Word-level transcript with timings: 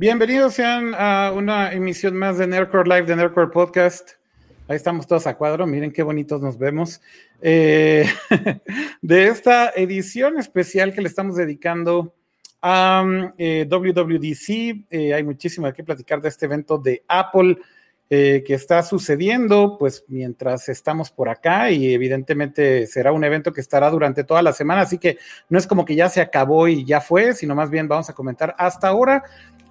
Bienvenidos 0.00 0.54
sean 0.54 0.94
a 0.96 1.30
una 1.30 1.74
emisión 1.74 2.16
más 2.16 2.38
de 2.38 2.46
Nerdcore 2.46 2.88
Live, 2.88 3.02
de 3.02 3.16
Nerdcore 3.16 3.48
Podcast. 3.48 4.12
Ahí 4.66 4.76
estamos 4.76 5.06
todos 5.06 5.26
a 5.26 5.36
cuadro, 5.36 5.66
miren 5.66 5.92
qué 5.92 6.02
bonitos 6.02 6.40
nos 6.40 6.56
vemos. 6.56 7.02
Eh, 7.42 8.06
de 9.02 9.26
esta 9.26 9.68
edición 9.76 10.38
especial 10.38 10.94
que 10.94 11.02
le 11.02 11.08
estamos 11.08 11.36
dedicando 11.36 12.14
a 12.62 13.04
eh, 13.36 13.68
WWDC, 13.70 14.86
eh, 14.88 15.12
hay 15.12 15.22
muchísimo 15.22 15.70
que 15.70 15.84
platicar 15.84 16.22
de 16.22 16.30
este 16.30 16.46
evento 16.46 16.78
de 16.78 17.04
Apple 17.06 17.58
que 18.10 18.54
está 18.54 18.82
sucediendo, 18.82 19.76
pues 19.78 20.04
mientras 20.08 20.68
estamos 20.68 21.12
por 21.12 21.28
acá 21.28 21.70
y 21.70 21.94
evidentemente 21.94 22.88
será 22.88 23.12
un 23.12 23.22
evento 23.22 23.52
que 23.52 23.60
estará 23.60 23.88
durante 23.88 24.24
toda 24.24 24.42
la 24.42 24.52
semana, 24.52 24.80
así 24.80 24.98
que 24.98 25.18
no 25.48 25.56
es 25.56 25.68
como 25.68 25.84
que 25.84 25.94
ya 25.94 26.08
se 26.08 26.20
acabó 26.20 26.66
y 26.66 26.84
ya 26.84 27.00
fue, 27.00 27.34
sino 27.34 27.54
más 27.54 27.70
bien 27.70 27.86
vamos 27.86 28.10
a 28.10 28.12
comentar 28.12 28.56
hasta 28.58 28.88
ahora 28.88 29.22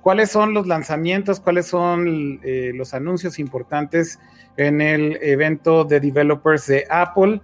cuáles 0.02 0.32
son 0.32 0.54
los 0.54 0.68
lanzamientos, 0.68 1.40
cuáles 1.40 1.68
son 1.68 2.40
eh, 2.44 2.72
los 2.74 2.94
anuncios 2.94 3.40
importantes 3.40 4.20
en 4.58 4.82
el 4.82 5.18
evento 5.22 5.84
de 5.84 6.00
developers 6.00 6.68
de 6.68 6.86
Apple. 6.90 7.42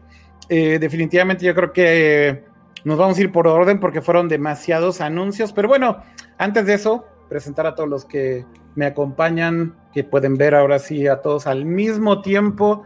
Eh, 0.50 0.80
definitivamente 0.80 1.46
yo 1.46 1.56
creo 1.56 1.74
que 1.74 2.28
eh, 2.28 2.44
nos 2.84 2.98
vamos 2.98 3.18
a 3.18 3.22
ir 3.22 3.32
por 3.32 3.48
orden 3.48 3.80
porque 3.80 4.02
fueron 4.02 4.28
demasiados 4.30 5.02
anuncios, 5.02 5.52
pero 5.52 5.68
bueno, 5.68 6.04
antes 6.38 6.66
de 6.66 6.76
eso, 6.76 7.06
presentar 7.30 7.66
a 7.66 7.76
todos 7.76 7.90
los 7.90 8.06
que 8.06 8.46
me 8.76 8.86
acompañan, 8.86 9.76
que 9.94 10.04
pueden 10.04 10.38
ver 10.38 10.56
ahora 10.56 10.80
sí 10.80 11.08
a 11.08 11.22
todos 11.22 11.48
al 11.48 11.66
mismo 11.66 12.22
tiempo. 12.22 12.86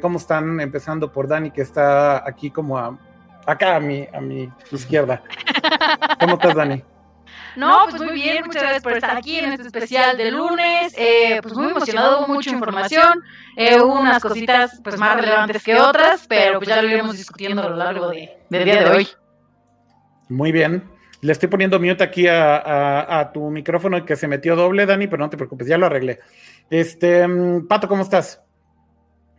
¿Cómo 0.00 0.18
están? 0.18 0.60
Empezando 0.60 1.12
por 1.12 1.28
Dani, 1.28 1.52
que 1.52 1.62
está 1.62 2.28
aquí 2.28 2.50
como 2.50 2.98
acá 3.46 3.76
a 3.76 3.80
mi, 3.80 4.06
a 4.12 4.20
mi 4.20 4.50
izquierda. 4.72 5.22
¿Cómo 6.20 6.34
estás, 6.34 6.54
Dani? 6.54 6.82
No, 7.56 7.86
pues, 7.88 8.02
muy 8.02 8.14
bien, 8.14 8.42
muchas 8.44 8.62
gracias 8.62 8.82
por 8.82 8.92
estar 8.94 9.16
aquí 9.16 9.38
en 9.38 9.52
este 9.52 9.66
especial 9.66 10.16
de 10.16 10.30
lunes. 10.30 10.94
Eh, 10.96 11.38
pues 11.42 11.54
muy 11.54 11.68
emocionado, 11.68 12.20
hubo 12.20 12.34
mucha 12.34 12.50
información, 12.50 13.22
eh, 13.56 13.80
hubo 13.80 14.00
unas 14.00 14.20
cositas 14.20 14.80
pues 14.82 14.98
más 14.98 15.16
relevantes 15.16 15.62
que 15.62 15.78
otras, 15.78 16.26
pero 16.28 16.58
pues 16.58 16.68
ya 16.68 16.82
lo 16.82 16.88
iremos 16.88 17.16
discutiendo 17.16 17.62
a 17.62 17.68
lo 17.68 17.76
largo 17.76 18.08
de, 18.08 18.38
del 18.50 18.64
día 18.64 18.82
de 18.82 18.90
hoy. 18.90 19.08
Muy 20.28 20.50
bien. 20.50 20.93
Le 21.24 21.32
estoy 21.32 21.48
poniendo 21.48 21.80
mute 21.80 22.04
aquí 22.04 22.26
a, 22.26 23.18
a, 23.18 23.32
tu 23.32 23.48
micrófono 23.48 24.04
que 24.04 24.14
se 24.14 24.28
metió 24.28 24.56
doble, 24.56 24.84
Dani, 24.84 25.06
pero 25.06 25.22
no 25.22 25.30
te 25.30 25.38
preocupes, 25.38 25.66
ya 25.66 25.78
lo 25.78 25.86
arreglé. 25.86 26.20
Este, 26.68 27.26
mm, 27.26 27.66
Pato, 27.66 27.88
¿cómo 27.88 28.02
estás? 28.02 28.42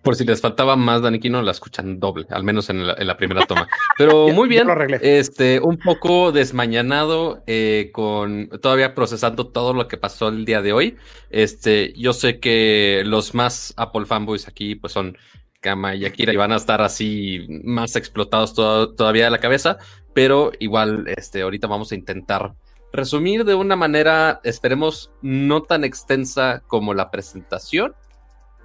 Por 0.02 0.16
si 0.16 0.25
les 0.25 0.42
faltaba 0.42 0.75
más, 0.75 1.03
Daniquino, 1.03 1.44
la 1.44 1.52
escuchan 1.52 2.00
doble, 2.00 2.25
al 2.31 2.44
menos 2.44 2.72
en 2.72 2.88
la, 2.88 3.17
primera 3.17 3.45
toma. 3.45 3.67
Pero 4.00 4.30
muy 4.30 4.50
bien, 4.50 4.67
este, 5.02 5.59
un 5.59 5.77
poco 5.77 6.31
desmañanado, 6.31 7.44
eh, 7.45 7.92
con 7.94 8.49
todavía 8.64 8.95
procesando 8.95 9.47
todo 9.47 9.73
lo 9.73 9.88
que 9.88 9.97
pasó 9.97 10.30
el 10.30 10.44
día 10.44 10.64
de 10.64 10.73
hoy. 10.73 10.97
Este, 11.30 11.94
yo 11.94 12.14
sé 12.14 12.39
que 12.39 13.03
los 13.05 13.36
más 13.36 13.75
Apple 13.77 14.05
fanboys 14.05 14.47
aquí, 14.47 14.73
pues 14.73 14.92
son 14.92 15.20
Kama 15.66 15.95
y 15.95 16.05
Akira 16.05 16.31
y 16.31 16.38
van 16.38 16.52
a 16.52 16.58
estar 16.58 16.81
así 16.81 17.47
más 17.63 17.95
explotados 17.95 18.53
todavía 18.53 19.25
de 19.25 19.31
la 19.31 19.39
cabeza, 19.39 19.77
pero 20.13 20.52
igual, 20.59 21.05
este, 21.08 21.41
ahorita 21.41 21.67
vamos 21.67 21.91
a 21.91 21.95
intentar 21.95 22.53
resumir 22.94 23.44
de 23.44 23.55
una 23.55 23.75
manera, 23.75 24.39
esperemos, 24.43 25.11
no 25.21 25.63
tan 25.63 25.83
extensa 25.83 26.61
como 26.67 26.93
la 26.93 27.09
presentación 27.11 27.95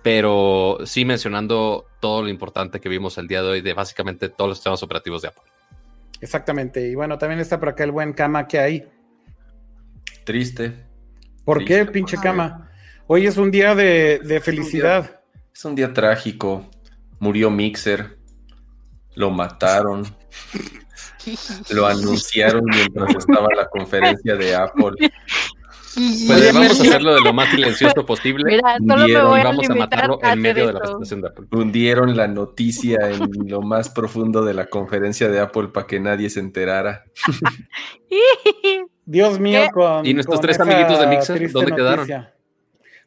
pero 0.02 0.78
sí 0.84 1.04
mencionando 1.04 1.86
todo 2.00 2.22
lo 2.22 2.28
importante 2.28 2.80
que 2.80 2.88
vimos 2.88 3.18
el 3.18 3.28
día 3.28 3.42
de 3.42 3.48
hoy 3.48 3.60
de 3.60 3.74
básicamente 3.74 4.28
todos 4.28 4.48
los 4.48 4.58
sistemas 4.58 4.82
operativos 4.82 5.22
de 5.22 5.28
Apple. 5.28 5.42
Exactamente. 6.20 6.86
Y 6.88 6.94
bueno, 6.94 7.18
también 7.18 7.40
está 7.40 7.58
por 7.58 7.70
acá 7.70 7.84
el 7.84 7.92
buen 7.92 8.12
Kama 8.12 8.46
que 8.46 8.58
hay. 8.58 8.88
Triste. 10.24 10.86
¿Por 11.44 11.64
qué, 11.64 11.84
pinche 11.86 12.16
Kama? 12.16 12.70
Hoy 13.06 13.26
es 13.26 13.36
un 13.36 13.50
día 13.50 13.74
de, 13.74 14.40
felicidad. 14.42 15.20
es 15.52 15.64
un 15.64 15.74
día 15.74 15.92
trágico. 15.92 16.68
Murió 17.20 17.50
Mixer. 17.50 18.18
Lo 19.14 19.30
mataron. 19.30 20.04
lo 21.70 21.86
anunciaron 21.86 22.64
mientras 22.64 23.14
estaba 23.14 23.48
la 23.56 23.68
conferencia 23.68 24.34
de 24.34 24.54
Apple. 24.56 24.92
Pues 25.92 26.54
vamos 26.54 26.78
a 26.78 26.82
hacerlo 26.84 27.14
de 27.14 27.20
lo 27.20 27.32
más 27.32 27.50
silencioso 27.50 28.06
posible. 28.06 28.44
Mira, 28.44 28.76
vamos 28.80 29.68
a, 29.68 29.74
matarlo 29.74 30.20
en 30.22 30.40
medio 30.40 30.68
de 30.68 30.72
la 30.74 30.78
presentación 30.78 31.20
de 31.20 31.28
Apple. 31.28 31.46
Hundieron 31.50 32.16
la 32.16 32.28
noticia 32.28 33.10
en 33.10 33.48
lo 33.48 33.60
más 33.60 33.90
profundo 33.90 34.44
de 34.44 34.54
la 34.54 34.66
conferencia 34.66 35.28
de 35.28 35.40
Apple 35.40 35.68
para 35.68 35.88
que 35.88 35.98
nadie 35.98 36.30
se 36.30 36.38
enterara. 36.38 37.04
Dios 39.04 39.40
mío, 39.40 39.62
con. 39.72 40.06
¿Y 40.06 40.14
nuestros 40.14 40.40
tres 40.40 40.60
amiguitos 40.60 41.00
de 41.00 41.06
Mixer 41.08 41.50
dónde 41.50 41.72
quedaron? 41.72 42.06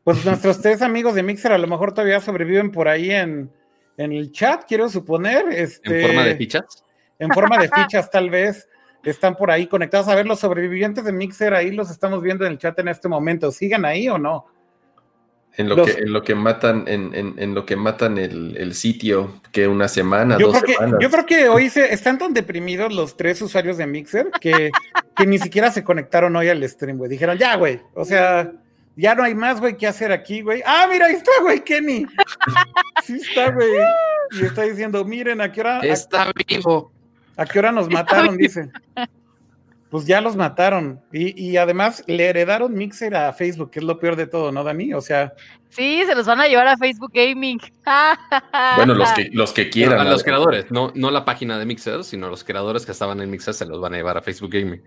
Pues 0.03 0.25
nuestros 0.25 0.61
tres 0.61 0.81
amigos 0.81 1.15
de 1.15 1.23
Mixer 1.23 1.53
a 1.53 1.57
lo 1.57 1.67
mejor 1.67 1.93
todavía 1.93 2.19
sobreviven 2.19 2.71
por 2.71 2.89
ahí 2.89 3.11
en, 3.11 3.49
en 3.97 4.11
el 4.11 4.31
chat, 4.31 4.65
quiero 4.67 4.89
suponer. 4.89 5.45
Este, 5.49 6.01
¿En 6.01 6.07
forma 6.07 6.23
de 6.23 6.35
fichas? 6.35 6.83
En 7.19 7.29
forma 7.29 7.57
de 7.57 7.69
fichas, 7.69 8.09
tal 8.09 8.29
vez 8.29 8.67
están 9.03 9.35
por 9.35 9.51
ahí 9.51 9.67
conectados. 9.67 10.07
A 10.07 10.15
ver, 10.15 10.25
los 10.25 10.39
sobrevivientes 10.39 11.03
de 11.03 11.11
Mixer, 11.11 11.53
ahí 11.53 11.71
los 11.71 11.89
estamos 11.89 12.21
viendo 12.21 12.45
en 12.45 12.53
el 12.53 12.57
chat 12.57 12.77
en 12.79 12.87
este 12.87 13.07
momento. 13.07 13.51
¿Siguen 13.51 13.85
ahí 13.85 14.09
o 14.09 14.17
no? 14.17 14.45
En 15.55 15.69
lo, 15.69 15.85
que, 15.85 15.91
en 15.91 16.11
lo 16.11 16.23
que 16.23 16.33
matan, 16.33 16.85
en, 16.87 17.13
en, 17.13 17.53
lo 17.53 17.63
que 17.63 17.75
matan 17.75 18.17
el, 18.17 18.73
sitio, 18.73 19.39
que 19.51 19.67
una 19.67 19.87
semana, 19.87 20.39
yo 20.39 20.47
dos 20.47 20.63
creo 20.63 20.77
semanas. 20.77 20.97
Que, 20.97 21.03
yo 21.03 21.11
creo 21.11 21.25
que 21.27 21.47
hoy 21.47 21.69
se, 21.69 21.93
están 21.93 22.17
tan 22.17 22.33
deprimidos 22.33 22.91
los 22.91 23.15
tres 23.15 23.39
usuarios 23.39 23.77
de 23.77 23.85
Mixer 23.85 24.31
que, 24.41 24.71
que 25.15 25.27
ni 25.27 25.37
siquiera 25.37 25.69
se 25.69 25.83
conectaron 25.83 26.35
hoy 26.35 26.49
al 26.49 26.67
stream, 26.67 26.97
güey. 26.97 27.07
Dijeron, 27.07 27.37
ya, 27.37 27.55
güey. 27.55 27.81
O 27.93 28.03
sea, 28.03 28.51
ya 28.95 29.15
no 29.15 29.23
hay 29.23 29.33
más, 29.33 29.59
güey, 29.59 29.75
que 29.75 29.87
hacer 29.87 30.11
aquí, 30.11 30.41
güey. 30.41 30.61
Ah, 30.65 30.87
mira, 30.89 31.07
ahí 31.07 31.13
está, 31.13 31.31
güey, 31.41 31.63
Kenny. 31.63 32.05
Sí 33.03 33.15
está, 33.15 33.51
güey. 33.51 33.69
Y 34.31 34.45
está 34.45 34.61
diciendo, 34.61 35.03
miren, 35.03 35.41
¿a 35.41 35.51
qué 35.51 35.59
hora? 35.59 35.79
Está 35.79 36.31
vivo. 36.47 36.91
¿A 37.35 37.45
qué 37.45 37.59
hora 37.59 37.71
nos 37.71 37.89
mataron? 37.89 38.37
Dice. 38.37 38.69
Pues 39.89 40.05
ya 40.05 40.21
los 40.21 40.35
mataron. 40.35 41.01
Y, 41.11 41.57
además 41.57 42.03
le 42.07 42.25
heredaron 42.25 42.73
Mixer 42.73 43.15
a 43.15 43.33
Facebook, 43.33 43.71
que 43.71 43.79
es 43.79 43.85
lo 43.85 43.99
peor 43.99 44.15
de 44.15 44.25
todo, 44.25 44.51
¿no, 44.51 44.63
Dani? 44.63 44.93
O 44.93 45.01
sea. 45.01 45.33
Sí, 45.69 46.03
se 46.05 46.15
los 46.15 46.25
van 46.25 46.39
a 46.39 46.47
llevar 46.47 46.67
a 46.67 46.77
Facebook 46.77 47.11
Gaming. 47.13 47.59
bueno, 48.77 48.93
los 48.93 49.11
que, 49.11 49.29
los 49.33 49.51
que 49.51 49.69
quieran. 49.69 50.09
los 50.09 50.23
creadores, 50.23 50.71
no, 50.71 50.91
no 50.95 51.11
la 51.11 51.25
página 51.25 51.59
de 51.59 51.65
Mixer, 51.65 52.03
sino 52.03 52.29
los 52.29 52.43
creadores 52.43 52.85
que 52.85 52.91
estaban 52.91 53.19
en 53.21 53.29
Mixer 53.29 53.53
se 53.53 53.65
los 53.65 53.81
van 53.81 53.93
a 53.93 53.97
llevar 53.97 54.17
a 54.17 54.21
Facebook 54.21 54.51
Gaming. 54.51 54.81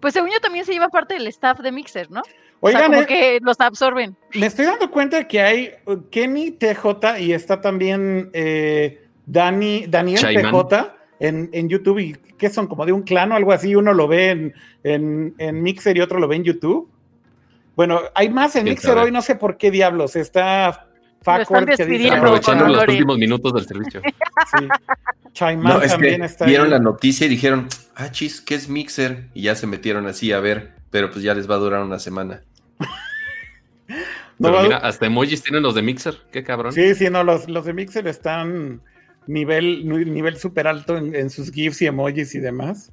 Pues 0.00 0.12
según 0.12 0.30
yo 0.30 0.40
también 0.40 0.64
se 0.64 0.72
lleva 0.72 0.88
parte 0.88 1.14
del 1.14 1.26
staff 1.28 1.60
de 1.60 1.72
Mixer, 1.72 2.10
¿no? 2.10 2.22
Oigan, 2.66 2.82
o 2.82 2.86
como 2.86 3.00
eh, 3.02 3.06
que 3.06 3.38
los 3.42 3.60
absorben. 3.60 4.16
Me 4.34 4.46
estoy 4.46 4.66
dando 4.66 4.90
cuenta 4.90 5.18
de 5.18 5.28
que 5.28 5.40
hay 5.40 5.70
Kenny 6.10 6.52
TJ 6.52 7.20
y 7.20 7.32
está 7.32 7.60
también 7.60 8.30
eh, 8.32 9.02
Dani, 9.24 9.86
Daniel 9.86 10.20
TJ 10.20 10.92
en, 11.20 11.48
en, 11.52 11.68
YouTube 11.68 11.98
y 11.98 12.12
que 12.36 12.50
son 12.50 12.66
como 12.66 12.84
de 12.84 12.92
un 12.92 13.02
clan 13.02 13.32
o 13.32 13.36
algo 13.36 13.52
así, 13.52 13.74
uno 13.74 13.94
lo 13.94 14.06
ve 14.06 14.30
en, 14.30 14.54
en, 14.84 15.34
en 15.38 15.62
Mixer 15.62 15.96
y 15.96 16.00
otro 16.00 16.18
lo 16.18 16.28
ve 16.28 16.36
en 16.36 16.44
YouTube. 16.44 16.90
Bueno, 17.74 18.00
hay 18.14 18.28
más 18.28 18.56
en 18.56 18.64
Mixer 18.64 18.96
hoy, 18.96 19.10
no 19.10 19.22
sé 19.22 19.34
por 19.34 19.56
qué 19.56 19.70
diablos. 19.70 20.16
Está 20.16 20.86
Facor 21.26 21.66
que 21.66 21.84
dice, 21.84 22.10
aprovechando 22.10 22.68
los 22.68 22.82
últimos 22.82 23.18
minutos 23.18 23.52
del 23.52 23.66
servicio. 23.66 24.00
Sí. 24.58 24.68
Chaiman 25.32 25.80
también 25.88 26.22
está 26.22 26.44
Vieron 26.44 26.70
la 26.70 26.78
noticia 26.78 27.26
y 27.26 27.30
dijeron, 27.30 27.66
ah, 27.96 28.12
chis, 28.12 28.40
¿qué 28.40 28.54
es 28.54 28.68
Mixer? 28.68 29.28
Y 29.34 29.42
ya 29.42 29.56
se 29.56 29.66
metieron 29.66 30.06
así 30.06 30.30
a 30.30 30.38
ver, 30.38 30.74
pero 30.90 31.10
pues 31.10 31.24
ya 31.24 31.34
les 31.34 31.50
va 31.50 31.56
a 31.56 31.58
durar 31.58 31.82
una 31.82 31.98
semana. 31.98 32.42
No, 34.38 34.62
mira, 34.62 34.78
hasta 34.78 35.06
emojis 35.06 35.42
tienen 35.42 35.62
los 35.62 35.74
de 35.74 35.82
Mixer, 35.82 36.16
qué 36.30 36.42
cabrón. 36.42 36.72
Sí, 36.72 36.94
sí, 36.94 37.08
no, 37.10 37.24
los, 37.24 37.48
los 37.48 37.64
de 37.64 37.72
Mixer 37.72 38.06
están 38.06 38.80
nivel, 39.26 39.88
nivel 39.88 40.36
súper 40.36 40.66
alto 40.66 40.96
en, 40.96 41.30
sus 41.30 41.50
GIFs 41.50 41.82
y 41.82 41.86
emojis 41.86 42.34
y 42.34 42.40
demás. 42.40 42.92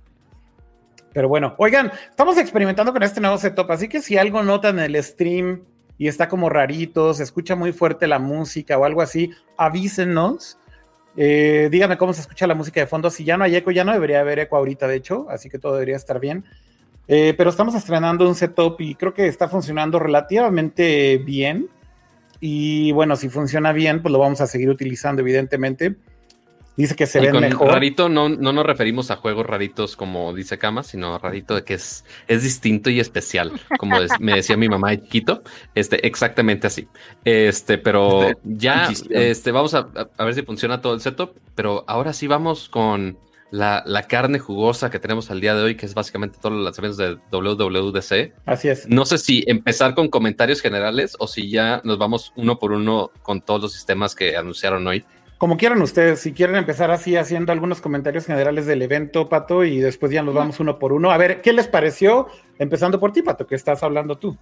Pero 1.13 1.27
bueno, 1.27 1.53
oigan, 1.57 1.91
estamos 2.09 2.38
experimentando 2.38 2.91
con 2.91 3.03
este 3.03 3.21
nuevo 3.21 3.38
setup, 3.38 3.69
así 3.71 3.88
que 3.88 4.01
si 4.01 4.18
algo 4.18 4.41
notan 4.41 4.80
en 4.80 4.85
el 4.85 5.03
stream 5.03 5.63
y 5.97 6.07
está 6.07 6.27
como 6.27 6.50
rarito, 6.50 7.13
se 7.13 7.24
escucha 7.24 7.56
muy 7.56 7.71
fuerte 7.71 8.07
la 8.07 8.18
música 8.18 8.77
o 8.77 8.86
algo 8.86 9.01
así, 9.01 9.31
avísenos. 9.57 10.57
Eh, 11.15 11.69
díganme 11.71 11.97
cómo 11.97 12.13
se 12.13 12.21
escucha 12.21 12.47
la 12.47 12.56
música 12.56 12.79
de 12.79 12.88
fondo. 12.88 13.12
Si 13.12 13.24
ya 13.24 13.38
no 13.38 13.44
hay 13.44 13.56
eco, 13.56 13.69
ya 13.69 13.83
no 13.83 13.94
debería 13.94 14.21
haber 14.21 14.39
eco 14.39 14.57
ahorita, 14.57 14.88
de 14.88 14.95
hecho, 14.95 15.27
así 15.29 15.50
que 15.50 15.59
todo 15.59 15.74
debería 15.74 15.95
estar 15.95 16.19
bien. 16.19 16.45
Eh, 17.07 17.33
pero 17.38 17.50
estamos 17.50 17.75
estrenando 17.75 18.27
un 18.27 18.35
setup 18.35 18.79
y 18.79 18.95
creo 18.95 19.13
que 19.13 19.27
está 19.27 19.50
funcionando 19.50 20.00
relativamente 20.00 21.17
bien. 21.17 21.69
Y 22.39 22.91
bueno, 22.91 23.15
si 23.15 23.29
funciona 23.29 23.71
bien, 23.71 24.01
pues 24.01 24.11
lo 24.11 24.19
vamos 24.19 24.41
a 24.41 24.47
seguir 24.47 24.69
utilizando, 24.69 25.21
evidentemente. 25.21 25.95
Dice 26.75 26.95
que 26.95 27.05
se 27.05 27.19
ve 27.19 27.31
mejor. 27.31 27.67
Rarito 27.67 28.09
no, 28.09 28.29
no 28.29 28.51
nos 28.51 28.65
referimos 28.65 29.11
a 29.11 29.17
juegos 29.17 29.45
raritos 29.45 29.95
como 29.95 30.33
dice 30.33 30.57
Kama, 30.57 30.81
sino 30.81 31.19
rarito 31.19 31.53
de 31.53 31.63
que 31.63 31.75
es, 31.75 32.03
es 32.27 32.41
distinto 32.41 32.89
y 32.89 33.00
especial, 33.00 33.51
como 33.77 33.97
me 34.19 34.33
decía 34.33 34.57
mi 34.57 34.67
mamá 34.67 34.89
de 34.89 35.03
chiquito, 35.03 35.44
este, 35.75 36.05
exactamente 36.07 36.65
así. 36.65 36.88
Este, 37.23 37.77
pero 37.77 38.23
este, 38.23 38.41
ya, 38.44 38.89
este, 39.11 39.51
vamos 39.51 39.75
a, 39.75 39.88
ver 40.17 40.33
si 40.33 40.41
funciona 40.41 40.81
todo 40.81 40.95
el 40.95 41.01
setup, 41.01 41.38
pero 41.53 41.83
ahora 41.88 42.11
sí 42.11 42.25
vamos 42.25 42.69
con 42.69 43.19
la, 43.53 43.83
la, 43.85 44.01
carne 44.07 44.39
jugosa 44.39 44.89
que 44.89 44.97
tenemos 44.97 45.29
al 45.29 45.39
día 45.39 45.53
de 45.53 45.61
hoy, 45.61 45.75
que 45.75 45.85
es 45.85 45.94
básicamente 45.94 46.39
todos 46.41 46.55
los 46.55 46.63
lanzamientos 46.63 46.97
de 46.97 47.19
WWDC. 47.31 48.33
Así 48.47 48.67
es. 48.67 48.89
No 48.89 49.05
sé 49.05 49.19
si 49.19 49.44
empezar 49.45 49.94
con 49.94 50.07
comentarios 50.07 50.59
generales 50.59 51.15
o 51.19 51.27
si 51.27 51.51
ya 51.51 51.79
nos 51.83 52.00
vamos 52.00 52.33
uno 52.35 52.57
por 52.57 52.71
uno 52.71 53.11
con 53.21 53.41
todos 53.41 53.61
los 53.61 53.73
sistemas 53.73 54.15
que 54.15 54.35
anunciaron 54.35 54.88
hoy. 54.88 55.05
Como 55.38 55.57
quieran 55.57 55.83
ustedes, 55.83 56.19
si 56.19 56.33
quieren 56.33 56.55
empezar 56.55 56.89
así 56.89 57.15
haciendo 57.15 57.51
algunos 57.51 57.79
comentarios 57.79 58.25
generales 58.25 58.65
del 58.65 58.81
evento, 58.81 59.29
Pato, 59.29 59.63
y 59.63 59.77
después 59.77 60.11
ya 60.11 60.23
nos 60.23 60.33
vamos 60.33 60.59
uno 60.59 60.79
por 60.79 60.91
uno. 60.91 61.11
A 61.11 61.17
ver, 61.17 61.41
¿qué 61.41 61.53
les 61.53 61.67
pareció? 61.67 62.29
Empezando 62.57 63.00
por 63.00 63.13
ti, 63.13 63.21
Pato, 63.21 63.45
que 63.45 63.53
estás 63.53 63.83
hablando 63.83 64.17
tú. 64.17 64.35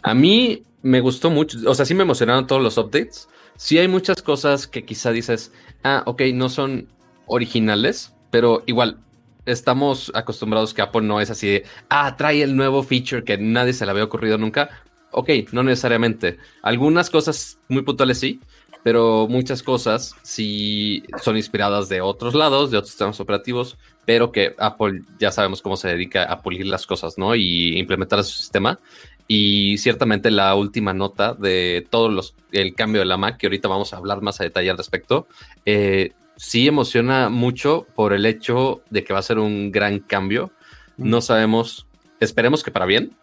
A 0.00 0.14
mí 0.14 0.64
me 0.80 1.00
gustó 1.00 1.28
mucho, 1.28 1.58
o 1.66 1.74
sea, 1.74 1.84
sí 1.84 1.92
me 1.92 2.04
emocionaron 2.04 2.46
todos 2.46 2.62
los 2.62 2.78
updates. 2.78 3.28
Sí 3.56 3.76
hay 3.76 3.88
muchas 3.88 4.22
cosas 4.22 4.66
que 4.66 4.86
quizá 4.86 5.10
dices, 5.10 5.52
ah, 5.84 6.02
ok, 6.06 6.22
no 6.32 6.48
son 6.48 6.88
originales, 7.30 8.12
pero 8.30 8.62
igual 8.66 8.98
estamos 9.46 10.12
acostumbrados 10.14 10.74
que 10.74 10.82
Apple 10.82 11.02
no 11.02 11.20
es 11.20 11.30
así 11.30 11.48
de, 11.48 11.64
ah, 11.88 12.16
trae 12.16 12.42
el 12.42 12.56
nuevo 12.56 12.82
feature 12.82 13.24
que 13.24 13.38
nadie 13.38 13.72
se 13.72 13.84
le 13.84 13.92
había 13.92 14.04
ocurrido 14.04 14.36
nunca. 14.36 14.70
Ok, 15.12 15.30
no 15.52 15.62
necesariamente. 15.62 16.38
Algunas 16.62 17.10
cosas 17.10 17.58
muy 17.68 17.82
puntuales 17.82 18.18
sí, 18.18 18.40
pero 18.82 19.26
muchas 19.28 19.62
cosas 19.62 20.14
sí 20.22 21.02
son 21.22 21.36
inspiradas 21.36 21.88
de 21.88 22.00
otros 22.00 22.34
lados, 22.34 22.70
de 22.70 22.78
otros 22.78 22.90
sistemas 22.90 23.20
operativos, 23.20 23.76
pero 24.04 24.32
que 24.32 24.54
Apple 24.58 25.02
ya 25.18 25.30
sabemos 25.30 25.62
cómo 25.62 25.76
se 25.76 25.88
dedica 25.88 26.24
a 26.24 26.42
pulir 26.42 26.66
las 26.66 26.86
cosas, 26.86 27.18
¿no? 27.18 27.34
Y 27.34 27.78
implementar 27.78 28.22
su 28.24 28.36
sistema. 28.36 28.78
Y 29.26 29.78
ciertamente 29.78 30.30
la 30.30 30.54
última 30.56 30.92
nota 30.92 31.34
de 31.34 31.86
todo 31.88 32.08
los, 32.08 32.34
el 32.50 32.74
cambio 32.74 33.00
de 33.00 33.06
la 33.06 33.16
Mac, 33.16 33.36
que 33.36 33.46
ahorita 33.46 33.68
vamos 33.68 33.92
a 33.92 33.96
hablar 33.96 34.22
más 34.22 34.40
a 34.40 34.44
detalle 34.44 34.70
al 34.70 34.76
respecto, 34.76 35.28
eh, 35.64 36.12
sí 36.40 36.66
emociona 36.66 37.28
mucho 37.28 37.86
por 37.94 38.14
el 38.14 38.24
hecho 38.24 38.80
de 38.88 39.04
que 39.04 39.12
va 39.12 39.18
a 39.18 39.22
ser 39.22 39.38
un 39.38 39.70
gran 39.70 39.98
cambio. 39.98 40.50
No 40.96 41.20
sabemos, 41.20 41.86
esperemos 42.18 42.62
que 42.64 42.70
para 42.70 42.86
bien, 42.86 43.14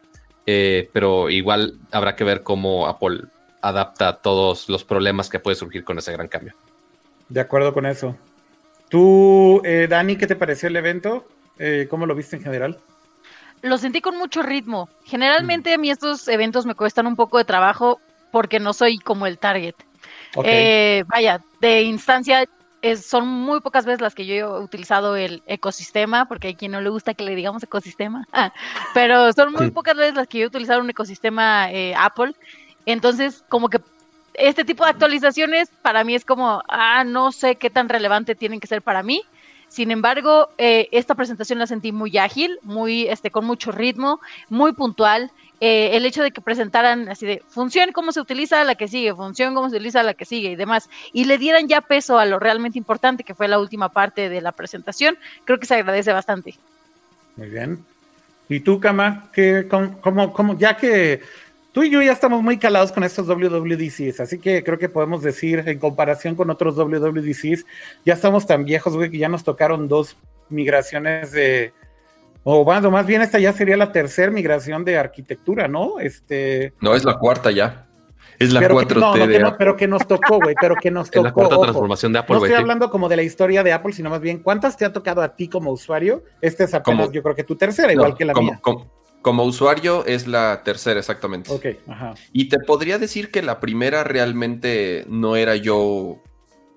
eh, 0.45 0.91
pero 0.93 1.31
igual 1.31 1.79
habrá 1.91 2.15
que 2.15 2.23
ver 2.23 2.43
cómo 2.43 2.85
Apple 2.85 3.23
adapta 3.61 4.17
todos 4.17 4.69
los 4.69 4.83
problemas 4.83 5.29
que 5.29 5.39
puede 5.39 5.55
surgir 5.55 5.83
con 5.83 5.97
ese 5.97 6.13
gran 6.13 6.27
cambio. 6.27 6.53
De 7.27 7.39
acuerdo 7.39 7.73
con 7.73 7.87
eso. 7.87 8.15
Tú, 8.87 9.61
eh, 9.65 9.87
Dani, 9.89 10.15
¿qué 10.15 10.27
te 10.27 10.35
pareció 10.35 10.69
el 10.69 10.75
evento? 10.75 11.27
Eh, 11.57 11.87
¿Cómo 11.89 12.05
lo 12.05 12.13
viste 12.13 12.35
en 12.35 12.43
general? 12.43 12.77
Lo 13.63 13.79
sentí 13.79 13.99
con 13.99 14.15
mucho 14.15 14.43
ritmo. 14.43 14.89
Generalmente 15.05 15.73
a 15.73 15.79
mí 15.79 15.89
estos 15.89 16.27
eventos 16.27 16.67
me 16.67 16.75
cuestan 16.75 17.07
un 17.07 17.15
poco 17.15 17.39
de 17.39 17.45
trabajo 17.45 17.99
porque 18.31 18.59
no 18.59 18.73
soy 18.73 18.99
como 18.99 19.25
el 19.25 19.39
target. 19.39 19.73
vaya, 20.35 21.41
de 21.59 21.81
instancia 21.81 22.47
son 22.95 23.27
muy 23.27 23.59
pocas 23.59 23.85
veces 23.85 24.01
las 24.01 24.15
que 24.15 24.25
yo 24.25 24.35
he 24.35 24.63
utilizado 24.63 25.15
el 25.15 25.43
ecosistema, 25.47 26.27
porque 26.27 26.47
hay 26.47 26.55
quien 26.55 26.71
no 26.71 26.81
le 26.81 26.89
gusta 26.89 27.13
que 27.13 27.23
le 27.23 27.35
digamos 27.35 27.63
ecosistema, 27.63 28.27
pero 28.93 29.33
son 29.33 29.53
muy 29.53 29.71
pocas 29.71 29.95
veces 29.95 30.15
las 30.15 30.27
que 30.27 30.39
yo 30.39 30.45
he 30.45 30.47
utilizado 30.47 30.81
un 30.81 30.89
ecosistema 30.89 31.71
eh, 31.71 31.93
Apple. 31.97 32.33
Entonces, 32.85 33.43
como 33.49 33.69
que 33.69 33.81
este 34.33 34.63
tipo 34.63 34.83
de 34.83 34.91
actualizaciones 34.91 35.69
para 35.81 36.03
mí 36.03 36.15
es 36.15 36.23
como, 36.23 36.61
ah, 36.69 37.03
no 37.03 37.31
sé 37.31 37.55
qué 37.55 37.69
tan 37.69 37.89
relevante 37.89 38.35
tienen 38.35 38.59
que 38.59 38.67
ser 38.67 38.81
para 38.81 39.03
mí. 39.03 39.23
Sin 39.67 39.91
embargo, 39.91 40.49
eh, 40.57 40.87
esta 40.91 41.15
presentación 41.15 41.59
la 41.59 41.67
sentí 41.67 41.91
muy 41.91 42.17
ágil, 42.17 42.57
muy, 42.61 43.07
este, 43.07 43.31
con 43.31 43.45
mucho 43.45 43.71
ritmo, 43.71 44.21
muy 44.49 44.71
puntual. 44.71 45.31
Eh, 45.59 45.97
el 45.97 46.05
hecho 46.05 46.21
de 46.21 46.31
que 46.31 46.39
presentaran 46.39 47.09
así 47.09 47.25
de 47.25 47.41
función, 47.47 47.91
cómo 47.91 48.11
se 48.11 48.21
utiliza 48.21 48.63
la 48.63 48.75
que 48.75 48.87
sigue, 48.87 49.15
función, 49.15 49.55
cómo 49.55 49.69
se 49.69 49.77
utiliza 49.77 50.03
la 50.03 50.13
que 50.13 50.25
sigue 50.25 50.51
y 50.51 50.55
demás, 50.55 50.87
y 51.13 51.25
le 51.25 51.39
dieran 51.39 51.67
ya 51.67 51.81
peso 51.81 52.19
a 52.19 52.25
lo 52.25 52.37
realmente 52.37 52.77
importante 52.77 53.23
que 53.23 53.33
fue 53.33 53.47
la 53.47 53.57
última 53.57 53.89
parte 53.89 54.29
de 54.29 54.41
la 54.41 54.51
presentación, 54.51 55.17
creo 55.45 55.59
que 55.59 55.65
se 55.65 55.73
agradece 55.73 56.13
bastante. 56.13 56.53
Muy 57.35 57.49
bien. 57.49 57.83
¿Y 58.49 58.59
tú, 58.59 58.79
Kama? 58.79 59.29
¿Qué, 59.33 59.67
cómo, 59.67 60.31
cómo, 60.31 60.57
ya 60.57 60.77
que 60.77 61.21
tú 61.71 61.83
y 61.83 61.89
yo 61.89 62.01
ya 62.01 62.11
estamos 62.11 62.43
muy 62.43 62.57
calados 62.57 62.91
con 62.91 63.03
estos 63.03 63.27
WWDCs, 63.27 64.19
así 64.19 64.39
que 64.39 64.63
creo 64.63 64.77
que 64.77 64.89
podemos 64.89 65.23
decir, 65.23 65.63
en 65.65 65.79
comparación 65.79 66.35
con 66.35 66.49
otros 66.51 66.75
WWDCs, 66.75 67.65
ya 68.05 68.13
estamos 68.13 68.45
tan 68.45 68.63
viejos, 68.63 68.95
güey, 68.95 69.09
que 69.09 69.17
ya 69.17 69.27
nos 69.27 69.43
tocaron 69.43 69.87
dos 69.87 70.15
migraciones 70.49 71.31
de 71.31 71.73
o 72.49 72.63
bueno, 72.63 72.89
más 72.89 73.05
bien 73.05 73.21
esta 73.21 73.39
ya 73.39 73.51
sería 73.51 73.75
la 73.75 73.91
tercera 73.91 74.31
migración 74.31 74.85
de 74.85 74.97
arquitectura, 74.97 75.67
¿no? 75.67 75.99
Este. 75.99 76.71
No, 76.79 76.95
es 76.95 77.03
la 77.03 77.15
cuarta 77.19 77.51
ya. 77.51 77.89
Es 78.39 78.53
la 78.53 78.61
4T. 78.61 78.95
No, 78.95 79.49
no, 79.49 79.57
pero 79.57 79.75
que 79.75 79.85
nos 79.85 80.07
tocó, 80.07 80.39
güey, 80.39 80.55
pero 80.61 80.75
que 80.75 80.89
nos 80.89 81.11
tocó. 81.11 81.19
Es 81.27 81.31
la 81.31 81.33
cuarta 81.33 81.59
transformación 81.59 82.13
de 82.13 82.19
Apple, 82.19 82.37
No 82.37 82.45
estoy 82.45 82.57
hablando 82.57 82.89
como 82.89 83.09
de 83.09 83.17
la 83.17 83.23
historia 83.23 83.63
de 83.63 83.73
Apple, 83.73 83.91
sino 83.91 84.09
más 84.09 84.21
bien, 84.21 84.39
¿cuántas 84.39 84.77
te 84.77 84.85
ha 84.85 84.93
tocado 84.93 85.21
a 85.21 85.35
ti 85.35 85.49
como 85.49 85.71
usuario? 85.71 86.23
Este 86.39 86.63
es 86.63 86.73
apenas, 86.73 87.11
yo 87.11 87.21
creo 87.21 87.35
que 87.35 87.43
tu 87.43 87.57
tercera, 87.57 87.91
igual 87.91 88.15
que 88.15 88.23
la 88.23 88.33
mía. 88.33 88.61
Como, 88.61 89.43
usuario 89.43 90.05
es 90.05 90.25
la 90.25 90.61
tercera, 90.63 91.01
exactamente. 91.01 91.51
Ok, 91.51 91.65
ajá. 91.85 92.13
Y 92.31 92.47
te 92.47 92.59
podría 92.59 92.97
decir 92.97 93.29
que 93.29 93.41
la 93.41 93.59
primera 93.59 94.05
realmente 94.05 95.03
no 95.09 95.35
era 95.35 95.57
yo 95.57 96.21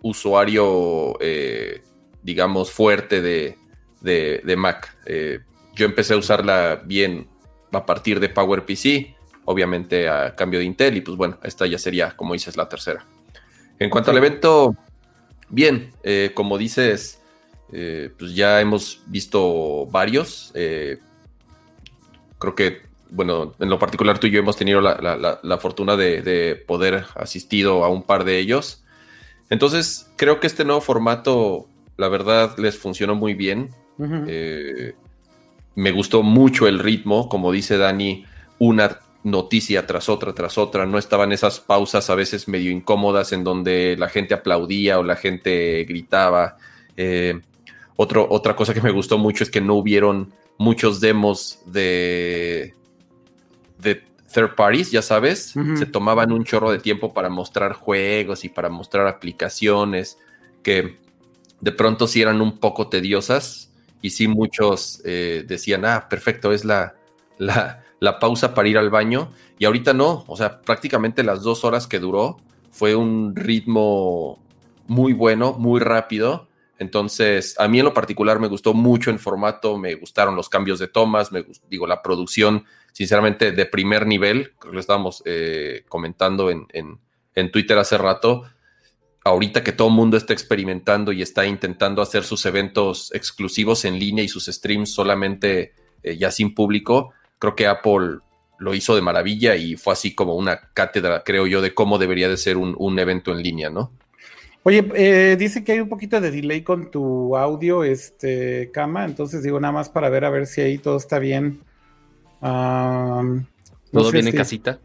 usuario, 0.03 1.17
eh, 1.21 1.83
digamos, 2.25 2.73
fuerte 2.73 3.23
de, 3.23 3.57
de, 4.01 4.57
Mac. 4.57 4.97
Eh, 5.07 5.39
yo 5.81 5.87
empecé 5.87 6.13
a 6.13 6.19
usarla 6.19 6.83
bien 6.85 7.27
a 7.73 7.87
partir 7.87 8.21
de 8.21 8.29
PowerPC, 8.29 9.17
obviamente 9.47 10.09
a 10.09 10.37
cambio 10.37 10.59
de 10.59 10.67
Intel, 10.67 10.99
y 10.99 11.01
pues 11.01 11.17
bueno, 11.17 11.39
esta 11.43 11.67
ya 11.67 11.79
sería, 11.79 12.15
como 12.17 12.35
dices, 12.35 12.57
la 12.59 12.69
tercera. 12.69 13.07
En 13.79 13.89
cuanto 13.89 14.11
al 14.11 14.19
evento, 14.19 14.77
bien, 15.49 15.93
eh, 16.03 16.33
como 16.35 16.59
dices, 16.59 17.23
eh, 17.73 18.11
pues 18.19 18.35
ya 18.35 18.61
hemos 18.61 19.01
visto 19.07 19.87
varios. 19.87 20.53
Eh, 20.55 20.99
creo 22.39 22.55
que, 22.55 22.83
bueno, 23.09 23.55
en 23.59 23.71
lo 23.71 23.79
particular 23.79 24.19
tú 24.19 24.27
y 24.27 24.33
yo 24.33 24.41
hemos 24.41 24.57
tenido 24.57 24.83
la, 24.83 25.59
fortuna 25.59 25.97
de, 25.97 26.63
poder 26.67 27.07
asistido 27.15 27.85
a 27.85 27.89
un 27.89 28.03
par 28.03 28.25
de 28.25 28.39
ellos. 28.39 28.85
Entonces, 29.49 30.13
creo 30.17 30.41
que 30.41 30.47
este 30.47 30.67
nuevo 30.67 30.83
formato, 30.83 31.69
la 31.97 32.09
verdad, 32.09 32.59
les 32.59 32.77
funcionó 32.77 33.15
muy 33.15 33.33
bien 33.33 33.71
me 35.75 35.93
gustó 35.93 36.23
mucho 36.23 36.67
el 36.67 36.79
ritmo, 36.79 37.29
como 37.29 37.53
dice 37.53 37.79
Dani, 37.79 38.25
una 38.59 39.01
noticia 39.23 39.87
tras 39.87 40.09
otra, 40.09 40.35
tras 40.35 40.59
otra. 40.59 40.87
No 40.87 40.99
estaban 40.99 41.33
esas 41.33 41.61
pausas 41.61 42.11
a 42.11 42.15
veces 42.15 42.49
medio 42.49 42.71
incómodas 42.71 43.33
en 43.33 43.45
donde 43.45 43.97
la 43.99 44.09
gente 44.09 44.35
aplaudía 44.35 44.99
o 44.99 45.03
la 45.03 45.17
gente 45.17 45.85
gritaba. 45.85 46.57
Eh, 46.97 47.41
otra 47.97 48.57
cosa 48.57 48.73
que 48.73 48.81
me 48.81 48.93
gustó 48.93 49.19
mucho 49.19 49.45
es 49.45 49.51
que 49.51 49.61
no 49.61 49.75
hubieron 49.75 50.33
muchos 50.57 51.01
demos 51.01 51.61
de, 51.67 52.75
de 53.79 54.03
third 54.33 54.55
parties, 54.55 54.91
ya 54.91 55.03
sabes. 55.03 55.55
Se 55.77 55.87
tomaban 55.87 56.33
un 56.33 56.45
chorro 56.45 56.71
de 56.71 56.79
tiempo 56.79 57.13
para 57.13 57.29
mostrar 57.29 57.73
juegos 57.75 58.45
y 58.45 58.49
para 58.49 58.71
mostrar 58.71 59.07
aplicaciones 59.07 60.19
que 60.63 60.99
de 61.61 61.73
pronto 61.73 62.07
sí 62.07 62.23
eran 62.23 62.41
un 62.41 62.59
poco 62.59 62.89
tediosas 62.89 63.70
y 64.03 64.11
sí 64.11 64.29
muchos 64.29 65.03
eh, 65.05 65.45
decían, 65.47 65.85
ah, 65.85 66.09
perfecto, 66.09 66.53
es 66.53 66.65
la, 66.65 66.95
la, 67.39 68.19
pausa 68.19 68.55
para 68.55 68.69
ir 68.69 68.79
al 68.79 68.91
baño. 68.91 69.33
Y 69.59 69.65
ahorita 69.65 69.93
no, 69.93 70.25
o 70.27 70.37
sea, 70.37 70.63
prácticamente 70.63 71.23
las 71.23 71.43
dos 71.43 71.65
horas 71.65 71.87
que 71.87 71.99
duró 71.99 72.39
fue 72.71 72.95
un 72.95 73.35
ritmo 73.37 74.43
muy 74.87 75.13
bueno, 75.13 75.53
muy 75.53 75.81
rápido. 75.81 76.49
Entonces, 76.79 77.55
a 77.59 77.69
mí 77.69 77.79
en 77.79 77.85
lo 77.85 77.95
particular 77.95 78.41
me 78.41 78.49
gustó 78.49 78.73
mucho 78.73 79.11
el 79.11 79.19
formato, 79.19 79.77
me 79.77 79.95
gustaron 79.95 80.35
los 80.35 80.49
cambios 80.49 80.79
de 80.79 80.89
tomas, 80.89 81.31
me 81.31 81.45
digo, 81.69 81.87
la 81.87 82.01
producción, 82.01 82.65
sinceramente, 82.93 83.53
de 83.53 83.67
primer 83.67 84.07
nivel, 84.07 84.53
creo 84.59 84.71
que 84.71 84.75
lo 84.77 84.81
estábamos 84.81 85.23
eh, 85.27 85.85
comentando 85.89 86.51
en, 86.51 86.67
en, 86.73 86.99
en 87.35 87.51
Twitter 87.53 87.77
hace 87.77 87.99
rato, 87.99 88.45
ahorita 89.25 89.63
que 89.63 89.73
todo 89.73 89.89
el 89.89 89.95
mundo 89.95 90.17
está 90.17 90.33
experimentando 90.33 91.13
y 91.13 91.23
está 91.23 91.47
intentando 91.47 92.03
hacer 92.03 92.25
sus 92.25 92.45
eventos 92.47 93.13
exclusivos 93.15 93.85
en 93.85 93.99
línea 93.99 94.25
y 94.25 94.29
sus 94.29 94.47
streams 94.47 94.93
solamente 94.93 95.75
eh, 96.03 96.17
ya 96.17 96.31
sin 96.31 96.55
público, 96.55 97.13
creo 97.39 97.55
que 97.55 97.67
Apple 97.67 98.19
lo 98.59 98.75
hizo 98.75 98.95
de 98.95 99.03
maravilla 99.03 99.57
y 99.57 99.77
fue 99.77 99.93
así 99.93 100.15
como 100.15 100.35
una 100.35 100.71
cátedra, 100.75 101.23
creo 101.25 101.47
yo, 101.47 101.63
de 101.63 101.75
cómo 101.75 101.99
debería 101.99 102.29
de 102.29 102.37
ser 102.37 102.57
un, 102.57 102.99
evento 102.99 103.33
en 103.33 103.43
línea, 103.43 103.71
¿no? 103.71 103.93
Oye, 104.63 104.87
eh, 104.95 105.37
dice 105.39 105.65
que 105.65 105.73
hay 105.73 105.81
un 105.81 105.89
poquito 105.89 106.21
de 106.21 106.31
delay 106.31 106.63
con 106.63 106.91
tu 106.91 107.35
audio, 107.37 107.83
este, 107.83 108.71
Cama, 108.73 109.07
entonces 109.07 109.43
digo 109.43 109.59
nada 109.59 109.73
más 109.73 109.89
para 109.89 110.11
ver 110.11 110.27
a 110.27 110.31
ver 110.31 110.47
si 110.47 110.61
ahí 110.61 110.77
todo 110.77 110.99
está 110.99 111.19
bien. 111.19 111.61
¿Todo 112.41 114.13
bien 114.13 114.29
en 114.29 114.37
casita? 114.37 114.79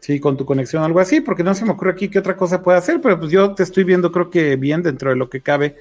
Sí, 0.00 0.18
con 0.18 0.36
tu 0.36 0.46
conexión, 0.46 0.82
algo 0.82 0.98
así, 0.98 1.20
porque 1.20 1.44
no 1.44 1.54
se 1.54 1.64
me 1.64 1.72
ocurre 1.72 1.92
aquí 1.92 2.08
qué 2.08 2.18
otra 2.18 2.36
cosa 2.36 2.62
puede 2.62 2.78
hacer, 2.78 3.00
pero 3.02 3.20
pues 3.20 3.30
yo 3.30 3.54
te 3.54 3.62
estoy 3.62 3.84
viendo, 3.84 4.10
creo 4.10 4.30
que 4.30 4.56
bien 4.56 4.82
dentro 4.82 5.10
de 5.10 5.16
lo 5.16 5.28
que 5.28 5.42
cabe. 5.42 5.76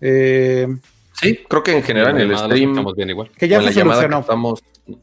Eh, 0.00 0.66
sí, 1.12 1.38
creo 1.48 1.62
que 1.62 1.76
en 1.76 1.82
general 1.84 2.20
en 2.20 2.30
el 2.30 2.36
stream 2.36 2.70
estamos 2.70 2.96
bien 2.96 3.10
igual. 3.10 3.30
Que 3.38 3.46
ya 3.46 3.62
se 3.62 3.72
solucionó. 3.72 4.24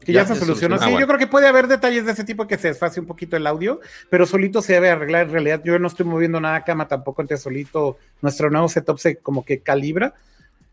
Que, 0.04 0.12
ya, 0.12 0.24
se, 0.26 0.36
solucionó. 0.36 0.78
Sí, 0.78 0.90
yo 0.96 1.06
creo 1.06 1.18
que 1.18 1.26
puede 1.26 1.48
haber 1.48 1.66
detalles 1.66 2.04
de 2.04 2.12
ese 2.12 2.22
tipo 2.24 2.46
que 2.46 2.56
se 2.56 2.68
desfase 2.68 3.00
un 3.00 3.06
poquito 3.06 3.36
el 3.36 3.46
audio, 3.46 3.80
pero 4.10 4.26
solito 4.26 4.62
se 4.62 4.74
debe 4.74 4.90
arreglar. 4.90 5.26
En 5.26 5.32
realidad, 5.32 5.62
yo 5.64 5.78
no 5.78 5.88
estoy 5.88 6.06
moviendo 6.06 6.38
nada 6.38 6.62
cama 6.62 6.86
tampoco, 6.86 7.22
entonces 7.22 7.42
solito 7.42 7.96
nuestro 8.20 8.50
nuevo 8.50 8.68
setup 8.68 8.98
se 8.98 9.16
como 9.16 9.44
que 9.44 9.60
calibra. 9.60 10.14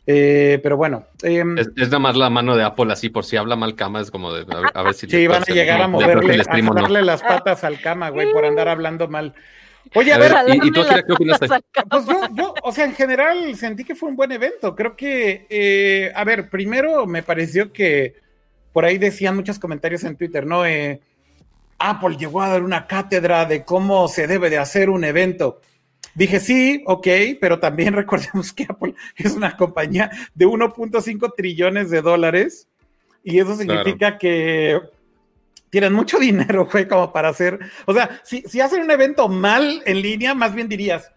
Eh, 0.07 0.59
pero 0.63 0.77
bueno. 0.77 1.05
Em, 1.21 1.57
es, 1.57 1.69
nada 1.75 1.99
más 1.99 2.15
la 2.15 2.29
mano 2.29 2.55
de 2.55 2.63
Apple 2.63 2.91
así, 2.91 3.09
por 3.09 3.25
si 3.25 3.37
habla 3.37 3.55
mal 3.55 3.75
cama, 3.75 4.01
es 4.01 4.09
como 4.09 4.33
de 4.33 4.45
a, 4.73 4.81
ver 4.81 4.93
si... 4.93 5.07
Sí, 5.07 5.27
van 5.27 5.43
a 5.43 5.53
llegar 5.53 5.81
a 5.81 5.87
moverle, 5.87 6.41
a 6.41 6.73
darle 6.73 7.03
las 7.03 7.21
patas 7.21 7.63
al 7.63 7.79
cama, 7.79 8.09
güey, 8.09 8.31
por 8.31 8.45
andar 8.45 8.67
hablando 8.67 9.07
mal. 9.07 9.35
Oye, 9.95 10.13
a, 10.13 10.17
ver, 10.17 10.33
¿y, 10.47 10.71
tú 10.71 10.81
qué 10.87 11.13
opinas? 11.13 11.39
Pues 11.39 12.05
yo, 12.05 12.21
yo, 12.33 12.53
o 12.63 12.71
sea, 12.71 12.85
en 12.85 12.93
general 12.93 13.55
sentí 13.55 13.83
que 13.83 13.95
fue 13.95 14.09
un 14.09 14.15
buen 14.15 14.31
evento. 14.31 14.75
Creo 14.75 14.95
que, 14.95 15.47
eh, 15.49 16.11
a 16.13 16.23
ver, 16.23 16.49
primero 16.49 17.05
me 17.05 17.23
pareció 17.23 17.71
que 17.71 18.15
por 18.71 18.85
ahí 18.85 18.97
decían 18.97 19.35
muchos 19.35 19.57
comentarios 19.57 20.03
en 20.03 20.15
Twitter, 20.15 20.45
¿no? 20.45 20.65
Eh, 20.65 21.01
Apple 21.79 22.17
llegó 22.17 22.41
a 22.41 22.49
dar 22.49 22.63
una 22.63 22.85
cátedra 22.85 23.45
de 23.45 23.63
cómo 23.63 24.07
se 24.07 24.27
debe 24.27 24.49
de 24.49 24.57
hacer 24.57 24.89
un 24.89 25.03
evento. 25.03 25.61
Dije, 26.19 26.41
sí, 26.41 26.83
ok, 26.85 27.07
pero 27.39 27.59
también 27.59 27.93
recordemos 28.03 28.51
que 28.51 28.65
Apple 28.67 28.93
es 29.15 29.31
una 29.31 29.55
compañía 29.55 30.11
de 30.35 30.45
1.5 30.45 31.33
trillones 31.33 31.89
de 31.89 32.01
dólares 32.01 32.67
y 33.23 33.39
eso 33.39 33.55
significa 33.55 34.17
que 34.17 34.81
tienen 35.69 35.93
mucho 35.93 36.19
dinero, 36.19 36.67
güey, 36.69 36.89
como 36.89 37.13
para 37.13 37.29
hacer, 37.29 37.57
o 37.85 37.93
sea, 37.93 38.19
si, 38.25 38.41
si 38.41 38.59
hacen 38.59 38.81
un 38.81 38.91
evento 38.91 39.29
mal 39.29 39.81
en 39.85 40.01
línea, 40.01 40.35
más 40.35 40.53
bien 40.53 40.67
dirías, 40.67 41.09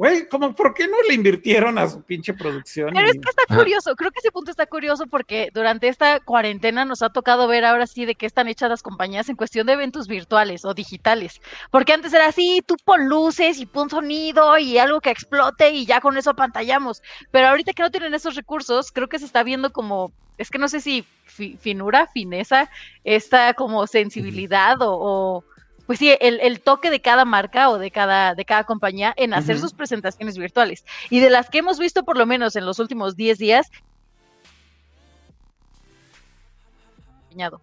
güey, 0.00 0.26
como, 0.28 0.54
¿por 0.54 0.72
qué 0.72 0.88
no 0.88 0.96
le 1.06 1.12
invirtieron 1.12 1.76
a 1.76 1.86
su 1.86 2.00
pinche 2.00 2.32
producción? 2.32 2.88
Pero 2.94 3.06
es 3.06 3.18
que 3.20 3.28
está 3.28 3.54
curioso, 3.54 3.94
creo 3.96 4.10
que 4.10 4.20
ese 4.20 4.32
punto 4.32 4.50
está 4.50 4.64
curioso 4.64 5.06
porque 5.06 5.50
durante 5.52 5.88
esta 5.88 6.20
cuarentena 6.20 6.86
nos 6.86 7.02
ha 7.02 7.10
tocado 7.10 7.46
ver 7.46 7.66
ahora 7.66 7.86
sí 7.86 8.06
de 8.06 8.14
qué 8.14 8.24
están 8.24 8.48
hechas 8.48 8.70
las 8.70 8.82
compañías 8.82 9.28
en 9.28 9.36
cuestión 9.36 9.66
de 9.66 9.74
eventos 9.74 10.08
virtuales 10.08 10.64
o 10.64 10.72
digitales. 10.72 11.42
Porque 11.70 11.92
antes 11.92 12.14
era 12.14 12.28
así, 12.28 12.62
tú 12.66 12.76
pon 12.82 13.10
luces 13.10 13.60
y 13.60 13.66
pon 13.66 13.90
sonido 13.90 14.56
y 14.56 14.78
algo 14.78 15.02
que 15.02 15.10
explote 15.10 15.68
y 15.68 15.84
ya 15.84 16.00
con 16.00 16.16
eso 16.16 16.32
pantallamos. 16.32 17.02
Pero 17.30 17.48
ahorita 17.48 17.74
que 17.74 17.82
no 17.82 17.90
tienen 17.90 18.14
esos 18.14 18.36
recursos, 18.36 18.92
creo 18.92 19.10
que 19.10 19.18
se 19.18 19.26
está 19.26 19.42
viendo 19.42 19.70
como, 19.70 20.14
es 20.38 20.48
que 20.48 20.56
no 20.56 20.68
sé 20.68 20.80
si 20.80 21.04
finura, 21.26 22.06
fineza, 22.06 22.70
esta 23.04 23.52
como 23.52 23.86
sensibilidad 23.86 24.78
o 24.80 25.44
pues 25.90 25.98
sí, 25.98 26.16
el, 26.20 26.60
toque 26.60 26.88
de 26.88 27.00
cada 27.00 27.24
marca 27.24 27.68
o 27.68 27.76
de 27.76 27.90
cada, 27.90 28.36
de 28.36 28.44
cada 28.44 28.62
compañía 28.62 29.12
en 29.16 29.34
hacer 29.34 29.58
sus 29.58 29.72
presentaciones 29.72 30.38
virtuales. 30.38 30.84
Y 31.10 31.18
de 31.18 31.30
las 31.30 31.50
que 31.50 31.58
hemos 31.58 31.80
visto 31.80 32.04
por 32.04 32.16
lo 32.16 32.26
menos 32.26 32.54
en 32.54 32.64
los 32.64 32.78
últimos 32.78 33.16
10 33.16 33.38
días, 33.38 33.72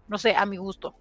no 0.10 0.18
sé, 0.18 0.36
a 0.36 0.46
mi 0.46 0.58
gusto. 0.58 0.94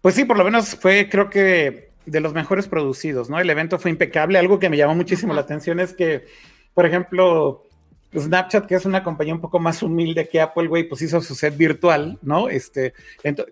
Pues 0.00 0.14
sí, 0.14 0.24
por 0.24 0.38
lo 0.38 0.44
menos 0.44 0.76
fue, 0.76 1.08
creo 1.10 1.28
que, 1.28 1.90
de 2.04 2.20
los 2.20 2.32
mejores 2.32 2.68
producidos, 2.68 3.28
¿no? 3.28 3.40
El 3.40 3.50
evento 3.50 3.80
fue 3.80 3.90
impecable. 3.90 4.38
Algo 4.38 4.60
que 4.60 4.70
me 4.70 4.76
llamó 4.76 4.94
muchísimo 4.94 5.34
la 5.34 5.40
atención 5.40 5.80
es 5.80 5.92
que, 5.92 6.24
por 6.72 6.86
ejemplo, 6.86 7.65
Snapchat, 8.20 8.66
que 8.66 8.74
es 8.74 8.84
una 8.84 9.02
compañía 9.02 9.34
un 9.34 9.40
poco 9.40 9.58
más 9.58 9.82
humilde 9.82 10.28
que 10.28 10.40
Apple, 10.40 10.68
güey, 10.68 10.88
pues 10.88 11.02
hizo 11.02 11.20
su 11.20 11.34
set 11.34 11.56
virtual, 11.56 12.18
¿no? 12.22 12.48
Este, 12.48 12.94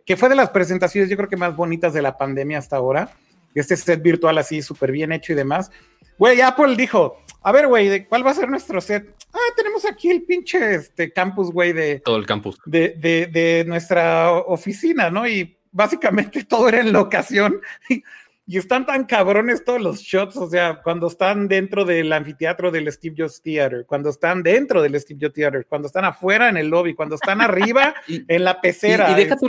que 0.05 0.17
fue 0.17 0.29
de 0.29 0.35
las 0.35 0.51
presentaciones, 0.51 1.11
yo 1.11 1.17
creo 1.17 1.29
que 1.29 1.37
más 1.37 1.57
bonitas 1.57 1.93
de 1.93 2.03
la 2.03 2.17
pandemia 2.17 2.59
hasta 2.59 2.77
ahora. 2.77 3.11
Este 3.55 3.77
set 3.77 4.03
virtual 4.03 4.37
así, 4.39 4.63
súper 4.63 4.91
bien 4.91 5.13
hecho 5.13 5.33
y 5.33 5.37
demás. 5.37 5.71
Güey, 6.19 6.41
Apple 6.41 6.77
dijo, 6.77 7.23
a 7.43 7.53
ver, 7.53 7.67
güey, 7.67 8.07
¿cuál 8.07 8.27
va 8.27 8.31
a 8.31 8.35
ser 8.35 8.49
nuestro 8.49 8.81
set? 8.81 9.15
Ah, 9.33 9.53
tenemos 9.57 9.85
aquí 9.85 10.11
el 10.11 10.23
pinche 10.23 10.75
este, 10.75 11.13
campus, 11.13 11.51
güey, 11.53 11.73
de... 11.73 12.01
Todo 12.01 12.17
el 12.17 12.27
campus. 12.27 12.59
De, 12.65 12.91
de, 12.99 13.27
de 13.27 13.65
nuestra 13.67 14.33
oficina, 14.33 15.11
¿no? 15.11 15.27
Y 15.27 15.57
básicamente 15.71 16.45
todo 16.49 16.69
era 16.69 16.81
en 16.81 16.93
locación. 16.93 17.61
Y 18.47 18.59
están 18.59 18.85
tan 18.85 19.05
cabrones 19.05 19.65
todos 19.65 19.81
los 19.81 20.01
shots, 20.01 20.37
o 20.37 20.49
sea, 20.51 20.83
cuando 20.83 21.07
están 21.07 21.49
dentro 21.49 21.87
del 21.87 22.13
anfiteatro 22.13 22.71
del 22.71 22.93
Steve 22.93 23.15
Jobs 23.17 23.41
Theater, 23.41 23.87
cuando 23.87 24.11
están 24.11 24.43
dentro 24.43 24.83
del 24.83 25.01
Steve 25.01 25.19
Jobs 25.23 25.35
Theater, 25.35 25.67
cuando 25.67 25.87
están 25.87 26.05
afuera 26.05 26.51
en 26.51 26.59
el 26.59 26.69
lobby, 26.69 26.95
cuando 26.95 27.15
están 27.15 27.41
arriba 27.41 27.95
en 28.29 28.45
la 28.45 28.61
pecera. 28.61 29.11
Y, 29.13 29.15
deja, 29.15 29.37
tú 29.37 29.49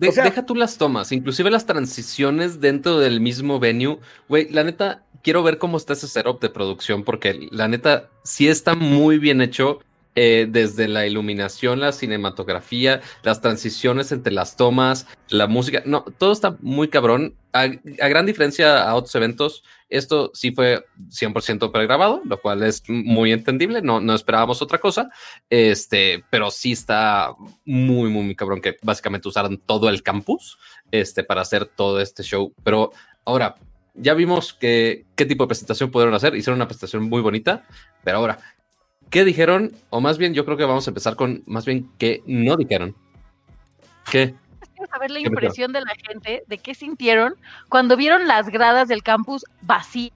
este, 0.00 0.22
deja 0.22 0.46
tú 0.46 0.54
las 0.54 0.76
tomas, 0.76 1.12
inclusive 1.12 1.50
las 1.50 1.66
transiciones 1.66 2.60
dentro 2.60 2.98
del 2.98 3.20
mismo 3.20 3.58
venue. 3.58 3.98
Güey, 4.28 4.50
la 4.50 4.64
neta, 4.64 5.02
quiero 5.22 5.42
ver 5.42 5.58
cómo 5.58 5.76
está 5.76 5.94
ese 5.94 6.08
setup 6.08 6.40
de 6.40 6.50
producción, 6.50 7.04
porque 7.04 7.48
la 7.50 7.68
neta 7.68 8.10
sí 8.22 8.48
está 8.48 8.74
muy 8.74 9.18
bien 9.18 9.40
hecho. 9.40 9.80
Eh, 10.14 10.48
desde 10.50 10.88
la 10.88 11.06
iluminación, 11.06 11.78
la 11.78 11.92
cinematografía, 11.92 13.00
las 13.22 13.40
transiciones 13.40 14.10
entre 14.10 14.32
las 14.32 14.56
tomas, 14.56 15.06
la 15.28 15.46
música, 15.46 15.82
no, 15.86 16.04
todo 16.18 16.32
está 16.32 16.56
muy 16.60 16.88
cabrón. 16.88 17.36
A, 17.52 17.68
gran 17.68 18.26
diferencia 18.26 18.82
a 18.82 18.96
otros 18.96 19.14
eventos, 19.14 19.62
esto 19.88 20.32
sí 20.34 20.50
fue 20.50 20.84
100% 21.08 21.70
pregrabado, 21.70 22.20
lo 22.24 22.40
cual 22.40 22.64
es 22.64 22.82
muy 22.88 23.30
entendible, 23.30 23.80
no, 23.80 24.00
no 24.00 24.12
esperábamos 24.12 24.60
otra 24.60 24.78
cosa, 24.78 25.08
este, 25.50 26.24
pero 26.30 26.50
sí 26.50 26.72
está 26.72 27.34
muy, 27.64 28.10
muy, 28.10 28.24
muy 28.24 28.34
cabrón 28.34 28.60
que 28.60 28.76
básicamente 28.82 29.28
usaran 29.28 29.56
todo 29.58 29.88
el 29.88 30.02
campus 30.02 30.58
este, 30.90 31.22
para 31.22 31.42
hacer 31.42 31.64
todo 31.64 32.00
este 32.00 32.24
show. 32.24 32.52
Pero 32.64 32.90
ahora, 33.24 33.54
ya 33.94 34.14
vimos 34.14 34.52
que, 34.52 35.06
qué 35.14 35.26
tipo 35.26 35.44
de 35.44 35.48
presentación 35.48 35.90
pudieron 35.90 36.14
hacer, 36.14 36.34
hicieron 36.34 36.58
una 36.58 36.66
presentación 36.66 37.04
muy 37.04 37.20
bonita, 37.20 37.64
pero 38.04 38.18
ahora, 38.18 38.38
¿Qué 39.10 39.24
dijeron? 39.24 39.72
O 39.90 40.00
más 40.00 40.18
bien, 40.18 40.34
yo 40.34 40.44
creo 40.44 40.56
que 40.56 40.64
vamos 40.64 40.86
a 40.86 40.90
empezar 40.90 41.16
con 41.16 41.42
más 41.46 41.64
bien 41.64 41.90
qué 41.98 42.22
no 42.26 42.56
dijeron. 42.56 42.94
¿Qué? 44.10 44.34
Quiero 44.74 44.90
saber 44.90 45.10
la 45.10 45.20
impresión 45.20 45.72
de 45.72 45.80
la 45.80 45.94
gente 46.06 46.44
de 46.46 46.58
qué 46.58 46.74
sintieron 46.74 47.34
cuando 47.68 47.96
vieron 47.96 48.28
las 48.28 48.48
gradas 48.48 48.88
del 48.88 49.02
campus 49.02 49.44
vacías 49.62 50.12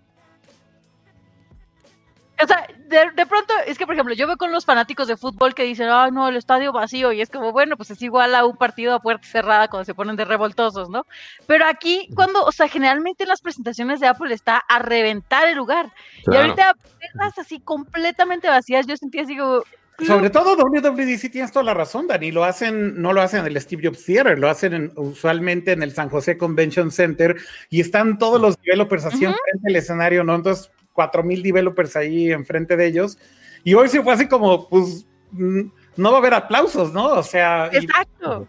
o 2.40 2.46
sea, 2.46 2.66
de, 2.88 3.26
pronto, 3.26 3.54
es 3.66 3.78
que 3.78 3.86
por 3.86 3.94
ejemplo, 3.94 4.14
yo 4.14 4.26
veo 4.26 4.36
con 4.36 4.52
los 4.52 4.64
fanáticos 4.64 5.08
de 5.08 5.16
fútbol 5.16 5.54
que 5.54 5.64
dicen, 5.64 5.88
ay, 5.90 6.10
no, 6.10 6.28
el 6.28 6.36
estadio 6.36 6.72
vacío, 6.72 7.12
y 7.12 7.20
es 7.20 7.30
como, 7.30 7.52
bueno, 7.52 7.76
pues 7.76 7.90
es 7.90 8.02
igual 8.02 8.34
a 8.34 8.44
un 8.44 8.56
partido 8.56 8.94
a 8.94 9.00
puerta 9.00 9.26
cerrada 9.26 9.68
cuando 9.68 9.84
se 9.84 9.94
ponen 9.94 10.16
de 10.16 10.24
revoltosos, 10.24 10.90
¿no? 10.90 11.06
Pero 11.46 11.66
aquí, 11.66 12.08
cuando, 12.14 12.44
o 12.44 12.52
sea, 12.52 12.68
generalmente 12.68 13.24
en 13.24 13.28
las 13.28 13.40
presentaciones 13.40 14.00
de 14.00 14.08
Apple 14.08 14.34
está 14.34 14.62
a 14.68 14.78
reventar 14.78 15.48
el 15.48 15.56
lugar. 15.56 15.92
Y 16.26 16.34
ahorita, 16.34 16.74
verlas 17.00 17.38
así 17.38 17.60
completamente 17.60 18.48
vacías, 18.48 18.86
yo 18.86 18.96
sentía 18.96 19.22
así 19.22 19.36
como, 19.36 19.62
sobre 20.06 20.30
todo 20.30 20.56
WWDC 20.56 21.30
tienes 21.30 21.52
toda 21.52 21.64
la 21.64 21.74
razón, 21.74 22.06
Dani. 22.08 22.32
Lo 22.32 22.44
hacen, 22.44 23.00
no 23.00 23.12
lo 23.12 23.20
hacen 23.20 23.40
en 23.40 23.46
el 23.46 23.60
Steve 23.60 23.82
Jobs 23.86 24.04
Theater, 24.04 24.38
lo 24.38 24.48
hacen 24.48 24.90
usualmente 24.96 25.72
en 25.72 25.82
el 25.82 25.92
San 25.92 26.08
José 26.08 26.36
Convention 26.36 26.90
Center 26.90 27.36
y 27.70 27.80
están 27.80 28.18
todos 28.18 28.40
los 28.40 28.60
developers 28.62 29.04
así 29.04 29.26
uh 29.26 29.34
frente 29.44 29.68
al 29.68 29.76
escenario, 29.76 30.24
¿no? 30.24 30.34
Entonces, 30.34 30.70
cuatro 30.92 31.22
mil 31.22 31.42
developers 31.42 31.96
ahí 31.96 32.30
enfrente 32.30 32.76
de 32.76 32.86
ellos. 32.86 33.18
Y 33.64 33.74
hoy 33.74 33.88
sí 33.88 34.00
fue 34.00 34.14
así 34.14 34.28
como, 34.28 34.68
pues, 34.68 35.06
no 35.32 36.10
va 36.10 36.16
a 36.16 36.20
haber 36.20 36.34
aplausos, 36.34 36.92
¿no? 36.92 37.06
O 37.06 37.22
sea. 37.22 37.70
Exacto. 37.72 38.48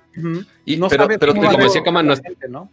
Y, 0.66 0.78
no 0.78 0.88
pero, 0.88 1.08
pero 1.20 1.34
como 1.34 1.58
decía 1.58 1.84
Cama, 1.84 2.04
no, 2.04 2.16
¿no? 2.50 2.72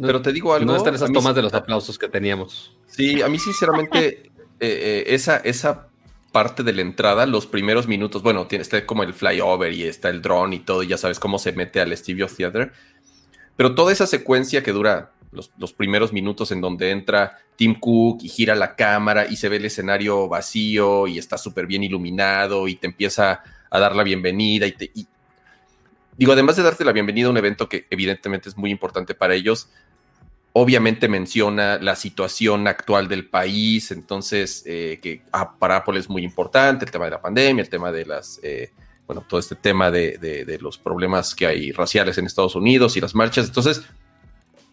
Pero 0.00 0.22
te 0.22 0.32
digo 0.32 0.54
algo. 0.54 0.66
No 0.66 0.76
están 0.76 0.94
esas 0.94 1.12
tomas 1.12 1.34
de 1.34 1.42
los 1.42 1.54
aplausos 1.54 1.98
que 1.98 2.08
teníamos. 2.08 2.76
Sí, 2.86 3.22
a 3.22 3.28
mí 3.28 3.38
sinceramente, 3.38 4.08
eh, 4.28 4.30
eh, 4.60 5.04
esa, 5.08 5.38
esa 5.38 5.88
parte 6.32 6.62
de 6.62 6.72
la 6.72 6.82
entrada, 6.82 7.26
los 7.26 7.46
primeros 7.46 7.86
minutos, 7.86 8.22
bueno, 8.22 8.46
tiene, 8.46 8.62
está 8.62 8.84
como 8.86 9.02
el 9.02 9.14
flyover 9.14 9.72
y 9.72 9.84
está 9.84 10.10
el 10.10 10.22
drone 10.22 10.56
y 10.56 10.58
todo, 10.60 10.82
y 10.82 10.88
ya 10.88 10.96
sabes 10.96 11.18
cómo 11.18 11.38
se 11.38 11.52
mete 11.52 11.80
al 11.80 11.96
Steve 11.96 12.26
Theater. 12.26 12.72
Pero 13.56 13.74
toda 13.74 13.92
esa 13.92 14.06
secuencia 14.06 14.62
que 14.62 14.72
dura 14.72 15.12
los, 15.32 15.72
primeros 15.72 16.12
minutos 16.12 16.50
en 16.50 16.60
donde 16.60 16.90
entra 16.90 17.38
Tim 17.56 17.78
Cook 17.78 18.20
y 18.22 18.28
gira 18.28 18.54
la 18.54 18.74
cámara 18.74 19.26
y 19.28 19.36
se 19.36 19.48
ve 19.48 19.56
el 19.56 19.64
escenario 19.64 20.28
vacío 20.28 21.06
y 21.06 21.18
está 21.18 21.38
súper 21.38 21.66
bien 21.66 21.84
iluminado 21.84 22.66
y 22.68 22.76
te 22.76 22.86
empieza 22.86 23.42
a 23.70 23.78
dar 23.78 23.94
la 23.94 24.02
bienvenida 24.02 24.66
y 24.66 24.72
te... 24.72 24.90
digo, 26.16 26.32
además 26.32 26.56
de 26.56 26.64
darte 26.64 26.84
la 26.84 26.92
bienvenida 26.92 27.28
a 27.28 27.30
un 27.30 27.36
evento 27.36 27.68
que 27.68 27.86
evidentemente 27.90 28.48
es 28.48 28.56
muy 28.56 28.70
importante 28.70 29.14
para 29.14 29.34
ellos, 29.34 29.68
obviamente 30.52 31.08
menciona 31.08 31.78
la 31.78 31.94
situación 31.94 32.66
actual 32.66 33.06
del 33.06 33.28
país, 33.28 33.92
entonces 33.92 34.64
eh, 34.66 34.98
que 35.00 35.22
ah, 35.32 35.56
para 35.56 35.76
Apple 35.76 35.98
es 36.00 36.08
muy 36.08 36.24
importante 36.24 36.84
el 36.84 36.90
tema 36.90 37.04
de 37.04 37.12
la 37.12 37.22
pandemia, 37.22 37.62
el 37.62 37.70
tema 37.70 37.92
de 37.92 38.06
las... 38.06 38.40
Eh, 38.42 38.72
bueno, 39.06 39.26
todo 39.28 39.40
este 39.40 39.56
tema 39.56 39.90
de, 39.90 40.18
de, 40.18 40.58
los 40.60 40.78
problemas 40.78 41.34
que 41.34 41.44
hay 41.44 41.72
raciales 41.72 42.16
en 42.18 42.26
Estados 42.26 42.54
Unidos 42.54 42.96
y 42.96 43.00
las 43.00 43.12
marchas. 43.12 43.48
Entonces, 43.48 43.82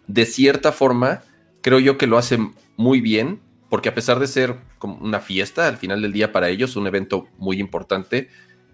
de 0.08 0.26
cierta 0.26 0.72
forma, 0.72 1.22
creo 1.62 1.80
yo 1.80 1.98
que 1.98 2.08
lo 2.08 2.18
hace 2.18 2.40
muy 2.78 3.02
bien, 3.02 3.42
porque 3.70 3.90
a 3.90 3.96
pesar 3.96 4.20
de 4.20 4.28
ser 4.28 4.56
como 4.80 4.96
una 4.96 5.20
fiesta 5.20 5.68
al 5.68 5.78
final 5.78 6.02
del 6.02 6.14
día 6.14 6.32
para 6.32 6.50
ellos, 6.50 6.76
un 6.76 6.88
evento 6.88 7.28
muy 7.38 7.60
importante, 7.60 8.30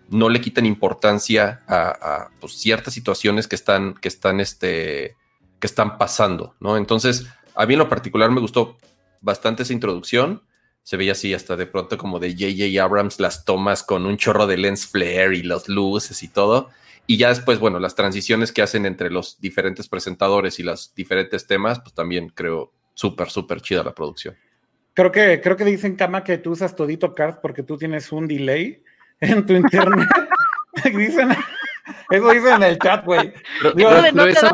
no 0.10 0.30
le 0.30 0.42
quitan 0.42 0.66
importancia 0.66 1.64
a, 1.68 2.30
pues, 2.40 2.54
ciertas 2.54 2.94
situaciones 2.94 3.48
que 3.48 3.56
están, 3.56 3.96
que 3.96 4.08
están, 4.08 4.40
este, 4.40 5.16
que 5.60 5.68
están 5.68 5.98
pasando, 5.98 6.56
¿no? 6.60 6.78
Entonces, 6.78 7.26
a 7.56 7.66
mí 7.66 7.74
en 7.74 7.80
lo 7.80 7.90
particular 7.90 8.30
me 8.30 8.42
gustó 8.42 8.78
bastante 9.22 9.64
esa 9.64 9.74
introducción. 9.74 10.44
Se 10.84 10.98
veía 10.98 11.14
así 11.14 11.34
hasta 11.34 11.56
de 11.56 11.66
pronto 11.66 11.98
como 11.98 12.20
de 12.20 12.34
J.J. 12.34 12.84
Abrams 12.84 13.20
las 13.20 13.46
tomas 13.46 13.82
con 13.82 14.06
un 14.06 14.18
chorro 14.18 14.46
de 14.46 14.58
lens 14.58 14.86
flare 14.86 15.38
y 15.38 15.44
las 15.44 15.70
luces 15.70 16.22
y 16.22 16.28
todo. 16.28 16.70
Y 17.06 17.18
ya 17.18 17.30
después, 17.30 17.60
bueno, 17.60 17.80
las 17.80 17.96
transiciones 17.96 18.52
que 18.52 18.62
hacen 18.62 18.86
entre 18.86 19.10
los 19.10 19.40
diferentes 19.42 19.90
presentadores 19.90 20.60
y 20.60 20.64
los 20.64 20.94
diferentes 20.96 21.46
temas, 21.48 21.80
pues 21.80 21.94
también 21.94 22.30
creo 22.30 22.74
súper, 22.94 23.30
súper 23.30 23.62
chida 23.62 23.84
la 23.84 23.94
producción. 23.94 24.36
Creo 24.94 25.12
que, 25.12 25.42
creo 25.42 25.58
que 25.58 25.66
dicen, 25.66 25.96
Cama, 25.96 26.24
que 26.24 26.38
tú 26.38 26.52
usas 26.52 26.76
todito 26.76 27.16
card 27.16 27.38
porque 27.42 27.64
tú 27.64 27.78
tienes 27.78 28.12
un 28.12 28.28
delay 28.28 28.84
en 29.20 29.46
tu 29.46 29.54
internet. 29.54 30.08
dicen, 30.98 31.30
eso 32.10 32.30
dicen 32.30 32.54
en 32.56 32.64
el 32.64 32.80
chat, 32.80 33.04
güey. 33.06 33.34
Eso, 33.76 34.02
de 34.02 34.12
no 34.14 34.26
te 34.26 34.34
da, 34.34 34.52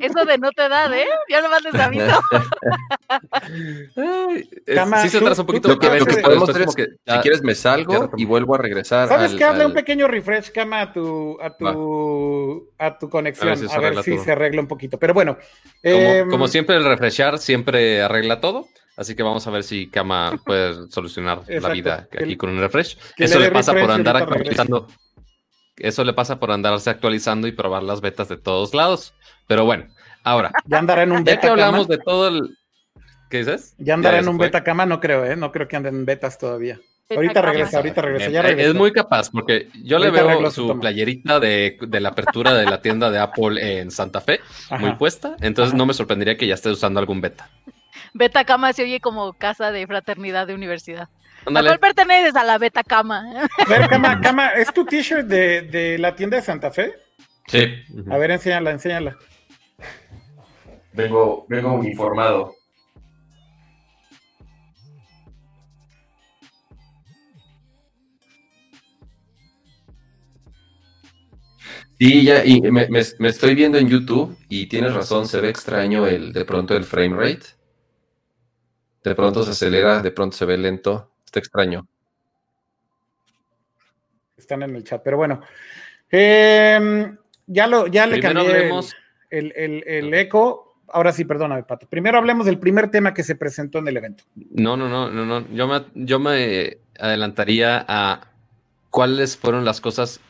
eso 0.00 0.24
de 0.24 0.38
no 0.38 0.50
te 0.52 0.68
da, 0.68 0.96
¿eh? 0.96 1.06
Ya 1.28 1.42
nomás 1.42 1.62
les 1.62 1.74
aviso. 1.74 2.20
Cama, 4.74 5.02
sí 5.02 5.08
se 5.10 5.18
atrasa 5.18 5.42
un 5.42 5.46
poquito. 5.46 5.68
Lo 5.68 5.78
que, 5.78 5.98
lo 5.98 6.06
que 6.06 6.16
podemos 6.16 6.48
hacer 6.48 6.62
es 6.62 6.74
que, 6.74 6.86
si 7.06 7.18
quieres, 7.20 7.42
me 7.42 7.54
salgo 7.54 8.10
y 8.16 8.24
vuelvo 8.24 8.54
a 8.54 8.58
regresar. 8.58 9.08
¿Sabes 9.08 9.34
qué? 9.34 9.44
Hazle 9.44 9.66
un 9.66 9.74
pequeño 9.74 10.08
refresh, 10.08 10.50
Cama, 10.50 10.80
a 10.80 10.92
tu, 10.92 11.38
a 11.40 11.56
tu, 11.56 12.70
a 12.78 12.98
tu 12.98 13.10
conexión. 13.10 13.48
A 13.48 13.80
ver 13.80 14.02
si, 14.02 14.18
se, 14.18 14.32
arregla 14.32 14.60
un 14.60 14.68
poquito. 14.68 14.98
Pero 14.98 15.12
bueno. 15.14 15.36
Como, 15.82 16.30
como 16.30 16.44
em, 16.46 16.50
siempre, 16.50 16.76
el 16.76 16.84
refreshar 16.84 17.38
siempre 17.38 18.02
arregla 18.02 18.40
todo. 18.40 18.66
Así 18.96 19.14
que 19.14 19.22
vamos 19.22 19.46
a 19.46 19.50
ver 19.50 19.62
si 19.62 19.88
Kama 19.88 20.40
puede 20.44 20.88
solucionar 20.90 21.42
la 21.46 21.68
vida 21.68 22.08
aquí 22.10 22.36
con 22.36 22.50
un 22.50 22.60
refresh. 22.60 22.96
Eso 23.16 23.38
le 23.38 23.50
pasa 23.50 23.74
por 23.74 23.90
andar 23.90 24.16
actualizando. 24.16 24.88
Eso 25.78 26.04
le 26.04 26.12
pasa 26.12 26.38
por 26.38 26.50
andarse 26.50 26.90
actualizando 26.90 27.46
y 27.46 27.52
probar 27.52 27.82
las 27.82 28.00
betas 28.00 28.28
de 28.28 28.36
todos 28.36 28.74
lados. 28.74 29.14
Pero 29.46 29.64
bueno, 29.64 29.86
ahora. 30.24 30.52
Ya 30.66 30.78
andará 30.78 31.02
en 31.02 31.12
un 31.12 31.24
beta. 31.24 31.34
Ya 31.34 31.40
que 31.40 31.48
hablamos 31.48 31.88
de 31.88 31.98
todo 31.98 32.28
el. 32.28 32.56
¿Qué 33.30 33.38
dices? 33.38 33.74
Ya 33.78 33.94
andará 33.94 34.18
en 34.18 34.28
un 34.28 34.38
beta 34.38 34.62
cama, 34.62 34.86
no 34.86 35.00
creo, 35.00 35.24
¿eh? 35.24 35.36
No 35.36 35.50
creo 35.52 35.66
que 35.66 35.76
anden 35.76 35.96
en 35.96 36.04
betas 36.04 36.38
todavía. 36.38 36.78
ahorita 37.10 37.42
regresa, 37.42 37.78
ahorita 37.78 38.02
regresa. 38.02 38.30
Ya 38.30 38.40
Es 38.42 38.74
muy 38.74 38.92
capaz, 38.92 39.30
porque 39.30 39.68
yo 39.82 39.98
le 39.98 40.10
veo 40.10 40.50
su, 40.50 40.78
playerita 40.78 41.40
de, 41.40 41.76
la 41.90 42.10
apertura 42.10 42.54
de 42.54 42.66
la 42.66 42.80
tienda 42.80 43.10
de 43.10 43.18
Apple 43.18 43.80
en 43.80 43.90
Santa 43.90 44.20
Fe, 44.20 44.40
muy 44.78 44.92
puesta. 44.94 45.36
Entonces 45.40 45.74
no 45.74 45.86
me 45.86 45.94
sorprendería 45.94 46.36
que 46.36 46.46
ya 46.46 46.54
esté 46.54 46.70
usando 46.70 47.00
algún 47.00 47.20
beta. 47.20 47.50
Beta 48.14 48.44
Cama 48.44 48.72
se 48.72 48.84
oye 48.84 49.00
como 49.00 49.32
casa 49.32 49.72
de 49.72 49.86
fraternidad 49.86 50.46
de 50.46 50.54
universidad. 50.54 51.08
¿A 51.46 51.62
cuál 51.62 51.78
perteneces 51.78 52.34
a 52.34 52.42
la 52.42 52.58
Beta 52.58 52.82
Cama? 52.82 53.24
A 53.64 53.68
ver, 53.68 53.88
Cama, 53.88 54.20
Cama, 54.20 54.48
¿es 54.50 54.72
tu 54.72 54.84
t-shirt 54.84 55.26
de, 55.26 55.62
de, 55.62 55.98
la 55.98 56.14
tienda 56.14 56.36
de 56.36 56.42
Santa 56.42 56.72
Fe? 56.72 56.94
Sí. 57.46 57.64
A 58.10 58.18
ver, 58.18 58.32
enséñala, 58.32 58.72
enséñala. 58.72 59.16
Vengo, 60.92 61.46
vengo 61.48 61.72
uniformado. 61.74 62.54
Sí, 71.98 72.24
ya, 72.24 72.44
y 72.44 72.60
me, 72.60 72.88
me, 72.88 73.02
me, 73.18 73.28
estoy 73.28 73.54
viendo 73.54 73.78
en 73.78 73.88
YouTube 73.88 74.36
y 74.50 74.66
tienes 74.66 74.92
razón, 74.92 75.26
se 75.26 75.40
ve 75.40 75.48
extraño 75.48 76.06
el 76.06 76.32
de 76.32 76.44
pronto 76.44 76.76
el 76.76 76.84
frame 76.84 77.16
rate. 77.16 77.46
De 79.02 79.14
pronto 79.14 79.44
se 79.44 79.52
acelera, 79.52 80.02
de 80.02 80.10
pronto 80.10 80.36
se 80.36 80.44
ve 80.44 80.58
lento. 80.58 81.15
Está 81.36 81.40
extraño. 81.40 81.86
Están 84.38 84.62
en 84.62 84.74
el 84.74 84.84
chat, 84.84 85.02
pero 85.04 85.18
bueno. 85.18 85.42
Em, 86.10 87.14
ya 87.46 87.66
lo, 87.66 87.88
ya 87.88 88.06
le 88.06 88.20
cambié 88.20 88.70
el, 89.28 89.52
el, 89.86 90.14
eco. 90.14 90.78
Ahora 90.88 91.12
sí, 91.12 91.26
perdóname, 91.26 91.64
Pato. 91.64 91.86
Primero 91.88 92.16
hablemos 92.16 92.46
del 92.46 92.58
primer 92.58 92.90
tema 92.90 93.12
que 93.12 93.22
se 93.22 93.34
presentó 93.34 93.80
en 93.80 93.88
el 93.88 93.98
evento. 93.98 94.24
No, 94.34 94.78
no, 94.78 94.88
no, 94.88 95.10
no, 95.10 95.26
no. 95.26 95.46
Yo 95.52 95.68
me, 95.68 95.84
yo 95.94 96.18
me 96.18 96.78
adelantaría 96.98 97.84
a 97.86 98.28
cuáles 98.88 99.36
fueron 99.36 99.66
las 99.66 99.82
cosas 99.82 100.20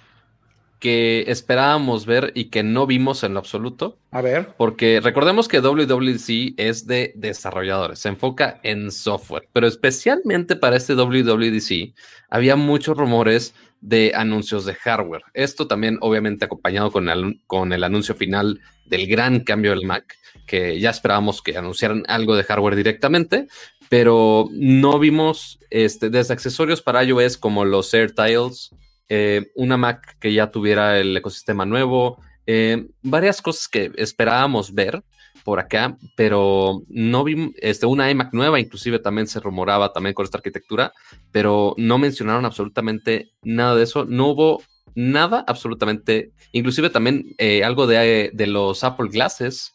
que 0.78 1.24
esperábamos 1.28 2.06
ver 2.06 2.32
y 2.34 2.46
que 2.46 2.62
no 2.62 2.86
vimos 2.86 3.24
en 3.24 3.34
lo 3.34 3.40
absoluto. 3.40 3.98
A 4.10 4.20
ver. 4.20 4.54
Porque 4.56 5.00
recordemos 5.02 5.48
que 5.48 5.60
WWDC 5.60 6.54
es 6.58 6.86
de 6.86 7.12
desarrolladores, 7.16 7.98
se 7.98 8.08
enfoca 8.08 8.60
en 8.62 8.90
software, 8.90 9.48
pero 9.52 9.66
especialmente 9.66 10.56
para 10.56 10.76
este 10.76 10.94
WWDC 10.94 11.94
había 12.28 12.56
muchos 12.56 12.96
rumores 12.96 13.54
de 13.80 14.12
anuncios 14.14 14.64
de 14.64 14.74
hardware. 14.74 15.22
Esto 15.34 15.66
también 15.66 15.98
obviamente 16.00 16.44
acompañado 16.44 16.90
con 16.90 17.08
el, 17.08 17.40
con 17.46 17.72
el 17.72 17.84
anuncio 17.84 18.14
final 18.14 18.60
del 18.84 19.06
gran 19.06 19.40
cambio 19.40 19.70
del 19.70 19.86
Mac, 19.86 20.16
que 20.46 20.78
ya 20.80 20.90
esperábamos 20.90 21.42
que 21.42 21.56
anunciaran 21.56 22.04
algo 22.08 22.36
de 22.36 22.44
hardware 22.44 22.76
directamente, 22.76 23.48
pero 23.88 24.48
no 24.52 24.98
vimos 24.98 25.58
este, 25.70 26.10
desde 26.10 26.34
accesorios 26.34 26.82
para 26.82 27.04
iOS 27.04 27.36
como 27.36 27.64
los 27.64 27.92
AirTiles, 27.94 28.70
eh, 29.08 29.50
una 29.54 29.76
Mac 29.76 30.16
que 30.18 30.32
ya 30.32 30.50
tuviera 30.50 30.98
el 30.98 31.16
ecosistema 31.16 31.64
nuevo, 31.64 32.20
eh, 32.46 32.86
varias 33.02 33.42
cosas 33.42 33.68
que 33.68 33.92
esperábamos 33.96 34.72
ver 34.74 35.02
por 35.44 35.60
acá, 35.60 35.96
pero 36.16 36.82
no 36.88 37.22
vimos, 37.22 37.52
este, 37.58 37.86
una 37.86 38.10
iMac 38.10 38.32
nueva 38.32 38.58
inclusive 38.58 38.98
también 38.98 39.28
se 39.28 39.38
rumoraba 39.38 39.92
también 39.92 40.14
con 40.14 40.24
esta 40.24 40.38
arquitectura, 40.38 40.92
pero 41.30 41.74
no 41.76 41.98
mencionaron 41.98 42.44
absolutamente 42.44 43.30
nada 43.42 43.76
de 43.76 43.84
eso, 43.84 44.04
no 44.04 44.26
hubo 44.26 44.62
nada 44.96 45.44
absolutamente, 45.46 46.32
inclusive 46.52 46.90
también 46.90 47.34
eh, 47.38 47.62
algo 47.62 47.86
de, 47.86 48.30
de, 48.32 48.46
los 48.46 48.82
Apple 48.82 49.08
Glasses, 49.08 49.72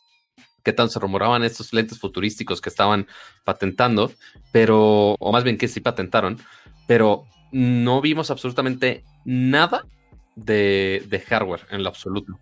que 0.63 0.73
tanto 0.73 0.93
se 0.93 0.99
rumoraban 0.99 1.43
estos 1.43 1.71
lentes 1.73 1.99
futurísticos 1.99 2.59
que 2.59 2.69
estaban 2.69 3.07
patentando, 3.45 4.11
pero, 4.51 5.15
o 5.19 5.31
más 5.31 5.43
bien 5.43 5.57
que 5.57 5.67
sí 5.67 5.79
patentaron, 5.79 6.37
pero 6.87 7.23
no 7.51 8.01
vimos 8.01 8.31
absolutamente 8.31 9.03
nada 9.25 9.85
de, 10.35 11.23
hardware 11.27 11.67
en 11.69 11.83
lo 11.83 11.89
absoluto. 11.89 12.39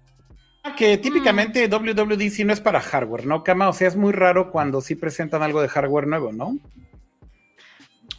Ah, 0.64 0.76
que 0.76 0.98
típicamente 0.98 1.68
WWDC 1.68 2.46
no 2.46 2.54
es 2.54 2.60
para 2.60 2.82
hardware, 2.82 3.26
¿no, 3.26 3.44
Kama? 3.44 3.70
O 3.70 3.74
sea, 3.74 3.88
es 3.88 3.96
muy 3.96 4.12
raro 4.12 4.52
cuando 4.52 4.82
sí 4.82 4.96
presentan 4.96 5.42
algo 5.42 5.62
de 5.62 5.70
hardware 5.70 6.08
nuevo, 6.08 6.32
¿no? 6.32 6.58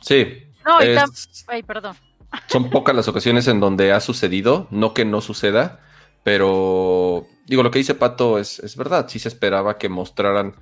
Sí. 0.00 0.44
No, 0.64 0.78
Ay, 1.48 1.62
perdón. 1.62 1.96
Son 2.46 2.70
pocas 2.70 2.94
las 2.94 3.08
ocasiones 3.08 3.48
en 3.48 3.60
donde 3.60 3.92
ha 3.92 4.00
sucedido, 4.00 4.68
no 4.70 4.94
que 4.94 5.04
no 5.04 5.20
suceda, 5.20 5.80
pero 6.22 7.26
digo, 7.46 7.62
lo 7.62 7.70
que 7.70 7.80
dice 7.80 7.94
Pato 7.94 8.38
es, 8.38 8.60
es 8.60 8.76
verdad, 8.76 9.08
sí 9.08 9.18
se 9.18 9.28
esperaba 9.28 9.78
que 9.78 9.88
mostraran, 9.88 10.54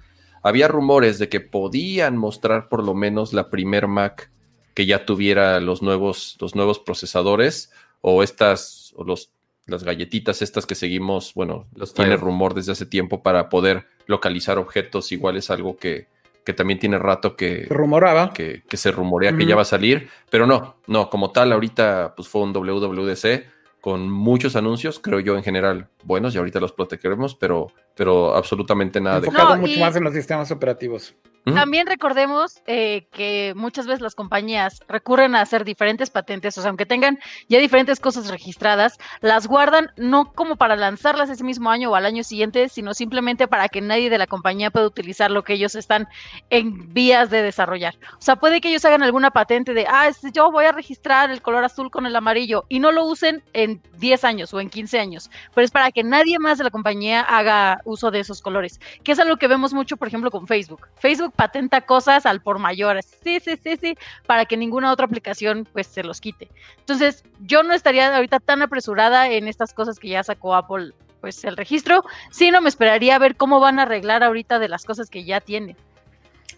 había 0.43 0.69
rumores 0.69 1.19
de 1.19 1.29
que 1.29 1.41
podían 1.41 2.17
mostrar 2.17 2.69
por 2.69 2.83
lo 2.83 2.95
menos 2.95 3.33
la 3.33 3.51
primer 3.51 3.87
Mac 3.87 4.31
que 4.79 4.87
ya 4.87 5.05
tuviera 5.05 5.59
los 5.59 5.83
nuevos, 5.83 6.37
los 6.39 6.55
nuevos 6.55 6.79
procesadores 6.79 7.73
o 8.01 8.23
estas, 8.23 8.95
o 8.95 9.03
los, 9.03 9.33
las 9.67 9.83
galletitas 9.83 10.41
estas 10.41 10.67
que 10.67 10.77
seguimos, 10.77 11.35
bueno, 11.35 11.65
los 11.75 11.95
tiene 11.95 12.17
rumor 12.17 12.55
desde 12.55 12.71
hace 12.71 12.87
tiempo 12.87 13.21
para 13.21 13.49
poder 13.49 13.87
localizar 14.07 14.57
objetos, 14.57 15.11
igual 15.11 15.37
es 15.37 15.51
algo 15.51 15.77
que, 15.79 16.07
que 16.45 16.53
también 16.53 16.79
tiene 16.79 16.97
rato 16.97 17.35
que, 17.35 17.67
rumoraba. 17.69 18.33
que, 18.33 18.63
que 18.69 18.77
se 18.77 18.93
rumorea 18.93 19.37
que 19.37 19.47
ya 19.47 19.57
va 19.57 19.63
a 19.63 19.65
salir, 19.65 20.11
pero 20.31 20.47
no, 20.47 20.77
no, 20.87 21.11
como 21.11 21.33
tal, 21.33 21.51
ahorita 21.51 22.15
pues 22.15 22.29
fue 22.29 22.43
un 22.43 22.53
WWDC 22.53 23.47
con 23.81 24.09
muchos 24.09 24.55
anuncios, 24.55 25.01
creo 25.01 25.19
yo 25.19 25.37
en 25.37 25.43
general 25.43 25.89
buenos, 26.05 26.37
y 26.37 26.39
ahorita 26.39 26.61
los 26.61 26.71
protegeremos, 26.71 27.35
pero, 27.35 27.73
pero 27.99 28.35
absolutamente 28.37 29.01
nada 29.01 29.19
Enfocado 29.19 29.57
mucho 29.57 29.81
más 29.81 29.97
en 29.97 30.05
los 30.05 30.15
sistemas 30.15 30.51
operativos. 30.53 31.15
También 31.55 31.87
recordemos 31.87 32.63
eh, 32.67 33.07
que 33.11 33.53
muchas 33.57 33.87
veces 33.87 34.01
las 34.01 34.15
compañías 34.15 34.83
recurren 34.89 35.35
a 35.35 35.41
hacer 35.41 35.65
diferentes 35.65 36.11
patentes, 36.11 36.57
o 36.59 36.61
sea, 36.61 36.69
aunque 36.69 36.87
tengan 36.87 37.19
ya 37.49 37.59
diferentes 37.59 38.01
cosas 38.01 38.29
registradas, 38.29 38.99
las 39.21 39.47
guardan 39.47 39.91
no 39.97 40.33
como 40.33 40.57
para 40.57 40.77
lanzarlas 40.77 41.31
ese 41.31 41.45
mismo 41.45 41.71
año 41.71 41.91
o 41.91 41.95
al 41.95 42.07
año 42.07 42.25
siguiente, 42.25 42.69
sino 42.69 42.95
simplemente 42.95 43.49
para 43.49 43.69
que 43.69 43.81
nadie 43.81 44.11
de 44.11 44.19
la 44.19 44.27
compañía 44.27 44.71
pueda 44.71 44.87
utilizar 44.87 45.31
lo 45.31 45.43
que 45.43 45.55
ellos 45.55 45.75
están 45.75 46.09
en 46.51 46.93
vías 46.93 47.31
de 47.31 47.43
desarrollar. 47.43 47.95
O 48.15 48.23
sea, 48.23 48.37
puede 48.37 48.61
que 48.61 48.69
ellos 48.69 48.85
hagan 48.85 49.03
alguna 49.03 49.31
patente 49.31 49.75
de, 49.75 49.87
ah, 49.89 50.09
este, 50.09 50.31
yo 50.33 50.51
voy 50.51 50.67
a 50.67 50.73
registrar 50.73 51.31
el 51.31 51.43
color 51.43 51.65
azul 51.65 51.91
con 51.91 52.07
el 52.07 52.17
amarillo 52.17 52.65
y 52.69 52.81
no 52.81 52.93
lo 52.93 53.05
usen 53.05 53.43
en 53.53 53.81
10 53.97 54.25
años 54.25 54.55
o 54.55 54.61
en 54.61 54.71
15 54.71 54.99
años, 54.99 55.31
pero 55.55 55.65
es 55.65 55.71
para 55.71 55.91
que 55.93 56.05
nadie 56.05 56.39
más 56.39 56.59
de 56.59 56.65
la 56.65 56.71
compañía 56.71 57.23
haga 57.23 57.81
uso 57.89 58.11
de 58.11 58.21
esos 58.21 58.43
colores, 58.43 58.81
que 59.03 59.13
es 59.13 59.19
algo 59.19 59.37
que 59.37 59.49
vemos 59.49 59.73
mucho, 59.73 59.97
por 59.97 60.09
ejemplo, 60.09 60.31
con 60.31 60.47
Facebook. 60.47 60.89
Facebook 60.99 61.33
patenta 61.35 61.81
cosas 61.81 62.27
al 62.27 62.41
por 62.41 62.59
mayor, 62.59 63.01
sí, 63.03 63.41
sí, 63.41 63.59
sí, 63.63 63.77
sí, 63.81 63.99
para 64.27 64.45
que 64.45 64.57
ninguna 64.57 64.93
otra 64.93 65.07
aplicación 65.07 65.67
pues 65.73 65.87
se 65.87 66.03
los 66.03 66.21
quite. 66.21 66.49
Entonces, 66.79 67.25
yo 67.41 67.63
no 67.63 67.75
estaría 67.75 68.15
ahorita 68.15 68.41
tan 68.41 68.63
apresurada 68.63 69.29
en 69.31 69.49
estas 69.49 69.73
cosas 69.73 69.99
que 69.99 70.09
ya 70.09 70.23
sacó 70.23 70.55
Apple 70.55 70.93
pues 71.21 71.45
el 71.45 71.57
registro, 71.57 72.05
sino 72.31 72.61
me 72.61 72.69
esperaría 72.69 73.17
a 73.17 73.19
ver 73.19 73.37
cómo 73.37 73.61
van 73.61 73.79
a 73.79 73.83
arreglar 73.83 74.23
ahorita 74.23 74.59
de 74.59 74.69
las 74.69 74.85
cosas 74.85 75.11
que 75.11 75.25
ya 75.25 75.41
tienen. 75.41 75.77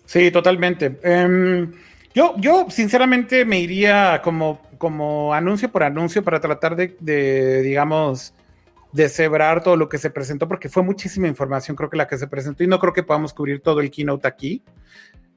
Sí, 0.05 0.31
totalmente. 0.31 0.99
Em, 1.03 1.73
yo, 2.15 2.35
yo 2.37 2.67
sinceramente 2.69 3.45
me 3.45 3.61
iría 3.61 4.21
como, 4.23 4.61
como 4.77 5.33
anuncio 5.33 5.71
por 5.71 5.83
anuncio 5.83 6.25
para 6.25 6.41
tratar 6.41 6.77
de, 6.77 6.97
de 7.01 7.63
digamos, 7.63 8.35
deshebrar 8.93 9.63
todo 9.63 9.77
lo 9.77 9.89
que 9.89 9.99
se 9.99 10.11
presentó, 10.11 10.49
porque 10.49 10.69
fue 10.69 10.83
muchísima 10.83 11.29
información, 11.29 11.77
creo 11.77 11.91
que 11.91 11.97
la 11.97 12.07
que 12.07 12.19
se 12.19 12.27
presentó, 12.27 12.65
y 12.65 12.67
no 12.67 12.79
creo 12.79 12.93
que 12.93 13.03
podamos 13.03 13.33
cubrir 13.33 13.61
todo 13.61 13.81
el 13.81 13.91
keynote 13.91 14.27
aquí. 14.27 14.63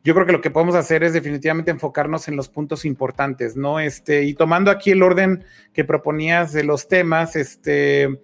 Yo 0.04 0.14
creo 0.14 0.26
que 0.26 0.34
lo 0.34 0.42
que 0.42 0.52
podemos 0.52 0.76
hacer 0.76 1.04
es 1.04 1.14
definitivamente 1.14 1.72
enfocarnos 1.72 2.28
en 2.28 2.36
los 2.36 2.50
puntos 2.50 2.84
importantes, 2.84 3.56
¿no? 3.56 3.80
Este, 3.80 4.24
y 4.24 4.34
tomando 4.34 4.70
aquí 4.70 4.92
el 4.92 5.02
orden 5.02 5.46
que 5.72 5.86
proponías 5.86 6.52
de 6.52 6.64
los 6.64 6.88
temas, 6.90 7.36
este, 7.38 8.20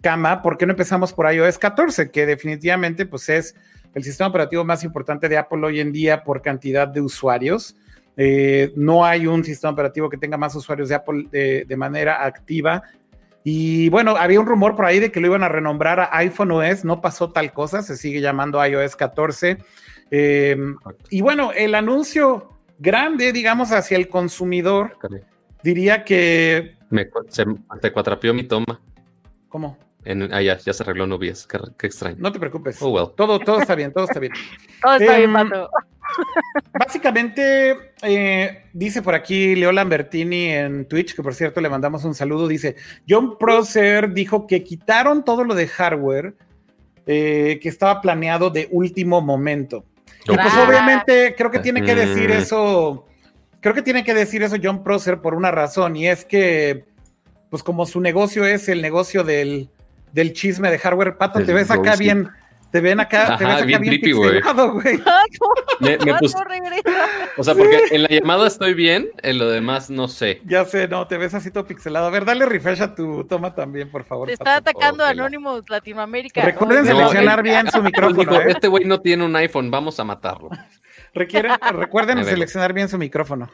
Cama, 0.00 0.40
¿por 0.40 0.56
qué 0.56 0.66
no 0.66 0.72
empezamos 0.72 1.12
por 1.12 1.32
iOS 1.32 1.58
14? 1.58 2.12
Que 2.12 2.26
definitivamente, 2.26 3.06
pues 3.06 3.28
es 3.28 3.56
el 3.92 4.04
sistema 4.04 4.28
operativo 4.28 4.62
más 4.62 4.84
importante 4.84 5.28
de 5.28 5.36
Apple 5.36 5.66
hoy 5.66 5.80
en 5.80 5.90
día 5.90 6.22
por 6.22 6.42
cantidad 6.42 6.86
de 6.86 7.00
usuarios. 7.00 7.74
Eh, 8.16 8.72
no 8.76 9.04
hay 9.04 9.26
un 9.26 9.42
sistema 9.42 9.72
operativo 9.72 10.08
que 10.08 10.16
tenga 10.16 10.36
más 10.36 10.54
usuarios 10.54 10.90
de 10.90 10.94
Apple 10.94 11.26
de, 11.30 11.76
manera 11.76 12.24
activa. 12.24 12.82
Y 13.48 13.90
bueno, 13.90 14.16
había 14.16 14.40
un 14.40 14.46
rumor 14.46 14.74
por 14.74 14.86
ahí 14.86 14.98
de 14.98 15.12
que 15.12 15.20
lo 15.20 15.28
iban 15.28 15.44
a 15.44 15.48
renombrar 15.48 16.00
a 16.00 16.16
iPhone 16.16 16.50
OS, 16.50 16.84
no 16.84 17.00
pasó 17.00 17.30
tal 17.30 17.52
cosa, 17.52 17.80
se 17.80 17.96
sigue 17.96 18.20
llamando 18.20 18.58
iOS 18.66 18.96
14. 18.96 19.58
Em, 20.10 20.76
y 21.10 21.20
bueno, 21.20 21.52
el 21.52 21.76
anuncio 21.76 22.58
grande, 22.80 23.32
digamos, 23.32 23.70
hacia 23.70 23.98
el 23.98 24.08
consumidor, 24.08 24.98
diría 25.62 26.02
que... 26.02 26.74
Me, 26.90 27.08
se, 27.28 27.46
cuatrapió 27.92 28.34
mi 28.34 28.42
toma. 28.42 28.80
¿Cómo? 29.48 29.78
ah, 30.32 30.42
ya, 30.42 30.58
se 30.58 30.82
arregló 30.82 31.06
Nubies. 31.06 31.46
Qué, 31.46 31.60
qué, 31.78 31.86
extraño. 31.86 32.16
No 32.18 32.32
te 32.32 32.40
preocupes. 32.40 32.78
Oh, 32.80 33.10
todo, 33.10 33.38
todo 33.38 33.60
está 33.60 33.76
bien, 33.76 33.92
todo 33.92 34.06
está 34.06 34.18
bien. 34.18 34.32
todo 34.82 34.96
está 34.96 35.18
bien, 35.18 35.30
em, 35.30 35.48
Pato. 35.48 35.70
Básicamente, 36.72 37.92
eh, 38.02 38.64
dice 38.72 39.02
por 39.02 39.14
aquí 39.14 39.54
Leo 39.54 39.72
Lambertini 39.72 40.50
en 40.50 40.86
Twitch, 40.86 41.14
que 41.14 41.22
por 41.22 41.34
cierto 41.34 41.60
le 41.60 41.68
mandamos 41.68 42.04
un 42.04 42.14
saludo, 42.14 42.48
dice, 42.48 42.76
John 43.08 43.38
Prosser 43.38 44.12
dijo 44.12 44.46
que 44.46 44.62
quitaron 44.62 45.24
todo 45.24 45.44
lo 45.44 45.54
de 45.54 45.66
hardware 45.68 46.34
eh, 47.06 47.58
que 47.62 47.68
estaba 47.68 48.00
planeado 48.00 48.50
de 48.50 48.68
último 48.70 49.20
momento. 49.20 49.84
Y 50.28 50.34
pues 50.34 50.54
obviamente 50.54 51.34
creo 51.36 51.50
que 51.50 51.60
tiene 51.60 51.82
que 51.82 51.94
decir 51.94 52.30
eso, 52.30 53.06
creo 53.60 53.74
que 53.74 53.82
tiene 53.82 54.02
que 54.02 54.12
decir 54.12 54.42
eso 54.42 54.56
John 54.62 54.82
Prosser 54.82 55.20
por 55.20 55.34
una 55.34 55.50
razón, 55.50 55.96
y 55.96 56.08
es 56.08 56.24
que, 56.24 56.84
pues 57.48 57.62
como 57.62 57.86
su 57.86 58.00
negocio 58.00 58.44
es 58.44 58.68
el 58.68 58.82
negocio 58.82 59.22
del, 59.22 59.70
del 60.12 60.32
chisme 60.32 60.70
de 60.70 60.78
hardware, 60.78 61.16
Pato, 61.16 61.44
te 61.44 61.52
ves 61.52 61.70
acá 61.70 61.94
bien 61.94 62.28
te 62.70 62.80
ven 62.80 63.00
acá, 63.00 63.36
te 63.38 63.44
ves 63.44 63.56
acá 63.56 63.64
bien, 63.64 63.80
bien 63.80 64.16
güey. 64.16 64.40
Me, 65.80 65.98
me 65.98 66.12
o 67.36 67.44
sea, 67.44 67.54
porque 67.54 67.80
en 67.90 68.02
la 68.02 68.08
llamada 68.08 68.46
estoy 68.46 68.74
bien, 68.74 69.10
en 69.22 69.38
lo 69.38 69.48
demás 69.48 69.90
no 69.90 70.08
sé. 70.08 70.40
Ya 70.44 70.64
sé, 70.64 70.88
no, 70.88 71.06
te 71.06 71.16
ves 71.16 71.34
así 71.34 71.50
todo 71.50 71.66
pixelado. 71.66 72.06
A 72.06 72.10
ver, 72.10 72.24
dale 72.24 72.46
refresh 72.46 72.82
a 72.82 72.94
tu 72.94 73.24
toma 73.24 73.54
también, 73.54 73.90
por 73.90 74.04
favor. 74.04 74.26
Te 74.26 74.34
está 74.34 74.56
atacando 74.56 75.04
Anonymous 75.04 75.68
Latinoamérica. 75.68 76.42
Recuerden 76.42 76.86
seleccionar 76.86 77.42
bien 77.42 77.70
su 77.70 77.82
micrófono. 77.82 78.40
¿eh? 78.40 78.46
Este 78.48 78.68
güey 78.68 78.84
no 78.84 79.00
tiene 79.00 79.24
un 79.24 79.36
iPhone, 79.36 79.70
vamos 79.70 80.00
a 80.00 80.04
matarlo. 80.04 80.50
recuerden 81.72 82.24
seleccionar 82.24 82.72
bien 82.72 82.88
su 82.88 82.98
micrófono. 82.98 83.50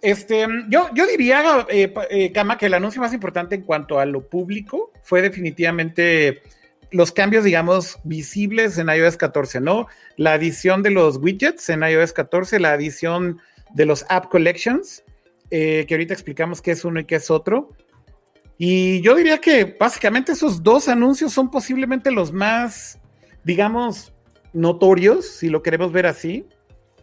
Este, 0.00 0.46
yo, 0.68 0.88
yo 0.94 1.06
diría, 1.06 1.66
eh, 1.68 1.92
eh, 2.10 2.32
Kama, 2.32 2.56
que 2.56 2.66
el 2.66 2.74
anuncio 2.74 3.00
más 3.00 3.12
importante 3.12 3.56
en 3.56 3.62
cuanto 3.62 3.98
a 3.98 4.06
lo 4.06 4.28
público 4.28 4.92
fue 5.02 5.22
definitivamente 5.22 6.42
los 6.90 7.12
cambios, 7.12 7.44
digamos, 7.44 7.98
visibles 8.04 8.78
en 8.78 8.88
iOS 8.88 9.16
14, 9.16 9.60
¿no? 9.60 9.86
La 10.16 10.32
adición 10.32 10.82
de 10.82 10.90
los 10.90 11.18
widgets 11.18 11.68
en 11.68 11.82
iOS 11.82 12.12
14, 12.12 12.60
la 12.60 12.72
adición 12.72 13.40
de 13.74 13.84
los 13.84 14.06
App 14.08 14.28
Collections, 14.28 15.04
eh, 15.50 15.84
que 15.86 15.94
ahorita 15.94 16.14
explicamos 16.14 16.62
qué 16.62 16.72
es 16.72 16.84
uno 16.84 17.00
y 17.00 17.04
qué 17.04 17.16
es 17.16 17.30
otro. 17.30 17.70
Y 18.56 19.00
yo 19.02 19.14
diría 19.14 19.38
que 19.38 19.76
básicamente 19.78 20.32
esos 20.32 20.62
dos 20.62 20.88
anuncios 20.88 21.32
son 21.32 21.50
posiblemente 21.50 22.10
los 22.10 22.32
más, 22.32 22.98
digamos, 23.44 24.14
notorios, 24.52 25.26
si 25.26 25.48
lo 25.48 25.62
queremos 25.62 25.92
ver 25.92 26.06
así. 26.06 26.46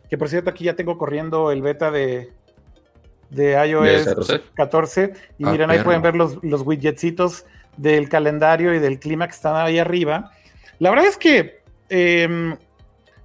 Que 0.09 0.17
por 0.17 0.29
cierto, 0.29 0.49
aquí 0.49 0.65
ya 0.65 0.75
tengo 0.75 0.97
corriendo 0.97 1.51
el 1.51 1.61
beta 1.61 1.91
de, 1.91 2.33
de 3.29 3.53
iOS 3.67 4.41
14. 4.55 5.13
Y 5.37 5.45
ah, 5.45 5.51
miren, 5.51 5.69
ahí 5.69 5.79
pueden 5.79 6.01
ver 6.01 6.15
los, 6.15 6.43
los 6.43 6.61
widgetsitos 6.63 7.45
del 7.77 8.09
calendario 8.09 8.73
y 8.73 8.79
del 8.79 8.99
clima 8.99 9.27
que 9.27 9.33
están 9.33 9.55
ahí 9.55 9.79
arriba. 9.79 10.31
La 10.79 10.89
verdad 10.89 11.07
es 11.07 11.17
que 11.17 11.61
em, 11.89 12.55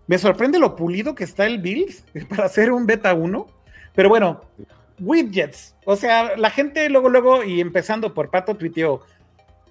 me 0.07 0.19
sorprende 0.19 0.59
lo 0.59 0.77
pulido 0.77 1.15
que 1.15 1.25
está 1.25 1.47
el 1.47 1.59
build 1.59 1.95
para 2.29 2.47
hacer 2.47 2.73
un 2.73 2.87
beta 2.87 3.15
1, 3.15 3.47
pero 3.95 4.09
bueno, 4.09 4.43
widgets, 4.99 5.75
o 5.85 5.97
sea, 5.97 6.37
la 6.37 6.51
gente 6.51 6.89
luego, 6.89 7.09
luego, 7.09 7.45
y 7.45 7.61
empezando 7.61 8.13
por 8.13 8.31
Pato 8.31 8.57
tuiteó, 8.57 9.03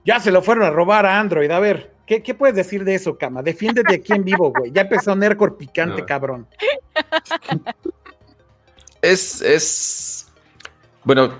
ya 0.05 0.19
se 0.19 0.31
lo 0.31 0.41
fueron 0.41 0.63
a 0.65 0.69
robar 0.69 1.05
a 1.05 1.19
Android, 1.19 1.51
a 1.51 1.59
ver, 1.59 1.91
¿qué, 2.05 2.21
puedes 2.33 2.55
decir 2.55 2.83
de 2.83 2.95
eso, 2.95 3.17
Cama? 3.17 3.43
Defiéndete 3.43 3.95
aquí 3.95 4.13
en 4.13 4.23
vivo, 4.23 4.51
güey, 4.51 4.71
ya 4.71 4.81
empezó 4.81 5.15
Nercor 5.15 5.57
picante, 5.57 6.03
cabrón. 6.05 6.47
Es, 9.01 9.41
es, 9.41 10.27
bueno, 11.03 11.39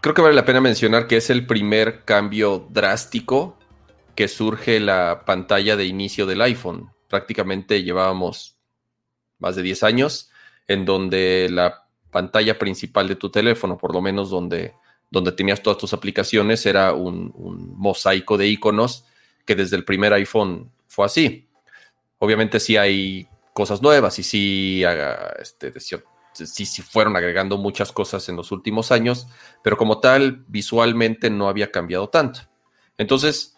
creo 0.00 0.14
que 0.14 0.22
vale 0.22 0.34
la 0.34 0.44
pena 0.44 0.60
mencionar 0.60 1.06
que 1.06 1.16
es 1.16 1.30
el 1.30 1.46
primer 1.46 2.04
cambio 2.04 2.66
drástico 2.70 3.58
que 4.14 4.28
surge 4.28 4.80
la 4.80 5.24
pantalla 5.24 5.76
de 5.76 5.86
inicio 5.86 6.26
del 6.26 6.42
iPhone. 6.42 6.90
Prácticamente 7.08 7.82
llevábamos 7.82 8.56
más 9.38 9.56
de 9.56 9.62
10 9.62 9.82
años 9.84 10.30
en 10.66 10.84
donde 10.84 11.48
la 11.50 11.86
pantalla 12.10 12.58
principal 12.58 13.08
de 13.08 13.16
tu 13.16 13.30
teléfono, 13.30 13.78
por 13.78 13.94
lo 13.94 14.00
menos 14.00 14.30
donde, 14.30 14.74
donde 15.10 15.32
tenías 15.32 15.62
todas 15.62 15.78
tus 15.78 15.92
aplicaciones, 15.92 16.66
era 16.66 16.92
un, 16.92 17.32
mosaico 17.76 18.36
de 18.36 18.48
iconos 18.48 19.04
que 19.44 19.54
desde 19.54 19.76
el 19.76 19.84
primer 19.84 20.12
iPhone 20.12 20.70
fue 20.88 21.06
así. 21.06 21.48
Obviamente 22.18 22.60
sí 22.60 22.76
hay 22.76 23.28
cosas 23.52 23.80
nuevas 23.80 24.18
y 24.18 24.22
sí 24.22 24.82
este, 25.38 25.72
sí, 26.46 26.66
sí 26.66 26.82
fueron 26.82 27.16
agregando 27.16 27.56
muchas 27.58 27.92
cosas 27.92 28.28
en 28.28 28.36
los 28.36 28.52
últimos 28.52 28.92
años, 28.92 29.26
pero 29.62 29.76
como 29.76 30.00
tal, 30.00 30.44
visualmente 30.48 31.30
no 31.30 31.48
había 31.48 31.70
cambiado 31.70 32.08
tanto. 32.08 32.40
Entonces, 32.96 33.56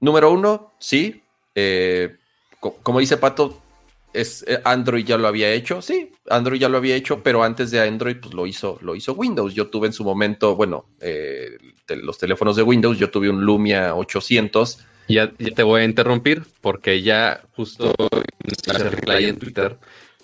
número 0.00 0.32
uno, 0.32 0.74
sí, 0.78 1.22
eh, 1.54 2.16
como 2.82 3.00
dice 3.00 3.16
Pato, 3.16 3.60
es, 4.12 4.44
eh, 4.46 4.60
Android 4.64 5.04
ya 5.04 5.18
lo 5.18 5.26
había 5.26 5.50
hecho, 5.52 5.82
sí, 5.82 6.12
Android 6.30 6.60
ya 6.60 6.68
lo 6.68 6.78
había 6.78 6.94
hecho, 6.94 7.22
pero 7.22 7.42
antes 7.42 7.70
de 7.70 7.80
Android, 7.80 8.16
pues 8.20 8.32
lo 8.32 8.46
hizo, 8.46 8.78
lo 8.80 8.94
hizo 8.94 9.12
Windows. 9.12 9.54
Yo 9.54 9.68
tuve 9.68 9.88
en 9.88 9.92
su 9.92 10.04
momento, 10.04 10.56
bueno, 10.56 10.86
eh, 11.00 11.58
los 11.88 12.18
teléfonos 12.18 12.56
de 12.56 12.62
Windows, 12.62 12.98
yo 12.98 13.10
tuve 13.10 13.28
un 13.28 13.44
Lumia 13.44 13.94
800. 13.94 14.78
Ya, 15.08 15.30
ya 15.38 15.54
te 15.54 15.62
voy 15.62 15.82
a 15.82 15.84
interrumpir 15.84 16.44
porque 16.62 17.02
ya 17.02 17.42
justo 17.54 17.92
en 19.06 19.38
Twitter 19.38 19.78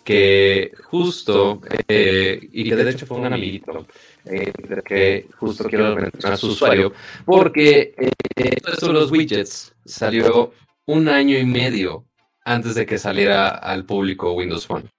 que 0.04 0.72
justo, 0.84 1.60
eh, 1.88 2.48
y 2.52 2.68
que 2.68 2.76
de 2.76 2.90
hecho 2.90 3.06
fue 3.06 3.18
un 3.18 3.32
amiguito, 3.32 3.86
eh, 4.24 4.52
que 4.84 5.28
justo 5.36 5.64
quiero 5.64 5.94
mencionar 5.94 6.32
a 6.32 6.36
su 6.36 6.48
usuario, 6.48 6.92
porque 7.24 7.94
eh, 7.96 8.10
esto 8.36 8.88
de 8.88 8.92
los 8.92 9.10
widgets 9.10 9.74
salió 9.84 10.52
un 10.86 11.08
año 11.08 11.38
y 11.38 11.44
medio 11.44 12.06
antes 12.44 12.74
de 12.74 12.86
que 12.86 12.98
saliera 12.98 13.48
al 13.48 13.84
público 13.84 14.32
Windows 14.32 14.66
Phone. 14.66 14.90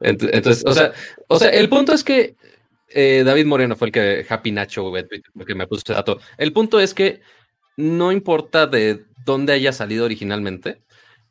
Entonces, 0.00 0.64
o 0.66 0.72
sea, 0.72 0.92
o 1.28 1.38
sea, 1.38 1.50
el 1.50 1.68
punto 1.68 1.92
es 1.92 2.02
que 2.02 2.34
David 2.92 3.46
Moreno 3.46 3.76
fue 3.76 3.88
el 3.88 3.92
que 3.92 4.26
Happy 4.28 4.50
Nacho, 4.50 4.92
que 5.46 5.54
me 5.54 5.66
puso 5.68 5.82
ese 5.84 5.92
dato. 5.92 6.18
El 6.36 6.52
punto 6.52 6.80
es 6.80 6.92
que 6.92 7.20
no 7.76 8.10
importa 8.10 8.66
de 8.66 9.04
dónde 9.24 9.52
haya 9.52 9.72
salido 9.72 10.04
originalmente, 10.04 10.82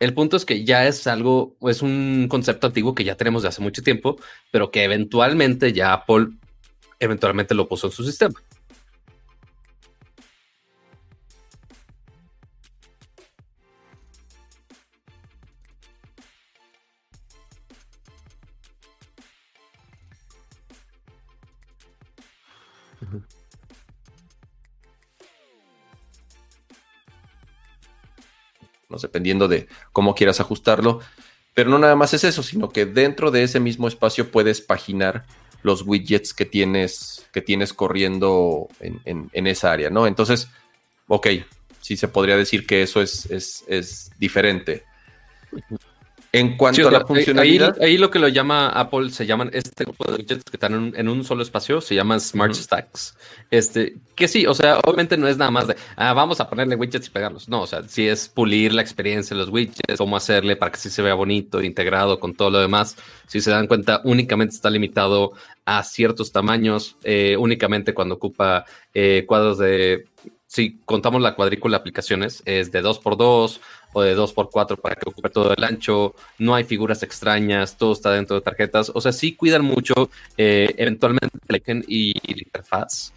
el 0.02 0.16
punto 0.16 0.36
es 0.36 0.46
que 0.46 0.66
ya 0.66 0.88
es 0.88 1.06
algo, 1.06 1.56
es 1.62 1.84
un 1.84 2.26
concepto 2.28 2.66
antiguo 2.66 2.96
que 2.96 3.04
ya 3.04 3.16
tenemos 3.16 3.44
de 3.44 3.50
hace 3.50 3.62
mucho 3.62 3.84
tiempo, 3.84 4.18
pero 4.50 4.72
que 4.72 4.84
eventualmente 4.84 5.74
ya 5.74 5.94
Apple 5.94 6.30
eventualmente 7.00 7.54
lo 7.54 7.68
puso 7.68 7.86
en 7.86 7.94
su 7.94 8.04
sistema. 8.04 8.34
Dependiendo 29.00 29.48
de 29.48 29.68
cómo 29.94 30.16
quieras 30.16 30.40
ajustarlo. 30.40 31.00
Pero 31.54 31.70
no 31.70 31.78
nada 31.80 31.96
más 31.96 32.14
es 32.14 32.24
eso, 32.24 32.44
sino 32.44 32.70
que 32.70 32.86
dentro 32.86 33.32
de 33.32 33.44
ese 33.44 33.60
mismo 33.60 33.88
espacio 33.88 34.32
puedes 34.32 34.62
paginar 34.62 35.26
los 35.64 35.84
widgets 35.86 36.34
que 36.34 36.46
tienes, 36.46 37.28
que 37.32 37.42
tienes 37.42 37.74
corriendo 37.74 38.68
en, 38.80 39.48
esa 39.48 39.72
área, 39.72 39.90
¿no? 39.90 40.08
Entonces, 40.08 40.50
ok, 41.08 41.28
sí 41.82 41.98
se 41.98 42.08
podría 42.08 42.38
decir 42.38 42.66
que 42.66 42.82
eso 42.82 43.02
es, 43.02 43.30
es, 43.30 43.64
es 43.68 44.12
diferente. 44.18 44.86
En 46.34 46.56
cuanto 46.56 46.88
a 46.88 46.92
la 46.92 47.06
funcionalidad. 47.06 47.76
Ahí, 47.82 47.98
lo 47.98 48.10
que 48.10 48.18
lo 48.18 48.30
llama 48.30 48.70
Apple 48.70 49.10
se 49.10 49.26
llaman 49.26 49.50
este 49.52 49.84
grupo 49.84 50.10
de 50.10 50.18
widgets 50.18 50.46
que 50.46 50.56
están 50.56 50.94
en 50.96 51.10
un, 51.10 51.26
solo 51.26 51.44
espacio, 51.44 51.82
se 51.82 51.94
llaman 51.94 52.22
Smart 52.22 52.54
Stacks. 52.54 53.18
Este, 53.50 53.98
que 54.16 54.30
sí, 54.30 54.46
o 54.46 54.54
sea, 54.54 54.80
obviamente 54.86 55.18
no 55.18 55.28
es 55.28 55.38
nada 55.38 55.52
más 55.52 55.68
de 55.68 55.76
ah, 55.98 56.14
vamos 56.14 56.40
a 56.40 56.50
ponerle 56.50 56.76
widgets 56.78 57.08
y 57.08 57.10
pegarlos. 57.10 57.50
No, 57.50 57.64
o 57.64 57.68
sea, 57.68 57.84
sí 57.84 58.08
es 58.08 58.30
pulir 58.30 58.74
la 58.74 58.82
experiencia 58.82 59.36
de 59.36 59.42
los 59.44 59.52
widgets, 59.52 59.98
cómo 59.98 60.16
hacerle 60.16 60.56
para 60.56 60.72
que 60.72 60.80
sí 60.80 60.90
se 60.90 61.02
vea 61.02 61.16
bonito, 61.16 61.62
integrado 61.62 62.18
con 62.18 62.34
todo 62.34 62.50
lo 62.50 62.60
demás. 62.60 62.96
Si 63.28 63.42
se 63.42 63.52
dan 63.52 63.68
cuenta, 63.68 64.00
únicamente 64.06 64.56
está 64.56 64.70
limitado 64.70 65.34
a 65.66 65.84
ciertos 65.84 66.32
tamaños, 66.32 66.96
eh, 67.04 67.36
únicamente 67.38 67.94
cuando 67.94 68.16
ocupa 68.16 68.66
eh, 68.94 69.26
cuadros 69.28 69.58
de 69.58 70.06
si 70.52 70.82
contamos 70.84 71.22
la 71.22 71.34
cuadrícula 71.34 71.78
de 71.78 71.80
aplicaciones, 71.80 72.44
es 72.44 72.74
de 72.74 72.84
2x2 72.84 73.62
o 73.94 74.02
de 74.02 74.18
2x4 74.18 74.76
para 74.82 74.96
que 74.96 75.08
ocupe 75.08 75.30
todo 75.30 75.54
el 75.56 75.64
ancho, 75.64 76.14
no 76.40 76.54
hay 76.54 76.66
figuras 76.66 77.04
extrañas, 77.04 77.78
todo 77.78 77.94
está 77.94 78.12
dentro 78.12 78.36
de 78.36 78.42
tarjetas, 78.42 78.92
o 78.94 79.00
sea, 79.00 79.14
sí 79.14 79.34
cuidan 79.34 79.64
mucho 79.64 80.10
eh, 80.36 80.76
eventualmente 80.76 81.40
el 81.48 81.86
y, 81.88 82.14
la 82.36 82.42
interfaz 82.42 83.14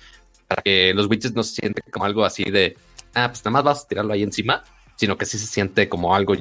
para 0.47 0.63
que 0.63 0.95
los 0.95 1.09
widgets 1.09 1.35
no 1.35 1.43
se 1.43 1.57
sienten 1.57 1.83
como 1.91 2.05
algo 2.05 2.25
así 2.25 2.45
de, 2.45 2.77
ah, 3.15 3.27
pues 3.27 3.41
nada 3.45 3.51
más 3.51 3.65
vas 3.65 3.85
a 3.85 3.89
tirarlo 3.89 4.13
ahí 4.13 4.23
encima, 4.23 4.63
sino 4.95 5.19
que 5.19 5.27
sí 5.27 5.37
se 5.37 5.49
siente 5.49 5.89
como 5.89 6.15
algo 6.15 6.37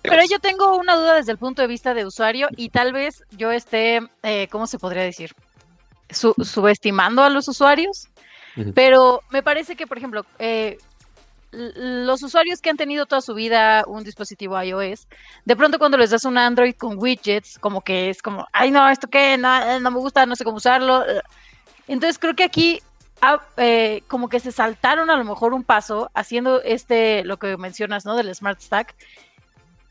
pero 0.00 0.22
yo 0.30 0.38
tengo 0.38 0.78
una 0.78 0.96
duda 0.96 1.16
desde 1.16 1.32
el 1.32 1.36
punto 1.36 1.60
de 1.60 1.68
vista 1.68 1.92
de 1.92 2.06
usuario 2.06 2.48
y 2.56 2.70
tal 2.70 2.94
vez 2.94 3.22
yo 3.32 3.50
esté, 3.50 4.00
eh, 4.22 4.48
¿cómo 4.50 4.66
se 4.66 4.78
podría 4.78 5.02
decir? 5.02 5.34
subestimando 6.12 7.22
a 7.22 7.30
los 7.30 7.48
usuarios, 7.48 8.08
pero 8.74 9.22
me 9.30 9.42
parece 9.42 9.76
que, 9.76 9.86
por 9.86 9.98
ejemplo, 9.98 10.24
eh, 10.38 10.78
los 11.52 12.22
usuarios 12.22 12.60
que 12.60 12.70
han 12.70 12.76
tenido 12.76 13.06
toda 13.06 13.20
su 13.20 13.34
vida 13.34 13.84
un 13.86 14.04
dispositivo 14.04 14.60
iOS, 14.62 15.08
de 15.44 15.56
pronto 15.56 15.78
cuando 15.78 15.98
les 15.98 16.10
das 16.10 16.24
un 16.24 16.38
Android 16.38 16.74
con 16.74 16.98
widgets, 16.98 17.58
como 17.58 17.80
que 17.80 18.10
es 18.10 18.22
como, 18.22 18.46
ay 18.52 18.70
no, 18.70 18.88
esto 18.88 19.08
qué, 19.08 19.36
no, 19.36 19.80
no 19.80 19.90
me 19.90 19.98
gusta, 19.98 20.26
no 20.26 20.36
sé 20.36 20.44
cómo 20.44 20.58
usarlo. 20.58 21.04
Entonces 21.88 22.18
creo 22.18 22.36
que 22.36 22.44
aquí 22.44 22.80
ah, 23.20 23.40
eh, 23.56 24.02
como 24.06 24.28
que 24.28 24.40
se 24.40 24.52
saltaron 24.52 25.10
a 25.10 25.16
lo 25.16 25.24
mejor 25.24 25.52
un 25.52 25.64
paso 25.64 26.10
haciendo 26.14 26.62
este, 26.62 27.24
lo 27.24 27.38
que 27.38 27.56
mencionas, 27.56 28.04
¿no? 28.04 28.16
Del 28.16 28.32
Smart 28.34 28.60
Stack 28.60 28.94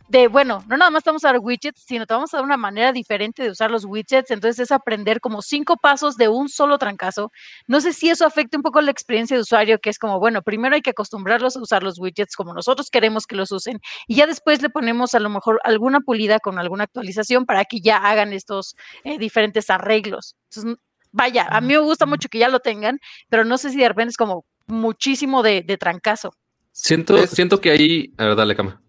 de, 0.09 0.27
bueno, 0.27 0.63
no 0.67 0.75
nada 0.75 0.89
más 0.89 1.03
vamos 1.03 1.23
a 1.23 1.31
dar 1.31 1.39
widgets, 1.39 1.83
sino 1.85 2.07
te 2.07 2.15
vamos 2.15 2.33
a 2.33 2.37
dar 2.37 2.43
una 2.43 2.57
manera 2.57 2.91
diferente 2.91 3.43
de 3.43 3.51
usar 3.51 3.69
los 3.69 3.85
widgets. 3.85 4.31
Entonces 4.31 4.59
es 4.59 4.71
aprender 4.71 5.21
como 5.21 5.43
cinco 5.43 5.77
pasos 5.77 6.17
de 6.17 6.27
un 6.27 6.49
solo 6.49 6.79
trancazo. 6.79 7.31
No 7.67 7.79
sé 7.79 7.93
si 7.93 8.09
eso 8.09 8.25
afecta 8.25 8.57
un 8.57 8.63
poco 8.63 8.81
la 8.81 8.89
experiencia 8.89 9.37
de 9.37 9.41
usuario, 9.41 9.77
que 9.79 9.91
es 9.91 9.99
como, 9.99 10.19
bueno, 10.19 10.41
primero 10.41 10.73
hay 10.73 10.81
que 10.81 10.89
acostumbrarlos 10.89 11.55
a 11.55 11.61
usar 11.61 11.83
los 11.83 11.99
widgets 11.99 12.35
como 12.35 12.53
nosotros 12.55 12.89
queremos 12.89 13.27
que 13.27 13.35
los 13.35 13.51
usen 13.51 13.79
y 14.07 14.15
ya 14.15 14.25
después 14.25 14.61
le 14.63 14.69
ponemos 14.69 15.13
a 15.13 15.19
lo 15.19 15.29
mejor 15.29 15.61
alguna 15.63 15.99
pulida 15.99 16.39
con 16.39 16.57
alguna 16.57 16.85
actualización 16.85 17.45
para 17.45 17.63
que 17.65 17.79
ya 17.79 17.97
hagan 17.97 18.33
estos 18.33 18.75
eh, 19.03 19.19
diferentes 19.19 19.69
arreglos. 19.69 20.35
Entonces, 20.49 20.83
vaya, 21.11 21.47
a 21.49 21.61
mí 21.61 21.67
me 21.67 21.77
gusta 21.77 22.07
mucho 22.07 22.29
que 22.29 22.39
ya 22.39 22.49
lo 22.49 22.61
tengan, 22.61 22.99
pero 23.29 23.45
no 23.45 23.59
sé 23.59 23.69
si 23.69 23.77
de 23.77 23.87
repente 23.87 24.09
es 24.09 24.17
como 24.17 24.45
muchísimo 24.65 25.43
de, 25.43 25.61
trancazo. 25.79 26.31
Siento, 26.71 27.27
siento 27.27 27.61
que 27.61 27.69
ahí, 27.69 28.13
a 28.17 28.25
ver, 28.25 28.35
dale, 28.35 28.55
cama. 28.55 28.81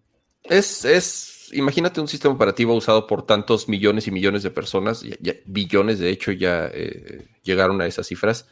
Es, 0.43 0.85
es, 0.85 1.49
imagínate 1.53 2.01
un 2.01 2.07
sistema 2.07 2.33
operativo 2.33 2.73
usado 2.73 3.07
por 3.07 3.25
tantos 3.25 3.69
millones 3.69 4.07
y 4.07 4.11
millones 4.11 4.43
de 4.43 4.51
personas, 4.51 5.03
billones 5.45 5.99
de 5.99 6.09
hecho 6.09 6.31
ya 6.31 6.69
eh, 6.73 7.27
llegaron 7.43 7.81
a 7.81 7.87
esas 7.87 8.07
cifras, 8.07 8.47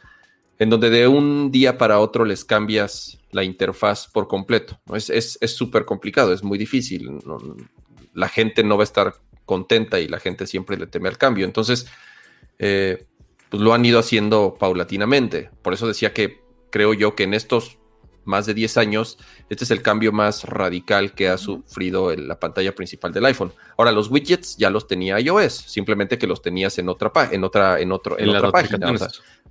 en 0.58 0.70
donde 0.70 0.90
de 0.90 1.08
un 1.08 1.50
día 1.50 1.78
para 1.78 1.98
otro 1.98 2.24
les 2.24 2.44
cambias 2.44 3.18
la 3.32 3.44
interfaz 3.44 4.08
por 4.08 4.28
completo. 4.28 4.78
Es 4.94 5.38
súper 5.46 5.84
complicado, 5.84 6.32
es 6.32 6.42
muy 6.42 6.58
difícil. 6.58 7.18
la 8.14 8.28
gente 8.28 8.62
no 8.62 8.76
va 8.76 8.82
a 8.82 8.84
estar 8.84 9.14
contenta 9.46 9.98
y 9.98 10.06
la 10.06 10.20
gente 10.20 10.46
siempre 10.46 10.76
le 10.76 10.86
teme 10.86 11.08
al 11.08 11.18
cambio. 11.18 11.44
Entonces, 11.44 11.86
eh, 12.58 13.06
pues 13.48 13.60
lo 13.60 13.74
han 13.74 13.84
ido 13.84 13.98
haciendo 13.98 14.56
paulatinamente. 14.58 15.50
Por 15.62 15.74
eso 15.74 15.88
decía 15.88 16.12
que 16.12 16.40
creo 16.70 16.94
yo 16.94 17.16
que 17.16 17.24
en 17.24 17.34
estos 17.34 17.79
más 18.30 18.46
de 18.46 18.54
10 18.54 18.78
años, 18.78 19.18
este 19.50 19.64
es 19.64 19.70
el 19.70 19.82
cambio 19.82 20.12
más 20.12 20.44
radical 20.44 21.12
que 21.12 21.28
ha 21.28 21.36
sufrido 21.36 22.12
en 22.12 22.28
la 22.28 22.38
pantalla 22.38 22.74
principal 22.74 23.12
del 23.12 23.26
iPhone. 23.26 23.52
Ahora, 23.76 23.92
los 23.92 24.10
widgets 24.10 24.56
ya 24.56 24.70
los 24.70 24.86
tenía 24.86 25.20
iOS, 25.20 25.52
simplemente 25.52 26.16
que 26.16 26.26
los 26.26 26.40
tenías 26.40 26.78
en 26.78 26.88
otra, 26.88 27.10
en 27.30 27.44
otra, 27.44 27.80
en 27.80 27.92
otro, 27.92 28.18
en, 28.18 28.30
otra 28.30 28.50
página. 28.50 28.92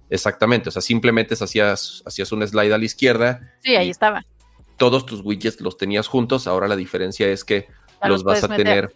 exactamente, 0.10 0.70
o 0.70 0.72
sea, 0.72 0.82
simplemente 0.82 1.36
hacías, 1.36 2.02
hacías 2.06 2.32
un 2.32 2.48
slide 2.48 2.74
a 2.74 2.78
la 2.78 2.86
izquierda. 2.86 3.54
Sí, 3.62 3.76
ahí 3.76 3.90
estaba. 3.90 4.26
Todos 4.78 5.06
tus 5.06 5.22
widgets 5.22 5.62
los 5.62 5.78
tenías 5.78 6.08
juntos, 6.08 6.48
ahora 6.48 6.68
la 6.68 6.78
diferencia 6.78 7.28
es 7.28 7.44
que 7.44 7.68
los, 8.02 8.24
vas 8.24 8.44
a 8.44 8.48
tener, 8.48 8.96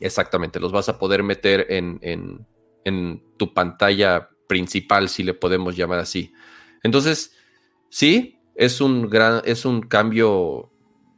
exactamente, 0.00 0.60
los 0.60 0.72
vas 0.72 0.88
a 0.88 0.98
poder 0.98 1.24
meter 1.24 1.66
en, 1.70 1.98
en, 2.02 2.46
en 2.84 3.22
tu 3.36 3.52
pantalla 3.52 4.30
principal, 4.46 5.08
si 5.08 5.22
le 5.22 5.34
podemos 5.34 5.76
llamar 5.76 5.98
así. 5.98 6.32
Entonces, 6.82 7.36
sí, 7.88 8.37
es 8.58 8.80
un 8.80 9.08
gran, 9.08 9.40
es 9.44 9.64
un 9.64 9.82
cambio, 9.82 10.68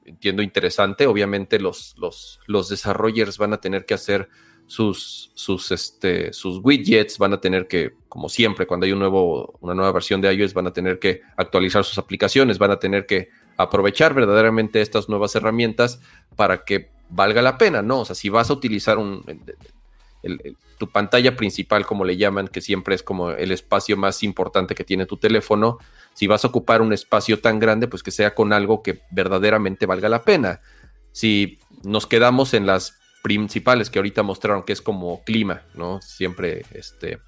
entiendo, 0.05 0.43
interesante. 0.43 1.07
Obviamente 1.07 1.59
los, 1.59 1.95
los, 1.97 2.39
los 2.47 2.69
desarrollers 2.69 3.39
van 3.39 3.55
a 3.55 3.61
tener 3.63 3.87
que 3.87 3.95
hacer 3.95 4.29
sus, 4.67 5.33
sus, 5.35 5.73
este, 5.73 6.35
sus 6.35 6.61
widgets, 6.63 7.17
van 7.17 7.33
a 7.33 7.41
tener 7.41 7.67
que, 7.67 7.95
como 8.11 8.29
siempre, 8.29 8.67
cuando 8.67 8.85
hay 8.85 8.93
un 8.93 8.99
nuevo, 8.99 9.59
una 9.61 9.75
nueva 9.75 9.91
versión 9.91 10.21
de 10.21 10.33
iOS, 10.35 10.53
van 10.53 10.67
a 10.67 10.75
tener 10.75 10.99
que 10.99 11.23
actualizar 11.35 11.83
sus 11.83 11.97
aplicaciones, 11.97 12.59
van 12.59 12.73
a 12.73 12.79
tener 12.79 13.07
que 13.07 13.31
aprovechar 13.57 14.13
verdaderamente 14.13 14.83
estas 14.83 15.09
nuevas 15.09 15.35
herramientas 15.35 15.99
para 16.37 16.65
que 16.67 16.91
valga 17.09 17.41
la 17.41 17.57
pena, 17.57 17.81
¿no? 17.81 18.01
O 18.01 18.05
sea, 18.05 18.15
si 18.15 18.29
vas 18.29 18.51
a 18.51 18.53
utilizar 18.53 18.99
un, 18.99 19.25
tu 20.79 20.89
pantalla 20.91 21.37
principal, 21.37 21.87
como 21.87 22.05
le 22.05 22.17
llaman, 22.17 22.49
que 22.49 22.61
siempre 22.61 22.95
es 22.95 23.03
como 23.03 23.31
el 23.31 23.53
espacio 23.53 23.97
más 23.97 24.23
importante 24.23 24.75
que 24.75 24.85
tiene 24.85 25.07
tu 25.07 25.17
teléfono, 25.17 25.79
si 26.15 26.27
vas 26.27 26.45
a 26.45 26.49
ocupar 26.49 26.83
un 26.83 26.93
espacio 26.93 27.41
tan 27.41 27.59
grande, 27.59 27.89
pues 27.89 28.03
que 28.03 28.11
sea 28.11 28.35
con 28.35 28.53
algo 28.53 28.83
que 28.83 29.01
verdaderamente 29.11 29.87
valga 29.87 30.09
la 30.09 30.23
pena. 30.23 30.61
Si 31.13 31.59
nos 31.83 32.07
quedamos 32.07 32.55
en 32.55 32.67
las 32.67 32.99
principales 33.23 33.91
que 33.91 33.99
ahorita 33.99 34.23
mostraron, 34.23 34.63
que 34.63 34.73
es 34.73 34.83
como 34.83 35.23
clima, 35.25 35.63
¿no? 35.75 36.01
Siempre, 36.01 36.65
este... 36.73 37.19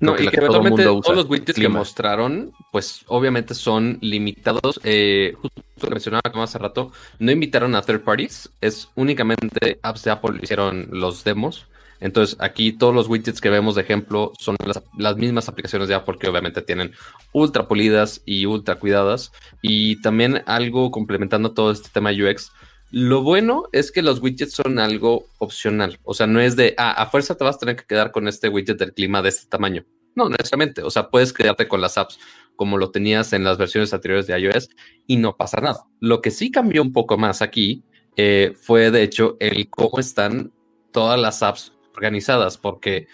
No, 0.00 0.14
y 0.14 0.28
que, 0.28 0.36
eventualmente 0.36 0.84
todos 0.84 1.16
los 1.16 1.28
widgets 1.28 1.58
que 1.58 1.68
mostraron, 1.68 2.52
pues 2.70 3.02
obviamente 3.08 3.54
son 3.54 3.98
limitados. 4.00 4.80
Eh, 4.84 5.34
justo 5.42 5.60
lo 5.80 5.88
que 5.88 5.94
mencionaba 5.94 6.22
como 6.30 6.44
hace 6.44 6.56
rato, 6.56 6.92
no 7.18 7.32
invitaron 7.32 7.74
a 7.74 7.82
third 7.82 8.02
parties, 8.02 8.48
es 8.60 8.88
únicamente 8.94 9.80
apps 9.82 10.04
de 10.04 10.12
Apple 10.12 10.38
hicieron 10.40 10.86
los 10.92 11.24
demos. 11.24 11.66
Entonces, 12.00 12.36
aquí 12.40 12.72
todos 12.72 12.94
los 12.94 13.08
widgets 13.08 13.40
que 13.40 13.50
vemos 13.50 13.74
de 13.74 13.82
ejemplo 13.82 14.32
son 14.38 14.56
las, 14.96 15.16
mismas 15.16 15.48
aplicaciones 15.48 15.88
de 15.88 15.94
Apple 15.94 16.16
que 16.18 16.28
obviamente 16.28 16.62
tienen 16.62 16.92
ultra 17.32 17.66
polidas 17.66 18.22
y 18.24 18.46
ultra 18.46 18.76
cuidadas. 18.76 19.32
Y 19.62 20.00
también 20.00 20.42
algo 20.46 20.90
complementando 20.90 21.52
todo 21.52 21.70
este 21.70 21.88
tema 21.90 22.10
UX. 22.10 22.52
Lo 22.90 23.22
bueno 23.22 23.64
es 23.72 23.92
que 23.92 24.02
los 24.02 24.20
widgets 24.22 24.52
son 24.52 24.78
algo 24.78 25.26
opcional. 25.38 25.98
O 26.04 26.14
sea, 26.14 26.26
no 26.26 26.40
es 26.40 26.56
de, 26.56 26.74
ah, 26.78 26.92
a 26.92 27.06
fuerza 27.06 27.34
te 27.34 27.44
vas 27.44 27.56
a 27.56 27.58
tener 27.58 27.76
que 27.76 27.84
quedar 27.84 28.12
con 28.12 28.28
este 28.28 28.48
widget 28.48 28.78
del 28.78 28.94
clima 28.94 29.20
de 29.20 29.28
este 29.28 29.46
tamaño. 29.46 29.84
No, 30.14 30.28
necesariamente. 30.28 30.82
O 30.82 30.90
sea, 30.90 31.10
puedes 31.10 31.32
quedarte 31.32 31.68
con 31.68 31.80
las 31.80 31.98
apps 31.98 32.18
como 32.56 32.76
lo 32.76 32.90
tenías 32.90 33.32
en 33.32 33.44
las 33.44 33.56
versiones 33.56 33.94
anteriores 33.94 34.26
de 34.26 34.38
iOS 34.38 34.70
y 35.06 35.16
no 35.16 35.36
pasa 35.36 35.60
nada. 35.60 35.84
Lo 36.00 36.20
que 36.20 36.32
sí 36.32 36.50
cambió 36.50 36.82
un 36.82 36.92
poco 36.92 37.16
más 37.16 37.40
aquí 37.40 37.84
eh, 38.16 38.52
fue, 38.60 38.90
de 38.90 39.04
hecho, 39.04 39.36
el 39.38 39.70
cómo 39.70 40.00
están 40.00 40.52
todas 40.90 41.20
las 41.20 41.44
apps 41.44 41.77
organizadas, 41.98 42.56
porque 42.56 43.08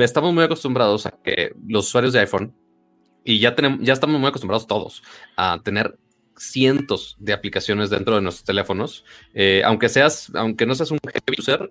estamos 0.00 0.32
muy 0.32 0.44
acostumbrados 0.44 1.06
a 1.06 1.10
que 1.10 1.52
los 1.66 1.88
usuarios 1.88 2.12
de 2.12 2.20
iPhone, 2.20 2.54
y 3.24 3.40
ya, 3.40 3.54
tenemos, 3.54 3.80
ya 3.82 3.92
estamos 3.92 4.18
muy 4.18 4.28
acostumbrados 4.28 4.66
todos 4.66 5.02
a 5.36 5.60
tener 5.62 5.98
cientos 6.36 7.16
de 7.18 7.32
aplicaciones 7.32 7.90
dentro 7.90 8.14
de 8.14 8.22
nuestros 8.22 8.44
teléfonos, 8.44 9.04
eh, 9.34 9.62
aunque 9.64 9.88
seas, 9.88 10.30
aunque 10.34 10.66
no 10.66 10.74
seas 10.74 10.90
un 10.90 11.00
heavy 11.02 11.40
user, 11.40 11.70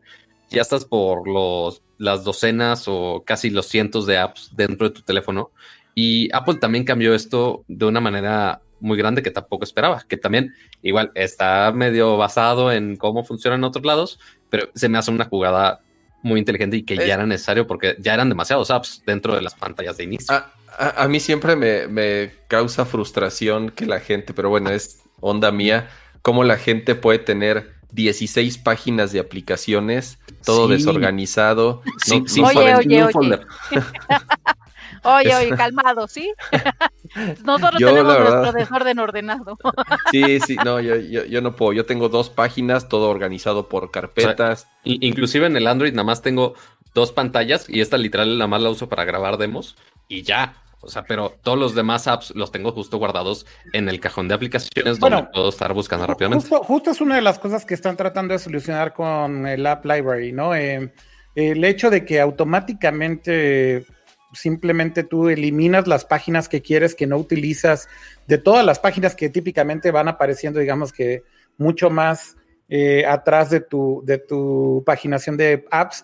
ya 0.50 0.62
estás 0.62 0.86
por 0.86 1.28
los, 1.28 1.82
las 1.98 2.24
docenas 2.24 2.86
o 2.88 3.24
casi 3.26 3.50
los 3.50 3.66
cientos 3.68 4.06
de 4.06 4.18
apps 4.18 4.52
dentro 4.56 4.90
de 4.90 4.96
tu 4.96 5.02
teléfono. 5.02 5.52
Y 5.96 6.30
Apple 6.34 6.56
también 6.56 6.84
cambió 6.84 7.16
esto 7.16 7.64
de 7.68 7.86
una 7.86 8.00
manera 8.00 8.62
muy 8.80 8.98
grande 8.98 9.24
que 9.24 9.32
tampoco 9.32 9.64
esperaba, 9.64 10.06
que 10.08 10.18
también 10.18 10.54
igual 10.82 11.12
está 11.16 11.72
medio 11.74 12.18
basado 12.18 12.72
en 12.72 12.96
cómo 12.98 13.24
funciona 13.24 13.56
en 13.56 13.64
otros 13.64 13.86
lados, 13.86 14.20
pero 14.50 14.70
se 14.76 14.90
me 14.90 14.98
hace 14.98 15.12
una 15.12 15.26
jugada 15.26 15.82
muy 16.28 16.40
inteligente 16.40 16.78
y 16.78 16.84
que 16.84 16.96
ya 16.96 17.16
era 17.16 17.26
necesario 17.26 17.66
porque 17.66 17.96
ya 18.00 18.14
eran 18.14 18.30
demasiados 18.30 18.70
apps 18.70 19.02
dentro 19.06 19.36
de 19.36 19.42
las 19.42 19.56
pantallas 19.56 19.98
de 19.98 20.04
inicio. 20.04 20.36
A, 20.80 21.08
mí 21.08 21.20
siempre 21.20 21.56
me, 21.56 22.32
causa 22.48 22.86
frustración 22.86 23.72
que 23.72 23.88
la 23.88 24.00
gente, 24.00 24.34
pero 24.34 24.50
bueno, 24.50 24.70
es 24.70 25.02
onda 25.20 25.52
mía, 25.52 25.90
cómo 26.22 26.44
la 26.44 26.58
gente 26.58 26.94
puede 26.94 27.18
tener 27.18 27.74
16 27.94 28.60
páginas 28.60 29.12
de 29.12 29.20
aplicaciones, 29.20 30.20
todo 30.46 30.68
desorganizado, 30.68 31.82
sin, 31.98 32.26
oye, 32.44 32.76
oye, 32.76 33.04
oye. 33.04 33.40
Oye, 35.04 35.36
oye, 35.36 35.56
calmado, 35.56 36.08
¿sí? 36.08 36.34
Nosotros 37.44 37.78
tenemos 37.78 38.20
nuestro 38.20 38.52
desorden 38.52 39.00
ordenado. 39.00 39.58
sí, 40.12 40.40
sí, 40.40 40.58
no, 40.64 40.80
yo, 40.80 40.96
yo, 40.98 41.42
no 41.42 41.56
puedo. 41.56 41.74
Yo 41.74 41.86
tengo 41.86 42.10
dos 42.10 42.30
páginas, 42.30 42.90
todo 42.90 43.10
organizado 43.10 43.70
por 43.70 43.92
carpetas. 43.92 44.68
inclusive 44.84 45.48
en 45.48 45.58
el 45.58 45.68
Android 45.68 45.94
nada 45.94 46.06
más 46.06 46.22
tengo 46.22 46.56
dos 46.94 47.12
pantallas 47.12 47.70
y 47.70 47.82
esta 47.82 47.98
literal 47.98 48.38
nada 48.38 48.48
más 48.48 48.62
la 48.62 48.70
uso 48.70 48.90
para 48.90 49.06
grabar 49.06 49.38
demos 49.38 49.76
y 50.08 50.24
ya. 50.24 50.56
O 50.80 50.90
sea, 50.90 51.04
pero 51.04 51.34
todos 51.42 51.58
los 51.58 51.74
demás 51.74 52.08
apps 52.08 52.34
los 52.36 52.52
tengo 52.52 52.72
justo 52.72 52.98
guardados 52.98 53.46
en 53.74 53.90
el 53.90 54.00
cajón 54.00 54.28
de 54.28 54.36
aplicaciones 54.36 55.00
donde 55.00 55.24
puedo 55.34 55.50
estar 55.50 55.74
buscando 55.74 56.06
rápidamente. 56.06 56.48
Justo, 56.48 56.92
es 56.92 57.02
una 57.02 57.16
de 57.16 57.22
las 57.22 57.40
cosas 57.40 57.66
que 57.66 57.74
están 57.74 57.98
tratando 57.98 58.34
de 58.34 58.40
solucionar 58.40 58.94
con 58.94 59.48
el 59.48 59.66
App 59.66 59.84
Library, 59.86 60.32
¿no? 60.32 60.56
Eh, 60.56 60.94
el 61.36 61.64
hecho 61.64 61.90
de 61.90 62.06
que 62.06 62.22
automáticamente 62.22 63.86
simplemente 64.34 65.04
tú 65.04 65.30
eliminas 65.30 65.88
las 65.88 66.06
páginas 66.06 66.50
que 66.50 66.62
quieres, 66.62 66.96
que 66.96 67.08
no 67.08 67.18
utilizas, 67.18 67.88
de 68.28 68.38
todas 68.38 68.66
las 68.66 68.80
páginas 68.80 69.16
que 69.16 69.30
típicamente 69.30 69.92
van 69.92 70.08
apareciendo, 70.08 70.60
digamos 70.60 70.92
que 70.92 71.24
mucho 71.58 71.90
más 71.90 72.36
eh, 72.70 73.06
atrás 73.06 73.50
de 73.50 73.62
tu, 73.62 74.02
de 74.06 74.18
tu 74.18 74.84
paginación 74.86 75.38
de 75.38 75.66
apps, 75.72 76.04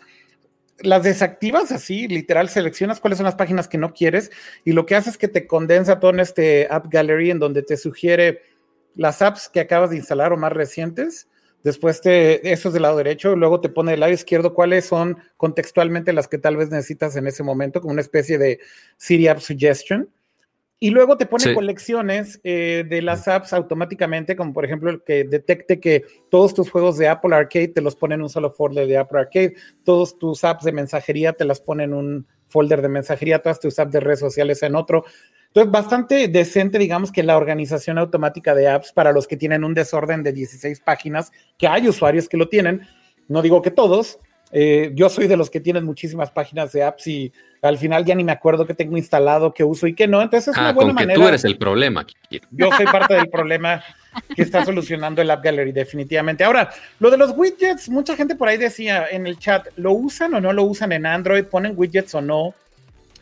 las 0.80 1.04
desactivas 1.04 1.72
así, 1.72 2.08
literal, 2.08 2.50
seleccionas 2.50 3.00
cuáles 3.00 3.18
son 3.18 3.26
las 3.26 3.36
páginas 3.36 3.68
que 3.68 3.78
no 3.78 3.94
quieres 3.94 4.32
y 4.66 4.72
lo 4.72 4.86
que 4.86 4.96
hace 4.96 5.10
es 5.10 5.18
que 5.18 5.28
te 5.28 5.46
condensa 5.46 6.00
todo 6.00 6.12
en 6.12 6.20
este 6.20 6.68
App 6.70 6.88
Gallery 6.90 7.32
en 7.32 7.40
donde 7.40 7.62
te 7.62 7.78
sugiere 7.78 8.42
las 8.96 9.22
apps 9.22 9.50
que 9.50 9.60
acabas 9.60 9.92
de 9.92 9.98
instalar 9.98 10.34
o 10.34 10.38
más 10.38 10.52
recientes. 10.52 11.28
Después 11.64 12.02
te, 12.02 12.52
eso 12.52 12.68
es 12.68 12.74
del 12.74 12.84
lado 12.84 12.98
derecho, 12.98 13.36
luego 13.36 13.62
te 13.62 13.70
pone 13.70 13.92
del 13.92 14.02
lado 14.02 14.12
izquierdo 14.12 14.54
cuáles 14.54 14.86
son 14.86 15.18
contextualmente 15.38 16.12
las 16.12 16.28
que 16.28 16.38
tal 16.38 16.58
vez 16.58 16.70
necesitas 16.70 17.16
en 17.16 17.26
ese 17.26 17.42
momento, 17.42 17.80
como 17.80 17.94
una 17.94 18.02
especie 18.02 18.38
de 18.38 18.60
Siri 18.98 19.28
App 19.30 19.40
Suggestion. 19.40 20.10
Y 20.80 20.90
luego 20.90 21.16
te 21.16 21.26
pone 21.26 21.54
colecciones 21.54 22.42
eh, 22.44 22.84
de 22.90 23.02
las 23.02 23.30
apps 23.30 23.54
automáticamente, 23.54 24.36
como 24.36 24.52
por 24.52 24.66
ejemplo 24.66 24.90
el 24.90 25.02
que 25.02 25.24
detecte 25.24 25.80
que 25.80 26.04
todos 26.30 26.54
tus 26.54 26.70
juegos 26.70 26.98
de 26.98 27.08
Apple 27.08 27.34
Arcade 27.34 27.70
te 27.70 27.80
los 27.80 27.96
pone 27.96 28.16
en 28.16 28.22
un 28.22 28.28
solo 28.28 28.52
folder 28.52 28.86
de 28.88 28.98
Apple 28.98 29.22
Arcade, 29.22 29.54
todos 29.86 30.20
tus 30.20 30.44
apps 30.44 30.66
de 30.66 30.74
mensajería 30.74 31.32
te 31.32 31.46
las 31.46 31.62
pone 31.62 31.86
en 31.86 31.94
un 31.94 32.28
folder 32.50 32.82
de 32.82 32.90
mensajería, 32.90 33.42
todas 33.42 33.62
tus 33.62 33.80
apps 33.80 33.94
de 33.94 34.02
redes 34.02 34.20
sociales 34.20 34.62
en 34.62 34.76
otro. 34.76 35.06
Entonces, 35.54 35.72
bastante 35.72 36.28
decente, 36.30 36.80
digamos 36.80 37.12
que 37.12 37.22
la 37.22 37.38
organización 37.38 38.00
automática 38.00 38.56
de 38.56 38.68
apps 38.70 38.92
para 38.92 39.12
los 39.12 39.28
que 39.28 39.38
tienen 39.38 39.64
un 39.64 39.76
desorden 39.76 40.24
de 40.24 40.34
16 40.34 40.80
páginas, 40.80 41.32
que 41.60 41.68
hay 41.68 41.88
usuarios 41.88 42.28
que 42.28 42.38
lo 42.38 42.50
tienen, 42.50 42.82
no 43.28 43.44
digo 43.44 43.62
que 43.62 43.70
todos, 43.70 44.18
eh, 44.52 44.92
yo 44.96 45.10
soy 45.10 45.28
de 45.28 45.38
los 45.38 45.52
que 45.52 45.60
tienen 45.60 45.84
muchísimas 45.84 46.32
páginas 46.32 46.72
de 46.72 46.82
apps 46.82 47.06
y 47.06 47.32
al 47.62 47.78
final 47.78 48.04
ya 48.04 48.16
ni 48.16 48.24
me 48.24 48.32
acuerdo 48.32 48.66
qué 48.66 48.74
tengo 48.74 48.98
instalado, 48.98 49.54
qué 49.54 49.64
uso 49.64 49.86
y 49.86 49.94
qué 49.94 50.08
no. 50.08 50.24
Entonces 50.24 50.50
es 50.56 50.58
una 50.58 50.70
ah, 50.70 50.74
buena 50.74 50.94
manera. 50.94 51.20
Tú 51.20 51.28
eres 51.28 51.46
el 51.46 51.58
problema. 51.60 52.04
Yo 52.50 52.70
soy 52.76 52.86
parte 52.92 53.14
del 53.14 53.30
problema 53.30 53.84
que 54.36 54.42
está 54.42 54.66
solucionando 54.66 55.22
el 55.22 55.30
App 55.30 55.44
Gallery, 55.44 55.72
definitivamente. 55.72 56.44
Ahora, 56.44 56.72
lo 57.00 57.12
de 57.12 57.18
los 57.18 57.32
widgets, 57.38 57.90
mucha 57.90 58.16
gente 58.16 58.36
por 58.36 58.48
ahí 58.48 58.58
decía 58.58 59.06
en 59.10 59.28
el 59.28 59.38
chat, 59.38 59.68
¿lo 59.76 59.92
usan 59.92 60.34
o 60.34 60.42
no 60.42 60.52
lo 60.52 60.64
usan 60.64 60.92
en 60.92 61.06
Android? 61.06 61.46
¿Ponen 61.46 61.74
widgets 61.76 62.16
o 62.16 62.22
no? 62.22 62.56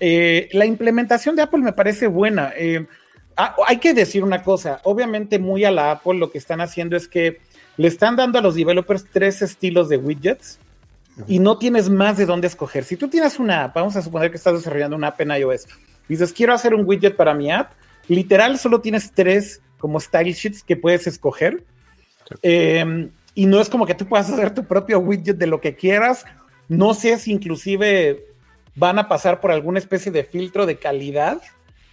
Eh, 0.03 0.49
la 0.53 0.65
implementación 0.65 1.35
de 1.35 1.43
Apple 1.43 1.61
me 1.61 1.73
parece 1.73 2.07
buena. 2.07 2.51
Eh, 2.57 2.87
ah, 3.37 3.55
hay 3.67 3.77
que 3.77 3.93
decir 3.93 4.23
una 4.23 4.41
cosa, 4.41 4.81
obviamente 4.83 5.37
muy 5.37 5.63
a 5.63 5.69
la 5.69 5.91
Apple 5.91 6.15
lo 6.15 6.31
que 6.31 6.39
están 6.39 6.59
haciendo 6.59 6.97
es 6.97 7.07
que 7.07 7.39
le 7.77 7.87
están 7.87 8.15
dando 8.15 8.39
a 8.39 8.41
los 8.41 8.55
developers 8.55 9.05
tres 9.13 9.43
estilos 9.43 9.89
de 9.89 9.97
widgets 9.97 10.57
y 11.27 11.37
no 11.37 11.59
tienes 11.59 11.87
más 11.87 12.17
de 12.17 12.25
dónde 12.25 12.47
escoger. 12.47 12.83
Si 12.83 12.97
tú 12.97 13.09
tienes 13.09 13.37
una 13.37 13.65
app, 13.65 13.75
vamos 13.75 13.95
a 13.95 14.01
suponer 14.01 14.31
que 14.31 14.37
estás 14.37 14.55
desarrollando 14.55 14.95
una 14.95 15.09
app 15.09 15.21
en 15.21 15.31
iOS, 15.31 15.67
dices, 16.09 16.33
quiero 16.33 16.55
hacer 16.55 16.73
un 16.73 16.83
widget 16.83 17.15
para 17.15 17.35
mi 17.35 17.51
app, 17.51 17.73
literal 18.07 18.57
solo 18.57 18.81
tienes 18.81 19.11
tres 19.11 19.61
como 19.77 19.99
style 19.99 20.33
sheets 20.33 20.63
que 20.63 20.77
puedes 20.77 21.05
escoger. 21.05 21.63
Em, 22.41 23.11
y 23.35 23.45
no 23.45 23.61
es 23.61 23.69
como 23.69 23.85
que 23.85 23.93
tú 23.93 24.07
puedas 24.07 24.31
hacer 24.31 24.51
tu 24.51 24.63
propio 24.63 24.97
widget 24.97 25.37
de 25.37 25.45
lo 25.45 25.61
que 25.61 25.75
quieras. 25.75 26.25
No 26.69 26.95
sé 26.95 27.19
si 27.19 27.31
inclusive 27.31 28.30
van 28.75 28.99
a 28.99 29.07
pasar 29.07 29.41
por 29.41 29.51
alguna 29.51 29.79
especie 29.79 30.11
de 30.11 30.23
filtro 30.23 30.65
de 30.65 30.77
calidad. 30.77 31.41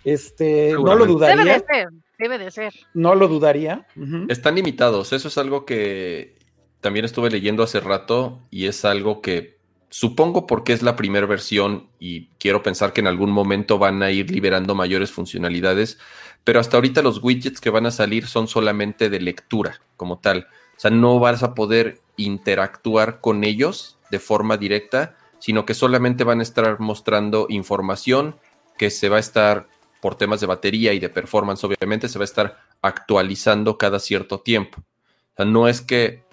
Este, 0.04 0.72
no 0.72 0.94
lo 0.94 1.06
dudaría. 1.06 1.44
Debe 1.44 1.52
de 1.52 1.64
ser, 1.66 1.88
debe 2.18 2.38
de 2.38 2.50
ser. 2.50 2.74
No 2.94 3.14
lo 3.14 3.28
dudaría. 3.28 3.86
Están 4.28 4.54
limitados. 4.54 5.12
Eso 5.12 5.28
es 5.28 5.38
algo 5.38 5.64
que 5.64 6.38
también 6.80 7.04
estuve 7.04 7.30
leyendo 7.30 7.62
hace 7.62 7.80
rato 7.80 8.40
y 8.50 8.66
es 8.66 8.84
algo 8.84 9.20
que 9.20 9.58
supongo 9.90 10.46
porque 10.46 10.72
es 10.72 10.82
la 10.82 10.96
primera 10.96 11.26
versión 11.26 11.88
y 11.98 12.26
quiero 12.38 12.62
pensar 12.62 12.92
que 12.92 13.00
en 13.00 13.06
algún 13.06 13.30
momento 13.30 13.78
van 13.78 14.02
a 14.02 14.10
ir 14.10 14.30
liberando 14.30 14.74
mayores 14.74 15.10
funcionalidades, 15.10 15.98
pero 16.44 16.60
hasta 16.60 16.76
ahorita 16.76 17.02
los 17.02 17.22
widgets 17.22 17.60
que 17.60 17.70
van 17.70 17.86
a 17.86 17.90
salir 17.90 18.26
son 18.26 18.48
solamente 18.48 19.10
de 19.10 19.20
lectura 19.20 19.80
como 19.96 20.18
tal. 20.18 20.46
O 20.76 20.80
sea, 20.80 20.90
no 20.90 21.18
vas 21.18 21.42
a 21.42 21.54
poder 21.54 22.00
interactuar 22.16 23.20
con 23.20 23.44
ellos 23.44 23.98
de 24.10 24.18
forma 24.18 24.56
directa, 24.56 25.16
sino 25.38 25.64
que 25.66 25.74
solamente 25.74 26.24
van 26.24 26.40
a 26.40 26.42
estar 26.42 26.80
mostrando 26.80 27.46
información 27.48 28.36
que 28.76 28.90
se 28.90 29.08
va 29.08 29.16
a 29.16 29.20
estar, 29.20 29.68
por 30.00 30.14
temas 30.14 30.40
de 30.40 30.46
batería 30.46 30.92
y 30.92 31.00
de 31.00 31.08
performance, 31.08 31.64
obviamente, 31.64 32.08
se 32.08 32.18
va 32.18 32.22
a 32.22 32.26
estar 32.26 32.58
actualizando 32.82 33.76
cada 33.78 33.98
cierto 33.98 34.40
tiempo. 34.40 34.78
O 34.80 35.36
sea, 35.36 35.44
no 35.44 35.66
es 35.66 35.80
que 35.80 36.28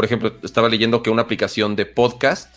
por 0.00 0.06
ejemplo, 0.06 0.32
estaba 0.42 0.70
leyendo 0.70 1.02
que 1.02 1.10
una 1.10 1.20
aplicación 1.20 1.76
de 1.76 1.84
podcast 1.84 2.56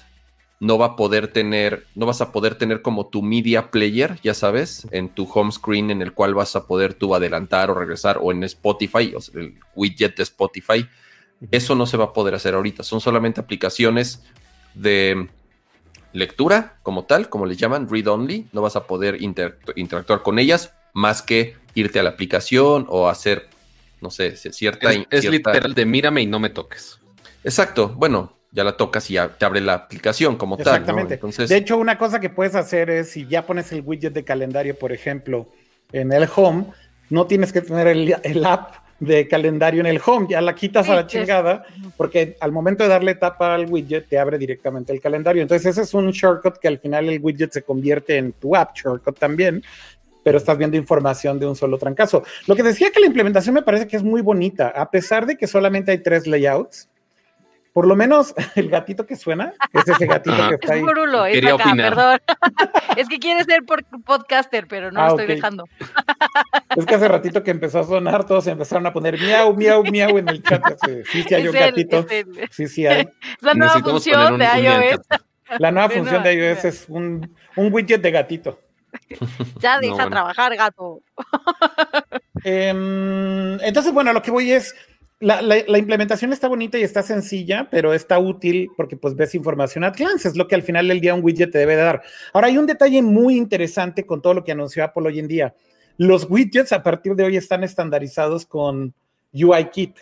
no 0.62 0.78
va 0.78 0.86
a 0.86 0.96
poder 0.96 1.28
tener, 1.28 1.88
no 1.94 2.06
vas 2.06 2.22
a 2.22 2.32
poder 2.32 2.56
tener 2.56 2.82
como 2.82 3.08
tu 3.08 3.22
media 3.22 3.70
player, 3.70 4.18
ya 4.24 4.34
sabes, 4.34 4.88
en 4.92 5.10
tu 5.10 5.30
home 5.30 5.52
screen 5.52 5.92
en 5.92 6.02
el 6.02 6.14
cual 6.14 6.36
vas 6.36 6.56
a 6.56 6.68
poder 6.68 6.94
tú 6.94 7.14
adelantar 7.14 7.70
o 7.70 7.74
regresar 7.74 8.18
o 8.22 8.32
en 8.32 8.46
Spotify, 8.46 9.14
o 9.14 9.20
el 9.38 9.56
widget 9.76 10.16
de 10.16 10.24
Spotify. 10.24 10.88
Eso 11.52 11.76
no 11.76 11.86
se 11.86 11.98
va 11.98 12.06
a 12.06 12.14
poder 12.14 12.34
hacer 12.34 12.56
ahorita. 12.56 12.82
Son 12.84 13.02
solamente 13.02 13.42
aplicaciones 13.42 14.24
de 14.74 15.28
lectura 16.14 16.78
como 16.84 17.04
tal, 17.04 17.30
como 17.30 17.46
le 17.46 17.56
llaman, 17.56 17.90
read 17.90 18.08
only. 18.08 18.48
No 18.54 18.62
vas 18.62 18.76
a 18.76 18.88
poder 18.88 19.18
interactuar 19.22 20.22
con 20.22 20.40
ellas 20.40 20.74
más 20.94 21.22
que 21.22 21.56
irte 21.76 22.00
a 22.00 22.04
la 22.04 22.12
aplicación 22.12 22.86
o 22.90 23.10
hacer, 23.10 23.50
no 24.00 24.10
sé, 24.10 24.36
cierta... 24.38 24.92
Es, 25.10 25.26
literal 25.26 25.74
de 25.74 25.86
mírame 25.86 26.22
y 26.22 26.28
no 26.28 26.40
me 26.40 26.50
toques. 26.50 27.00
Exacto, 27.44 27.90
bueno, 27.90 28.38
ya 28.52 28.64
la 28.64 28.78
tocas 28.78 29.10
y 29.10 29.16
ya 29.16 29.30
te 29.30 29.46
abre 29.46 29.60
la 29.60 29.74
aplicación 29.74 30.38
como 30.38 30.58
tal. 30.58 30.82
Exactamente. 30.82 31.20
De 31.48 31.58
hecho, 31.58 31.78
una 31.78 31.98
cosa 31.98 32.20
que 32.20 32.30
puedes 32.30 32.56
hacer 32.56 32.90
es 32.90 33.12
si 33.12 33.26
ya 33.28 33.46
pones 33.46 33.72
el 33.72 33.82
widget 33.82 34.14
de 34.14 34.24
calendario, 34.24 34.78
por 34.78 34.92
ejemplo, 34.92 35.50
en 35.92 36.14
el 36.14 36.30
home, 36.34 36.68
no 37.10 37.26
tienes 37.26 37.52
que 37.52 37.62
tener 37.62 37.88
el, 37.88 38.46
app 38.46 38.83
de 39.06 39.28
calendario 39.28 39.82
en 39.82 39.88
el 39.88 40.02
home, 40.06 40.28
ya 40.30 40.42
la 40.42 40.56
quitas 40.56 40.90
a 40.90 40.96
la 40.96 41.08
chingada, 41.08 41.66
porque 41.98 42.38
al 42.40 42.52
momento 42.52 42.84
de 42.84 42.90
darle 42.90 43.16
tapa 43.16 43.54
al 43.54 43.66
widget 43.70 44.08
te 44.08 44.18
abre 44.18 44.38
directamente 44.38 44.94
el 44.94 45.02
calendario. 45.02 45.42
Entonces, 45.42 45.68
ese 45.68 45.82
es 45.82 45.94
un 45.94 46.12
shortcut 46.12 46.58
que 46.58 46.68
al 46.68 46.80
final 46.80 47.10
el 47.10 47.20
widget 47.22 47.52
se 47.52 47.64
convierte 47.64 48.18
en 48.18 48.34
tu 48.34 48.56
app 48.56 48.76
shortcut 48.76 49.18
también, 49.18 49.64
pero 50.24 50.38
estás 50.38 50.58
viendo 50.58 50.78
información 50.78 51.40
de 51.40 51.46
un 51.46 51.56
solo 51.56 51.78
trancazo. 51.78 52.24
Lo 52.48 52.56
que 52.56 52.64
decía 52.64 52.92
que 52.92 53.00
la 53.00 53.08
implementación 53.08 53.56
me 53.56 53.62
parece 53.62 53.88
que 53.88 53.98
es 53.98 54.04
muy 54.04 54.22
bonita, 54.22 54.70
a 54.70 54.90
pesar 54.90 55.26
de 55.26 55.38
que 55.38 55.48
solamente 55.48 55.92
hay 55.92 55.98
tres 55.98 56.26
layouts 56.28 56.90
por 57.74 57.88
lo 57.88 57.96
menos 57.96 58.34
el 58.56 58.70
gatito 58.70 59.06
que 59.06 59.16
suena 59.16 59.54
es 59.74 59.88
ese 59.88 60.06
gatito 60.06 60.50
que 60.50 60.56
está 60.56 60.74
ahí. 60.74 60.84
Es 61.32 61.44
es 61.44 61.52
acá, 61.52 61.74
perdón. 61.76 62.20
es 62.98 63.10
que 63.10 63.20
quiere 63.20 63.44
ser 63.44 63.64
podcaster, 64.06 64.68
pero 64.68 64.92
no 64.92 65.00
lo 65.00 65.06
ah, 65.06 65.10
estoy 65.10 65.28
dejando. 65.28 65.66
es 66.76 66.86
que 66.86 66.96
hace 66.96 67.08
ratito 67.08 67.44
que 67.44 67.52
empezó 67.52 67.80
a 67.80 67.84
sonar, 67.84 68.26
todos 68.26 68.48
empezaron 68.48 68.86
a 68.86 68.94
poner 68.94 69.20
miau, 69.20 69.56
miau, 69.56 69.84
miau 69.84 70.18
en 70.20 70.30
el 70.30 70.44
chat. 70.44 70.64
Sí, 71.12 71.24
sí 71.24 71.34
hay 71.34 71.48
un 71.48 71.54
gatito. 71.54 72.06
Sí, 72.52 72.68
sí 72.68 72.86
hay. 72.86 73.10
La 73.42 73.56
nueva 73.56 73.80
función 73.80 74.38
de 74.38 74.46
iOS. 74.46 75.02
La 75.60 75.72
nueva 75.72 75.90
función 75.90 76.24
de 76.24 76.34
iOS 76.34 76.66
es 76.66 76.86
un, 76.88 77.36
un 77.56 77.74
widget 77.74 78.02
de 78.02 78.12
gatito. 78.12 78.60
Ya 79.60 79.80
deja 79.80 80.08
trabajar, 80.08 80.56
gato. 80.56 81.02
Em, 82.44 83.60
entonces, 83.62 83.94
bueno, 83.94 84.14
lo 84.14 84.22
que 84.22 84.30
voy 84.30 84.52
es 84.52 84.76
la, 85.24 85.78
implementación 85.78 86.34
está 86.34 86.48
bonita 86.48 86.78
y 86.78 86.84
está 86.84 87.02
sencilla, 87.02 87.68
pero 87.72 87.94
está 87.94 88.20
útil 88.20 88.70
porque 88.76 88.98
pues 88.98 89.16
ves 89.16 89.34
información 89.36 89.84
at 89.84 89.96
glance, 89.96 90.28
es 90.28 90.36
lo 90.36 90.48
que 90.48 90.56
al 90.56 90.64
final 90.64 90.88
del 90.88 91.00
día 91.00 91.16
un 91.16 91.24
widget 91.24 91.52
te 91.52 91.58
debe 91.58 91.76
dar. 91.76 92.02
Ahora 92.34 92.48
hay 92.48 92.58
un 92.58 92.66
detalle 92.66 93.02
muy 93.02 93.38
interesante 93.38 94.06
con 94.06 94.22
todo 94.22 94.34
lo 94.34 94.44
que 94.44 94.52
anunció 94.52 94.84
Apple 94.84 95.08
hoy 95.08 95.20
en 95.20 95.28
día. 95.28 95.56
Los 95.98 96.30
widgets 96.30 96.74
a 96.74 96.84
partir 96.84 97.16
de 97.16 97.24
hoy 97.24 97.38
están 97.38 97.64
estandarizados 97.64 98.46
con 98.46 98.94
UIKit. 99.34 99.98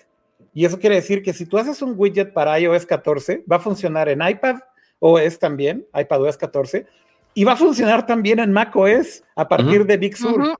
Y 0.53 0.65
eso 0.65 0.79
quiere 0.79 0.95
decir 0.95 1.21
que 1.21 1.33
si 1.33 1.45
tú 1.45 1.57
haces 1.57 1.81
un 1.81 1.93
widget 1.95 2.33
para 2.33 2.59
iOS 2.59 2.85
14, 2.85 3.43
va 3.49 3.57
a 3.57 3.59
funcionar 3.59 4.09
en 4.09 4.21
iPad 4.21 4.57
OS 4.99 5.39
también, 5.39 5.85
iPad 5.93 6.23
OS 6.23 6.37
14, 6.37 6.85
y 7.33 7.43
va 7.43 7.53
a 7.53 7.57
funcionar 7.57 8.05
también 8.05 8.39
en 8.39 8.51
macOS 8.51 9.23
a 9.35 9.47
partir 9.47 9.85
de 9.85 9.97
Big 9.97 10.17
Sur. 10.17 10.57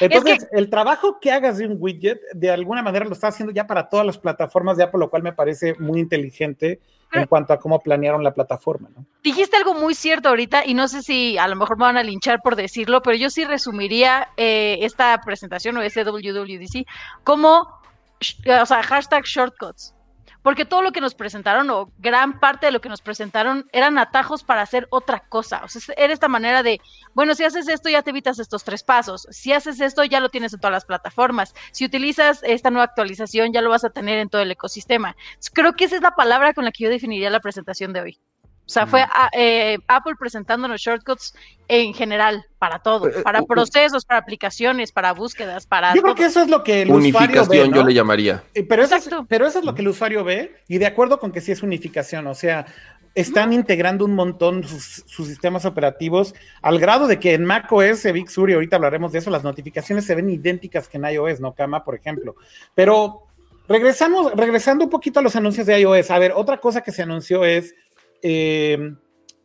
Entonces, 0.00 0.48
el 0.52 0.70
trabajo 0.70 1.18
que 1.20 1.32
hagas 1.32 1.58
de 1.58 1.66
un 1.66 1.76
widget, 1.78 2.20
de 2.34 2.50
alguna 2.50 2.82
manera 2.82 3.04
lo 3.04 3.12
está 3.12 3.28
haciendo 3.28 3.52
ya 3.52 3.66
para 3.66 3.88
todas 3.88 4.06
las 4.06 4.18
plataformas 4.18 4.76
de 4.76 4.84
Apple, 4.84 5.00
lo 5.00 5.10
cual 5.10 5.22
me 5.22 5.32
parece 5.32 5.74
muy 5.78 6.00
inteligente 6.00 6.80
en 7.12 7.26
cuanto 7.26 7.52
a 7.52 7.58
cómo 7.58 7.80
planearon 7.80 8.24
la 8.24 8.32
plataforma. 8.32 8.88
¿no? 8.96 9.04
Dijiste 9.22 9.56
algo 9.56 9.74
muy 9.74 9.94
cierto 9.94 10.30
ahorita 10.30 10.64
y 10.64 10.74
no 10.74 10.88
sé 10.88 11.02
si 11.02 11.36
a 11.36 11.46
lo 11.46 11.56
mejor 11.56 11.76
me 11.76 11.84
van 11.84 11.98
a 11.98 12.02
linchar 12.02 12.40
por 12.42 12.56
decirlo, 12.56 13.02
pero 13.02 13.16
yo 13.16 13.28
sí 13.28 13.44
resumiría 13.44 14.28
eh, 14.36 14.78
esta 14.80 15.20
presentación 15.24 15.76
o 15.76 15.82
ese 15.82 16.04
WWDC 16.04 16.86
como, 17.22 17.60
o 17.60 18.66
sea, 18.66 18.82
hashtag 18.82 19.24
shortcuts 19.24 19.94
porque 20.42 20.64
todo 20.64 20.82
lo 20.82 20.92
que 20.92 21.00
nos 21.00 21.14
presentaron, 21.14 21.70
o 21.70 21.90
gran 21.98 22.40
parte 22.40 22.66
de 22.66 22.72
lo 22.72 22.80
que 22.80 22.88
nos 22.88 23.00
presentaron, 23.00 23.68
eran 23.72 23.98
atajos 23.98 24.44
para 24.44 24.62
hacer 24.62 24.88
otra 24.90 25.20
cosa. 25.28 25.62
O 25.64 25.68
sea, 25.68 25.94
era 25.96 26.12
esta 26.12 26.28
manera 26.28 26.62
de, 26.62 26.80
bueno, 27.14 27.34
si 27.34 27.44
haces 27.44 27.68
esto, 27.68 27.88
ya 27.88 28.02
te 28.02 28.10
evitas 28.10 28.38
estos 28.38 28.64
tres 28.64 28.82
pasos. 28.82 29.26
Si 29.30 29.52
haces 29.52 29.80
esto, 29.80 30.04
ya 30.04 30.20
lo 30.20 30.28
tienes 30.28 30.52
en 30.52 30.60
todas 30.60 30.72
las 30.72 30.84
plataformas. 30.84 31.54
Si 31.72 31.84
utilizas 31.84 32.40
esta 32.42 32.70
nueva 32.70 32.84
actualización, 32.84 33.52
ya 33.52 33.62
lo 33.62 33.70
vas 33.70 33.84
a 33.84 33.90
tener 33.90 34.18
en 34.18 34.28
todo 34.28 34.42
el 34.42 34.50
ecosistema. 34.50 35.16
Creo 35.52 35.74
que 35.74 35.84
esa 35.84 35.96
es 35.96 36.02
la 36.02 36.14
palabra 36.14 36.54
con 36.54 36.64
la 36.64 36.72
que 36.72 36.84
yo 36.84 36.90
definiría 36.90 37.30
la 37.30 37.40
presentación 37.40 37.92
de 37.92 38.00
hoy. 38.00 38.18
O 38.64 38.70
sea, 38.72 38.86
fue 38.86 39.04
eh, 39.32 39.76
Apple 39.88 40.14
presentándonos 40.18 40.80
shortcuts 40.80 41.34
en 41.68 41.92
general 41.92 42.46
para 42.58 42.78
todo, 42.78 43.08
eh, 43.08 43.22
para 43.22 43.42
procesos, 43.42 44.04
para 44.04 44.20
aplicaciones, 44.20 44.92
para 44.92 45.12
búsquedas, 45.12 45.66
para. 45.66 45.94
Yo 45.94 46.02
creo 46.02 46.14
que 46.14 46.26
eso 46.26 46.40
es 46.40 46.48
lo 46.48 46.62
que 46.62 46.82
el 46.82 46.92
usuario 46.92 47.46
ve, 47.46 47.70
yo 47.74 47.84
le 47.84 47.92
llamaría. 47.92 48.44
Pero 48.68 48.84
eso, 48.84 48.96
es, 48.96 49.10
pero 49.28 49.46
eso 49.46 49.58
es 49.58 49.64
lo 49.64 49.74
que 49.74 49.82
el 49.82 49.88
usuario 49.88 50.24
ve 50.24 50.56
y 50.68 50.78
de 50.78 50.86
acuerdo 50.86 51.18
con 51.18 51.32
que 51.32 51.40
sí 51.40 51.50
es 51.52 51.62
unificación, 51.62 52.26
o 52.28 52.34
sea, 52.34 52.66
están 53.14 53.52
integrando 53.52 54.04
un 54.04 54.14
montón 54.14 54.64
sus, 54.64 55.04
sistemas 55.06 55.64
operativos 55.64 56.34
al 56.62 56.78
grado 56.78 57.06
de 57.06 57.18
que 57.18 57.34
en 57.34 57.44
macOS, 57.44 58.04
Big 58.12 58.30
Sur, 58.30 58.50
y 58.50 58.54
ahorita 58.54 58.76
hablaremos 58.76 59.12
de 59.12 59.18
eso, 59.18 59.30
las 59.30 59.44
notificaciones 59.44 60.06
se 60.06 60.14
ven 60.14 60.30
idénticas 60.30 60.88
que 60.88 60.96
en 60.96 61.04
iOS, 61.04 61.40
¿no? 61.40 61.52
Cama, 61.52 61.84
por 61.84 61.94
ejemplo. 61.94 62.36
Pero 62.74 63.26
regresamos, 63.68 64.32
regresando 64.32 64.84
un 64.84 64.90
poquito 64.90 65.20
a 65.20 65.22
los 65.22 65.36
anuncios 65.36 65.66
de 65.66 65.80
iOS, 65.80 66.10
a 66.10 66.18
ver, 66.18 66.32
otra 66.34 66.58
cosa 66.58 66.80
que 66.80 66.92
se 66.92 67.02
anunció 67.02 67.44
es 67.44 67.74
eh, 68.22 68.94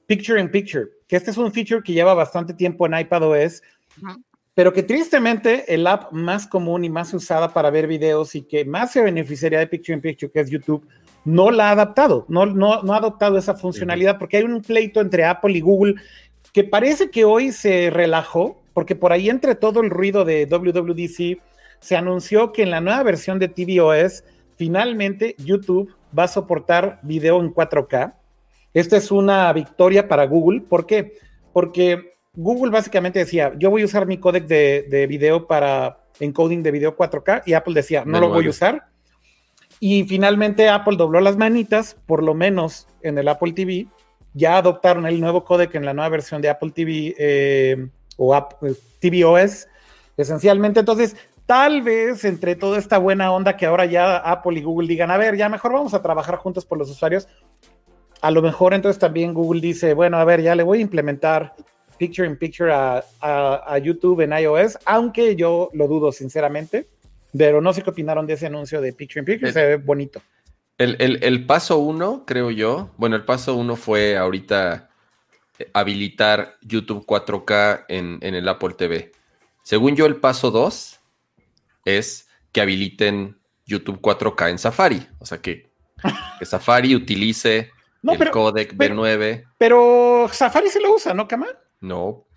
Picture 0.05 0.39
in 0.39 0.49
Picture, 0.49 0.87
que 1.07 1.15
este 1.15 1.31
es 1.31 1.37
un 1.37 1.51
feature 1.51 1.81
que 1.83 1.93
lleva 1.93 2.13
bastante 2.13 2.53
tiempo 2.53 2.85
en 2.85 2.97
iPadOS, 2.97 3.61
pero 4.53 4.73
que 4.73 4.83
tristemente 4.83 5.73
el 5.73 5.85
app 5.85 6.11
más 6.11 6.47
común 6.47 6.83
y 6.85 6.89
más 6.89 7.13
usada 7.13 7.53
para 7.53 7.69
ver 7.69 7.87
videos 7.87 8.33
y 8.35 8.43
que 8.43 8.65
más 8.65 8.91
se 8.91 9.01
beneficiaría 9.01 9.59
de 9.59 9.67
Picture 9.67 9.95
in 9.95 10.01
Picture, 10.01 10.31
que 10.31 10.39
es 10.39 10.49
YouTube, 10.49 10.87
no 11.25 11.51
la 11.51 11.69
ha 11.69 11.71
adaptado, 11.71 12.25
no, 12.29 12.45
no, 12.45 12.81
no 12.83 12.93
ha 12.93 12.97
adoptado 12.97 13.37
esa 13.37 13.53
funcionalidad, 13.53 14.17
porque 14.17 14.37
hay 14.37 14.43
un 14.43 14.61
pleito 14.61 15.01
entre 15.01 15.25
Apple 15.25 15.57
y 15.57 15.61
Google 15.61 15.95
que 16.53 16.63
parece 16.63 17.11
que 17.11 17.25
hoy 17.25 17.51
se 17.51 17.89
relajó, 17.91 18.61
porque 18.73 18.95
por 18.95 19.11
ahí 19.11 19.29
entre 19.29 19.55
todo 19.55 19.81
el 19.81 19.89
ruido 19.89 20.25
de 20.25 20.45
WWDC 20.45 21.39
se 21.79 21.95
anunció 21.95 22.51
que 22.51 22.63
en 22.63 22.71
la 22.71 22.81
nueva 22.81 23.03
versión 23.03 23.39
de 23.39 23.47
tvOS 23.47 24.23
finalmente 24.55 25.35
YouTube 25.37 25.93
va 26.17 26.23
a 26.23 26.27
soportar 26.27 26.99
video 27.03 27.39
en 27.41 27.53
4K. 27.53 28.13
Esta 28.77 28.97
es 28.97 29.11
una 29.11 29.51
victoria 29.53 30.07
para 30.07 30.25
Google. 30.25 30.61
¿Por 30.61 30.85
qué? 30.85 31.13
Porque 31.53 32.13
Google 32.33 32.71
básicamente 32.71 33.19
decía, 33.19 33.53
yo 33.57 33.69
voy 33.69 33.81
a 33.81 33.85
usar 33.85 34.05
mi 34.05 34.17
códec 34.19 34.45
de, 34.45 34.85
de 34.89 35.07
video 35.07 35.47
para 35.47 35.99
encoding 36.19 36.61
de 36.61 36.71
video 36.71 36.95
4K 36.95 37.43
y 37.45 37.53
Apple 37.53 37.73
decía, 37.73 38.03
no 38.05 38.19
lo 38.19 38.29
voy 38.29 38.47
a 38.47 38.49
usar 38.49 38.87
y 39.79 40.03
finalmente 40.03 40.69
Apple 40.69 40.97
dobló 40.97 41.19
las 41.21 41.37
manitas, 41.37 41.95
por 42.05 42.23
lo 42.23 42.33
menos 42.33 42.87
en 43.01 43.17
el 43.17 43.27
Apple 43.27 43.53
TV. 43.53 43.87
Ya 44.33 44.57
adoptaron 44.57 45.05
el 45.05 45.19
nuevo 45.19 45.43
códec 45.43 45.75
en 45.75 45.85
la 45.85 45.93
nueva 45.93 46.09
versión 46.09 46.41
de 46.41 46.49
Apple 46.49 46.71
TV 46.71 47.15
eh, 47.17 47.87
o 48.17 48.33
Apple, 48.33 48.73
tvOS. 48.99 49.67
Esencialmente, 50.15 50.79
entonces, 50.79 51.15
tal 51.45 51.81
vez 51.81 52.25
entre 52.25 52.55
toda 52.55 52.79
esta 52.79 52.97
buena 52.97 53.31
onda 53.31 53.55
que 53.55 53.65
ahora 53.65 53.85
ya 53.85 54.17
Apple 54.17 54.59
y 54.59 54.63
Google 54.63 54.87
digan, 54.87 55.11
a 55.11 55.17
ver, 55.17 55.37
ya 55.37 55.47
mejor 55.49 55.73
vamos 55.73 55.93
a 55.93 56.01
trabajar 56.01 56.35
juntos 56.37 56.65
por 56.65 56.77
los 56.77 56.89
usuarios. 56.89 57.27
A 58.21 58.31
lo 58.31 58.41
mejor 58.41 58.73
entonces 58.73 58.99
también 58.99 59.33
Google 59.33 59.61
dice, 59.61 59.93
bueno, 59.93 60.17
a 60.17 60.25
ver, 60.25 60.41
ya 60.41 60.55
le 60.55 60.63
voy 60.63 60.79
a 60.79 60.81
implementar 60.81 61.53
Picture 61.97 62.27
in 62.27 62.37
Picture 62.37 62.71
a, 62.71 63.03
a 63.21 63.77
YouTube 63.77 64.21
en 64.21 64.33
iOS, 64.33 64.77
aunque 64.85 65.35
yo 65.35 65.69
lo 65.73 65.87
dudo 65.87 66.11
sinceramente 66.11 66.87
pero 67.37 67.61
no 67.61 67.73
sé 67.73 67.81
qué 67.81 67.89
opinaron 67.89 68.25
de 68.25 68.33
ese 68.33 68.47
anuncio 68.47 68.81
de 68.81 68.93
Picture 68.93 69.19
in 69.19 69.25
Picture, 69.25 69.51
se 69.51 69.65
ve 69.65 69.77
bonito. 69.77 70.21
El, 70.77 71.45
paso 71.45 71.79
uno, 71.79 72.23
creo 72.25 72.51
yo, 72.51 72.91
bueno, 72.97 73.15
el 73.15 73.25
paso 73.25 73.55
uno 73.55 73.75
fue 73.75 74.15
ahorita 74.15 74.89
eh, 75.57 75.69
habilitar 75.73 76.57
YouTube 76.61 77.05
4K 77.05 77.85
en, 77.87 78.19
el 78.21 78.47
Apple 78.47 78.75
TV. 78.77 79.11
Según 79.63 79.95
yo, 79.95 80.05
el 80.05 80.17
paso 80.17 80.51
dos 80.51 80.99
es 81.83 82.27
que 82.51 82.61
habiliten 82.61 83.37
YouTube 83.65 83.99
4K 84.01 84.51
en 84.51 84.59
Safari. 84.59 85.07
O 85.19 85.25
sea, 85.25 85.39
que, 85.39 85.67
Safari 86.41 86.95
utilice 86.95 87.71
el 88.03 88.31
codec 88.31 88.75
B9. 88.75 89.43
Pero 89.57 90.29
Safari 90.31 90.69
se 90.69 90.81
lo 90.81 90.93
usa, 90.93 91.13
¿no, 91.13 91.27
Kama? 91.27 91.47
No, 91.81 92.27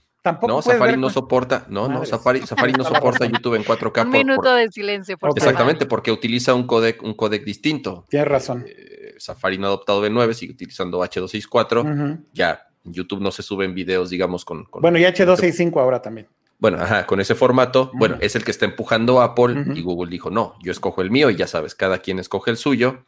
no, 0.47 0.61
Safari 0.61 0.99
no 0.99 1.09
soporta, 1.09 1.67
no, 1.69 1.89
no, 1.89 2.05
Safari, 2.05 2.47
Safari 2.47 2.73
no 2.75 2.85
soporta 2.85 3.25
YouTube 3.25 3.55
en 3.55 3.65
4K. 3.65 4.05
Un 4.05 4.11
minuto 4.11 4.55
de 4.55 4.71
silencio, 4.71 5.17
por 5.17 5.31
Exactamente, 5.35 5.87
porque 5.87 6.13
utiliza 6.13 6.53
un 6.55 6.67
codec, 6.67 7.03
un 7.03 7.15
codec 7.15 7.45
distinto. 7.45 8.05
Tienes 8.09 8.29
razón. 8.29 8.67
Eh, 8.69 9.15
Safari 9.19 9.57
no 9.57 9.67
ha 9.67 9.69
adoptado 9.69 10.05
B9, 10.05 10.35
sigue 10.35 10.53
utilizando 10.53 11.01
H264. 11.01 12.25
Ya, 12.35 12.67
YouTube 12.85 13.23
no 13.23 13.31
se 13.31 13.43
suben 13.43 13.75
videos, 13.75 14.11
digamos, 14.11 14.45
con. 14.45 14.67
bueno, 14.73 14.99
y 14.99 15.03
H265 15.05 15.81
ahora 15.81 16.03
también. 16.03 16.29
Bueno, 16.59 16.77
ajá, 16.79 17.07
con 17.07 17.21
ese 17.21 17.35
formato, 17.35 17.91
bueno, 17.95 18.19
es 18.21 18.37
el 18.37 18.45
que 18.45 18.51
está 18.51 18.67
empujando 18.67 19.23
Apple 19.23 19.65
y 19.75 19.81
Google 19.81 20.11
dijo, 20.11 20.29
no, 20.31 20.57
yo 20.63 20.73
escojo 20.73 21.01
el 21.01 21.11
mío 21.11 21.31
y 21.31 21.37
ya 21.37 21.47
sabes, 21.47 21.75
cada 21.75 21.99
quien 21.99 22.19
escoge 22.19 22.51
el 22.51 22.59
suyo. 22.59 23.07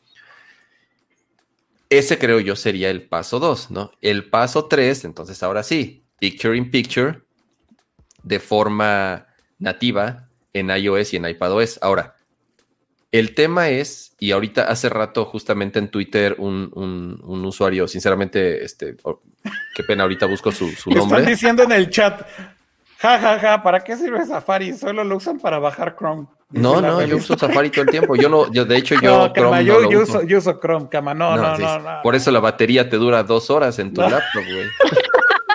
Ese 1.93 2.19
creo 2.19 2.41
yo 2.41 2.57
sería 2.57 2.89
el 2.89 3.03
paso 3.03 3.39
2, 3.39 3.71
¿no? 3.71 3.93
El 4.01 4.31
paso 4.31 4.65
3, 4.65 5.05
entonces 5.05 5.43
ahora 5.43 5.63
sí, 5.63 6.07
Picture 6.19 6.57
in 6.57 6.71
Picture 6.71 7.21
de 8.23 8.41
forma 8.41 9.27
nativa 9.59 10.31
en 10.55 10.71
iOS 10.71 11.13
y 11.13 11.17
en 11.19 11.29
iPadOS. 11.29 11.79
Ahora, 11.83 12.17
el 13.11 13.35
tema 13.35 13.69
es, 13.69 14.17
y 14.19 14.31
ahorita 14.31 14.63
hace 14.65 14.89
rato 14.89 15.27
justamente 15.27 15.79
en 15.79 15.89
Twitter 15.89 16.37
un, 16.39 17.21
usuario, 17.45 17.87
sinceramente, 17.87 18.65
este, 18.65 18.97
qué 19.75 19.83
pena, 19.83 20.05
ahorita 20.05 20.25
busco 20.25 20.51
su, 20.51 20.71
su 20.71 20.89
nombre. 20.95 21.19
Están 21.19 21.31
diciendo 21.31 21.63
en 21.65 21.73
el 21.73 21.91
chat, 21.91 22.23
ja, 23.03 23.19
ja, 23.19 23.39
ja, 23.39 23.63
¿para 23.63 23.81
qué 23.81 23.97
sirve 23.97 24.25
Safari? 24.25 24.73
Solo 24.75 25.03
lo 25.03 25.17
usan 25.17 25.39
para 25.39 25.59
bajar 25.59 25.97
Chrome. 25.99 26.27
No, 26.51 26.81
no, 26.81 27.03
yo 27.05 27.17
uso 27.17 27.37
Safari 27.37 27.71
todo 27.71 27.83
el 27.83 27.91
tiempo. 27.91 28.15
Yo 28.15 28.29
no, 28.29 28.51
yo 28.53 28.65
de 28.65 28.77
hecho 28.77 28.95
yo 29.01 29.33
Chrome 29.33 29.65
yo, 29.65 29.79
uso. 30.01 30.23
yo, 30.23 30.39
uso. 30.39 30.61
Chrome, 30.61 30.89
cama, 30.89 31.13
no, 31.13 31.37
no, 31.37 31.59
no, 31.59 31.79
no, 31.79 32.03
Por 32.03 32.15
eso 32.15 32.31
la 32.31 32.41
batería 32.41 32.89
te 32.89 32.97
dura 32.97 33.23
dos 33.23 33.51
horas 33.51 33.79
en 33.79 33.93
tu 33.93 34.01
laptop, 34.01 34.45
güey. 34.45 34.67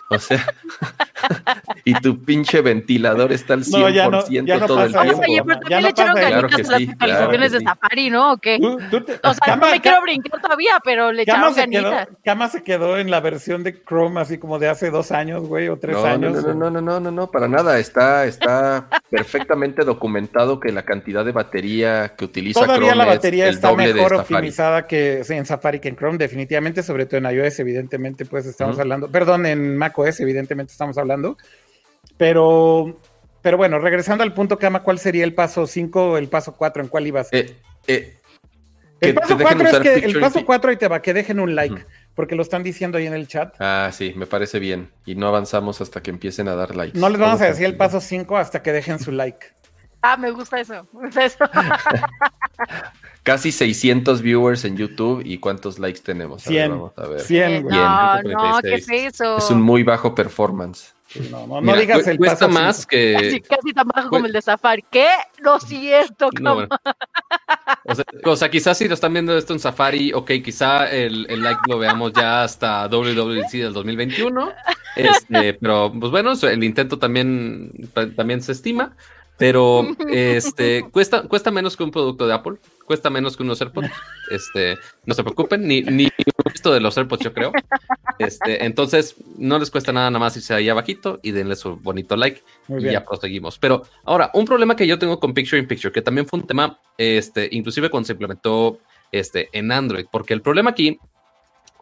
O 0.10 0.20
sea, 0.20 0.46
y 1.84 1.94
tu 1.96 2.24
pinche 2.24 2.62
ventilador 2.62 3.34
está 3.34 3.56
al 3.56 3.66
100% 3.66 3.94
ya 3.94 4.10
no, 4.10 4.28
ya 4.30 4.58
no 4.58 4.66
todo 4.66 4.84
el 4.84 4.92
tiempo. 4.94 5.22
Oye, 5.28 5.44
pero 5.46 5.60
¿por 5.60 5.70
qué 5.70 5.82
le 5.82 5.90
echaron 5.90 6.16
ganitas 6.16 6.70
a 6.70 6.72
las 6.72 6.90
actualizaciones 6.90 7.52
de 7.52 7.62
Safari, 7.62 8.10
no? 8.10 8.34
¿O 8.34 8.38
qué? 8.38 8.58
o 8.62 9.34
sea, 9.34 9.56
no 9.58 9.68
me 9.70 9.82
quiero 9.82 10.02
brincar 10.02 10.42
todavía, 10.42 10.80
pero 10.84 11.12
le 11.12 11.24
echaron 11.24 11.54
ganitas. 11.54 12.08
Cama 12.24 12.48
se 12.48 12.64
quedó 12.64 12.98
en 12.98 13.12
la 13.12 13.20
versión 13.20 13.64
de 13.64 13.84
Chrome 13.84 14.22
así 14.22 14.38
como 14.38 14.60
de 14.60 14.70
hace 14.70 14.92
dos 14.92 15.12
años, 15.12 15.44
güey, 15.46 15.68
o 15.68 15.78
tres 15.78 15.98
años. 15.98 16.34
No, 16.34 16.54
no, 16.54 16.70
no, 16.70 16.82
no, 16.82 17.00
no, 17.00 17.12
no, 17.12 17.28
para 17.28 17.50
nada. 17.50 17.78
Está, 17.80 18.26
está 18.26 18.88
perfectamente 19.10 19.84
documentado 19.84 20.60
que 20.60 20.72
la 20.72 20.84
cantidad 20.84 21.26
de 21.26 21.34
batería 21.34 22.16
que 22.18 22.26
utiliza 22.26 22.62
Todavía 22.62 22.96
la 22.96 23.06
batería 23.06 23.50
está 23.50 23.74
mejor 23.74 24.14
optimizada 24.14 24.88
que 24.88 25.22
en 25.28 25.46
Safari 25.46 25.80
que 25.80 25.90
en 25.90 25.98
Chrome, 25.98 26.18
definitivamente, 26.18 26.82
sobre 26.82 27.06
todo 27.06 27.18
en 27.18 27.26
iOS, 27.26 27.60
evidentemente, 27.60 28.26
pues 28.26 28.46
estamos 28.46 28.80
hablando, 28.80 29.10
perdón, 29.10 29.46
en 29.46 29.78
Mac 29.78 29.97
es 30.06 30.20
evidentemente 30.20 30.72
estamos 30.72 30.98
hablando. 30.98 31.38
Pero, 32.18 33.00
pero 33.42 33.58
bueno, 33.58 33.80
regresando 33.80 34.24
al 34.24 34.34
punto, 34.34 34.58
Kama, 34.58 34.84
¿cuál 34.84 35.00
sería 35.00 35.24
el 35.24 35.34
paso 35.34 35.68
5 35.68 36.18
el 36.18 36.28
paso 36.30 36.56
4? 36.56 36.84
¿En 36.84 36.90
cuál 36.90 37.08
ibas? 37.08 37.30
Eh, 37.32 37.56
eh, 37.88 38.18
el 39.00 39.14
paso 39.16 39.38
4 39.38 39.68
es 39.68 39.80
que 39.80 39.94
el 39.94 40.20
paso 40.20 40.46
4 40.46 40.70
ahí 40.72 40.78
te 40.78 40.88
va, 40.88 41.02
que 41.02 41.14
dejen 41.14 41.40
un 41.40 41.56
like, 41.56 41.86
porque 42.16 42.36
lo 42.36 42.42
están 42.42 42.64
diciendo 42.64 42.98
ahí 42.98 43.06
en 43.06 43.14
el 43.14 43.28
chat. 43.28 43.56
Ah, 43.60 43.90
sí, 43.94 44.14
me 44.16 44.26
parece 44.26 44.60
bien. 44.60 44.92
Y 45.06 45.16
no 45.16 45.28
avanzamos 45.28 45.82
hasta 45.82 46.02
que 46.02 46.10
empiecen 46.10 46.48
a 46.48 46.56
dar 46.56 46.76
likes. 46.76 46.98
No 46.98 47.10
les 47.10 47.20
vamos 47.20 47.42
a 47.42 47.46
decir 47.46 47.66
el 47.66 47.78
paso 47.78 48.02
5 48.02 48.38
hasta 48.38 48.64
que 48.64 48.72
dejen 48.72 49.00
su 49.00 49.12
like. 49.12 49.48
Ah, 50.02 50.18
me 50.18 50.32
gusta 50.32 50.60
eso. 50.60 50.88
Me 50.94 51.06
gusta 51.06 51.26
eso. 51.26 51.46
Casi 53.28 53.52
600 53.52 54.22
viewers 54.22 54.64
en 54.64 54.78
YouTube 54.78 55.22
y 55.26 55.40
cuántos 55.40 55.80
likes 55.80 56.00
tenemos. 56.00 56.44
100. 56.44 56.72
vamos 56.72 56.94
a 56.96 57.08
ver. 57.08 57.20
100. 57.20 57.68
No, 57.68 58.22
no, 58.24 58.60
¿qué 58.62 58.76
es 58.76 58.90
eso? 58.90 59.38
Es 59.38 59.52
un 59.52 59.62
muy 59.62 59.84
bajo 59.84 60.16
performance. 60.16 60.96
no, 61.30 61.46
no, 61.46 61.60
no 61.60 61.76
digas 61.76 62.08
el 62.08 62.18
cuesta 62.18 62.48
más 62.48 62.86
que 62.86 63.16
casi, 63.16 63.42
casi, 63.42 63.74
tan 63.74 63.86
bajo 63.86 64.10
como 64.12 64.28
el 64.28 64.32
de 64.32 64.42
Safari. 64.42 64.82
¿Qué? 64.90 65.10
Lo 65.40 65.60
siento, 65.60 66.30
no, 66.40 66.70
o, 68.24 68.36
sea, 68.38 68.50
quizás 68.50 68.78
si 68.78 68.88
lo 68.88 68.94
están 68.94 69.12
viendo 69.12 69.38
esto 69.38 69.52
en 69.52 69.60
Safari, 69.60 70.14
ok, 70.14 70.32
quizá 70.42 70.90
el, 70.90 71.26
el 71.30 71.44
like 71.44 71.60
lo 71.68 71.80
veamos 71.80 72.14
ya 72.14 72.44
hasta 72.44 72.88
WWDC 72.88 73.52
del 73.52 73.74
2021. 73.74 74.54
Este, 74.96 75.54
pero 75.56 75.92
pues 76.00 76.12
bueno, 76.12 76.32
el 76.42 76.64
intento 76.64 76.98
también, 76.98 77.90
también 78.16 78.42
se 78.42 78.54
estima. 78.54 78.96
Pero 79.38 79.88
este 80.10 80.86
cuesta, 80.92 81.24
cuesta 81.24 81.52
menos 81.52 81.78
que 81.78 81.84
un 81.84 81.92
producto 81.92 82.28
de 82.28 82.34
Apple, 82.34 82.58
cuesta 82.86 83.10
menos 83.10 83.38
que 83.38 83.44
unos 83.44 83.62
AirPods. 83.62 83.92
Este, 84.32 84.78
no 85.06 85.14
se 85.14 85.24
preocupen, 85.24 85.68
ni, 85.68 85.82
ni 85.82 86.10
visto 86.52 86.74
de 86.74 86.80
los 86.80 86.98
AirPods, 86.98 87.24
yo 87.24 87.34
creo. 87.34 87.52
Este, 88.20 88.66
entonces, 88.66 89.16
no 89.38 89.60
les 89.60 89.70
cuesta 89.70 89.92
nada, 89.92 90.10
nada 90.10 90.20
más 90.20 90.36
irse 90.36 90.54
ahí 90.54 90.70
abajito 90.70 91.20
y 91.22 91.32
denle 91.32 91.56
su 91.56 91.78
bonito 91.78 92.16
like 92.16 92.42
y 92.70 92.84
ya 92.84 93.06
proseguimos. 93.06 93.60
Pero 93.60 93.84
ahora, 94.04 94.32
un 94.34 94.46
problema 94.46 94.76
que 94.76 94.88
yo 94.88 94.98
tengo 94.98 95.20
con 95.20 95.34
Picture 95.34 95.60
in 95.60 95.68
Picture, 95.68 95.92
que 95.92 96.02
también 96.02 96.28
fue 96.28 96.40
un 96.40 96.48
tema, 96.48 96.80
este, 96.98 97.48
inclusive 97.52 97.90
cuando 97.90 98.08
se 98.08 98.14
implementó 98.14 98.80
este, 99.12 99.50
en 99.54 99.72
Android, 99.72 100.06
porque 100.12 100.34
el 100.34 100.42
problema 100.42 100.72
aquí, 100.72 101.00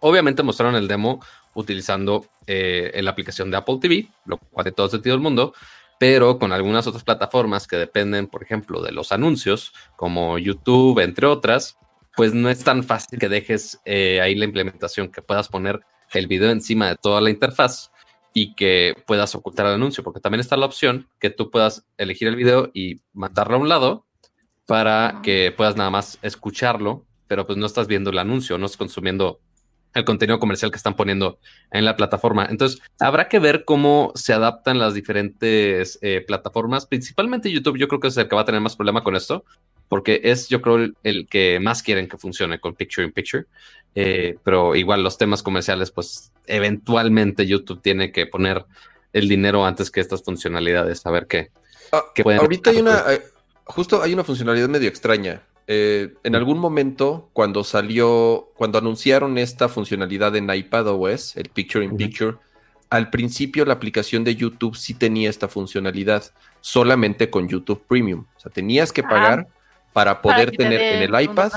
obviamente 0.01 0.43
mostraron 0.43 0.76
el 0.76 0.88
demo 0.88 1.22
utilizando 1.53 2.26
eh, 2.47 2.99
la 3.01 3.12
aplicación 3.12 3.49
de 3.49 3.58
Apple 3.58 3.78
TV, 3.82 4.08
lo 4.26 4.38
cual 4.38 4.66
de 4.66 4.72
todo 4.72 4.89
sentido 4.89 5.16
del 5.16 5.24
mundo, 5.24 5.53
pero 6.00 6.39
con 6.39 6.52
algunas 6.52 6.88
otras 6.88 7.04
plataformas 7.04 7.68
que 7.68 7.78
dependen, 7.78 8.28
por 8.28 8.43
ejemplo, 8.43 8.82
de 8.82 8.91
los 8.91 9.12
anuncios, 9.12 9.74
como 9.96 10.38
YouTube, 10.38 11.00
entre 11.00 11.28
otras, 11.28 11.78
pues 12.16 12.34
no 12.34 12.50
es 12.50 12.64
tan 12.64 12.84
fácil 12.84 13.20
que 13.20 13.30
dejes 13.30 13.80
eh, 13.86 14.22
ahí 14.22 14.36
la 14.36 14.46
implementación, 14.46 15.12
que 15.12 15.22
puedas 15.22 15.50
poner 15.50 15.82
el 16.14 16.28
video 16.28 16.52
encima 16.52 16.88
de 16.88 16.96
toda 16.96 17.22
la 17.22 17.30
interfaz 17.30 17.91
y 18.34 18.54
que 18.56 18.96
puedas 19.08 19.34
ocultar 19.36 19.66
el 19.66 19.74
anuncio, 19.74 20.04
porque 20.04 20.20
también 20.20 20.41
está 20.41 20.58
la 20.58 20.66
opción 20.66 21.08
que 21.20 21.30
tú 21.30 21.50
puedas 21.50 21.86
elegir 21.98 22.28
el 22.28 22.36
video 22.36 22.70
y 22.74 23.02
mandarlo 23.14 23.56
a 23.56 23.60
un 23.60 23.70
lado 23.70 24.06
para 24.66 25.22
que 25.24 25.54
puedas 25.56 25.76
nada 25.78 25.89
más 25.89 26.20
escucharlo, 26.22 27.06
pero 27.28 27.46
pues 27.46 27.58
no 27.58 27.66
estás 27.66 27.88
viendo 27.88 28.10
el 28.10 28.20
anuncio, 28.20 28.58
no 28.58 28.66
estás 28.66 28.78
consumiendo 28.78 29.39
el 29.96 30.06
contenido 30.06 30.39
comercial 30.39 30.70
que 30.72 30.78
están 30.78 30.96
poniendo 30.96 31.39
en 31.72 31.86
la 31.86 31.96
plataforma. 31.96 32.46
Entonces, 32.50 32.82
habrá 33.00 33.28
que 33.28 33.39
ver 33.39 33.66
cómo 33.66 34.12
se 34.14 34.34
adaptan 34.34 34.78
las 34.78 34.93
diferentes 34.93 35.98
eh, 36.02 36.24
plataformas, 36.28 36.86
principalmente 36.86 37.52
YouTube. 37.52 37.78
Yo 37.78 37.88
creo 37.88 38.00
que 38.00 38.10
es 38.10 38.18
el 38.18 38.28
que 38.28 38.36
va 38.36 38.41
a 38.41 38.46
tener 38.46 38.62
más 38.62 38.76
problema 38.76 39.04
con 39.04 39.16
esto, 39.16 39.46
porque 39.88 40.22
es, 40.24 40.50
yo 40.50 40.62
creo, 40.62 40.89
el, 41.04 41.28
que 41.28 41.60
más 41.60 41.82
quieren 41.82 42.08
que 42.08 42.18
funcione 42.18 42.60
con 42.60 42.76
Picture 42.76 43.08
in 43.08 43.14
Picture. 43.14 43.46
Eh, 43.96 44.38
pero 44.43 44.76
igual 44.76 45.02
los 45.02 45.18
temas 45.18 45.41
comerciales, 45.41 45.91
pues 45.91 46.32
eventualmente 46.46 47.48
YouTube 47.48 47.82
tiene 47.82 48.12
que 48.12 48.28
poner 48.28 48.66
el 49.14 49.30
dinero 49.30 49.66
antes 49.66 49.89
que 49.89 50.02
estas 50.02 50.22
funcionalidades, 50.22 51.06
a 51.06 51.12
ver 51.12 51.28
qué. 51.28 51.52
Ah, 51.93 52.04
ahorita 52.38 52.72
hay 52.72 52.78
una, 52.78 53.04
eh, 53.14 53.24
justo 53.64 54.02
hay 54.02 54.14
una 54.14 54.26
funcionalidad 54.26 54.68
medio 54.68 54.89
extraña. 54.89 55.41
Eh, 55.68 56.13
en 56.24 56.36
algún 56.36 56.59
momento, 56.59 57.30
cuando 57.34 57.63
salió, 57.63 58.51
cuando 58.55 58.78
anunciaron 58.78 59.38
esta 59.38 59.68
funcionalidad 59.68 60.36
en 60.36 60.49
iPadOS, 60.49 61.38
el 61.38 61.49
Picture 61.49 61.84
in 61.84 61.97
Picture, 61.97 62.38
al 62.89 63.09
principio 63.09 63.66
la 63.66 63.74
aplicación 63.74 64.24
de 64.24 64.36
YouTube 64.36 64.76
sí 64.76 64.93
tenía 64.93 65.30
esta 65.30 65.47
funcionalidad, 65.47 66.24
solamente 66.61 67.30
con 67.30 67.47
YouTube 67.47 67.84
Premium. 67.88 68.26
O 68.36 68.39
sea, 68.39 68.51
tenías 68.51 68.91
que 68.91 69.01
pagar 69.01 69.47
para 69.91 70.22
poder 70.22 70.51
tener 70.51 70.82
en 70.82 71.01
el 71.01 71.22
iPad. 71.22 71.51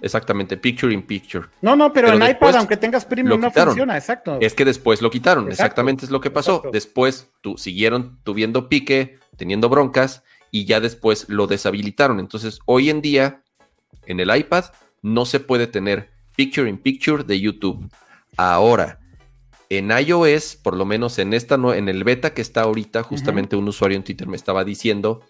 Exactamente, 0.00 0.56
Picture 0.56 0.92
in 0.92 1.02
Picture. 1.02 1.46
No, 1.60 1.76
no, 1.76 1.92
pero, 1.92 2.08
en 2.08 2.22
iPad, 2.22 2.56
aunque 2.56 2.76
tengas 2.76 3.04
Premium, 3.04 3.40
no 3.40 3.50
funciona, 3.52 3.96
exacto. 3.96 4.38
Es 4.40 4.54
que 4.54 4.64
después 4.64 5.00
lo 5.00 5.10
quitaron, 5.10 5.48
exactamente 5.48 6.04
es 6.04 6.10
lo 6.10 6.20
que 6.20 6.30
pasó. 6.30 6.62
Después 6.72 7.30
tu, 7.40 7.56
siguieron 7.56 8.18
tuviendo 8.24 8.68
pique, 8.68 9.20
teniendo 9.36 9.68
broncas, 9.68 10.24
y 10.56 10.64
ya 10.64 10.80
después 10.80 11.28
lo 11.28 11.46
deshabilitaron. 11.46 12.18
Entonces, 12.18 12.60
hoy 12.64 12.88
en 12.88 13.02
día, 13.02 13.42
en 14.06 14.20
el 14.20 14.34
iPad, 14.34 14.64
no 15.02 15.26
se 15.26 15.38
puede 15.38 15.66
tener 15.66 16.08
Picture 16.34 16.68
in 16.68 16.78
Picture 16.78 17.24
de 17.24 17.38
YouTube. 17.38 17.90
Ahora, 18.38 18.98
en 19.68 19.90
iOS, 19.90 20.56
por 20.56 20.74
lo 20.74 20.86
menos 20.86 21.18
en 21.18 21.34
esta 21.34 21.58
no, 21.58 21.74
en 21.74 21.90
el 21.90 22.04
beta 22.04 22.32
que 22.32 22.40
está 22.40 22.62
ahorita, 22.62 23.02
justamente 23.02 23.54
un 23.54 23.68
usuario 23.68 23.98
en 23.98 24.04
Twitter 24.04 24.26
me 24.28 24.36
estaba 24.36 24.64
diciendo 24.64 25.20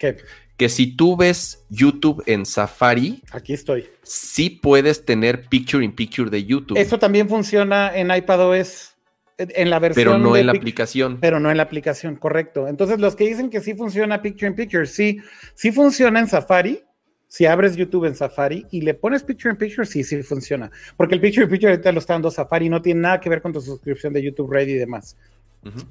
que 0.56 0.68
si 0.68 0.94
tú 0.94 1.16
ves 1.16 1.64
YouTube 1.70 2.22
en 2.26 2.46
Safari, 2.46 3.22
aquí 3.32 3.52
estoy. 3.52 3.88
Sí 4.04 4.50
puedes 4.50 5.04
tener 5.04 5.48
Picture 5.48 5.84
in 5.84 5.92
Picture 5.92 6.30
de 6.30 6.44
YouTube. 6.44 6.78
Eso 6.78 7.00
también 7.00 7.28
funciona 7.28 7.96
en 7.96 8.14
iPadOS 8.14 8.95
en 9.38 9.70
la 9.70 9.78
versión. 9.78 10.04
Pero 10.04 10.18
no 10.18 10.36
en 10.36 10.46
la 10.46 10.52
aplicación. 10.52 11.18
Pero 11.20 11.40
no 11.40 11.50
en 11.50 11.56
la 11.56 11.62
aplicación, 11.62 12.16
correcto. 12.16 12.68
Entonces, 12.68 12.98
los 12.98 13.16
que 13.16 13.26
dicen 13.26 13.50
que 13.50 13.60
sí 13.60 13.74
funciona 13.74 14.22
Picture 14.22 14.48
in 14.48 14.54
Picture, 14.54 14.86
sí, 14.86 15.18
sí 15.54 15.72
funciona 15.72 16.20
en 16.20 16.28
Safari. 16.28 16.82
Si 17.28 17.44
abres 17.44 17.76
YouTube 17.76 18.04
en 18.04 18.14
Safari 18.14 18.66
y 18.70 18.82
le 18.82 18.94
pones 18.94 19.22
Picture 19.22 19.50
in 19.50 19.58
Picture, 19.58 19.86
sí, 19.86 20.04
sí 20.04 20.22
funciona. 20.22 20.70
Porque 20.96 21.14
el 21.14 21.20
Picture 21.20 21.44
in 21.44 21.50
Picture 21.50 21.72
ahorita 21.72 21.92
lo 21.92 21.98
está 21.98 22.14
dando 22.14 22.30
Safari, 22.30 22.68
no 22.68 22.80
tiene 22.80 23.00
nada 23.00 23.20
que 23.20 23.28
ver 23.28 23.42
con 23.42 23.52
tu 23.52 23.60
suscripción 23.60 24.12
de 24.12 24.22
YouTube 24.22 24.50
Ready 24.50 24.72
y 24.72 24.78
demás. 24.78 25.16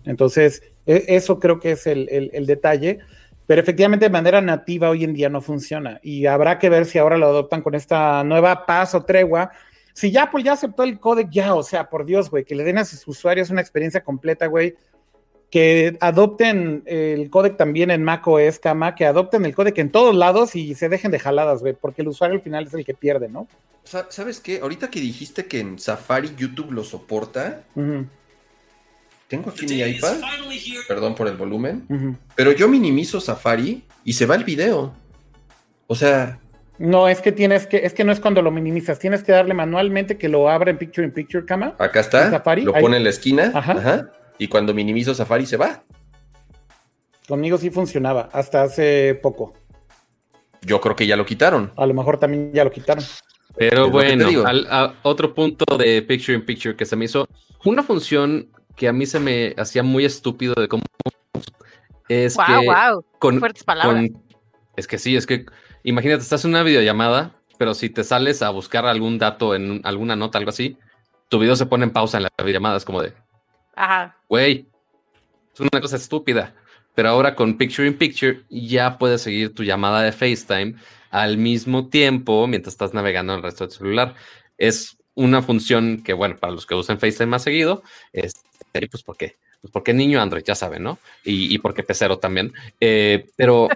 Entonces, 0.06 0.64
e, 0.86 1.04
eso 1.10 1.38
creo 1.38 1.60
que 1.60 1.72
es 1.72 1.86
el, 1.86 2.08
el, 2.10 2.46
detalle. 2.46 3.00
Pero 3.46 3.62
efectivamente 3.62 4.06
de 4.06 4.10
manera 4.10 4.40
nativa 4.40 4.90
hoy 4.90 5.04
en 5.04 5.14
día 5.14 5.30
no 5.30 5.42
funciona. 5.42 6.00
Y 6.02 6.26
habrá 6.26 6.58
que 6.58 6.70
ver 6.70 6.86
si 6.86 6.98
ahora 6.98 7.18
lo 7.18 7.28
adoptan 7.28 7.62
con 7.62 7.76
esta 7.76 8.24
nueva 8.24 8.66
paz 8.66 8.96
o 8.96 9.04
tregua 9.04 9.52
si 9.96 10.12
ya 10.12 10.30
pues 10.30 10.44
ya 10.44 10.52
aceptó 10.52 10.84
el 10.84 11.00
codec, 11.00 11.30
ya, 11.32 11.56
o 11.56 11.64
sea, 11.64 11.90
por 11.90 12.06
Dios, 12.06 12.30
güey, 12.30 12.44
que 12.44 12.54
le 12.54 12.66
den 12.66 12.78
a 12.78 12.86
sus 12.86 13.08
usuarios 13.08 13.50
una 13.50 13.62
experiencia 13.62 14.04
completa, 14.04 14.48
güey. 14.48 14.76
Que 15.50 15.96
adopten 16.02 16.84
el 16.86 17.30
codec 17.30 17.56
también 17.56 17.90
en 17.90 18.04
macOS, 18.04 18.60
cama, 18.60 18.94
que 18.94 19.06
adopten 19.06 19.46
el 19.46 19.56
codec 19.56 19.78
en 19.78 19.90
todos 19.90 20.14
lados 20.14 20.54
y 20.58 20.76
se 20.76 20.90
dejen 20.90 21.12
de 21.12 21.20
jaladas, 21.20 21.62
güey, 21.62 21.74
porque 21.74 22.02
el 22.02 22.10
usuario 22.10 22.36
al 22.36 22.42
final 22.42 22.66
es 22.66 22.74
el 22.74 22.84
que 22.84 22.94
pierde, 22.94 23.30
¿no? 23.30 23.48
¿Sabes 23.84 24.42
qué? 24.42 24.60
Ahorita 24.60 24.90
que 24.90 25.00
dijiste 25.00 25.46
que 25.46 25.60
en 25.60 25.80
Safari 25.80 26.36
YouTube 26.36 26.72
lo 26.72 26.84
soporta, 26.84 27.64
tengo 29.30 29.50
aquí 29.50 29.66
mi 29.66 29.80
iPad, 29.80 30.18
perdón 30.90 31.16
por 31.16 31.30
el 31.30 31.38
volumen, 31.38 32.18
pero 32.36 32.52
yo 32.52 32.68
minimizo 32.68 33.22
Safari 33.22 33.86
y 34.04 34.12
se 34.12 34.26
va 34.26 34.36
el 34.36 34.44
video. 34.44 34.94
O 35.88 35.96
sea, 35.96 36.40
no, 36.78 37.08
es 37.08 37.22
que 37.22 37.32
tienes 37.32 37.68
que, 37.68 37.78
es 37.86 37.94
que 37.94 38.04
no 38.04 38.12
es 38.12 38.20
cuando 38.20 38.42
lo 38.42 38.52
minimizas, 38.52 39.00
tienes 39.00 39.24
que 39.24 39.32
darle 39.32 39.54
manualmente 39.54 40.18
que 40.18 40.28
lo 40.28 40.50
abra 40.50 40.72
en 40.72 40.78
Picture 40.78 41.06
in 41.06 41.14
Picture 41.14 41.46
Cama. 41.46 41.76
Acá 41.80 42.02
está, 42.02 42.44
lo 42.58 42.74
pone 42.74 42.98
en 42.98 43.04
la 43.04 43.10
esquina, 43.10 43.52
ajá. 43.54 44.12
y 44.38 44.48
cuando 44.48 44.74
minimizo 44.74 45.14
Safari 45.14 45.46
se 45.46 45.58
va. 45.58 45.84
Conmigo 47.28 47.58
sí 47.58 47.70
funcionaba, 47.70 48.30
hasta 48.34 48.64
hace 48.64 49.18
poco. 49.22 49.54
Yo 50.62 50.82
creo 50.82 50.96
que 50.96 51.08
ya 51.08 51.16
lo 51.16 51.26
quitaron. 51.26 51.72
A 51.78 51.86
lo 51.86 51.94
mejor 51.94 52.18
también 52.18 52.52
ya 52.54 52.64
lo 52.64 52.72
quitaron. 52.72 53.04
Pero 53.56 53.90
bueno, 53.90 54.28
otro 55.04 55.34
punto 55.34 55.78
de 55.78 56.02
Picture 56.02 56.38
in 56.38 56.46
Picture 56.46 56.76
que 56.76 56.86
se 56.86 56.96
me 56.96 57.06
hizo 57.06 57.28
una 57.64 57.84
función 57.84 58.50
que 58.76 58.88
a 58.88 58.94
mí 58.94 59.06
se 59.06 59.20
me 59.20 59.54
hacía 59.58 59.82
muy 59.82 60.04
estúpido 60.04 60.54
de 60.56 60.68
cómo 60.68 60.84
es 62.10 62.36
wow, 62.36 62.46
que 62.46 62.68
wow. 62.68 63.06
Con, 63.20 63.40
fuertes 63.40 63.64
palabras. 63.64 64.10
es 64.76 64.88
que 64.88 64.98
sí, 64.98 65.16
es 65.16 65.26
que 65.26 65.46
imagínate, 65.86 66.24
estás 66.24 66.44
en 66.44 66.52
una 66.52 66.64
videollamada, 66.64 67.32
pero 67.58 67.74
si 67.74 67.90
te 67.90 68.04
sales 68.04 68.42
a 68.42 68.50
buscar 68.50 68.86
algún 68.86 69.18
dato 69.18 69.56
en 69.56 69.80
alguna 69.84 70.16
nota, 70.16 70.38
algo 70.38 70.50
así, 70.50 70.78
tu 71.30 71.40
video 71.40 71.56
se 71.56 71.68
pone 71.68 71.86
en 71.86 71.92
pausa 71.92 72.18
en 72.18 72.24
la 72.24 72.30
videollamada. 72.38 72.78
Es 72.78 72.86
como 72.86 73.02
de, 73.02 73.14
ajá, 73.76 74.18
güey, 74.28 74.68
es 75.54 75.60
una 75.60 75.82
cosa 75.82 75.96
estúpida. 75.96 76.54
Pero 76.96 77.10
ahora 77.10 77.36
con 77.36 77.58
Picture 77.58 77.88
in 77.88 77.98
Picture 77.98 78.44
ya 78.50 78.98
puedes 78.98 79.22
seguir 79.22 79.54
tu 79.54 79.64
llamada 79.64 80.02
de 80.02 80.14
FaceTime 80.14 80.76
al 81.12 81.38
mismo 81.38 81.90
tiempo 81.90 82.48
mientras 82.48 82.74
estás 82.74 82.94
navegando 82.94 83.34
en 83.34 83.38
el 83.38 83.44
resto 83.44 83.66
del 83.66 83.74
celular. 83.74 84.16
Es 84.58 84.98
una 85.14 85.42
función 85.42 86.04
que, 86.04 86.14
bueno, 86.14 86.38
para 86.38 86.54
los 86.54 86.66
que 86.66 86.74
usan 86.74 87.00
FaceTime 87.00 87.28
más 87.28 87.44
seguido, 87.44 87.84
es, 88.14 88.44
pues, 88.72 89.04
¿por 89.04 89.18
qué? 89.18 89.36
Pues 89.62 89.72
porque 89.72 89.94
niño 89.94 90.22
Android, 90.22 90.44
ya 90.44 90.56
saben, 90.56 90.84
¿no? 90.84 91.00
Y, 91.26 91.54
y 91.54 91.58
porque 91.58 91.84
pecero 91.84 92.18
también. 92.18 92.54
Eh, 92.80 93.28
pero 93.36 93.68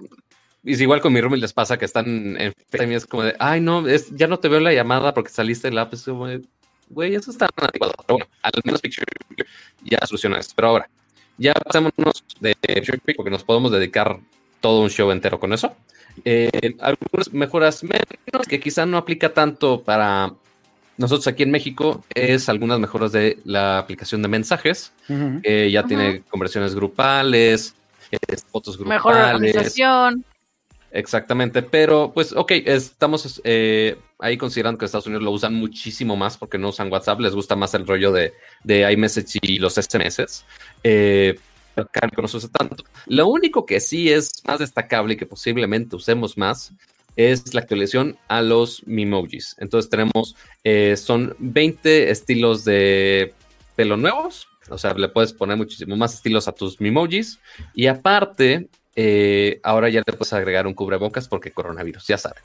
y 0.64 0.82
igual 0.82 1.02
con 1.02 1.14
mi 1.14 1.22
roommate 1.22 1.42
les 1.42 1.54
pasa 1.54 1.78
que 1.78 1.86
están 1.86 2.36
en 2.38 2.54
FaceTime 2.54 2.96
es 2.96 3.06
como 3.06 3.24
de, 3.24 3.36
ay, 3.40 3.62
no, 3.62 3.88
es, 3.88 4.10
ya 4.16 4.28
no 4.28 4.40
te 4.40 4.50
veo 4.50 4.60
la 4.60 4.74
llamada 4.74 5.14
porque 5.14 5.32
saliste 5.32 5.70
del 5.70 5.78
app. 5.78 5.94
Es 5.94 6.04
como 6.04 6.28
de, 6.28 6.42
güey, 6.90 7.16
eso 7.16 7.32
está 7.32 7.50
anticuado. 7.56 7.94
Pero 8.06 8.18
bueno, 8.18 8.32
al 8.42 8.52
menos 8.64 8.82
Picture 8.82 9.06
ya 9.84 10.00
soluciona 10.06 10.38
esto. 10.40 10.54
Pero 10.56 10.68
ahora, 10.70 10.90
ya 11.38 11.54
pasémonos 11.54 12.24
de 12.42 12.56
Picture 12.56 13.00
porque 13.16 13.32
nos 13.32 13.44
podemos 13.44 13.72
dedicar 13.72 14.20
todo 14.60 14.82
un 14.82 14.90
show 14.90 15.10
entero 15.12 15.40
con 15.40 15.54
eso. 15.54 15.74
Eh, 16.26 16.76
algunas 16.80 17.32
mejoras 17.32 17.82
menos 17.84 18.48
que 18.48 18.60
quizá 18.60 18.86
no 18.86 18.98
aplica 18.98 19.34
tanto 19.34 19.82
para 19.82 20.34
nosotros 20.98 21.28
aquí 21.28 21.44
en 21.44 21.52
México 21.52 22.04
es 22.14 22.50
algunas 22.50 22.78
mejoras 22.80 23.14
de 23.14 23.40
la 23.46 23.78
aplicación 23.78 24.22
de 24.22 24.28
mensajes. 24.28 24.92
ya 25.08 25.84
tiene 25.84 26.24
conversiones 26.30 26.76
grupales, 26.76 27.74
fotos 28.52 28.78
grupales. 28.78 28.98
Mejor 28.98 29.16
organización. 29.16 30.26
Exactamente, 30.92 31.62
pero 31.62 32.12
pues 32.14 32.34
ok, 32.34 32.52
estamos 32.66 33.42
eh, 33.44 33.98
ahí 34.18 34.38
considerando 34.38 34.78
que 34.78 34.86
Estados 34.86 35.06
Unidos 35.06 35.24
lo 35.24 35.32
usan 35.32 35.54
muchísimo 35.54 36.16
más 36.16 36.38
porque 36.38 36.58
no 36.58 36.70
usan 36.70 36.92
WhatsApp, 36.92 37.20
les 37.20 37.36
gusta 37.36 37.56
más 37.56 37.74
el 37.76 37.86
rollo 37.86 38.12
de, 38.12 38.34
de 38.64 38.92
iMessage 38.92 39.38
y 39.42 39.60
los 39.60 39.76
SMS. 39.76 40.44
Eh, 40.84 41.38
no 42.22 42.28
se 42.28 42.38
usa 42.38 42.50
tanto. 42.50 42.84
Lo 43.06 43.28
único 43.28 43.66
que 43.66 43.80
sí 43.80 44.12
es 44.12 44.44
más 44.46 44.60
destacable 44.60 45.14
y 45.14 45.18
que 45.18 45.26
posiblemente 45.26 45.96
usemos 45.96 46.38
más 46.38 46.74
es 47.16 47.54
la 47.54 47.62
actualización 47.62 48.18
a 48.28 48.42
los 48.42 48.86
Mimojis. 48.86 49.56
Entonces 49.60 49.90
tenemos, 49.90 50.36
eh, 50.64 50.96
son 50.98 51.36
20 51.40 52.10
estilos 52.10 52.64
de 52.64 53.34
pelo 53.76 53.98
nuevos, 53.98 54.48
o 54.70 54.78
sea, 54.78 54.94
le 54.94 55.10
puedes 55.10 55.34
poner 55.34 55.58
muchísimo 55.58 55.96
más 55.96 56.14
estilos 56.14 56.48
a 56.48 56.52
tus 56.52 56.80
Mimojis. 56.80 57.40
Y 57.74 57.88
aparte, 57.88 58.70
eh, 59.02 59.62
ahora 59.64 59.88
ya 59.88 60.02
le 60.06 60.12
puedes 60.12 60.34
agregar 60.34 60.68
un 60.68 60.74
cubrebocas 60.74 61.30
porque 61.30 61.52
coronavirus, 61.52 62.06
ya 62.06 62.18
saben. 62.18 62.44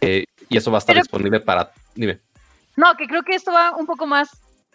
Eh, 0.00 0.22
y 0.48 0.56
eso 0.56 0.70
va 0.70 0.78
a 0.78 0.78
estar 0.78 0.94
disponible 0.94 1.40
para. 1.40 1.72
Dime. 1.96 2.20
No, 2.76 2.94
que 2.96 3.08
creo 3.08 3.24
que 3.24 3.34
esto 3.34 3.50
va 3.50 3.74
un 3.76 3.86
poco 3.86 4.06
más. 4.06 4.30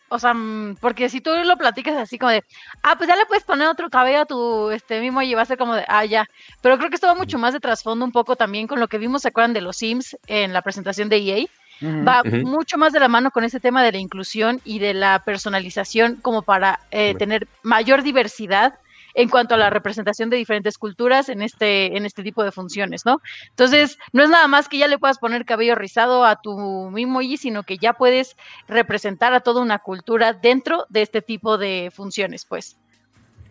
O 0.09 0.20
sea, 0.20 0.34
mm, 0.34 0.76
porque 0.82 1.07
si 1.07 1.22
tú 1.22 1.32
lo 1.45 1.55
platicas 1.55 1.95
así 1.95 2.20
como 2.20 2.32
de, 2.32 2.43
ah, 2.84 2.97
pues 2.97 3.07
ya 3.07 3.16
le 3.16 3.26
puedes 3.28 3.45
poner 3.45 3.70
otro 3.70 3.89
cabello 3.89 4.20
a 4.20 4.26
tu 4.26 4.72
este 4.72 4.99
mismo 4.99 5.22
y 5.22 5.34
va 5.34 5.43
a 5.43 5.45
ser 5.45 5.57
como 5.57 5.76
de, 5.76 5.86
ah, 5.88 6.03
ya. 6.03 6.28
Pero 6.59 6.78
creo 6.78 6.89
que 6.89 6.95
esto 6.95 7.07
va 7.07 7.16
mucho 7.16 7.39
más 7.39 7.53
de 7.53 7.61
trasfondo 7.61 8.03
un 8.03 8.11
poco 8.11 8.36
también 8.36 8.68
con 8.68 8.82
lo 8.82 8.89
que 8.89 8.97
vimos, 8.97 9.22
¿se 9.22 9.30
acuerdan 9.30 9.53
de 9.53 9.61
los 9.61 9.78
Sims 9.78 10.18
en 10.28 10.51
la 10.51 10.63
presentación 10.63 11.07
de 11.07 11.18
EA? 11.18 11.45
va 11.82 12.24
mucho 12.24 12.78
más 12.78 12.93
de 12.93 13.01
la 13.01 13.09
mano 13.09 13.32
con 13.32 13.43
ese 13.43 13.59
tema 13.59 13.84
de 13.84 13.91
la 13.91 13.97
inclusión 13.97 14.61
y 14.63 14.80
de 14.80 14.93
la 14.93 15.20
personalización 15.26 16.16
como 16.16 16.41
para 16.41 16.80
eh, 16.89 17.16
tener 17.16 17.49
mayor 17.63 18.01
diversidad 18.01 18.76
en 19.16 19.30
cuanto 19.30 19.55
a 19.55 19.57
la 19.57 19.70
representación 19.70 20.30
de 20.30 20.38
diferentes 20.38 20.78
culturas 20.78 21.30
en 21.30 21.41
este, 21.41 21.97
en 21.97 22.05
este 22.05 22.22
tipo 22.22 22.43
de 22.43 22.51
funciones, 22.51 23.05
¿no? 23.05 23.22
Entonces, 23.49 23.97
no 24.11 24.24
es 24.24 24.30
nada 24.30 24.47
más 24.47 24.68
que 24.68 24.78
ya 24.78 24.88
le 24.88 24.99
puedas 24.99 25.18
poner 25.18 25.45
cabello 25.45 25.74
rizado 25.74 26.26
a 26.26 26.36
tu 26.41 26.91
Mimoji, 26.91 27.38
sino 27.38 27.63
que 27.63 27.78
ya 27.78 27.93
puedes 27.93 28.36
representar 28.68 29.34
a 29.34 29.39
toda 29.39 29.61
una 29.61 29.80
cultura 29.80 30.34
dentro 30.34 30.86
de 30.89 31.01
este 31.01 31.22
tipo 31.22 31.57
de 31.57 31.91
funciones, 31.95 32.45
pues. 32.45 32.78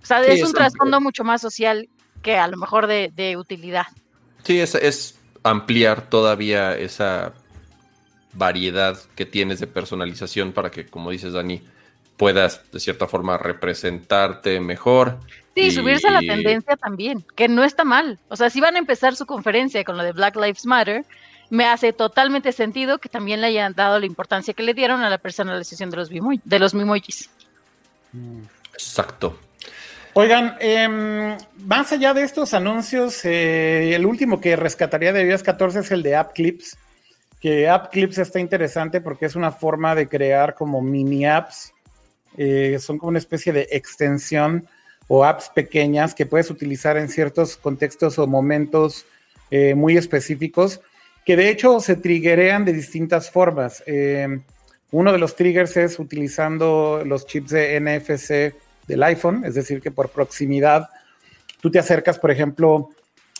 O 0.02 0.06
sea, 0.06 0.20
es 0.22 0.42
un 0.42 0.52
trasfondo 0.52 1.00
mucho 1.00 1.24
más 1.24 1.40
social 1.40 1.88
que 2.22 2.36
a 2.36 2.46
lo 2.46 2.58
mejor 2.58 2.86
de, 2.86 3.36
utilidad. 3.38 3.86
Sí, 4.42 4.60
es, 4.60 4.74
es 4.74 5.18
ampliar 5.42 6.10
todavía 6.10 6.76
esa 6.76 7.32
variedad 8.34 8.98
que 9.14 9.24
tienes 9.24 9.60
de 9.60 9.66
personalización 9.66 10.52
para 10.52 10.70
que, 10.70 10.84
como 10.84 11.10
dices, 11.10 11.32
Dani, 11.32 11.62
puedas 12.18 12.70
de 12.70 12.80
cierta 12.80 13.06
forma 13.06 13.38
representarte 13.38 14.60
mejor. 14.60 15.20
Sí, 15.55 15.70
subirse 15.70 16.09
a 16.09 16.11
la 16.11 16.20
tendencia 16.20 16.76
también, 16.76 17.24
que 17.36 17.48
no 17.48 17.62
está 17.62 17.84
mal. 17.84 18.18
O 18.28 18.36
sea, 18.36 18.50
si 18.50 18.61
van 18.61 18.76
a 18.76 18.78
empezar 18.78 19.14
su 19.14 19.24
conferencia 19.24 19.84
con 19.84 19.96
lo 19.96 20.02
de 20.02 20.12
Black 20.12 20.36
Lives 20.36 20.66
Matter, 20.66 21.05
me 21.50 21.66
hace 21.66 21.92
totalmente 21.92 22.50
sentido 22.52 22.98
que 22.98 23.09
también 23.09 23.40
le 23.40 23.48
hayan 23.48 23.72
dado 23.74 24.00
la 24.00 24.07
importancia 24.07 24.55
que 24.55 24.62
le 24.62 24.74
dieron 24.74 25.02
a 25.02 25.11
la 25.11 25.18
personalización 25.18 25.90
de 25.90 25.96
los, 25.96 26.11
de 26.11 26.59
los 26.59 26.74
mimojis. 26.74 27.30
Exacto. 28.72 29.38
Oigan, 30.14 30.57
em, 30.61 31.36
más 31.59 31.92
allá 31.92 32.14
de 32.14 32.22
estos 32.22 32.55
anuncios, 32.55 33.24
eh, 33.24 33.94
el 33.94 34.07
último 34.07 34.40
que 34.40 34.57
rescataría 34.57 35.12
de 35.12 35.24
iOS 35.26 35.42
14 35.42 35.80
es 35.80 35.90
el 35.90 36.02
de 36.02 36.16
App 36.16 36.32
Clips, 36.32 36.76
que 37.40 37.68
App 37.68 37.92
Clips 37.92 38.18
está 38.18 38.40
interesante 38.40 39.00
porque 39.00 39.26
es 39.26 39.36
una 39.36 39.52
forma 39.52 39.94
de 39.94 40.09
crear 40.09 40.55
como 40.55 40.80
mini 40.80 41.26
apps 41.26 41.74
eh, 42.36 42.78
son 42.80 42.98
como 42.98 43.11
una 43.11 43.18
especie 43.18 43.52
de 43.52 43.68
extensión 43.70 44.66
o 45.09 45.24
apps 45.24 45.50
pequeñas 45.55 46.14
que 46.14 46.26
puedes 46.26 46.50
utilizar 46.50 46.96
en 46.96 47.09
ciertos 47.09 47.57
contextos 47.57 48.18
o 48.18 48.26
momentos 48.26 49.05
eh, 49.50 49.74
muy 49.74 49.96
específicos, 49.96 50.80
que 51.24 51.36
de 51.36 51.50
hecho 51.50 51.80
se 51.80 51.96
triggerean 51.96 52.64
de 52.64 52.72
distintas 52.72 53.30
formas. 53.30 53.82
Eh, 53.86 54.40
uno 54.90 55.12
de 55.12 55.18
los 55.18 55.36
triggers 55.36 55.76
es 55.76 55.98
utilizando 55.98 57.02
los 57.05 57.26
chips 57.26 57.50
de 57.50 57.80
NFC 57.80 58.55
del 58.86 59.02
iPhone, 59.02 59.44
es 59.44 59.55
decir, 59.55 59.80
que 59.80 59.90
por 59.90 60.11
proximidad 60.11 60.88
tú 61.61 61.70
te 61.70 61.78
acercas, 61.78 62.18
por 62.18 62.30
ejemplo, 62.30 62.90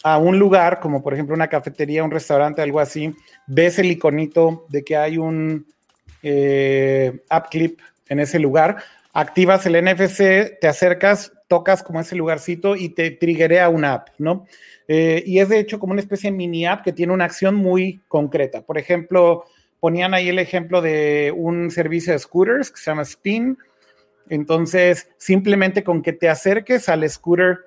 a 0.03 0.19
un 0.19 0.39
lugar, 0.39 0.81
como 0.81 1.03
por 1.03 1.15
ejemplo 1.15 1.35
una 1.35 1.49
cafetería, 1.49 2.05
un 2.05 2.11
restaurante, 2.11 2.61
algo 2.61 2.81
así, 2.81 3.15
ves 3.47 3.79
el 3.79 3.91
iconito 3.91 4.67
de 4.69 4.83
que 4.83 4.97
hay 4.97 5.19
un 5.19 5.67
app 7.29 7.51
clip 7.51 7.81
en 8.09 8.21
ese 8.21 8.39
lugar, 8.39 8.79
activas 9.15 9.65
el 9.65 9.83
NFC, 9.83 10.59
te 10.61 10.67
acercas, 10.67 11.33
tocas 11.47 11.83
como 11.83 12.01
ese 12.01 12.17
lugarcito 12.17 12.75
y 12.75 12.91
te 12.91 13.13
triggerea 13.13 13.69
una 13.69 13.95
app, 13.95 14.09
¿no? 14.19 14.45
Eh, 14.89 15.23
y 15.25 15.39
es 15.39 15.49
de 15.49 15.61
hecho 15.61 15.79
como 15.79 15.93
una 15.93 16.03
especie 16.03 16.31
de 16.31 16.37
mini 16.37 16.67
app 16.67 16.83
que 16.85 16.93
tiene 16.93 17.13
una 17.13 17.25
acción 17.25 17.55
muy 17.55 18.03
concreta. 18.09 18.63
Por 18.63 18.77
ejemplo, 18.77 19.45
ponían 19.79 20.15
ahí 20.15 20.29
el 20.29 20.41
ejemplo 20.41 20.83
de 20.83 21.33
un 21.35 21.71
servicio 21.71 22.13
de 22.13 22.19
scooters 22.19 22.73
que 22.73 22.79
se 22.79 22.91
llama 22.91 23.03
Spin. 23.03 23.57
Entonces, 24.29 25.09
simplemente 25.17 25.85
con 25.85 26.03
que 26.03 26.13
te 26.13 26.29
acerques 26.29 26.89
al 26.89 27.09
scooter 27.09 27.59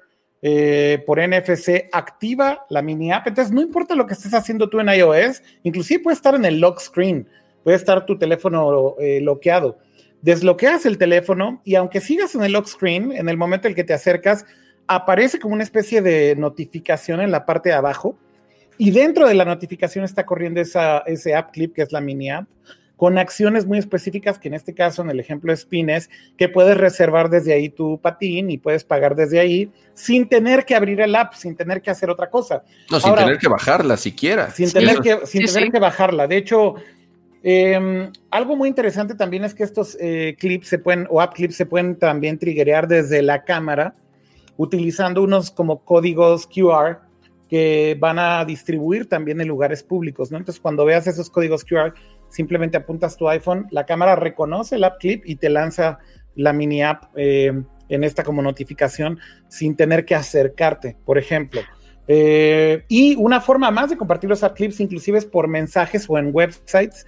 eh, 0.42 1.02
por 1.08 1.20
NFC, 1.20 1.88
activa 1.94 2.66
la 2.70 2.82
mini 2.82 3.14
app. 3.14 3.26
Entonces, 3.26 3.54
no 3.54 3.62
importa 3.62 3.96
lo 3.96 4.06
que 4.06 4.14
estés 4.14 4.34
haciendo 4.34 4.70
tú 4.70 4.82
en 4.82 4.90
iOS, 4.90 5.42
inclusive 5.64 6.04
puede 6.04 6.16
estar 6.16 6.36
en 6.36 6.44
el 6.44 6.60
lock 6.60 6.82
screen, 6.82 7.26
puede 7.64 7.78
estar 7.78 8.06
tu 8.06 8.18
teléfono 8.18 8.96
eh, 9.00 9.20
bloqueado 9.22 9.78
desbloqueas 10.22 10.86
el 10.86 10.98
teléfono 10.98 11.62
y 11.64 11.76
aunque 11.76 12.02
sigas 12.02 12.36
en 12.36 12.44
el 12.44 12.54
lock 12.54 12.68
screen, 12.68 13.12
en 13.12 13.30
el 13.30 13.38
momento 13.38 13.68
en 13.68 13.76
que 13.76 13.84
te 13.84 13.94
acercas, 13.94 14.46
aparece 14.88 15.40
como 15.40 15.54
una 15.54 15.64
especie 15.64 16.02
de 16.02 16.36
notificación 16.36 17.22
en 17.22 17.32
la 17.32 17.46
parte 17.46 17.70
de 17.70 17.76
abajo 17.76 18.18
y 18.78 18.92
dentro 18.92 19.28
de 19.28 19.34
la 19.34 19.46
notificación 19.46 20.06
está 20.06 20.26
corriendo 20.26 20.62
esa, 20.62 21.00
ese 21.00 21.36
app 21.36 21.52
clip 21.52 21.74
que 21.74 21.82
es 21.82 21.92
la 21.92 22.02
mini 22.02 22.30
app 22.30 22.48
con 22.98 23.20
acciones 23.20 23.66
muy 23.66 23.78
específicas 23.78 24.40
que 24.40 24.48
en 24.48 24.56
este 24.56 24.74
caso 24.74 25.04
en 25.04 25.12
el 25.12 25.20
ejemplo 25.20 25.52
de 25.52 25.58
Spines 25.58 26.10
que 26.36 26.50
puedes 26.50 26.76
reservar 26.76 27.30
desde 27.30 27.54
ahí 27.54 27.70
tu 27.70 28.02
patín 28.02 28.50
y 28.50 28.58
puedes 28.58 28.84
pagar 28.84 29.16
desde 29.16 29.40
ahí 29.40 29.72
sin 29.94 30.28
tener 30.28 30.66
que 30.66 30.76
abrir 30.76 31.00
el 31.02 31.16
app, 31.16 31.34
sin 31.34 31.56
tener 31.56 31.82
que 31.82 31.92
hacer 31.92 32.10
otra 32.10 32.30
cosa. 32.30 32.64
No, 32.92 33.00
sin 33.00 33.16
tener 33.16 33.38
que 33.38 33.48
bajarla 33.48 33.98
siquiera. 33.98 34.50
Sin 34.50 34.72
tener, 34.72 35.00
que, 35.00 35.26
sin 35.26 35.46
tener 35.46 35.72
que 35.72 35.80
bajarla. 35.80 36.28
De 36.28 36.38
hecho, 36.38 36.76
Em, 37.44 38.12
algo 38.32 38.56
muy 38.56 38.68
interesante 38.68 39.16
también 39.16 39.44
es 39.44 39.54
que 39.54 39.64
estos 39.64 39.98
eh, 40.00 40.36
clips 40.40 40.68
se 40.68 40.80
pueden, 40.80 41.08
o 41.10 41.22
app 41.22 41.34
clips 41.34 41.56
se 41.56 41.66
pueden 41.66 41.96
también 41.98 42.38
triggerear 42.40 42.88
desde 42.88 43.22
la 43.22 43.44
cámara, 43.44 43.96
utilizando 44.58 45.22
unos 45.22 45.52
como 45.52 45.84
códigos 45.86 46.48
QR 46.48 47.00
que 47.48 47.96
van 48.00 48.20
a 48.20 48.44
distribuir 48.44 49.08
también 49.08 49.40
en 49.40 49.48
lugares 49.48 49.84
públicos, 49.84 50.32
¿no? 50.32 50.38
Entonces, 50.38 50.60
cuando 50.60 50.84
veas 50.84 51.08
esos 51.08 51.30
códigos 51.30 51.64
QR, 51.64 51.94
simplemente 52.30 52.78
apuntas 52.78 53.16
tu 53.16 53.30
iPhone, 53.30 53.68
la 53.72 53.86
cámara 53.86 54.16
reconoce 54.16 54.76
el 54.76 54.84
app 54.84 55.00
clip 55.00 55.24
y 55.26 55.38
te 55.38 55.50
lanza 55.50 56.00
la 56.36 56.52
mini 56.52 56.84
app 56.84 57.06
eh, 57.16 57.54
en 57.90 58.04
esta 58.04 58.24
como 58.24 58.42
notificación 58.42 59.20
sin 59.48 59.76
tener 59.76 60.06
que 60.06 60.16
acercarte, 60.16 60.98
por 61.06 61.18
ejemplo. 61.18 61.62
Eh, 62.10 62.84
y 62.88 63.16
una 63.16 63.42
forma 63.42 63.72
más 63.72 63.90
de 63.90 63.98
compartir 63.98 64.30
los 64.30 64.44
app 64.44 64.56
clips, 64.56 64.80
inclusive 64.80 65.18
es 65.18 65.26
por 65.26 65.48
mensajes 65.48 66.06
o 66.10 66.18
en 66.18 66.32
websites 66.34 67.06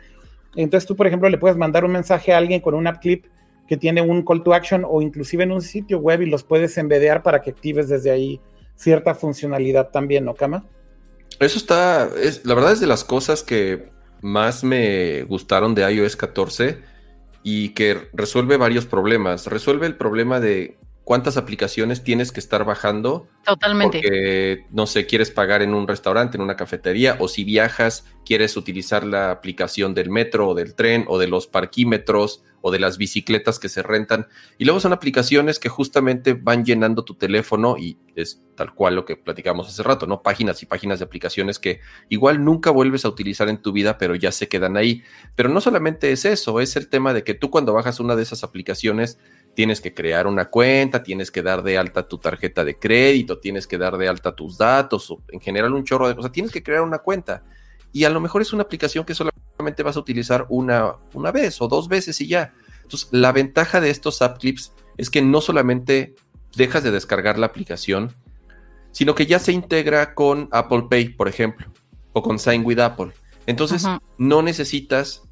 entonces 0.56 0.88
tú, 0.88 0.95
por 0.95 1.08
ejemplo, 1.08 1.30
le 1.30 1.38
puedes 1.38 1.58
mandar 1.58 1.86
un 1.86 1.91
mensaje 1.91 2.34
a 2.34 2.38
alguien 2.38 2.62
con 2.62 2.74
un 2.74 2.88
app 2.88 3.02
clip 3.02 3.26
que 3.68 3.78
tiene 3.78 4.02
un 4.02 4.26
call 4.26 4.41
to 4.41 4.54
action 4.54 4.84
o 4.88 5.02
inclusive 5.02 5.43
en 5.43 5.52
un 5.52 5.62
sitio 5.62 6.00
web 6.00 6.22
y 6.24 6.26
los 6.26 6.43
puedes 6.43 6.76
embedear 6.78 7.22
para 7.22 7.39
que 7.41 7.52
actives 7.52 7.88
desde 7.88 8.10
ahí 8.10 8.41
cierta 8.76 9.14
funcionalidad 9.14 9.89
también, 9.89 10.26
¿no, 10.26 10.34
Kama? 10.34 10.66
Eso 11.39 11.60
está, 11.60 12.10
es, 12.20 12.43
la 12.45 12.56
verdad 12.56 12.72
es 12.72 12.80
de 12.80 12.88
las 12.88 13.04
cosas 13.04 13.43
que 13.43 13.91
más 14.22 14.64
me 14.64 15.24
gustaron 15.24 15.76
de 15.76 15.89
iOS 15.91 16.16
14 16.16 16.80
y 17.43 17.70
que 17.70 18.10
resuelve 18.14 18.58
varios 18.58 18.88
problemas. 18.88 19.45
Resuelve 19.45 19.86
el 19.86 19.95
problema 19.95 20.39
de 20.39 20.79
cuántas 21.10 21.38
aplicaciones 21.38 22.03
tienes 22.03 22.32
que 22.32 22.39
estar 22.39 22.66
bajando. 22.66 23.28
Totalmente. 23.43 23.99
Porque, 23.99 24.68
no 24.70 24.86
sé, 24.86 25.07
quieres 25.07 25.32
pagar 25.32 25.64
en 25.64 25.74
un 25.74 25.88
restaurante, 25.88 26.38
en 26.38 26.43
una 26.43 26.55
cafetería, 26.55 27.16
o 27.18 27.28
si 27.28 27.43
viajas, 27.43 28.05
quieres 28.24 28.55
utilizar 28.55 29.03
la 29.03 29.32
aplicación 29.32 29.95
del 29.95 30.12
metro 30.12 30.49
o 30.49 30.53
del 30.53 30.76
tren 30.76 31.05
o 31.07 31.18
de 31.18 31.26
los 31.26 31.47
parquímetros 31.47 32.43
o 32.62 32.70
de 32.70 32.78
las 32.78 32.99
bicicletas 32.99 33.57
que 33.57 33.70
se 33.70 33.82
rentan. 33.82 34.28
Y 34.60 34.66
luego 34.66 34.80
son 34.80 34.93
aplicaciones 34.93 35.57
que 35.57 35.68
justamente 35.68 36.34
van 36.34 36.64
llenando 36.64 37.03
tu 37.03 37.16
teléfono 37.16 37.76
y 37.80 37.97
es 38.16 38.43
tal 38.55 38.76
cual 38.76 38.95
lo 38.95 39.05
que 39.05 39.16
platicamos 39.16 39.68
hace 39.68 39.82
rato, 39.82 40.05
¿no? 40.05 40.22
Páginas 40.22 40.62
y 40.62 40.68
páginas 40.68 40.99
de 40.99 41.05
aplicaciones 41.05 41.57
que 41.57 41.80
igual 42.10 42.43
nunca 42.43 42.70
vuelves 42.70 43.05
a 43.05 43.10
utilizar 43.10 43.49
en 43.49 43.62
tu 43.62 43.72
vida, 43.72 43.97
pero 43.97 44.14
ya 44.14 44.32
se 44.32 44.47
quedan 44.47 44.78
ahí. 44.78 45.01
Pero 45.36 45.49
no 45.49 45.60
solamente 45.60 46.12
es 46.12 46.26
eso, 46.26 46.60
es 46.60 46.76
el 46.76 46.88
tema 46.88 47.16
de 47.16 47.24
que 47.24 47.34
tú 47.34 47.49
cuando 47.49 47.74
bajas 47.74 47.99
una 47.99 48.16
de 48.16 48.22
esas 48.22 48.43
aplicaciones, 48.43 49.18
tienes 49.54 49.82
que 49.82 49.93
crear 49.93 50.28
una 50.28 50.50
cuenta, 50.50 51.04
tienes 51.04 51.32
que 51.32 51.41
dar 51.41 51.64
de 51.64 51.78
alta 51.78 52.08
tu 52.08 52.18
tarjeta 52.18 52.64
de 52.64 52.78
crédito, 52.78 53.39
tienes 53.39 53.68
que 53.68 53.78
dar 53.78 53.97
de 53.97 54.08
alta 54.08 54.36
tus 54.36 54.58
datos, 54.58 55.12
o 55.12 55.22
en 55.30 55.39
general 55.39 55.74
un 55.74 55.84
chorro 55.84 56.08
de 56.08 56.16
cosas, 56.16 56.32
tienes 56.32 56.52
que 56.52 56.64
crear 56.64 56.82
una 56.82 57.00
cuenta. 57.00 57.43
Y 57.91 58.04
a 58.04 58.10
lo 58.10 58.20
mejor 58.20 58.41
es 58.41 58.54
una 58.54 58.64
aplicación 58.64 59.04
que 59.06 59.16
solamente 59.16 59.84
vas 59.84 59.97
a 59.97 60.00
utilizar 60.00 60.45
una, 60.50 60.95
una 61.14 61.32
vez 61.32 61.62
o 61.62 61.68
dos 61.68 61.88
veces 61.88 62.22
y 62.22 62.28
ya. 62.28 62.54
Entonces, 62.84 63.10
la 63.12 63.32
ventaja 63.32 63.82
de 63.82 63.89
estos 63.89 64.22
app 64.22 64.39
clips 64.39 64.74
es 64.97 65.10
que 65.10 65.22
no 65.22 65.41
solamente 65.41 66.16
dejas 66.56 66.84
de 66.84 66.91
descargar 66.91 67.38
la 67.38 67.47
aplicación, 67.47 68.16
sino 68.91 69.16
que 69.16 69.26
ya 69.26 69.39
se 69.39 69.52
integra 69.52 70.14
con 70.16 70.50
Apple 70.52 70.86
Pay, 70.89 71.10
por 71.10 71.28
ejemplo, 71.28 71.72
o 72.14 72.22
con 72.22 72.39
Sign 72.39 72.66
with 72.66 72.80
Apple. 72.80 73.12
Entonces, 73.45 73.86
no 74.18 74.41
necesitas 74.41 75.24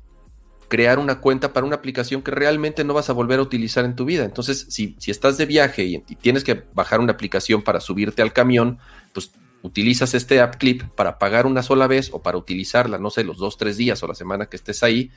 crear 0.68 1.00
una 1.00 1.22
cuenta 1.22 1.54
para 1.54 1.66
una 1.66 1.76
aplicación 1.76 2.22
que 2.22 2.32
realmente 2.32 2.84
no 2.84 2.94
vas 2.94 3.10
a 3.10 3.14
volver 3.14 3.40
a 3.40 3.42
utilizar 3.42 3.86
en 3.86 3.96
tu 3.96 4.06
vida. 4.06 4.26
Entonces, 4.26 4.68
si, 4.70 4.96
si 5.00 5.12
estás 5.12 5.38
de 5.38 5.46
viaje 5.46 5.86
y, 5.86 6.00
tienes 6.00 6.44
que 6.44 6.64
bajar 6.74 7.00
una 7.00 7.14
aplicación 7.14 7.62
para 7.62 7.80
subirte 7.80 8.22
al 8.22 8.34
camión, 8.34 8.80
pues 9.14 9.32
utilizas 9.62 10.14
este 10.14 10.42
app 10.42 10.56
clip 10.56 10.84
para 10.96 11.20
pagar 11.20 11.46
una 11.46 11.64
sola 11.64 11.88
vez 11.88 12.10
o 12.12 12.22
para 12.22 12.38
utilizarla, 12.38 12.98
no 12.98 13.10
sé, 13.10 13.24
los 13.24 13.38
dos, 13.38 13.58
tres 13.58 13.78
días 13.78 14.02
o 14.04 14.08
la 14.08 14.16
semana 14.16 14.48
que 14.48 14.58
estés 14.58 14.84
ahí, 14.84 15.12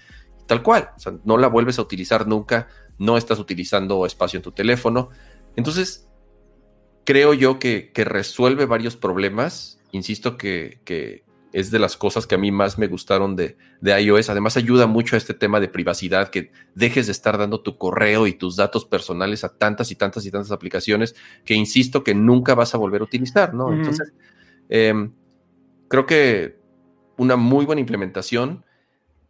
tal 0.47 0.63
cual. 0.63 0.91
O 0.97 1.01
sea, 1.01 1.15
no 1.25 1.37
la 1.37 1.49
vuelves 1.49 1.79
a 1.79 1.83
utilizar 1.83 2.27
nunca, 2.27 2.69
no 2.99 3.17
estás 3.17 3.39
utilizando 3.39 4.07
espacio 4.07 4.39
en 4.39 4.43
tu 4.43 4.53
teléfono. 4.53 5.11
Entonces, 5.57 6.09
creo 7.05 7.35
yo 7.35 7.59
que, 7.59 7.91
que 7.93 8.05
resuelve 8.05 8.67
varios 8.67 8.97
problemas. 8.97 9.81
Insisto 9.91 10.37
que, 10.37 10.81
que, 10.85 11.25
es 11.53 11.71
de 11.71 11.79
las 11.79 11.97
cosas 11.97 12.27
que 12.27 12.37
a 12.37 12.39
mí 12.39 12.51
más 12.51 12.79
me 12.79 12.87
gustaron 12.87 13.37
de, 13.37 13.57
iOS. 13.83 14.31
Además, 14.31 14.57
ayuda 14.57 14.87
mucho 14.87 15.17
a 15.17 15.19
este 15.19 15.35
tema 15.35 15.61
de 15.61 15.69
privacidad, 15.69 16.29
que 16.31 16.53
dejes 16.75 17.07
de 17.07 17.13
estar 17.13 17.39
dando 17.39 17.61
tu 17.61 17.77
correo 17.77 18.27
y 18.27 18.33
tus 18.33 18.57
datos 18.57 18.85
personales 18.85 19.45
a 19.45 19.57
tantas 19.57 19.91
y 19.91 19.97
tantas 19.97 20.25
y 20.27 20.31
tantas 20.31 20.53
aplicaciones 20.53 21.15
que 21.45 21.55
insisto 21.55 22.05
que 22.05 22.15
nunca 22.15 22.55
vas 22.55 22.75
a 22.75 22.79
volver 22.79 23.01
a 23.01 23.05
utilizar, 23.05 23.55
¿no? 23.55 23.73
Entonces, 23.73 24.13
em, 24.69 25.13
creo 25.89 26.07
que 26.07 26.59
una 27.17 27.37
muy 27.37 27.67
buena 27.67 27.81
implementación. 27.81 28.65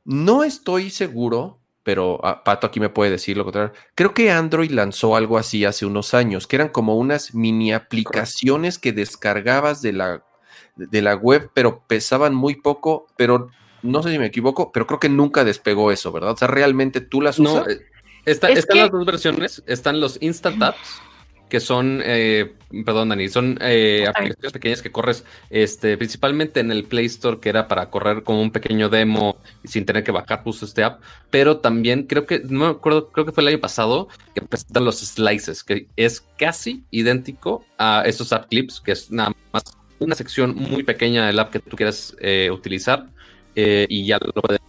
No 0.04 0.44
estoy 0.44 0.90
seguro 0.90 1.60
pero 1.82 2.20
ah, 2.22 2.44
Pato 2.44 2.66
aquí 2.66 2.78
me 2.78 2.90
puede 2.90 3.10
decir 3.10 3.36
lo 3.36 3.44
contrario. 3.44 3.72
Creo 3.94 4.12
que 4.12 4.30
Android 4.30 4.70
lanzó 4.70 5.16
algo 5.16 5.38
así 5.38 5.64
hace 5.64 5.86
unos 5.86 6.14
años, 6.14 6.46
que 6.46 6.56
eran 6.56 6.68
como 6.68 6.96
unas 6.96 7.34
mini 7.34 7.72
aplicaciones 7.72 8.78
que 8.78 8.92
descargabas 8.92 9.80
de 9.80 9.94
la, 9.94 10.22
de 10.88 11.02
la 11.02 11.14
web, 11.14 11.50
pero 11.54 11.82
pesaban 11.86 12.34
muy 12.34 12.56
poco, 12.56 13.06
pero 13.16 13.50
no 13.82 14.02
sé 14.02 14.12
si 14.12 14.18
me 14.18 14.26
equivoco, 14.26 14.72
pero 14.72 14.86
creo 14.86 15.00
que 15.00 15.08
nunca 15.08 15.44
despegó 15.44 15.92
eso, 15.92 16.12
¿verdad? 16.12 16.32
O 16.32 16.36
sea, 16.36 16.48
realmente 16.48 17.00
tú 17.00 17.20
las 17.20 17.38
usas. 17.38 17.66
No, 17.66 17.70
eh, 17.70 17.80
están 18.26 18.54
las 18.54 18.90
dos 18.90 19.06
versiones, 19.06 19.62
están 19.66 20.00
los 20.00 20.18
Instant 20.20 20.62
Apps 20.62 21.00
que 21.50 21.60
son, 21.60 22.00
eh, 22.02 22.54
perdón 22.86 23.10
Dani, 23.10 23.28
son 23.28 23.58
eh, 23.60 24.06
aplicaciones 24.08 24.52
pequeñas 24.52 24.80
que 24.80 24.90
corres 24.90 25.24
este, 25.50 25.98
principalmente 25.98 26.60
en 26.60 26.70
el 26.70 26.84
Play 26.84 27.06
Store, 27.06 27.40
que 27.40 27.50
era 27.50 27.68
para 27.68 27.90
correr 27.90 28.22
como 28.22 28.40
un 28.40 28.52
pequeño 28.52 28.88
demo 28.88 29.36
sin 29.64 29.84
tener 29.84 30.02
que 30.02 30.12
bajar 30.12 30.42
justo 30.42 30.64
este 30.64 30.82
app, 30.82 31.02
pero 31.28 31.58
también 31.58 32.04
creo 32.04 32.24
que, 32.24 32.38
no 32.38 32.60
me 32.60 32.66
acuerdo, 32.68 33.08
creo 33.08 33.26
que 33.26 33.32
fue 33.32 33.42
el 33.42 33.48
año 33.48 33.60
pasado 33.60 34.08
que 34.34 34.40
presentan 34.40 34.86
los 34.86 35.00
slices, 35.00 35.62
que 35.62 35.88
es 35.96 36.24
casi 36.38 36.84
idéntico 36.90 37.64
a 37.76 38.04
esos 38.06 38.32
app 38.32 38.48
clips, 38.48 38.80
que 38.80 38.92
es 38.92 39.10
nada 39.10 39.32
más 39.52 39.64
una 40.01 40.14
sección 40.14 40.55
muy 40.55 40.82
pequeña 40.82 41.26
del 41.26 41.38
app 41.38 41.53
que 41.53 41.61
tú 41.61 41.76
quieras 41.76 42.16
eh, 42.20 42.51
utilizar 42.53 43.07
y 43.55 44.07
ya 44.07 44.18
lo 44.18 44.32
puedes 44.32 44.61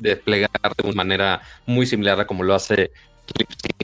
desplegar 0.00 0.50
de 0.76 0.88
una 0.88 0.96
manera 0.96 1.42
muy 1.66 1.86
similar 1.86 2.18
a 2.18 2.26
como 2.26 2.42
lo 2.42 2.54
hace 2.54 2.90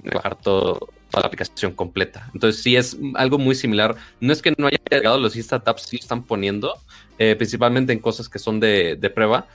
sin 0.03 0.11
bajar 0.13 0.37
toda 0.37 0.79
la 1.13 1.27
aplicación 1.27 1.73
completa. 1.73 2.29
Entonces, 2.35 2.63
sí 2.63 2.77
es 2.77 2.97
algo 3.15 3.39
muy 3.39 3.55
similar. 3.55 3.97
No 4.21 4.33
es 4.33 4.43
que 4.43 4.55
no 4.57 4.67
haya 4.67 4.79
llegado, 4.91 5.19
los 5.19 5.35
startups 5.35 5.83
sí 5.83 5.97
están 5.97 6.25
poniendo, 6.25 6.75
eh, 7.19 7.37
principalmente 7.37 7.93
en 7.93 8.01
cosas 8.01 8.29
que 8.29 8.39
son 8.39 8.61
de, 8.61 9.13
prueba. 9.15 9.47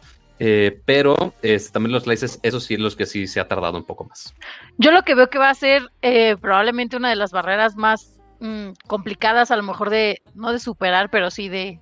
Eh, 0.43 0.81
pero 0.85 1.35
también 1.71 1.91
los 1.91 2.03
slices, 2.03 2.39
eso 2.41 2.59
sí, 2.59 2.75
los 2.75 2.95
que 2.95 3.05
sí 3.05 3.27
se 3.27 3.39
ha 3.39 3.47
tardado 3.47 3.77
un 3.77 3.85
poco 3.85 4.05
más. 4.05 4.33
Yo 4.79 4.91
lo 4.91 5.03
que 5.03 5.13
veo 5.13 5.29
que 5.29 5.37
va 5.37 5.51
a 5.51 5.53
ser 5.53 5.91
eh, 6.01 6.35
probablemente 6.35 6.97
una 6.97 7.09
de 7.09 7.15
las 7.15 7.31
barreras 7.31 7.75
más 7.75 8.19
mm, 8.41 8.71
complicadas, 8.87 9.51
a 9.51 9.55
lo 9.55 9.63
mejor 9.63 9.89
de, 9.89 10.21
no 10.35 10.51
de 10.51 10.59
superar, 10.59 11.09
pero 11.09 11.31
sí 11.31 11.47
de, 11.47 11.79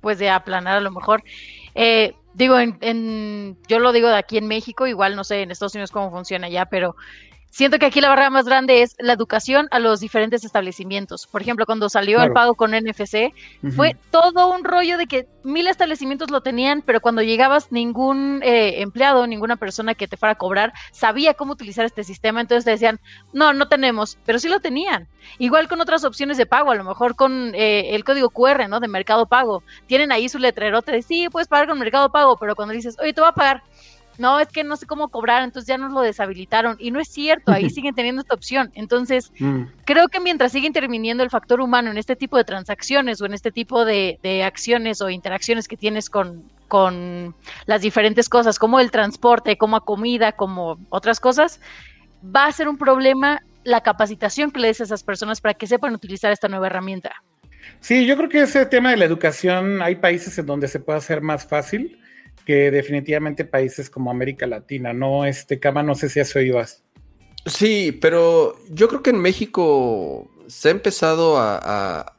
pues 0.00 0.18
de 0.18 0.28
aplanar 0.28 0.76
a 0.76 0.80
lo 0.80 0.90
mejor. 0.90 1.22
digo, 2.34 2.58
en, 2.58 3.56
yo 3.68 3.78
lo 3.78 3.92
digo 3.92 4.08
de 4.08 4.16
aquí 4.16 4.36
en 4.36 4.46
México, 4.46 4.86
igual 4.86 5.16
no 5.16 5.24
sé 5.24 5.42
en 5.42 5.50
Estados 5.50 5.74
Unidos 5.74 5.90
cómo 5.90 6.10
funciona 6.10 6.48
ya, 6.48 6.66
pero 6.66 6.94
Siento 7.54 7.78
que 7.78 7.86
aquí 7.86 8.00
la 8.00 8.08
barrera 8.08 8.30
más 8.30 8.46
grande 8.46 8.82
es 8.82 8.96
la 8.98 9.12
educación 9.12 9.68
a 9.70 9.78
los 9.78 10.00
diferentes 10.00 10.44
establecimientos. 10.44 11.28
Por 11.28 11.40
ejemplo, 11.40 11.66
cuando 11.66 11.88
salió 11.88 12.20
el 12.20 12.32
pago 12.32 12.56
con 12.56 12.72
NFC, 12.72 13.32
fue 13.76 13.96
todo 14.10 14.52
un 14.52 14.64
rollo 14.64 14.98
de 14.98 15.06
que 15.06 15.28
mil 15.44 15.68
establecimientos 15.68 16.32
lo 16.32 16.40
tenían, 16.40 16.82
pero 16.82 17.00
cuando 17.00 17.22
llegabas 17.22 17.70
ningún 17.70 18.40
eh, 18.42 18.82
empleado, 18.82 19.28
ninguna 19.28 19.54
persona 19.54 19.94
que 19.94 20.08
te 20.08 20.16
fuera 20.16 20.32
a 20.32 20.34
cobrar 20.34 20.72
sabía 20.90 21.34
cómo 21.34 21.52
utilizar 21.52 21.84
este 21.84 22.02
sistema. 22.02 22.40
Entonces 22.40 22.64
te 22.64 22.72
decían, 22.72 22.98
no, 23.32 23.52
no 23.52 23.68
tenemos, 23.68 24.18
pero 24.26 24.40
sí 24.40 24.48
lo 24.48 24.58
tenían. 24.58 25.06
Igual 25.38 25.68
con 25.68 25.80
otras 25.80 26.02
opciones 26.02 26.36
de 26.38 26.46
pago, 26.46 26.72
a 26.72 26.74
lo 26.74 26.82
mejor 26.82 27.14
con 27.14 27.54
eh, 27.54 27.94
el 27.94 28.02
código 28.02 28.30
QR, 28.30 28.68
¿no? 28.68 28.80
De 28.80 28.88
Mercado 28.88 29.26
Pago. 29.26 29.62
Tienen 29.86 30.10
ahí 30.10 30.28
su 30.28 30.40
letrerote 30.40 30.90
de 30.90 31.02
sí, 31.02 31.28
puedes 31.30 31.46
pagar 31.46 31.68
con 31.68 31.78
Mercado 31.78 32.10
Pago, 32.10 32.36
pero 32.36 32.56
cuando 32.56 32.74
dices, 32.74 32.96
oye, 33.00 33.12
te 33.12 33.20
voy 33.20 33.30
a 33.30 33.34
pagar 33.34 33.62
no, 34.18 34.38
es 34.38 34.48
que 34.48 34.64
no 34.64 34.76
sé 34.76 34.86
cómo 34.86 35.08
cobrar, 35.08 35.42
entonces 35.42 35.68
ya 35.68 35.78
nos 35.78 35.92
lo 35.92 36.00
deshabilitaron. 36.00 36.76
Y 36.78 36.90
no 36.90 37.00
es 37.00 37.08
cierto, 37.08 37.52
ahí 37.52 37.70
siguen 37.70 37.94
teniendo 37.94 38.22
esta 38.22 38.34
opción. 38.34 38.70
Entonces, 38.74 39.32
mm. 39.38 39.62
creo 39.84 40.08
que 40.08 40.20
mientras 40.20 40.52
sigue 40.52 40.66
interviniendo 40.66 41.22
el 41.22 41.30
factor 41.30 41.60
humano 41.60 41.90
en 41.90 41.98
este 41.98 42.16
tipo 42.16 42.36
de 42.36 42.44
transacciones 42.44 43.20
o 43.20 43.26
en 43.26 43.34
este 43.34 43.50
tipo 43.50 43.84
de, 43.84 44.18
acciones 44.44 45.00
o 45.00 45.10
interacciones 45.10 45.68
que 45.68 45.76
tienes 45.76 46.10
con, 46.10 46.44
con 46.68 47.34
las 47.66 47.82
diferentes 47.82 48.28
cosas, 48.28 48.58
como 48.58 48.80
el 48.80 48.90
transporte, 48.90 49.56
como 49.56 49.76
a 49.76 49.84
comida, 49.84 50.32
como 50.32 50.78
otras 50.90 51.20
cosas, 51.20 51.60
va 52.24 52.46
a 52.46 52.52
ser 52.52 52.68
un 52.68 52.78
problema 52.78 53.42
la 53.64 53.80
capacitación 53.80 54.50
que 54.50 54.60
le 54.60 54.68
des 54.68 54.80
a 54.80 54.84
esas 54.84 55.02
personas 55.02 55.40
para 55.40 55.54
que 55.54 55.66
sepan 55.66 55.94
utilizar 55.94 56.30
esta 56.30 56.48
nueva 56.48 56.66
herramienta. 56.66 57.12
Sí, 57.80 58.06
yo 58.06 58.16
creo 58.16 58.28
que 58.28 58.42
ese 58.42 58.66
tema 58.66 58.90
de 58.90 58.98
la 58.98 59.06
educación, 59.06 59.80
hay 59.80 59.96
países 59.96 60.36
en 60.38 60.44
donde 60.44 60.68
se 60.68 60.80
puede 60.80 60.98
hacer 60.98 61.22
más 61.22 61.46
fácil 61.46 61.98
que 62.44 62.70
definitivamente 62.70 63.44
países 63.44 63.90
como 63.90 64.10
América 64.10 64.46
Latina, 64.46 64.92
¿no? 64.92 65.24
Este, 65.24 65.58
Cama, 65.58 65.82
no 65.82 65.94
sé 65.94 66.08
si 66.08 66.20
eso 66.20 66.40
ibas. 66.40 66.82
Sí, 67.46 67.92
pero 68.00 68.56
yo 68.70 68.88
creo 68.88 69.02
que 69.02 69.10
en 69.10 69.20
México 69.20 70.30
se 70.46 70.68
ha 70.68 70.70
empezado 70.70 71.36
a, 71.38 72.10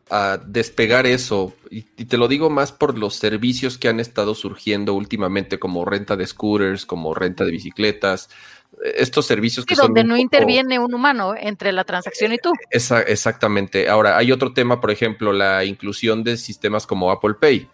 despegar 0.46 1.08
eso, 1.08 1.54
y, 1.70 1.82
te 1.82 2.18
lo 2.18 2.28
digo 2.28 2.50
más 2.50 2.72
por 2.72 2.98
los 2.98 3.16
servicios 3.16 3.78
que 3.78 3.88
han 3.90 4.00
estado 4.00 4.36
surgiendo 4.36 4.94
últimamente, 4.94 5.60
como 5.60 5.84
renta 5.84 6.16
de 6.16 6.26
scooters, 6.26 6.86
como 6.86 7.14
renta 7.14 7.44
de 7.44 7.52
bicicletas, 7.52 8.30
estos 8.96 9.26
servicios 9.26 9.66
que 9.66 9.76
son... 9.76 9.88
Donde 9.88 10.04
no 10.04 10.16
interviene 10.16 10.80
un 10.80 10.94
humano 10.94 11.34
entre 11.36 11.72
la 11.72 11.84
transacción 11.84 12.34
y 12.34 12.38
tú. 12.38 12.54
exactamente. 12.70 13.90
Ahora, 13.90 14.16
hay 14.16 14.32
otro 14.32 14.54
tema, 14.54 14.80
por 14.80 14.92
ejemplo, 14.92 15.34
la 15.34 15.66
inclusión 15.66 16.24
de 16.24 16.38
sistemas 16.38 16.86
como 16.86 17.12
Apple 17.12 17.36
Pay. 17.40 17.68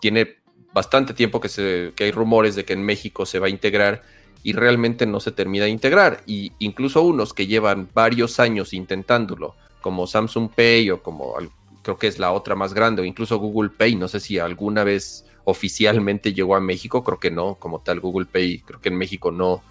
Tiene 0.00 0.38
bastante 0.76 1.14
tiempo 1.14 1.40
que, 1.40 1.48
se, 1.48 1.94
que 1.96 2.04
hay 2.04 2.10
rumores 2.10 2.54
de 2.54 2.66
que 2.66 2.74
en 2.74 2.82
México 2.82 3.24
se 3.24 3.38
va 3.38 3.46
a 3.46 3.48
integrar 3.48 4.02
y 4.42 4.52
realmente 4.52 5.06
no 5.06 5.20
se 5.20 5.32
termina 5.32 5.64
de 5.64 5.70
integrar. 5.70 6.20
Y 6.26 6.52
incluso 6.58 7.00
unos 7.00 7.32
que 7.32 7.46
llevan 7.46 7.88
varios 7.94 8.38
años 8.40 8.74
intentándolo, 8.74 9.54
como 9.80 10.06
Samsung 10.06 10.50
Pay 10.54 10.90
o 10.90 11.02
como 11.02 11.32
creo 11.80 11.96
que 11.96 12.08
es 12.08 12.18
la 12.18 12.30
otra 12.30 12.54
más 12.56 12.74
grande, 12.74 13.00
o 13.00 13.06
incluso 13.06 13.38
Google 13.38 13.70
Pay, 13.70 13.96
no 13.96 14.06
sé 14.06 14.20
si 14.20 14.38
alguna 14.38 14.84
vez 14.84 15.24
oficialmente 15.44 16.34
llegó 16.34 16.54
a 16.56 16.60
México, 16.60 17.02
creo 17.02 17.18
que 17.18 17.30
no, 17.30 17.54
como 17.54 17.80
tal 17.80 17.98
Google 18.00 18.26
Pay, 18.26 18.58
creo 18.58 18.78
que 18.78 18.90
en 18.90 18.98
México 18.98 19.30
no, 19.30 19.62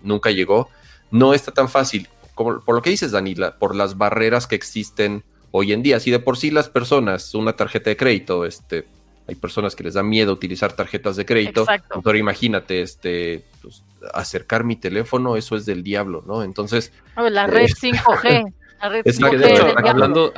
nunca 0.00 0.30
llegó. 0.30 0.68
No 1.10 1.34
está 1.34 1.50
tan 1.50 1.68
fácil, 1.68 2.06
por 2.36 2.72
lo 2.72 2.82
que 2.82 2.90
dices, 2.90 3.10
Danila, 3.10 3.58
por 3.58 3.74
las 3.74 3.98
barreras 3.98 4.46
que 4.46 4.54
existen 4.54 5.24
hoy 5.50 5.72
en 5.72 5.82
día. 5.82 5.98
Si 5.98 6.12
de 6.12 6.20
por 6.20 6.36
sí 6.36 6.52
las 6.52 6.68
personas, 6.68 7.34
una 7.34 7.56
tarjeta 7.56 7.90
de 7.90 7.96
crédito, 7.96 8.44
este, 8.44 8.86
hay 9.26 9.34
personas 9.36 9.76
que 9.76 9.84
les 9.84 9.94
da 9.94 10.02
miedo 10.02 10.32
utilizar 10.32 10.72
tarjetas 10.72 11.16
de 11.16 11.24
crédito. 11.24 11.62
Exacto. 11.62 12.02
Pero 12.02 12.18
imagínate, 12.18 12.82
este, 12.82 13.44
pues, 13.62 13.84
acercar 14.12 14.64
mi 14.64 14.76
teléfono, 14.76 15.36
eso 15.36 15.56
es 15.56 15.66
del 15.66 15.82
diablo, 15.82 16.24
¿no? 16.26 16.42
Entonces. 16.42 16.92
la 17.16 17.46
red 17.46 17.66
5G. 17.68 18.24
Eh, 18.24 18.44
la 18.82 18.88
red 18.88 19.04
5G 19.04 19.38
de 19.38 19.52
hecho, 19.52 19.74
hablando, 19.78 20.32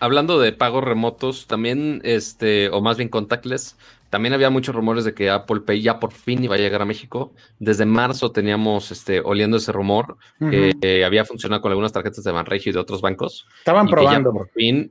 hablando 0.00 0.38
de 0.40 0.52
pagos 0.52 0.84
remotos, 0.84 1.46
también, 1.46 2.00
este, 2.04 2.70
o 2.70 2.80
más 2.80 2.96
bien 2.96 3.08
contactless, 3.08 3.76
también 4.10 4.32
había 4.32 4.48
muchos 4.48 4.74
rumores 4.74 5.04
de 5.04 5.12
que 5.12 5.28
Apple 5.28 5.60
Pay 5.60 5.82
ya 5.82 6.00
por 6.00 6.12
fin 6.12 6.42
iba 6.42 6.54
a 6.54 6.58
llegar 6.58 6.80
a 6.80 6.86
México. 6.86 7.34
Desde 7.58 7.84
marzo 7.84 8.32
teníamos 8.32 8.90
este, 8.90 9.20
oliendo 9.20 9.58
ese 9.58 9.70
rumor 9.72 10.16
que 10.38 11.04
había 11.04 11.26
funcionado 11.26 11.60
con 11.60 11.72
algunas 11.72 11.92
tarjetas 11.92 12.24
de 12.24 12.32
Banregio 12.32 12.70
y 12.70 12.72
de 12.72 12.78
otros 12.78 13.02
bancos. 13.02 13.46
Estaban 13.58 13.86
probando. 13.86 14.32
por 14.32 14.48
fin 14.50 14.90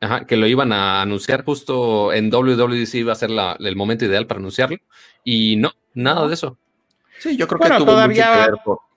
Ajá, 0.00 0.26
que 0.26 0.36
lo 0.36 0.46
iban 0.46 0.72
a 0.72 1.00
anunciar 1.00 1.44
justo 1.44 2.12
en 2.12 2.30
WWDC 2.30 2.94
iba 2.96 3.12
a 3.12 3.16
ser 3.16 3.30
el 3.30 3.76
momento 3.76 4.04
ideal 4.04 4.26
para 4.26 4.38
anunciarlo 4.38 4.78
y 5.24 5.56
no, 5.56 5.72
nada 5.94 6.28
de 6.28 6.34
eso. 6.34 6.58
Sí, 7.18 7.36
yo 7.36 7.48
creo 7.48 7.60
que 7.60 7.84
todavía, 7.84 8.50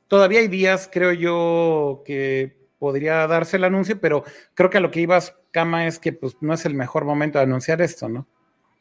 todavía 0.07 0.39
hay 0.41 0.49
días, 0.49 0.89
creo 0.91 1.13
yo, 1.13 2.03
que 2.05 2.57
podría 2.79 3.27
darse 3.27 3.57
el 3.57 3.63
anuncio, 3.63 3.99
pero 3.99 4.25
creo 4.55 4.69
que 4.69 4.77
a 4.77 4.81
lo 4.81 4.91
que 4.91 4.99
ibas, 4.99 5.35
Cama, 5.51 5.87
es 5.87 5.99
que 5.99 6.11
pues 6.11 6.35
no 6.41 6.53
es 6.53 6.65
el 6.65 6.73
mejor 6.73 7.05
momento 7.05 7.37
de 7.37 7.45
anunciar 7.45 7.81
esto, 7.81 8.09
¿no? 8.09 8.27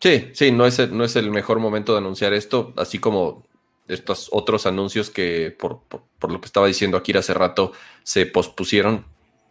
Sí, 0.01 0.31
sí, 0.33 0.51
no 0.51 0.67
es 0.67 0.79
el, 0.81 0.97
no 0.97 1.05
es 1.05 1.15
el 1.17 1.31
mejor 1.31 1.61
momento 1.61 1.93
de 1.93 1.99
anunciar 1.99 2.33
esto, 2.33 2.73
así 2.77 2.99
como 2.99 3.47
estos 3.87 4.29
otros 4.33 4.67
anuncios 4.67 5.11
que 5.11 5.55
por, 5.57 5.81
por 6.19 6.33
lo 6.33 6.41
que 6.41 6.47
estaba 6.47 6.67
diciendo 6.67 6.97
aquí 6.97 7.17
hace 7.17 7.33
rato 7.33 7.73
se 8.03 8.27
pospusieron 8.27 9.07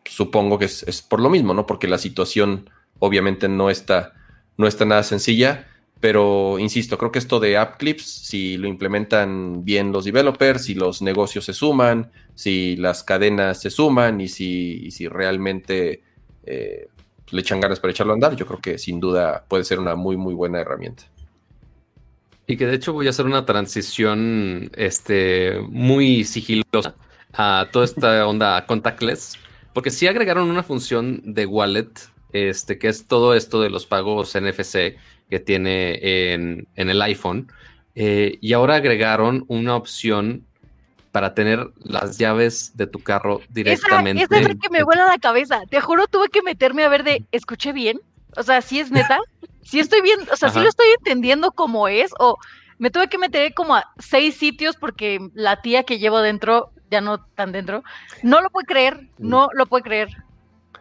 supongo 0.09 0.57
que 0.57 0.65
es, 0.65 1.05
por 1.07 1.21
lo 1.21 1.29
mismo, 1.29 1.53
¿no? 1.53 1.65
Porque 1.65 1.87
la 1.87 1.97
situación 1.97 2.69
obviamente 2.99 3.47
no 3.47 3.69
está, 3.69 4.13
no 4.57 4.67
está 4.67 4.85
nada 4.85 5.03
sencilla, 5.03 5.67
pero 5.99 6.59
insisto, 6.59 6.97
creo 6.97 7.11
que 7.11 7.19
esto 7.19 7.39
de 7.39 7.57
App 7.57 7.77
Clips, 7.77 8.03
si 8.03 8.57
lo 8.57 8.67
implementan 8.67 9.63
bien 9.63 9.91
los 9.91 10.05
developers, 10.05 10.65
si 10.65 10.75
los 10.75 11.01
negocios 11.01 11.45
se 11.45 11.53
suman, 11.53 12.11
si 12.35 12.75
las 12.75 13.03
cadenas 13.03 13.61
se 13.61 13.69
suman 13.69 14.21
y 14.21 14.27
si, 14.27 14.91
si 14.91 15.07
realmente 15.07 16.03
eh, 16.45 16.87
le 17.31 17.41
echan 17.41 17.59
ganas 17.59 17.79
para 17.79 17.91
echarlo 17.91 18.13
a 18.13 18.15
andar, 18.15 18.35
yo 18.35 18.45
creo 18.45 18.59
que 18.59 18.77
sin 18.77 18.99
duda 18.99 19.45
puede 19.47 19.63
ser 19.63 19.79
una 19.79 19.95
muy, 19.95 20.17
muy 20.17 20.33
buena 20.33 20.59
herramienta. 20.59 21.03
Y 22.45 22.55
que 22.55 22.65
de 22.65 22.75
hecho 22.75 22.93
voy 22.93 23.07
a 23.07 23.09
hacer 23.09 23.25
una 23.25 23.45
transición 23.45 24.71
este, 24.75 25.59
muy 25.69 26.23
sigilosa 26.23 26.95
a 27.33 27.67
toda 27.71 27.85
esta 27.85 28.25
onda 28.25 28.65
contactless 28.65 29.37
porque 29.73 29.91
sí 29.91 30.07
agregaron 30.07 30.49
una 30.49 30.63
función 30.63 31.21
de 31.23 31.45
wallet, 31.45 31.89
este, 32.33 32.77
que 32.77 32.87
es 32.87 33.07
todo 33.07 33.33
esto 33.33 33.61
de 33.61 33.69
los 33.69 33.85
pagos 33.85 34.35
NFC 34.35 34.97
que 35.29 35.39
tiene 35.39 36.33
en, 36.33 36.67
el 36.75 37.01
iPhone. 37.01 37.51
Eh, 37.95 38.37
y 38.41 38.53
ahora 38.53 38.75
agregaron 38.75 39.45
una 39.47 39.75
opción 39.75 40.45
para 41.11 41.33
tener 41.33 41.71
las 41.79 42.17
llaves 42.17 42.77
de 42.77 42.85
tu 42.85 42.99
carro 42.99 43.41
directamente. 43.49 44.23
Esa, 44.23 44.37
es 44.37 44.47
la 44.49 44.55
que 44.55 44.69
me 44.69 44.83
vuela 44.83 45.07
la 45.07 45.17
cabeza. 45.17 45.61
Te 45.69 45.81
juro, 45.81 46.07
tuve 46.07 46.29
que 46.29 46.43
meterme 46.43 46.83
a 46.83 46.89
ver 46.89 47.03
de, 47.03 47.25
¿escuché 47.31 47.73
bien? 47.73 47.99
O 48.35 48.43
sea, 48.43 48.61
si 48.61 48.79
es 48.79 48.91
neta, 48.91 49.19
si 49.63 49.79
estoy 49.79 50.01
bien, 50.01 50.19
o 50.31 50.35
sea, 50.35 50.49
si 50.49 50.59
lo 50.59 50.69
estoy 50.69 50.87
entendiendo 50.97 51.51
como 51.51 51.87
es, 51.87 52.11
o 52.19 52.37
me 52.77 52.91
tuve 52.91 53.09
que 53.09 53.17
meter 53.17 53.53
como 53.53 53.75
a 53.75 53.91
seis 53.97 54.35
sitios 54.35 54.75
porque 54.75 55.19
la 55.33 55.61
tía 55.61 55.83
que 55.83 55.97
llevo 55.97 56.21
dentro, 56.21 56.71
ya 56.89 57.01
no 57.01 57.19
tan 57.35 57.51
dentro, 57.51 57.83
no 58.23 58.41
lo 58.41 58.49
puede 58.49 58.65
creer, 58.65 59.07
no 59.17 59.49
lo 59.53 59.65
puede 59.65 59.83
creer. 59.83 60.09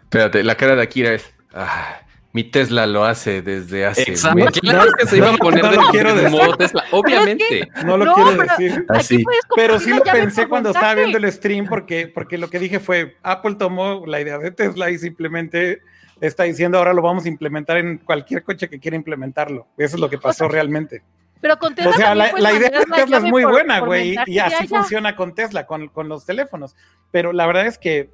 Espérate, 0.02 0.42
la 0.42 0.54
cara 0.54 0.76
de 0.76 0.82
Akira 0.82 1.12
es. 1.12 1.34
Ah, 1.52 2.00
mi 2.32 2.44
Tesla 2.44 2.86
lo 2.86 3.04
hace 3.04 3.40
desde 3.40 3.86
hace. 3.86 4.02
Exacto. 4.11 4.61
Claro 4.61 4.92
que 4.98 5.07
se 5.07 5.16
iba 5.16 5.32
a 5.32 5.36
poner 5.38 5.64
de, 5.70 5.78
quiero 5.90 6.14
modo 6.30 6.54
Tesla. 6.59 6.84
Obviamente. 6.90 7.66
no 7.82 7.96
lo 7.96 8.12
quiero 8.12 8.32
decir. 8.32 8.84
Así. 8.90 9.24
Pero 9.54 9.80
sí 9.80 9.88
lo 9.88 10.02
pensé 10.02 10.46
cuando 10.46 10.68
estaba 10.68 10.94
viendo 10.94 11.16
el 11.16 11.32
stream, 11.32 11.66
porque, 11.66 12.09
porque 12.09 12.36
lo 12.36 12.50
que 12.50 12.59
dije 12.59 12.78
fue: 12.78 13.16
Apple 13.22 13.54
tomó 13.54 14.04
la 14.07 14.20
idea 14.20 14.36
de 14.36 14.50
Tesla 14.50 14.90
y 14.90 14.98
simplemente 14.98 15.80
está 16.20 16.42
diciendo 16.42 16.78
ahora 16.78 16.92
lo 16.92 17.02
vamos 17.02 17.24
a 17.24 17.28
implementar 17.28 17.78
en 17.78 17.98
cualquier 17.98 18.42
coche 18.42 18.68
que 18.68 18.78
quiera 18.78 18.96
implementarlo. 18.96 19.66
Eso 19.78 19.96
es 19.96 20.00
lo 20.00 20.11
que 20.11 20.18
pasó 20.18 20.46
realmente. 20.46 21.02
Pero 21.41 21.59
con 21.59 21.74
Tesla. 21.74 21.91
O 21.91 21.95
sea, 21.95 22.14
la, 22.14 22.28
idea 22.53 22.70
de 22.70 22.87
Tesla 22.95 23.18
es 23.18 23.22
muy 23.24 23.45
buena, 23.45 23.80
güey. 23.80 24.16
Y 24.26 24.39
así 24.39 24.66
funciona 24.66 25.16
con 25.16 25.34
Tesla, 25.34 25.66
con, 25.66 25.89
con 25.89 26.09
los 26.09 26.24
teléfonos. 26.24 26.74
Pero 27.11 27.32
la 27.32 27.47
verdad 27.47 27.66
es 27.66 27.78
que 27.78 28.11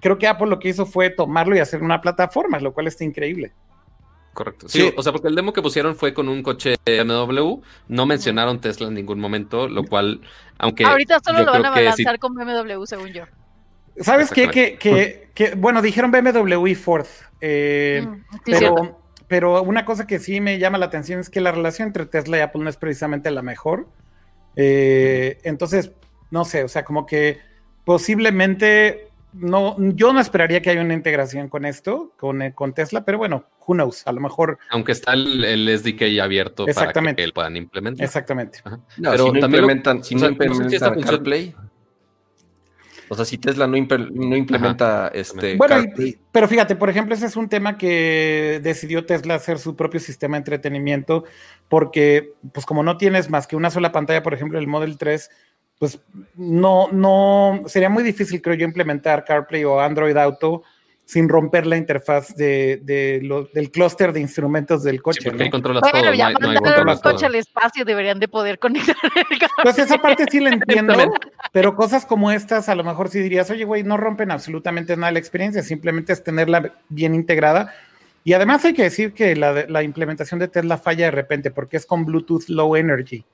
creo 0.00 0.18
que 0.18 0.28
Apple 0.28 0.48
lo 0.48 0.58
que 0.58 0.68
hizo 0.68 0.86
fue 0.86 1.10
tomarlo 1.10 1.56
y 1.56 1.60
hacer 1.60 1.82
una 1.82 2.00
plataforma, 2.00 2.58
lo 2.60 2.72
cual 2.72 2.86
está 2.86 3.04
increíble. 3.04 3.52
Correcto. 4.34 4.68
Sí, 4.68 4.92
o 4.96 5.02
sea, 5.02 5.12
porque 5.12 5.28
el 5.28 5.34
demo 5.34 5.52
que 5.52 5.62
pusieron 5.62 5.94
fue 5.94 6.12
con 6.12 6.28
un 6.28 6.42
coche 6.42 6.74
BMW, 6.84 7.60
no 7.88 8.04
mencionaron 8.04 8.60
Tesla 8.60 8.88
en 8.88 8.94
ningún 8.94 9.20
momento, 9.20 9.68
lo 9.68 9.84
cual, 9.84 10.20
aunque... 10.58 10.84
Ahorita 10.84 11.20
solo 11.24 11.44
lo 11.44 11.52
van 11.52 11.64
a 11.64 11.80
lanzar 11.80 12.18
con 12.18 12.34
BMW, 12.34 12.84
según 12.84 13.12
yo. 13.12 13.24
¿Sabes 13.96 14.30
qué? 14.30 14.48
Que, 14.48 14.76
que, 14.76 15.30
que, 15.34 15.54
bueno, 15.54 15.80
dijeron 15.80 16.10
BMW 16.10 16.66
y 16.66 16.74
Ford, 16.74 17.06
eh, 17.40 18.04
mm, 18.04 18.36
pero, 18.44 19.00
pero 19.34 19.64
una 19.64 19.84
cosa 19.84 20.06
que 20.06 20.20
sí 20.20 20.40
me 20.40 20.60
llama 20.60 20.78
la 20.78 20.86
atención 20.86 21.18
es 21.18 21.28
que 21.28 21.40
la 21.40 21.50
relación 21.50 21.88
entre 21.88 22.06
Tesla 22.06 22.38
y 22.38 22.40
Apple 22.40 22.62
no 22.62 22.70
es 22.70 22.76
precisamente 22.76 23.32
la 23.32 23.42
mejor. 23.42 23.88
Eh, 24.54 25.40
entonces, 25.42 25.90
no 26.30 26.44
sé, 26.44 26.62
o 26.62 26.68
sea, 26.68 26.84
como 26.84 27.04
que 27.04 27.40
posiblemente 27.84 29.08
no, 29.32 29.74
yo 29.96 30.12
no 30.12 30.20
esperaría 30.20 30.62
que 30.62 30.70
haya 30.70 30.82
una 30.82 30.94
integración 30.94 31.48
con 31.48 31.64
esto, 31.64 32.12
con, 32.16 32.42
eh, 32.42 32.54
con 32.54 32.74
Tesla, 32.74 33.04
pero 33.04 33.18
bueno, 33.18 33.46
who 33.66 33.74
knows, 33.74 34.06
a 34.06 34.12
lo 34.12 34.20
mejor. 34.20 34.56
Aunque 34.70 34.92
está 34.92 35.14
el, 35.14 35.68
SDK 35.80 36.20
abierto 36.22 36.64
para 36.72 36.92
que 36.92 37.32
puedan 37.34 37.56
implementar. 37.56 38.04
Exactamente. 38.04 38.60
pero 39.02 39.32
si 39.32 39.32
no 39.32 39.46
implementan, 39.46 40.04
si 40.04 40.14
no 40.14 40.28
implementan 40.28 41.00
CarPlay. 41.00 41.56
O 43.14 43.16
sea, 43.16 43.24
si 43.24 43.38
Tesla 43.38 43.68
no, 43.68 43.76
implementa 43.76 45.08
este. 45.14 45.56
Bueno, 45.56 45.84
pero 46.32 46.48
fíjate, 46.48 46.74
por 46.74 46.90
ejemplo, 46.90 47.14
ese 47.14 47.26
es 47.26 47.36
un 47.36 47.48
tema 47.48 47.78
que 47.78 48.60
decidió 48.60 49.06
Tesla 49.06 49.36
hacer 49.36 49.60
su 49.60 49.76
propio 49.76 50.00
sistema 50.00 50.36
de 50.36 50.38
entretenimiento, 50.38 51.22
porque, 51.68 52.32
pues, 52.52 52.66
como 52.66 52.82
no 52.82 52.96
tienes 52.96 53.30
más 53.30 53.46
que 53.46 53.54
una 53.54 53.70
sola 53.70 53.92
pantalla, 53.92 54.24
por 54.24 54.34
ejemplo, 54.34 54.58
el 54.58 54.66
Model 54.66 54.98
3, 54.98 55.30
pues 55.78 56.00
no, 56.34 56.88
no, 56.90 57.62
sería 57.66 57.88
muy 57.88 58.02
difícil, 58.02 58.42
creo 58.42 58.56
yo, 58.56 58.66
implementar 58.66 59.24
CarPlay 59.24 59.64
o 59.64 59.78
Android 59.78 60.16
Auto 60.16 60.64
sin 61.04 61.28
romper 61.28 61.66
la 61.66 61.76
interfaz 61.76 62.34
de, 62.34 62.80
del 63.52 63.70
clúster 63.70 64.12
de 64.12 64.20
instrumentos 64.20 64.82
del 64.82 65.02
coche. 65.02 65.20
Sí, 65.22 65.28
porque 65.28 65.50
controlas 65.50 65.82
bueno, 65.82 66.06
todo, 66.06 66.14
ya 66.14 66.30
no 66.30 66.48
hay, 66.48 66.56
no 66.56 67.00
coche 67.00 67.26
al 67.26 67.34
espacio 67.34 67.84
deberían 67.84 68.18
de 68.18 68.28
poder 68.28 68.58
conectar 68.58 68.96
el 69.14 69.38
Pues 69.62 69.78
esa 69.78 69.98
parte 69.98 70.24
sí 70.30 70.40
la 70.40 70.50
entiendo, 70.50 70.94
pero 71.52 71.76
cosas 71.76 72.06
como 72.06 72.30
estas 72.30 72.68
a 72.68 72.74
lo 72.74 72.84
mejor 72.84 73.10
sí 73.10 73.20
dirías, 73.20 73.50
oye, 73.50 73.64
güey, 73.64 73.82
no 73.82 73.96
rompen 73.96 74.30
absolutamente 74.30 74.96
nada 74.96 75.12
la 75.12 75.18
experiencia, 75.18 75.62
simplemente 75.62 76.12
es 76.12 76.24
tenerla 76.24 76.72
bien 76.88 77.14
integrada. 77.14 77.72
Y 78.26 78.32
además 78.32 78.64
hay 78.64 78.72
que 78.72 78.84
decir 78.84 79.12
que 79.12 79.36
la, 79.36 79.66
la 79.68 79.82
implementación 79.82 80.40
de 80.40 80.48
Tesla 80.48 80.78
falla 80.78 81.04
de 81.04 81.10
repente 81.10 81.50
porque 81.50 81.76
es 81.76 81.84
con 81.84 82.06
Bluetooth 82.06 82.48
Low 82.48 82.76
Energy. 82.76 83.24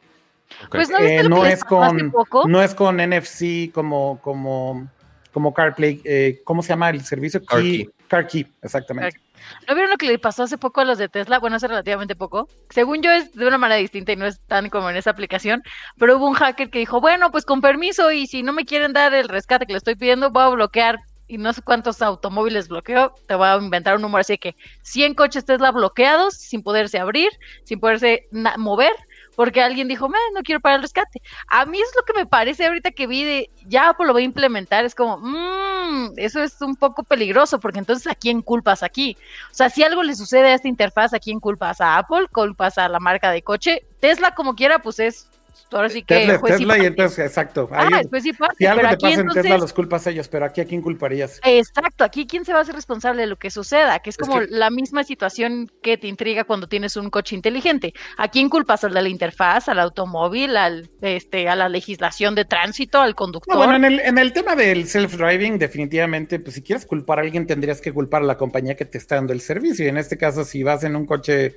Pues 0.71 0.91
no, 0.91 0.99
eh, 0.99 1.23
no 1.29 1.47
es 1.47 1.65
con 1.65 2.13
no 2.47 2.63
es 2.63 2.75
con 2.75 2.97
NFC 2.97 3.71
como 3.73 4.21
como 4.21 4.89
como 5.33 5.55
CarPlay, 5.55 6.01
eh, 6.05 6.41
¿cómo 6.45 6.63
se 6.63 6.71
llama 6.71 6.91
el 6.91 7.03
servicio? 7.05 7.45
CarKey. 7.45 7.89
CarKey, 8.09 8.47
exactamente. 8.63 9.21
¿No 9.69 9.75
vieron 9.75 9.91
lo 9.91 9.97
que 9.97 10.07
le 10.07 10.19
pasó 10.19 10.43
hace 10.43 10.59
poco 10.59 10.81
a 10.81 10.85
los 10.85 10.99
de 10.99 11.09
Tesla? 11.09 11.39
Bueno, 11.39 11.57
hace 11.57 11.69
relativamente 11.69 12.17
poco. 12.17 12.49
Según 12.71 13.03
yo 13.03 13.11
es 13.11 13.33
de 13.33 13.47
una 13.47 13.59
manera 13.59 13.81
distinta 13.81 14.13
y 14.13 14.17
no 14.17 14.27
es 14.27 14.41
tan 14.47 14.69
como 14.69 14.91
en 14.91 14.97
esa 14.97 15.11
aplicación, 15.11 15.63
pero 15.99 16.17
hubo 16.17 16.29
un 16.29 16.35
hacker 16.35 16.71
que 16.71 16.79
dijo, 16.79 17.01
bueno, 17.01 17.31
pues 17.31 17.45
con 17.45 17.61
permiso 17.61 18.11
y 18.13 18.27
si 18.27 18.43
no 18.43 18.53
me 18.53 18.65
quieren 18.65 18.93
dar 18.93 19.15
el 19.15 19.29
rescate 19.29 19.67
que 19.67 19.73
le 19.73 19.79
estoy 19.79 19.97
pidiendo, 19.97 20.31
voy 20.31 20.43
a 20.43 20.49
bloquear 20.49 21.01
y 21.27 21.39
no 21.39 21.53
sé 21.53 21.63
cuántos 21.63 22.03
automóviles 22.03 22.69
bloqueó, 22.69 23.15
te 23.29 23.37
voy 23.37 23.47
a 23.47 23.57
inventar 23.57 23.95
un 23.95 24.03
número 24.03 24.21
así 24.21 24.37
que 24.37 24.57
100 24.83 25.15
coches 25.15 25.45
Tesla 25.45 25.71
bloqueados 25.71 26.35
sin 26.35 26.63
poderse 26.63 26.99
abrir, 26.99 27.31
sin 27.63 27.79
poderse 27.79 28.27
mover 28.59 28.93
porque 29.41 29.63
alguien 29.63 29.89
dijo, 29.89 30.07
no 30.07 30.43
quiero 30.43 30.61
pagar 30.61 30.81
el 30.81 30.83
rescate. 30.83 31.23
A 31.49 31.65
mí 31.65 31.81
es 31.81 31.91
lo 31.97 32.03
que 32.03 32.13
me 32.13 32.27
parece 32.27 32.67
ahorita 32.67 32.91
que 32.91 33.07
vi 33.07 33.25
de, 33.25 33.51
ya 33.65 33.89
Apple 33.89 34.07
lo 34.07 34.13
va 34.13 34.19
a 34.19 34.23
implementar, 34.23 34.85
es 34.85 34.95
como, 34.95 35.17
mmm, 35.17 36.13
eso 36.19 36.43
es 36.43 36.61
un 36.61 36.77
poco 36.77 37.05
peligroso, 37.05 37.59
porque 37.59 37.79
entonces 37.79 38.07
¿a 38.07 38.15
quién 38.15 38.43
culpas 38.43 38.83
aquí? 38.83 39.17
O 39.51 39.55
sea, 39.55 39.71
si 39.71 39.83
algo 39.83 40.03
le 40.03 40.15
sucede 40.15 40.49
a 40.49 40.55
esta 40.57 40.69
interfaz, 40.69 41.15
¿a 41.15 41.19
quién 41.19 41.41
culpas? 41.41 41.81
¿A 41.81 41.97
Apple? 41.97 42.27
¿Culpas 42.31 42.77
a 42.77 42.87
la 42.91 43.01
marca 43.01 43.31
de 43.31 43.41
coche? 43.41 43.87
Tesla 43.99 44.35
como 44.35 44.55
quiera, 44.55 44.81
pues 44.81 45.01
es 45.01 45.31
ahora 45.71 45.89
sí 45.89 46.03
que 46.03 46.15
Tesla, 46.15 46.41
Tesla 46.41 46.79
y 46.79 46.87
entonces, 46.87 47.27
exacto. 47.27 47.69
ah, 47.73 47.89
después 47.91 48.23
sí 48.23 48.33
si 48.59 48.67
algo 48.67 48.89
te 48.89 48.97
pasa 48.97 49.21
en 49.21 49.29
Tesla, 49.29 49.59
los 49.59 49.73
culpas 49.73 50.07
a 50.07 50.11
ellos, 50.11 50.29
pero 50.29 50.45
aquí 50.45 50.61
a 50.61 50.65
quién 50.65 50.83
culparías. 50.83 51.41
Exacto, 51.45 52.05
aquí 52.05 52.27
quién 52.27 52.45
se 52.45 52.53
va 52.53 52.59
a 52.59 52.63
hacer 52.63 52.75
responsable 52.75 53.23
de 53.23 53.29
lo 53.29 53.37
que 53.37 53.51
suceda, 53.51 53.99
que 54.01 54.11
es 54.11 54.17
como 54.17 54.41
la 54.41 54.71
misma 54.71 55.05
situación 55.05 55.71
que 55.83 55.97
te 55.97 56.09
intriga 56.09 56.45
cuando 56.45 56.69
tienes 56.69 56.97
un 56.97 57.11
coche 57.11 57.35
inteligente. 57.35 57.93
¿A 58.17 58.29
quién 58.29 58.49
culpas? 58.49 58.85
¿A 58.85 58.89
la 58.89 59.09
interfaz, 59.09 59.69
al 59.69 59.79
automóvil, 59.79 60.57
al, 60.57 60.91
este, 61.01 61.49
a 61.49 61.57
la 61.57 61.69
legislación 61.69 62.35
de 62.35 62.45
tránsito, 62.45 63.01
al 63.01 63.15
conductor? 63.15 63.57
bueno, 63.57 63.77
en 63.77 63.85
el, 63.85 64.01
en 64.01 64.19
el 64.19 64.33
tema 64.33 64.57
del 64.57 64.87
self-driving, 64.87 65.59
definitivamente, 65.59 66.41
pues 66.41 66.55
si 66.55 66.63
quieres 66.63 66.87
culpar 66.87 67.19
a 67.19 67.23
alguien, 67.23 67.47
tendrías 67.47 67.81
que 67.81 67.93
culpar 67.93 68.23
a 68.23 68.27
la 68.27 68.37
compañía 68.37 68.77
que 68.77 68.85
te 68.85 68.99
está 68.99 69.17
dando 69.17 69.33
el 69.33 69.41
servicio. 69.41 69.85
Y 69.85 69.89
en 69.89 69.97
este 69.97 70.17
caso, 70.17 70.45
si 70.45 70.63
vas 70.63 70.85
en 70.85 70.97
un 70.97 71.07
coche 71.07 71.57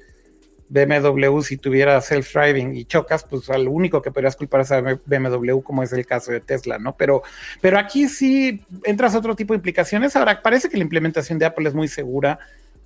BMW 0.69 1.41
si 1.41 1.57
tuviera 1.57 1.99
self-driving 2.01 2.75
y 2.75 2.85
chocas, 2.85 3.23
pues 3.23 3.49
al 3.49 3.67
único 3.67 4.01
que 4.01 4.11
podrías 4.11 4.35
culpar 4.35 4.61
es 4.61 4.71
a 4.71 4.81
BMW, 4.81 5.59
como 5.61 5.83
es 5.83 5.93
el 5.93 6.05
caso 6.05 6.31
de 6.31 6.39
Tesla, 6.39 6.79
¿no? 6.79 6.95
Pero, 6.95 7.23
pero 7.61 7.77
aquí 7.77 8.07
sí 8.07 8.65
entras 8.83 9.15
a 9.15 9.19
otro 9.19 9.35
tipo 9.35 9.53
de 9.53 9.57
implicaciones. 9.57 10.15
Ahora, 10.15 10.41
parece 10.41 10.69
que 10.69 10.77
la 10.77 10.83
implementación 10.83 11.39
de 11.39 11.45
Apple 11.45 11.67
es 11.67 11.75
muy 11.75 11.87
segura. 11.87 12.39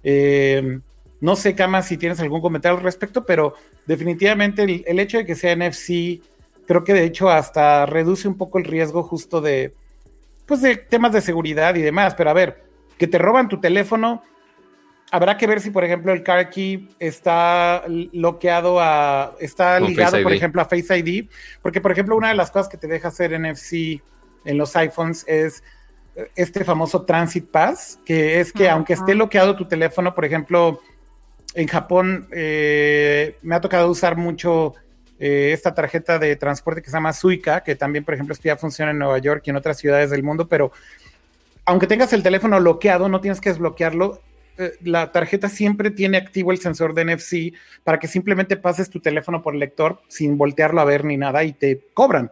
Eh, 0.04 0.80
no 1.20 1.36
sé, 1.36 1.56
Kama, 1.56 1.82
si 1.82 1.98
tienes 1.98 2.20
algún 2.20 2.42
comentario 2.42 2.78
al 2.78 2.84
respecto, 2.84 3.26
pero 3.26 3.56
definitivamente 3.86 4.64
el, 4.64 5.00
hecho 5.00 5.18
de 5.18 5.26
que 5.26 5.36
sea 5.36 5.56
NFC, 5.56 6.22
creo 6.68 6.84
que 6.84 6.94
de 6.94 7.06
hecho 7.06 7.30
hasta 7.30 7.86
reduce 7.86 8.28
un 8.28 8.38
poco 8.38 8.60
el 8.60 8.66
riesgo 8.66 9.02
justo 9.04 9.42
de, 9.42 9.74
pues 10.46 10.62
de 10.62 10.76
temas 10.78 11.14
de 11.14 11.22
seguridad 11.22 11.76
y 11.76 11.82
demás. 11.82 12.14
Pero 12.16 12.30
a 12.30 12.34
ver, 12.34 12.64
que 12.98 13.08
te 13.08 13.18
roban 13.18 13.50
tu 13.50 13.60
teléfono, 13.60 14.22
habrá 15.12 15.38
que 15.38 15.48
ver 15.48 15.62
si, 15.62 15.72
por 15.72 15.84
ejemplo, 15.84 16.12
el 16.12 16.24
car 16.24 16.50
key 16.50 16.90
está 17.00 17.84
bloqueado 18.12 18.80
a, 18.80 19.36
está 19.40 19.80
ligado, 19.80 20.22
por 20.22 20.34
ejemplo, 20.34 20.62
a 20.62 20.66
Face 20.66 20.98
ID, 20.98 21.30
porque, 21.62 21.82
por 21.82 21.92
ejemplo, 21.92 22.16
una 22.16 22.30
de 22.30 22.36
las 22.36 22.52
cosas 22.52 22.70
que 22.70 22.78
te 22.78 22.88
deja 22.88 23.08
hacer 23.08 23.40
NFC 23.40 24.02
en 24.46 24.58
los 24.58 24.76
iPhones 24.76 25.26
es 25.28 25.64
este 26.36 26.64
famoso 26.64 27.04
Transit 27.04 27.50
Pass, 27.50 28.00
que 28.06 28.40
es 28.40 28.52
que 28.52 28.70
aunque 28.70 28.94
esté 28.94 29.14
bloqueado 29.14 29.56
tu 29.56 29.66
teléfono, 29.66 30.16
por 30.16 30.26
ejemplo, 30.26 30.82
en 31.54 31.68
Japón 31.68 32.28
eh, 32.32 33.38
me 33.42 33.56
ha 33.56 33.62
tocado 33.62 33.90
usar 33.90 34.18
mucho 34.18 34.74
eh, 35.20 35.52
esta 35.54 35.74
tarjeta 35.74 36.20
de 36.20 36.36
transporte 36.36 36.82
que 36.82 36.90
se 36.90 36.98
llama 36.98 37.14
Suica, 37.14 37.64
que 37.64 37.76
también, 37.76 38.04
por 38.04 38.14
ejemplo, 38.14 38.34
esto 38.34 38.46
ya 38.46 38.58
funciona 38.58 38.92
en 38.92 39.00
Nueva 39.00 39.20
York 39.20 39.44
y 39.46 39.52
en 39.52 39.56
otras 39.58 39.78
ciudades 39.78 40.10
del 40.10 40.24
mundo, 40.24 40.48
pero 40.48 40.72
aunque 41.66 41.88
tengas 41.88 42.14
el 42.14 42.24
teléfono 42.24 42.60
bloqueado, 42.60 43.10
no 43.10 43.22
tienes 43.22 43.42
que 43.42 43.50
desbloquearlo 43.50 44.22
eh, 44.58 44.74
la 44.84 45.12
tarjeta 45.12 45.50
siempre 45.50 45.92
tiene 45.92 46.18
activo 46.18 46.52
el 46.52 46.60
sensor 46.60 46.94
de 46.94 47.06
NFC 47.06 47.54
para 47.84 48.00
que 48.00 48.08
simplemente 48.08 48.58
pases 48.58 48.90
tu 48.90 49.00
teléfono 49.00 49.42
por 49.42 49.54
el 49.54 49.60
lector 49.60 50.02
sin 50.08 50.38
voltearlo 50.38 50.82
a 50.82 50.86
ver 50.86 51.06
ni 51.06 51.18
nada 51.18 51.44
y 51.44 51.54
te 51.54 51.88
cobran. 51.94 52.32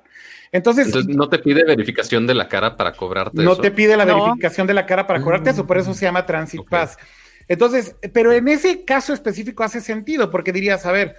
Entonces, 0.52 0.94
no 1.08 1.28
te 1.30 1.40
pide 1.40 1.64
verificación 1.66 2.26
de 2.26 2.34
la 2.34 2.48
cara 2.48 2.78
para 2.78 2.94
cobrarte. 2.94 3.44
No 3.44 3.58
te 3.58 3.72
pide 3.72 3.98
la 3.98 4.06
verificación 4.06 4.66
de 4.68 4.74
la 4.74 4.86
cara 4.86 5.06
para 5.06 5.22
cobrarte 5.22 5.50
eso, 5.50 5.68
por 5.68 5.78
eso 5.78 5.94
se 5.94 6.06
llama 6.06 6.26
Transit 6.26 6.62
Pass. 6.70 6.98
Entonces, 7.48 7.96
pero 8.14 8.32
en 8.32 8.48
ese 8.48 8.86
caso 8.86 9.14
específico 9.14 9.64
hace 9.64 9.82
sentido, 9.82 10.32
porque 10.32 10.52
dirías, 10.52 10.86
a 10.86 10.92
ver, 10.92 11.18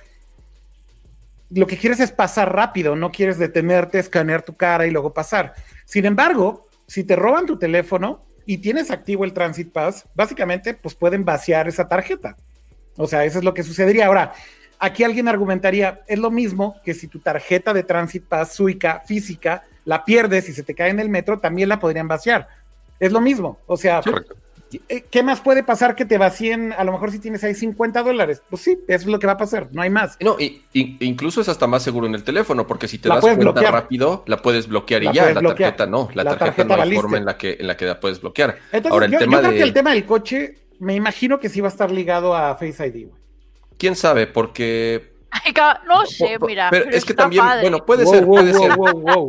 lo 1.50 1.66
que 1.66 1.76
quieres 1.76 2.00
es 2.00 2.11
pasar 2.12 2.54
rápido, 2.54 2.96
no 2.96 3.12
quieres 3.12 3.38
detenerte, 3.38 3.98
escanear 3.98 4.42
tu 4.42 4.57
cara 4.57 4.86
y 4.86 4.90
luego 4.90 5.12
pasar. 5.12 5.54
Sin 5.84 6.04
embargo, 6.04 6.68
si 6.86 7.04
te 7.04 7.14
roban 7.14 7.46
tu 7.46 7.59
teléfono, 7.59 8.24
y 8.47 8.59
tienes 8.59 8.90
activo 8.90 9.24
el 9.24 9.32
Transit 9.32 9.72
Pass, 9.72 10.07
básicamente 10.14 10.72
pues 10.74 10.94
pueden 10.94 11.24
vaciar 11.24 11.68
esa 11.68 11.88
tarjeta. 11.88 12.36
O 12.97 13.07
sea, 13.07 13.24
eso 13.24 13.38
es 13.38 13.44
lo 13.44 13.53
que 13.53 13.62
sucedería. 13.62 14.07
Ahora, 14.07 14.32
aquí 14.78 15.05
alguien 15.05 15.28
argumentaría, 15.28 16.03
es 16.07 16.18
lo 16.18 16.30
mismo 16.30 16.76
que 16.84 16.94
si 16.94 17.09
tu 17.09 17.18
tarjeta 17.18 17.74
de 17.74 17.82
Transit 17.82 18.24
Pass 18.24 18.55
Suica 18.55 19.03
física 19.05 19.64
la 19.84 20.05
pierdes 20.05 20.49
y 20.49 20.53
se 20.53 20.62
te 20.62 20.74
cae 20.74 20.90
en 20.90 21.01
el 21.01 21.09
metro, 21.09 21.38
también 21.38 21.68
la 21.68 21.78
podrían 21.78 22.09
vaciar. 22.09 22.49
Es 22.99 23.12
lo 23.12 23.20
mismo. 23.20 23.59
O 23.66 23.76
sea, 23.76 24.01
Eh, 24.01 24.45
¿Qué 25.11 25.22
más 25.22 25.41
puede 25.41 25.62
pasar 25.62 25.95
que 25.95 26.05
te 26.05 26.18
vacíen? 26.18 26.72
A 26.72 26.85
lo 26.85 26.93
mejor 26.93 27.11
si 27.11 27.18
tienes 27.18 27.45
ahí 27.45 27.55
50 27.55 28.03
dólares. 28.03 28.43
Pues 28.49 28.62
sí, 28.62 28.79
eso 28.89 29.03
es 29.03 29.07
lo 29.07 29.18
que 29.18 29.27
va 29.27 29.35
a 29.35 29.37
pasar, 29.37 29.68
no 29.72 29.83
hay 29.83 29.91
más. 29.91 30.16
No, 30.20 30.37
y, 30.39 30.62
incluso 30.72 31.41
es 31.41 31.49
hasta 31.49 31.66
más 31.66 31.83
seguro 31.83 32.07
en 32.07 32.14
el 32.14 32.24
teléfono, 32.24 32.66
porque 32.66 32.89
si 32.89 32.99
te 32.99 33.09
das 33.09 33.20
cuenta 33.20 33.70
rápido, 33.70 34.24
la 34.27 34.43
puedes 34.43 34.68
bloquear 34.68 35.05
y 35.05 35.12
ya. 35.12 35.33
La 35.33 35.43
tarjeta 35.43 35.87
no, 35.87 36.09
la, 36.14 36.24
tarjeta, 36.37 36.64
no 36.77 36.83
hay 36.83 36.95
forma 36.95 37.18
en 37.18 37.24
la, 37.24 37.37
que, 37.37 37.57
en 37.59 37.66
la 37.66 37.77
que 37.77 37.87
la 37.87 38.01
puedes 38.01 38.20
bloquear. 38.20 38.59
Ahora, 38.91 39.07
el 39.07 39.12
yo, 39.12 39.18
tema 39.18 39.41
creo 39.41 39.53
que 39.53 39.62
el 39.62 39.72
tema 39.72 39.93
del 39.93 40.05
coche, 40.05 40.55
me 40.79 40.95
imagino 40.95 41.39
que 41.39 41.49
sí 41.49 41.61
va 41.61 41.68
a 41.68 41.70
a 41.70 41.72
estar 41.72 41.91
ligado 41.91 42.35
a 42.35 42.55
Face 42.55 42.87
ID, 42.87 43.09
¿Quién 43.79 43.97
sabe? 43.97 44.27
Porque 44.27 45.15
no 45.87 46.07
sé, 46.07 46.39
mira. 46.47 46.68
Pero, 46.70 46.91
es 46.91 47.05
que 47.05 47.14
también, 47.14 47.45
bueno, 47.61 47.84
puede 47.84 48.07
ser, 48.07 48.24
puede 48.24 48.53
ser, 48.53 48.76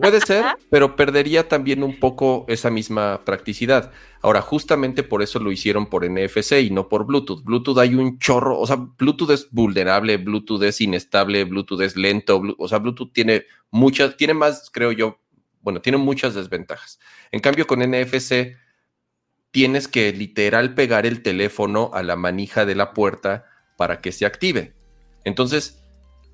puede 0.02 0.22
ser, 0.22 0.46
pero 0.70 0.96
perdería 0.96 1.48
también 1.48 1.84
un 1.84 2.00
poco 2.00 2.46
esa 2.48 2.70
misma 2.70 3.24
practicidad. 3.26 3.92
Ahora, 4.22 4.42
justamente 4.42 5.04
por 5.04 5.22
eso 5.22 5.40
lo 5.40 5.52
hicieron 5.52 5.88
por 5.88 6.10
NFC 6.10 6.54
y 6.64 6.70
no 6.70 6.90
por 6.90 7.06
Bluetooth. 7.06 7.44
Bluetooth 7.44 7.78
hay 7.78 7.96
un 7.96 8.20
chorro, 8.20 8.60
o 8.60 8.66
sea, 8.66 8.78
Bluetooth 8.78 9.32
es 9.32 9.48
vulnerable, 9.52 10.18
Bluetooth 10.18 10.64
es 10.64 10.82
inestable, 10.82 11.44
Bluetooth 11.44 11.82
es 11.82 11.96
lento, 11.96 12.42
o 12.58 12.68
sea, 12.68 12.80
Bluetooth 12.80 13.14
tiene 13.14 13.46
muchas, 13.70 14.18
tiene 14.18 14.34
más, 14.34 14.70
creo 14.72 14.92
yo, 14.92 15.20
bueno, 15.62 15.82
tiene 15.82 15.98
muchas 15.98 16.34
desventajas. 16.34 17.00
En 17.32 17.40
cambio, 17.40 17.68
con 17.68 17.80
NFC 17.80 18.58
tienes 19.52 19.88
que 19.88 20.12
literal 20.14 20.74
pegar 20.74 21.06
el 21.06 21.22
teléfono 21.22 21.92
a 21.94 22.04
la 22.04 22.16
manija 22.16 22.66
de 22.66 22.76
la 22.76 22.94
puerta 22.94 23.46
para 23.78 24.02
que 24.02 24.12
se 24.12 24.26
active. 24.26 24.74
Entonces, 25.24 25.84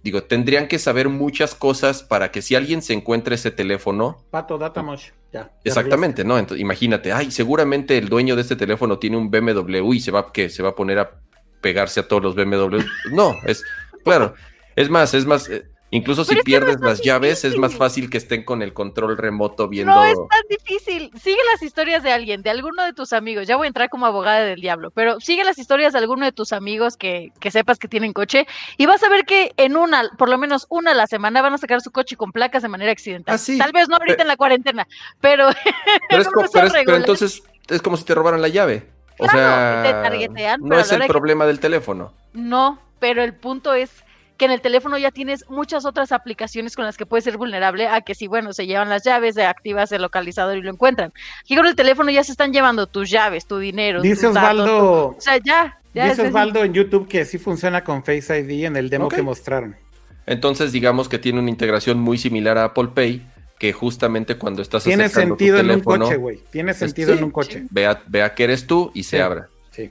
digo, 0.04 0.24
tendrían 0.24 0.68
que 0.68 0.78
saber 0.78 1.10
muchas 1.10 1.56
cosas 1.56 2.04
para 2.04 2.32
que 2.32 2.42
si 2.42 2.56
alguien 2.56 2.82
se 2.82 2.94
encuentra 2.94 3.36
ese 3.36 3.52
teléfono. 3.52 4.24
Pato, 4.30 4.58
data 4.58 4.86
Ya, 5.32 5.52
exactamente, 5.64 6.24
¿no? 6.24 6.38
Entonces, 6.38 6.62
imagínate, 6.62 7.14
ay, 7.14 7.32
seguramente 7.32 7.98
el 7.98 8.10
dueño 8.10 8.36
de 8.36 8.42
este 8.42 8.56
teléfono 8.56 9.00
tiene 9.00 9.18
un 9.18 9.32
BMW 9.32 9.94
y 9.94 10.00
se 10.02 10.12
va, 10.12 10.32
¿qué? 10.32 10.50
Se 10.50 10.62
va 10.62 10.70
a 10.70 10.76
poner 10.76 11.00
a 11.00 11.12
pegarse 11.62 12.02
a 12.02 12.08
todos 12.08 12.22
los 12.22 12.36
BMW. 12.36 12.80
No, 13.12 13.36
es, 13.46 13.64
claro. 14.04 14.36
Es 14.76 14.90
más, 14.90 15.14
es 15.14 15.26
más, 15.26 15.50
Incluso 15.94 16.26
si 16.26 16.36
pierdes 16.38 16.80
las 16.82 17.02
llaves, 17.02 17.46
es 17.46 17.56
más 17.56 17.76
fácil 17.76 18.10
que 18.10 18.18
estén 18.18 18.44
con 18.44 18.64
el 18.64 18.74
control 18.74 19.16
remoto 19.16 19.68
viendo. 19.68 19.94
No 19.94 20.04
es 20.04 20.16
tan 20.16 20.42
difícil. 20.50 21.12
Sigue 21.22 21.38
las 21.52 21.62
historias 21.62 22.02
de 22.02 22.12
alguien, 22.12 22.42
de 22.42 22.50
alguno 22.50 22.84
de 22.84 22.94
tus 22.94 23.14
amigos. 23.14 23.48
Ya 23.48 23.58
voy 23.58 23.66
a 23.66 23.68
entrar 23.68 23.90
como 23.90 24.08
abogada 24.08 24.42
del 24.42 24.60
diablo, 24.60 24.90
pero 24.90 25.20
sigue 25.20 25.44
las 25.44 25.60
historias 25.60 25.94
de 25.94 26.00
alguno 26.00 26.26
de 26.26 26.32
tus 26.32 26.52
amigos 26.52 26.98
que, 26.98 27.32
que 27.40 27.52
sepas 27.52 27.78
que 27.78 27.88
tienen 27.88 28.12
coche 28.12 28.48
y 28.78 28.88
vas 28.88 29.04
a 29.04 29.10
ver 29.10 29.26
que 29.26 29.54
en 29.58 29.78
una, 29.78 30.10
por 30.18 30.30
lo 30.30 30.40
menos 30.40 30.66
una 30.70 30.92
a 30.92 30.96
la 30.96 31.06
semana, 31.06 31.44
van 31.44 31.54
a 31.54 31.58
sacar 31.60 31.82
su 31.82 31.92
coche 31.92 32.16
con 32.16 32.32
placas 32.32 32.64
de 32.64 32.70
manera 32.70 32.92
accidental. 32.92 33.40
Ah, 33.40 33.54
Tal 33.60 33.72
vez 33.72 33.88
no 33.88 33.96
ahorita 33.98 34.24
en 34.24 34.28
la 34.28 34.38
cuarentena, 34.38 34.88
pero. 35.22 35.50
Pero, 36.10 36.30
pero, 36.52 36.96
entonces 36.96 37.44
es 37.70 37.82
como 37.82 37.98
si 37.98 38.04
te 38.04 38.14
robaran 38.14 38.42
la 38.42 38.48
llave. 38.48 38.88
O 39.18 39.28
sea, 39.28 40.00
no 40.60 40.78
es 40.78 40.92
el 40.92 41.06
problema 41.08 41.46
del 41.46 41.60
teléfono. 41.60 42.14
No, 42.34 42.80
pero 43.00 43.24
el 43.24 43.34
punto 43.34 43.74
es 43.74 44.04
que 44.44 44.48
en 44.48 44.52
el 44.52 44.60
teléfono 44.60 44.98
ya 44.98 45.10
tienes 45.10 45.46
muchas 45.50 45.86
otras 45.86 46.12
aplicaciones 46.12 46.76
con 46.76 46.84
las 46.84 46.98
que 46.98 47.06
puedes 47.06 47.24
ser 47.24 47.38
vulnerable 47.38 47.88
a 47.88 48.02
que 48.02 48.14
si, 48.14 48.28
bueno, 48.28 48.52
se 48.52 48.68
llevan 48.68 48.90
las 48.90 49.06
llaves, 49.06 49.36
de 49.36 49.46
activas 49.46 49.94
el 49.94 50.02
localizador 50.02 50.58
y 50.58 50.62
lo 50.62 50.70
encuentran. 50.70 51.14
Aquí 51.40 51.56
con 51.56 51.66
el 51.66 51.76
teléfono 51.76 52.12
ya 52.12 52.26
se 52.26 52.34
están 52.34 52.52
llevando 52.52 52.86
tus 52.88 53.10
llaves, 53.10 53.46
tu 53.46 53.58
dinero. 53.58 54.02
Dice 54.02 54.28
Osvaldo. 54.28 55.16
o 55.18 55.22
sea, 55.22 55.38
ya. 55.38 55.80
dice 55.94 56.28
Osvaldo 56.28 56.62
en 56.62 56.74
YouTube 56.74 57.08
que 57.08 57.24
sí 57.24 57.38
funciona 57.38 57.86
con 57.86 58.04
Face 58.04 58.38
ID 58.38 58.66
en 58.66 58.76
el 58.76 58.90
demo 58.90 59.08
que 59.08 59.22
mostraron. 59.22 59.78
Entonces, 60.26 60.74
digamos 60.74 61.08
que 61.08 61.20
tiene 61.20 61.40
una 61.40 61.50
integración 61.50 62.00
muy 62.00 62.18
similar 62.18 62.58
a 62.58 62.66
Apple 62.66 62.90
Pay, 62.94 63.26
que 63.58 63.72
justamente 63.72 64.38
cuando 64.38 64.62
estás 64.62 64.84
Tiene 64.84 65.08
sentido 65.08 65.58
en 65.58 65.72
un 65.72 65.80
coche, 65.80 66.18
güey. 66.18 66.42
Tiene 66.52 66.74
sentido 66.74 67.14
en 67.14 67.24
un 67.24 67.32
coche. 67.32 67.64
Vea, 67.70 68.04
vea 68.08 68.36
que 68.36 68.44
eres 68.44 68.68
tú 68.68 68.92
y 68.94 69.04
se 69.04 69.22
abra 69.22 69.48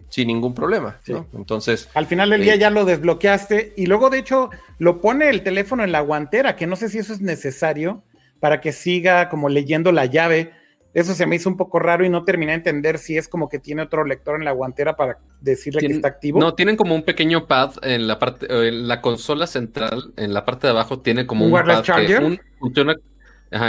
sin 0.08 0.28
ningún 0.28 0.54
problema. 0.54 0.98
Entonces. 1.34 1.88
Al 1.94 2.06
final 2.06 2.30
del 2.30 2.42
día 2.42 2.54
eh, 2.54 2.58
ya 2.58 2.70
lo 2.70 2.84
desbloqueaste 2.84 3.74
y 3.76 3.86
luego, 3.86 4.10
de 4.10 4.18
hecho, 4.18 4.50
lo 4.78 5.00
pone 5.00 5.28
el 5.28 5.42
teléfono 5.42 5.84
en 5.84 5.92
la 5.92 6.00
guantera, 6.00 6.56
que 6.56 6.66
no 6.66 6.76
sé 6.76 6.88
si 6.88 6.98
eso 6.98 7.12
es 7.12 7.20
necesario 7.20 8.02
para 8.40 8.60
que 8.60 8.72
siga 8.72 9.28
como 9.28 9.48
leyendo 9.48 9.92
la 9.92 10.06
llave. 10.06 10.52
Eso 10.94 11.14
se 11.14 11.24
me 11.26 11.36
hizo 11.36 11.48
un 11.48 11.56
poco 11.56 11.78
raro 11.78 12.04
y 12.04 12.10
no 12.10 12.24
terminé 12.24 12.52
de 12.52 12.56
entender 12.56 12.98
si 12.98 13.16
es 13.16 13.26
como 13.26 13.48
que 13.48 13.58
tiene 13.58 13.82
otro 13.82 14.04
lector 14.04 14.36
en 14.36 14.44
la 14.44 14.52
guantera 14.52 14.94
para 14.94 15.18
decirle 15.40 15.80
que 15.80 15.86
está 15.86 16.08
activo. 16.08 16.38
No, 16.38 16.54
tienen 16.54 16.76
como 16.76 16.94
un 16.94 17.02
pequeño 17.02 17.46
pad 17.46 17.74
en 17.82 18.06
la 18.06 18.18
parte, 18.18 18.46
en 18.50 18.88
la 18.88 19.00
consola 19.00 19.46
central, 19.46 20.12
en 20.16 20.34
la 20.34 20.44
parte 20.44 20.66
de 20.66 20.72
abajo 20.72 21.00
tiene 21.00 21.26
como 21.26 21.46
un, 21.46 21.52
pad 21.52 21.82
que 21.82 22.38
funciona 22.58 22.94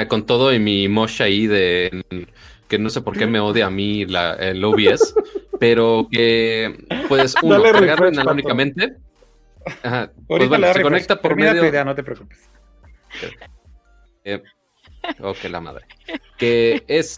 con 0.10 0.26
todo 0.26 0.54
y 0.54 0.60
mi 0.60 0.88
mosh 0.88 1.22
ahí 1.22 1.48
de 1.48 2.04
que 2.74 2.80
no 2.80 2.90
sé 2.90 3.02
por 3.02 3.16
qué 3.16 3.28
me 3.28 3.40
odia 3.40 3.68
a 3.68 3.70
mí 3.70 4.04
la, 4.08 4.34
el 4.34 4.66
OBS, 4.66 5.14
pero 5.60 6.08
que 6.12 6.88
puedes 7.08 7.36
uno 7.44 7.62
cargarlo 7.62 8.10
inalámbricamente. 8.10 8.96
Ajá, 9.84 10.12
pues 10.28 10.50
bueno, 10.50 10.74
se 10.74 10.82
conecta 10.82 11.22
por 11.22 11.36
medio. 11.36 11.68
Idea, 11.68 11.86
no 11.86 11.94
te 11.94 12.02
preocupes. 12.02 12.50
Eh, 14.24 14.42
ok, 15.20 15.38
la 15.52 15.62
madre. 15.62 15.86
Que 16.36 16.84
es 16.88 17.18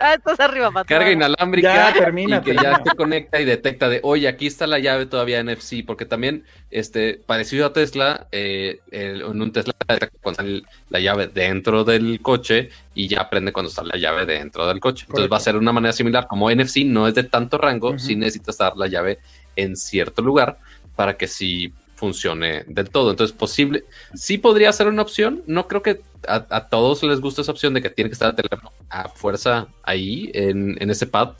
Ah, 0.00 0.14
estás 0.14 0.40
arriba, 0.40 0.70
Carga 0.84 1.10
inalámbrica 1.10 1.92
termina, 1.92 2.38
y 2.38 2.40
que 2.40 2.54
ya 2.54 2.82
se 2.82 2.96
conecta 2.96 3.40
y 3.40 3.44
detecta 3.44 3.88
de, 3.88 4.00
oye, 4.02 4.28
aquí 4.28 4.46
está 4.46 4.66
la 4.66 4.78
llave 4.78 5.06
todavía 5.06 5.42
NFC, 5.42 5.84
porque 5.86 6.04
también, 6.04 6.44
este, 6.70 7.20
parecido 7.26 7.66
a 7.66 7.72
Tesla, 7.72 8.26
eh, 8.32 8.80
en 8.90 9.40
un 9.40 9.52
Tesla 9.52 9.74
detecta 9.88 10.18
cuando 10.20 10.42
está 10.42 10.68
la 10.88 11.00
llave 11.00 11.28
dentro 11.28 11.84
del 11.84 12.20
coche 12.20 12.70
y 12.94 13.08
ya 13.08 13.22
aprende 13.22 13.52
cuando 13.52 13.70
está 13.70 13.82
la 13.82 13.96
llave 13.96 14.26
dentro 14.26 14.66
del 14.66 14.80
coche. 14.80 15.04
Entonces 15.08 15.30
va 15.30 15.36
a 15.36 15.40
ser 15.40 15.56
una 15.56 15.72
manera 15.72 15.92
similar, 15.92 16.26
como 16.26 16.50
NFC 16.50 16.78
no 16.84 17.06
es 17.06 17.14
de 17.14 17.24
tanto 17.24 17.58
rango, 17.58 17.98
si 17.98 18.16
necesitas 18.16 18.58
dar 18.58 18.76
la 18.76 18.86
llave 18.86 19.18
en 19.56 19.76
cierto 19.76 20.22
lugar 20.22 20.58
para 20.96 21.16
que 21.16 21.26
sí 21.26 21.72
funcione 22.02 22.64
del 22.66 22.90
todo. 22.90 23.12
Entonces, 23.12 23.36
posible, 23.36 23.84
sí 24.12 24.36
podría 24.36 24.72
ser 24.72 24.88
una 24.88 25.02
opción. 25.02 25.44
No 25.46 25.68
creo 25.68 25.82
que 25.82 26.00
a, 26.26 26.68
todos 26.68 27.00
les 27.04 27.20
guste 27.20 27.42
esa 27.42 27.52
opción 27.52 27.74
de 27.74 27.80
que 27.80 27.90
tiene 27.90 28.10
que 28.10 28.14
estar 28.14 28.30
el 28.30 28.34
teléfono 28.34 28.72
a 28.90 29.08
fuerza 29.08 29.68
ahí 29.84 30.28
en, 30.34 30.90
ese 30.90 31.06
pad. 31.06 31.34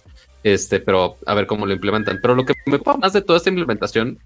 Este, 0.45 0.79
pero 0.79 1.17
a 1.27 1.35
ver 1.35 1.49
cómo 1.49 1.67
lo 1.67 1.73
implementan. 1.73 2.21
Pero 2.23 2.37
lo 2.37 2.45
que 2.45 2.55
me 2.65 2.79
preocupa 2.79 2.97
más 2.97 3.13
de 3.13 3.23
toda 3.23 3.39
esta 3.39 3.51
implementación 3.51 4.21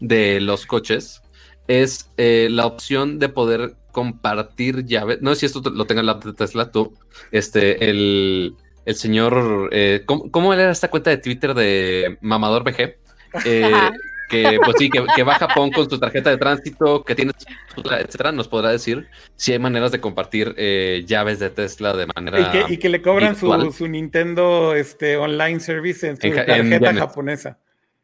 de 0.00 0.40
los 0.40 0.64
coches 0.64 1.20
es 1.66 2.10
eh, 2.16 2.48
la 2.50 2.64
opción 2.64 3.18
de 3.18 3.28
poder 3.28 3.76
compartir 3.92 4.86
llaves. 4.86 5.20
No 5.20 5.34
sé 5.34 5.40
si 5.40 5.46
esto 5.46 5.60
lo 5.68 5.84
tenga 5.84 6.02
la 6.02 6.14
de 6.14 6.32
Tesla 6.32 6.70
tú. 6.70 6.94
Este, 7.30 7.90
el, 7.90 8.56
el 8.86 8.94
señor. 8.94 9.68
Eh, 9.72 10.04
¿cómo, 10.06 10.30
¿cómo, 10.30 10.54
era 10.54 10.70
esta 10.70 10.88
cuenta 10.88 11.10
de 11.10 11.18
Twitter 11.18 11.52
de 11.52 12.16
Mamador 12.22 12.64
BG? 12.64 12.96
Eh, 13.44 13.90
que 14.28 14.58
pues 14.64 14.76
sí, 14.78 14.90
que, 14.90 15.22
va 15.22 15.34
a 15.34 15.38
Japón 15.38 15.70
con 15.70 15.88
su 15.88 15.98
tarjeta 15.98 16.30
de 16.30 16.36
tránsito, 16.36 17.04
que 17.04 17.14
tiene, 17.14 17.32
etcétera, 17.76 18.32
nos 18.32 18.48
podrá 18.48 18.70
decir 18.70 19.08
si 19.36 19.52
hay 19.52 19.58
maneras 19.58 19.92
de 19.92 20.00
compartir 20.00 20.54
eh, 20.56 21.04
llaves 21.06 21.38
de 21.38 21.50
Tesla 21.50 21.94
de 21.94 22.06
manera. 22.14 22.66
Y 22.68 22.76
que, 22.78 22.88
le 22.88 23.02
cobran 23.02 23.36
su, 23.36 23.72
su, 23.72 23.88
Nintendo 23.88 24.74
este, 24.74 25.16
Online 25.16 25.60
Service 25.60 26.06
en 26.06 26.16
su 26.16 26.30
tarjeta 26.34 26.94
japonesa. 26.94 27.58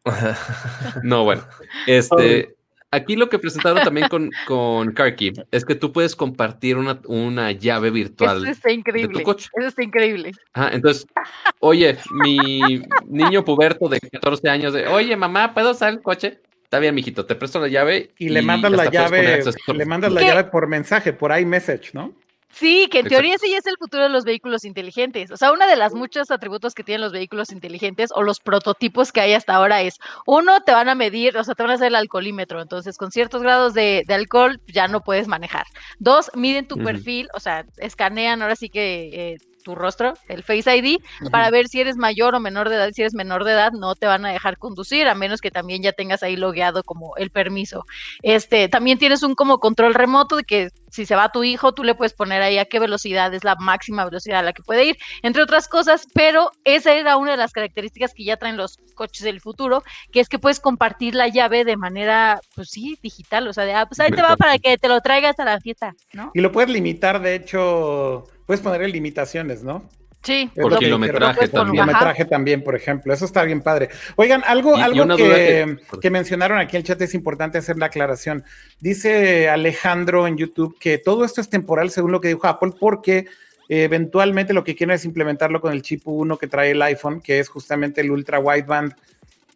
no, 1.02 1.24
bueno. 1.24 1.46
Este, 1.86 2.53
aquí 2.94 3.16
lo 3.16 3.28
que 3.28 3.38
presentaron 3.38 3.82
también 3.82 4.08
con, 4.08 4.30
con 4.46 4.92
CarKey 4.92 5.32
es 5.50 5.64
que 5.64 5.74
tú 5.74 5.92
puedes 5.92 6.16
compartir 6.16 6.76
una, 6.76 7.00
una 7.06 7.52
llave 7.52 7.90
virtual 7.90 8.38
Eso 8.38 8.50
está 8.50 8.70
increíble. 8.70 9.12
de 9.12 9.18
tu 9.18 9.24
coche. 9.24 9.48
Eso 9.54 9.68
está 9.68 9.82
increíble. 9.82 10.32
entonces, 10.72 11.06
oye, 11.60 11.98
mi 12.10 12.82
niño 13.06 13.44
puberto 13.44 13.88
de 13.88 14.00
14 14.00 14.48
años, 14.48 14.72
de, 14.72 14.86
oye, 14.86 15.16
mamá, 15.16 15.52
¿puedo 15.54 15.72
usar 15.72 15.92
el 15.92 16.02
coche? 16.02 16.40
Está 16.62 16.78
bien, 16.78 16.94
mijito, 16.94 17.24
te 17.24 17.34
presto 17.34 17.60
la 17.60 17.68
llave. 17.68 18.10
Y, 18.18 18.30
le 18.30 18.42
mandas 18.42 18.72
la 18.72 18.90
llave, 18.90 19.42
le 19.74 19.86
mandas 19.86 20.12
la 20.12 20.22
llave 20.22 20.44
por 20.44 20.66
mensaje, 20.66 21.12
por 21.12 21.38
iMessage, 21.38 21.94
¿no? 21.94 22.14
Sí, 22.54 22.88
que 22.90 23.00
en 23.00 23.08
teoría 23.08 23.34
ese 23.34 23.50
ya 23.50 23.58
es 23.58 23.66
el 23.66 23.76
futuro 23.78 24.04
de 24.04 24.08
los 24.08 24.24
vehículos 24.24 24.64
inteligentes. 24.64 25.30
O 25.30 25.36
sea, 25.36 25.52
uno 25.52 25.66
de 25.66 25.76
los 25.76 25.94
muchos 25.94 26.30
atributos 26.30 26.74
que 26.74 26.84
tienen 26.84 27.00
los 27.00 27.12
vehículos 27.12 27.50
inteligentes 27.50 28.10
o 28.14 28.22
los 28.22 28.38
prototipos 28.38 29.10
que 29.10 29.20
hay 29.20 29.32
hasta 29.32 29.54
ahora 29.54 29.82
es, 29.82 29.98
uno, 30.26 30.60
te 30.60 30.72
van 30.72 30.88
a 30.88 30.94
medir, 30.94 31.36
o 31.36 31.42
sea, 31.42 31.54
te 31.54 31.62
van 31.62 31.72
a 31.72 31.74
hacer 31.74 31.88
el 31.88 31.96
alcoholímetro. 31.96 32.62
Entonces, 32.62 32.96
con 32.96 33.10
ciertos 33.10 33.42
grados 33.42 33.74
de, 33.74 34.04
alcohol 34.08 34.60
ya 34.68 34.86
no 34.86 35.00
puedes 35.00 35.26
manejar. 35.26 35.66
Dos, 35.98 36.30
miden 36.34 36.68
tu 36.68 36.76
perfil, 36.76 37.28
o 37.34 37.40
sea, 37.40 37.66
escanean 37.78 38.42
ahora 38.42 38.56
sí 38.56 38.68
que... 38.68 39.32
Eh, 39.32 39.36
tu 39.64 39.74
rostro, 39.74 40.12
el 40.28 40.44
Face 40.44 40.76
ID, 40.76 40.98
para 41.32 41.50
ver 41.50 41.66
si 41.66 41.80
eres 41.80 41.96
mayor 41.96 42.34
o 42.34 42.40
menor 42.40 42.68
de 42.68 42.76
edad. 42.76 42.90
Si 42.92 43.00
eres 43.00 43.14
menor 43.14 43.44
de 43.44 43.52
edad, 43.52 43.72
no 43.72 43.96
te 43.96 44.06
van 44.06 44.24
a 44.24 44.30
dejar 44.30 44.58
conducir, 44.58 45.08
a 45.08 45.14
menos 45.14 45.40
que 45.40 45.50
también 45.50 45.82
ya 45.82 45.92
tengas 45.92 46.22
ahí 46.22 46.36
logueado 46.36 46.84
como 46.84 47.16
el 47.16 47.30
permiso. 47.30 47.84
Este, 48.22 48.68
también 48.68 48.98
tienes 48.98 49.22
un 49.22 49.34
como 49.34 49.58
control 49.58 49.94
remoto 49.94 50.36
de 50.36 50.44
que 50.44 50.68
si 50.94 51.06
se 51.06 51.16
va 51.16 51.32
tu 51.32 51.42
hijo, 51.42 51.72
tú 51.72 51.82
le 51.82 51.96
puedes 51.96 52.12
poner 52.12 52.40
ahí 52.40 52.56
a 52.58 52.66
qué 52.66 52.78
velocidad 52.78 53.34
es 53.34 53.42
la 53.42 53.56
máxima 53.56 54.04
velocidad 54.04 54.38
a 54.38 54.42
la 54.42 54.52
que 54.52 54.62
puede 54.62 54.84
ir, 54.84 54.96
entre 55.22 55.42
otras 55.42 55.66
cosas, 55.66 56.06
pero 56.14 56.52
esa 56.62 56.94
era 56.94 57.16
una 57.16 57.32
de 57.32 57.36
las 57.36 57.52
características 57.52 58.14
que 58.14 58.24
ya 58.24 58.36
traen 58.36 58.56
los 58.56 58.78
coches 58.94 59.24
del 59.24 59.40
futuro, 59.40 59.82
que 60.12 60.20
es 60.20 60.28
que 60.28 60.38
puedes 60.38 60.60
compartir 60.60 61.16
la 61.16 61.26
llave 61.26 61.64
de 61.64 61.76
manera, 61.76 62.40
pues 62.54 62.70
sí, 62.70 62.96
digital, 63.02 63.48
o 63.48 63.52
sea, 63.52 63.64
de, 63.64 63.74
ah, 63.74 63.86
pues 63.86 63.98
ahí 63.98 64.12
te 64.12 64.22
va 64.22 64.36
para 64.36 64.58
que 64.58 64.78
te 64.78 64.86
lo 64.86 65.00
traigas 65.00 65.38
a 65.40 65.44
la 65.44 65.58
fiesta, 65.60 65.94
¿no? 66.12 66.30
Y 66.32 66.40
lo 66.40 66.52
puedes 66.52 66.70
limitar, 66.70 67.20
de 67.20 67.34
hecho, 67.34 68.28
puedes 68.46 68.62
ponerle 68.62 68.88
limitaciones, 68.88 69.64
¿no? 69.64 69.88
Sí, 70.24 70.50
por 70.54 70.78
kilometraje 70.78 71.48
también. 71.48 71.84
Kilometraje 71.84 72.24
también, 72.24 72.64
por 72.64 72.74
ejemplo. 72.74 73.12
Eso 73.12 73.26
está 73.26 73.44
bien 73.44 73.60
padre. 73.60 73.90
Oigan, 74.16 74.42
algo, 74.46 74.74
algo 74.76 75.16
que, 75.16 75.76
que, 76.00 76.10
mencionaron 76.10 76.58
aquí 76.58 76.76
en 76.76 76.80
el 76.80 76.86
chat 76.86 77.00
es 77.02 77.14
importante 77.14 77.58
hacer 77.58 77.76
la 77.76 77.86
aclaración. 77.86 78.42
Dice 78.80 79.50
Alejandro 79.50 80.26
en 80.26 80.38
YouTube 80.38 80.78
que 80.80 80.96
todo 80.96 81.24
esto 81.24 81.42
es 81.42 81.50
temporal 81.50 81.90
según 81.90 82.10
lo 82.10 82.22
que 82.22 82.28
dijo 82.28 82.46
Apple, 82.46 82.72
porque 82.80 83.26
eventualmente 83.68 84.54
lo 84.54 84.64
que 84.64 84.74
quieren 84.74 84.94
es 84.94 85.04
implementarlo 85.04 85.60
con 85.60 85.72
el 85.72 85.82
chip 85.82 86.02
1 86.06 86.38
que 86.38 86.46
trae 86.46 86.70
el 86.70 86.82
iPhone, 86.82 87.20
que 87.20 87.38
es 87.38 87.48
justamente 87.50 88.00
el 88.00 88.10
ultra 88.10 88.38
wideband 88.38 88.94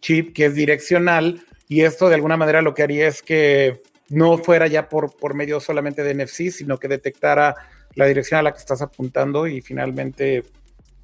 chip, 0.00 0.34
que 0.34 0.46
es 0.46 0.54
direccional. 0.54 1.42
Y 1.66 1.82
esto 1.82 2.08
de 2.08 2.14
alguna 2.14 2.36
manera 2.36 2.62
lo 2.62 2.74
que 2.74 2.82
haría 2.82 3.08
es 3.08 3.22
que 3.22 3.82
no 4.10 4.38
fuera 4.38 4.66
ya 4.66 4.88
por, 4.88 5.16
por 5.16 5.34
medio 5.34 5.60
solamente 5.60 6.02
de 6.02 6.14
NFC, 6.14 6.50
sino 6.50 6.78
que 6.78 6.88
detectara 6.88 7.54
la 7.94 8.06
dirección 8.06 8.40
a 8.40 8.42
la 8.42 8.52
que 8.52 8.58
estás 8.58 8.80
apuntando 8.80 9.46
y 9.46 9.60
finalmente 9.60 10.44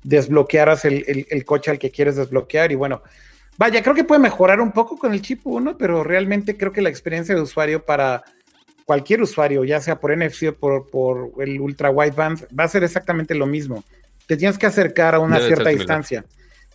desbloquearas 0.05 0.85
el, 0.85 1.27
el, 1.29 1.45
coche 1.45 1.71
al 1.73 1.79
que 1.81 1.91
quieres 1.91 2.15
desbloquear. 2.15 2.71
Y 2.71 2.77
bueno, 2.77 3.03
vaya, 3.59 3.83
creo 3.83 3.95
que 3.95 4.05
puede 4.05 4.21
mejorar 4.21 4.61
un 4.61 4.71
poco 4.71 4.97
con 4.97 5.13
el 5.13 5.23
chip 5.23 5.41
1, 5.45 5.77
pero 5.77 6.05
realmente 6.05 6.57
creo 6.57 6.71
que 6.71 6.83
la 6.83 6.91
experiencia 6.91 7.35
de 7.35 7.41
usuario 7.41 7.85
para 7.85 8.23
cualquier 8.85 9.23
usuario, 9.23 9.65
ya 9.65 9.81
sea 9.81 9.99
por 9.99 10.17
NFC 10.17 10.51
o 10.51 10.55
por, 10.55 10.89
por 10.91 11.43
el 11.43 11.61
ultra 11.61 11.91
wideband, 11.91 12.47
va 12.59 12.65
a 12.65 12.69
ser 12.69 12.85
exactamente 12.85 13.35
lo 13.35 13.47
mismo. 13.47 13.83
Te 14.27 14.37
tienes 14.37 14.59
que 14.59 14.67
acercar 14.67 15.15
a 15.15 15.19
una 15.19 15.41
cierta 15.41 15.71
distancia. 15.71 16.25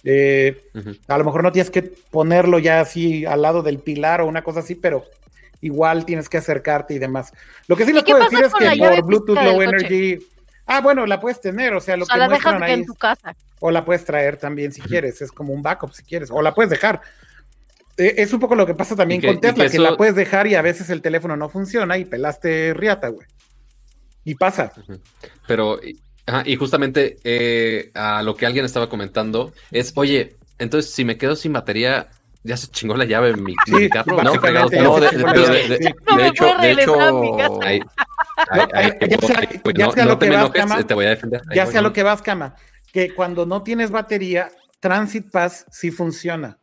Eh, 0.04 0.70
a 1.08 1.18
lo 1.18 1.24
mejor 1.24 1.44
no 1.44 1.52
tienes 1.52 1.70
que 1.70 1.82
ponerlo 1.82 2.60
ya 2.60 2.80
así 2.80 3.26
al 3.26 3.42
lado 3.42 3.62
del 3.62 3.80
pilar 3.80 4.22
o 4.22 4.28
una 4.28 4.44
cosa 4.44 4.62
así, 4.62 4.76
pero 4.76 5.06
igual 5.62 6.06
tienes 6.06 6.30
que 6.30 6.38
acercarte 6.38 6.94
y 6.94 7.00
demás. 7.00 7.34
Lo 7.68 7.76
que 7.76 7.86
sí 7.86 7.94
les 7.94 8.04
puedo 8.04 8.24
decir 8.24 8.40
es 8.44 8.54
que 8.54 8.78
por 8.78 9.06
Bluetooth 9.06 9.36
Low 9.36 9.62
Energy 9.62 10.20
Ah, 10.72 10.82
bueno, 10.82 11.08
la 11.08 11.20
puedes 11.20 11.42
tener, 11.42 11.74
o 11.74 11.82
sea, 11.82 11.98
lo 11.98 12.06
que 12.06 12.16
la 12.16 12.30
muestran 12.30 12.62
ahí. 12.62 12.74
En 12.74 12.86
tu 12.86 12.94
casa. 12.94 13.36
O 13.60 13.72
la 13.72 13.84
puedes 13.84 14.06
traer 14.06 14.38
también 14.38 14.72
si 14.72 14.82
quieres, 14.82 15.20
es 15.20 15.32
como 15.32 15.52
un 15.52 15.64
backup 15.64 15.94
si 15.94 16.04
quieres, 16.04 16.30
o 16.30 16.44
la 16.44 16.54
puedes 16.54 16.70
dejar. 16.70 17.02
E, 17.98 18.14
es 18.18 18.32
un 18.34 18.40
poco 18.40 18.54
lo 18.54 18.68
que 18.68 18.76
pasa 18.76 18.96
también 18.96 19.20
con 19.20 19.42
Tesla, 19.42 19.68
que, 19.68 19.80
la 19.80 19.98
puedes 19.98 20.14
dejar 20.14 20.46
y 20.46 20.54
a 20.54 20.62
veces 20.62 20.92
el 20.92 21.02
teléfono 21.02 21.36
no 21.36 21.50
funciona 21.50 21.98
y 21.98 22.06
pelaste 22.06 22.76
riata, 22.76 23.08
güey. 23.08 23.26
Y 24.24 24.36
pasa. 24.36 24.72
Pero, 25.48 25.80
y 26.46 26.56
justamente 26.56 27.18
eh, 27.24 27.90
a 27.96 28.22
lo 28.22 28.36
que 28.36 28.46
alguien 28.46 28.64
estaba 28.64 28.90
comentando 28.90 29.52
es, 29.72 29.92
oye, 29.96 30.38
entonces 30.60 30.94
si 30.94 31.04
me 31.04 31.18
quedo 31.18 31.36
sin 31.36 31.52
batería, 31.52 32.10
ya 32.44 32.58
se 32.58 32.68
chingó 32.68 32.96
la 32.96 33.06
llave 33.06 33.30
en 33.32 33.44
mi, 33.44 33.56
carro. 33.90 34.24
No, 34.24 34.36
no, 34.36 34.40
de, 34.40 34.78
hecho, 36.28 36.58
de 36.58 36.72
hecho, 36.72 36.96
ya 39.76 39.92
sea 39.92 40.06
lo 40.06 40.20
que 40.20 40.30
vas, 40.30 40.50
Cama, 40.52 40.84
te 40.88 40.94
voy 40.94 41.06
a 41.06 41.10
defender. 41.10 41.42
ya 41.54 41.66
sea 41.66 41.82
lo 41.82 41.92
que 41.94 42.04
vas, 42.04 42.22
Cama, 42.22 42.56
que 42.92 43.14
cuando 43.14 43.46
no 43.46 43.64
tienes 43.64 43.92
batería, 43.92 44.50
Transit 44.80 45.30
Pass 45.32 45.66
sí 45.72 45.92
funciona. 45.92 46.58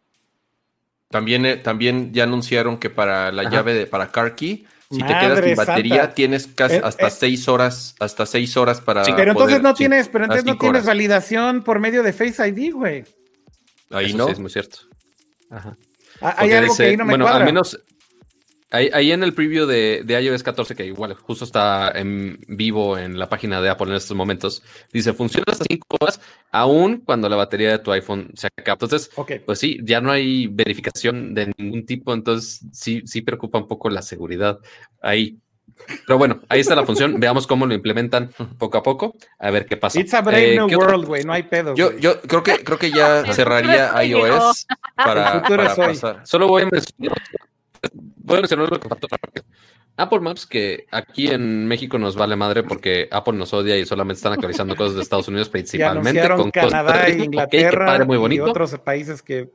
También, 1.08 1.46
eh, 1.46 1.56
también 1.56 2.12
ya 2.12 2.24
anunciaron 2.24 2.78
que 2.78 2.90
para 2.90 3.30
la 3.30 3.48
llave 3.48 3.74
de 3.74 3.86
para 3.86 4.10
Car 4.10 4.34
Key, 4.34 4.66
si 4.90 4.98
te 4.98 5.06
quedas 5.06 5.44
sin 5.44 5.54
batería, 5.54 6.14
tienes 6.14 6.46
casi 6.48 6.76
eh, 6.76 6.80
hasta 6.82 7.08
eh. 7.08 7.10
seis 7.10 7.48
horas, 7.48 7.94
hasta 8.00 8.26
seis 8.26 8.56
horas 8.56 8.80
para. 8.80 9.02
pero 9.02 9.32
entonces 9.32 9.62
no 9.62 9.74
tienes, 9.74 10.08
pero 10.08 10.24
entonces 10.24 10.46
no 10.46 10.58
tienes 10.58 10.84
validación 10.84 11.62
por 11.62 11.78
medio 11.78 12.02
de 12.02 12.12
Face 12.12 12.48
ID, 12.48 12.72
güey. 12.72 13.04
Ahí 13.90 14.14
no. 14.14 14.28
es 14.28 14.38
muy 14.38 14.50
cierto. 14.50 14.78
Ajá. 15.50 15.76
Ah, 16.20 16.34
hay 16.38 16.52
algo 16.52 16.74
que 16.76 16.82
ahí 16.82 16.96
no 16.96 17.04
me 17.04 17.12
bueno, 17.12 17.28
al 17.28 17.44
menos 17.44 17.78
Ahí, 18.70 19.12
en 19.12 19.22
el 19.22 19.32
preview 19.32 19.64
de, 19.64 20.04
iOS 20.08 20.42
14, 20.42 20.74
que 20.74 20.84
igual 20.84 21.14
justo 21.14 21.44
está 21.44 21.92
en 21.94 22.40
vivo 22.48 22.98
en 22.98 23.16
la 23.16 23.28
página 23.28 23.60
de 23.62 23.68
Apple 23.68 23.86
en 23.86 23.94
estos 23.94 24.16
momentos, 24.16 24.60
dice, 24.92 25.12
funciona 25.12 25.44
hasta 25.46 25.64
5 25.68 25.86
horas, 26.00 26.20
aún 26.50 27.00
cuando 27.04 27.28
la 27.28 27.36
batería 27.36 27.70
de 27.70 27.78
tu 27.78 27.92
iPhone 27.92 28.32
se 28.34 28.48
acaba. 28.48 28.74
Entonces, 28.74 29.10
pues 29.46 29.60
sí, 29.60 29.78
ya 29.84 30.00
no 30.00 30.10
hay 30.10 30.48
verificación 30.48 31.32
de 31.32 31.54
ningún 31.56 31.86
tipo, 31.86 32.12
entonces 32.12 32.66
sí, 32.72 33.02
sí 33.06 33.22
preocupa 33.22 33.58
un 33.58 33.68
poco 33.68 33.88
la 33.88 34.02
seguridad 34.02 34.58
ahí. 35.00 35.38
Pero 36.06 36.18
bueno, 36.18 36.40
ahí 36.48 36.60
está 36.60 36.74
la 36.74 36.84
función. 36.84 37.20
Veamos 37.20 37.46
cómo 37.46 37.66
lo 37.66 37.74
implementan 37.74 38.30
poco 38.58 38.78
a 38.78 38.82
poco. 38.82 39.14
A 39.38 39.50
ver 39.50 39.66
qué 39.66 39.76
pasa. 39.76 40.00
It's 40.00 40.14
a 40.14 40.20
brave 40.20 40.54
eh, 40.54 40.56
new 40.56 40.78
world, 40.78 41.06
güey. 41.06 41.24
No 41.24 41.32
hay 41.32 41.44
pedo. 41.44 41.74
Yo, 41.74 41.96
yo 41.98 42.20
creo 42.22 42.42
que 42.42 42.64
creo 42.64 42.78
que 42.78 42.90
ya 42.90 43.24
cerraría 43.32 44.02
iOS 44.04 44.66
para, 44.96 45.42
para 45.42 45.74
pasar. 45.74 46.20
Solo 46.24 46.48
voy 46.48 46.62
a 46.62 46.66
mencionar 46.66 47.18
voy 48.16 48.38
a 48.38 48.40
mencionar 48.40 48.70
lo 48.70 48.80
que 48.80 48.88
Apple 49.98 50.20
Maps, 50.20 50.46
que 50.46 50.86
aquí 50.90 51.28
en 51.28 51.66
México 51.66 51.98
nos 51.98 52.16
vale 52.16 52.36
madre 52.36 52.62
porque 52.62 53.08
Apple 53.10 53.32
nos 53.34 53.54
odia 53.54 53.78
y 53.78 53.86
solamente 53.86 54.18
están 54.18 54.34
actualizando 54.34 54.76
cosas 54.76 54.96
de 54.96 55.02
Estados 55.02 55.28
Unidos 55.28 55.48
principalmente. 55.48 56.28
con 56.28 56.50
Canadá 56.50 57.06
e 57.06 57.24
Inglaterra 57.24 58.06
y 58.30 58.40
otros 58.40 58.78
países 58.80 59.22
que 59.22 59.50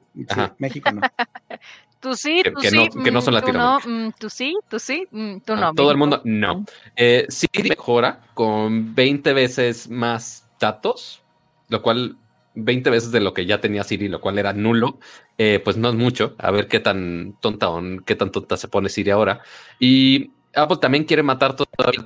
México 0.57 0.91
no. 0.91 1.01
Tú 2.01 2.15
sí, 2.15 2.41
tú 2.43 2.59
sí. 2.61 2.89
que 3.03 3.11
no 3.11 3.21
son 3.21 3.35
Latinoamérica. 3.35 3.83
Tú, 3.83 3.89
no, 3.89 4.11
tú 4.19 4.29
sí, 4.29 4.57
tú 4.69 4.79
sí, 4.79 5.07
tú 5.45 5.55
no. 5.55 5.73
todo 5.73 5.91
el 5.91 5.97
mundo, 5.97 6.21
no. 6.25 6.65
Eh, 6.95 7.25
sí 7.29 7.47
mejora 7.63 8.21
con 8.33 8.93
20 8.93 9.33
veces 9.33 9.89
más 9.89 10.49
datos, 10.59 11.21
lo 11.69 11.81
cual 11.81 12.17
20 12.55 12.89
veces 12.89 13.11
de 13.11 13.19
lo 13.21 13.33
que 13.33 13.45
ya 13.45 13.61
tenía 13.61 13.83
Siri, 13.83 14.07
lo 14.07 14.19
cual 14.19 14.39
era 14.39 14.51
nulo, 14.51 14.99
eh, 15.37 15.61
pues 15.63 15.77
no 15.77 15.89
es 15.89 15.95
mucho. 15.95 16.35
A 16.37 16.51
ver 16.51 16.67
qué 16.67 16.79
tan 16.79 17.37
tonta 17.39 17.69
o 17.69 17.81
qué 18.05 18.15
tan 18.15 18.31
tonta 18.31 18.57
se 18.57 18.67
pone 18.67 18.89
Siri 18.89 19.11
ahora. 19.11 19.41
Y 19.79 20.31
Apple 20.53 20.77
también 20.77 21.05
quiere 21.05 21.23
matar 21.23 21.55
todas 21.55 21.69
las 21.95 22.05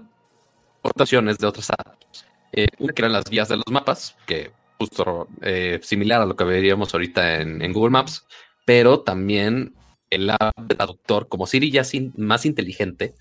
aportaciones 0.79 1.37
de 1.37 1.47
otras 1.47 1.69
apps. 1.71 2.25
Eh, 2.51 2.67
una 2.79 2.93
que 2.93 3.01
eran 3.01 3.13
las 3.13 3.25
guías 3.25 3.49
de 3.49 3.57
los 3.57 3.67
mapas, 3.69 4.15
que 4.25 4.51
justo 4.77 5.27
eh, 5.41 5.79
similar 5.81 6.21
a 6.21 6.25
lo 6.25 6.35
que 6.35 6.43
veríamos 6.43 6.93
ahorita 6.93 7.41
en, 7.41 7.73
Google 7.73 7.91
Maps, 7.91 8.25
pero 8.65 9.01
también 9.01 9.73
el 10.09 10.29
app 10.29 10.57
de 10.59 10.75
traductor, 10.75 11.27
como 11.27 11.47
Siri 11.47 11.71
ya 11.71 11.81
es 11.81 11.93
más 12.17 12.45
inteligente, 12.45 13.13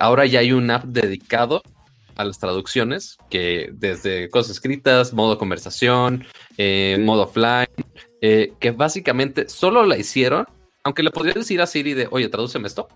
ahora 0.00 0.26
ya 0.26 0.40
hay 0.40 0.52
un 0.52 0.70
app 0.70 0.84
dedicado 0.84 1.62
a 2.16 2.24
las 2.24 2.38
traducciones, 2.38 3.16
que 3.30 3.70
desde 3.72 4.28
cosas 4.30 4.52
escritas, 4.52 5.12
modo 5.12 5.38
conversación, 5.38 6.26
eh, 6.56 6.98
modo 7.00 7.22
offline, 7.24 7.68
eh, 8.20 8.52
que 8.60 8.70
básicamente 8.70 9.48
solo 9.48 9.84
la 9.84 9.96
hicieron, 9.96 10.46
aunque 10.84 11.02
le 11.02 11.10
podría 11.10 11.34
decir 11.34 11.60
a 11.60 11.66
Siri 11.66 11.94
de, 11.94 12.08
oye, 12.10 12.28
tradúceme 12.28 12.68
esto, 12.68 12.88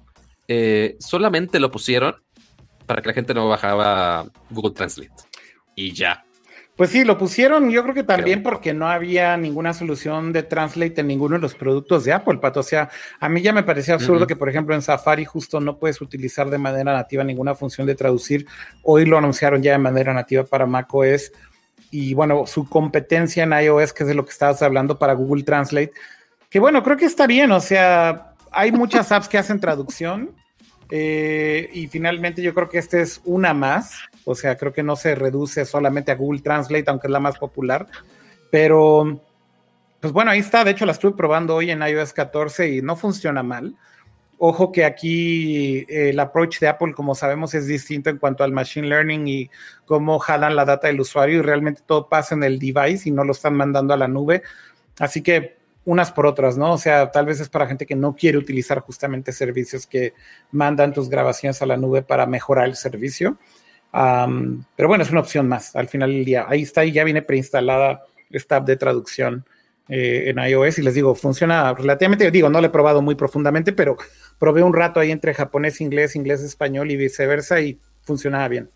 eh, 0.49 0.97
solamente 1.01 1.61
lo 1.61 1.71
pusieron 1.71 2.17
para 2.87 3.03
que 3.03 3.09
la 3.09 3.15
gente 3.15 3.35
no 3.35 3.49
bajaba 3.49 4.27
Google 4.51 4.75
Translate. 4.75 5.13
Y 5.75 5.93
ya. 5.93 6.26
Pues 6.77 6.91
sí, 6.91 7.05
lo 7.05 7.17
pusieron, 7.17 7.71
yo 7.71 7.83
creo 7.83 7.95
que 7.95 8.03
también 8.03 8.43
porque 8.43 8.75
no 8.75 8.87
había 8.87 9.35
ninguna 9.39 9.73
solución 9.73 10.35
de 10.35 10.43
Translate 10.43 11.01
en 11.01 11.07
ninguno 11.07 11.37
de 11.37 11.41
los 11.41 11.55
productos 11.55 12.05
de 12.05 12.13
Apple, 12.13 12.37
Pato. 12.37 12.61
O 12.61 12.63
sea, 12.63 12.91
a 13.19 13.31
mí 13.31 13.41
ya 13.41 13.55
me 13.55 13.63
parecía 13.63 13.95
absurdo 13.95 14.27
que, 14.27 14.37
por 14.37 14.51
ejemplo, 14.51 14.75
en 14.75 14.83
Safari 14.83 15.25
justo 15.25 15.59
no 15.59 15.79
puedes 15.79 16.03
utilizar 16.03 16.51
de 16.51 16.59
manera 16.59 16.93
nativa 16.93 17.25
ninguna 17.25 17.55
función 17.55 17.87
de 17.87 17.95
traducir. 17.95 18.47
Hoy 18.83 19.07
lo 19.07 19.17
anunciaron 19.17 19.63
ya 19.63 19.73
de 19.73 19.79
manera 19.79 20.13
nativa 20.13 20.45
para 20.45 20.67
macOS. 20.67 21.33
Y 21.91 22.13
bueno, 22.13 22.47
su 22.47 22.69
competencia 22.69 23.45
en 23.45 23.53
iOS, 23.55 23.95
que 23.95 24.03
es 24.03 24.09
de 24.09 24.15
lo 24.15 24.27
que 24.27 24.33
estabas 24.33 24.61
hablando 24.61 24.99
para 24.99 25.15
Google 25.15 25.45
Translate, 25.45 25.93
que 26.51 26.61
bueno, 26.61 26.83
creo 26.83 26.99
que 26.99 27.07
está 27.07 27.27
bien. 27.27 27.53
O 27.53 27.61
sea, 27.61 28.35
hay 28.53 28.71
muchas 28.71 29.11
apps 29.13 29.29
que 29.29 29.39
hacen 29.39 29.61
traducción. 29.61 30.33
Eh, 30.91 31.71
y 31.73 31.87
finalmente 31.87 32.43
yo 32.43 32.53
creo 32.53 32.69
que 32.69 32.77
esta 32.77 33.01
es 33.01 33.23
una 33.25 33.55
más. 33.55 33.99
O 34.29 34.35
sea, 34.35 34.57
creo 34.57 34.73
que 34.73 34.83
no 34.83 34.97
se 34.97 35.15
reduce 35.15 35.65
solamente 35.65 36.11
a 36.11 36.17
Google 36.17 36.41
Translate, 36.41 36.85
aunque 36.89 37.07
es 37.07 37.13
la 37.13 37.21
más 37.21 37.39
popular. 37.39 37.87
Pero, 38.51 39.21
pues 40.01 40.13
bueno, 40.13 40.33
ahí 40.33 40.41
está. 40.41 40.65
De 40.65 40.73
hecho, 40.73 40.85
la 40.85 40.93
estuve 40.93 41.17
probando 41.17 41.55
hoy 41.55 41.71
en 41.71 41.81
iOS 41.81 42.13
14 42.13 42.69
y 42.69 42.83
no 42.83 42.97
funciona 42.97 43.45
mal. 43.45 43.77
Ojo 44.39 44.73
que 44.73 44.85
aquí 44.85 45.87
eh, 45.89 46.11
el 46.11 46.19
approach 46.19 46.59
de 46.59 46.67
Apple, 46.67 46.93
como 46.93 47.15
sabemos, 47.15 47.55
es 47.55 47.69
distinto 47.69 48.11
en 48.11 48.19
cuanto 48.19 48.43
al 48.43 48.51
machine 48.51 48.89
learning 48.89 49.29
y 49.29 49.51
cómo 49.85 50.19
jalan 50.19 50.57
la 50.57 50.65
data 50.65 50.89
del 50.89 51.01
usuario 51.01 51.39
y 51.39 51.43
realmente 51.43 51.83
todo 51.87 52.09
pasa 52.09 52.35
en 52.35 52.43
el 52.43 52.59
device 52.59 53.09
y 53.09 53.13
no 53.13 53.23
lo 53.23 53.31
están 53.31 53.55
mandando 53.55 53.95
a 53.95 53.97
la 53.97 54.09
nube. 54.09 54.43
Así 54.99 55.23
que 55.23 55.57
unas 55.85 56.11
por 56.11 56.27
otras, 56.27 56.59
¿no? 56.59 56.73
O 56.73 56.79
sea, 56.79 57.13
tal 57.13 57.27
vez 57.27 57.39
es 57.39 57.49
para 57.49 57.69
gente 57.69 57.87
que 57.87 57.95
no 57.95 58.17
quiere 58.17 58.39
utilizar 58.39 58.81
justamente 58.81 59.31
servicios 59.31 59.87
que 59.87 60.15
mandan 60.51 60.93
tus 60.93 61.09
grabaciones 61.09 61.63
a 61.63 61.67
la 61.67 61.77
nube 61.77 62.03
para 62.03 62.27
mejorar 62.27 62.67
el 62.67 62.75
servicio 62.75 63.39
pero 64.77 64.89
bueno, 64.89 65.05
es 65.05 65.11
una 65.11 65.21
opción 65.21 65.49
más 65.49 65.75
al 65.75 65.89
final 65.89 66.13
del 66.13 66.25
día. 66.25 66.47
Ahí 66.49 66.63
está 66.63 66.85
y 66.85 66.93
ya 66.93 67.05
viene 67.05 67.23
preinstalada 67.23 68.03
esta 68.31 68.57
app 68.57 68.67
de 68.67 68.77
traducción 68.77 69.45
eh, 69.89 70.25
en 70.27 70.39
iOS 70.39 70.81
y 70.81 70.83
les 70.83 70.95
digo, 70.95 71.15
funciona 71.15 71.73
relativamente, 71.73 72.31
digo, 72.31 72.51
no 72.51 72.61
lo 72.61 72.67
he 72.67 72.71
probado 72.71 73.01
muy 73.01 73.15
profundamente, 73.15 73.73
pero 73.73 73.97
probé 74.39 74.63
un 74.63 74.75
rato 74.75 75.01
ahí 75.01 75.13
entre 75.13 75.33
japonés, 75.33 75.81
inglés, 75.81 76.17
inglés, 76.17 76.43
español 76.43 76.91
y 76.91 76.97
viceversa 76.97 77.61
y 77.61 77.79
funcionaba 78.03 78.49
bien. 78.49 78.71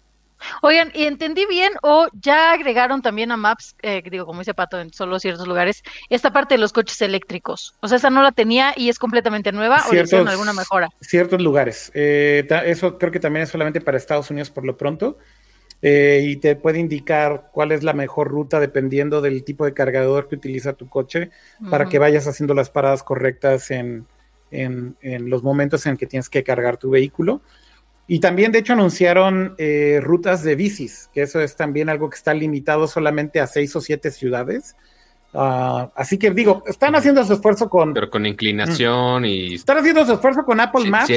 Oigan, 0.62 0.90
¿y 0.94 1.04
entendí 1.04 1.46
bien 1.46 1.72
o 1.82 2.08
ya 2.12 2.52
agregaron 2.52 3.02
también 3.02 3.32
a 3.32 3.36
Maps, 3.36 3.76
eh, 3.82 4.02
digo, 4.10 4.26
como 4.26 4.40
dice 4.40 4.54
Pato, 4.54 4.80
en 4.80 4.92
solo 4.92 5.18
ciertos 5.18 5.46
lugares, 5.46 5.82
esta 6.08 6.32
parte 6.32 6.54
de 6.54 6.58
los 6.58 6.72
coches 6.72 7.00
eléctricos? 7.02 7.74
O 7.80 7.88
sea, 7.88 7.98
esa 7.98 8.10
no 8.10 8.22
la 8.22 8.32
tenía 8.32 8.72
y 8.76 8.88
es 8.88 8.98
completamente 8.98 9.52
nueva 9.52 9.84
o 9.88 9.92
le 9.92 10.02
hicieron 10.02 10.28
alguna 10.28 10.52
mejora? 10.52 10.88
Ciertos 11.00 11.40
lugares. 11.40 11.90
Eh, 11.94 12.46
eso 12.66 12.98
creo 12.98 13.12
que 13.12 13.20
también 13.20 13.44
es 13.44 13.50
solamente 13.50 13.80
para 13.80 13.96
Estados 13.96 14.30
Unidos 14.30 14.50
por 14.50 14.64
lo 14.64 14.76
pronto. 14.76 15.18
eh, 15.82 16.22
y 16.24 16.36
te 16.36 16.56
puede 16.56 16.78
indicar 16.78 17.48
cuál 17.52 17.72
es 17.72 17.82
la 17.82 17.94
mejor 17.94 18.28
ruta 18.28 18.60
dependiendo 18.60 19.20
del 19.22 19.44
tipo 19.44 19.64
de 19.64 19.72
cargador 19.72 20.28
que 20.28 20.34
utiliza 20.34 20.74
tu 20.74 20.88
coche 20.88 21.30
para 21.70 21.88
que 21.88 21.98
vayas 21.98 22.26
haciendo 22.26 22.52
las 22.52 22.68
paradas 22.68 23.02
correctas 23.02 23.70
en, 23.70 24.06
en, 24.50 25.30
los 25.30 25.42
momentos 25.42 25.86
en 25.86 25.96
que 25.96 26.06
tienes 26.06 26.28
que 26.28 26.42
cargar 26.42 26.76
tu 26.76 26.90
vehículo. 26.90 27.40
Y 28.12 28.18
también, 28.18 28.50
de 28.50 28.58
hecho, 28.58 28.72
anunciaron 28.72 29.54
eh, 29.56 30.00
rutas 30.02 30.42
de 30.42 30.56
bicis, 30.56 31.08
que 31.12 31.22
eso 31.22 31.40
es 31.40 31.54
también 31.54 31.88
algo 31.88 32.10
que 32.10 32.16
está 32.16 32.34
limitado 32.34 32.88
solamente 32.88 33.38
a 33.38 33.46
seis 33.46 33.76
o 33.76 33.80
siete 33.80 34.10
ciudades. 34.10 34.74
Ah, 35.32 35.92
así 35.94 36.18
que 36.18 36.32
digo, 36.32 36.64
están 36.66 36.96
haciendo 36.96 37.22
su 37.22 37.34
esfuerzo 37.34 37.70
con. 37.70 37.94
Pero 37.94 38.10
con 38.10 38.26
inclinación 38.26 39.26
y. 39.26 39.54
Están 39.54 39.78
haciendo 39.78 40.04
su 40.04 40.14
esfuerzo 40.14 40.44
con 40.44 40.58
Apple 40.58 40.90
Maps. 40.90 41.08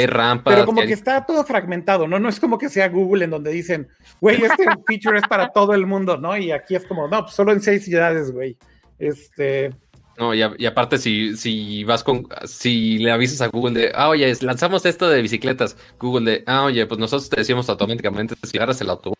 pero 0.45 0.67
como 0.67 0.81
que, 0.81 0.93
está 0.93 1.25
todo 1.25 1.43
fragmentado, 1.43 2.07
¿no? 2.07 2.19
No 2.19 2.29
es 2.29 2.39
como 2.39 2.59
que 2.59 2.69
sea 2.69 2.89
Google 2.89 3.25
en 3.25 3.31
donde 3.31 3.49
dicen, 3.49 3.87
güey, 4.21 4.43
este 4.43 4.63
feature 4.87 5.17
es 5.17 5.27
para 5.27 5.47
todo 5.49 5.73
el 5.73 5.87
mundo, 5.87 6.17
¿no? 6.17 6.37
Y 6.37 6.51
aquí 6.51 6.75
es 6.75 6.85
como, 6.85 7.07
no, 7.07 7.23
pues 7.23 7.33
solo 7.33 7.53
en 7.53 7.61
seis 7.63 7.85
ciudades, 7.85 8.31
güey. 8.31 8.55
Este. 8.99 9.71
No, 10.17 10.33
y, 10.35 10.41
aparte, 10.43 10.99
si, 10.99 11.35
si 11.35 11.83
vas 11.85 12.03
con, 12.03 12.27
si 12.45 12.99
le 12.99 13.11
avisas 13.11 13.41
a 13.41 13.47
Google 13.47 13.79
de, 13.79 13.91
ah, 13.95 14.09
oye, 14.09 14.31
lanzamos 14.41 14.85
esto 14.85 15.09
de 15.09 15.21
bicicletas, 15.23 15.75
Google 15.99 16.31
de, 16.31 16.43
ah, 16.45 16.65
oye, 16.65 16.85
pues 16.85 16.99
nosotros 16.99 17.29
te 17.29 17.37
decimos 17.37 17.67
automáticamente, 17.67 18.35
si 18.43 18.57
agarras 18.57 18.79
el 18.81 18.91
autobús, 18.91 19.15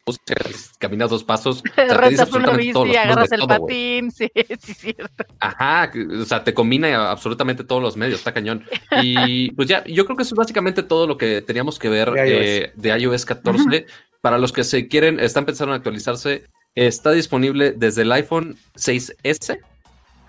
caminas 0.77 1.09
dos 1.09 1.23
pasos, 1.23 1.63
o 1.71 1.75
sea, 1.75 2.25
te 2.25 2.57
bici, 2.57 2.95
agarras 2.95 3.31
el 3.31 3.47
patín, 3.47 4.11
sí, 4.11 4.29
sí, 4.59 4.73
cierto. 4.73 5.25
Ajá, 5.39 5.91
o 6.21 6.25
sea, 6.25 6.43
te 6.43 6.53
combina 6.53 7.09
absolutamente 7.09 7.63
todos 7.63 7.81
los 7.81 7.97
medios, 7.97 8.19
está 8.19 8.31
cañón. 8.31 8.63
Y 9.01 9.51
pues 9.55 9.67
ya, 9.67 9.83
yo 9.85 10.05
creo 10.05 10.15
que 10.15 10.23
eso 10.23 10.35
es 10.35 10.37
básicamente 10.37 10.83
todo 10.83 11.07
lo 11.07 11.17
que 11.17 11.41
teníamos 11.41 11.79
que 11.79 11.89
ver 11.89 12.11
de 12.11 12.99
iOS, 12.99 13.25
14. 13.25 13.75
Eh, 13.75 13.85
Para 14.21 14.37
los 14.37 14.53
que 14.53 14.63
se 14.63 14.87
quieren, 14.87 15.19
están 15.19 15.45
pensando 15.45 15.73
en 15.73 15.77
actualizarse, 15.77 16.43
está 16.75 17.11
disponible 17.11 17.71
desde 17.71 18.03
el 18.03 18.11
iPhone 18.11 18.57
6S 18.75 19.59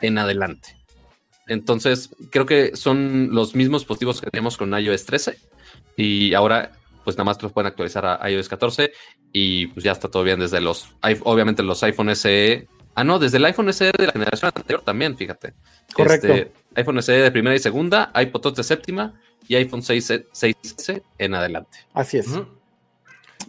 en 0.06 0.18
adelante. 0.18 0.76
Entonces, 1.46 2.10
creo 2.30 2.46
que 2.46 2.76
son 2.76 3.30
los 3.32 3.54
mismos 3.54 3.84
positivos 3.84 4.20
que 4.20 4.30
teníamos 4.30 4.56
con 4.56 4.72
iOS 4.72 5.04
13 5.04 5.38
y 5.96 6.34
ahora 6.34 6.72
pues 7.04 7.16
nada 7.16 7.24
más 7.26 7.42
los 7.42 7.52
pueden 7.52 7.66
actualizar 7.66 8.06
a 8.06 8.30
iOS 8.30 8.48
14 8.48 8.92
y 9.30 9.66
pues 9.68 9.84
ya 9.84 9.92
está 9.92 10.08
todo 10.08 10.22
bien 10.22 10.40
desde 10.40 10.60
los, 10.60 10.88
obviamente 11.22 11.62
los 11.62 11.82
iPhone 11.82 12.14
SE. 12.16 12.66
Ah, 12.94 13.04
no, 13.04 13.18
desde 13.18 13.36
el 13.36 13.44
iPhone 13.44 13.70
SE 13.72 13.92
de 13.92 14.06
la 14.06 14.12
generación 14.12 14.52
anterior 14.54 14.82
también, 14.82 15.16
fíjate. 15.16 15.52
Correcto. 15.92 16.28
Este, 16.28 16.52
iPhone 16.76 17.02
SE 17.02 17.12
de 17.12 17.30
primera 17.30 17.54
y 17.54 17.58
segunda, 17.58 18.10
iPod 18.14 18.40
Touch 18.40 18.56
de 18.56 18.64
séptima 18.64 19.20
y 19.46 19.56
iPhone 19.56 19.82
6, 19.82 20.10
s 20.32 21.02
en 21.18 21.34
adelante. 21.34 21.78
Así 21.92 22.18
es. 22.18 22.28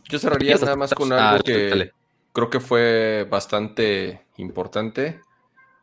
Yo 0.10 0.20
cerraría 0.20 0.56
nada 0.56 0.76
más 0.76 0.94
con 0.94 1.14
algo 1.14 1.44
que 1.44 1.92
creo 2.34 2.50
que 2.50 2.60
fue 2.60 3.26
bastante 3.30 4.26
importante 4.38 5.22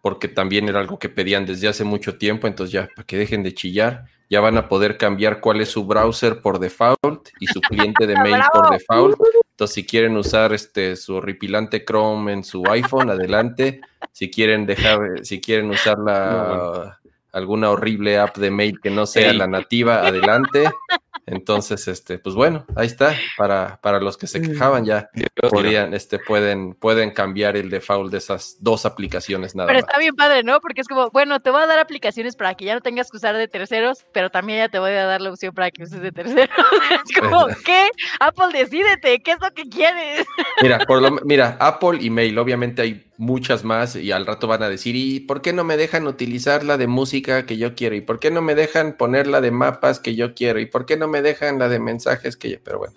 porque 0.02 0.28
también 0.28 0.68
era 0.68 0.80
algo 0.80 0.98
que 0.98 1.08
pedían 1.08 1.46
desde 1.46 1.68
hace 1.68 1.84
mucho 1.84 2.18
tiempo, 2.18 2.46
entonces 2.46 2.72
ya, 2.72 2.88
para 2.94 3.06
que 3.06 3.16
dejen 3.16 3.42
de 3.42 3.54
chillar, 3.54 4.04
ya 4.28 4.40
van 4.40 4.58
a 4.58 4.68
poder 4.68 4.98
cambiar 4.98 5.40
cuál 5.40 5.60
es 5.60 5.68
su 5.68 5.86
browser 5.86 6.40
por 6.40 6.58
default 6.58 7.28
y 7.38 7.46
su 7.46 7.60
cliente 7.60 8.06
de 8.06 8.16
mail 8.22 8.42
por 8.52 8.70
default. 8.70 9.20
Entonces, 9.50 9.74
si 9.74 9.86
quieren 9.86 10.16
usar 10.16 10.52
este 10.52 10.96
su 10.96 11.14
horripilante 11.14 11.84
Chrome 11.84 12.32
en 12.32 12.42
su 12.42 12.64
iPhone, 12.68 13.10
adelante. 13.10 13.80
Si 14.10 14.30
quieren 14.30 14.66
dejar, 14.66 15.24
si 15.24 15.40
quieren 15.40 15.70
usar 15.70 15.98
la, 15.98 16.98
alguna 17.32 17.70
horrible 17.70 18.18
app 18.18 18.36
de 18.38 18.50
mail 18.50 18.80
que 18.80 18.90
no 18.90 19.06
sea 19.06 19.32
la 19.32 19.46
nativa, 19.46 20.06
adelante. 20.06 20.68
Entonces, 21.32 21.88
este, 21.88 22.18
pues 22.18 22.34
bueno, 22.34 22.66
ahí 22.76 22.86
está. 22.86 23.16
Para, 23.38 23.80
para 23.80 24.00
los 24.00 24.18
que 24.18 24.26
se 24.26 24.38
mm. 24.38 24.42
quejaban 24.42 24.84
ya 24.84 25.08
podrían, 25.50 25.94
este, 25.94 26.18
pueden, 26.18 26.74
pueden 26.74 27.10
cambiar 27.10 27.56
el 27.56 27.70
default 27.70 28.12
de 28.12 28.18
esas 28.18 28.58
dos 28.60 28.84
aplicaciones 28.84 29.54
nada 29.54 29.66
Pero 29.66 29.78
está 29.78 29.98
bien 29.98 30.14
padre, 30.14 30.42
¿no? 30.42 30.60
Porque 30.60 30.82
es 30.82 30.88
como, 30.88 31.10
bueno, 31.10 31.40
te 31.40 31.50
voy 31.50 31.62
a 31.62 31.66
dar 31.66 31.78
aplicaciones 31.78 32.36
para 32.36 32.54
que 32.54 32.66
ya 32.66 32.74
no 32.74 32.82
tengas 32.82 33.10
que 33.10 33.16
usar 33.16 33.34
de 33.34 33.48
terceros, 33.48 34.04
pero 34.12 34.28
también 34.28 34.58
ya 34.58 34.68
te 34.68 34.78
voy 34.78 34.90
a 34.90 35.06
dar 35.06 35.22
la 35.22 35.30
opción 35.30 35.54
para 35.54 35.70
que 35.70 35.84
uses 35.84 36.02
de 36.02 36.12
terceros. 36.12 36.54
es 37.06 37.18
como, 37.18 37.46
¿qué? 37.64 37.88
Apple, 38.20 38.48
decídete, 38.52 39.22
¿qué 39.22 39.32
es 39.32 39.38
lo 39.40 39.50
que 39.52 39.64
quieres? 39.64 40.26
mira, 40.60 40.80
por 40.80 41.00
lo, 41.00 41.12
mira, 41.24 41.56
Apple 41.60 41.98
y 42.00 42.10
Mail, 42.10 42.38
obviamente 42.38 42.82
hay 42.82 43.06
muchas 43.18 43.64
más 43.64 43.96
y 43.96 44.12
al 44.12 44.26
rato 44.26 44.46
van 44.46 44.62
a 44.62 44.68
decir, 44.68 44.96
¿y 44.96 45.20
por 45.20 45.42
qué 45.42 45.52
no 45.52 45.64
me 45.64 45.76
dejan 45.76 46.06
utilizar 46.06 46.64
la 46.64 46.76
de 46.76 46.86
música 46.86 47.46
que 47.46 47.56
yo 47.56 47.74
quiero? 47.74 47.94
¿Y 47.94 48.00
por 48.00 48.18
qué 48.18 48.30
no 48.30 48.42
me 48.42 48.54
dejan 48.54 48.96
poner 48.96 49.26
la 49.26 49.40
de 49.40 49.50
mapas 49.50 50.00
que 50.00 50.14
yo 50.14 50.34
quiero? 50.34 50.60
¿Y 50.60 50.66
por 50.66 50.86
qué 50.86 50.96
no 50.96 51.08
me 51.08 51.22
dejan 51.22 51.58
la 51.58 51.68
de 51.68 51.78
mensajes 51.78 52.36
que 52.36 52.50
yo? 52.50 52.58
Pero 52.62 52.78
bueno. 52.78 52.94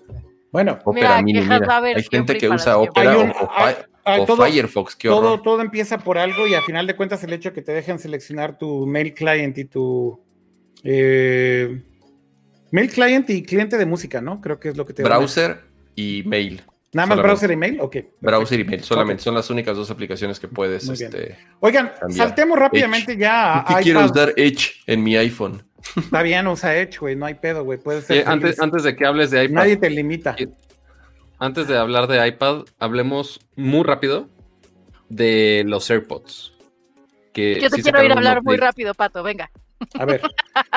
Bueno, 0.52 0.80
Opera 0.86 1.22
Mini, 1.22 1.42
mira. 1.42 1.82
Hay 1.82 2.04
gente 2.10 2.38
que 2.38 2.50
usa 2.50 2.78
Opera 2.78 3.18
o, 4.06 4.36
Firefox. 4.38 4.96
¿qué 4.96 5.10
todo, 5.10 5.42
todo 5.42 5.62
empieza 5.62 5.98
por 5.98 6.18
algo 6.18 6.48
y 6.48 6.54
a 6.54 6.62
final 6.62 6.88
de 6.88 6.96
cuentas 6.96 7.24
el 7.24 7.34
hecho 7.34 7.50
de 7.50 7.56
que 7.56 7.62
te 7.62 7.72
dejen 7.72 8.00
seleccionar 8.00 8.58
tu 8.58 8.86
mail 8.86 9.14
client 9.14 9.58
y 9.58 9.66
tu 9.66 10.24
eh, 10.84 11.82
mail 12.72 12.90
client 12.90 13.30
y 13.32 13.44
cliente 13.44 13.78
de 13.78 13.86
música, 13.86 14.22
¿no? 14.22 14.40
Creo 14.42 14.60
que 14.60 14.70
es 14.70 14.78
lo 14.78 14.86
que 14.86 14.94
te 14.94 15.04
Browser 15.04 15.62
y 15.96 16.24
mail. 16.26 16.62
Nada 16.96 17.08
más 17.08 17.18
browser 17.18 17.52
y 17.52 17.58
mail, 17.58 17.78
ok. 17.82 17.98
Browser 18.22 18.62
y 18.62 18.64
mail, 18.64 18.82
solamente. 18.82 19.22
Son 19.22 19.36
las 19.36 19.50
únicas 19.50 19.76
dos 19.76 19.92
aplicaciones 19.92 20.40
que 20.40 20.48
puedes. 20.48 20.88
Este, 20.88 21.38
Oigan, 21.60 21.92
saltemos 22.10 22.58
rápidamente 22.58 23.18
ya 23.18 23.60
a. 23.68 23.82
quiero 23.82 24.06
usar 24.06 24.32
Edge 24.38 24.76
en 24.88 25.04
mi 25.04 25.18
iPhone. 25.18 25.62
Está 25.98 26.22
bien, 26.22 26.48
usa 26.48 26.74
Edge, 26.74 26.98
güey, 26.98 27.18
no 27.18 27.26
hay 27.26 27.34
pedo, 27.34 27.66
güey. 27.66 27.78
Puede 27.80 28.02
ser. 28.02 28.26
antes, 28.30 28.62
antes 28.62 28.84
de 28.84 28.96
que 28.96 29.06
hables 29.06 29.30
de 29.32 29.44
iPad. 29.44 29.56
Nadie 29.56 29.76
te 29.76 29.90
limita. 29.90 30.38
Antes 31.38 31.68
de 31.68 31.78
hablar 31.78 32.08
de 32.08 32.26
iPad, 32.26 32.64
hablemos 32.80 33.42
muy 33.58 33.84
rápido 33.84 34.30
de 35.10 35.64
los 35.68 35.92
AirPods. 35.92 36.54
Que 37.34 37.60
Yo 37.60 37.70
te 37.70 37.82
quiero 37.82 38.02
ir 38.04 38.12
a 38.12 38.16
hablar 38.16 38.42
muy 38.42 38.56
rápido, 38.56 38.94
Pato, 38.94 39.22
venga. 39.22 39.52
A 40.00 40.06
ver, 40.06 40.22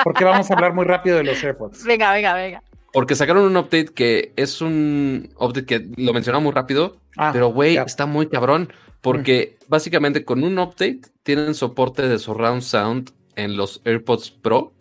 ¿por 0.03 0.13
qué 0.13 0.25
vamos 0.25 0.51
a 0.51 0.53
hablar 0.53 0.73
muy 0.73 0.83
rápido 0.83 1.15
de 1.15 1.23
los 1.23 1.41
AirPods? 1.41 1.85
Venga, 1.85 2.11
venga, 2.11 2.33
venga. 2.33 2.61
Porque 2.93 3.15
sacaron 3.15 3.43
un 3.43 3.57
update 3.57 3.89
que 3.93 4.33
es 4.35 4.61
un 4.61 5.29
update 5.37 5.65
que 5.65 5.87
lo 5.97 6.13
mencionaba 6.13 6.43
muy 6.43 6.51
rápido, 6.51 6.97
ah, 7.17 7.31
pero 7.31 7.49
güey, 7.49 7.77
está 7.77 8.05
muy 8.05 8.27
cabrón. 8.27 8.71
Porque 9.01 9.57
mm. 9.59 9.65
básicamente 9.69 10.25
con 10.25 10.43
un 10.43 10.59
update 10.59 11.01
tienen 11.23 11.53
soporte 11.53 12.07
de 12.07 12.19
surround 12.19 12.61
sound 12.61 13.11
en 13.35 13.55
los 13.55 13.81
AirPods 13.85 14.31
Pro. 14.31 14.73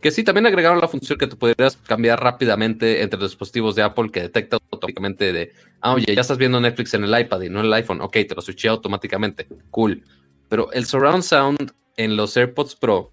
Que 0.00 0.10
sí, 0.10 0.24
también 0.24 0.46
agregaron 0.46 0.80
la 0.80 0.88
función 0.88 1.18
que 1.18 1.26
tú 1.26 1.36
podrías 1.36 1.76
cambiar 1.76 2.22
rápidamente 2.22 3.02
entre 3.02 3.20
los 3.20 3.32
dispositivos 3.32 3.74
de 3.74 3.82
Apple 3.82 4.10
que 4.10 4.22
detecta 4.22 4.56
automáticamente 4.56 5.30
de, 5.30 5.52
ah, 5.82 5.92
oye, 5.92 6.14
ya 6.14 6.22
estás 6.22 6.38
viendo 6.38 6.58
Netflix 6.58 6.94
en 6.94 7.04
el 7.04 7.20
iPad 7.20 7.42
y 7.42 7.50
no 7.50 7.60
en 7.60 7.66
el 7.66 7.72
iPhone. 7.74 8.00
Ok, 8.00 8.12
te 8.12 8.34
lo 8.34 8.40
switché 8.40 8.68
automáticamente. 8.68 9.46
Cool. 9.70 10.02
Pero 10.48 10.72
el 10.72 10.86
surround 10.86 11.22
sound 11.22 11.72
en 11.96 12.16
los 12.16 12.34
AirPods 12.34 12.76
Pro 12.76 13.12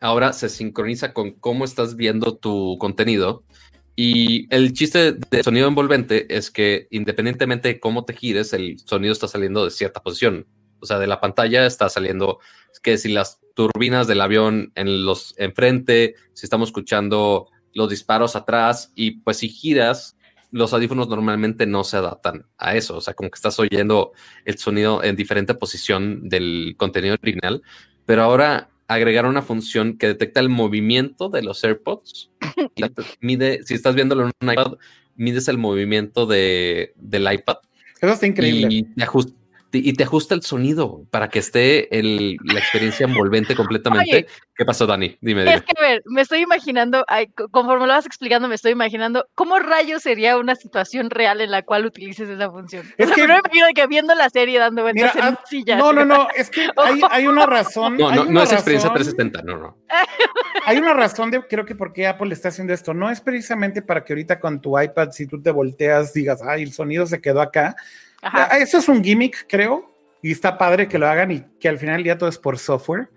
ahora 0.00 0.32
se 0.32 0.48
sincroniza 0.48 1.12
con 1.12 1.32
cómo 1.32 1.64
estás 1.64 1.96
viendo 1.96 2.36
tu 2.36 2.76
contenido 2.78 3.42
y 4.00 4.46
el 4.54 4.74
chiste 4.74 5.14
de 5.14 5.42
sonido 5.42 5.66
envolvente 5.66 6.32
es 6.32 6.52
que 6.52 6.86
independientemente 6.92 7.66
de 7.66 7.80
cómo 7.80 8.04
te 8.04 8.14
gires, 8.14 8.52
el 8.52 8.78
sonido 8.78 9.12
está 9.12 9.26
saliendo 9.26 9.64
de 9.64 9.72
cierta 9.72 10.04
posición. 10.04 10.46
O 10.78 10.86
sea, 10.86 11.00
de 11.00 11.08
la 11.08 11.20
pantalla 11.20 11.66
está 11.66 11.88
saliendo 11.88 12.38
que 12.80 12.96
si 12.96 13.08
las 13.08 13.40
turbinas 13.56 14.06
del 14.06 14.20
avión 14.20 14.70
en 14.76 15.04
los 15.04 15.34
enfrente, 15.36 16.14
si 16.32 16.46
estamos 16.46 16.68
escuchando 16.68 17.48
los 17.74 17.90
disparos 17.90 18.36
atrás 18.36 18.92
y 18.94 19.18
pues 19.22 19.38
si 19.38 19.48
giras, 19.48 20.16
los 20.52 20.72
audífonos 20.72 21.08
normalmente 21.08 21.66
no 21.66 21.82
se 21.82 21.96
adaptan 21.96 22.46
a 22.56 22.76
eso. 22.76 22.98
O 22.98 23.00
sea, 23.00 23.14
como 23.14 23.30
que 23.30 23.36
estás 23.36 23.58
oyendo 23.58 24.12
el 24.44 24.58
sonido 24.58 25.02
en 25.02 25.16
diferente 25.16 25.54
posición 25.54 26.28
del 26.28 26.76
contenido 26.76 27.16
original. 27.20 27.62
Pero 28.06 28.22
ahora 28.22 28.70
agregaron 28.88 29.30
una 29.30 29.42
función 29.42 29.98
que 29.98 30.08
detecta 30.08 30.40
el 30.40 30.48
movimiento 30.48 31.28
de 31.28 31.42
los 31.42 31.62
AirPods. 31.62 32.30
y 32.74 32.84
mide, 33.20 33.62
si 33.64 33.74
estás 33.74 33.94
viéndolo 33.94 34.24
en 34.24 34.32
un 34.40 34.52
iPad, 34.52 34.72
mides 35.14 35.48
el 35.48 35.58
movimiento 35.58 36.26
de, 36.26 36.94
del 36.96 37.30
iPad. 37.32 37.58
Eso 38.00 38.12
está 38.12 38.26
increíble. 38.26 38.68
Y 38.70 38.82
te, 38.84 39.06
y 39.72 39.92
te 39.92 40.04
ajusta 40.04 40.34
el 40.34 40.42
sonido 40.42 41.04
para 41.10 41.28
que 41.28 41.40
esté 41.40 41.88
la 41.90 42.58
experiencia 42.58 43.04
envolvente 43.04 43.54
completamente. 43.54 44.26
¿Qué 44.56 44.64
pasó, 44.64 44.86
Dani? 44.86 45.16
Dime, 45.20 45.44
Es 45.54 45.62
que, 45.62 45.72
a 45.76 45.80
ver, 45.80 46.02
me 46.06 46.22
estoy 46.22 46.40
imaginando, 46.40 47.04
conforme 47.50 47.86
lo 47.86 47.92
vas 47.92 48.06
explicando, 48.06 48.48
me 48.48 48.54
estoy 48.54 48.72
imaginando 48.72 49.26
cómo 49.34 49.58
rayos 49.58 50.02
sería 50.02 50.36
una 50.36 50.56
situación 50.56 51.10
real 51.10 51.40
en 51.40 51.50
la 51.50 51.62
cual 51.62 51.86
utilices 51.86 52.28
esa 52.28 52.50
función. 52.50 52.86
Es 52.96 53.10
que, 53.10 53.26
me 53.26 53.34
imagino 53.34 53.66
que 53.74 53.86
viendo 53.86 54.14
la 54.14 54.30
serie 54.30 54.58
dando 54.58 54.82
vueltas 54.82 55.14
en 55.14 55.22
ah, 55.22 55.40
silla. 55.48 55.76
No, 55.76 55.92
no, 55.92 56.04
no, 56.04 56.28
es 56.34 56.50
que 56.50 56.68
hay, 57.10 57.26
una 57.26 57.46
razón. 57.46 57.96
No, 57.96 58.10
no, 58.10 58.24
no 58.24 58.42
es 58.42 58.52
experiencia 58.52 58.92
370, 58.92 59.42
no, 59.42 59.58
no. 59.58 59.76
hay 60.66 60.78
una 60.78 60.94
razón 60.94 61.30
de, 61.30 61.46
creo 61.46 61.64
que 61.64 61.74
por 61.74 61.92
qué 61.92 62.06
Apple 62.06 62.32
está 62.32 62.48
haciendo 62.48 62.72
esto. 62.72 62.94
No 62.94 63.10
es 63.10 63.20
precisamente 63.20 63.82
para 63.82 64.02
que 64.02 64.14
ahorita 64.14 64.40
con 64.40 64.60
tu 64.60 64.80
iPad, 64.80 65.10
si 65.12 65.26
tú 65.26 65.40
te 65.42 65.50
volteas, 65.50 66.12
digas, 66.14 66.40
ay, 66.42 66.62
el 66.62 66.72
sonido 66.72 67.06
se 67.06 67.20
quedó 67.20 67.42
acá 67.42 67.76
Ah, 68.22 68.58
eso 68.58 68.78
es 68.78 68.88
un 68.88 69.02
gimmick, 69.02 69.46
creo, 69.48 69.92
y 70.22 70.32
está 70.32 70.58
padre 70.58 70.88
que 70.88 70.98
lo 70.98 71.06
hagan 71.06 71.30
y 71.30 71.44
que 71.60 71.68
al 71.68 71.78
final 71.78 72.02
ya 72.02 72.18
todo 72.18 72.28
es 72.28 72.38
por 72.38 72.58
software. 72.58 73.08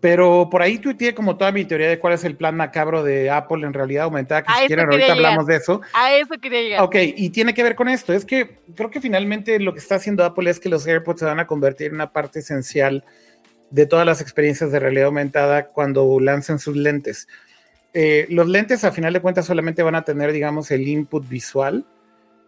Pero 0.00 0.48
por 0.50 0.62
ahí 0.62 0.78
tuiteé 0.78 1.14
como 1.14 1.36
toda 1.36 1.52
mi 1.52 1.66
teoría 1.66 1.88
de 1.90 1.98
cuál 1.98 2.14
es 2.14 2.24
el 2.24 2.34
plan 2.34 2.56
macabro 2.56 3.02
de 3.02 3.28
Apple 3.28 3.66
en 3.66 3.74
realidad 3.74 4.04
aumentada, 4.04 4.42
que 4.42 4.52
si 4.60 4.66
quieren 4.66 4.90
ahorita 4.90 5.12
hablamos 5.12 5.46
de 5.46 5.56
eso. 5.56 5.82
A 5.92 6.14
eso 6.14 6.34
quería 6.40 6.62
llegar. 6.62 6.82
Ok, 6.82 6.96
y 6.98 7.28
tiene 7.28 7.52
que 7.52 7.62
ver 7.62 7.74
con 7.74 7.86
esto. 7.86 8.14
Es 8.14 8.24
que 8.24 8.60
creo 8.74 8.90
que 8.90 9.02
finalmente 9.02 9.60
lo 9.60 9.74
que 9.74 9.78
está 9.78 9.96
haciendo 9.96 10.24
Apple 10.24 10.48
es 10.48 10.58
que 10.58 10.70
los 10.70 10.86
AirPods 10.86 11.20
se 11.20 11.26
van 11.26 11.38
a 11.38 11.46
convertir 11.46 11.88
en 11.88 11.96
una 11.96 12.12
parte 12.12 12.38
esencial 12.38 13.04
de 13.70 13.84
todas 13.84 14.06
las 14.06 14.22
experiencias 14.22 14.72
de 14.72 14.80
realidad 14.80 15.06
aumentada 15.06 15.66
cuando 15.66 16.18
lancen 16.18 16.58
sus 16.58 16.76
lentes. 16.76 17.28
Eh, 17.92 18.26
los 18.30 18.48
lentes 18.48 18.84
a 18.84 18.92
final 18.92 19.12
de 19.12 19.20
cuentas 19.20 19.44
solamente 19.44 19.82
van 19.82 19.96
a 19.96 20.02
tener, 20.02 20.32
digamos, 20.32 20.70
el 20.70 20.88
input 20.88 21.28
visual. 21.28 21.84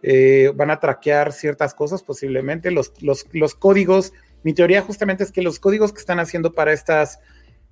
Eh, 0.05 0.51
van 0.53 0.69
a 0.69 0.81
traquear 0.81 1.31
ciertas 1.31 1.73
cosas 1.73 2.03
posiblemente. 2.03 2.71
Los, 2.71 2.91
los, 3.01 3.25
los 3.31 3.55
códigos, 3.55 4.11
mi 4.43 4.53
teoría 4.53 4.81
justamente 4.81 5.23
es 5.23 5.31
que 5.31 5.41
los 5.41 5.59
códigos 5.59 5.93
que 5.93 5.99
están 5.99 6.19
haciendo 6.19 6.51
para 6.51 6.73
estas 6.73 7.19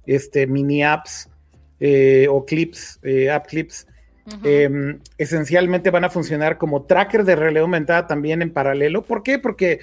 este, 0.05 0.47
mini 0.47 0.81
apps 0.81 1.29
eh, 1.81 2.27
o 2.29 2.45
clips, 2.45 2.99
eh, 3.03 3.29
app 3.29 3.47
clips, 3.47 3.85
em, 4.43 4.99
esencialmente 5.17 5.89
van 5.89 6.05
a 6.05 6.09
funcionar 6.09 6.57
como 6.57 6.83
tracker 6.83 7.25
de 7.25 7.35
realidad 7.35 7.63
aumentada 7.63 8.07
también 8.07 8.41
en 8.41 8.53
paralelo. 8.53 9.01
¿Por 9.01 9.23
qué? 9.23 9.37
Porque 9.37 9.81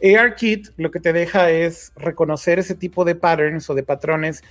ARKit 0.00 0.68
lo 0.76 0.92
que 0.92 1.00
te 1.00 1.12
deja 1.12 1.50
es 1.50 1.92
reconocer 1.96 2.60
ese 2.60 2.76
tipo 2.76 3.04
de 3.04 3.16
patterns 3.16 3.68
o 3.70 3.74
de 3.74 3.82
patrones 3.82 4.44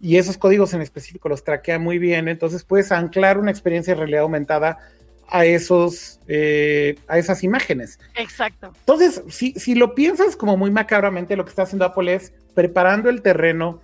y 0.00 0.18
esos 0.18 0.38
códigos 0.38 0.72
en 0.74 0.82
específico 0.82 1.28
los 1.28 1.42
traquea 1.42 1.80
muy 1.80 1.98
bien. 1.98 2.28
Entonces 2.28 2.62
puedes 2.62 2.92
anclar 2.92 3.38
una 3.38 3.50
experiencia 3.50 3.94
de 3.94 3.98
realidad 3.98 4.22
aumentada 4.22 4.78
a 5.32 5.44
esos 5.46 6.20
eh, 6.28 6.96
a 7.08 7.18
esas 7.18 7.42
imágenes. 7.42 7.98
Exacto. 8.14 8.72
Entonces, 8.80 9.22
si, 9.28 9.52
si 9.52 9.74
lo 9.74 9.94
piensas 9.94 10.36
como 10.36 10.56
muy 10.56 10.70
macabramente, 10.70 11.36
lo 11.36 11.44
que 11.44 11.50
está 11.50 11.62
haciendo 11.62 11.86
Apple 11.86 12.14
es 12.14 12.32
preparando 12.54 13.08
el 13.08 13.22
terreno 13.22 13.80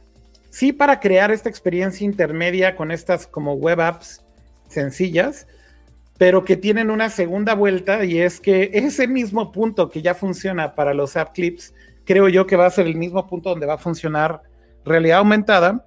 sí 0.50 0.72
para 0.72 1.00
crear 1.00 1.30
esta 1.30 1.48
experiencia 1.48 2.04
intermedia 2.04 2.76
con 2.76 2.90
estas 2.90 3.26
como 3.26 3.54
web 3.54 3.80
apps 3.80 4.22
sencillas, 4.68 5.46
pero 6.18 6.44
que 6.44 6.56
tienen 6.56 6.90
una 6.90 7.10
segunda 7.10 7.54
vuelta 7.54 8.04
y 8.04 8.18
es 8.18 8.40
que 8.40 8.70
ese 8.74 9.06
mismo 9.06 9.52
punto 9.52 9.88
que 9.88 10.02
ya 10.02 10.14
funciona 10.14 10.74
para 10.74 10.94
los 10.94 11.16
app 11.16 11.32
clips, 11.32 11.74
creo 12.04 12.28
yo 12.28 12.46
que 12.46 12.56
va 12.56 12.66
a 12.66 12.70
ser 12.70 12.86
el 12.86 12.96
mismo 12.96 13.26
punto 13.26 13.50
donde 13.50 13.66
va 13.66 13.74
a 13.74 13.78
funcionar 13.78 14.42
realidad 14.84 15.18
aumentada. 15.18 15.86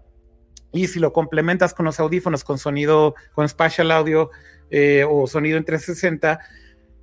Y 0.74 0.88
si 0.88 1.00
lo 1.00 1.12
complementas 1.12 1.74
con 1.74 1.86
los 1.86 2.00
audífonos 2.00 2.46
con 2.46 2.58
sonido, 2.58 3.14
con 3.34 3.50
spatial 3.50 3.92
audio 3.92 4.32
eh, 4.72 5.06
o 5.08 5.28
sonido 5.28 5.58
en 5.58 5.66
360, 5.66 6.40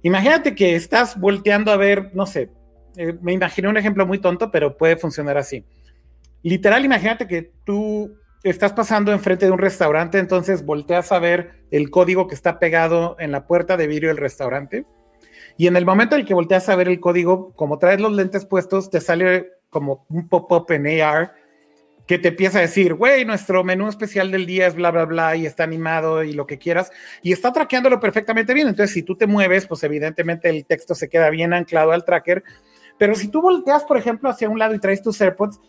imagínate 0.03 0.55
que 0.55 0.75
estás 0.75 1.19
volteando 1.21 1.71
a 1.71 1.77
ver, 1.77 2.11
no 2.15 2.27
sé, 2.27 2.51
eh, 2.97 3.17
me 3.23 3.33
imaginé 3.33 3.69
un 3.69 3.77
ejemplo 3.77 4.07
muy 4.07 4.19
tonto, 4.19 4.51
pero 4.51 4.77
puede 4.77 4.97
funcionar 4.97 5.39
así 5.39 5.65
literal, 6.43 6.85
imagínate 6.85 7.27
que 7.27 7.53
tú 7.65 8.17
estás 8.43 8.73
pasando 8.73 9.13
enfrente 9.13 9.47
de 9.47 9.53
un 9.53 9.59
restaurante, 9.59 10.19
entonces 10.19 10.65
volteas 10.65 11.13
a 11.13 11.19
ver 11.19 11.65
el 11.71 11.91
código 11.91 12.29
que 12.29 12.35
está 12.35 12.59
pegado 12.59 13.17
en 13.19 13.33
la 13.33 13.47
puerta 13.47 13.77
de 13.77 13.87
vidrio 13.87 14.09
del 14.09 14.19
restaurante. 14.19 14.87
Y 15.57 15.67
en 15.67 15.77
el 15.77 15.85
momento 15.85 16.15
en 16.15 16.23
el 16.23 16.27
que 16.27 16.35
volteas 16.35 16.69
a 16.69 16.77
ver 16.77 16.89
el 16.89 17.01
código, 17.01 17.53
como 17.55 17.79
traes 17.79 18.01
los 18.01 18.13
lentes 18.13 18.47
puestos, 18.47 18.91
te 18.91 19.01
sale 19.01 19.49
como 19.71 20.07
un 20.09 20.29
pop-up 20.29 20.71
en 20.71 21.01
AR 21.01 21.33
que 22.09 22.19
te 22.19 22.29
empieza 22.29 22.59
a 22.59 22.63
decir, 22.63 22.95
güey, 22.95 23.27
nuestro 23.27 23.63
menú 23.63 23.87
especial 23.87 24.31
del 24.31 24.47
día 24.47 24.67
es 24.67 24.75
bla, 24.75 24.91
bla, 24.91 25.05
bla, 25.05 25.37
y 25.37 25.45
está 25.45 25.65
animado 25.65 26.25
y 26.25 26.33
lo 26.33 26.47
que 26.47 26.57
quieras, 26.57 26.91
y 27.23 27.33
está 27.33 27.53
traqueándolo 27.53 28.01
perfectamente 28.01 28.55
bien. 28.55 28.67
Entonces, 28.67 28.95
si 28.95 29.03
tú 29.03 29.15
te 29.15 29.27
mueves, 29.27 29.67
pues 29.67 29.85
evidentemente 29.85 30.49
el 30.49 30.65
texto 30.65 30.95
se 30.95 31.11
queda 31.11 31.29
bien 31.29 31.53
anclado 31.53 31.93
al 31.93 32.07
tracker. 32.07 32.43
Pero 32.99 33.15
si 33.15 33.29
tú 33.29 33.43
volteas, 33.43 33.85
por 33.85 33.99
ejemplo, 33.99 34.31
hacia 34.31 34.49
un 34.49 34.59
lado 34.59 34.75
y 34.75 34.81
traes 34.81 35.03
tus 35.03 35.21
AirPods, 35.21 35.61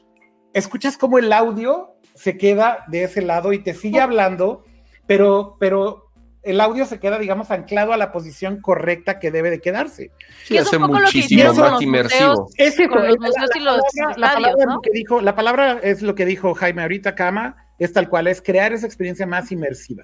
escuchas 0.53 0.97
como 0.97 1.19
el 1.19 1.33
audio 1.33 1.95
se 2.15 2.37
queda 2.37 2.85
de 2.87 3.03
ese 3.03 3.21
lado 3.21 3.51
y 3.51 3.59
te 3.59 3.73
sigue 3.73 3.99
hablando, 3.99 4.63
pero, 5.07 5.57
pero 5.59 6.08
el 6.43 6.61
audio 6.61 6.85
se 6.85 6.99
queda, 6.99 7.19
digamos, 7.19 7.51
anclado 7.51 7.93
a 7.93 7.97
la 7.97 8.11
posición 8.11 8.61
correcta 8.61 9.19
que 9.19 9.31
debe 9.31 9.49
de 9.49 9.59
quedarse. 9.59 10.11
Sí, 10.43 10.57
hace 10.57 10.77
muchísimo 10.77 11.53
más 11.53 11.81
inmersivo. 11.81 12.49
la, 14.17 14.33
palabra, 14.33 14.77
que 14.81 14.91
dijo, 14.91 15.21
la 15.21 15.35
palabra 15.35 15.79
es 15.83 16.01
lo 16.01 16.15
que 16.15 16.25
dijo 16.25 16.53
Jaime 16.53 16.81
ahorita, 16.81 17.15
Cama, 17.15 17.67
es 17.77 17.93
tal 17.93 18.09
cual, 18.09 18.27
es 18.27 18.41
crear 18.41 18.73
esa 18.73 18.85
experiencia 18.85 19.25
más 19.25 19.51
inmersiva. 19.51 20.03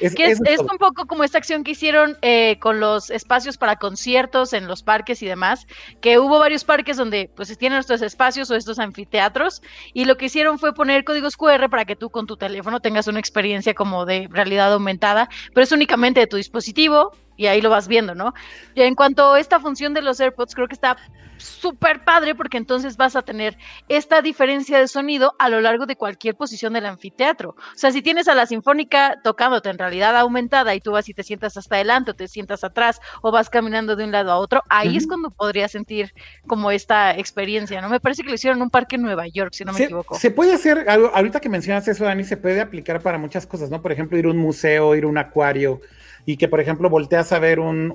Es, 0.00 0.14
que 0.14 0.26
es, 0.26 0.40
un 0.60 0.78
poco 0.78 1.06
como 1.06 1.24
esta 1.24 1.38
acción 1.38 1.64
que 1.64 1.72
hicieron 1.72 2.16
eh, 2.22 2.58
con 2.60 2.80
los 2.80 3.10
espacios 3.10 3.56
para 3.56 3.76
conciertos 3.76 4.52
en 4.52 4.68
los 4.68 4.82
parques 4.82 5.22
y 5.22 5.26
demás, 5.26 5.66
que 6.00 6.18
hubo 6.18 6.38
varios 6.38 6.64
parques 6.64 6.96
donde 6.96 7.30
pues 7.34 7.56
tienen 7.58 7.78
estos 7.78 8.02
espacios 8.02 8.50
o 8.50 8.54
estos 8.54 8.78
anfiteatros 8.78 9.62
y 9.94 10.04
lo 10.04 10.16
que 10.16 10.26
hicieron 10.26 10.58
fue 10.58 10.74
poner 10.74 11.04
códigos 11.04 11.36
QR 11.36 11.68
para 11.70 11.84
que 11.84 11.96
tú 11.96 12.10
con 12.10 12.26
tu 12.26 12.36
teléfono 12.36 12.80
tengas 12.80 13.06
una 13.06 13.18
experiencia 13.18 13.74
como 13.74 14.04
de 14.04 14.28
realidad 14.30 14.72
aumentada, 14.72 15.28
pero 15.54 15.64
es 15.64 15.72
únicamente 15.72 16.20
de 16.20 16.26
tu 16.26 16.36
dispositivo 16.36 17.12
y 17.38 17.46
ahí 17.46 17.62
lo 17.62 17.70
vas 17.70 17.88
viendo, 17.88 18.14
¿no? 18.14 18.34
Y 18.74 18.82
en 18.82 18.94
cuanto 18.94 19.32
a 19.32 19.40
esta 19.40 19.60
función 19.60 19.94
de 19.94 20.02
los 20.02 20.20
AirPods, 20.20 20.54
creo 20.54 20.68
que 20.68 20.74
está 20.74 20.98
súper 21.38 22.04
padre 22.04 22.34
porque 22.34 22.56
entonces 22.58 22.96
vas 22.96 23.14
a 23.14 23.22
tener 23.22 23.56
esta 23.88 24.22
diferencia 24.22 24.80
de 24.80 24.88
sonido 24.88 25.36
a 25.38 25.48
lo 25.48 25.60
largo 25.60 25.86
de 25.86 25.94
cualquier 25.94 26.34
posición 26.34 26.72
del 26.72 26.86
anfiteatro. 26.86 27.50
O 27.50 27.78
sea, 27.78 27.92
si 27.92 28.02
tienes 28.02 28.26
a 28.26 28.34
la 28.34 28.44
sinfónica 28.46 29.20
tocándote 29.22 29.70
en 29.70 29.78
realidad 29.78 30.16
aumentada 30.16 30.74
y 30.74 30.80
tú 30.80 30.90
vas 30.90 31.08
y 31.08 31.14
te 31.14 31.22
sientas 31.22 31.56
hasta 31.56 31.76
adelante 31.76 32.10
o 32.10 32.14
te 32.14 32.26
sientas 32.26 32.64
atrás 32.64 33.00
o 33.22 33.30
vas 33.30 33.50
caminando 33.50 33.94
de 33.94 34.04
un 34.04 34.10
lado 34.10 34.32
a 34.32 34.36
otro, 34.38 34.62
ahí 34.68 34.96
es 34.96 35.06
cuando 35.06 35.30
podrías 35.30 35.70
sentir 35.70 36.12
como 36.48 36.72
esta 36.72 37.16
experiencia, 37.16 37.80
¿no? 37.80 37.88
Me 37.88 38.00
parece 38.00 38.22
que 38.22 38.30
lo 38.30 38.34
hicieron 38.34 38.58
en 38.58 38.62
un 38.64 38.70
parque 38.70 38.96
en 38.96 39.02
Nueva 39.02 39.28
York, 39.28 39.52
si 39.52 39.64
no 39.64 39.72
me 39.72 39.84
equivoco. 39.84 40.18
Se 40.18 40.32
puede 40.32 40.54
hacer, 40.54 40.86
ahorita 40.88 41.38
que 41.38 41.48
mencionas 41.48 41.86
eso, 41.86 42.04
Dani, 42.04 42.24
se 42.24 42.36
puede 42.36 42.60
aplicar 42.60 43.00
para 43.00 43.16
muchas 43.16 43.46
cosas, 43.46 43.70
¿no? 43.70 43.80
Por 43.80 43.92
ejemplo, 43.92 44.18
ir 44.18 44.26
a 44.26 44.30
un 44.30 44.38
museo, 44.38 44.96
ir 44.96 45.04
a 45.04 45.06
un 45.06 45.18
acuario 45.18 45.80
y 46.28 46.36
que, 46.36 46.46
por 46.46 46.60
ejemplo, 46.60 46.90
volteas 46.90 47.32
a 47.32 47.38
ver 47.38 47.58
un, 47.58 47.94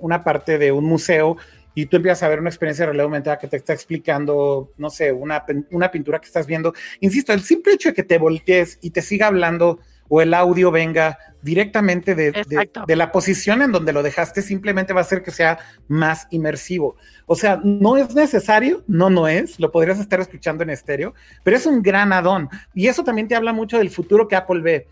una 0.00 0.24
parte 0.24 0.56
de 0.56 0.72
un 0.72 0.86
museo 0.86 1.36
y 1.74 1.84
tú 1.84 1.96
empiezas 1.96 2.22
a 2.22 2.28
ver 2.30 2.40
una 2.40 2.48
experiencia 2.48 2.84
de 2.84 2.86
realidad 2.86 3.04
aumentada 3.04 3.38
que 3.38 3.46
te 3.46 3.58
está 3.58 3.74
explicando, 3.74 4.72
no 4.78 4.88
sé, 4.88 5.12
una, 5.12 5.44
una 5.70 5.90
pintura 5.90 6.18
que 6.18 6.28
estás 6.28 6.46
viendo. 6.46 6.72
Insisto, 7.00 7.34
el 7.34 7.42
simple 7.42 7.74
hecho 7.74 7.90
de 7.90 7.94
que 7.94 8.04
te 8.04 8.16
voltees 8.16 8.78
y 8.80 8.88
te 8.88 9.02
siga 9.02 9.26
hablando 9.26 9.80
o 10.08 10.22
el 10.22 10.32
audio 10.32 10.70
venga 10.70 11.18
directamente 11.42 12.14
de, 12.14 12.32
de, 12.86 12.96
la 12.96 13.12
posición 13.12 13.60
en 13.60 13.70
donde 13.70 13.92
lo 13.92 14.02
dejaste, 14.02 14.40
simplemente 14.40 14.94
va 14.94 15.00
a 15.00 15.04
hacer 15.04 15.22
que 15.22 15.30
sea 15.30 15.58
más 15.86 16.26
inmersivo. 16.30 16.96
O 17.26 17.36
sea, 17.36 17.60
no 17.62 17.98
es 17.98 18.14
necesario, 18.14 18.82
no, 18.88 19.10
no 19.10 19.28
es, 19.28 19.60
lo 19.60 19.70
podrías 19.70 20.00
estar 20.00 20.20
escuchando 20.20 20.62
en 20.62 20.70
estéreo, 20.70 21.14
pero 21.44 21.56
es 21.56 21.66
un 21.66 21.82
gran 21.82 22.12
add-on. 22.12 22.48
Y 22.74 22.88
eso 22.88 23.04
también 23.04 23.28
te 23.28 23.36
habla 23.36 23.52
mucho 23.52 23.78
del 23.78 23.90
futuro 23.90 24.26
que 24.26 24.36
Apple 24.36 24.62
ve. 24.62 24.86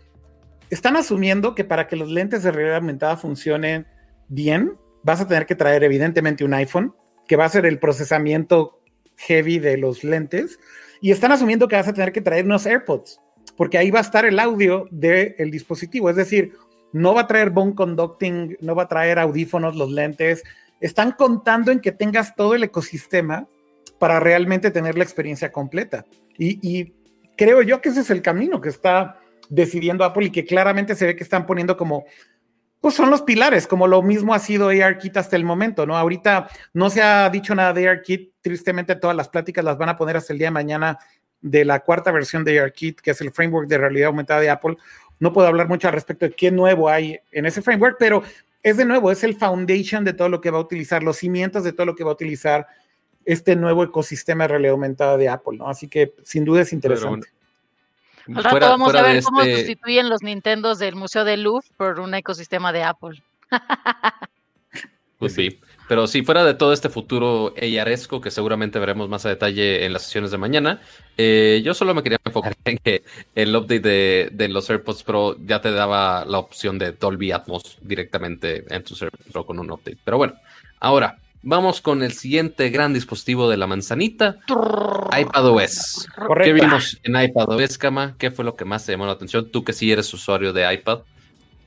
Están 0.69 0.97
asumiendo 0.97 1.55
que 1.55 1.63
para 1.63 1.87
que 1.87 1.95
los 1.95 2.09
lentes 2.09 2.43
de 2.43 2.51
realidad 2.51 2.77
aumentada 2.77 3.15
funcionen 3.15 3.87
bien, 4.27 4.73
vas 5.03 5.21
a 5.21 5.27
tener 5.27 5.45
que 5.45 5.55
traer 5.55 5.83
evidentemente 5.83 6.43
un 6.43 6.53
iPhone, 6.53 6.93
que 7.27 7.37
va 7.37 7.45
a 7.45 7.49
ser 7.49 7.65
el 7.65 7.79
procesamiento 7.79 8.81
heavy 9.15 9.59
de 9.59 9.77
los 9.77 10.03
lentes, 10.03 10.59
y 10.99 11.11
están 11.11 11.31
asumiendo 11.31 11.67
que 11.67 11.77
vas 11.77 11.87
a 11.87 11.93
tener 11.93 12.11
que 12.11 12.21
traer 12.21 12.45
unos 12.45 12.65
AirPods, 12.65 13.21
porque 13.55 13.77
ahí 13.77 13.91
va 13.91 13.99
a 13.99 14.01
estar 14.01 14.25
el 14.25 14.39
audio 14.39 14.87
del 14.91 15.51
dispositivo, 15.51 16.09
es 16.09 16.17
decir, 16.17 16.53
no 16.91 17.13
va 17.13 17.21
a 17.21 17.27
traer 17.27 17.49
bone 17.49 17.75
conducting, 17.75 18.57
no 18.59 18.75
va 18.75 18.83
a 18.83 18.87
traer 18.87 19.19
audífonos, 19.19 19.75
los 19.75 19.91
lentes, 19.91 20.43
están 20.81 21.13
contando 21.13 21.71
en 21.71 21.79
que 21.79 21.91
tengas 21.93 22.35
todo 22.35 22.55
el 22.55 22.63
ecosistema 22.63 23.47
para 23.99 24.19
realmente 24.19 24.69
tener 24.69 24.97
la 24.97 25.03
experiencia 25.03 25.51
completa. 25.51 26.05
Y 26.37 26.93
creo 27.35 27.61
yo 27.61 27.81
que 27.81 27.89
ese 27.89 28.01
es 28.01 28.09
el 28.09 28.21
camino 28.21 28.61
que 28.61 28.69
está 28.69 29.19
decidiendo 29.49 30.03
Apple 30.03 30.25
y 30.25 30.31
que 30.31 30.45
claramente 30.45 30.95
se 30.95 31.05
ve 31.05 31.15
que 31.15 31.23
están 31.23 31.45
poniendo 31.45 31.77
como 31.77 32.05
pues 32.81 32.93
son 32.93 33.09
los 33.09 33.23
pilares, 33.23 33.67
como 33.67 33.87
lo 33.87 34.01
mismo 34.03 34.33
ha 34.33 34.39
sido 34.39 34.69
ARKit 34.69 35.17
hasta 35.17 35.35
el 35.35 35.43
momento, 35.43 35.85
¿no? 35.85 35.97
Ahorita 35.97 36.47
no 36.73 36.89
se 36.89 37.01
ha 37.01 37.29
dicho 37.29 37.55
nada 37.55 37.73
de 37.73 37.89
ARKit, 37.89 38.33
tristemente 38.41 38.95
todas 38.95 39.15
las 39.15 39.29
pláticas 39.29 39.65
las 39.65 39.77
van 39.77 39.89
a 39.89 39.97
poner 39.97 40.15
hasta 40.15 40.33
el 40.33 40.39
día 40.39 40.47
de 40.47 40.51
mañana 40.51 40.99
de 41.41 41.65
la 41.65 41.79
cuarta 41.79 42.11
versión 42.11 42.43
de 42.43 42.59
ARKit, 42.59 43.01
que 43.01 43.11
es 43.11 43.21
el 43.21 43.31
framework 43.31 43.67
de 43.67 43.77
realidad 43.77 44.07
aumentada 44.07 44.41
de 44.41 44.49
Apple. 44.49 44.77
No 45.19 45.33
puedo 45.33 45.47
hablar 45.47 45.67
mucho 45.67 45.87
al 45.87 45.93
respecto 45.95 46.25
de 46.25 46.31
qué 46.31 46.51
nuevo 46.51 46.87
hay 46.87 47.19
en 47.31 47.45
ese 47.45 47.61
framework, 47.61 47.97
pero 47.97 48.21
es 48.61 48.77
de 48.77 48.85
nuevo, 48.85 49.11
es 49.11 49.23
el 49.23 49.35
foundation 49.35 50.03
de 50.03 50.13
todo 50.13 50.29
lo 50.29 50.39
que 50.39 50.51
va 50.51 50.59
a 50.59 50.61
utilizar, 50.61 51.01
los 51.01 51.17
cimientos 51.17 51.63
de 51.63 51.73
todo 51.73 51.87
lo 51.87 51.95
que 51.95 52.03
va 52.03 52.11
a 52.11 52.13
utilizar 52.13 52.67
este 53.25 53.55
nuevo 53.55 53.83
ecosistema 53.83 54.43
de 54.43 54.49
realidad 54.49 54.73
aumentada 54.73 55.17
de 55.17 55.29
Apple, 55.29 55.57
¿no? 55.57 55.67
Así 55.67 55.87
que 55.87 56.13
sin 56.23 56.45
duda 56.45 56.61
es 56.61 56.71
interesante. 56.71 57.27
Al 58.35 58.43
rato 58.43 58.59
vamos 58.59 58.93
a 58.93 59.01
ver 59.01 59.23
cómo 59.23 59.41
este 59.41 59.57
sustituyen 59.57 60.09
los 60.09 60.21
Nintendos 60.21 60.79
del 60.79 60.95
Museo 60.95 61.23
de 61.23 61.37
Louvre 61.37 61.67
por 61.77 61.99
un 61.99 62.13
ecosistema 62.13 62.71
de 62.73 62.83
Apple. 62.83 63.21
pues 65.19 65.33
sí, 65.33 65.59
pero 65.87 66.07
si 66.07 66.21
fuera 66.23 66.43
de 66.43 66.53
todo 66.53 66.73
este 66.73 66.89
futuro 66.89 67.53
AResco 67.57 68.19
que 68.19 68.31
seguramente 68.31 68.77
veremos 68.79 69.07
más 69.07 69.25
a 69.25 69.29
detalle 69.29 69.85
en 69.85 69.93
las 69.93 70.03
sesiones 70.03 70.31
de 70.31 70.37
mañana, 70.37 70.81
eh, 71.17 71.61
yo 71.63 71.73
solo 71.73 71.93
me 71.93 72.03
quería 72.03 72.19
enfocar 72.23 72.55
en 72.65 72.77
que 72.77 73.03
el 73.33 73.55
update 73.55 74.29
de, 74.31 74.47
los 74.49 74.69
AirPods 74.69 75.03
Pro 75.03 75.37
ya 75.45 75.61
te 75.61 75.71
daba 75.71 76.25
la 76.25 76.39
opción 76.39 76.77
de 76.77 76.91
Dolby 76.91 77.31
Atmos 77.31 77.77
directamente 77.81 78.65
en 78.69 78.83
tu 78.83 78.95
AirPods 78.99 79.31
Pro 79.31 79.45
con 79.45 79.59
un 79.59 79.71
update. 79.71 79.97
Pero 80.03 80.17
bueno, 80.17 80.33
ahora, 80.79 81.17
vamos 81.41 81.81
con 81.81 82.03
el 82.03 82.13
siguiente 82.13 82.69
gran 82.69 82.93
dispositivo 82.93 83.49
de 83.49 83.57
la 83.57 83.67
manzanita, 83.67 84.37
iPadOS. 85.17 86.07
¿Qué 86.43 86.53
vimos 86.53 86.99
en 87.03 87.21
iPadOS, 87.21 87.77
Kama? 87.77 88.15
¿Qué 88.17 88.31
fue 88.31 88.45
lo 88.45 88.55
que 88.55 88.65
más 88.65 88.85
te 88.85 88.91
llamó 88.91 89.05
la 89.05 89.13
atención? 89.13 89.49
Tú 89.49 89.63
que 89.63 89.73
sí 89.73 89.91
eres 89.91 90.13
usuario 90.13 90.53
de 90.53 90.71
iPad, 90.73 90.99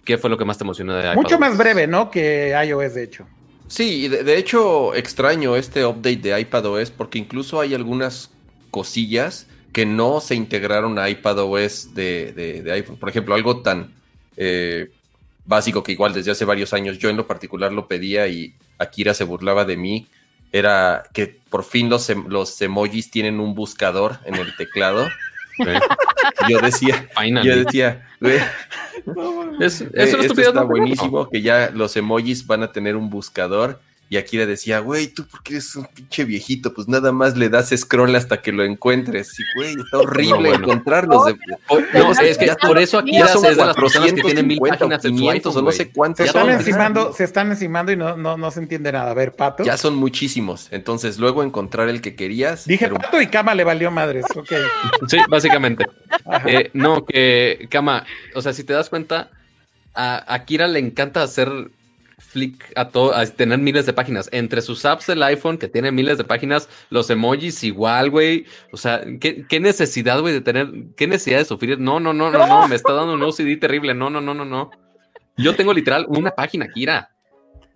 ¿qué 0.05 0.19
fue 0.19 0.31
lo 0.31 0.37
que 0.37 0.45
más 0.45 0.59
te 0.59 0.65
emocionó 0.65 0.95
de 0.95 1.03
iPad? 1.03 1.15
Mucho 1.15 1.39
más 1.39 1.57
breve, 1.57 1.87
¿no? 1.87 2.11
Que 2.11 2.55
iOS, 2.67 2.95
de 2.95 3.05
hecho. 3.05 3.27
Sí, 3.69 4.09
de, 4.09 4.37
hecho 4.37 4.97
extraño 4.97 5.55
este 5.55 5.85
update 5.85 6.17
de 6.17 6.41
iPadOS 6.41 6.91
porque 6.91 7.19
incluso 7.19 7.61
hay 7.61 7.73
algunas 7.73 8.31
cosillas 8.73 9.47
que 9.73 9.87
no 9.87 10.21
se 10.21 10.35
integraron 10.35 10.99
a 10.99 11.09
iPadOS 11.09 11.95
de, 11.95 12.33
de, 12.33 12.73
iPhone. 12.73 12.97
Por 12.97 13.09
ejemplo, 13.09 13.35
algo 13.35 13.63
tan 13.63 13.95
eh, 14.37 14.91
básico 15.45 15.83
que 15.83 15.93
igual 15.93 16.13
desde 16.13 16.31
hace 16.31 16.45
varios 16.45 16.73
años 16.73 16.99
yo 16.99 17.09
en 17.09 17.17
lo 17.17 17.27
particular 17.27 17.73
lo 17.73 17.89
pedía 17.89 18.29
y 18.29 18.55
Akira 18.79 19.15
se 19.15 19.25
burlaba 19.25 19.65
de 19.65 19.77
mí, 19.77 20.07
era 20.53 21.05
que 21.13 21.39
por 21.49 21.65
fin 21.65 21.89
los, 21.89 22.09
em, 22.11 22.27
los 22.29 22.61
emojis 22.61 23.11
tienen 23.11 23.41
un 23.41 23.55
buscador 23.55 24.19
en 24.25 24.35
el 24.37 24.55
teclado. 24.57 25.09
Yo 26.49 26.59
decía, 26.59 27.07
yo 27.45 27.57
decía, 27.57 28.09
eso 29.61 29.85
está 29.91 30.63
buenísimo, 30.63 31.29
que 31.29 31.43
ya 31.43 31.71
los 31.71 31.95
emojis 31.97 32.47
van 32.47 32.63
a 32.63 32.73
tener 32.73 32.97
un 32.97 33.11
buscador 33.11 33.79
y 34.13 34.17
aquí 34.17 34.37
le 34.37 34.45
decía, 34.45 34.81
güey, 34.81 35.07
tú 35.07 35.25
porque 35.31 35.53
eres 35.53 35.77
un 35.77 35.87
pinche 35.87 36.25
viejito, 36.25 36.75
pues 36.75 36.89
nada 36.89 37.13
más 37.13 37.37
le 37.37 37.49
das 37.49 37.71
scroll 37.77 38.17
hasta 38.17 38.43
que 38.43 38.51
lo 38.51 38.65
encuentres. 38.65 39.39
Y 39.39 39.45
güey, 39.55 39.77
está 39.79 39.99
horrible 39.99 40.51
encontrarlos. 40.53 41.33
No, 41.95 42.11
es 42.21 42.37
que 42.37 42.53
por 42.61 42.77
eso 42.79 42.99
aquí 42.99 43.13
ya 43.13 43.29
son 43.29 43.43
de 43.43 43.55
las 43.55 43.77
personas 43.77 44.13
que 44.13 44.21
tienen 44.23 44.49
mil 44.49 44.59
páginas 44.59 45.01
de 45.05 45.11
o 45.11 45.63
no 45.63 45.71
sé 45.71 45.93
cuántos. 45.93 46.25
Se 46.25 46.27
están 46.27 46.51
encimando, 46.51 47.13
se 47.13 47.23
están 47.23 47.53
encimando 47.53 47.93
y 47.93 47.97
no, 47.97 48.17
no, 48.17 48.37
no 48.37 48.51
se 48.51 48.59
entiende 48.59 48.91
nada. 48.91 49.13
A 49.13 49.15
ver, 49.15 49.31
Pato. 49.37 49.63
Ya 49.63 49.77
son 49.77 49.95
muchísimos. 49.95 50.67
Entonces, 50.73 51.21
luego 51.21 51.45
encontrar 51.45 51.89
el 51.89 52.01
que 52.01 52.17
querías. 52.17 52.65
Dije 52.65 52.89
Pato 52.89 53.23
y 53.23 53.29
Cama 53.29 53.55
le 53.55 53.63
valió 53.63 53.93
madres. 53.93 54.25
Ok. 54.35 54.51
Sí, 55.07 55.19
básicamente. 55.29 55.87
Eh, 56.47 56.71
no, 56.73 57.05
que 57.07 57.69
Cama, 57.71 58.05
o 58.35 58.43
sea, 58.43 58.53
si 58.55 58.65
te 58.65 58.73
das 58.73 58.91
cuenta, 58.91 59.31
a 59.95 60.35
Akira 60.35 60.67
le 60.67 60.81
encanta 60.81 61.23
hacer 61.23 61.71
flick 62.31 62.73
a 62.77 62.89
todo, 62.89 63.15
a 63.15 63.27
tener 63.27 63.59
miles 63.59 63.87
de 63.87 63.93
páginas. 63.93 64.29
Entre 64.33 64.63
sus 64.63 64.85
apps 64.85 65.09
del 65.09 65.23
iPhone, 65.25 65.59
que 65.59 65.69
tiene 65.69 65.91
miles 65.91 66.17
de 66.17 66.25
páginas, 66.25 66.69
los 66.89 67.11
emojis 67.11 67.65
igual, 67.65 68.11
güey. 68.11 68.47
O 68.73 68.77
sea, 68.77 69.03
¿qué, 69.21 69.61
necesidad, 69.61 70.21
güey, 70.21 70.33
de 70.33 70.41
tener, 70.41 70.69
qué 70.97 71.09
necesidad 71.09 71.39
de 71.39 71.45
sufrir? 71.45 71.79
No, 71.81 71.99
no, 71.99 72.13
no, 72.13 72.31
no, 72.31 72.47
no, 72.47 72.69
me 72.69 72.77
está 72.77 72.93
dando 72.93 73.15
un 73.15 73.23
OCD 73.23 73.59
terrible. 73.59 73.95
No, 73.95 74.11
no, 74.11 74.21
no, 74.21 74.33
no, 74.33 74.45
no. 74.45 74.71
Yo 75.37 75.57
tengo 75.57 75.73
literal 75.75 76.07
una 76.09 76.31
página, 76.31 76.69
Kira. 76.69 77.11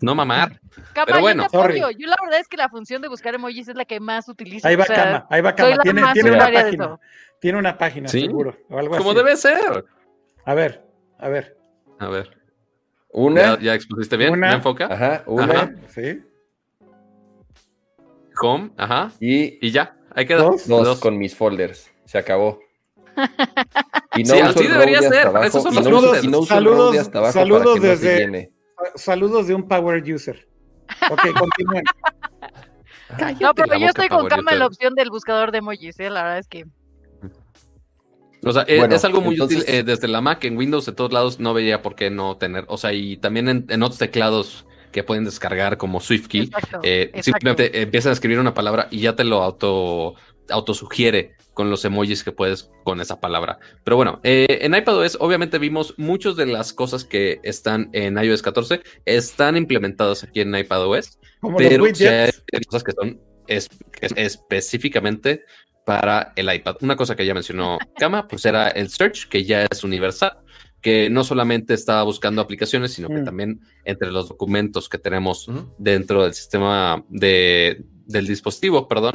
No 0.00 0.14
mamar. 0.14 0.60
Pero 1.06 1.20
bueno, 1.20 1.46
yo, 1.52 1.90
yo 1.90 2.06
la 2.06 2.16
verdad 2.22 2.40
es 2.40 2.48
que 2.48 2.56
la 2.56 2.68
función 2.68 3.00
de 3.00 3.08
buscar 3.08 3.34
emojis 3.34 3.68
es 3.68 3.76
la 3.76 3.84
que 3.84 4.00
más 4.00 4.28
utilizo. 4.28 4.68
Ahí 4.68 4.76
va 4.76 4.84
Cama, 4.84 5.26
ahí 5.30 5.40
va 5.40 5.54
Cama. 5.54 5.78
Tiene, 5.82 6.02
tiene 6.12 6.32
una 6.32 6.52
página. 6.52 6.98
Tiene 7.40 7.58
una 7.58 7.78
página, 7.78 8.08
seguro. 8.08 8.56
O 8.68 8.78
algo 8.78 8.96
Como 8.98 9.14
debe 9.14 9.36
ser. 9.36 9.84
A 10.44 10.54
ver, 10.54 10.84
a 11.18 11.28
ver. 11.28 11.56
A 11.98 12.08
ver. 12.08 12.43
Una. 13.14 13.60
¿Ya, 13.60 13.74
expusiste 13.74 14.16
bien? 14.16 14.32
Una, 14.32 14.48
¿Me 14.48 14.54
enfoca? 14.56 14.86
Ajá, 14.86 15.22
una. 15.26 15.72
Sí. 15.88 16.20
Home, 18.42 18.72
ajá. 18.76 19.12
Y, 19.20 19.64
y 19.64 19.70
ya, 19.70 19.96
hay 20.12 20.26
que 20.26 20.34
¿Dos? 20.34 20.66
Dos, 20.66 20.98
con 20.98 21.16
mis 21.16 21.34
folders. 21.34 21.90
Se 22.04 22.18
acabó. 22.18 22.60
Y 24.16 24.22
no 24.22 24.34
sí, 24.34 24.40
así 24.40 24.68
debería 24.68 25.02
ser. 25.02 25.28
Esos 25.42 25.64
son 25.64 25.74
los 25.74 25.82
saludos, 25.82 26.24
no 26.24 26.42
saludos, 26.44 26.96
hasta 26.98 27.18
abajo 27.18 27.32
saludos 27.32 27.80
desde, 27.80 28.52
saludos 28.94 29.48
de 29.48 29.56
un 29.56 29.66
power 29.66 30.04
user. 30.08 30.48
Ok, 31.10 31.20
continúen. 31.36 31.82
no, 33.40 33.54
pero 33.54 33.76
yo 33.76 33.88
estoy 33.88 34.08
con 34.08 34.28
calma 34.28 34.52
en 34.52 34.60
la 34.60 34.66
opción 34.66 34.94
del 34.94 35.10
buscador 35.10 35.50
de 35.50 35.58
emojis, 35.58 35.98
¿eh? 35.98 36.10
la 36.10 36.22
verdad 36.22 36.38
es 36.38 36.46
que 36.46 36.64
o 38.44 38.52
sea, 38.52 38.62
es, 38.62 39.04
algo 39.04 39.20
muy 39.20 39.40
útil 39.40 39.64
eh, 39.66 39.82
desde 39.82 40.08
la 40.08 40.20
Mac, 40.20 40.44
en 40.44 40.56
Windows, 40.56 40.86
de 40.86 40.92
todos 40.92 41.12
lados, 41.12 41.40
no 41.40 41.54
veía 41.54 41.82
por 41.82 41.94
qué 41.94 42.10
no 42.10 42.36
tener, 42.36 42.64
o 42.68 42.76
sea, 42.76 42.92
y 42.92 43.16
también 43.16 43.66
en, 43.68 43.82
otros 43.82 43.98
teclados 43.98 44.66
que 44.92 45.02
pueden 45.02 45.24
descargar 45.24 45.76
como 45.76 46.00
SwiftKey, 46.00 46.50
eh, 46.82 47.10
simplemente 47.22 47.82
empiezan 47.82 48.10
a 48.10 48.12
escribir 48.12 48.38
una 48.38 48.54
palabra 48.54 48.88
y 48.90 49.00
ya 49.00 49.16
te 49.16 49.24
lo 49.24 49.42
auto 49.42 50.14
autosugiere 50.50 51.34
con 51.54 51.70
los 51.70 51.84
emojis 51.84 52.24
que 52.24 52.32
puedes 52.32 52.70
con 52.82 53.00
esa 53.00 53.20
palabra. 53.20 53.58
Pero 53.84 53.96
bueno, 53.96 54.20
eh, 54.24 54.58
en 54.62 54.74
iPadOS 54.74 55.16
obviamente 55.20 55.58
vimos 55.58 55.94
muchas 55.96 56.36
de 56.36 56.46
las 56.46 56.72
cosas 56.72 57.04
que 57.04 57.40
están 57.42 57.90
en 57.92 58.18
iOS 58.18 58.42
14 58.42 58.82
están 59.04 59.56
implementadas 59.56 60.24
aquí 60.24 60.40
en 60.40 60.54
iPadOS, 60.54 61.18
pero 61.56 61.84
hay 61.84 62.64
cosas 62.68 62.84
que 62.84 62.92
son 62.92 63.20
específicamente 63.46 65.44
para 65.84 66.32
el 66.36 66.52
iPad. 66.52 66.76
Una 66.80 66.96
cosa 66.96 67.14
que 67.16 67.26
ya 67.26 67.34
mencionó 67.34 67.78
Kama, 67.96 68.26
pues 68.26 68.44
era 68.44 68.68
el 68.68 68.88
search, 68.88 69.28
que 69.28 69.44
ya 69.44 69.66
es 69.70 69.84
universal, 69.84 70.38
que 70.80 71.08
no 71.10 71.24
solamente 71.24 71.74
estaba 71.74 72.02
buscando 72.02 72.42
aplicaciones, 72.42 72.92
sino 72.92 73.08
que 73.08 73.22
mm. 73.22 73.24
también 73.24 73.60
entre 73.84 74.10
los 74.10 74.28
documentos 74.28 74.88
que 74.88 74.98
tenemos 74.98 75.48
dentro 75.78 76.24
del 76.24 76.34
sistema 76.34 77.04
de, 77.08 77.84
del 78.06 78.26
dispositivo, 78.26 78.88
perdón, 78.88 79.14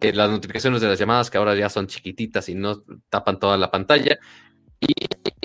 eh, 0.00 0.12
las 0.12 0.30
notificaciones 0.30 0.80
de 0.80 0.88
las 0.88 0.98
llamadas 0.98 1.30
que 1.30 1.38
ahora 1.38 1.54
ya 1.54 1.68
son 1.68 1.86
chiquititas 1.86 2.48
y 2.48 2.54
no 2.54 2.82
tapan 3.08 3.38
toda 3.38 3.56
la 3.56 3.70
pantalla. 3.70 4.18
Y 4.80 4.92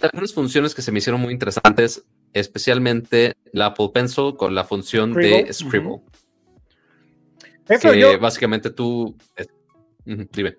algunas 0.01 0.33
funciones 0.33 0.73
que 0.73 0.81
se 0.81 0.91
me 0.91 0.97
hicieron 0.97 1.21
muy 1.21 1.31
interesantes, 1.31 2.05
especialmente 2.33 3.35
la 3.53 3.67
Apple 3.67 3.89
Pencil 3.93 4.35
con 4.35 4.55
la 4.55 4.63
función 4.63 5.13
de 5.13 5.51
Scribble. 5.53 6.01
que 7.67 8.17
básicamente 8.17 8.71
tú 8.71 9.15
dime. 10.07 10.57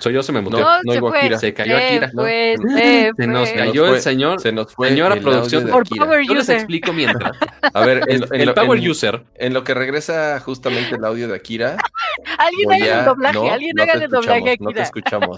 Soy 0.00 0.14
yo, 0.14 0.22
se 0.22 0.32
me 0.32 0.40
mutió. 0.40 0.60
No, 0.60 0.82
no 0.82 1.12
se, 1.12 1.38
se 1.38 1.54
cayó 1.54 1.76
Akira. 1.76 2.10
se, 3.16 3.26
nos 3.26 3.50
cayó 3.50 3.94
el 3.94 4.00
señor. 4.00 4.40
Se 4.40 4.50
nos 4.50 4.74
fue. 4.74 4.88
Señora 4.88 5.16
producción 5.16 5.66
de 5.66 5.72
Akira. 5.74 6.22
Yo 6.26 6.34
les 6.34 6.48
explico 6.48 6.92
mientras. 6.94 7.36
A 7.74 7.84
ver, 7.84 8.02
el, 8.08 8.54
Power 8.54 8.80
User. 8.80 9.22
En 9.34 9.52
lo 9.52 9.62
que 9.62 9.74
regresa 9.74 10.40
justamente 10.40 10.96
el 10.96 11.04
audio 11.04 11.28
de 11.28 11.36
Akira. 11.36 11.76
alguien 12.38 12.72
haga 12.72 13.00
el 13.00 13.04
doblaje, 13.04 13.50
alguien 13.50 13.80
haga 13.80 13.92
el 13.92 14.10
doblaje 14.10 14.50
Akira. 14.52 14.56
No 14.60 14.72
te 14.72 14.82
escuchamos. 14.82 15.36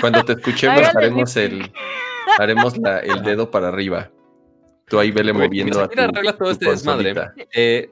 Cuando 0.00 0.24
te 0.24 0.32
escuchemos 0.32 0.82
haremos 0.94 1.36
el 1.36 1.72
haremos 2.38 2.76
la, 2.78 2.98
el 2.98 3.22
dedo 3.22 3.52
para 3.52 3.68
arriba. 3.68 4.10
Tú 4.88 4.98
ahí 4.98 5.12
vele 5.12 5.32
moviendo 5.32 5.80
a 5.80 5.88
tu, 5.88 6.00
arregla 6.00 6.36
todo 6.36 6.50
este 6.50 6.70
desmadre. 6.70 7.14
Eh, 7.52 7.88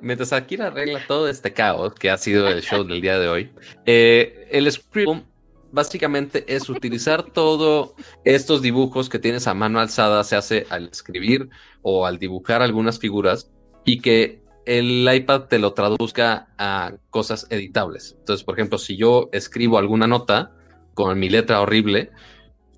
Mientras 0.00 0.32
Akira 0.32 0.68
arregla 0.68 1.00
todo 1.06 1.28
este 1.28 1.52
caos 1.52 1.94
que 1.94 2.10
ha 2.10 2.18
sido 2.18 2.48
el 2.48 2.62
show 2.62 2.84
del 2.84 3.00
día 3.00 3.18
de 3.18 3.28
hoy, 3.28 3.52
eh, 3.86 4.48
el 4.50 4.70
script 4.72 5.24
básicamente 5.70 6.44
es 6.48 6.68
utilizar 6.68 7.22
todos 7.22 7.92
estos 8.24 8.62
dibujos 8.62 9.08
que 9.08 9.18
tienes 9.18 9.46
a 9.46 9.54
mano 9.54 9.78
alzada, 9.78 10.24
se 10.24 10.36
hace 10.36 10.66
al 10.70 10.88
escribir 10.88 11.48
o 11.82 12.06
al 12.06 12.18
dibujar 12.18 12.62
algunas 12.62 12.98
figuras 12.98 13.50
y 13.84 14.00
que 14.00 14.42
el 14.66 15.08
iPad 15.12 15.42
te 15.42 15.58
lo 15.58 15.72
traduzca 15.72 16.48
a 16.58 16.94
cosas 17.10 17.46
editables. 17.50 18.16
Entonces, 18.18 18.44
por 18.44 18.54
ejemplo, 18.54 18.78
si 18.78 18.96
yo 18.96 19.28
escribo 19.32 19.78
alguna 19.78 20.06
nota 20.06 20.52
con 20.94 21.18
mi 21.18 21.28
letra 21.28 21.60
horrible, 21.60 22.10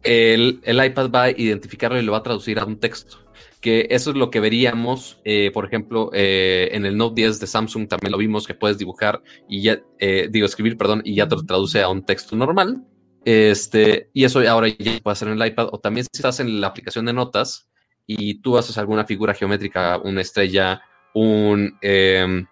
el, 0.02 0.60
el 0.64 0.84
iPad 0.84 1.10
va 1.10 1.22
a 1.24 1.30
identificarlo 1.30 1.98
y 1.98 2.02
lo 2.02 2.12
va 2.12 2.18
a 2.18 2.22
traducir 2.22 2.58
a 2.58 2.64
un 2.64 2.78
texto 2.78 3.29
que 3.60 3.88
eso 3.90 4.10
es 4.10 4.16
lo 4.16 4.30
que 4.30 4.40
veríamos, 4.40 5.20
eh, 5.24 5.50
por 5.52 5.66
ejemplo, 5.66 6.10
eh, 6.14 6.70
en 6.72 6.86
el 6.86 6.96
Note 6.96 7.22
10 7.22 7.40
de 7.40 7.46
Samsung 7.46 7.88
también 7.88 8.12
lo 8.12 8.18
vimos 8.18 8.46
que 8.46 8.54
puedes 8.54 8.78
dibujar 8.78 9.22
y 9.48 9.62
ya, 9.62 9.82
eh, 9.98 10.28
digo, 10.30 10.46
escribir, 10.46 10.76
perdón, 10.78 11.02
y 11.04 11.14
ya 11.14 11.28
te 11.28 11.36
lo 11.36 11.44
traduce 11.44 11.82
a 11.82 11.88
un 11.88 12.04
texto 12.04 12.36
normal. 12.36 12.84
Este, 13.24 14.08
y 14.14 14.24
eso 14.24 14.40
ahora 14.48 14.68
ya 14.68 14.98
puede 15.02 15.12
hacer 15.12 15.28
en 15.28 15.40
el 15.40 15.46
iPad, 15.46 15.68
o 15.72 15.78
también 15.78 16.04
si 16.04 16.18
estás 16.18 16.40
en 16.40 16.60
la 16.60 16.68
aplicación 16.68 17.04
de 17.04 17.12
notas 17.12 17.68
y 18.06 18.40
tú 18.40 18.56
haces 18.56 18.78
alguna 18.78 19.04
figura 19.04 19.34
geométrica, 19.34 19.98
una 19.98 20.22
estrella, 20.22 20.80
un, 21.14 21.76
em, 21.82 22.46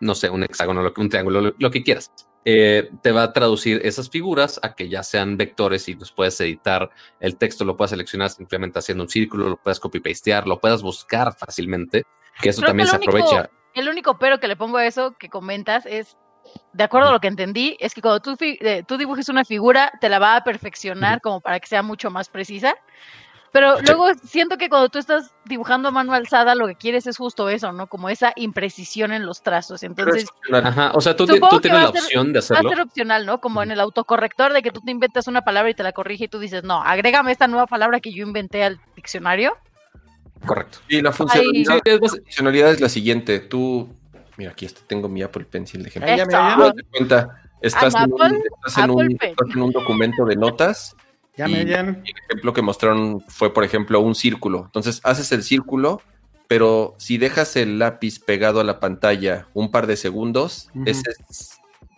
no 0.00 0.14
sé, 0.14 0.28
un 0.28 0.42
hexágono, 0.42 0.82
un 0.94 1.08
triángulo, 1.08 1.54
lo 1.58 1.70
que 1.70 1.82
quieras 1.82 2.12
eh, 2.44 2.90
te 3.02 3.12
va 3.12 3.22
a 3.22 3.32
traducir 3.32 3.80
esas 3.84 4.10
figuras 4.10 4.58
a 4.62 4.74
que 4.74 4.88
ya 4.88 5.02
sean 5.02 5.36
vectores 5.36 5.88
y 5.88 5.94
los 5.94 6.10
puedes 6.10 6.40
editar. 6.40 6.90
El 7.20 7.36
texto 7.36 7.64
lo 7.64 7.76
puedes 7.76 7.90
seleccionar 7.90 8.30
simplemente 8.30 8.78
haciendo 8.78 9.04
un 9.04 9.08
círculo, 9.08 9.48
lo 9.48 9.56
puedes 9.56 9.78
copy-pastear, 9.78 10.46
lo 10.46 10.60
puedes 10.60 10.82
buscar 10.82 11.36
fácilmente, 11.36 12.04
que 12.40 12.48
eso 12.48 12.62
también 12.62 12.88
se 12.88 12.96
aprovecha. 12.96 13.48
El 13.74 13.88
único 13.88 14.18
pero 14.18 14.40
que 14.40 14.48
le 14.48 14.56
pongo 14.56 14.78
a 14.78 14.86
eso 14.86 15.14
que 15.18 15.28
comentas 15.28 15.86
es, 15.86 16.16
de 16.72 16.84
acuerdo 16.84 17.08
a 17.08 17.12
lo 17.12 17.20
que 17.20 17.28
entendí, 17.28 17.76
es 17.80 17.94
que 17.94 18.02
cuando 18.02 18.20
tú, 18.20 18.36
eh, 18.40 18.82
tú 18.86 18.98
dibujes 18.98 19.28
una 19.28 19.44
figura, 19.44 19.92
te 20.00 20.08
la 20.08 20.18
va 20.18 20.36
a 20.36 20.44
perfeccionar 20.44 21.20
como 21.20 21.40
para 21.40 21.60
que 21.60 21.68
sea 21.68 21.82
mucho 21.82 22.10
más 22.10 22.28
precisa. 22.28 22.74
Pero 23.52 23.78
luego 23.82 24.06
siento 24.24 24.56
que 24.56 24.70
cuando 24.70 24.88
tú 24.88 24.98
estás 24.98 25.34
dibujando 25.44 25.88
a 25.88 25.90
mano 25.90 26.14
alzada, 26.14 26.54
lo 26.54 26.66
que 26.66 26.74
quieres 26.74 27.06
es 27.06 27.18
justo 27.18 27.50
eso, 27.50 27.70
¿no? 27.70 27.86
Como 27.86 28.08
esa 28.08 28.32
imprecisión 28.34 29.12
en 29.12 29.26
los 29.26 29.42
trazos. 29.42 29.82
Entonces, 29.82 30.26
Ajá, 30.50 30.92
o 30.94 31.02
sea, 31.02 31.14
tú, 31.14 31.26
tú 31.26 31.60
tienes 31.60 31.82
la 31.82 31.90
opción 31.90 32.32
de 32.32 32.38
hacerlo. 32.38 32.62
Va 32.62 32.70
a 32.70 32.74
ser 32.74 32.82
opcional, 32.82 33.26
¿no? 33.26 33.42
Como 33.42 33.62
en 33.62 33.70
el 33.70 33.80
autocorrector 33.80 34.54
de 34.54 34.62
que 34.62 34.70
tú 34.70 34.80
te 34.80 34.90
inventas 34.90 35.28
una 35.28 35.42
palabra 35.42 35.70
y 35.70 35.74
te 35.74 35.82
la 35.82 35.92
corrige 35.92 36.24
y 36.24 36.28
tú 36.28 36.38
dices, 36.38 36.64
no, 36.64 36.82
agrégame 36.82 37.30
esta 37.30 37.46
nueva 37.46 37.66
palabra 37.66 38.00
que 38.00 38.10
yo 38.12 38.26
inventé 38.26 38.64
al 38.64 38.80
diccionario. 38.96 39.54
Correcto. 40.46 40.78
Y 40.88 41.02
la 41.02 41.12
funcionalidad, 41.12 42.70
es 42.72 42.80
la 42.80 42.88
siguiente. 42.88 43.38
Tú, 43.38 43.94
mira, 44.38 44.52
aquí 44.52 44.66
tengo 44.86 45.10
mi 45.10 45.22
Apple 45.22 45.44
Pencil 45.44 45.82
de 45.82 45.90
ejemplo. 45.90 46.16
Ya, 46.16 46.72
cuenta, 46.90 47.42
estás, 47.60 47.94
en 47.94 48.12
un, 48.90 49.18
en, 49.20 49.62
un, 49.62 49.72
documento 49.72 50.24
de 50.24 50.36
notas. 50.36 50.96
Ya 51.36 51.48
y, 51.48 51.54
el 51.54 51.68
ejemplo 51.70 52.52
que 52.52 52.62
mostraron 52.62 53.22
fue, 53.28 53.54
por 53.54 53.64
ejemplo, 53.64 54.00
un 54.00 54.14
círculo. 54.14 54.64
Entonces 54.66 55.00
haces 55.02 55.32
el 55.32 55.42
círculo, 55.42 56.02
pero 56.46 56.94
si 56.98 57.16
dejas 57.16 57.56
el 57.56 57.78
lápiz 57.78 58.18
pegado 58.18 58.60
a 58.60 58.64
la 58.64 58.80
pantalla 58.80 59.46
un 59.54 59.70
par 59.70 59.86
de 59.86 59.96
segundos, 59.96 60.70
ese 60.84 61.10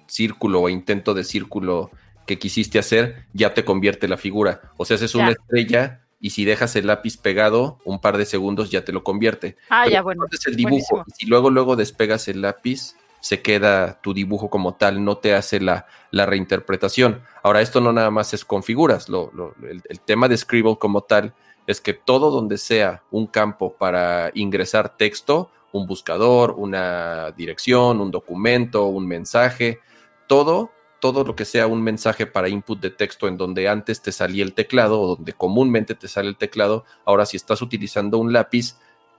círculo 0.06 0.60
o 0.60 0.68
intento 0.68 1.14
de 1.14 1.24
círculo 1.24 1.90
que 2.26 2.38
quisiste 2.38 2.78
hacer 2.78 3.26
ya 3.32 3.54
te 3.54 3.64
convierte 3.64 4.08
la 4.08 4.16
figura. 4.16 4.60
O 4.76 4.84
sea, 4.84 4.96
haces 4.96 5.14
una 5.14 5.30
estrella 5.30 6.00
y 6.20 6.30
si 6.30 6.44
dejas 6.44 6.76
el 6.76 6.86
lápiz 6.86 7.16
pegado 7.16 7.78
un 7.84 8.00
par 8.00 8.16
de 8.16 8.24
segundos 8.24 8.70
ya 8.70 8.84
te 8.84 8.92
lo 8.92 9.04
convierte. 9.04 9.56
Ah, 9.68 9.88
ya, 9.88 10.02
bueno. 10.02 10.24
Haces 10.24 10.46
el 10.46 10.56
dibujo 10.56 11.04
y 11.06 11.10
si 11.10 11.26
luego, 11.26 11.50
luego 11.50 11.76
despegas 11.76 12.28
el 12.28 12.40
lápiz, 12.40 12.96
se 13.24 13.40
queda 13.40 14.02
tu 14.02 14.12
dibujo 14.12 14.50
como 14.50 14.74
tal, 14.74 15.02
no 15.02 15.16
te 15.16 15.32
hace 15.34 15.58
la, 15.58 15.86
la 16.10 16.26
reinterpretación. 16.26 17.22
Ahora, 17.42 17.62
esto 17.62 17.80
no 17.80 17.90
nada 17.90 18.10
más 18.10 18.34
es 18.34 18.44
con 18.44 18.62
figuras, 18.62 19.08
lo, 19.08 19.32
el, 19.62 19.80
el, 19.88 20.00
tema 20.00 20.28
de 20.28 20.36
Scribble 20.36 20.76
como 20.78 21.00
tal 21.04 21.32
es 21.66 21.80
que 21.80 21.94
todo 21.94 22.30
donde 22.30 22.58
sea 22.58 23.02
un 23.10 23.26
campo 23.26 23.78
para 23.78 24.30
ingresar 24.34 24.98
texto, 24.98 25.50
un 25.72 25.86
buscador, 25.86 26.50
una 26.58 27.30
dirección, 27.30 28.02
un 28.02 28.10
documento, 28.10 28.84
un 28.88 29.08
mensaje, 29.08 29.80
todo 30.28 30.70
todo 31.00 31.24
lo 31.24 31.36
que 31.36 31.44
sea 31.44 31.66
un 31.66 31.82
mensaje 31.82 32.26
para 32.26 32.48
input 32.48 32.80
de 32.80 32.90
texto 32.90 33.28
en 33.28 33.36
donde 33.36 33.68
antes 33.68 34.00
te 34.00 34.10
salía 34.10 34.42
el 34.42 34.54
teclado 34.54 35.00
o 35.00 35.16
donde 35.16 35.34
comúnmente 35.34 35.94
te 35.94 36.08
sale 36.08 36.28
el 36.28 36.36
teclado, 36.36 36.84
ahora 37.04 37.26
si 37.26 37.36
estás 37.36 37.60
utilizando 37.60 38.16
un 38.16 38.32
lápiz, 38.32 38.76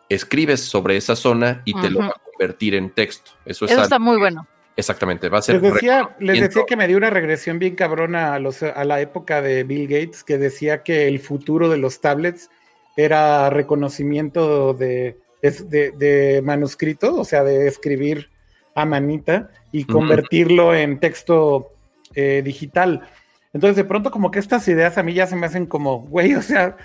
escribes 0.10 0.62
sobre 0.62 0.98
esa 0.98 1.16
zona 1.16 1.62
y 1.66 1.80
te 1.80 1.90
lo 1.90 2.00
va 2.00 2.08
a 2.08 2.22
convertir 2.32 2.76
en 2.76 2.90
texto. 2.90 3.32
Eso, 3.46 3.66
está 3.66 4.00
muy 4.00 4.18
bueno. 4.18 4.48
Exactamente, 4.78 5.30
va 5.30 5.38
a 5.38 5.42
ser. 5.42 5.62
Les 5.62 5.74
decía, 5.74 6.16
les 6.20 6.42
decía 6.42 6.64
que 6.68 6.76
me 6.76 6.88
dio 6.88 6.98
una 6.98 7.10
regresión 7.10 7.60
bien 7.60 7.76
cabrona 7.76 8.34
a, 8.34 8.40
los, 8.40 8.62
a 8.62 8.84
la 8.84 9.00
época 9.00 9.42
de 9.42 9.64
Bill 9.64 9.88
Gates, 9.88 10.24
que 10.24 10.38
decía 10.38 10.84
que 10.84 11.08
el 11.08 11.20
futuro 11.20 11.70
de 11.70 11.78
los 11.78 12.02
tablets 12.02 12.50
era 12.98 13.50
reconocimiento 13.50 14.74
de, 14.74 15.18
de, 15.42 15.92
de 15.92 16.42
manuscrito, 16.44 17.16
o 17.16 17.24
sea, 17.24 17.44
de 17.44 17.68
escribir 17.68 18.30
a 18.76 18.86
manita 18.86 19.50
y 19.72 19.86
convertirlo 19.86 20.76
en 20.76 21.00
texto 21.00 21.70
eh, 22.14 22.42
digital. 22.44 23.08
Entonces, 23.54 23.78
de 23.78 23.86
pronto, 23.86 24.12
como 24.12 24.32
que 24.32 24.40
estas 24.40 24.68
ideas 24.68 24.98
a 24.98 25.04
mí 25.04 25.14
ya 25.14 25.28
se 25.28 25.38
me 25.38 25.46
hacen 25.46 25.66
como, 25.66 26.02
güey, 26.02 26.36
o 26.36 26.42
sea, 26.42 26.76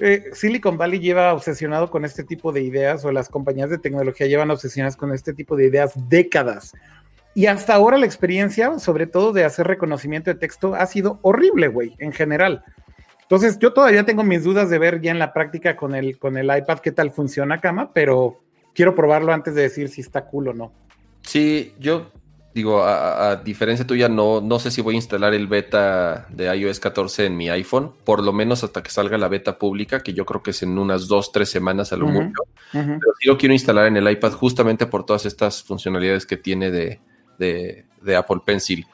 eh, 0.00 0.30
Silicon 0.32 0.76
Valley 0.76 0.98
lleva 0.98 1.32
obsesionado 1.34 1.90
con 1.90 2.04
este 2.04 2.24
tipo 2.24 2.52
de 2.52 2.62
ideas, 2.62 3.04
o 3.04 3.12
las 3.12 3.28
compañías 3.28 3.70
de 3.70 3.78
tecnología 3.78 4.26
llevan 4.26 4.50
obsesionadas 4.50 4.96
con 4.96 5.12
este 5.12 5.32
tipo 5.32 5.56
de 5.56 5.66
ideas 5.66 5.92
décadas. 6.08 6.72
Y 7.34 7.46
hasta 7.46 7.74
ahora 7.74 7.96
la 7.98 8.06
experiencia, 8.06 8.78
sobre 8.78 9.06
todo 9.06 9.32
de 9.32 9.44
hacer 9.44 9.66
reconocimiento 9.66 10.30
de 10.30 10.38
texto, 10.38 10.74
ha 10.74 10.86
sido 10.86 11.20
horrible, 11.22 11.68
güey, 11.68 11.94
en 11.98 12.12
general. 12.12 12.64
Entonces, 13.22 13.58
yo 13.60 13.72
todavía 13.72 14.04
tengo 14.04 14.24
mis 14.24 14.42
dudas 14.42 14.70
de 14.70 14.78
ver 14.78 15.00
ya 15.00 15.12
en 15.12 15.20
la 15.20 15.32
práctica 15.32 15.76
con 15.76 15.94
el, 15.94 16.18
con 16.18 16.36
el 16.36 16.46
iPad 16.46 16.80
qué 16.80 16.90
tal 16.90 17.12
funciona, 17.12 17.60
cama, 17.60 17.92
pero 17.92 18.40
quiero 18.74 18.94
probarlo 18.94 19.32
antes 19.32 19.54
de 19.54 19.62
decir 19.62 19.88
si 19.88 20.00
está 20.00 20.24
cool 20.24 20.48
o 20.48 20.52
no. 20.52 20.72
Sí, 21.22 21.74
yo 21.78 22.10
digo, 22.54 22.82
a, 22.82 23.36
diferencia 23.36 23.86
tuya, 23.86 24.08
no, 24.08 24.40
no 24.40 24.58
sé 24.58 24.70
si 24.70 24.80
voy 24.80 24.94
a 24.94 24.96
instalar 24.96 25.34
el 25.34 25.46
beta 25.46 26.26
de 26.30 26.54
iOS 26.56 26.80
14 26.80 27.26
en 27.26 27.36
mi 27.36 27.48
iPhone, 27.48 27.92
por 28.04 28.22
lo 28.22 28.32
menos 28.32 28.64
hasta 28.64 28.82
que 28.82 28.90
salga 28.90 29.18
la 29.18 29.28
beta 29.28 29.58
pública, 29.58 30.02
que 30.02 30.12
yo 30.12 30.24
creo 30.26 30.42
que 30.42 30.50
es 30.50 30.62
en 30.62 30.78
unas 30.78 31.06
dos, 31.06 31.32
tres 31.32 31.50
semanas 31.50 31.92
a 31.92 31.96
lo 31.96 32.06
mucho. 32.06 32.42
Pero 32.72 33.12
sí 33.18 33.28
lo 33.28 33.38
quiero 33.38 33.52
instalar 33.52 33.86
en 33.86 33.96
el 33.96 34.10
iPad 34.10 34.32
justamente 34.32 34.86
por 34.86 35.06
todas 35.06 35.26
estas 35.26 35.62
funcionalidades 35.62 36.26
que 36.26 36.36
tiene 36.36 36.70
de, 36.70 37.86
Apple 38.16 38.40
Pencil. 38.44 38.86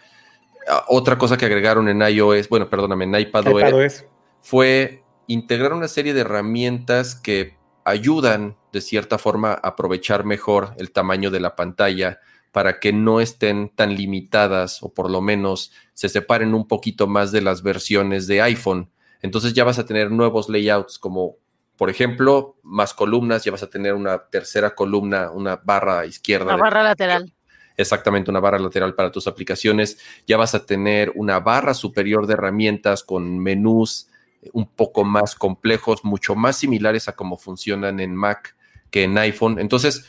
Otra 0.88 1.16
cosa 1.16 1.36
que 1.36 1.46
agregaron 1.46 1.88
en 1.88 2.02
iOS, 2.02 2.48
bueno, 2.48 2.68
perdóname, 2.68 3.04
en 3.04 3.14
iPadOS, 3.14 4.04
fue 4.42 5.02
integrar 5.28 5.72
una 5.72 5.88
serie 5.88 6.12
de 6.12 6.20
herramientas 6.20 7.14
que 7.14 7.56
ayudan 7.84 8.56
de 8.72 8.80
cierta 8.80 9.16
forma 9.16 9.52
a 9.52 9.68
aprovechar 9.68 10.24
mejor 10.24 10.74
el 10.76 10.90
tamaño 10.90 11.30
de 11.30 11.40
la 11.40 11.56
pantalla 11.56 12.20
para 12.56 12.80
que 12.80 12.90
no 12.90 13.20
estén 13.20 13.68
tan 13.68 13.94
limitadas 13.94 14.82
o 14.82 14.88
por 14.88 15.10
lo 15.10 15.20
menos 15.20 15.72
se 15.92 16.08
separen 16.08 16.54
un 16.54 16.66
poquito 16.66 17.06
más 17.06 17.30
de 17.30 17.42
las 17.42 17.62
versiones 17.62 18.26
de 18.28 18.40
iPhone. 18.40 18.88
Entonces 19.20 19.52
ya 19.52 19.62
vas 19.62 19.78
a 19.78 19.84
tener 19.84 20.10
nuevos 20.10 20.48
layouts 20.48 20.98
como 20.98 21.36
por 21.76 21.90
ejemplo, 21.90 22.56
más 22.62 22.94
columnas, 22.94 23.44
ya 23.44 23.52
vas 23.52 23.62
a 23.62 23.68
tener 23.68 23.92
una 23.92 24.16
tercera 24.30 24.74
columna, 24.74 25.32
una 25.32 25.56
barra 25.56 26.06
izquierda. 26.06 26.54
Una 26.54 26.56
barra 26.56 26.82
lateral. 26.82 27.30
Exactamente, 27.76 28.30
una 28.30 28.40
barra 28.40 28.58
lateral 28.58 28.94
para 28.94 29.12
tus 29.12 29.26
aplicaciones. 29.26 29.98
Ya 30.26 30.38
vas 30.38 30.54
a 30.54 30.64
tener 30.64 31.12
una 31.14 31.40
barra 31.40 31.74
superior 31.74 32.26
de 32.26 32.32
herramientas 32.32 33.02
con 33.02 33.38
menús 33.38 34.08
un 34.54 34.66
poco 34.66 35.04
más 35.04 35.34
complejos, 35.34 36.06
mucho 36.06 36.34
más 36.34 36.56
similares 36.56 37.06
a 37.06 37.16
cómo 37.16 37.36
funcionan 37.36 38.00
en 38.00 38.16
Mac 38.16 38.56
que 38.90 39.04
en 39.04 39.18
iPhone. 39.18 39.58
Entonces, 39.58 40.06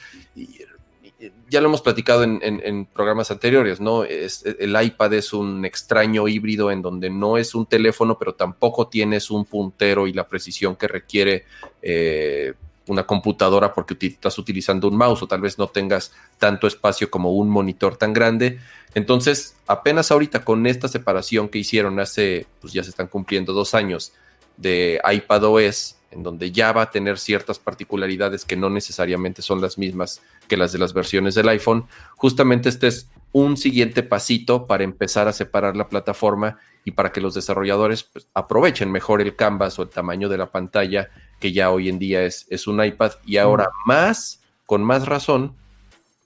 ya 1.49 1.61
lo 1.61 1.67
hemos 1.67 1.81
platicado 1.81 2.23
en, 2.23 2.85
programas 2.93 3.31
anteriores, 3.31 3.79
¿no? 3.79 4.03
Es, 4.03 4.45
el 4.45 4.79
iPad 4.79 5.13
es 5.13 5.33
un 5.33 5.65
extraño 5.65 6.27
híbrido 6.27 6.69
en 6.71 6.81
donde 6.81 7.09
no 7.09 7.37
es 7.37 7.55
un 7.55 7.65
teléfono, 7.65 8.19
pero 8.19 8.35
tampoco 8.35 8.87
tienes 8.87 9.31
un 9.31 9.45
puntero 9.45 10.07
y 10.07 10.13
la 10.13 10.27
precisión 10.27 10.75
que 10.75 10.87
requiere 10.87 11.45
eh, 11.81 12.53
una 12.87 13.05
computadora 13.05 13.73
porque 13.73 13.97
estás 13.99 14.37
utilizando 14.37 14.87
un 14.87 14.95
mouse 14.95 15.23
o 15.23 15.27
tal 15.27 15.41
vez 15.41 15.57
no 15.57 15.67
tengas 15.67 16.13
tanto 16.37 16.67
espacio 16.67 17.09
como 17.09 17.31
un 17.31 17.49
monitor 17.49 17.97
tan 17.97 18.13
grande. 18.13 18.59
Entonces, 18.93 19.55
apenas 19.65 20.11
ahorita 20.11 20.45
con 20.45 20.67
esta 20.67 20.87
separación 20.87 21.49
que 21.49 21.57
hicieron 21.59 21.99
hace, 21.99 22.45
pues 22.61 22.73
ya 22.73 22.83
se 22.83 22.91
están 22.91 23.07
cumpliendo 23.07 23.53
dos 23.53 23.73
años 23.73 24.13
de 24.55 25.01
iPadOS, 25.03 25.96
en 26.11 26.23
donde 26.23 26.51
ya 26.51 26.71
va 26.71 26.83
a 26.83 26.91
tener 26.91 27.17
ciertas 27.17 27.59
particularidades 27.59 28.45
que 28.45 28.55
no 28.55 28.69
necesariamente 28.69 29.41
son 29.41 29.61
las 29.61 29.77
mismas 29.77 30.21
que 30.47 30.57
las 30.57 30.71
de 30.71 30.79
las 30.79 30.93
versiones 30.93 31.35
del 31.35 31.49
iPhone, 31.49 31.85
justamente 32.15 32.69
este 32.69 32.87
es 32.87 33.09
un 33.33 33.57
siguiente 33.57 34.03
pasito 34.03 34.67
para 34.67 34.83
empezar 34.83 35.27
a 35.27 35.33
separar 35.33 35.75
la 35.75 35.89
plataforma 35.89 36.57
y 36.85 36.91
para 36.91 37.11
que 37.11 37.21
los 37.21 37.33
desarrolladores 37.33 38.03
pues, 38.03 38.27
aprovechen 38.33 38.91
mejor 38.91 39.21
el 39.21 39.35
canvas 39.35 39.77
o 39.77 39.83
el 39.83 39.89
tamaño 39.89 40.29
de 40.29 40.37
la 40.37 40.51
pantalla 40.51 41.09
que 41.39 41.51
ya 41.51 41.69
hoy 41.69 41.89
en 41.89 41.99
día 41.99 42.23
es, 42.23 42.47
es 42.49 42.67
un 42.67 42.83
iPad 42.83 43.11
y 43.25 43.37
ahora 43.37 43.69
más, 43.85 44.41
con 44.65 44.83
más 44.83 45.05
razón, 45.05 45.53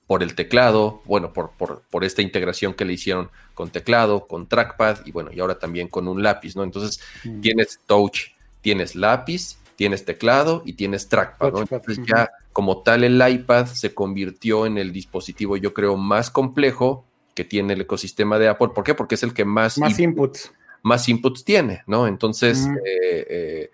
por 0.05 0.23
el 0.23 0.35
teclado, 0.35 1.01
bueno, 1.05 1.31
por, 1.31 1.51
por, 1.51 1.83
por, 1.89 2.03
esta 2.03 2.21
integración 2.21 2.73
que 2.73 2.83
le 2.83 2.91
hicieron 2.91 3.29
con 3.53 3.69
teclado, 3.69 4.27
con 4.27 4.45
trackpad 4.45 5.05
y 5.05 5.11
bueno, 5.13 5.31
y 5.33 5.39
ahora 5.39 5.57
también 5.57 5.87
con 5.87 6.07
un 6.09 6.21
lápiz, 6.21 6.55
¿no? 6.57 6.63
Entonces 6.63 6.99
tienes 7.41 7.79
touch, 7.87 8.33
tienes 8.61 8.95
lápiz 8.95 9.55
tienes 9.81 10.05
teclado 10.05 10.61
y 10.63 10.73
tienes 10.73 11.09
trackpad, 11.09 11.57
Entonces 11.57 12.01
ya 12.05 12.29
como 12.53 12.83
tal 12.83 13.03
el 13.03 13.19
iPad 13.19 13.65
se 13.65 13.95
convirtió 13.95 14.67
en 14.67 14.77
el 14.77 14.93
dispositivo 14.93 15.57
yo 15.57 15.73
creo 15.73 15.97
más 15.97 16.29
complejo 16.29 17.03
que 17.33 17.45
tiene 17.45 17.73
el 17.73 17.81
ecosistema 17.81 18.37
de 18.37 18.47
Apple. 18.47 18.69
¿Por 18.75 18.83
qué? 18.83 18.93
Porque 18.93 19.15
es 19.15 19.23
el 19.23 19.33
que 19.33 19.43
más, 19.43 19.79
más 19.79 19.97
inputs. 19.97 20.53
Más 20.83 21.09
inputs 21.09 21.43
tiene, 21.43 21.81
¿no? 21.87 22.05
Entonces, 22.05 22.67
eh, 22.85 23.25
eh, 23.27 23.71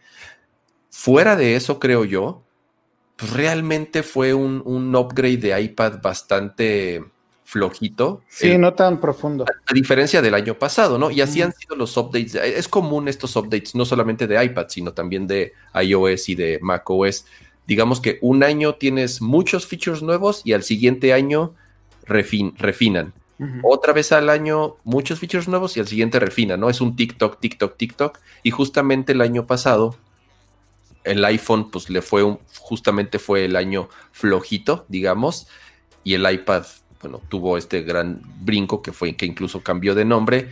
fuera 0.90 1.36
de 1.36 1.58
eso 1.58 1.78
creo 1.78 2.06
yo, 2.06 2.42
pues 3.18 3.34
realmente 3.34 4.02
fue 4.02 4.34
un, 4.34 4.62
un 4.64 4.96
upgrade 4.96 5.36
de 5.36 5.62
iPad 5.62 6.02
bastante 6.02 7.04
flojito. 7.48 8.22
Sí, 8.28 8.58
no 8.58 8.74
tan 8.74 9.00
profundo. 9.00 9.46
A, 9.46 9.74
diferencia 9.74 10.22
del 10.22 10.34
año 10.34 10.56
pasado, 10.56 10.98
¿no? 10.98 11.10
Y 11.10 11.22
así 11.22 11.42
han 11.42 11.54
sido 11.54 11.78
los 11.78 11.96
updates. 11.96 12.36
Es 12.36 12.68
común 12.68 13.08
estos 13.08 13.38
updates, 13.38 13.74
no 13.74 13.86
solamente 13.86 14.28
de 14.28 14.44
iPad, 14.44 14.66
sino 14.68 14.92
también 14.92 15.28
de 15.28 15.54
iOS 15.82 16.28
y 16.28 16.36
de 16.36 16.60
macOS. 16.62 17.26
Digamos 17.66 18.02
que 18.02 18.20
un 18.22 18.44
año 18.44 18.76
tienes 18.76 19.22
muchos 19.22 19.66
features 19.66 20.04
nuevos 20.04 20.42
y 20.44 20.52
al 20.52 20.64
siguiente 20.64 21.14
año 21.14 21.56
refinan. 22.06 23.14
Otra 23.64 23.94
vez 23.94 24.12
al 24.12 24.30
año 24.30 24.76
muchos 24.84 25.20
features 25.20 25.48
nuevos 25.48 25.78
y 25.78 25.80
al 25.80 25.88
siguiente 25.88 26.20
refinan, 26.20 26.60
¿no? 26.60 26.70
Es 26.70 26.82
un 26.82 26.98
TikTok, 26.98 27.40
TikTok, 27.40 27.78
TikTok. 27.78 28.20
Y 28.44 28.52
justamente 28.52 29.14
el 29.14 29.22
año 29.22 29.48
pasado, 29.48 29.96
el 31.06 31.24
iPhone, 31.24 31.72
pues 31.72 31.90
le 31.90 32.02
fue 32.02 32.24
un, 32.24 32.40
justamente 32.60 33.20
fue 33.20 33.46
el 33.46 33.56
año 33.56 33.88
flojito, 34.12 34.86
digamos, 34.90 35.48
y 36.04 36.16
el 36.16 36.30
iPad 36.30 36.66
bueno, 37.02 37.22
tuvo 37.30 37.58
este 37.58 37.82
gran 37.82 38.22
brinco 38.42 38.82
que 38.82 38.92
fue 38.92 39.16
que 39.16 39.26
incluso 39.26 39.62
cambió 39.62 39.96
de 39.96 40.06
nombre 40.06 40.50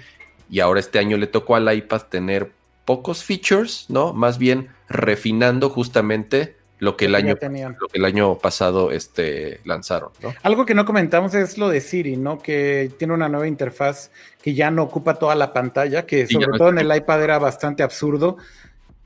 y 0.50 0.60
ahora 0.60 0.80
este 0.80 1.00
año 1.00 1.18
le 1.18 1.28
tocó 1.28 1.56
al 1.56 1.74
iPad 1.74 2.04
tener 2.04 2.52
pocos 2.86 3.24
features, 3.24 3.86
¿no? 3.90 4.14
Más 4.14 4.38
bien 4.38 4.70
refinando 4.88 5.70
justamente 5.70 6.56
lo 6.78 6.98
que 6.98 7.06
el 7.06 7.16
año 7.16 7.36
lo 7.80 7.88
que 7.88 7.98
el 7.98 8.06
año 8.06 8.38
pasado 8.38 8.92
este 8.92 9.62
lanzaron, 9.64 10.12
¿no? 10.22 10.34
Algo 10.44 10.66
que 10.66 10.76
no 10.76 10.86
comentamos 10.86 11.34
es 11.34 11.58
lo 11.58 11.70
de 11.70 11.82
Siri, 11.82 12.18
¿no? 12.18 12.38
Que 12.38 12.92
tiene 13.00 13.14
una 13.14 13.30
nueva 13.30 13.48
interfaz 13.48 14.12
que 14.42 14.54
ya 14.54 14.70
no 14.70 14.84
ocupa 14.84 15.16
toda 15.16 15.36
la 15.36 15.54
pantalla, 15.54 16.06
que 16.06 16.28
sobre 16.28 16.58
todo 16.58 16.70
en 16.70 16.78
el 16.78 16.96
iPad 16.96 17.24
era 17.24 17.40
bastante 17.40 17.82
absurdo 17.82 18.38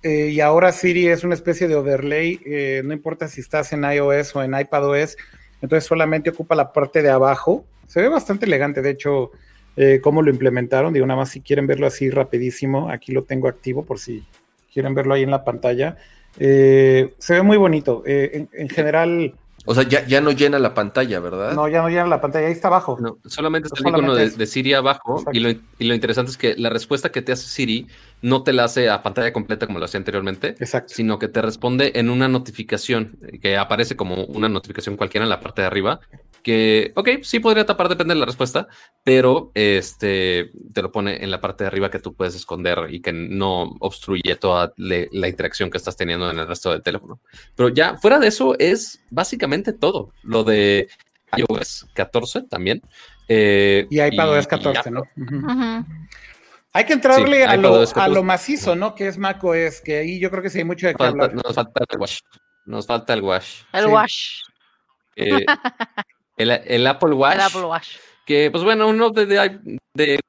eh, 0.01 0.29
y 0.31 0.39
ahora 0.39 0.71
Siri 0.71 1.07
es 1.07 1.23
una 1.23 1.35
especie 1.35 1.67
de 1.67 1.75
overlay, 1.75 2.39
eh, 2.45 2.81
no 2.85 2.93
importa 2.93 3.27
si 3.27 3.41
estás 3.41 3.73
en 3.73 3.83
iOS 3.83 4.35
o 4.35 4.43
en 4.43 4.57
iPadOS, 4.57 5.17
entonces 5.61 5.87
solamente 5.87 6.29
ocupa 6.29 6.55
la 6.55 6.71
parte 6.71 7.01
de 7.01 7.09
abajo. 7.09 7.65
Se 7.87 8.01
ve 8.01 8.09
bastante 8.09 8.45
elegante, 8.45 8.81
de 8.81 8.91
hecho, 8.91 9.31
eh, 9.75 9.99
cómo 10.01 10.21
lo 10.21 10.31
implementaron. 10.31 10.93
Digo, 10.93 11.05
nada 11.05 11.19
más 11.19 11.29
si 11.29 11.41
quieren 11.41 11.67
verlo 11.67 11.87
así 11.87 12.09
rapidísimo, 12.09 12.89
aquí 12.89 13.11
lo 13.11 13.23
tengo 13.23 13.47
activo 13.47 13.83
por 13.83 13.99
si 13.99 14.23
quieren 14.71 14.93
verlo 14.93 15.13
ahí 15.13 15.23
en 15.23 15.31
la 15.31 15.43
pantalla. 15.43 15.97
se 16.37 17.09
ve 17.27 17.41
muy 17.41 17.57
bonito. 17.57 18.03
en, 18.05 18.69
general, 18.69 19.33
o 19.65 19.75
sea, 19.75 19.83
ya, 19.83 20.05
ya 20.05 20.21
no 20.21 20.31
llena 20.31 20.59
la 20.59 20.73
pantalla, 20.73 21.19
¿verdad? 21.19 21.53
No, 21.53 21.67
ya 21.67 21.81
no 21.81 21.89
llena 21.89 22.07
la 22.07 22.21
pantalla, 22.21 22.47
ahí 22.47 22.53
está 22.53 22.69
abajo. 22.69 22.97
No, 22.99 23.17
solamente 23.25 23.67
está 23.67 23.81
el 23.81 23.95
icono 23.95 24.15
de, 24.15 24.47
Siri 24.47 24.73
abajo 24.73 25.23
y 25.31 25.39
lo, 25.39 25.49
y 25.49 25.85
lo, 25.85 25.93
interesante 25.93 26.31
es 26.31 26.37
que 26.37 26.55
la 26.55 26.69
respuesta 26.69 27.11
que 27.11 27.21
te 27.21 27.31
hace 27.31 27.47
Siri 27.47 27.87
no 28.21 28.43
te 28.43 28.53
la 28.53 28.65
hace 28.65 28.89
a 28.89 29.03
pantalla 29.03 29.33
completa 29.33 29.67
como 29.67 29.79
lo 29.79 29.85
hacía 29.85 29.99
anteriormente, 29.99 30.55
Exacto. 30.59 30.93
sino 30.93 31.19
que 31.19 31.27
te 31.27 31.41
responde 31.41 31.93
en 31.95 32.09
una 32.09 32.27
notificación 32.27 33.17
que 33.41 33.57
aparece 33.57 33.95
como 33.95 34.25
una 34.25 34.49
notificación 34.49 34.97
cualquiera 34.97 35.23
en 35.23 35.29
la 35.29 35.39
parte 35.39 35.61
de 35.61 35.67
arriba 35.67 35.99
que, 36.43 36.91
ok, 36.95 37.09
sí 37.21 37.39
podría 37.39 37.65
tapar, 37.65 37.89
depende 37.89 38.13
de 38.13 38.19
la 38.19 38.25
respuesta, 38.25 38.67
pero 39.03 39.51
este 39.53 40.51
te 40.73 40.81
lo 40.81 40.91
pone 40.91 41.23
en 41.23 41.31
la 41.31 41.41
parte 41.41 41.63
de 41.63 41.67
arriba 41.67 41.91
que 41.91 41.99
tú 41.99 42.13
puedes 42.13 42.35
esconder 42.35 42.87
y 42.89 43.01
que 43.01 43.13
no 43.13 43.75
obstruye 43.79 44.35
toda 44.35 44.73
la 44.77 45.27
interacción 45.27 45.69
que 45.69 45.77
estás 45.77 45.95
teniendo 45.95 46.29
en 46.29 46.39
el 46.39 46.47
resto 46.47 46.71
del 46.71 46.81
teléfono. 46.81 47.19
Pero 47.55 47.69
ya 47.69 47.97
fuera 47.97 48.19
de 48.19 48.27
eso 48.27 48.57
es 48.59 49.03
básicamente 49.09 49.73
todo. 49.73 50.13
Lo 50.23 50.43
de 50.43 50.89
iOS 51.35 51.87
14 51.93 52.43
también. 52.43 52.81
Eh, 53.27 53.87
y 53.89 54.01
iPadOS 54.01 54.47
14, 54.47 54.91
¿no? 54.91 55.03
Hay 56.71 56.85
que 56.85 56.93
entrarle 56.93 57.45
a, 57.45 57.57
lo, 57.57 57.83
a, 57.95 58.07
lo, 58.07 58.23
macizo, 58.23 58.75
¿no? 58.75 58.93
Que 58.93 59.07
es 59.07 59.17
macOS, 59.17 59.81
que 59.81 59.97
ahí 59.97 60.19
yo 60.19 60.29
creo 60.29 60.43
que 60.43 60.49
sí 60.49 60.59
hay 60.59 60.63
mucho 60.63 60.87
de 60.87 60.95
qué 60.95 61.03
hablar. 61.03 61.33
Nos 61.33 61.55
falta 61.55 61.83
el 61.89 61.99
wash. 61.99 62.19
Nos 62.65 62.85
falta 62.85 63.13
el 63.13 63.21
wash. 63.21 63.63
El 63.73 63.87
wash. 63.87 64.41
Eh, 65.15 65.45
el, 66.39 66.87
Apple 66.87 67.13
Watch. 67.13 67.35
El 67.35 67.41
Apple 67.41 67.63
Watch. 67.63 67.87
Que, 68.25 68.49
pues 68.51 68.63
bueno, 68.63 68.87
uno 68.87 69.09
de, 69.09 69.25
de, 69.93 70.19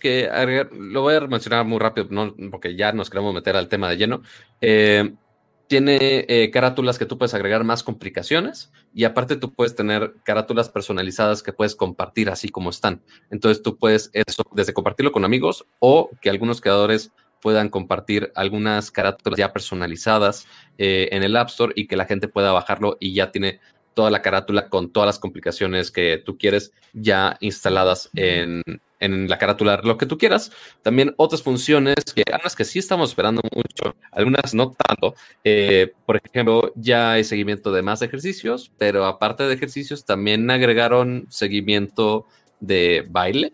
que 0.00 0.66
lo 0.72 1.02
voy 1.02 1.14
a 1.14 1.20
mencionar 1.20 1.64
muy 1.64 1.78
rápido, 1.78 2.08
¿no? 2.10 2.34
porque 2.50 2.76
ya 2.76 2.92
nos 2.92 3.10
queremos 3.10 3.34
meter 3.34 3.56
al 3.56 3.68
tema 3.68 3.88
de 3.88 3.96
lleno. 3.96 4.22
Eh, 4.60 5.14
tiene 5.68 6.24
eh, 6.28 6.50
carátulas 6.50 6.98
que 6.98 7.04
tú 7.04 7.18
puedes 7.18 7.34
agregar 7.34 7.62
más 7.62 7.82
complicaciones 7.82 8.72
y 8.94 9.04
aparte 9.04 9.36
tú 9.36 9.52
puedes 9.52 9.74
tener 9.74 10.14
carátulas 10.24 10.70
personalizadas 10.70 11.42
que 11.42 11.52
puedes 11.52 11.76
compartir 11.76 12.30
así 12.30 12.48
como 12.48 12.70
están. 12.70 13.02
Entonces 13.30 13.62
tú 13.62 13.76
puedes 13.76 14.10
eso 14.14 14.44
desde 14.52 14.72
compartirlo 14.72 15.12
con 15.12 15.26
amigos 15.26 15.66
o 15.78 16.10
que 16.22 16.30
algunos 16.30 16.62
creadores 16.62 17.12
puedan 17.42 17.68
compartir 17.68 18.32
algunas 18.34 18.90
carátulas 18.90 19.38
ya 19.38 19.52
personalizadas 19.52 20.46
eh, 20.78 21.08
en 21.12 21.22
el 21.22 21.36
App 21.36 21.48
Store 21.48 21.72
y 21.76 21.86
que 21.86 21.96
la 21.96 22.06
gente 22.06 22.28
pueda 22.28 22.50
bajarlo 22.52 22.96
y 22.98 23.12
ya 23.12 23.30
tiene 23.30 23.60
toda 23.98 24.12
la 24.12 24.22
carátula 24.22 24.68
con 24.68 24.92
todas 24.92 25.08
las 25.08 25.18
complicaciones 25.18 25.90
que 25.90 26.22
tú 26.24 26.38
quieres 26.38 26.70
ya 26.92 27.36
instaladas 27.40 28.08
en, 28.14 28.62
la 29.00 29.38
carátula, 29.38 29.80
lo 29.82 29.98
que 29.98 30.06
tú 30.06 30.16
quieras. 30.16 30.52
También 30.82 31.14
otras 31.16 31.42
funciones 31.42 31.96
que, 32.14 32.22
algunas 32.30 32.54
que 32.54 32.64
sí 32.64 32.78
estamos 32.78 33.10
esperando 33.10 33.42
mucho, 33.52 33.96
algunas 34.12 34.54
no 34.54 34.70
tanto. 34.70 35.16
Eh, 35.42 35.94
por 36.06 36.16
ejemplo, 36.16 36.72
ya 36.76 37.10
hay 37.10 37.24
seguimiento 37.24 37.72
de 37.72 37.82
más 37.82 38.00
ejercicios, 38.00 38.70
pero 38.78 39.04
aparte 39.04 39.42
de 39.48 39.54
ejercicios, 39.54 40.04
también 40.04 40.48
agregaron 40.48 41.26
seguimiento 41.28 42.24
de 42.60 43.04
baile. 43.10 43.52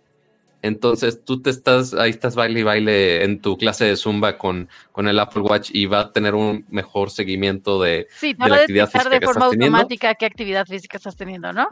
Entonces 0.65 1.23
tú 1.23 1.43
te 1.43 1.51
estás, 1.51 1.93
ahí 1.93 2.09
estás 2.09 2.35
baile 2.35 2.61
y 2.61 2.63
baile 2.63 3.23
en 3.23 3.43
tu 3.43 3.59
clase 3.59 3.85
de 3.85 3.97
Zumba 3.99 4.39
con, 4.39 4.71
con 4.93 5.07
el 5.09 5.19
Apple 5.19 5.43
Watch 5.43 5.69
y 5.75 5.85
va 5.85 6.01
a 6.01 6.13
tener 6.13 6.35
un 6.35 6.65
mejor 6.71 7.11
seguimiento 7.11 7.83
de, 7.83 8.07
sí, 8.09 8.35
la 8.39 8.57
actividad 8.57 8.89
física 8.89 9.11
de 9.11 9.21
forma 9.21 9.45
automática 9.45 10.15
qué 10.15 10.25
actividad 10.25 10.65
física 10.65 10.97
estás 10.97 11.17
teniendo, 11.17 11.53
¿no? 11.53 11.69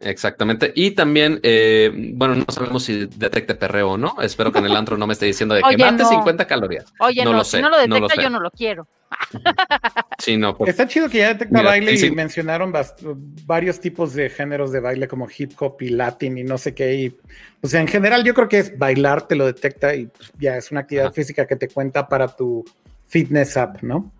Exactamente. 0.00 0.72
Y 0.74 0.92
también, 0.92 1.40
eh, 1.42 1.90
bueno, 2.14 2.34
no 2.34 2.44
sabemos 2.48 2.84
si 2.84 3.06
detecte 3.06 3.54
perreo 3.54 3.92
o 3.92 3.98
no. 3.98 4.16
Espero 4.22 4.50
que 4.50 4.58
en 4.58 4.66
el 4.66 4.76
antro 4.76 4.96
no 4.96 5.06
me 5.06 5.12
esté 5.12 5.26
diciendo 5.26 5.54
de 5.54 5.62
que 5.62 5.76
mate 5.76 6.04
50 6.04 6.46
calorías. 6.46 6.86
Oye, 7.00 7.22
no, 7.22 7.34
lo 7.34 7.44
sé. 7.44 7.58
Si 7.58 7.62
no 7.62 7.68
lo 7.68 7.78
detecta, 7.78 8.22
yo 8.22 8.30
no 8.30 8.40
lo 8.40 8.50
quiero. 8.50 8.86
Sí, 10.18 10.36
no. 10.36 10.54
Está 10.66 10.86
chido 10.86 11.08
que 11.08 11.18
ya 11.18 11.28
detecta 11.28 11.62
baile 11.62 11.94
y 11.94 12.10
mencionaron 12.10 12.74
varios 13.46 13.80
tipos 13.80 14.12
de 14.12 14.28
géneros 14.28 14.70
de 14.70 14.80
baile 14.80 15.08
como 15.08 15.26
hip 15.34 15.52
hop 15.58 15.78
y 15.80 15.88
latin 15.88 16.36
y 16.36 16.44
no 16.44 16.58
sé 16.58 16.74
qué. 16.74 16.94
Y, 16.94 17.16
o 17.62 17.66
sea, 17.66 17.80
en 17.80 17.88
general 17.88 18.22
yo 18.22 18.34
creo 18.34 18.46
que 18.46 18.58
es 18.58 18.78
bailar, 18.78 19.26
te 19.26 19.34
lo 19.34 19.46
detecta 19.46 19.94
y 19.94 20.08
pues, 20.08 20.30
ya 20.38 20.58
es 20.58 20.70
una 20.70 20.80
actividad 20.80 21.10
física 21.14 21.46
que 21.46 21.56
te 21.56 21.68
cuenta 21.68 22.06
para 22.06 22.28
tu 22.28 22.62
fitness 23.06 23.56
app, 23.56 23.82
¿no? 23.82 24.12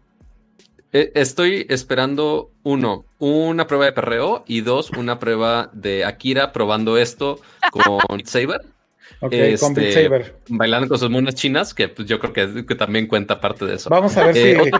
Eh, 0.92 1.12
estoy 1.14 1.66
esperando, 1.68 2.50
uno, 2.64 3.04
una 3.18 3.66
prueba 3.66 3.84
de 3.84 3.92
perreo 3.92 4.44
y 4.46 4.62
dos, 4.62 4.90
una 4.90 5.18
prueba 5.18 5.70
de 5.72 6.04
Akira 6.04 6.52
probando 6.52 6.98
esto 6.98 7.40
con 7.70 8.00
Saber. 8.24 8.62
Ok, 9.20 9.32
con 9.60 9.74
Beat 9.74 9.88
este, 9.88 10.04
Saber. 10.04 10.36
Bailando 10.48 10.88
con 10.88 10.98
sus 10.98 11.10
monas 11.10 11.34
chinas, 11.34 11.74
que 11.74 11.88
pues, 11.88 12.08
yo 12.08 12.18
creo 12.18 12.32
que, 12.66 12.74
también 12.74 13.06
cuenta 13.06 13.40
parte 13.40 13.66
de 13.66 13.74
eso. 13.74 13.88
Vamos 13.88 14.16
a 14.16 14.26
ver 14.26 14.34
si 14.34 14.40
eh, 14.40 14.70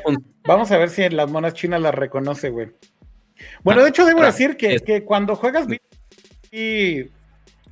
vamos 0.44 0.70
a 0.72 0.78
ver 0.78 0.90
si 0.90 1.08
las 1.10 1.30
monas 1.30 1.54
chinas 1.54 1.80
las 1.80 1.94
reconoce, 1.94 2.50
güey. 2.50 2.70
Bueno, 3.62 3.82
de 3.82 3.90
hecho, 3.90 4.04
debo 4.04 4.22
decir 4.22 4.56
que, 4.56 4.80
que, 4.80 5.04
cuando 5.04 5.36
juegas 5.36 5.66
y 6.50 7.04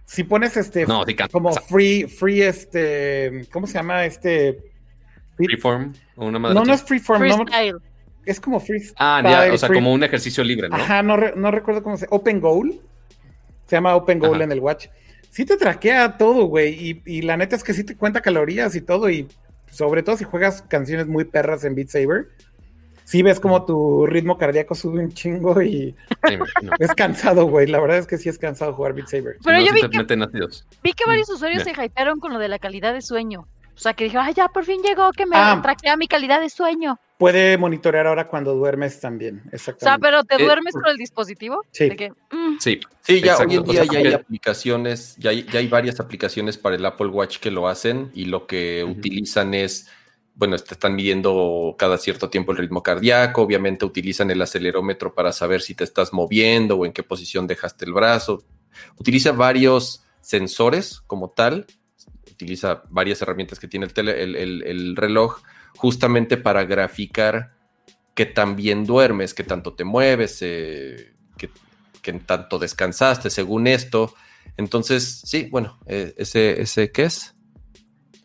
si 0.05 0.24
pones 0.24 0.56
este 0.56 0.86
como 1.31 1.52
free, 1.52 2.05
free, 2.05 2.43
este, 2.43 3.47
¿cómo 3.52 3.66
se 3.66 3.74
llama? 3.74 4.05
Este 4.06 4.59
freeform 5.36 5.93
o 6.16 6.27
una 6.27 6.39
madre 6.39 6.55
No, 6.55 6.65
no 6.65 6.73
es 6.73 6.82
freeform, 6.82 7.27
no, 7.28 7.44
es 8.31 8.41
como 8.41 8.61
freestyle. 8.61 8.95
Ah, 8.99 9.49
o 9.53 9.59
sea, 9.59 9.69
como 9.69 9.93
un 9.93 10.03
ejercicio 10.05 10.45
libre, 10.45 10.69
¿no? 10.69 10.77
Ajá, 10.77 11.03
no, 11.03 11.17
recuerdo 11.17 11.83
cómo 11.83 11.97
se 11.97 12.07
Open 12.11 12.41
Goal. 12.41 12.81
Se 13.67 13.77
llama 13.77 13.95
Open 13.97 14.19
Goal 14.19 14.43
en 14.43 14.53
el 14.53 14.61
Watch. 14.61 14.87
Sí 15.31 15.45
te 15.45 15.57
traquea 15.57 16.17
todo, 16.17 16.45
güey. 16.45 17.03
Y, 17.05 17.23
la 17.23 17.37
neta 17.37 17.57
es 17.57 17.65
que 17.65 17.75
sí 17.75 17.85
te 17.85 17.97
cuenta 17.97 18.21
calorías 18.21 18.75
y 18.75 18.81
todo. 18.81 19.11
Y 19.11 19.29
sobre 19.71 20.03
todo 20.03 20.17
si 20.17 20.25
juegas 20.25 20.63
canciones 20.63 21.07
muy 21.07 21.25
perras 21.25 21.65
en 21.65 21.75
Beat 21.75 21.89
Saber. 21.89 22.29
Sí 23.05 23.23
ves 23.23 23.41
como 23.41 23.65
tu 23.65 24.07
ritmo 24.07 24.37
cardíaco 24.37 24.75
sube 24.75 25.03
un 25.03 25.11
chingo 25.13 25.63
y 25.63 25.97
es 26.79 26.95
cansado, 26.95 27.47
güey. 27.47 27.67
La 27.67 27.81
verdad 27.81 27.97
es 27.97 28.07
que 28.07 28.19
sí 28.19 28.29
es 28.29 28.39
cansado 28.39 28.75
jugar 28.75 28.93
Beat 28.93 29.09
Saber. 29.09 29.37
Pero 29.43 29.61
yo 29.61 29.73
vi 29.73 29.81
que, 29.81 30.05
vi 30.83 30.93
que, 30.93 31.05
varios 31.07 31.31
usuarios 31.31 31.63
se 31.63 31.71
hypearon 31.71 32.21
con 32.21 32.35
lo 32.35 32.39
de 32.39 32.49
la 32.49 32.59
calidad 32.59 32.93
de 32.93 33.01
sueño. 33.01 33.49
O 33.79 33.81
sea, 33.81 33.95
que 33.95 34.05
dijeron, 34.05 34.27
ay, 34.27 34.35
ya 34.35 34.49
por 34.49 34.65
fin 34.65 34.83
llegó 34.83 35.13
que 35.13 35.25
me 35.25 35.37
ah. 35.37 35.61
traquea 35.63 35.97
mi 35.97 36.07
calidad 36.07 36.41
de 36.41 36.51
sueño 36.51 36.99
puede 37.19 37.59
monitorear 37.59 38.07
ahora 38.07 38.29
cuando 38.29 38.55
duermes 38.55 39.01
también, 39.01 39.43
exactamente. 39.53 39.85
O 39.85 39.89
sea, 39.89 39.99
pero 39.99 40.25
¿te 40.25 40.37
eh, 40.37 40.47
duermes 40.47 40.73
con 40.73 40.87
el 40.87 40.97
dispositivo? 40.97 41.63
Sí. 41.73 41.91
Mm. 42.31 42.59
Sí, 42.61 42.81
sí, 43.03 43.21
ya 43.21 43.37
hoy 43.37 43.57
en 43.57 43.65
día 43.65 43.85
ya 43.85 43.99
hay 43.99 44.13
aplicaciones, 44.15 45.17
ya 45.19 45.31
hay, 45.31 45.45
ya 45.45 45.59
hay, 45.59 45.67
varias 45.67 45.99
aplicaciones 46.01 46.57
para 46.57 46.77
el 46.77 46.87
Apple 46.87 47.09
Watch 47.09 47.39
que 47.39 47.51
lo 47.51 47.69
hacen 47.69 48.11
y 48.15 48.27
lo 48.27 48.47
que 48.47 48.85
utilizan 48.85 49.53
es, 49.53 49.89
bueno, 50.35 50.57
te 50.59 50.75
están 50.75 50.95
midiendo 50.95 51.75
cada 51.77 51.99
cierto 51.99 52.31
tiempo 52.31 52.53
el 52.53 52.59
ritmo 52.59 52.85
cardíaco, 52.85 53.43
obviamente 53.43 53.85
utilizan 53.85 54.31
el 54.31 54.41
acelerómetro 54.41 55.13
para 55.13 55.33
saber 55.33 55.61
si 55.61 55.75
te 55.75 55.85
estás 55.85 56.13
moviendo 56.13 56.77
o 56.77 56.87
en 56.87 56.93
qué 56.93 57.03
posición 57.03 57.49
dejaste 57.49 57.85
el 57.85 57.93
brazo. 57.93 58.45
Utiliza 58.97 59.33
varios 59.33 60.05
sensores 60.21 61.01
como 61.09 61.31
tal, 61.31 61.67
utiliza 62.39 62.85
varias 62.89 63.20
herramientas 63.20 63.59
que 63.59 63.66
tiene 63.66 63.89
el, 63.97 64.36
el, 64.36 64.62
el 64.62 64.97
reloj 64.97 65.40
justamente 65.77 66.36
para 66.36 66.65
graficar 66.65 67.52
que 68.15 68.27
también 68.27 68.85
duermes, 68.85 69.35
que 69.35 69.43
tanto 69.43 69.74
te 69.74 69.85
mueves, 69.85 70.39
eh, 70.43 71.15
que, 71.36 71.51
que, 72.01 72.12
tanto 72.15 72.59
descansaste, 72.59 73.28
según 73.31 73.66
esto. 73.66 74.15
Entonces, 74.56 75.23
sí, 75.24 75.48
bueno, 75.51 75.78
eh, 75.86 76.15
ese, 76.16 76.60
ese, 76.60 76.93
¿qué 76.93 77.05
es? 77.05 77.35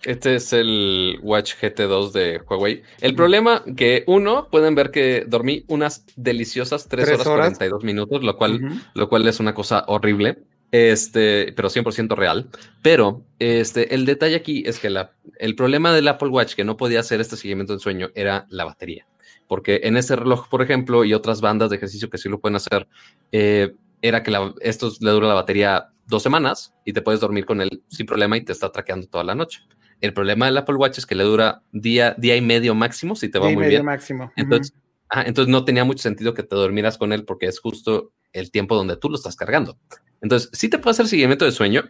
Este 0.03 0.35
es 0.35 0.53
el 0.53 1.17
Watch 1.21 1.53
GT2 1.61 2.11
de 2.11 2.41
Huawei. 2.47 2.83
El 3.01 3.15
problema 3.15 3.63
que 3.75 4.03
uno, 4.05 4.47
pueden 4.51 4.75
ver 4.75 4.91
que 4.91 5.25
dormí 5.27 5.63
unas 5.67 6.05
deliciosas 6.15 6.87
3, 6.87 7.09
horas, 7.09 7.27
42 7.27 7.83
minutos, 7.83 8.23
lo 8.23 8.35
cual, 8.37 8.83
lo 8.93 9.09
cual 9.09 9.27
es 9.27 9.39
una 9.39 9.53
cosa 9.53 9.85
horrible 9.87 10.43
este, 10.73 11.53
pero 11.55 11.69
100% 11.69 12.15
real. 12.15 12.49
Pero 12.81 13.23
este, 13.37 13.93
el 13.93 14.05
detalle 14.05 14.35
aquí 14.35 14.63
es 14.65 14.79
que 14.79 14.89
la, 14.89 15.11
el 15.37 15.55
problema 15.55 15.93
del 15.93 16.07
Apple 16.07 16.29
Watch 16.29 16.55
que 16.55 16.63
no 16.63 16.77
podía 16.77 16.99
hacer 16.99 17.21
este 17.21 17.37
seguimiento 17.37 17.73
del 17.73 17.79
sueño 17.79 18.09
era 18.15 18.47
la 18.49 18.65
batería. 18.65 19.05
Porque 19.47 19.81
en 19.83 19.97
ese 19.97 20.15
reloj, 20.15 20.49
por 20.49 20.63
ejemplo, 20.63 21.05
y 21.05 21.13
otras 21.13 21.41
bandas 21.41 21.69
de 21.69 21.75
ejercicio 21.75 22.09
que 22.09 22.17
sí 22.17 22.27
lo 22.27 22.39
pueden 22.39 22.55
hacer, 22.55 22.87
eh, 23.31 23.75
era 24.01 24.23
que 24.23 24.31
la, 24.31 24.51
esto 24.61 24.91
le 24.99 25.11
dura 25.11 25.27
la 25.27 25.35
batería 25.35 25.89
dos 26.07 26.23
semanas 26.23 26.73
y 26.85 26.93
te 26.93 27.03
puedes 27.03 27.21
dormir 27.21 27.45
con 27.45 27.61
él 27.61 27.83
sin 27.87 28.07
problema 28.07 28.35
y 28.35 28.41
te 28.41 28.51
está 28.51 28.71
traqueando 28.71 29.05
toda 29.05 29.23
la 29.23 29.35
noche. 29.35 29.61
El 30.01 30.11
problema 30.11 30.47
del 30.47 30.57
Apple 30.57 30.75
Watch 30.75 30.97
es 30.97 31.05
que 31.05 31.13
le 31.13 31.23
dura 31.23 31.61
día, 31.71 32.15
día 32.17 32.35
y 32.35 32.41
medio 32.41 32.73
máximo 32.73 33.15
si 33.15 33.29
te 33.29 33.37
va 33.37 33.51
muy 33.51 33.67
bien. 33.67 33.85
máximo. 33.85 34.31
Entonces, 34.35 34.73
entonces 35.11 35.51
no 35.51 35.65
tenía 35.65 35.83
mucho 35.83 36.01
sentido 36.01 36.33
que 36.33 36.41
te 36.41 36.55
durmieras 36.55 36.97
con 36.97 37.13
él 37.13 37.25
porque 37.25 37.45
es 37.45 37.59
justo 37.59 38.11
el 38.31 38.49
tiempo 38.49 38.75
donde 38.75 38.97
tú 38.97 39.09
lo 39.11 39.15
estás 39.15 39.35
cargando. 39.35 39.77
Entonces, 40.23 40.49
sí 40.53 40.69
te 40.69 40.79
puede 40.79 40.93
hacer 40.93 41.07
seguimiento 41.07 41.45
de 41.45 41.51
sueño, 41.51 41.83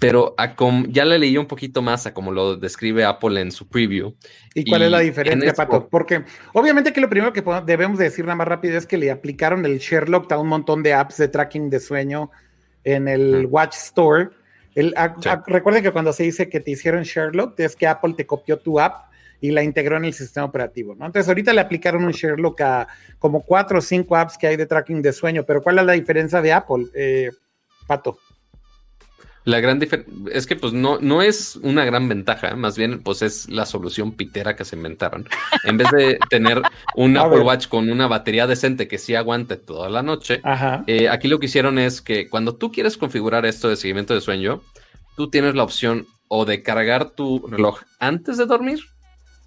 pero 0.00 0.34
ya 0.88 1.04
le 1.04 1.18
leí 1.20 1.38
un 1.38 1.46
poquito 1.46 1.82
más 1.82 2.04
a 2.04 2.12
como 2.12 2.32
lo 2.32 2.56
describe 2.56 3.04
Apple 3.04 3.40
en 3.40 3.52
su 3.52 3.68
preview. 3.68 4.14
¿Y 4.54 4.68
cuál 4.68 4.82
es 4.82 4.90
la 4.90 4.98
diferencia, 4.98 5.54
Pato? 5.54 5.88
Porque 5.88 6.24
obviamente 6.52 6.92
que 6.92 7.00
lo 7.00 7.08
primero 7.08 7.32
que 7.32 7.44
debemos 7.64 7.98
decir 7.98 8.24
nada 8.24 8.34
más 8.34 8.48
rápido 8.48 8.76
es 8.76 8.86
que 8.86 8.98
le 8.98 9.10
aplicaron 9.10 9.64
el 9.64 9.78
Sherlock 9.78 10.30
a 10.32 10.38
un 10.38 10.48
montón 10.48 10.82
de 10.82 10.94
apps 10.94 11.16
de 11.16 11.28
tracking 11.28 11.70
de 11.70 11.78
sueño 11.78 12.30
en 12.82 13.06
el 13.06 13.46
Watch 13.46 13.76
Store. 13.76 14.30
recuerden 15.46 15.84
que 15.84 15.92
cuando 15.92 16.12
se 16.12 16.24
dice 16.24 16.48
que 16.48 16.58
te 16.58 16.72
hicieron 16.72 17.04
Sherlock, 17.04 17.58
es 17.60 17.76
que 17.76 17.86
Apple 17.86 18.14
te 18.16 18.26
copió 18.26 18.58
tu 18.58 18.80
app 18.80 19.13
y 19.44 19.50
la 19.50 19.62
integró 19.62 19.98
en 19.98 20.06
el 20.06 20.14
sistema 20.14 20.46
operativo, 20.46 20.94
¿no? 20.94 21.04
Entonces 21.04 21.28
ahorita 21.28 21.52
le 21.52 21.60
aplicaron 21.60 22.02
un 22.02 22.12
Sherlock 22.12 22.62
a 22.62 22.88
como 23.18 23.42
cuatro 23.42 23.78
o 23.78 23.82
cinco 23.82 24.16
apps 24.16 24.38
que 24.38 24.46
hay 24.46 24.56
de 24.56 24.64
tracking 24.64 25.02
de 25.02 25.12
sueño, 25.12 25.44
pero 25.46 25.60
¿cuál 25.62 25.78
es 25.78 25.84
la 25.84 25.92
diferencia 25.92 26.40
de 26.40 26.54
Apple, 26.54 26.86
eh, 26.94 27.30
Pato? 27.86 28.16
La 29.44 29.60
gran 29.60 29.78
diferencia 29.78 30.10
es 30.32 30.46
que 30.46 30.56
pues 30.56 30.72
no, 30.72 30.98
no 30.98 31.20
es 31.20 31.56
una 31.56 31.84
gran 31.84 32.08
ventaja, 32.08 32.56
más 32.56 32.78
bien 32.78 33.02
pues 33.02 33.20
es 33.20 33.50
la 33.50 33.66
solución 33.66 34.12
pitera 34.12 34.56
que 34.56 34.64
se 34.64 34.76
inventaron. 34.76 35.28
En 35.64 35.76
vez 35.76 35.90
de 35.90 36.18
tener 36.30 36.62
un 36.96 37.14
Apple 37.18 37.40
Watch 37.40 37.68
con 37.68 37.90
una 37.90 38.06
batería 38.06 38.46
decente 38.46 38.88
que 38.88 38.96
sí 38.96 39.14
aguante 39.14 39.58
toda 39.58 39.90
la 39.90 40.02
noche, 40.02 40.40
eh, 40.86 41.10
aquí 41.10 41.28
lo 41.28 41.38
que 41.38 41.46
hicieron 41.46 41.78
es 41.78 42.00
que 42.00 42.30
cuando 42.30 42.56
tú 42.56 42.72
quieres 42.72 42.96
configurar 42.96 43.44
esto 43.44 43.68
de 43.68 43.76
seguimiento 43.76 44.14
de 44.14 44.22
sueño, 44.22 44.62
tú 45.18 45.28
tienes 45.28 45.54
la 45.54 45.64
opción 45.64 46.06
o 46.28 46.46
de 46.46 46.62
cargar 46.62 47.10
tu 47.10 47.46
reloj 47.46 47.82
antes 48.00 48.38
de 48.38 48.46
dormir 48.46 48.93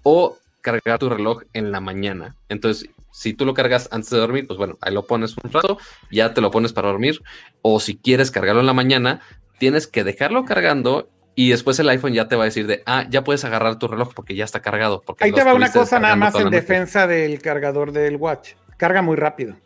o 0.02 0.36
cargar 0.60 0.98
tu 0.98 1.08
reloj 1.08 1.42
en 1.52 1.72
la 1.72 1.80
mañana. 1.80 2.36
Entonces, 2.48 2.90
si 3.12 3.34
tú 3.34 3.44
lo 3.44 3.54
cargas 3.54 3.88
antes 3.90 4.10
de 4.10 4.18
dormir, 4.18 4.46
pues 4.46 4.58
bueno, 4.58 4.78
ahí 4.80 4.92
lo 4.92 5.06
pones 5.06 5.34
un 5.42 5.50
rato, 5.50 5.78
ya 6.10 6.34
te 6.34 6.40
lo 6.40 6.50
pones 6.50 6.72
para 6.72 6.88
dormir. 6.88 7.20
O 7.62 7.80
si 7.80 7.96
quieres 7.96 8.30
cargarlo 8.30 8.60
en 8.60 8.66
la 8.66 8.74
mañana, 8.74 9.20
tienes 9.58 9.86
que 9.86 10.04
dejarlo 10.04 10.44
cargando 10.44 11.10
y 11.34 11.50
después 11.50 11.78
el 11.78 11.88
iPhone 11.88 12.12
ya 12.12 12.28
te 12.28 12.36
va 12.36 12.42
a 12.42 12.46
decir 12.46 12.66
de, 12.66 12.82
ah, 12.86 13.06
ya 13.08 13.22
puedes 13.24 13.44
agarrar 13.44 13.78
tu 13.78 13.88
reloj 13.88 14.12
porque 14.14 14.34
ya 14.34 14.44
está 14.44 14.60
cargado. 14.60 15.02
Porque 15.06 15.24
Ahí 15.24 15.32
te 15.32 15.44
va 15.44 15.54
una 15.54 15.70
cosa 15.70 15.98
nada 15.98 16.16
más 16.16 16.34
en 16.34 16.50
defensa 16.50 17.06
del 17.06 17.40
cargador 17.40 17.92
del 17.92 18.16
watch. 18.16 18.54
Carga 18.76 19.02
muy 19.02 19.16
rápido. 19.16 19.56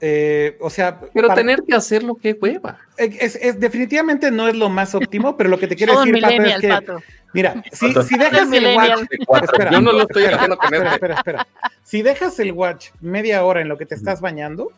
Eh, 0.00 0.56
o 0.60 0.70
sea. 0.70 1.00
Pero 1.12 1.34
tener 1.34 1.62
que 1.66 1.74
hacerlo, 1.74 2.16
qué 2.16 2.36
hueva. 2.40 2.78
Es, 2.96 3.58
definitivamente 3.58 4.30
no 4.30 4.48
es 4.48 4.56
lo 4.56 4.68
más 4.68 4.94
óptimo, 4.94 5.36
pero 5.36 5.50
lo 5.50 5.58
que 5.58 5.66
te 5.66 5.76
quiero 5.76 5.98
decir, 5.98 6.20
Pato, 6.20 6.42
es 6.42 6.60
que. 6.60 6.78
Mira, 7.32 7.64
si, 7.72 7.88
dejas 8.16 8.52
el 8.52 8.76
watch. 8.76 9.42
Espera, 9.42 9.70
Yo 9.72 9.80
no 9.80 9.92
lo 9.92 10.02
estoy 10.02 10.24
haciendo 10.24 10.56
con 10.56 10.72
espera, 10.72 10.94
espera, 10.94 11.14
espera. 11.14 11.46
Si 11.82 12.02
dejas 12.02 12.38
el 12.38 12.52
watch 12.52 12.90
media 13.00 13.44
hora 13.44 13.60
en 13.60 13.68
lo 13.68 13.76
que 13.76 13.86
te 13.86 13.96
estás 13.96 14.20
bañando, 14.20 14.70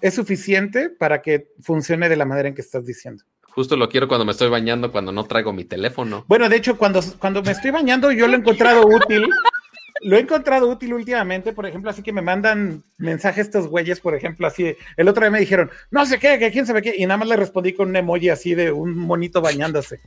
es 0.00 0.14
suficiente 0.14 0.90
para 0.90 1.22
que 1.22 1.48
funcione 1.62 2.08
de 2.08 2.16
la 2.16 2.24
manera 2.24 2.48
en 2.48 2.54
que 2.54 2.60
estás 2.60 2.84
diciendo. 2.84 3.24
Justo 3.56 3.76
lo 3.76 3.88
quiero 3.88 4.06
cuando 4.06 4.26
me 4.26 4.32
estoy 4.32 4.50
bañando, 4.50 4.92
cuando 4.92 5.12
no 5.12 5.24
traigo 5.24 5.52
mi 5.52 5.64
teléfono. 5.64 6.24
Bueno, 6.28 6.48
de 6.48 6.56
hecho, 6.56 6.76
cuando, 6.76 7.00
cuando 7.18 7.42
me 7.42 7.52
estoy 7.52 7.70
bañando, 7.70 8.12
yo 8.12 8.26
lo 8.26 8.34
he 8.34 8.36
encontrado 8.36 8.86
útil. 8.86 9.26
Lo 10.02 10.16
he 10.16 10.20
encontrado 10.20 10.68
útil 10.68 10.94
últimamente, 10.94 11.52
por 11.52 11.66
ejemplo, 11.66 11.90
así 11.90 12.02
que 12.02 12.12
me 12.12 12.22
mandan 12.22 12.84
mensajes 12.98 13.46
estos 13.46 13.68
güeyes, 13.68 14.00
por 14.00 14.14
ejemplo, 14.14 14.46
así. 14.46 14.76
El 14.96 15.08
otro 15.08 15.22
día 15.22 15.30
me 15.30 15.40
dijeron, 15.40 15.70
no 15.90 16.04
sé 16.06 16.18
qué, 16.18 16.38
que 16.38 16.50
quién 16.50 16.66
sabe 16.66 16.82
qué, 16.82 16.94
y 16.96 17.06
nada 17.06 17.18
más 17.18 17.28
le 17.28 17.36
respondí 17.36 17.72
con 17.72 17.88
un 17.88 17.96
emoji 17.96 18.28
así 18.28 18.54
de 18.54 18.72
un 18.72 18.96
monito 18.96 19.40
bañándose 19.40 20.00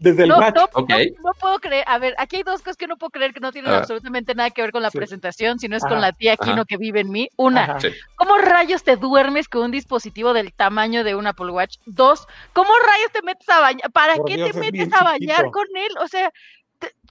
desde 0.00 0.22
el 0.22 0.30
no, 0.30 0.40
no, 0.40 0.50
no, 0.50 1.32
puedo 1.38 1.58
creer. 1.58 1.84
A 1.86 1.98
ver, 1.98 2.14
aquí 2.16 2.36
hay 2.36 2.42
dos 2.42 2.62
cosas 2.62 2.78
que 2.78 2.86
no 2.86 2.96
puedo 2.96 3.10
creer 3.10 3.34
que 3.34 3.40
no 3.40 3.52
tienen 3.52 3.72
absolutamente 3.72 4.34
nada 4.34 4.50
que 4.50 4.62
ver 4.62 4.72
con 4.72 4.82
la 4.82 4.90
presentación, 4.90 5.58
sino 5.58 5.76
es 5.76 5.84
con 5.84 6.00
la 6.00 6.12
tía 6.12 6.38
Kino 6.38 6.64
que 6.64 6.78
vive 6.78 7.00
en 7.00 7.10
mí. 7.10 7.28
Una, 7.36 7.76
¿cómo 8.16 8.38
rayos 8.38 8.82
te 8.82 8.96
duermes 8.96 9.48
con 9.48 9.64
un 9.64 9.70
dispositivo 9.70 10.32
del 10.32 10.54
tamaño 10.54 11.04
de 11.04 11.14
un 11.14 11.26
Apple 11.26 11.50
Watch? 11.50 11.76
Dos, 11.84 12.26
¿cómo 12.54 12.70
rayos 12.86 13.12
te 13.12 13.22
metes 13.22 13.48
a 13.50 13.60
bañar? 13.60 13.92
¿Para 13.92 14.14
qué 14.26 14.36
te 14.36 14.58
metes 14.58 14.90
a 14.94 15.04
bañar 15.04 15.50
con 15.50 15.66
él? 15.76 15.92
O 16.02 16.08
sea, 16.08 16.32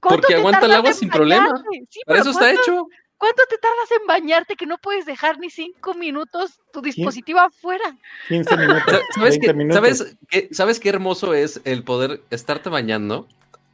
porque 0.02 0.36
aguanta 0.36 0.66
el 0.66 0.74
agua 0.74 0.94
sin 0.94 1.10
problema. 1.10 1.62
Para 2.06 2.20
eso 2.20 2.32
está 2.32 2.52
hecho. 2.52 2.88
¿Cuánto 3.20 3.44
te 3.50 3.58
tardas 3.58 3.92
en 4.00 4.08
bañarte 4.08 4.56
que 4.56 4.66
no 4.66 4.78
puedes 4.78 5.06
dejar 5.06 5.40
ni 5.40 5.50
cinco 5.50 5.94
minutos 5.94 6.62
tu 6.72 6.82
dispositivo 6.82 7.40
afuera? 7.40 7.84
15 8.30 8.58
minutos. 8.58 9.02
¿Sabes, 9.14 9.40
qué, 10.30 10.48
¿Sabes, 10.52 10.80
qué, 10.80 10.88
hermoso 10.88 11.34
es 11.34 11.60
el 11.66 11.84
poder 11.84 12.22
estarte 12.30 12.70
bañando 12.70 13.28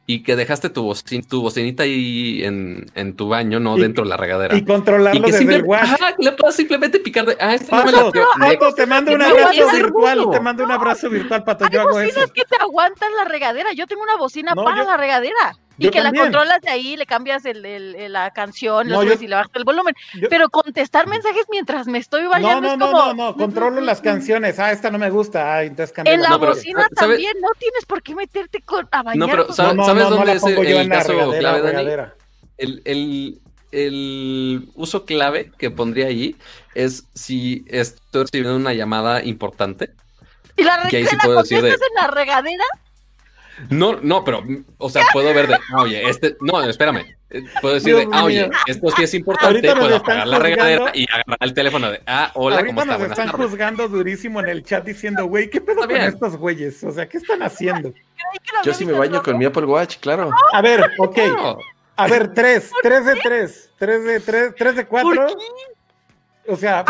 y 0.04 0.24
que 0.24 0.34
dejaste 0.34 0.68
tu, 0.68 0.92
tu 1.28 1.42
bocinita 1.42 1.84
ahí 1.84 2.42
en, 2.42 2.86
en, 2.96 3.14
tu 3.14 3.28
baño, 3.28 3.60
no 3.60 3.76
dentro 3.76 4.02
de 4.02 4.10
la 4.10 4.16
regadera? 4.16 4.56
Y 4.56 4.64
controlarlo 4.64 5.20
y 5.20 5.22
que 5.22 5.38
desde 5.38 5.54
el 5.54 5.62
watch. 5.62 5.90
le 6.18 6.32
puedes 6.32 6.56
simplemente 6.56 6.98
picar 6.98 7.26
de. 7.26 7.36
Ah, 7.38 7.54
este 7.54 7.70
Pato, 7.70 7.92
no 7.92 8.10
me 8.38 8.56
Pato, 8.56 8.74
te 8.74 8.84
mando 8.84 9.12
un 9.12 9.22
abrazo 9.22 9.70
virtual. 9.70 10.26
Te 10.32 10.40
mando 10.40 10.64
un 10.64 10.72
abrazo 10.72 11.08
virtual, 11.08 11.44
Pato. 11.44 11.68
Yo 11.70 11.82
hago 11.82 12.00
eso. 12.00 12.26
que 12.34 12.42
te 12.42 12.56
aguantan 12.60 13.14
la 13.14 13.24
regadera. 13.26 13.72
Yo 13.74 13.86
tengo 13.86 14.02
una 14.02 14.16
bocina 14.16 14.56
para 14.56 14.82
la 14.82 14.96
regadera. 14.96 15.56
Y 15.78 15.90
que 15.90 16.00
la 16.00 16.12
controlas 16.12 16.60
de 16.62 16.70
ahí, 16.70 16.96
le 16.96 17.06
cambias 17.06 17.44
el, 17.44 18.12
la 18.12 18.30
canción, 18.30 18.88
no, 18.88 19.02
y 19.02 19.26
le 19.26 19.34
bajas 19.34 19.50
el 19.54 19.64
volumen. 19.64 19.94
Pero 20.30 20.48
contestar 20.48 21.06
mensajes 21.06 21.44
mientras 21.50 21.86
me 21.86 21.98
estoy 21.98 22.26
bañando 22.26 22.68
no, 22.68 22.76
no, 22.76 22.86
es 22.86 22.90
como... 22.90 23.06
No, 23.06 23.14
no, 23.14 23.30
no, 23.30 23.36
controlo 23.36 23.80
las 23.80 24.00
canciones. 24.00 24.58
Ah, 24.58 24.72
esta 24.72 24.90
no 24.90 24.98
me 24.98 25.10
gusta. 25.10 25.54
Ah, 25.54 25.62
entonces 25.64 25.94
cambio 25.94 26.14
En 26.14 26.22
la 26.22 26.36
bocina 26.36 26.88
también, 26.94 27.32
no 27.40 27.48
tienes 27.58 27.84
por 27.86 28.02
qué 28.02 28.14
meterte 28.14 28.60
con, 28.62 28.88
a 28.90 29.02
bañar. 29.02 29.18
No, 29.18 29.28
pero 29.28 29.52
¿sabes, 29.52 29.76
dónde 29.76 30.32
es 30.32 30.44
el, 30.44 30.88
caso 30.88 31.32
clave, 31.38 31.72
Dani? 31.72 31.90
El, 32.58 32.82
el, 32.84 33.40
el 33.72 34.68
uso 34.74 35.04
clave 35.04 35.52
que 35.58 35.70
pondría 35.70 36.06
allí 36.06 36.36
es 36.74 37.06
si 37.14 37.64
estoy 37.68 38.22
recibiendo 38.22 38.56
una 38.56 38.72
llamada 38.72 39.22
importante. 39.22 39.90
¿Y 40.56 40.62
la, 40.62 40.86
que 40.88 40.98
ahí 40.98 41.06
sí 41.06 41.16
puedo 41.22 41.42
decir 41.42 41.60
de... 41.62 41.70
en 41.70 41.78
la 41.94 42.06
regadera? 42.08 42.64
No, 43.70 43.98
no, 44.02 44.24
pero, 44.24 44.42
o 44.78 44.90
sea, 44.90 45.02
puedo 45.12 45.32
ver 45.32 45.48
de, 45.48 45.54
ah, 45.54 45.82
oye, 45.82 46.08
este, 46.08 46.36
no, 46.40 46.62
espérame. 46.62 47.16
Eh, 47.30 47.42
puedo 47.60 47.74
decir 47.74 47.96
de, 47.96 48.08
ah, 48.12 48.24
oye, 48.24 48.50
esto 48.66 48.88
sí 48.96 49.02
es 49.02 49.14
importante, 49.14 49.74
puedo 49.74 49.96
apagar 49.96 50.26
la 50.26 50.38
regadera 50.38 50.92
y 50.94 51.06
agarrar 51.10 51.38
el 51.40 51.54
teléfono 51.54 51.90
de, 51.90 52.00
ah, 52.06 52.30
hola, 52.34 52.64
¿cómo 52.64 52.82
estás? 52.82 52.98
nos 52.98 53.10
están 53.10 53.28
juzgando 53.28 53.88
durísimo 53.88 54.40
en 54.40 54.48
el 54.48 54.62
chat 54.62 54.84
diciendo, 54.84 55.26
güey, 55.26 55.50
¿qué 55.50 55.60
pedo 55.60 55.82
con 55.82 55.96
estos 55.96 56.36
güeyes? 56.36 56.82
O 56.84 56.92
sea, 56.92 57.08
¿qué 57.08 57.18
están 57.18 57.42
haciendo? 57.42 57.92
Yo 58.64 58.74
sí 58.74 58.84
me 58.84 58.92
baño 58.92 59.22
con 59.22 59.38
mi 59.38 59.44
Apple 59.44 59.66
Watch, 59.66 59.98
claro. 59.98 60.30
A 60.52 60.62
ver, 60.62 60.92
ok. 60.98 61.18
A 61.96 62.06
ver, 62.08 62.34
tres, 62.34 62.70
tres 62.82 63.06
de 63.06 63.16
tres, 63.16 63.70
tres 63.78 64.04
de 64.04 64.20
tres, 64.20 64.54
tres 64.56 64.76
de 64.76 64.86
cuatro. 64.86 65.26
O 66.48 66.56
sea, 66.56 66.84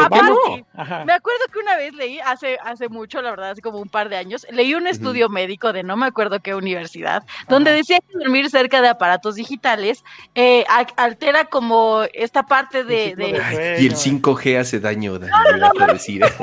me 1.05 1.13
acuerdo 1.13 1.45
que 1.53 1.59
una 1.59 1.77
vez 1.77 1.95
leí, 1.95 2.21
hace, 2.21 2.59
hace 2.63 2.89
mucho, 2.89 3.23
la 3.23 3.31
verdad, 3.31 3.51
hace 3.51 3.63
como 3.63 3.79
un 3.79 3.89
par 3.89 4.09
de 4.09 4.17
años, 4.17 4.47
leí 4.51 4.75
un 4.75 4.87
estudio 4.87 5.29
médico 5.29 5.73
de 5.73 5.83
no 5.83 5.97
me 5.97 6.07
acuerdo 6.07 6.41
qué 6.41 6.55
universidad, 6.55 7.25
donde 7.49 7.73
decía 7.73 7.99
que 8.01 8.19
dormir 8.19 8.51
cerca 8.51 8.83
de 8.83 8.89
aparatos 8.89 9.37
digitales 9.37 10.05
eh, 10.35 10.65
altera 10.97 11.47
como 11.47 12.03
esta 12.13 12.45
parte 12.45 12.85
de... 12.85 13.15
y 13.79 13.87
el 13.87 13.95
5G 13.95 14.59
hace 14.59 14.81
daño, 14.81 15.19
no, 15.19 15.29
no, 15.59 15.73
no, 15.73 15.93
decir. 15.93 16.23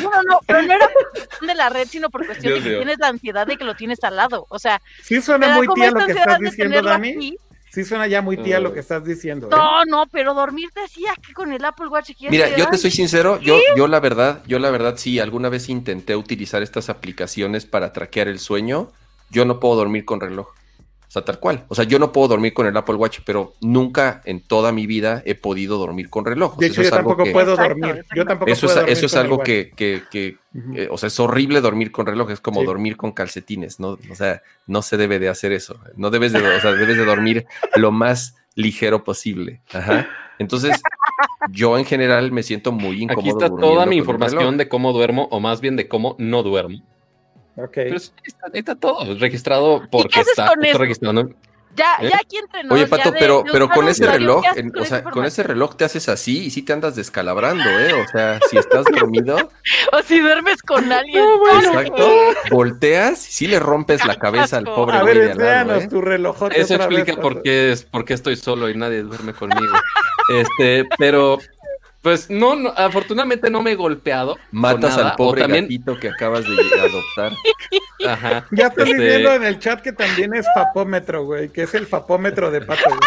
No, 0.00 0.10
no, 0.28 0.40
pero 0.46 0.62
no 0.62 0.72
era 0.72 0.88
cuestión 0.88 1.46
de 1.46 1.54
la 1.54 1.68
red, 1.68 1.86
sino 1.86 2.10
por 2.10 2.26
cuestión 2.26 2.54
de 2.54 2.62
que 2.62 2.76
tienes 2.76 2.98
la 2.98 3.08
ansiedad 3.08 3.46
de 3.46 3.56
que 3.56 3.64
lo 3.64 3.76
tienes 3.76 4.02
al 4.02 4.16
lado. 4.16 4.46
O 4.48 4.58
sea, 4.58 4.82
sí 5.02 5.20
suena 5.22 5.54
muy 5.54 5.68
tía 5.68 5.92
lo 5.92 6.04
que 6.04 6.12
estás 6.12 6.38
diciendo, 6.40 6.82
Dani. 6.82 7.36
Sí 7.74 7.84
suena 7.84 8.06
ya 8.06 8.22
muy 8.22 8.36
tía 8.36 8.60
lo 8.60 8.72
que 8.72 8.78
estás 8.78 9.04
diciendo. 9.04 9.48
No, 9.50 9.82
¿eh? 9.82 9.84
no, 9.88 10.06
pero 10.06 10.32
dormir 10.32 10.68
decía 10.74 11.12
que 11.20 11.32
con 11.32 11.52
el 11.52 11.64
Apple 11.64 11.88
Watch 11.88 12.12
Mira, 12.30 12.56
yo 12.56 12.68
te 12.68 12.78
soy 12.78 12.92
sincero, 12.92 13.40
yo, 13.40 13.58
yo 13.76 13.88
la 13.88 13.98
verdad, 13.98 14.44
yo 14.46 14.60
la 14.60 14.70
verdad 14.70 14.94
sí, 14.96 15.18
alguna 15.18 15.48
vez 15.48 15.68
intenté 15.68 16.14
utilizar 16.14 16.62
estas 16.62 16.88
aplicaciones 16.88 17.66
para 17.66 17.92
traquear 17.92 18.28
el 18.28 18.38
sueño. 18.38 18.92
Yo 19.30 19.44
no 19.44 19.58
puedo 19.58 19.74
dormir 19.74 20.04
con 20.04 20.20
reloj 20.20 20.46
sea, 21.14 21.24
tal 21.24 21.38
cual. 21.38 21.64
O 21.68 21.74
sea, 21.74 21.84
yo 21.84 21.98
no 21.98 22.12
puedo 22.12 22.28
dormir 22.28 22.52
con 22.52 22.66
el 22.66 22.76
Apple 22.76 22.96
Watch, 22.96 23.20
pero 23.24 23.54
nunca 23.60 24.20
en 24.24 24.40
toda 24.40 24.72
mi 24.72 24.86
vida 24.86 25.22
he 25.24 25.34
podido 25.34 25.78
dormir 25.78 26.10
con 26.10 26.24
reloj. 26.24 26.56
De 26.58 26.66
hecho, 26.66 26.82
yo 26.82 26.90
tampoco 26.90 27.24
puedo 27.32 27.56
dormir. 27.56 28.04
Yo 28.14 28.26
tampoco 28.26 28.50
eso 28.50 28.66
puedo 28.66 28.86
es, 28.86 28.98
Eso 28.98 29.06
es 29.06 29.14
algo 29.14 29.38
que, 29.38 29.72
que, 29.76 30.02
que 30.10 30.38
eh, 30.74 30.88
o 30.90 30.98
sea, 30.98 31.06
es 31.06 31.20
horrible 31.20 31.60
dormir 31.60 31.92
con 31.92 32.06
reloj. 32.06 32.30
Es 32.30 32.40
como 32.40 32.64
dormir 32.64 32.96
con 32.96 33.12
calcetines, 33.12 33.78
¿no? 33.78 33.98
O 34.10 34.14
sea, 34.14 34.42
no 34.66 34.82
se 34.82 34.96
debe 34.96 35.18
de 35.18 35.28
hacer 35.28 35.52
eso. 35.52 35.78
No 35.96 36.10
debes 36.10 36.32
de, 36.32 36.40
o 36.40 36.60
sea, 36.60 36.72
debes 36.72 36.96
de 36.96 37.04
dormir 37.04 37.46
lo 37.76 37.92
más 37.92 38.36
ligero 38.56 39.04
posible. 39.04 39.60
Ajá. 39.72 40.08
Entonces, 40.38 40.82
yo 41.50 41.78
en 41.78 41.84
general 41.84 42.32
me 42.32 42.42
siento 42.42 42.72
muy 42.72 43.02
incómodo. 43.02 43.20
Aquí 43.20 43.28
está 43.30 43.48
toda 43.48 43.86
mi 43.86 43.96
información 43.96 44.56
de 44.56 44.68
cómo 44.68 44.92
duermo, 44.92 45.28
o 45.30 45.40
más 45.40 45.60
bien 45.60 45.76
de 45.76 45.86
cómo 45.88 46.16
no 46.18 46.42
duermo. 46.42 46.82
Ok. 47.56 47.72
Pero 47.74 47.96
está, 48.52 48.74
todo 48.74 49.14
registrado 49.18 49.82
porque 49.90 50.20
está, 50.20 50.54
registrado. 50.56 51.30
Ya, 51.76 51.98
¿Eh? 52.00 52.08
ya 52.10 52.18
aquí 52.18 52.36
entrenó. 52.36 52.74
Oye, 52.74 52.86
Pato, 52.86 53.12
pero, 53.18 53.42
pero 53.50 53.68
con 53.68 53.88
ese 53.88 54.06
reloj, 54.06 54.44
o 54.78 54.84
sea, 54.84 55.02
con 55.02 55.24
ese 55.24 55.42
reloj 55.42 55.76
te 55.76 55.84
haces 55.84 56.08
así 56.08 56.44
y 56.46 56.50
sí 56.50 56.62
te 56.62 56.72
andas 56.72 56.94
descalabrando, 56.94 57.68
¿eh? 57.68 57.92
O 57.94 58.08
sea, 58.08 58.38
si 58.48 58.58
estás 58.58 58.84
dormido. 59.00 59.50
o 59.92 60.02
si 60.02 60.20
duermes 60.20 60.62
con 60.62 60.92
alguien. 60.92 61.24
exacto. 61.56 62.08
Volteas 62.50 63.28
y 63.28 63.32
sí 63.32 63.46
le 63.48 63.58
rompes 63.58 64.06
la 64.06 64.16
cabeza 64.16 64.58
al 64.58 64.64
pobre 64.64 64.96
A 64.96 65.02
ver, 65.02 65.36
véanos 65.36 65.84
¿eh? 65.84 65.88
tu 65.88 66.00
reloj. 66.00 66.36
Eso 66.54 66.74
explica 66.74 67.16
por 67.16 67.42
qué, 67.42 67.72
es, 67.72 67.82
por 67.82 68.04
qué 68.04 68.14
estoy 68.14 68.36
solo 68.36 68.68
y 68.68 68.76
nadie 68.76 69.02
duerme 69.02 69.32
conmigo. 69.32 69.76
este, 70.28 70.84
pero 70.96 71.38
Pues 72.04 72.28
no, 72.28 72.52
afortunadamente 72.76 73.48
no 73.48 73.62
me 73.62 73.72
he 73.72 73.74
golpeado. 73.76 74.36
Matas 74.50 74.98
al 74.98 75.16
pobre 75.16 75.40
también... 75.40 75.64
gatito 75.64 75.98
que 75.98 76.10
acabas 76.10 76.44
de 76.44 76.50
adoptar. 76.78 77.32
Ajá. 78.06 78.46
Ya 78.50 78.66
estoy 78.66 78.90
este... 78.90 79.02
viendo 79.06 79.32
en 79.32 79.44
el 79.44 79.58
chat 79.58 79.80
que 79.80 79.90
también 79.90 80.34
es 80.34 80.46
fapómetro, 80.54 81.24
güey, 81.24 81.48
que 81.48 81.62
es 81.62 81.72
el 81.72 81.86
fapómetro 81.86 82.50
de 82.50 82.60
pato, 82.60 82.90
güey. 82.90 83.00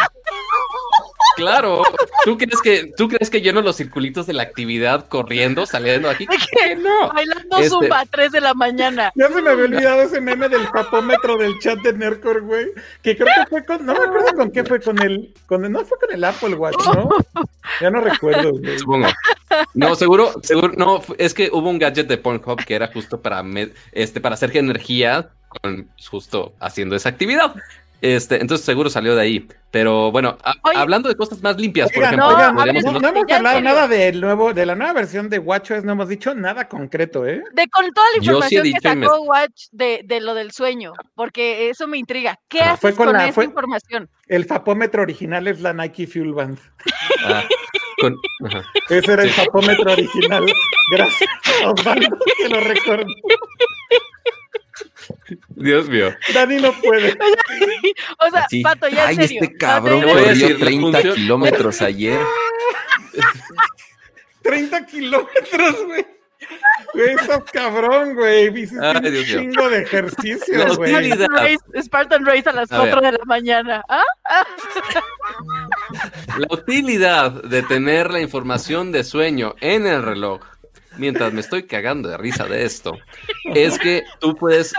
Claro, 1.38 1.84
¿tú 2.26 2.38
crees 2.38 2.61
que 2.61 2.91
tú 2.97 3.07
crees 3.07 3.30
que 3.30 3.41
lleno 3.41 3.61
los 3.61 3.77
circulitos 3.77 4.26
de 4.26 4.34
la 4.34 4.43
actividad 4.43 5.07
corriendo, 5.07 5.65
saliendo 5.65 6.09
aquí? 6.09 6.27
¿Qué? 6.27 6.76
No. 6.76 7.14
Bailando 7.14 7.57
este... 7.57 7.69
zumba 7.69 8.01
a 8.01 8.05
3 8.05 8.31
de 8.31 8.41
la 8.41 8.53
mañana. 8.53 9.11
Ya 9.15 9.27
se 9.30 9.41
me 9.41 9.51
había 9.51 9.65
olvidado 9.65 10.01
ese 10.01 10.19
meme 10.19 10.49
del 10.49 10.68
papómetro 10.68 11.38
del 11.38 11.57
chat 11.59 11.80
de 11.80 11.93
Nercor, 11.93 12.41
güey, 12.41 12.68
que 13.01 13.15
creo 13.15 13.27
que 13.27 13.49
fue 13.49 13.65
con 13.65 13.85
no 13.85 13.93
me 13.93 14.03
acuerdo 14.03 14.34
con 14.35 14.51
qué 14.51 14.64
fue 14.64 14.81
con 14.81 15.01
el 15.01 15.34
con 15.45 15.64
el, 15.64 15.72
no 15.72 15.85
fue 15.85 15.97
con 15.99 16.11
el 16.11 16.23
Apple 16.23 16.55
Watch, 16.55 16.85
¿no? 16.85 17.09
Ya 17.81 17.91
no 17.91 18.01
recuerdo, 18.01 18.51
güey. 18.51 18.80
Supongo. 18.80 19.07
No, 19.73 19.95
seguro, 19.95 20.34
seguro 20.41 20.73
no, 20.76 21.01
es 21.18 21.34
que 21.34 21.49
hubo 21.53 21.69
un 21.69 21.80
gadget 21.80 22.07
de 22.07 22.18
Pornhub 22.18 22.65
que 22.65 22.76
era 22.76 22.88
justo 22.88 23.22
para 23.22 23.43
este 23.91 24.19
para 24.19 24.34
hacer 24.34 24.55
energía 24.57 25.30
con, 25.47 25.88
justo 26.09 26.53
haciendo 26.59 26.95
esa 26.95 27.09
actividad. 27.09 27.55
Este, 28.02 28.41
entonces 28.41 28.65
seguro 28.65 28.90
salió 28.90 29.15
de 29.15 29.22
ahí. 29.22 29.48
Pero 29.69 30.11
bueno, 30.11 30.38
hablando 30.76 31.10
de 31.10 31.15
cosas 31.15 31.41
más 31.44 31.57
limpias, 31.57 31.91
por 31.91 32.03
ejemplo. 32.03 32.32
No, 32.32 32.53
no, 32.53 32.65
hemos 32.65 33.32
hablado 33.32 33.61
nada 33.61 33.88
del 33.88 34.22
nuevo, 34.22 34.53
de 34.53 34.65
la 34.65 34.76
nueva 34.76 34.94
versión 34.94 35.30
de 35.30 35.40
WatchOS, 35.40 35.84
no 35.84 35.91
hemos 35.91 36.07
dicho 36.07 36.34
nada 36.34 36.69
concreto, 36.69 37.28
¿eh? 37.28 37.44
De 37.52 37.68
con 37.68 37.91
toda 37.91 38.07
la 38.11 38.18
información 38.18 38.64
que 38.64 38.80
sacó 38.80 39.22
Watch 39.24 39.65
de, 39.72 40.02
de, 40.06 40.22
lo 40.22 40.36
del 40.36 40.52
sueño, 40.52 40.94
porque 41.15 41.69
eso 41.69 41.86
me 41.86 41.98
intriga. 41.98 42.40
¿Qué 42.48 42.61
haces 42.61 42.95
con, 42.95 43.14
esa 43.15 43.44
información? 43.44 44.10
El 44.28 44.45
fapómetro 44.45 45.02
original 45.02 45.48
es 45.48 45.60
la 45.60 45.74
Nike 45.74 46.07
Fuel 46.07 46.34
Band. 46.34 46.60
Ah, 47.26 47.44
Ese 48.90 49.14
era 49.14 49.24
el 49.24 49.32
fapómetro 49.32 49.91
original. 49.91 50.45
Gracias, 50.91 51.30
Osvaldo, 51.65 52.18
que 52.38 52.49
lo 52.49 52.61
recuerdo. 52.61 53.14
Dios 55.49 55.89
mío. 55.89 56.13
Dani 56.33 56.57
no 56.57 56.73
puede. 56.81 57.17
O 58.19 58.29
sea, 58.31 58.47
Pato, 58.63 58.87
ya 58.87 59.07
Ay, 59.07 59.17
este 59.19 59.55
cabrón 59.57 60.01
corrió 60.01 60.57
30 60.57 61.01
kilómetros 61.13 61.81
ayer. 61.81 62.19
30 64.41 64.85
kilómetros, 64.85 65.85
güey. 65.85 66.05
Güey, 66.93 67.09
estás 67.15 67.43
cabrón, 67.51 68.15
güey. 68.15 68.47
Hiciste 68.47 68.79
un 68.79 69.25
chingo 69.25 69.69
de 69.69 69.81
ejercicio, 69.81 70.75
güey. 70.75 71.57
Spartan 71.81 72.25
Race 72.25 72.49
a 72.49 72.53
las 72.53 72.69
4 72.69 73.01
de 73.01 73.11
la 73.11 73.25
mañana. 73.25 73.83
¿Ah? 73.89 74.03
La 76.37 76.47
utilidad 76.49 77.43
de 77.43 77.63
tener 77.63 78.11
la 78.11 78.21
información 78.21 78.91
de 78.91 79.03
sueño 79.03 79.55
en 79.59 79.85
el 79.85 80.03
reloj 80.03 80.41
mientras 80.98 81.34
me 81.34 81.41
estoy 81.41 81.64
cagando 81.64 82.10
de 82.10 82.18
risa 82.18 82.45
de 82.45 82.65
esto, 82.65 82.94
es 83.45 83.78
que 83.80 84.03
tú 84.19 84.36
puedes 84.36 84.74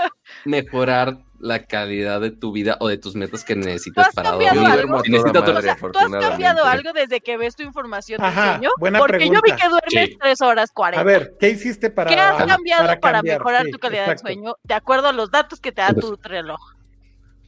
mejorar 0.45 1.19
la 1.41 1.65
calidad 1.65 2.21
de 2.21 2.31
tu 2.31 2.53
vida 2.53 2.77
o 2.81 2.89
de 2.89 2.99
tus 2.99 3.15
metas 3.15 3.45
que 3.45 3.55
necesitas 3.55 4.13
para 4.15 4.33
dormir. 4.33 4.49
Algo? 4.49 5.03
¿Tú 5.03 5.99
has 5.99 6.29
cambiado 6.29 6.65
algo 6.65 6.93
desde 6.93 7.21
que 7.21 7.37
ves 7.37 7.55
tu 7.55 7.63
información 7.63 8.21
de 8.21 8.33
sueño? 8.33 8.71
Porque 8.79 9.29
yo 9.29 9.41
vi 9.43 9.53
que 9.53 9.69
duermes 9.69 10.11
sí. 10.11 10.19
3 10.21 10.41
horas 10.43 10.71
40. 10.73 11.01
A 11.01 11.05
ver, 11.05 11.37
¿qué 11.39 11.51
hiciste 11.51 11.91
para 11.91 12.11
¿Qué 12.11 12.21
has 12.21 12.45
cambiado 12.45 12.99
para, 13.01 13.23
mejorar 13.23 13.67
tu 13.71 13.79
calidad 13.79 14.09
de 14.09 14.19
sueño 14.19 14.57
de 14.65 14.75
acuerdo 14.75 15.09
a 15.09 15.13
los 15.13 15.31
datos 15.31 15.61
que 15.61 15.73
te 15.73 15.81
da 15.81 15.93
tu 15.93 16.19
reloj? 16.23 16.78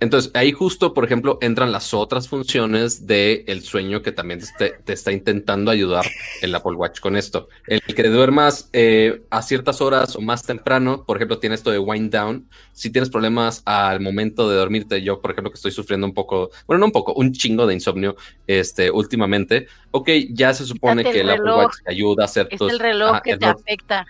Entonces, 0.00 0.30
ahí 0.34 0.50
justo, 0.50 0.94
por 0.94 1.04
ejemplo, 1.04 1.38
entran 1.42 1.72
las 1.72 1.92
otras 1.92 2.26
funciones 2.26 3.06
del 3.06 3.44
el 3.46 3.62
sueño 3.62 4.00
que 4.00 4.12
también 4.12 4.40
te, 4.58 4.70
te, 4.70 4.94
está 4.94 5.12
intentando 5.12 5.70
ayudar 5.70 6.06
el 6.40 6.54
Apple 6.54 6.74
Watch 6.74 7.00
con 7.00 7.16
esto. 7.16 7.48
El 7.66 7.82
que 7.82 8.08
duermas 8.08 8.70
eh, 8.72 9.22
a 9.28 9.42
ciertas 9.42 9.82
horas 9.82 10.16
o 10.16 10.22
más 10.22 10.44
temprano, 10.44 11.04
por 11.04 11.18
ejemplo, 11.18 11.38
tiene 11.38 11.54
esto 11.54 11.70
de 11.70 11.78
wind 11.78 12.10
down. 12.10 12.48
Si 12.72 12.90
tienes 12.90 13.10
problemas 13.10 13.62
al 13.66 14.00
momento 14.00 14.48
de 14.48 14.56
dormirte, 14.56 15.02
yo, 15.02 15.20
por 15.20 15.32
ejemplo, 15.32 15.50
que 15.50 15.56
estoy 15.56 15.72
sufriendo 15.72 16.06
un 16.06 16.14
poco, 16.14 16.50
bueno, 16.66 16.80
no 16.80 16.86
un 16.86 16.92
poco, 16.92 17.12
un 17.12 17.32
chingo 17.32 17.66
de 17.66 17.74
insomnio 17.74 18.16
este, 18.46 18.90
últimamente, 18.90 19.66
ok, 19.90 20.08
ya 20.30 20.54
se 20.54 20.64
supone 20.64 21.04
que 21.04 21.20
el, 21.20 21.28
el 21.28 21.30
Apple 21.30 21.52
Watch 21.52 21.76
te 21.84 21.92
ayuda 21.92 22.22
a 22.22 22.24
hacer... 22.24 22.48
Es 22.50 22.60
el 22.60 22.78
reloj 22.78 23.20
que 23.22 23.36
te 23.36 23.44
afecta. 23.46 24.06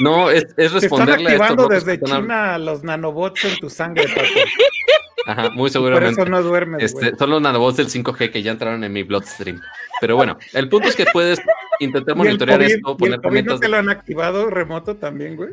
No, 0.00 0.30
es, 0.30 0.46
es 0.56 0.72
responderle 0.72 1.32
Están 1.32 1.42
activando 1.42 1.68
desde 1.68 2.00
China 2.00 2.58
los 2.58 2.82
nanobots 2.82 3.44
en 3.44 3.58
tu 3.58 3.68
sangre, 3.68 4.06
Pato. 4.08 4.28
Ajá, 5.26 5.50
muy 5.50 5.70
seguramente. 5.70 6.16
Por 6.16 6.28
eso 6.28 6.30
no 6.30 6.42
duermes, 6.42 6.82
este, 6.82 7.16
son 7.16 7.30
los 7.30 7.42
nanobots 7.42 7.76
del 7.76 7.88
5G 7.88 8.30
que 8.30 8.42
ya 8.42 8.52
entraron 8.52 8.82
en 8.84 8.92
mi 8.92 9.02
bloodstream. 9.02 9.60
Pero 10.00 10.16
bueno, 10.16 10.38
el 10.54 10.68
punto 10.68 10.88
es 10.88 10.96
que 10.96 11.04
puedes 11.12 11.40
intentar 11.78 12.16
monitorear 12.16 12.62
esto, 12.62 12.96
poner 12.96 13.20
¿y 13.22 13.42
¿No 13.42 13.58
te 13.58 13.68
lo 13.68 13.76
han 13.76 13.90
activado 13.90 14.48
remoto 14.48 14.96
también, 14.96 15.36
güey? 15.36 15.50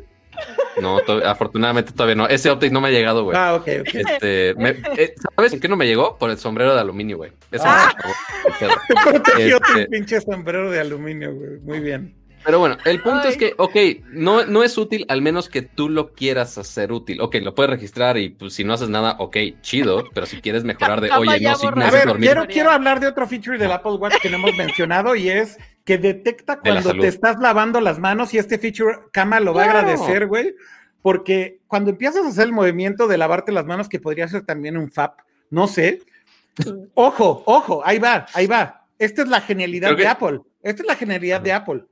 No, 0.79 0.99
afortunadamente 1.25 1.91
todavía 1.91 2.15
no. 2.15 2.27
Ese 2.27 2.51
update 2.51 2.69
no 2.69 2.79
me 2.79 2.89
ha 2.89 2.91
llegado, 2.91 3.23
güey. 3.23 3.35
Ah, 3.35 3.55
ok, 3.55 3.67
ok. 3.81 3.95
Este, 3.95 4.49
eh, 4.51 5.15
¿Sabes 5.35 5.53
en 5.53 5.59
qué 5.59 5.67
no 5.67 5.75
me 5.75 5.88
llegó? 5.88 6.17
Por 6.17 6.29
el 6.29 6.38
sombrero 6.38 6.75
de 6.75 6.81
aluminio, 6.81 7.17
güey. 7.17 7.31
Eso 7.51 7.63
ah. 7.65 7.91
me 8.61 8.67
Te 8.67 8.93
protegió 9.09 9.57
este... 9.57 9.85
tu 9.85 9.89
pinche 9.89 10.21
sombrero 10.21 10.69
de 10.69 10.79
aluminio, 10.79 11.34
güey. 11.34 11.59
Muy 11.61 11.79
bien. 11.79 12.13
Pero 12.43 12.59
bueno, 12.59 12.77
el 12.85 13.01
punto 13.01 13.27
es 13.27 13.35
que, 13.35 13.53
ok, 13.57 13.76
no, 14.11 14.45
no 14.45 14.64
es 14.64 14.77
útil 14.77 15.05
al 15.09 15.22
menos 15.22 15.49
que 15.49 15.61
tú 15.61 15.89
lo 15.89 16.14
quieras 16.14 16.57
hacer 16.57 16.91
útil. 16.93 17.19
Ok, 17.19 17.35
lo 17.41 17.53
puedes 17.53 17.72
registrar 17.72 18.18
y 18.18 18.30
pues 18.30 18.53
si 18.53 18.64
no 18.64 18.73
haces 18.73 18.89
nada, 18.89 19.18
ok, 19.19 19.38
chido, 19.61 20.05
pero 20.14 20.26
si 20.26 20.39
quieres 20.39 20.64
mejorar 20.64 21.01
de, 21.01 21.11
oye, 21.11 21.41
no, 21.41 21.55
si 21.55 21.68
A 21.68 21.91
ver, 21.91 22.15
quiero, 22.18 22.47
quiero 22.47 22.72
hablar 22.72 22.99
de 22.99 23.07
otro 23.07 23.27
feature 23.27 23.57
del 23.57 23.72
Apple 23.72 23.93
Watch 23.93 24.22
que 24.22 24.30
no 24.30 24.38
hemos 24.38 24.55
mencionado 24.55 25.15
y 25.15 25.30
es 25.30 25.57
que 25.84 25.97
detecta 25.97 26.59
cuando 26.59 26.93
te 26.93 27.07
estás 27.07 27.39
lavando 27.39 27.81
las 27.81 27.99
manos 27.99 28.34
y 28.34 28.38
este 28.38 28.57
feature 28.57 28.99
Kama 29.11 29.39
lo 29.39 29.53
va 29.53 29.64
a 29.64 29.65
agradecer, 29.65 30.27
güey, 30.27 30.55
porque 31.01 31.59
cuando 31.68 31.89
empiezas 31.89 32.26
a 32.26 32.30
hacer 32.30 32.45
el 32.45 32.53
movimiento 32.53 33.07
de 33.07 33.18
lavarte 33.18 33.51
las 33.51 33.65
manos, 33.65 33.89
que 33.89 33.99
podría 33.99 34.27
ser 34.27 34.43
también 34.43 34.77
un 34.77 34.91
FAP, 34.91 35.19
no 35.49 35.68
sé. 35.68 36.01
Ojo, 36.93 37.43
ojo, 37.45 37.81
ahí 37.85 37.99
va, 37.99 38.26
ahí 38.34 38.47
va. 38.47 38.85
Esta 38.97 39.22
es 39.22 39.27
la 39.27 39.41
genialidad 39.41 39.95
de 39.95 40.07
Apple. 40.07 40.39
Esta 40.64 40.81
es 40.81 40.88
la 40.88 40.95
genialidad 40.95 41.41
de 41.41 41.53
Apple 41.53 41.84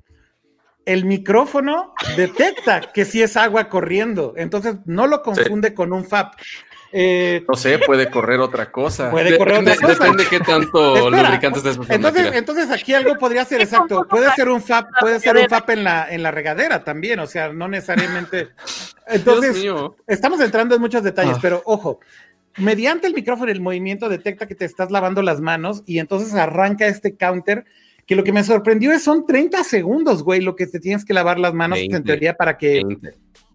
el 0.86 1.06
micrófono 1.06 1.94
detecta 2.16 2.82
que 2.94 3.06
sí 3.06 3.22
es 3.22 3.36
agua 3.38 3.70
corriendo, 3.70 4.34
entonces 4.38 4.76
no 4.86 5.08
lo 5.08 5.22
confunde 5.22 5.74
con 5.74 5.94
un 5.94 6.06
FAP. 6.06 6.36
Eh, 6.98 7.44
no 7.48 7.56
sé, 7.56 7.80
puede 7.80 8.10
correr 8.10 8.40
otra 8.40 8.72
cosa. 8.72 9.12
Puede 9.12 9.38
correr 9.38 9.60
otra 9.60 9.76
cosa. 9.76 10.06
Depende 10.06 10.24
de 10.24 10.30
qué 10.30 10.40
tanto 10.40 11.10
lubricante 11.12 11.60
estés 11.60 11.78
entonces, 11.90 12.32
entonces 12.34 12.72
aquí 12.72 12.94
algo 12.94 13.16
podría 13.16 13.44
ser 13.44 13.62
exacto. 13.62 14.08
Puede 14.08 14.32
ser 14.32 14.48
un 14.48 14.62
FAP, 14.62 14.88
puede 15.02 15.20
ser 15.20 15.36
un 15.36 15.50
FAP 15.50 15.72
en 15.72 15.84
la, 15.84 16.08
en 16.10 16.24
la 16.24 16.32
regadera 16.32 16.84
también, 16.86 17.20
o 17.20 17.28
sea, 17.28 17.52
no 17.52 17.68
necesariamente. 17.68 18.50
Entonces, 19.08 19.64
estamos 20.08 20.40
entrando 20.40 20.74
en 20.74 20.82
muchos 20.82 21.04
detalles, 21.04 21.36
ah. 21.36 21.40
pero 21.42 21.62
ojo, 21.66 22.00
mediante 22.58 23.06
el 23.06 23.14
micrófono 23.14 23.52
el 23.52 23.62
movimiento 23.62 24.10
detecta 24.10 24.48
que 24.48 24.56
te 24.56 24.66
estás 24.66 24.90
lavando 24.90 25.22
las 25.22 25.42
manos 25.42 25.84
y 25.86 26.00
entonces 26.00 26.34
arranca 26.34 26.88
este 26.88 27.16
counter 27.16 27.66
que 28.06 28.16
lo 28.16 28.24
que 28.24 28.32
me 28.32 28.44
sorprendió 28.44 28.92
es 28.92 29.04
son 29.04 29.26
30 29.26 29.64
segundos, 29.64 30.24
güey, 30.24 30.42
lo 30.42 30.56
que 30.56 30.68
te 30.68 30.80
tienes 30.80 31.06
que 31.06 31.14
lavar 31.14 31.40
las 31.40 31.54
manos 31.54 31.80
en 31.80 32.04
teoría 32.04 32.36
para 32.36 32.58
que 32.58 32.84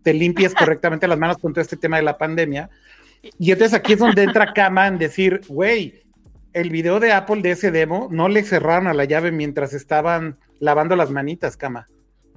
te 0.03 0.13
limpies 0.13 0.55
correctamente 0.55 1.07
las 1.07 1.19
manos 1.19 1.39
con 1.39 1.53
todo 1.53 1.63
este 1.63 1.77
tema 1.77 1.97
de 1.97 2.03
la 2.03 2.19
pandemia. 2.19 2.69
Y 3.39 3.53
entonces 3.53 3.79
aquí 3.79 3.93
es 3.93 3.99
donde 3.99 4.23
entra 4.23 4.53
Kama 4.53 4.89
en 4.89 4.99
decir, 4.99 5.43
güey, 5.49 6.03
el 6.53 6.71
video 6.71 6.99
de 6.99 7.13
Apple 7.13 7.43
de 7.43 7.53
ese 7.53 7.71
demo 7.71 8.09
no 8.11 8.29
le 8.29 8.43
cerraron 8.43 8.89
a 8.89 8.95
la 8.95 9.05
llave 9.05 9.31
mientras 9.31 9.73
estaban 9.73 10.37
lavando 10.59 10.97
las 10.97 11.11
manitas, 11.11 11.57
Kama. 11.57 11.87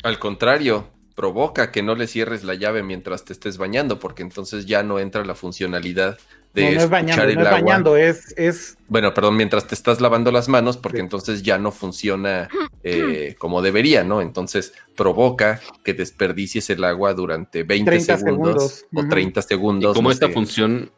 Al 0.03 0.19
contrario, 0.19 0.89
provoca 1.15 1.71
que 1.71 1.81
no 1.81 1.95
le 1.95 2.07
cierres 2.07 2.43
la 2.43 2.53
llave 2.53 2.83
mientras 2.83 3.25
te 3.25 3.33
estés 3.33 3.57
bañando, 3.57 3.99
porque 3.99 4.21
entonces 4.21 4.65
ya 4.65 4.83
no 4.83 4.99
entra 4.99 5.25
la 5.25 5.35
funcionalidad 5.35 6.17
no, 6.53 6.71
no 6.71 6.81
es 6.81 6.89
bañando, 6.89 7.23
no 7.23 7.41
es 7.41 7.51
bañando, 7.51 7.97
es, 7.97 8.33
es... 8.37 8.77
Bueno, 8.87 9.13
perdón, 9.13 9.37
mientras 9.37 9.67
te 9.67 9.73
estás 9.73 10.01
lavando 10.01 10.31
las 10.31 10.49
manos, 10.49 10.77
porque 10.77 10.99
entonces 10.99 11.41
ya 11.41 11.57
no 11.57 11.71
funciona 11.71 12.47
eh, 12.83 13.35
como 13.39 13.61
debería, 13.61 14.03
¿no? 14.03 14.21
Entonces 14.21 14.73
provoca 14.95 15.61
que 15.83 15.93
desperdicies 15.93 16.69
el 16.69 16.83
agua 16.83 17.13
durante 17.13 17.63
20 17.63 17.99
segundos, 17.99 18.85
o 18.93 19.07
30 19.07 19.41
segundos. 19.41 19.91
Y 19.91 19.95
como 19.95 20.11
esta 20.11 20.29
función 20.29 20.91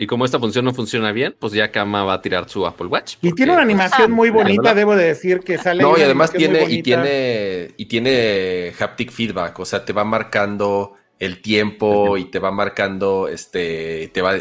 y 0.00 0.06
como 0.06 0.24
esta 0.24 0.38
función 0.38 0.64
no 0.64 0.72
funciona 0.72 1.10
bien, 1.10 1.34
pues 1.36 1.52
ya 1.52 1.72
Kama 1.72 2.04
va 2.04 2.14
a 2.14 2.22
tirar 2.22 2.48
su 2.48 2.64
Apple 2.64 2.86
Watch. 2.86 3.16
Y 3.20 3.32
tiene 3.32 3.52
una 3.52 3.62
animación 3.62 4.12
muy 4.12 4.30
bonita, 4.30 4.72
debo 4.72 4.94
de 4.94 5.06
decir 5.06 5.40
que 5.40 5.58
sale. 5.58 5.82
No, 5.82 5.98
y 5.98 6.02
además 6.02 6.30
tiene, 6.30 6.70
y 6.70 6.82
tiene, 6.84 7.72
y 7.76 7.86
tiene 7.86 8.72
haptic 8.78 9.10
feedback, 9.10 9.58
o 9.58 9.64
sea, 9.64 9.84
te 9.84 9.92
va 9.92 10.04
marcando 10.04 10.94
el 11.18 11.42
tiempo 11.42 12.16
y 12.16 12.26
te 12.26 12.38
va 12.38 12.52
marcando, 12.52 13.26
este, 13.26 14.08
te 14.14 14.22
va, 14.22 14.36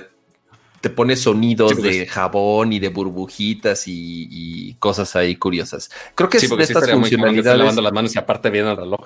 te 0.82 0.90
pone 0.90 1.16
sonidos 1.16 1.74
pues. 1.74 1.84
de 1.84 2.06
jabón 2.06 2.74
y 2.74 2.80
de 2.80 2.90
burbujitas 2.90 3.84
y, 3.88 4.76
cosas 4.80 5.16
ahí 5.16 5.36
curiosas. 5.36 5.90
Creo 6.14 6.30
que 6.30 6.38
es 6.38 6.49
de 6.49 6.64
estas 6.64 6.91
funcionalidades. 6.91 7.60
lavando 7.60 7.82
las 7.82 7.94
manos 7.94 8.16
y 8.16 8.20
aparte 8.20 8.49
viene 8.49 8.72
el 8.72 8.78
reloj. 8.78 9.02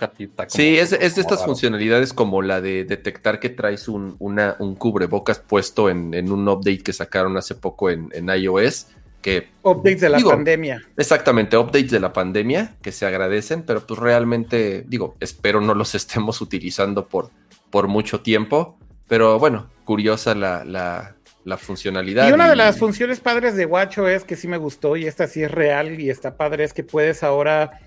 sí, 0.48 0.78
es, 0.78 0.92
es 0.92 1.16
de 1.16 1.22
estas 1.22 1.46
funcionalidades 1.46 2.14
como 2.14 2.42
la 2.42 2.62
de 2.62 2.84
detectar 2.84 3.40
que 3.40 3.50
traes 3.50 3.88
un, 3.88 4.16
una, 4.20 4.56
un 4.60 4.76
cubrebocas 4.76 5.40
puesto 5.40 5.90
en, 5.90 6.32
un 6.32 6.48
update 6.48 6.84
que 6.84 6.94
sacaron 6.94 7.38
hace 7.38 7.56
poco 7.56 7.90
en, 7.90 8.12
iOS. 8.14 8.88
que... 9.22 9.50
Updates 9.64 10.02
de 10.02 10.10
la 10.10 10.20
pandemia. 10.20 10.82
Exactamente, 10.98 11.58
updates 11.58 11.92
de 11.92 12.00
la 12.00 12.12
pandemia 12.12 12.76
que 12.82 12.92
se 12.92 13.06
agradecen, 13.06 13.64
pero 13.64 13.86
pues 13.86 14.00
realmente, 14.00 14.84
digo, 14.88 15.16
espero 15.20 15.62
no 15.62 15.74
los 15.74 15.96
estemos 15.96 16.42
utilizando 16.42 17.08
por, 17.08 17.30
por 17.70 17.88
mucho 17.88 18.22
tiempo, 18.22 18.78
pero 19.08 19.40
bueno, 19.40 19.68
curiosa 19.86 20.36
la, 20.36 20.64
la, 20.64 21.16
la 21.44 21.58
funcionalidad. 21.58 22.30
Y 22.30 22.32
una 22.34 22.50
de 22.50 22.56
las 22.56 22.78
funciones 22.78 23.20
padres 23.20 23.56
de 23.56 23.66
Watcho 23.66 24.08
es 24.08 24.24
que 24.24 24.36
sí 24.36 24.48
me 24.48 24.58
gustó 24.58 24.96
y 24.96 25.06
esta 25.06 25.28
sí 25.28 25.44
es 25.44 25.52
real 25.52 26.00
y 26.00 26.10
está 26.10 26.38
padre, 26.38 26.64
es 26.64 26.74
que 26.74 26.84
puedes 26.84 27.24
ahora 27.24 27.80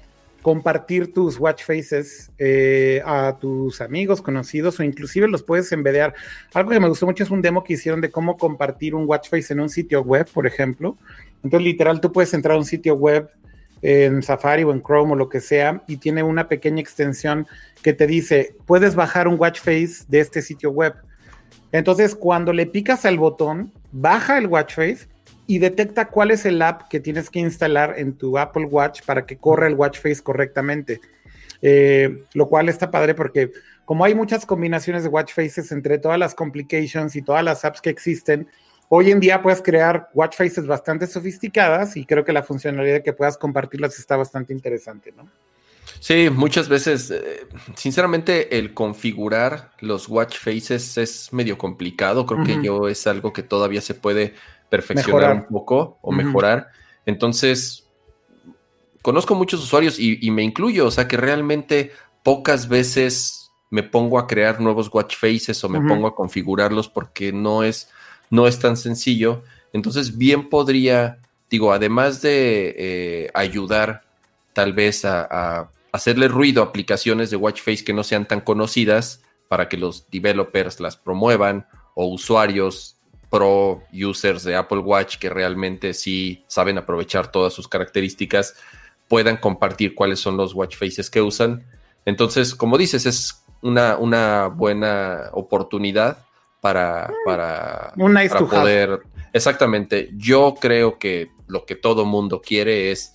compartir 0.43 1.15
tus 1.15 1.39
watch 1.39 1.65
faces 1.65 2.31
eh, 2.39 3.01
a 3.07 3.39
tus 3.41 3.81
amigos, 3.81 4.21
conocidos 4.21 4.79
o 4.79 4.83
inclusive 4.83 5.27
los 5.27 5.43
puedes 5.43 5.73
envidiar. 5.73 6.15
Algo 6.53 6.71
que 6.71 6.81
me 6.81 6.89
gustó 6.89 7.07
mucho 7.07 7.25
es 7.25 7.31
un 7.31 7.41
demo 7.41 7.65
que 7.65 7.73
hicieron 7.73 8.03
de 8.03 8.11
cómo 8.11 8.37
compartir 8.37 8.95
un 8.95 9.09
watch 9.09 9.31
face 9.31 9.55
en 9.55 9.61
un 9.61 9.71
sitio 9.71 10.03
web, 10.03 10.29
por 10.35 10.47
ejemplo. 10.47 10.99
Entonces, 11.43 11.65
literal, 11.65 11.99
tú 12.01 12.13
puedes 12.13 12.35
entrar 12.35 12.57
a 12.57 12.59
un 12.59 12.67
sitio 12.67 12.95
web 12.95 13.31
en 13.81 14.23
Safari 14.23 14.65
o 14.65 14.73
en 14.73 14.83
Chrome 14.83 15.13
o 15.13 15.17
lo 15.17 15.31
que 15.31 15.41
sea 15.41 15.83
y 15.87 15.97
tiene 15.97 16.23
una 16.23 16.47
pequeña 16.47 16.81
extensión 16.81 17.47
que 17.83 17.95
te 17.95 18.07
dice, 18.07 18.55
puedes 18.67 18.95
bajar 18.95 19.29
un 19.29 19.39
watch 19.39 19.61
face 19.61 20.05
de 20.09 20.21
este 20.21 20.43
sitio 20.43 20.71
web. 20.71 20.95
Entonces, 21.75 22.15
cuando 22.15 22.53
le 22.53 22.67
picas 22.67 23.05
al 23.05 23.19
botón, 23.19 23.73
baja 23.91 24.39
el 24.39 24.47
watch 24.47 24.77
face 24.77 25.09
y 25.49 25.59
detecta 25.59 26.07
cuál 26.07 26.31
es 26.31 26.47
el 26.47 26.63
app 26.63 26.83
que 26.89 27.01
tienes 27.01 27.31
que 27.31 27.41
instalar 27.41 27.99
en 27.99 28.17
tu 28.17 28.39
Apple 28.39 28.67
Watch 28.67 29.03
para 29.05 29.27
que 29.27 29.39
corra 29.39 29.67
el 29.67 29.75
watch 29.75 29.99
face 29.99 30.23
correctamente. 30.23 31.01
Eh, 31.63 32.23
lo 32.33 32.49
cual 32.49 32.69
está 32.69 32.93
padre 32.93 33.17
porque 33.17 33.51
como 33.85 34.05
hay 34.05 34.15
muchas 34.15 34.47
combinaciones 34.47 35.03
de 35.03 35.09
watch 35.09 35.33
faces 35.33 35.73
entre 35.73 35.99
todas 35.99 36.17
las 36.17 36.37
complications 36.37 37.17
y 37.17 37.23
todas 37.23 37.43
las 37.43 37.65
apps 37.65 37.81
que 37.81 37.91
existen, 37.91 38.47
hoy 38.89 39.11
en 39.11 39.19
día 39.19 39.43
puedes 39.43 39.61
crear 39.61 40.11
watch 40.15 40.37
faces 40.37 40.69
bastante 40.69 41.09
sofisticadas 41.09 41.97
y 41.97 42.07
creo 42.07 42.25
que 42.25 42.33
la 42.33 42.45
funcionalidad 42.45 42.95
de 42.95 43.03
que 43.03 43.13
puedas 43.13 43.37
compartirlas 43.37 43.99
está 43.99 44.17
bastante 44.17 44.53
interesante, 44.53 45.11
¿no? 45.11 45.29
Sí, 46.05 46.29
muchas 46.29 46.69
veces, 46.69 47.11
eh, 47.11 47.47
sinceramente, 47.77 48.59
el 48.59 48.75
configurar 48.75 49.73
los 49.81 50.07
watch 50.07 50.37
faces 50.37 50.99
es 50.99 51.33
medio 51.33 51.57
complicado. 51.57 52.27
Creo 52.27 52.45
que 52.45 52.63
yo 52.63 52.89
es 52.89 53.07
algo 53.07 53.33
que 53.33 53.43
todavía 53.43 53.81
se 53.81 53.95
puede 53.95 54.35
perfeccionar 54.69 55.35
un 55.35 55.47
poco 55.47 55.97
o 56.03 56.13
mejorar. 56.13 56.69
Entonces, 57.07 57.89
conozco 59.01 59.35
muchos 59.35 59.63
usuarios 59.63 59.99
y, 59.99 60.31
me 60.31 60.43
incluyo, 60.43 60.89
o 60.89 60.91
sea 60.91 61.09
que 61.09 61.17
realmente 61.17 61.93
pocas 62.23 62.69
veces 62.69 63.51
me 63.71 63.83
pongo 63.83 64.19
a 64.19 64.27
crear 64.27 64.61
nuevos 64.61 64.93
watch 64.93 65.17
faces 65.17 65.65
o 65.65 65.71
me 65.71 65.81
pongo 65.81 66.07
a 66.07 66.15
configurarlos 66.15 66.87
porque 66.87 67.33
no 67.33 67.63
es, 67.63 67.89
no 68.29 68.47
es 68.47 68.59
tan 68.59 68.77
sencillo. 68.77 69.43
Entonces, 69.73 70.19
bien 70.19 70.51
podría, 70.51 71.17
digo, 71.49 71.73
además 71.73 72.21
de 72.21 72.75
eh, 72.77 73.31
ayudar 73.33 74.03
tal 74.53 74.75
vez 74.75 75.07
a, 75.07 75.71
hacerle 75.95 76.27
ruido 76.27 76.61
a 76.61 76.67
aplicaciones 76.67 77.31
de 77.31 77.37
watch 77.37 77.61
face 77.61 77.85
que 77.85 77.93
no 77.93 78.03
sean 78.03 78.27
tan 78.27 78.41
conocidas 78.41 79.23
para 79.47 79.69
que 79.69 79.77
los 79.77 80.11
developers 80.11 80.81
las 80.81 80.97
promuevan 80.97 81.69
o 81.95 82.07
usuarios 82.09 82.99
pro 83.31 83.81
users 83.93 84.43
de 84.43 84.57
Apple 84.57 84.79
Watch 84.79 85.19
que 85.19 85.31
realmente 85.31 85.95
sí 85.95 86.45
saben 86.49 86.79
aprovechar 86.79 87.31
todas 87.31 87.53
sus 87.53 87.69
características 87.69 88.57
puedan 89.07 89.37
compartir 89.37 89.95
cuáles 89.95 90.19
son 90.19 90.37
los 90.37 90.53
watch 90.53 90.77
faces 90.77 91.11
que 91.11 91.23
usan. 91.23 91.65
Entonces, 92.05 92.57
como 92.57 92.77
dices, 92.77 93.07
es 93.07 93.45
una, 93.63 93.97
una 93.97 94.49
buena 94.49 95.31
oportunidad 95.31 96.27
para, 96.61 97.09
para, 97.25 97.93
poder... 98.51 98.99
Exactamente, 99.33 100.11
yo 100.17 100.57
creo 100.61 100.99
que 100.99 101.31
lo 101.47 101.65
que 101.67 101.77
todo 101.77 102.05
mundo 102.05 102.41
quiere 102.41 102.91
es 102.91 103.14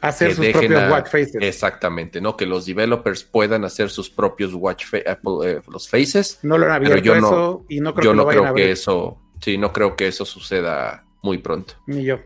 hacer 0.00 0.34
sus 0.34 0.46
propios 0.46 0.90
watch 0.90 1.06
faces. 1.06 1.36
Exactamente, 1.40 2.20
¿no? 2.20 2.36
Que 2.36 2.46
los 2.46 2.66
developers 2.66 3.24
puedan 3.24 3.64
hacer 3.64 3.90
sus 3.90 4.10
propios 4.10 4.54
watch 4.54 4.84
eh, 4.92 5.60
los 5.68 5.88
faces. 5.88 6.38
No 6.42 6.58
lo 6.58 6.66
han 6.66 6.72
abierto 6.72 6.98
yo 6.98 7.14
eso 7.14 7.30
no, 7.30 7.66
y 7.68 7.80
no 7.80 7.94
creo 7.94 8.04
yo 8.04 8.10
que 8.12 8.16
no 8.16 8.26
creo 8.26 8.54
que 8.54 8.70
eso 8.70 9.18
Sí, 9.40 9.56
no 9.56 9.72
creo 9.72 9.96
que 9.96 10.06
eso 10.06 10.24
suceda 10.24 11.04
muy 11.22 11.38
pronto. 11.38 11.74
Ni 11.86 12.04
yo. 12.04 12.18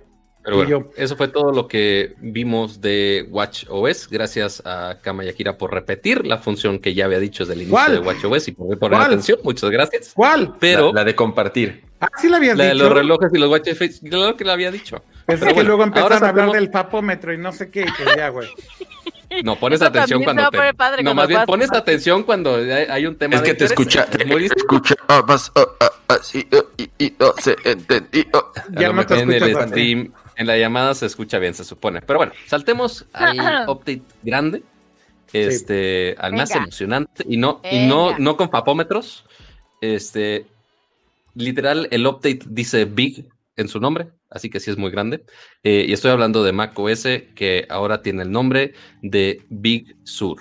Pero 0.43 0.57
bueno, 0.57 0.91
eso 0.97 1.17
fue 1.17 1.29
todo 1.29 1.53
lo 1.53 1.67
que 1.69 2.17
vimos 2.19 2.83
de 2.83 3.27
Watch 3.31 3.65
OS. 3.71 4.09
Gracias 4.11 4.61
a 4.67 4.99
Kamayakira 5.01 5.57
por 5.57 5.73
repetir 5.73 6.27
la 6.27 6.37
función 6.37 6.81
que 6.81 6.93
ya 6.93 7.07
había 7.07 7.19
dicho 7.19 7.45
desde 7.45 7.55
el 7.55 7.69
inicio 7.69 7.93
de 7.93 7.99
Watch 8.01 8.25
OS 8.25 8.49
y 8.49 8.53
por 8.53 8.79
poner 8.79 9.01
atención. 9.01 9.39
Muchas 9.43 9.71
gracias. 9.71 10.13
¿Cuál? 10.15 10.55
Pero 10.61 10.93
la, 10.93 11.03
de 11.03 11.15
compartir. 11.15 11.85
Ah, 11.99 12.09
sí 12.21 12.29
la 12.29 12.37
habías 12.37 12.59
la 12.59 12.65
dicho. 12.65 12.77
De 12.77 12.83
los 12.85 12.93
relojes 12.93 13.31
y 13.33 13.39
los 13.39 13.49
Watch 13.49 13.73
Face. 13.73 14.01
Claro 14.07 14.37
que 14.37 14.45
la 14.45 14.53
había 14.53 14.71
dicho. 14.71 15.03
Pensé 15.27 15.55
que 15.55 15.63
luego 15.63 15.85
empezaron 15.85 16.23
a 16.23 16.29
hablar 16.29 16.51
del 16.53 16.71
papómetro 16.71 17.33
y 17.33 17.39
no 17.39 17.53
sé 17.53 17.71
qué, 17.71 17.87
pues 17.97 18.17
ya, 18.17 18.29
güey. 18.29 18.49
No, 19.43 19.57
pones 19.57 19.83
atención 19.83 20.23
cuando 20.23 20.49
te... 20.51 21.03
No, 21.03 21.15
más 21.15 21.29
bien 21.29 21.45
pones 21.47 21.73
atención 21.73 22.23
cuando 22.23 22.57
hay, 22.57 23.07
un 23.07 23.17
tema 23.17 23.37
Es 23.37 23.43
que 23.43 23.55
te 23.55 23.65
escucha, 23.65 24.07
te 24.07 24.23
escucha 24.45 24.95
ah, 25.09 25.25
más 25.27 25.51
ah, 25.57 25.67
ah, 26.09 26.19
y, 26.33 27.05
y, 27.05 27.15
no 27.19 27.33
se 27.39 27.57
entendió. 27.65 28.25
Ya 28.71 28.93
no 28.93 29.05
te 29.07 29.21
en 29.21 29.33
el 29.33 29.57
stream, 29.69 30.13
en 30.37 30.47
la 30.47 30.57
llamada 30.57 30.95
se 30.95 31.07
escucha 31.07 31.39
bien, 31.39 31.55
se 31.55 31.65
supone. 31.65 32.01
Pero 32.03 32.19
bueno, 32.19 32.33
saltemos 32.47 33.07
al 33.13 33.39
update 33.69 34.03
grande, 34.23 34.63
este, 35.33 36.15
al 36.19 36.35
más 36.35 36.51
emocionante 36.53 37.25
y 37.27 37.37
no, 37.37 37.61
y 37.71 37.87
no, 37.87 38.19
no 38.19 38.37
con 38.37 38.49
papómetros. 38.51 39.25
Este, 39.81 40.47
literal, 41.35 41.89
el 41.91 42.07
update 42.07 42.41
dice 42.47 42.85
Big 42.85 43.27
en 43.57 43.69
su 43.69 43.81
nombre, 43.81 44.09
así 44.35 44.51
que 44.51 44.61
sí 44.61 44.71
es 44.71 44.77
muy 44.77 44.91
grande. 44.91 45.25
Eh, 45.63 45.87
y 45.89 45.93
estoy 45.93 46.11
hablando 46.11 46.45
de 46.45 46.53
Mac 46.53 46.79
OS, 46.79 47.07
que 47.35 47.67
ahora 47.71 48.03
tiene 48.03 48.25
el 48.25 48.31
nombre 48.31 48.75
de 49.01 49.43
Big 49.49 49.97
Sur. 50.03 50.39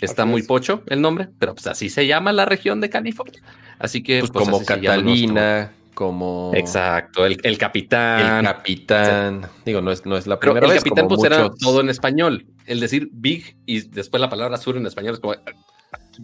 Está 0.00 0.24
muy 0.24 0.42
pocho 0.42 0.82
el 0.86 1.00
nombre, 1.00 1.28
pero 1.38 1.54
pues 1.54 1.66
así 1.66 1.90
se 1.90 2.06
llama 2.06 2.32
la 2.32 2.44
región 2.44 2.80
de 2.80 2.88
California. 2.88 3.42
Así 3.78 4.02
que 4.02 4.20
pues, 4.20 4.30
pues 4.30 4.44
como 4.44 4.64
Catalina, 4.64 5.72
como 5.94 6.52
exacto, 6.54 7.26
el, 7.26 7.58
capitán, 7.58 8.38
el 8.38 8.44
capitán. 8.44 9.48
Digo, 9.64 9.80
no 9.80 9.90
es, 9.90 10.06
no 10.06 10.16
es 10.16 10.26
la 10.26 10.38
primera 10.38 10.66
vez. 10.66 10.78
El 10.78 10.82
capitán 10.84 11.08
pues 11.08 11.24
era 11.24 11.50
todo 11.60 11.80
en 11.80 11.90
español. 11.90 12.46
El 12.66 12.80
decir 12.80 13.08
big 13.12 13.56
y 13.66 13.80
después 13.88 14.20
la 14.20 14.30
palabra 14.30 14.56
sur 14.56 14.76
en 14.76 14.86
español 14.86 15.14
es 15.14 15.20
como. 15.20 15.34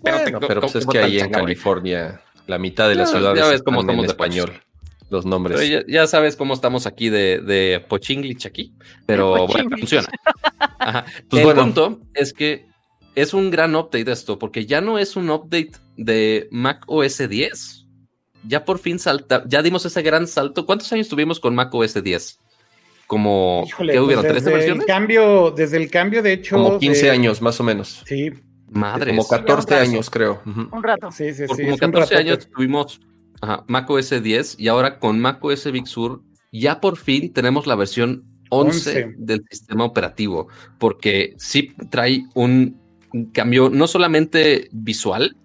Pero, 0.03 0.41
pero 0.41 0.61
pues 0.61 0.77
es 0.77 0.87
que 0.87 0.99
ahí 0.99 1.19
en 1.19 1.31
California 1.31 2.21
la 2.47 2.59
mitad 2.59 2.89
de 2.89 2.95
la 2.95 3.07
ciudad 3.07 3.37
es 3.53 3.63
en 3.67 4.05
español 4.05 4.53
los 5.11 5.27
nombres. 5.27 5.85
Ya, 5.87 6.07
sabes 6.07 6.37
cómo 6.37 6.55
estamos 6.55 6.87
aquí 6.87 7.09
de, 7.09 7.41
de 7.41 7.85
Pochinglich 7.89 8.47
aquí, 8.47 8.75
pero 9.07 9.47
bueno, 9.47 9.77
funciona. 9.77 10.09
Pues 11.31 11.47
el 11.47 11.55
punto 11.55 12.01
es 12.13 12.35
que 12.35 12.67
es 13.15 13.33
un 13.33 13.51
gran 13.51 13.75
update 13.75 14.11
esto, 14.11 14.39
porque 14.39 14.67
ya 14.67 14.83
no 14.83 14.99
es 14.99 15.17
un 15.17 15.31
update 15.31 15.73
de 15.97 16.47
Mac 16.51 16.85
OS 16.87 17.27
10. 17.27 17.87
Ya 18.47 18.67
por 18.67 18.79
fin 18.79 18.99
salta, 18.99 19.45
ya 19.47 19.63
dimos 19.63 19.87
ese 19.87 20.03
gran 20.03 20.27
salto. 20.27 20.67
¿Cuántos 20.67 20.93
años 20.93 21.09
tuvimos 21.09 21.41
con 21.41 21.55
Mac 21.55 21.73
OS 21.75 22.03
10? 22.03 22.39
Como, 23.07 23.67
¿qué 23.79 23.99
hubieron? 24.01 24.27
Pues 24.27 24.45
¿Tres 24.45 24.67
El 24.67 24.85
cambio, 24.85 25.51
desde 25.51 25.77
el 25.77 25.91
cambio, 25.91 26.23
de 26.23 26.35
hecho. 26.35 26.57
Como 26.57 26.79
15 26.79 27.11
años, 27.11 27.41
más 27.41 27.59
o 27.61 27.65
menos. 27.65 28.03
Sí. 28.07 28.31
Madre. 28.71 29.11
Como 29.13 29.27
14 29.27 29.75
años, 29.77 30.11
creo. 30.11 30.43
Un 30.45 30.83
rato. 30.83 31.11
Sí, 31.13 31.33
sí, 31.33 31.47
sí. 31.49 31.65
como 31.65 31.79
14 31.79 32.17
años 32.17 32.49
tuvimos 32.51 33.01
Ajá, 33.45 33.63
macOS 33.69 34.23
10 34.23 34.57
y 34.59 34.69
ahora 34.69 34.99
con 34.99 35.21
macOS 35.21 35.71
Big 35.71 35.87
Sur 35.87 36.23
ya 36.51 36.81
por 36.81 36.97
fin 36.97 37.31
tenemos 37.31 37.67
la 37.67 37.75
versión 37.75 38.25
11, 38.49 39.17
del 39.19 39.45
sistema 39.51 39.85
operativo, 39.85 40.49
porque 40.79 41.35
sí 41.37 41.75
trae 41.91 42.25
un 42.33 42.81
cambio 43.35 43.69
no 43.69 43.87
solamente 43.87 44.71
visual, 44.73 45.37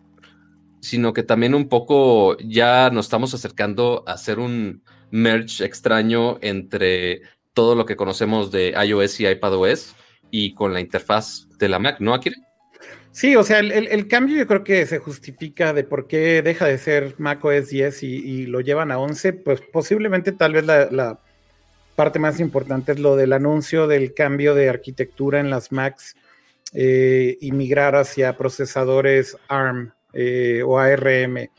sino 0.79 1.11
que 1.11 1.23
también 1.23 1.55
un 1.55 1.67
poco 1.67 2.37
ya 2.37 2.89
nos 2.89 3.07
estamos 3.07 3.33
acercando 3.33 4.05
a 4.07 4.13
hacer 4.13 4.39
un 4.39 4.81
merge 5.11 5.65
extraño 5.65 6.37
entre 6.39 7.23
todo 7.53 7.75
lo 7.75 7.85
que 7.85 7.97
conocemos 7.97 8.49
de 8.49 8.73
iOS 8.81 9.19
y 9.19 9.27
iPadOS 9.27 9.93
y 10.31 10.53
con 10.53 10.73
la 10.73 10.79
interfaz 10.79 11.49
de 11.57 11.67
la 11.67 11.79
Mac, 11.79 11.99
¿no, 11.99 12.13
Akira? 12.13 12.37
Sí, 13.11 13.35
o 13.35 13.43
sea, 13.43 13.59
el, 13.59 14.07
cambio 14.07 14.37
yo 14.37 14.47
creo 14.47 14.63
que 14.63 14.85
se 14.85 14.99
justifica 14.99 15.73
de 15.73 15.83
por 15.83 16.07
qué 16.07 16.41
deja 16.41 16.65
de 16.65 16.77
ser 16.77 17.15
macOS 17.17 17.69
10 17.69 18.03
y, 18.03 18.45
lo 18.45 18.61
llevan 18.61 18.91
a 18.91 18.99
11, 18.99 19.33
pues 19.33 19.61
posiblemente 19.61 20.31
tal 20.31 20.53
vez 20.53 20.65
la, 20.65 21.19
parte 21.95 22.19
más 22.19 22.39
importante 22.39 22.93
es 22.93 22.99
lo 22.99 23.17
del 23.17 23.33
anuncio 23.33 23.85
del 23.87 24.13
cambio 24.13 24.55
de 24.55 24.69
arquitectura 24.69 25.41
en 25.41 25.49
las 25.49 25.73
Macs 25.73 26.15
eh, 26.73 27.37
y 27.41 27.51
migrar 27.51 27.95
hacia 27.97 28.37
procesadores 28.37 29.35
ARM 29.49 29.91
eh, 30.13 30.61
o 30.65 30.79
ARM. 30.79 31.49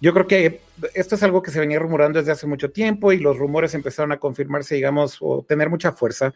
Yo 0.00 0.12
creo 0.12 0.26
que 0.26 0.60
esto 0.92 1.14
es 1.14 1.22
algo 1.22 1.40
que 1.40 1.50
se 1.50 1.60
venía 1.60 1.78
rumorando 1.78 2.18
desde 2.18 2.32
hace 2.32 2.46
mucho 2.46 2.72
tiempo 2.72 3.10
y 3.12 3.20
los 3.20 3.38
rumores 3.38 3.74
empezaron 3.74 4.12
a 4.12 4.18
confirmarse, 4.18 4.74
digamos, 4.74 5.16
o 5.20 5.42
tener 5.48 5.70
mucha 5.70 5.92
fuerza 5.92 6.34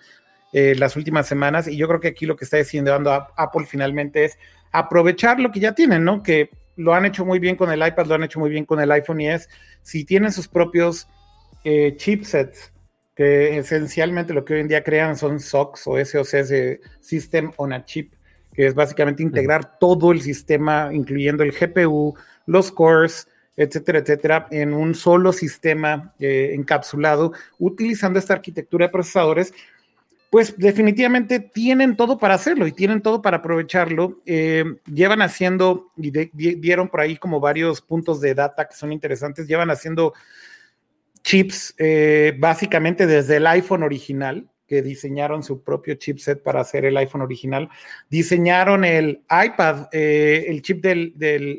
eh, 0.52 0.74
las 0.76 0.96
últimas 0.96 1.26
semanas. 1.26 1.68
Y 1.68 1.76
yo 1.76 1.88
creo 1.88 2.00
que 2.00 2.08
aquí 2.08 2.26
lo 2.26 2.36
que 2.36 2.44
está 2.44 2.56
diciendo 2.56 2.94
Apple 3.36 3.66
finalmente 3.66 4.24
es 4.24 4.38
aprovechar 4.72 5.40
lo 5.40 5.50
que 5.50 5.60
ya 5.60 5.74
tienen, 5.74 6.04
¿no? 6.04 6.22
Que 6.22 6.50
lo 6.76 6.94
han 6.94 7.04
hecho 7.04 7.24
muy 7.24 7.38
bien 7.38 7.56
con 7.56 7.70
el 7.70 7.86
iPad, 7.86 8.06
lo 8.06 8.14
han 8.14 8.24
hecho 8.24 8.40
muy 8.40 8.50
bien 8.50 8.64
con 8.64 8.80
el 8.80 8.90
iPhone 8.92 9.20
y 9.20 9.28
es, 9.28 9.48
si 9.82 10.04
tienen 10.04 10.32
sus 10.32 10.48
propios 10.48 11.08
eh, 11.64 11.94
chipsets 11.96 12.72
que 13.18 13.58
esencialmente 13.58 14.32
lo 14.32 14.44
que 14.44 14.54
hoy 14.54 14.60
en 14.60 14.68
día 14.68 14.84
crean 14.84 15.16
son 15.16 15.40
SOCs 15.40 15.88
o 15.88 16.04
SOCs 16.04 16.52
System 17.00 17.50
on 17.56 17.72
a 17.72 17.84
Chip, 17.84 18.12
que 18.54 18.68
es 18.68 18.74
básicamente 18.74 19.24
integrar 19.24 19.76
todo 19.80 20.12
el 20.12 20.22
sistema, 20.22 20.90
incluyendo 20.92 21.42
el 21.42 21.50
GPU, 21.50 22.14
los 22.46 22.70
cores, 22.70 23.26
etcétera, 23.56 23.98
etcétera, 23.98 24.46
en 24.52 24.72
un 24.72 24.94
solo 24.94 25.32
sistema 25.32 26.14
eh, 26.20 26.52
encapsulado, 26.54 27.32
utilizando 27.58 28.20
esta 28.20 28.34
arquitectura 28.34 28.86
de 28.86 28.92
procesadores, 28.92 29.52
pues 30.30 30.56
definitivamente 30.58 31.40
tienen 31.40 31.96
todo 31.96 32.18
para 32.18 32.34
hacerlo 32.34 32.66
y 32.66 32.72
tienen 32.72 33.00
todo 33.00 33.22
para 33.22 33.38
aprovecharlo. 33.38 34.20
Eh, 34.26 34.64
llevan 34.92 35.22
haciendo, 35.22 35.92
y 35.96 36.10
dieron 36.10 36.88
por 36.88 37.00
ahí 37.00 37.16
como 37.16 37.40
varios 37.40 37.80
puntos 37.80 38.20
de 38.20 38.34
data 38.34 38.68
que 38.68 38.74
son 38.74 38.92
interesantes, 38.92 39.46
llevan 39.46 39.70
haciendo 39.70 40.12
chips 41.22 41.74
eh, 41.78 42.34
básicamente 42.38 43.06
desde 43.06 43.36
el 43.36 43.46
iPhone 43.46 43.82
original, 43.82 44.48
que 44.66 44.82
diseñaron 44.82 45.42
su 45.42 45.62
propio 45.62 45.94
chipset 45.94 46.42
para 46.42 46.60
hacer 46.60 46.84
el 46.84 46.98
iPhone 46.98 47.22
original. 47.22 47.70
Diseñaron 48.10 48.84
el 48.84 49.22
iPad, 49.30 49.88
eh, 49.92 50.44
el 50.46 50.60
chip 50.60 50.82
del, 50.82 51.14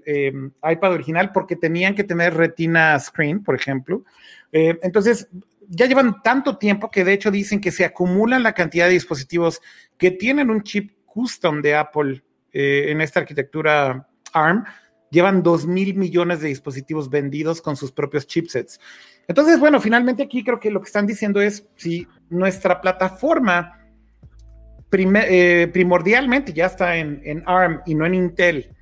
em, 0.05 0.51
iPad 0.61 0.93
original, 0.93 1.31
porque 1.31 1.55
tenían 1.55 1.95
que 1.95 2.03
tener 2.03 2.35
retina 2.35 2.99
screen, 2.99 3.43
por 3.43 3.55
ejemplo. 3.55 4.03
Entonces, 4.51 5.27
ya 5.69 5.85
llevan 5.85 6.21
tanto 6.23 6.57
tiempo 6.57 6.89
que 6.89 7.03
de 7.03 7.13
hecho 7.13 7.31
dicen 7.31 7.61
que 7.61 7.71
se 7.71 7.85
acumulan 7.85 8.43
la 8.43 8.53
cantidad 8.53 8.87
de 8.87 8.93
dispositivos 8.93 9.61
que 9.97 10.11
tienen 10.11 10.49
un 10.49 10.63
chip 10.63 10.91
custom 11.05 11.61
de 11.61 11.75
Apple 11.75 12.23
eh, 12.51 12.87
en 12.89 13.01
esta 13.01 13.19
arquitectura 13.19 14.07
ARM. 14.33 14.65
Llevan 15.11 15.41
2 15.41 15.67
mil 15.67 15.95
millones 15.95 16.41
de 16.41 16.49
dispositivos 16.49 17.09
vendidos 17.09 17.61
con 17.61 17.75
sus 17.75 17.91
propios 17.91 18.27
chipsets. 18.27 18.79
Entonces, 19.27 19.59
bueno, 19.59 19.79
finalmente 19.79 20.23
aquí 20.23 20.43
creo 20.43 20.59
que 20.59 20.71
lo 20.71 20.81
que 20.81 20.87
están 20.87 21.07
diciendo 21.07 21.41
es 21.41 21.67
si 21.75 22.07
nuestra 22.29 22.81
plataforma 22.81 23.79
eh, 24.91 25.69
primordialmente 25.71 26.51
ya 26.51 26.65
está 26.65 26.95
en, 26.97 27.43
ARM 27.45 27.81
y 27.85 27.95
no 27.95 28.05
en 28.05 28.15
Intel. 28.15 28.75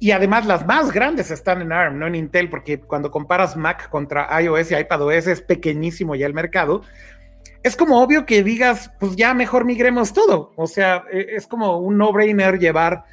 Y 0.00 0.12
además 0.12 0.46
las 0.46 0.64
más 0.64 0.92
grandes 0.92 1.30
están 1.30 1.60
en 1.60 1.72
ARM, 1.72 1.98
no 1.98 2.06
en 2.06 2.14
Intel, 2.14 2.48
porque 2.50 2.80
cuando 2.80 3.10
comparas 3.10 3.56
Mac 3.56 3.88
contra 3.90 4.40
iOS 4.40 4.70
y 4.70 4.76
iPadOS 4.76 5.26
es 5.26 5.40
pequeñísimo 5.40 6.14
ya 6.14 6.26
el 6.26 6.34
mercado. 6.34 6.82
Es 7.64 7.74
como 7.74 8.00
obvio 8.00 8.24
que 8.24 8.44
digas, 8.44 8.92
pues 9.00 9.16
ya 9.16 9.34
mejor 9.34 9.64
migremos 9.64 10.12
todo. 10.12 10.52
O 10.56 10.68
sea, 10.68 11.04
e, 11.12 11.34
es 11.34 11.48
como 11.48 11.78
un 11.78 11.98
no-brainer 11.98 12.58
llevar 12.58 13.04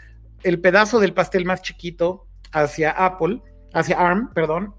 el 0.43 0.61
pedazo 0.61 0.99
del 0.99 1.13
pastel 1.13 1.45
más 1.45 1.63
chiquito 1.63 2.27
hacia 2.51 2.91
Apple, 2.91 3.41
hacia 3.73 3.97
ARM, 3.97 4.31
perdón. 4.33 4.75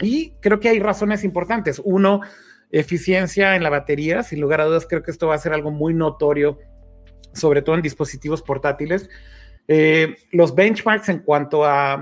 Y 0.00 0.32
creo 0.40 0.60
que 0.60 0.68
hay 0.68 0.80
razones 0.80 1.24
importantes. 1.24 1.80
Uno, 1.82 2.20
eficiencia 2.70 3.56
en 3.56 3.62
la 3.62 3.70
batería. 3.70 4.22
Sin 4.22 4.40
lugar 4.40 4.60
a 4.60 4.66
dudas, 4.66 4.86
creo 4.86 5.02
que 5.02 5.10
esto 5.10 5.28
va 5.28 5.34
a 5.34 5.38
ser 5.38 5.52
algo 5.54 5.70
muy 5.70 5.94
notorio, 5.94 6.58
sobre 7.32 7.62
todo 7.62 7.76
en 7.76 7.82
dispositivos 7.82 8.42
portátiles. 8.42 9.08
Eh, 9.70 10.16
los 10.32 10.54
benchmarks 10.54 11.10
en 11.10 11.18
cuanto 11.18 11.64
a, 11.64 11.92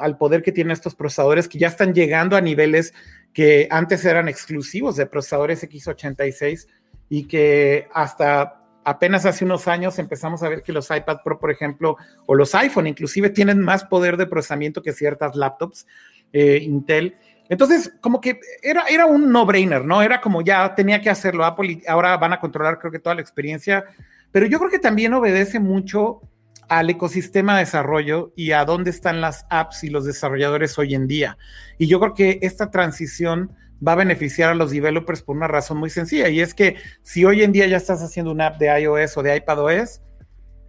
al 0.00 0.16
poder 0.16 0.42
que 0.42 0.52
tienen 0.52 0.70
estos 0.70 0.94
procesadores, 0.94 1.48
que 1.48 1.58
ya 1.58 1.66
están 1.66 1.92
llegando 1.92 2.36
a 2.36 2.40
niveles 2.40 2.94
que 3.32 3.66
antes 3.70 4.04
eran 4.04 4.28
exclusivos 4.28 4.96
de 4.96 5.06
procesadores 5.06 5.62
x86 5.68 6.68
y 7.08 7.24
que 7.24 7.88
hasta 7.92 8.62
apenas 8.84 9.26
hace 9.26 9.44
unos 9.44 9.66
años 9.66 9.98
empezamos 9.98 10.42
a 10.42 10.48
ver 10.48 10.62
que 10.62 10.72
los 10.72 10.88
iPad 10.90 11.18
Pro, 11.24 11.40
por 11.40 11.50
ejemplo, 11.50 11.96
o 12.26 12.34
los 12.36 12.54
iPhone 12.54 12.86
inclusive 12.86 13.30
tienen 13.30 13.60
más 13.60 13.84
poder 13.84 14.16
de 14.16 14.26
procesamiento 14.26 14.80
que 14.80 14.92
ciertas 14.92 15.34
laptops 15.34 15.86
eh, 16.32 16.60
Intel. 16.62 17.16
Entonces, 17.48 17.92
como 18.00 18.20
que 18.20 18.40
era, 18.62 18.84
era 18.88 19.06
un 19.06 19.30
no-brainer, 19.30 19.84
¿no? 19.84 20.02
Era 20.02 20.20
como 20.20 20.42
ya 20.42 20.74
tenía 20.76 21.00
que 21.00 21.10
hacerlo 21.10 21.44
Apple 21.44 21.72
y 21.72 21.82
ahora 21.88 22.16
van 22.16 22.32
a 22.32 22.40
controlar 22.40 22.78
creo 22.78 22.92
que 22.92 23.00
toda 23.00 23.16
la 23.16 23.22
experiencia, 23.22 23.84
pero 24.30 24.46
yo 24.46 24.58
creo 24.58 24.70
que 24.70 24.78
también 24.78 25.12
obedece 25.14 25.58
mucho 25.58 26.22
al 26.68 26.90
ecosistema 26.90 27.54
de 27.54 27.60
desarrollo 27.60 28.32
y 28.36 28.52
a 28.52 28.64
dónde 28.64 28.90
están 28.90 29.20
las 29.20 29.46
apps 29.50 29.84
y 29.84 29.90
los 29.90 30.04
desarrolladores 30.04 30.78
hoy 30.78 30.94
en 30.94 31.06
día. 31.06 31.38
Y 31.78 31.86
yo 31.86 32.00
creo 32.00 32.14
que 32.14 32.38
esta 32.42 32.70
transición 32.70 33.52
va 33.86 33.92
a 33.92 33.96
beneficiar 33.96 34.50
a 34.50 34.54
los 34.54 34.70
developers 34.70 35.22
por 35.22 35.36
una 35.36 35.48
razón 35.48 35.78
muy 35.78 35.90
sencilla, 35.90 36.28
y 36.28 36.40
es 36.40 36.54
que 36.54 36.76
si 37.02 37.24
hoy 37.24 37.42
en 37.42 37.52
día 37.52 37.66
ya 37.66 37.76
estás 37.76 38.02
haciendo 38.02 38.32
una 38.32 38.46
app 38.46 38.58
de 38.58 38.80
iOS 38.80 39.16
o 39.16 39.22
de 39.22 39.36
iPadOS, 39.36 40.00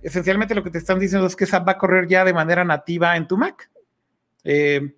esencialmente 0.01 0.55
lo 0.55 0.63
que 0.63 0.71
te 0.71 0.77
están 0.77 0.99
diciendo 0.99 1.27
es 1.27 1.35
que 1.35 1.45
esa 1.45 1.59
va 1.59 1.73
a 1.73 1.77
correr 1.77 2.07
ya 2.07 2.25
de 2.25 2.33
manera 2.33 2.63
nativa 2.63 3.15
en 3.15 3.27
tu 3.27 3.37
Mac. 3.37 3.69
Eh, 4.43 4.95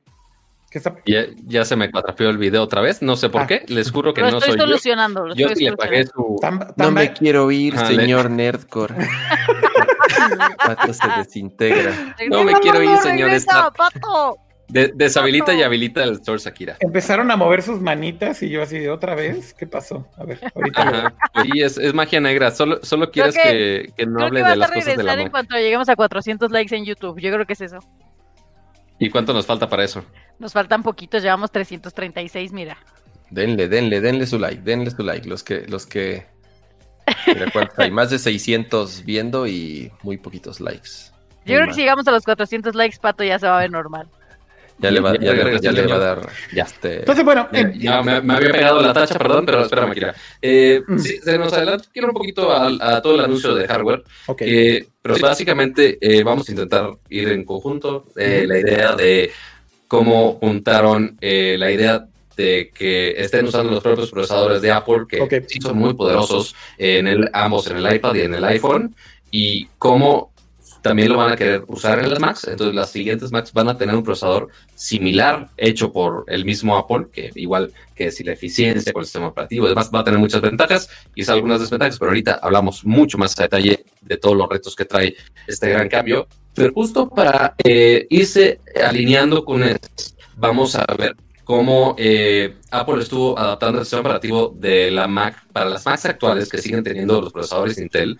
ya, 1.47 1.65
se 1.65 1.75
me 1.75 1.91
cuatrafió 1.91 2.29
el 2.29 2.37
video 2.37 2.63
otra 2.63 2.81
vez, 2.81 3.01
no 3.01 3.15
sé 3.15 3.29
por 3.29 3.41
ah. 3.41 3.47
qué, 3.47 3.65
les 3.67 3.91
juro 3.91 4.13
que 4.13 4.21
no 4.21 4.27
estoy 4.27 4.51
soy 4.51 4.59
solucionando, 4.59 5.27
yo. 5.29 5.33
Yo 5.33 5.55
sí 5.55 5.65
le 5.65 5.75
pagué 5.75 6.05
su... 6.05 6.39
no 6.77 6.91
me 6.91 7.13
quiero 7.13 7.51
ir, 7.51 7.77
señor 7.77 8.29
Nerdcore. 8.29 8.95
Pato 10.57 10.93
se 10.93 11.07
desintegra. 11.17 12.15
No 12.29 12.43
me 12.43 12.53
quiero 12.53 12.83
ir, 12.83 12.97
señor 12.97 13.31
Pato. 13.75 14.37
deshabilita 14.67 15.53
y 15.53 15.63
habilita 15.63 16.03
el 16.03 16.23
Source 16.23 16.47
Akira. 16.47 16.77
Empezaron 16.79 17.31
a 17.31 17.35
mover 17.35 17.61
sus 17.63 17.81
manitas 17.81 18.41
y 18.43 18.49
yo 18.49 18.61
así 18.61 18.77
de 18.77 18.89
otra 18.89 19.15
vez. 19.15 19.53
¿Qué 19.53 19.65
pasó? 19.65 20.07
A 20.17 20.25
ver, 20.25 20.39
ahorita. 20.53 21.13
Sí, 21.43 21.61
es, 21.61 21.77
es, 21.77 21.93
magia 21.93 22.19
negra. 22.19 22.51
Solo, 22.51 22.79
solo 22.83 23.09
quieres 23.11 23.35
que, 23.35 23.91
que, 23.95 24.05
no 24.05 24.23
hable 24.23 24.43
de 24.43 24.55
las 24.55 24.71
cosas 24.71 24.97
de 24.97 25.03
la 25.03 25.13
en 25.13 25.29
cuanto 25.29 25.55
lleguemos 25.55 25.89
a 25.89 25.95
400 25.95 26.51
likes 26.51 26.75
en 26.75 26.85
YouTube. 26.85 27.19
Yo 27.19 27.31
creo 27.31 27.45
que 27.45 27.53
es 27.53 27.61
eso. 27.61 27.79
¿Y 28.99 29.09
cuánto 29.09 29.33
nos 29.33 29.45
falta 29.45 29.69
para 29.69 29.83
eso? 29.83 30.03
Nos 30.39 30.53
faltan 30.53 30.83
poquitos, 30.83 31.23
llevamos 31.23 31.51
336, 31.51 32.51
mira. 32.51 32.77
Denle, 33.29 33.67
denle, 33.69 34.01
denle 34.01 34.27
su 34.27 34.37
like, 34.37 34.61
denle 34.61 34.91
su 34.91 35.03
like. 35.03 35.27
Los 35.27 35.43
que, 35.43 35.65
los 35.67 35.85
que. 35.85 36.27
Mira 37.25 37.51
hay 37.77 37.91
más 37.91 38.09
de 38.09 38.19
600 38.19 39.03
viendo 39.05 39.47
y 39.47 39.91
muy 40.03 40.17
poquitos 40.17 40.59
likes. 40.59 41.11
Yo 41.45 41.55
creo 41.55 41.67
que 41.67 41.73
si 41.73 41.81
llegamos 41.81 42.07
a 42.07 42.11
los 42.11 42.23
400 42.23 42.75
likes, 42.75 42.97
Pato 42.99 43.23
ya 43.23 43.39
se 43.39 43.47
va 43.47 43.57
a 43.57 43.61
ver 43.61 43.71
normal. 43.71 44.07
Ya 44.79 44.91
le 44.91 45.01
va, 45.01 45.13
ya, 45.19 45.33
le, 45.33 45.87
va 45.87 45.95
a 45.95 45.99
dar. 45.99 46.29
Ya 46.53 46.63
este... 46.63 46.99
Entonces, 46.99 47.25
bueno. 47.25 47.49
Ya, 47.75 48.01
me, 48.01 48.13
había 48.33 48.51
pegado 48.51 48.81
la 48.81 48.93
tacha, 48.93 49.17
perdón, 49.17 49.45
pero 49.45 49.61
espérame, 49.63 49.93
Kira. 49.93 50.15
Eh, 50.41 50.81
mm. 50.87 50.97
se 50.97 51.37
nos 51.37 51.51
adelanta, 51.51 51.85
quiero 51.91 52.07
un 52.07 52.13
poquito 52.13 52.51
a, 52.51 53.01
todo 53.01 53.15
el 53.15 53.21
anuncio 53.21 53.53
de 53.53 53.67
hardware. 53.67 54.03
Okay. 54.27 54.87
pero 55.01 55.17
básicamente 55.19 55.97
eh, 56.01 56.23
vamos 56.23 56.47
a 56.47 56.51
intentar 56.51 56.91
ir 57.09 57.29
en 57.29 57.43
conjunto. 57.43 58.05
Eh, 58.15 58.45
la 58.47 58.59
idea 58.59 58.95
de 58.95 59.31
cómo 59.89 60.37
juntaron 60.39 61.17
eh, 61.19 61.57
la 61.57 61.71
idea 61.71 62.05
de 62.37 62.71
que 62.73 63.11
estén 63.17 63.47
usando 63.47 63.71
los 63.71 63.83
propios 63.83 64.11
procesadores 64.11 64.61
de 64.61 64.71
Apple, 64.71 65.05
que 65.09 65.43
sí 65.45 65.59
son 65.59 65.77
muy 65.77 65.93
poderosos 65.93 66.55
en 66.77 67.07
el, 67.07 67.29
ambos 67.33 67.67
en 67.67 67.77
el 67.77 67.95
iPad 67.95 68.15
y 68.15 68.21
en 68.21 68.35
el 68.35 68.45
iPhone, 68.45 68.95
y 69.29 69.65
cómo 69.77 70.31
también 70.81 71.09
lo 71.09 71.17
van 71.17 71.31
a 71.31 71.35
querer 71.35 71.63
usar 71.67 71.99
en 71.99 72.09
las 72.09 72.19
Macs. 72.19 72.47
Entonces, 72.47 72.75
las 72.75 72.89
siguientes 72.89 73.31
Macs 73.31 73.53
van 73.53 73.69
a 73.69 73.77
tener 73.77 73.95
un 73.95 74.03
procesador 74.03 74.49
similar 74.75 75.49
hecho 75.57 75.91
por 75.91 76.23
el 76.27 76.45
mismo 76.45 76.77
Apple, 76.77 77.07
que 77.11 77.31
igual 77.35 77.73
que 77.95 78.11
si 78.11 78.23
la 78.23 78.33
eficiencia 78.33 78.93
con 78.93 79.01
el 79.01 79.05
sistema 79.05 79.27
operativo, 79.27 79.65
además 79.65 79.91
va 79.93 79.99
a 79.99 80.03
tener 80.03 80.19
muchas 80.19 80.41
ventajas 80.41 80.89
y 81.15 81.29
algunas 81.29 81.59
desventajas, 81.59 81.99
pero 81.99 82.11
ahorita 82.11 82.39
hablamos 82.41 82.85
mucho 82.85 83.17
más 83.17 83.37
a 83.39 83.43
detalle 83.43 83.85
de 84.01 84.17
todos 84.17 84.37
los 84.37 84.49
retos 84.49 84.75
que 84.75 84.85
trae 84.85 85.15
este 85.47 85.69
gran 85.69 85.89
cambio. 85.89 86.27
Pero 86.53 86.73
justo 86.73 87.09
para 87.09 87.55
eh, 87.63 88.07
irse 88.09 88.59
alineando 88.83 89.45
con 89.45 89.63
esto, 89.63 89.87
vamos 90.37 90.75
a 90.75 90.85
ver 90.97 91.15
cómo 91.43 91.95
eh, 91.97 92.57
Apple 92.69 93.01
estuvo 93.01 93.37
adaptando 93.37 93.79
el 93.79 93.85
sistema 93.85 94.01
operativo 94.01 94.53
de 94.55 94.91
la 94.91 95.07
Mac 95.07 95.47
para 95.51 95.69
las 95.69 95.85
Macs 95.85 96.05
actuales 96.05 96.47
que 96.47 96.59
siguen 96.59 96.83
teniendo 96.83 97.19
los 97.21 97.33
procesadores 97.33 97.79
Intel 97.79 98.19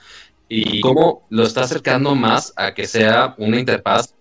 y 0.50 0.82
cómo 0.82 1.26
lo 1.30 1.44
está 1.44 1.62
acercando 1.62 2.16
más 2.16 2.52
a 2.56 2.74
que 2.74 2.88
sea 2.88 3.36
una 3.38 3.60
interfaz 3.60 4.16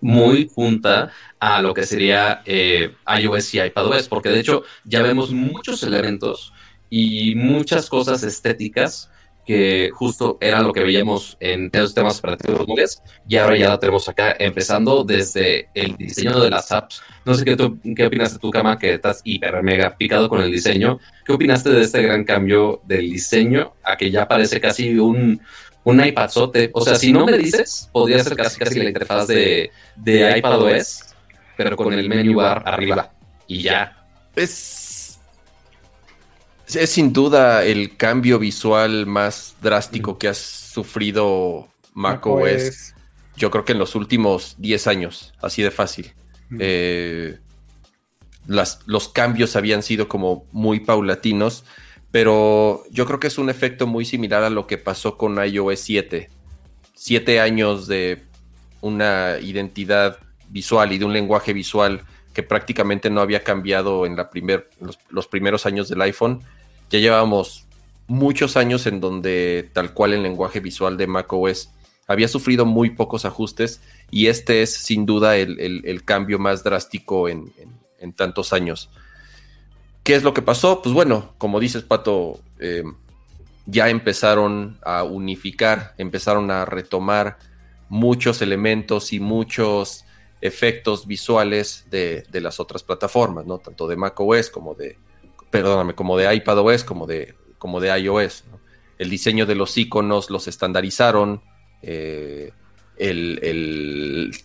muy 0.00 0.50
junta 0.54 1.12
a 1.40 1.62
lo 1.62 1.72
que 1.72 1.84
sería 1.84 2.42
eh, 2.44 2.94
iOS 3.18 3.54
y 3.54 3.60
iPadOS, 3.60 4.08
porque 4.08 4.28
de 4.28 4.40
hecho 4.40 4.62
ya 4.84 5.02
vemos 5.02 5.32
muchos 5.32 5.82
elementos 5.82 6.52
y 6.90 7.34
muchas 7.34 7.88
cosas 7.88 8.22
estéticas 8.22 9.10
que 9.44 9.90
justo 9.92 10.38
era 10.40 10.60
lo 10.60 10.72
que 10.72 10.82
veíamos 10.82 11.36
en 11.40 11.70
los 11.72 11.88
sistemas 11.88 12.18
operativos 12.18 12.66
móviles 12.66 13.02
y 13.28 13.36
ahora 13.36 13.56
ya 13.56 13.68
la 13.70 13.78
tenemos 13.78 14.08
acá, 14.08 14.36
empezando 14.38 15.04
desde 15.04 15.68
el 15.74 15.96
diseño 15.96 16.38
de 16.40 16.50
las 16.50 16.70
apps. 16.70 17.02
No 17.24 17.34
sé 17.34 17.44
qué, 17.44 17.56
tú, 17.56 17.78
qué 17.96 18.06
opinas 18.06 18.32
de 18.32 18.38
tu 18.38 18.50
cama, 18.50 18.78
que 18.78 18.94
estás 18.94 19.20
hiper 19.24 19.62
mega 19.62 19.96
picado 19.96 20.28
con 20.28 20.40
el 20.40 20.50
diseño. 20.50 20.98
¿Qué 21.24 21.32
opinaste 21.32 21.70
de 21.70 21.82
este 21.82 22.02
gran 22.02 22.24
cambio 22.24 22.80
del 22.84 23.10
diseño 23.10 23.74
a 23.82 23.96
que 23.96 24.10
ya 24.10 24.28
parece 24.28 24.60
casi 24.60 24.98
un, 24.98 25.40
un 25.84 26.04
iPadzote? 26.04 26.70
O 26.72 26.84
sea, 26.84 26.94
si 26.94 27.12
no 27.12 27.26
me 27.26 27.36
dices, 27.38 27.88
podría 27.92 28.22
ser 28.22 28.36
casi 28.36 28.58
casi 28.58 28.78
la 28.78 28.84
interfaz 28.84 29.26
de, 29.26 29.70
de 29.96 30.38
iPadOS, 30.38 31.14
pero 31.56 31.76
con 31.76 31.92
el 31.92 32.08
menú 32.08 32.36
bar 32.36 32.62
arriba 32.64 33.12
y 33.46 33.62
ya. 33.62 34.06
Es 34.34 34.81
es 36.76 36.90
sin 36.90 37.12
duda 37.12 37.64
el 37.64 37.96
cambio 37.96 38.38
visual 38.38 39.06
más 39.06 39.56
drástico 39.62 40.18
que 40.18 40.28
ha 40.28 40.34
sufrido 40.34 41.68
macOS. 41.94 42.94
Yo 43.36 43.50
creo 43.50 43.64
que 43.64 43.72
en 43.72 43.78
los 43.78 43.94
últimos 43.94 44.56
10 44.58 44.86
años, 44.86 45.32
así 45.40 45.62
de 45.62 45.70
fácil. 45.70 46.12
Eh, 46.58 47.38
los 48.46 49.08
cambios 49.08 49.56
habían 49.56 49.82
sido 49.82 50.08
como 50.08 50.46
muy 50.52 50.80
paulatinos, 50.80 51.64
pero 52.10 52.82
yo 52.90 53.06
creo 53.06 53.18
que 53.18 53.28
es 53.28 53.38
un 53.38 53.48
efecto 53.48 53.86
muy 53.86 54.04
similar 54.04 54.44
a 54.44 54.50
lo 54.50 54.66
que 54.66 54.78
pasó 54.78 55.16
con 55.16 55.42
iOS 55.42 55.80
7. 55.80 56.28
Siete 56.94 57.40
años 57.40 57.86
de 57.86 58.22
una 58.82 59.38
identidad 59.40 60.18
visual 60.50 60.92
y 60.92 60.98
de 60.98 61.06
un 61.06 61.12
lenguaje 61.14 61.54
visual 61.54 62.02
que 62.34 62.42
prácticamente 62.42 63.10
no 63.10 63.20
había 63.20 63.42
cambiado 63.42 64.06
en 64.06 64.16
la 64.16 64.30
primer, 64.30 64.68
los, 65.10 65.26
primeros 65.26 65.66
años 65.66 65.88
del 65.88 66.02
iPhone. 66.02 66.42
Ya 66.92 66.98
llevábamos 66.98 67.64
muchos 68.06 68.58
años 68.58 68.86
en 68.86 69.00
donde 69.00 69.70
tal 69.72 69.94
cual 69.94 70.12
el 70.12 70.22
lenguaje 70.22 70.60
visual 70.60 70.98
de 70.98 71.06
macOS 71.06 71.70
había 72.06 72.28
sufrido 72.28 72.66
muy 72.66 72.90
pocos 72.90 73.24
ajustes 73.24 73.80
y 74.10 74.26
este 74.26 74.60
es 74.60 74.74
sin 74.74 75.06
duda 75.06 75.38
el, 75.38 76.02
cambio 76.04 76.38
más 76.38 76.62
drástico 76.62 77.30
en, 77.30 77.50
tantos 78.14 78.52
años. 78.52 78.90
¿Qué 80.02 80.14
es 80.14 80.22
lo 80.22 80.34
que 80.34 80.42
pasó? 80.42 80.82
Pues 80.82 80.94
bueno, 80.94 81.32
como 81.38 81.60
dices 81.60 81.82
Pato, 81.82 82.40
eh, 82.58 82.84
ya 83.64 83.88
empezaron 83.88 84.76
a 84.82 85.02
unificar, 85.02 85.94
empezaron 85.96 86.50
a 86.50 86.66
retomar 86.66 87.38
muchos 87.88 88.42
elementos 88.42 89.14
y 89.14 89.20
muchos 89.20 90.04
efectos 90.42 91.06
visuales 91.06 91.86
de, 91.90 92.26
las 92.34 92.60
otras 92.60 92.82
plataformas, 92.82 93.46
¿no? 93.46 93.56
Tanto 93.56 93.88
de 93.88 93.96
macOS 93.96 94.50
como 94.50 94.74
de, 94.74 94.98
perdóname, 95.52 95.94
como 95.94 96.16
de 96.16 96.34
iPadOS, 96.34 96.82
como 96.82 97.06
de, 97.06 97.36
como 97.58 97.78
de 97.78 97.96
iOS. 98.00 98.44
El 98.98 99.10
diseño 99.10 99.46
de 99.46 99.54
los 99.54 99.76
iconos 99.76 100.30
los 100.30 100.48
estandarizaron, 100.48 101.42
eh, 101.82 102.52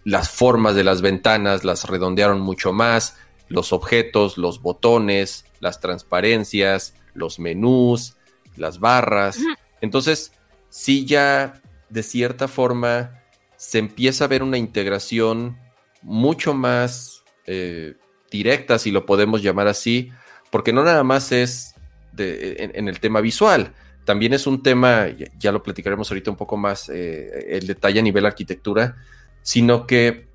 las 0.04 0.30
formas 0.30 0.76
de 0.76 0.84
las 0.84 1.02
ventanas 1.02 1.64
las 1.64 1.86
redondearon 1.86 2.42
mucho 2.42 2.74
más, 2.74 3.18
los 3.48 3.72
objetos, 3.72 4.38
los 4.38 4.62
botones, 4.62 5.46
las 5.60 5.80
transparencias, 5.80 6.94
los 7.14 7.40
menús, 7.40 8.18
las 8.58 8.80
barras. 8.80 9.40
Entonces, 9.80 10.34
sí 10.70 11.06
ya 11.06 11.62
de 11.90 12.04
cierta 12.04 12.48
forma 12.48 13.24
se 13.56 13.80
empieza 13.80 14.26
a 14.26 14.28
ver 14.28 14.44
una 14.44 14.58
integración 14.58 15.58
mucho 16.02 16.54
más 16.54 17.24
eh, 17.46 17.96
directa, 18.30 18.78
si 18.78 18.92
lo 18.92 19.06
podemos 19.06 19.42
llamar 19.42 19.68
así, 19.68 20.12
porque 20.50 20.74
no 20.74 20.84
nada 20.84 21.04
más 21.04 21.32
es 21.32 21.76
en, 22.18 22.88
el 22.88 23.00
tema 23.00 23.22
visual, 23.22 23.74
también 24.06 24.34
es 24.34 24.48
un 24.48 24.64
tema, 24.64 25.08
ya, 25.38 25.52
lo 25.52 25.62
platicaremos 25.62 26.10
ahorita 26.10 26.32
un 26.32 26.38
poco 26.38 26.58
más, 26.58 26.90
eh, 26.90 27.48
el 27.50 27.68
detalle 27.68 28.00
a 28.00 28.04
nivel 28.04 28.26
arquitectura, 28.26 28.96
sino 29.42 29.86
que, 29.86 30.28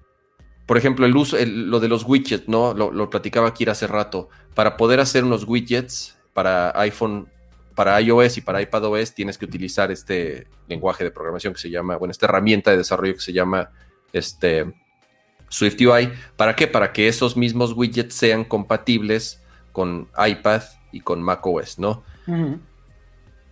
por 0.67 0.77
ejemplo, 0.77 1.07
el 1.07 1.17
uso, 1.17 1.37
lo 1.45 1.81
de 1.81 1.89
los 1.89 2.05
widgets, 2.05 2.49
¿no? 2.49 2.75
Lo, 2.75 2.93
lo 2.93 3.11
platicaba 3.11 3.49
aquí 3.49 3.65
hace 3.65 3.87
rato, 3.87 4.29
para 4.55 4.77
poder 4.77 5.01
hacer 5.01 5.25
unos 5.25 5.45
widgets 5.45 6.17
para 6.33 6.71
iPhone 6.81 7.29
para 7.75 8.01
iOS 8.01 8.39
y 8.39 8.41
para 8.43 8.61
iPadOS 8.61 9.15
tienes 9.15 9.39
que 9.39 9.45
utilizar 9.45 9.91
este 9.91 10.47
lenguaje 10.69 11.05
de 11.05 11.11
programación 11.11 11.55
que 11.55 11.61
se 11.61 11.71
llama, 11.71 11.97
bueno, 11.97 12.13
esta 12.13 12.27
herramienta 12.27 12.71
de 12.71 12.77
desarrollo 12.77 13.15
que 13.15 13.21
se 13.21 13.33
llama 13.33 13.71
este, 14.13 14.73
SwiftUI. 15.49 16.13
¿Para 16.37 16.55
qué? 16.55 16.67
Para 16.67 16.93
que 16.93 17.09
esos 17.09 17.37
mismos 17.37 17.73
widgets 17.73 18.15
sean 18.15 18.45
compatibles 18.45 19.42
con 19.73 20.09
iPad 20.17 20.63
y 20.93 21.01
con 21.01 21.23
macOS, 21.23 21.79
¿no? 21.79 22.03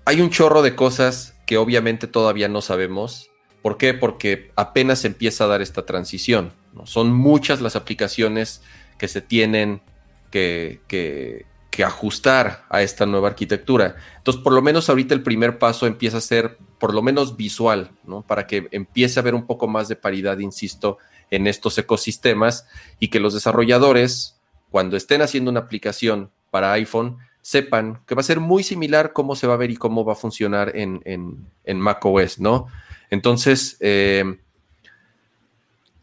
Hay 0.05 0.21
un 0.21 0.31
chorro 0.31 0.63
de 0.63 0.75
cosas 0.75 1.37
que 1.47 1.59
obviamente 1.59 2.07
todavía 2.07 2.49
no 2.49 2.61
sabemos. 2.61 3.31
¿Por 3.63 3.77
qué? 3.77 3.95
Porque 3.95 4.53
apenas 4.57 5.05
empieza 5.05 5.45
a 5.45 5.49
dar 5.49 5.63
esta 5.63 5.85
transición. 5.85 6.53
¿no? 6.73 6.87
Son 6.87 7.13
muchas 7.13 7.61
las 7.61 7.77
aplicaciones 7.77 8.63
que 8.99 9.09
se 9.09 9.21
tienen 9.21 9.83
que, 10.31 10.81
que, 10.87 11.47
que 11.71 11.85
ajustar 11.85 12.65
a 12.69 12.83
esta 12.83 13.07
nueva 13.07 13.29
arquitectura. 13.29 13.97
Entonces, 14.17 14.43
por 14.43 14.53
lo 14.53 14.63
menos 14.63 14.89
ahorita 14.89 15.15
el 15.15 15.23
primer 15.23 15.59
paso 15.59 15.87
empieza 15.87 16.19
a 16.19 16.23
ser 16.23 16.59
por 16.79 16.95
lo 16.95 17.03
menos 17.03 17.37
visual, 17.37 17.93
¿no? 18.05 18.23
Para 18.23 18.47
que 18.47 18.69
empiece 18.73 19.19
a 19.19 19.23
haber 19.23 19.35
un 19.35 19.47
poco 19.47 19.69
más 19.69 19.89
de 19.89 19.97
paridad, 19.97 20.39
insisto, 20.39 20.99
en 21.31 21.47
estos 21.47 21.79
ecosistemas 21.79 22.67
y 22.99 23.09
que 23.09 23.21
los 23.21 23.35
desarrolladores, 23.35 24.40
cuando 24.71 24.97
estén 24.97 25.23
haciendo 25.23 25.51
una 25.51 25.61
aplicación 25.61 26.31
para 26.51 26.73
iPhone, 26.73 27.19
sepan 27.43 28.01
que 28.07 28.15
va 28.15 28.21
a 28.21 28.25
ser 28.25 28.41
muy 28.41 28.63
similar 28.63 29.13
cómo 29.13 29.35
se 29.35 29.47
va 29.47 29.55
a 29.55 29.59
ver 29.59 29.71
y 29.71 29.77
cómo 29.77 30.05
va 30.05 30.13
a 30.13 30.17
funcionar 30.17 30.77
en, 30.77 31.01
en, 31.05 31.81
macOS, 31.81 32.39
¿no? 32.39 32.67
Entonces, 33.09 33.77
eh, 33.81 34.39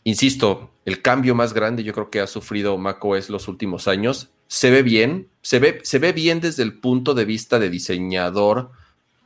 insisto, 0.04 0.72
el 0.86 1.02
cambio 1.02 1.36
más 1.36 1.54
grande 1.54 1.84
yo 1.84 1.94
creo 1.94 2.10
que 2.10 2.20
ha 2.20 2.28
sufrido 2.28 2.78
macOS 2.78 3.30
los 3.30 3.48
últimos 3.48 3.88
años 3.88 4.32
se 4.48 4.72
ve 4.72 4.82
bien, 4.82 5.30
se 5.42 5.60
ve, 5.60 5.80
se 5.84 6.00
ve 6.00 6.14
bien 6.14 6.40
desde 6.40 6.64
el 6.64 6.80
punto 6.80 7.14
de 7.14 7.26
vista 7.26 7.60
de 7.60 7.70
diseñador, 7.70 8.72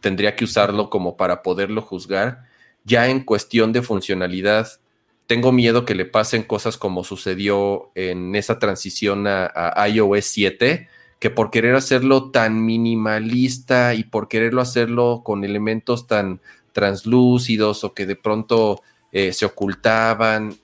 tendría 0.02 0.36
que 0.36 0.46
usarlo 0.46 0.90
como 0.90 1.16
para 1.16 1.44
poderlo 1.44 1.82
juzgar. 1.82 2.46
Ya 2.84 3.08
en 3.08 3.24
cuestión 3.24 3.72
de 3.72 3.84
funcionalidad, 3.84 4.68
tengo 5.28 5.52
miedo 5.52 5.86
que 5.86 5.96
le 5.96 6.06
pasen 6.06 6.44
cosas 6.44 6.78
como 6.78 7.04
sucedió 7.04 7.92
en 7.96 8.36
esa 8.36 8.60
transición 8.60 9.26
a, 9.28 9.88
iOS 9.88 10.26
7, 10.26 10.90
que 11.20 11.30
por 11.30 11.52
querer 11.52 11.76
hacerlo 11.76 12.32
tan 12.32 12.66
minimalista 12.66 13.94
y 13.94 14.04
por 14.04 14.28
quererlo 14.28 14.62
hacerlo 14.62 15.22
con 15.24 15.44
elementos 15.44 16.08
tan 16.08 16.42
translúcidos 16.74 17.84
o 17.84 17.94
que 17.94 18.06
de 18.06 18.16
pronto 18.16 18.82
eh, 19.12 19.34
se 19.34 19.46
ocultaban, 19.46 20.56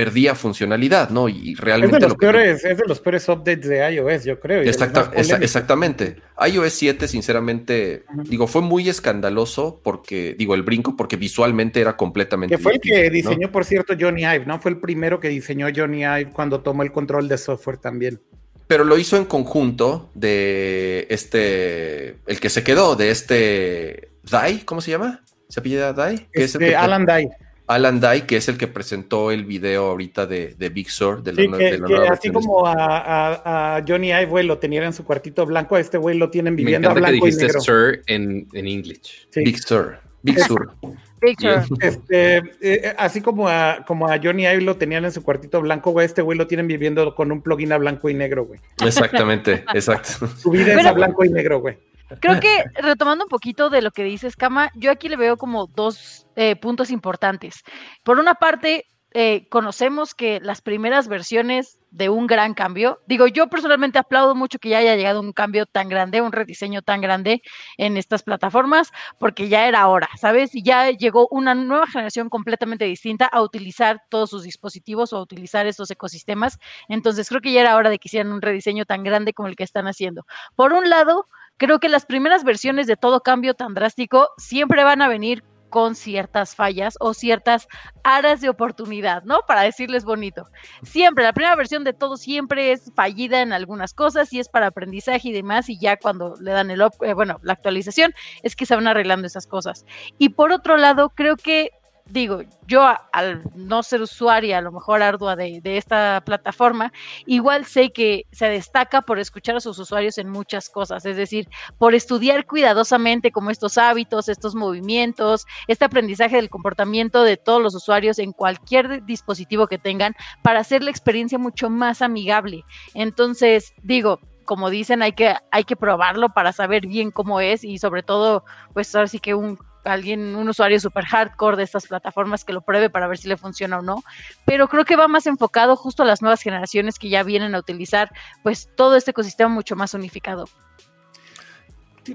perdía 0.00 0.34
funcionalidad, 0.34 1.10
¿no? 1.10 1.28
Y 1.28 1.54
realmente... 1.56 1.96
Es 1.96 2.00
de 2.00 2.08
los, 2.08 2.16
peores, 2.16 2.64
es 2.64 2.78
de 2.78 2.84
los 2.86 3.00
peores 3.00 3.28
updates 3.28 3.68
de 3.68 3.92
iOS, 3.92 4.24
yo 4.24 4.40
creo. 4.40 4.62
exactamente. 4.62 6.16
iOS 6.42 6.72
7, 6.72 7.06
sinceramente, 7.06 8.04
digo, 8.24 8.46
fue 8.46 8.62
muy 8.62 8.88
escandaloso 8.88 9.82
porque, 9.84 10.34
digo, 10.38 10.54
el 10.54 10.62
brinco, 10.62 10.96
porque 10.96 11.16
visualmente 11.16 11.82
era 11.82 11.98
completamente... 11.98 12.56
Que 12.56 12.62
fue 12.62 12.72
el 12.72 12.80
que 12.80 13.10
diseñó, 13.10 13.52
por 13.52 13.66
cierto, 13.66 13.92
Johnny 14.00 14.22
Ive, 14.22 14.46
¿no? 14.46 14.58
Fue 14.58 14.70
el 14.70 14.78
primero 14.80 15.20
que 15.20 15.28
diseñó 15.28 15.66
Johnny 15.76 15.98
Ive 15.98 16.30
cuando 16.32 16.62
tomó 16.62 16.82
el 16.82 16.92
control 16.92 17.28
de 17.28 17.36
software 17.36 17.76
también. 17.76 18.22
Pero 18.66 18.84
lo 18.84 18.96
hizo 18.96 19.18
en 19.18 19.26
conjunto 19.26 20.10
de 20.14 21.08
este, 21.10 22.16
el 22.26 22.40
que 22.40 22.48
se 22.48 22.64
quedó, 22.64 22.96
de 22.96 23.10
este 23.10 24.12
Dai, 24.22 24.60
¿cómo 24.60 24.80
se 24.80 24.92
llama? 24.92 25.22
¿Se 25.50 25.60
apellida 25.60 25.92
Dai? 25.92 26.26
es 26.32 26.54
el 26.54 26.62
este, 26.62 26.74
Alan 26.76 27.04
Dai. 27.04 27.28
Alan 27.70 28.00
Dye, 28.00 28.26
que 28.26 28.36
es 28.36 28.48
el 28.48 28.58
que 28.58 28.66
presentó 28.66 29.30
el 29.30 29.44
video 29.44 29.86
ahorita 29.86 30.26
de, 30.26 30.54
de 30.58 30.68
Big 30.70 30.90
Sur. 30.90 31.22
De 31.22 31.32
la, 31.32 31.56
de 31.56 31.78
la 31.78 32.12
así 32.12 32.30
como 32.30 32.66
a, 32.66 33.82
Johnny 33.86 34.12
Ive, 34.12 34.42
lo 34.42 34.58
tenían 34.58 34.84
en 34.84 34.92
su 34.92 35.04
cuartito 35.04 35.46
blanco, 35.46 35.76
a 35.76 35.80
este 35.80 35.96
güey 35.96 36.18
lo 36.18 36.30
tienen 36.30 36.56
viviendo 36.56 36.90
a 36.90 36.94
blanco 36.94 37.06
que 37.06 37.26
dijiste 37.26 37.44
y 37.44 37.46
negro. 37.46 37.60
Sir 37.60 38.02
en, 38.06 38.48
en 38.52 38.66
English. 38.66 39.28
Big 39.36 39.58
Sur. 39.58 40.00
Big 40.22 40.40
Sur. 40.40 40.72
Big 41.20 41.40
Sur. 41.40 41.62
Este, 41.80 42.42
eh, 42.60 42.94
así 42.98 43.20
como 43.20 43.48
a, 43.48 43.84
como 43.86 44.08
a 44.08 44.18
Johnny 44.22 44.46
Ive 44.46 44.62
lo 44.62 44.76
tenían 44.76 45.04
en 45.04 45.12
su 45.12 45.22
cuartito 45.22 45.60
blanco, 45.60 45.92
güey, 45.92 46.06
este 46.06 46.22
güey 46.22 46.36
lo 46.36 46.46
tienen 46.46 46.66
viviendo 46.66 47.14
con 47.14 47.30
un 47.30 47.40
plugin 47.40 47.72
a 47.72 47.78
blanco 47.78 48.08
y 48.08 48.14
negro, 48.14 48.46
güey. 48.46 48.58
Exactamente, 48.84 49.64
exacto. 49.74 50.26
Su 50.26 50.50
vida 50.50 50.74
es 50.80 50.86
a 50.86 50.92
blanco 50.92 51.24
y 51.24 51.28
negro, 51.28 51.60
güey. 51.60 51.76
Creo 52.20 52.40
que 52.40 52.64
retomando 52.74 53.24
un 53.24 53.28
poquito 53.28 53.70
de 53.70 53.82
lo 53.82 53.90
que 53.90 54.04
dices, 54.04 54.36
Kama, 54.36 54.70
yo 54.74 54.90
aquí 54.90 55.08
le 55.08 55.16
veo 55.16 55.36
como 55.36 55.66
dos 55.66 56.26
eh, 56.36 56.56
puntos 56.56 56.90
importantes. 56.90 57.62
Por 58.04 58.18
una 58.18 58.34
parte, 58.34 58.86
eh, 59.12 59.48
conocemos 59.48 60.14
que 60.14 60.38
las 60.40 60.60
primeras 60.62 61.08
versiones 61.08 61.80
de 61.90 62.08
un 62.08 62.28
gran 62.28 62.54
cambio, 62.54 63.00
digo, 63.08 63.26
yo 63.26 63.48
personalmente 63.48 63.98
aplaudo 63.98 64.36
mucho 64.36 64.60
que 64.60 64.68
ya 64.68 64.78
haya 64.78 64.94
llegado 64.94 65.18
un 65.20 65.32
cambio 65.32 65.66
tan 65.66 65.88
grande, 65.88 66.20
un 66.20 66.30
rediseño 66.30 66.82
tan 66.82 67.00
grande 67.00 67.42
en 67.76 67.96
estas 67.96 68.22
plataformas, 68.22 68.92
porque 69.18 69.48
ya 69.48 69.66
era 69.66 69.88
hora, 69.88 70.08
¿sabes? 70.16 70.54
Y 70.54 70.62
ya 70.62 70.90
llegó 70.90 71.26
una 71.32 71.56
nueva 71.56 71.88
generación 71.88 72.28
completamente 72.28 72.84
distinta 72.84 73.26
a 73.26 73.42
utilizar 73.42 74.00
todos 74.08 74.30
sus 74.30 74.44
dispositivos 74.44 75.12
o 75.12 75.16
a 75.16 75.22
utilizar 75.22 75.66
estos 75.66 75.90
ecosistemas. 75.90 76.58
Entonces, 76.88 77.28
creo 77.28 77.40
que 77.40 77.52
ya 77.52 77.62
era 77.62 77.74
hora 77.74 77.90
de 77.90 77.98
que 77.98 78.06
hicieran 78.06 78.32
un 78.32 78.40
rediseño 78.40 78.84
tan 78.84 79.02
grande 79.02 79.32
como 79.32 79.48
el 79.48 79.56
que 79.56 79.64
están 79.64 79.88
haciendo. 79.88 80.24
Por 80.54 80.72
un 80.72 80.88
lado, 80.88 81.26
creo 81.60 81.78
que 81.78 81.90
las 81.90 82.06
primeras 82.06 82.42
versiones 82.42 82.86
de 82.86 82.96
todo 82.96 83.20
cambio 83.20 83.52
tan 83.52 83.74
drástico 83.74 84.30
siempre 84.38 84.82
van 84.82 85.02
a 85.02 85.08
venir 85.08 85.44
con 85.68 85.94
ciertas 85.94 86.56
fallas 86.56 86.96
o 87.00 87.12
ciertas 87.12 87.68
áreas 88.02 88.40
de 88.40 88.48
oportunidad, 88.48 89.22
¿no? 89.24 89.40
Para 89.46 89.60
decirles 89.60 90.04
bonito. 90.04 90.48
Siempre, 90.82 91.22
la 91.22 91.34
primera 91.34 91.54
versión 91.54 91.84
de 91.84 91.92
todo 91.92 92.16
siempre 92.16 92.72
es 92.72 92.90
fallida 92.96 93.42
en 93.42 93.52
algunas 93.52 93.92
cosas 93.92 94.32
y 94.32 94.40
es 94.40 94.48
para 94.48 94.68
aprendizaje 94.68 95.28
y 95.28 95.32
demás, 95.32 95.68
y 95.68 95.78
ya 95.78 95.98
cuando 95.98 96.34
le 96.40 96.50
dan 96.50 96.70
el, 96.70 96.80
eh, 96.80 97.12
bueno, 97.12 97.38
la 97.42 97.52
actualización 97.52 98.14
es 98.42 98.56
que 98.56 98.64
se 98.66 98.74
van 98.74 98.88
arreglando 98.88 99.26
esas 99.26 99.46
cosas. 99.46 99.84
Y 100.18 100.30
por 100.30 100.52
otro 100.52 100.78
lado, 100.78 101.10
creo 101.10 101.36
que 101.36 101.70
digo, 102.10 102.42
yo 102.66 102.86
al 103.12 103.42
no 103.54 103.82
ser 103.82 104.02
usuaria 104.02 104.58
a 104.58 104.60
lo 104.60 104.72
mejor 104.72 105.02
ardua 105.02 105.36
de, 105.36 105.60
esta 105.64 106.22
plataforma, 106.24 106.92
igual 107.26 107.64
sé 107.64 107.90
que 107.90 108.26
se 108.32 108.46
destaca 108.46 109.02
por 109.02 109.18
escuchar 109.18 109.56
a 109.56 109.60
sus 109.60 109.78
usuarios 109.78 110.18
en 110.18 110.28
muchas 110.28 110.68
cosas, 110.68 111.04
es 111.06 111.16
decir, 111.16 111.48
por 111.78 111.94
estudiar 111.94 112.46
cuidadosamente 112.46 113.30
como 113.30 113.50
estos 113.50 113.78
hábitos, 113.78 114.28
estos 114.28 114.54
movimientos, 114.54 115.46
este 115.68 115.84
aprendizaje 115.84 116.36
del 116.36 116.50
comportamiento 116.50 117.22
de 117.22 117.36
todos 117.36 117.62
los 117.62 117.74
usuarios 117.74 118.18
en 118.18 118.32
cualquier 118.32 119.04
dispositivo 119.04 119.66
que 119.66 119.78
tengan 119.78 120.14
para 120.42 120.60
hacer 120.60 120.82
la 120.82 120.90
experiencia 120.90 121.38
mucho 121.38 121.70
más 121.70 122.02
amigable. 122.02 122.64
Entonces, 122.94 123.72
digo, 123.82 124.20
como 124.44 124.68
dicen, 124.68 125.02
hay 125.02 125.12
que, 125.12 125.36
hay 125.52 125.64
que 125.64 125.76
probarlo 125.76 126.30
para 126.30 126.52
saber 126.52 126.86
bien 126.86 127.12
cómo 127.12 127.40
es 127.40 127.62
y 127.62 127.78
sobre 127.78 128.02
todo, 128.02 128.44
pues 128.74 128.92
ahora 128.94 129.06
sí 129.06 129.20
que 129.20 129.34
un 129.34 129.58
alguien, 129.84 130.36
un 130.36 130.48
usuario 130.48 130.78
super 130.80 131.04
hardcore 131.04 131.56
de 131.56 131.64
estas 131.64 131.86
plataformas 131.86 132.44
que 132.44 132.52
lo 132.52 132.60
pruebe 132.60 132.90
para 132.90 133.08
ver 133.08 133.18
si 133.18 133.28
le 133.28 133.36
funciona 133.36 133.78
o 133.78 133.82
no, 133.82 134.02
pero 134.44 134.68
creo 134.68 134.84
que 134.84 134.96
va 134.96 135.08
más 135.08 135.26
enfocado 135.26 135.76
justo 135.76 136.02
a 136.02 136.06
las 136.06 136.22
nuevas 136.22 136.42
generaciones 136.42 136.98
que 136.98 137.08
ya 137.08 137.22
vienen 137.22 137.54
a 137.54 137.58
utilizar 137.58 138.10
pues 138.42 138.68
todo 138.76 138.96
este 138.96 139.12
ecosistema 139.12 139.48
mucho 139.48 139.76
más 139.76 139.94
unificado. 139.94 140.46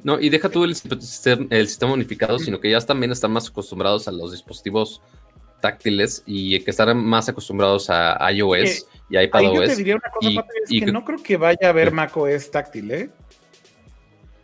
No, 0.03 0.19
y 0.19 0.29
deja 0.29 0.49
tú 0.49 0.63
el, 0.63 0.71
el 0.71 1.67
sistema 1.67 1.93
unificado, 1.93 2.39
sino 2.39 2.59
que 2.59 2.71
ya 2.71 2.79
también 2.81 3.11
están 3.11 3.31
más 3.31 3.47
acostumbrados 3.47 4.07
a 4.07 4.11
los 4.11 4.31
dispositivos 4.31 5.01
táctiles 5.61 6.23
y 6.25 6.59
que 6.59 6.71
están 6.71 7.03
más 7.03 7.29
acostumbrados 7.29 7.89
a 7.89 8.31
iOS 8.31 8.87
y 9.09 9.17
iPadOS. 9.17 9.53
Yo 9.53 9.65
te 9.65 9.75
diría 9.75 9.95
una 9.95 10.09
cosa, 10.11 10.45
y, 10.69 10.79
que, 10.81 10.91
no 10.91 11.03
creo 11.03 11.21
que 11.21 11.37
vaya 11.37 11.67
a 11.67 11.69
haber 11.69 11.91
macOS 11.91 12.51
táctil, 12.51 12.91
¿eh? 12.91 13.09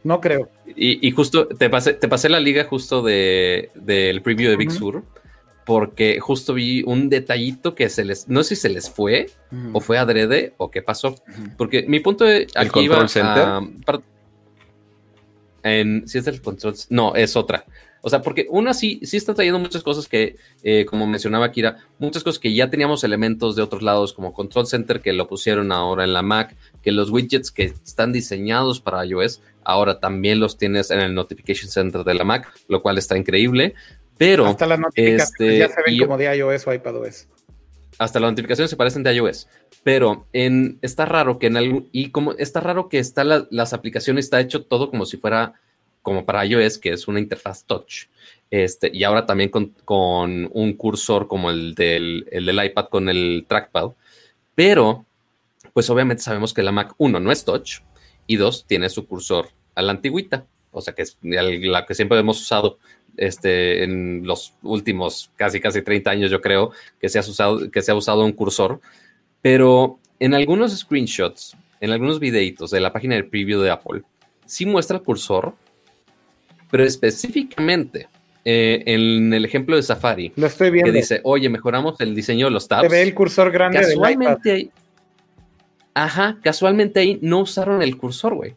No 0.04 0.20
creo. 0.20 0.50
Y, 0.76 1.12
justo 1.12 1.48
te 1.48 1.70
pasé, 1.70 1.94
te 1.94 2.08
pasé 2.08 2.30
la 2.30 2.40
liga 2.40 2.64
justo 2.64 3.02
de, 3.02 3.72
del 3.76 4.22
preview 4.22 4.50
de 4.50 4.58
Big 4.58 4.72
Sur, 4.72 5.04
porque 5.66 6.20
justo 6.20 6.54
vi 6.54 6.82
un 6.84 7.10
detallito 7.10 7.76
que 7.76 7.90
se 7.90 8.06
les, 8.06 8.28
no 8.28 8.44
sé 8.44 8.56
si 8.56 8.62
se 8.62 8.70
les 8.70 8.90
fue, 8.90 9.30
o 9.74 9.80
fue 9.80 9.98
adrede, 9.98 10.54
o 10.58 10.72
qué 10.72 10.82
pasó. 10.82 11.16
Porque 11.58 11.84
mi 11.88 12.00
punto 12.00 12.26
de 12.26 12.48
aquí 12.56 12.66
¿El 12.66 12.72
control 12.72 13.10
center? 13.10 13.48
en, 15.64 16.08
si 16.08 16.18
es 16.18 16.28
el 16.28 16.42
control, 16.42 16.74
no, 16.90 17.16
es 17.16 17.36
otra. 17.36 17.66
O 18.02 18.10
sea, 18.10 18.22
porque 18.22 18.48
uno 18.50 18.74
sí, 18.74 19.00
sí 19.04 19.18
está 19.18 19.34
trayendo 19.34 19.60
muchas 19.60 19.84
cosas 19.84 20.08
que, 20.08 20.36
eh, 20.64 20.86
como 20.86 21.06
mencionaba 21.06 21.52
Kira, 21.52 21.78
muchas 22.00 22.24
cosas 22.24 22.40
que 22.40 22.54
ya 22.54 22.70
teníamos 22.70 23.04
elementos 23.04 23.56
de 23.56 23.62
otros 23.62 23.84
lados, 23.84 24.14
como 24.14 24.34
Control 24.34 24.66
Center, 24.66 25.02
que 25.02 25.14
lo 25.14 25.28
pusieron 25.28 25.72
ahora 25.72 26.04
en 26.04 26.14
la 26.14 26.24
Mac, 26.24 26.56
que 26.82 26.92
los 26.92 27.12
widgets 27.12 27.52
que 27.52 27.66
están 27.66 28.12
diseñados 28.12 28.82
para 28.82 29.06
iOS, 29.06 29.42
ahora 29.64 30.00
también 30.00 30.40
los 30.40 30.58
tienes 30.58 30.90
en 30.90 31.00
el 31.00 31.14
Notification 31.14 31.70
Center 31.70 32.04
de 32.04 32.16
la 32.16 32.24
Mac, 32.24 32.52
lo 32.68 32.82
cual 32.82 32.98
está 32.98 33.18
increíble. 33.18 33.76
Pero. 34.18 34.46
Hasta 34.46 34.66
las 34.66 34.80
notificaciones 34.80 35.60
ya 35.60 35.70
se 35.70 35.82
ven 35.86 36.00
como 36.00 36.18
de 36.18 36.36
iOS 36.36 36.68
o 36.68 36.74
iPadOS. 36.74 37.28
Hasta 38.00 38.20
las 38.20 38.32
notificaciones 38.32 38.72
se 38.72 38.78
parecen 38.78 39.04
de 39.04 39.14
iOS. 39.14 39.48
Pero 39.84 40.28
en, 40.34 40.80
está 40.82 41.06
raro 41.06 41.38
que 41.38 41.48
en 41.48 41.58
algún. 41.58 41.90
Y 41.92 42.10
como 42.10 42.34
está 42.34 42.60
raro 42.62 42.90
que 42.90 43.00
está 43.00 43.24
las 43.24 43.74
aplicaciones, 43.74 44.26
está 44.26 44.40
hecho 44.40 44.64
todo 44.64 44.90
como 44.90 45.06
si 45.06 45.18
fuera 45.18 45.54
como 46.02 46.26
para 46.26 46.46
iOS, 46.46 46.78
que 46.78 46.92
es 46.92 47.08
una 47.08 47.20
interfaz 47.20 47.66
touch. 47.66 48.06
Este, 48.50 48.92
y 48.94 49.04
ahora 49.04 49.26
también 49.26 49.50
con, 49.50 50.50
un 50.52 50.74
cursor 50.74 51.28
como 51.28 51.50
el 51.50 51.74
del, 51.74 52.28
del, 52.32 52.66
iPad 52.66 52.86
con 52.90 53.10
el 53.10 53.46
trackpad. 53.48 53.92
Pero, 54.56 55.06
pues 55.74 55.90
obviamente 55.90 56.24
sabemos 56.24 56.54
que 56.54 56.64
la 56.64 56.72
Mac 56.72 56.94
1 56.98 57.20
no 57.20 57.32
es 57.32 57.46
touch 57.46 57.80
y 58.28 58.36
2 58.36 58.66
tiene 58.68 58.90
su 58.90 59.08
cursor 59.08 59.50
a 59.76 59.82
la 59.82 59.92
antigüita, 59.92 60.46
o 60.72 60.82
sea 60.82 60.94
que 60.94 61.04
es 61.04 61.18
la 61.22 61.86
que 61.86 61.96
siempre 61.96 62.20
hemos 62.20 62.42
usado 62.42 62.78
este, 63.18 63.84
en 63.84 64.26
los 64.26 64.54
últimos 64.62 65.32
casi 65.36 65.60
casi 65.60 65.82
30 65.82 66.12
años, 66.12 66.32
yo 66.32 66.42
creo, 66.42 66.72
que 67.00 67.10
se 67.10 67.20
ha 67.20 67.22
usado, 67.22 67.72
que 67.72 67.82
se 67.82 67.92
ha 67.92 67.96
usado 67.96 68.26
un 68.26 68.34
cursor. 68.34 68.82
Pero 69.42 70.00
en 70.20 70.34
algunos 70.34 70.78
screenshots, 70.78 71.56
en 71.80 71.92
algunos 71.92 72.20
videitos 72.20 72.72
de 72.72 72.80
la 72.80 72.94
página 72.94 73.16
de 73.16 73.24
preview 73.24 73.62
de 73.62 73.72
Apple, 73.72 74.04
sí 74.46 74.66
muestra 74.66 74.98
el 74.98 75.04
cursor, 75.04 75.56
pero 76.72 76.84
específicamente 76.84 78.08
eh, 78.44 78.82
en 78.88 79.34
el 79.34 79.46
ejemplo 79.46 79.76
de 79.76 79.84
Safari, 79.84 80.34
Lo 80.36 80.48
estoy 80.48 80.72
viendo. 80.72 80.92
que 80.92 80.98
dice, 80.98 81.22
oye, 81.24 81.48
mejoramos 81.50 82.00
el 82.02 82.16
diseño 82.16 82.48
de 82.48 82.52
los 82.52 82.68
tabs. 82.68 82.84
Se 82.84 82.90
ve 82.90 83.04
el 83.04 83.14
cursor 83.14 83.52
grande 83.52 83.80
casualmente 83.80 84.52
ahí, 84.52 84.72
Ajá, 85.94 86.38
casualmente 86.42 87.02
ahí 87.02 87.20
no 87.22 87.40
usaron 87.40 87.82
el 87.82 87.98
cursor, 87.98 88.36
güey. 88.36 88.56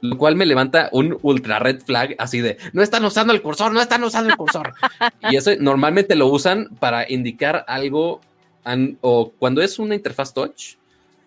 Lo 0.00 0.18
cual 0.18 0.36
me 0.36 0.44
levanta 0.44 0.90
un 0.92 1.16
ultra 1.22 1.58
red 1.58 1.80
flag 1.80 2.14
así 2.18 2.40
de, 2.40 2.58
no 2.74 2.82
están 2.82 3.04
usando 3.04 3.32
el 3.32 3.40
cursor, 3.40 3.72
no 3.72 3.80
están 3.80 4.04
usando 4.04 4.30
el 4.30 4.36
cursor. 4.36 4.74
y 5.30 5.36
eso 5.36 5.52
normalmente 5.58 6.14
lo 6.14 6.26
usan 6.26 6.68
para 6.78 7.10
indicar 7.10 7.64
algo, 7.68 8.20
o 9.00 9.32
cuando 9.38 9.62
es 9.62 9.78
una 9.78 9.94
interfaz 9.94 10.34
touch, 10.34 10.76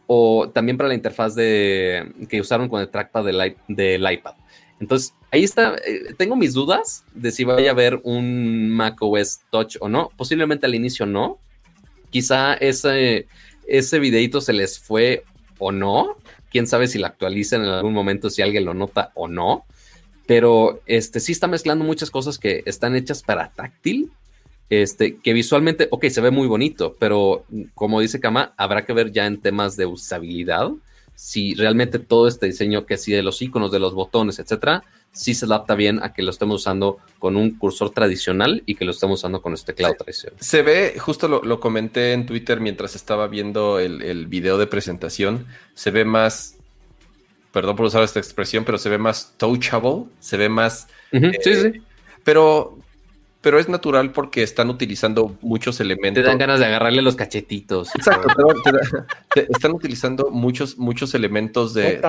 o 0.05 0.49
también 0.49 0.77
para 0.77 0.89
la 0.89 0.95
interfaz 0.95 1.33
de, 1.33 2.11
que 2.29 2.39
usaron 2.39 2.69
con 2.69 2.81
el 2.81 2.89
trackpad 2.89 3.25
del, 3.25 3.55
del 3.67 4.11
iPad. 4.11 4.35
Entonces, 4.79 5.15
ahí 5.31 5.43
está. 5.43 5.75
Eh, 5.85 6.13
tengo 6.17 6.35
mis 6.35 6.53
dudas 6.53 7.03
de 7.13 7.31
si 7.31 7.43
vaya 7.43 7.69
a 7.69 7.73
haber 7.73 7.99
un 8.03 8.69
Mac 8.69 8.97
OS 9.01 9.41
Touch 9.49 9.77
o 9.79 9.89
no. 9.89 10.11
Posiblemente 10.17 10.65
al 10.65 10.75
inicio 10.75 11.05
no. 11.05 11.39
Quizá 12.09 12.53
ese, 12.53 13.27
ese 13.67 13.99
videito 13.99 14.41
se 14.41 14.53
les 14.53 14.79
fue 14.79 15.23
o 15.59 15.71
no. 15.71 16.17
Quién 16.51 16.67
sabe 16.67 16.87
si 16.87 16.97
la 16.97 17.07
actualizan 17.07 17.63
en 17.63 17.69
algún 17.69 17.93
momento, 17.93 18.29
si 18.29 18.41
alguien 18.41 18.65
lo 18.65 18.73
nota 18.73 19.11
o 19.15 19.27
no. 19.27 19.65
Pero 20.25 20.81
este 20.85 21.19
sí 21.19 21.31
está 21.31 21.47
mezclando 21.47 21.85
muchas 21.85 22.11
cosas 22.11 22.37
que 22.37 22.63
están 22.65 22.95
hechas 22.95 23.23
para 23.23 23.51
táctil. 23.51 24.11
Este, 24.69 25.15
que 25.15 25.31
visualmente, 25.31 25.87
ok, 25.91 26.07
se 26.07 26.19
ve 26.19 26.29
muy 26.29 26.45
bonito, 26.45 26.97
pero 26.99 27.45
como 27.73 28.01
dice 28.01 28.19
Kama, 28.19 28.53
habrá 28.57 28.85
que 28.85 28.91
ver 28.91 29.13
ya 29.13 29.25
en 29.25 29.39
temas 29.39 29.77
de 29.77 29.85
usabilidad 29.85 30.71
si 31.17 31.55
realmente 31.55 31.97
todo 31.97 32.27
este 32.27 32.45
diseño 32.45 32.85
que 32.85 32.95
sí 32.95 33.11
de 33.11 33.23
los 33.23 33.41
iconos, 33.41 33.71
de 33.71 33.79
los 33.79 33.95
botones, 33.95 34.37
etcétera, 34.37 34.83
sí 35.11 35.33
se 35.33 35.45
adapta 35.45 35.73
bien 35.73 35.99
a 36.03 36.13
que 36.13 36.21
lo 36.21 36.29
estemos 36.29 36.61
usando 36.61 36.99
con 37.17 37.37
un 37.37 37.57
cursor 37.57 37.89
tradicional 37.89 38.61
y 38.67 38.75
que 38.75 38.85
lo 38.85 38.91
estemos 38.91 39.21
usando 39.21 39.41
con 39.41 39.55
este 39.55 39.73
teclado 39.73 39.95
tradicional. 39.95 40.37
Se 40.39 40.61
ve, 40.61 40.93
justo 40.99 41.27
lo, 41.27 41.59
comenté 41.59 42.13
en 42.13 42.27
Twitter 42.27 42.59
mientras 42.59 42.95
estaba 42.95 43.27
viendo 43.27 43.79
el, 43.79 44.03
el, 44.03 44.27
video 44.27 44.59
de 44.59 44.67
presentación, 44.67 45.47
se 45.73 45.89
ve 45.89 46.05
más, 46.05 46.57
perdón 47.51 47.75
por 47.75 47.87
usar 47.87 48.03
esta 48.03 48.19
expresión, 48.19 48.63
pero 48.63 48.77
se 48.77 48.89
ve 48.89 48.99
más 48.99 49.33
touchable, 49.37 50.03
se 50.19 50.37
ve 50.37 50.49
más... 50.49 50.87
sí, 51.11 51.19
sí. 51.41 51.49
Eh, 51.49 51.81
pero 52.23 52.77
pero 53.41 53.59
es 53.59 53.69
natural 53.69 54.11
porque 54.11 54.43
están 54.43 54.69
utilizando 54.69 55.37
muchos 55.41 55.79
elementos. 55.79 56.23
Te 56.23 56.27
dan 56.27 56.37
ganas 56.37 56.59
de 56.59 56.65
agarrarle 56.65 57.01
los 57.01 57.15
cachetitos. 57.15 57.93
Exacto, 57.95 58.27
están 59.35 59.71
utilizando 59.71 60.29
muchos, 60.31 60.77
muchos 60.77 61.13
elementos 61.13 61.73
de, 61.73 62.01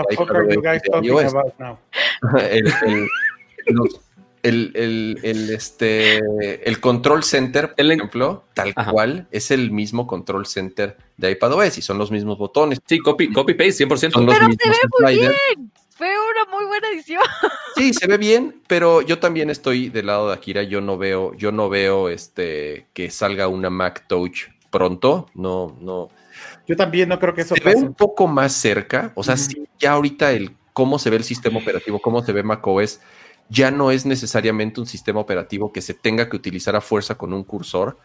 el, 4.42 4.72
el, 4.74 5.18
el, 5.22 5.50
este, 5.50 6.68
el 6.68 6.80
control 6.80 7.24
center, 7.24 7.74
por 7.74 7.84
ejemplo, 7.84 8.44
tal 8.54 8.74
cual, 8.90 9.26
es 9.30 9.50
el 9.50 9.70
mismo 9.70 10.06
control 10.06 10.46
center 10.46 10.96
de 11.16 11.32
iPadOS 11.32 11.78
y 11.78 11.82
son 11.82 11.98
los 11.98 12.10
mismos 12.10 12.38
botones. 12.38 12.78
Sí, 12.86 12.98
copy, 12.98 13.32
copy 13.32 13.54
paste, 13.54 13.86
100%. 13.86 14.12
Son 14.12 14.26
los 14.26 14.34
Pero 14.34 14.48
mismos 14.48 14.64
se 14.64 14.70
ve 14.70 14.88
muy 15.00 15.18
bien 15.18 15.72
fue 15.98 16.08
una 16.08 16.56
muy 16.56 16.64
buena 16.64 16.88
edición. 16.88 17.22
Sí, 17.76 17.94
se 17.94 18.08
ve 18.08 18.18
bien, 18.18 18.60
pero 18.66 19.02
yo 19.02 19.20
también 19.20 19.50
estoy 19.50 19.88
del 19.88 20.06
lado 20.06 20.28
de 20.28 20.34
Akira. 20.34 20.64
Yo 20.64 20.80
no 20.80 20.98
veo, 20.98 21.32
yo 21.34 21.52
no 21.52 21.68
veo 21.68 22.08
este 22.08 22.86
que 22.92 23.08
salga 23.08 23.46
una 23.46 23.70
Mac 23.70 24.06
Touch 24.08 24.48
pronto. 24.70 25.28
No, 25.34 25.76
no. 25.80 26.08
Yo 26.66 26.74
también 26.74 27.08
no 27.08 27.20
creo 27.20 27.34
que 27.34 27.42
eso 27.42 27.54
se 27.54 27.62
ve 27.62 27.76
un 27.76 27.94
poco 27.94 28.26
más 28.26 28.52
cerca. 28.52 29.12
O 29.14 29.22
sea, 29.22 29.36
ya 29.78 29.92
ahorita 29.92 30.32
el 30.32 30.56
cómo 30.72 30.98
se 30.98 31.08
ve 31.10 31.18
el 31.18 31.24
sistema 31.24 31.60
operativo, 31.60 32.00
cómo 32.00 32.24
se 32.24 32.32
ve 32.32 32.42
macOS, 32.42 32.98
ya 33.48 33.70
no 33.70 33.92
es 33.92 34.04
necesariamente 34.04 34.80
un 34.80 34.86
sistema 34.86 35.20
operativo 35.20 35.72
que 35.72 35.80
se 35.80 35.94
tenga 35.94 36.28
que 36.28 36.34
utilizar 36.34 36.74
a 36.74 36.80
fuerza 36.80 37.14
con 37.14 37.32
un 37.32 37.44
cursor. 37.44 37.96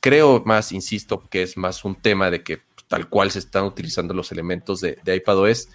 Creo 0.00 0.42
más, 0.46 0.72
insisto, 0.72 1.22
que 1.28 1.42
es 1.42 1.58
más 1.58 1.84
un 1.84 1.96
tema 1.96 2.30
de 2.30 2.42
que 2.42 2.62
tal 2.88 3.10
cual 3.10 3.30
se 3.30 3.40
están 3.40 3.64
utilizando 3.64 4.14
los 4.14 4.32
elementos 4.32 4.80
de, 4.80 4.98
de 5.04 5.16
iPadOS 5.16 5.68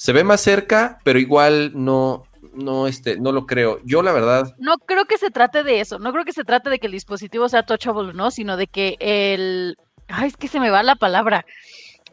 se 0.00 0.14
ve 0.14 0.24
más 0.24 0.40
cerca, 0.40 0.98
pero 1.04 1.18
igual 1.18 1.72
no, 1.74 2.22
no, 2.54 2.86
este, 2.86 3.20
no 3.20 3.32
lo 3.32 3.44
creo. 3.44 3.80
Yo 3.84 4.02
la 4.02 4.12
verdad. 4.12 4.54
No 4.58 4.78
creo 4.78 5.04
que 5.04 5.18
se 5.18 5.30
trate 5.30 5.62
de 5.62 5.80
eso. 5.80 5.98
No 5.98 6.10
creo 6.12 6.24
que 6.24 6.32
se 6.32 6.42
trate 6.42 6.70
de 6.70 6.78
que 6.78 6.86
el 6.86 6.94
dispositivo 6.94 7.50
sea 7.50 7.64
touchable, 7.64 8.14
¿no? 8.14 8.30
Sino 8.30 8.56
de 8.56 8.66
que 8.66 8.96
el. 8.98 9.76
Ay, 10.08 10.28
es 10.28 10.38
que 10.38 10.48
se 10.48 10.58
me 10.58 10.70
va 10.70 10.82
la 10.82 10.96
palabra. 10.96 11.44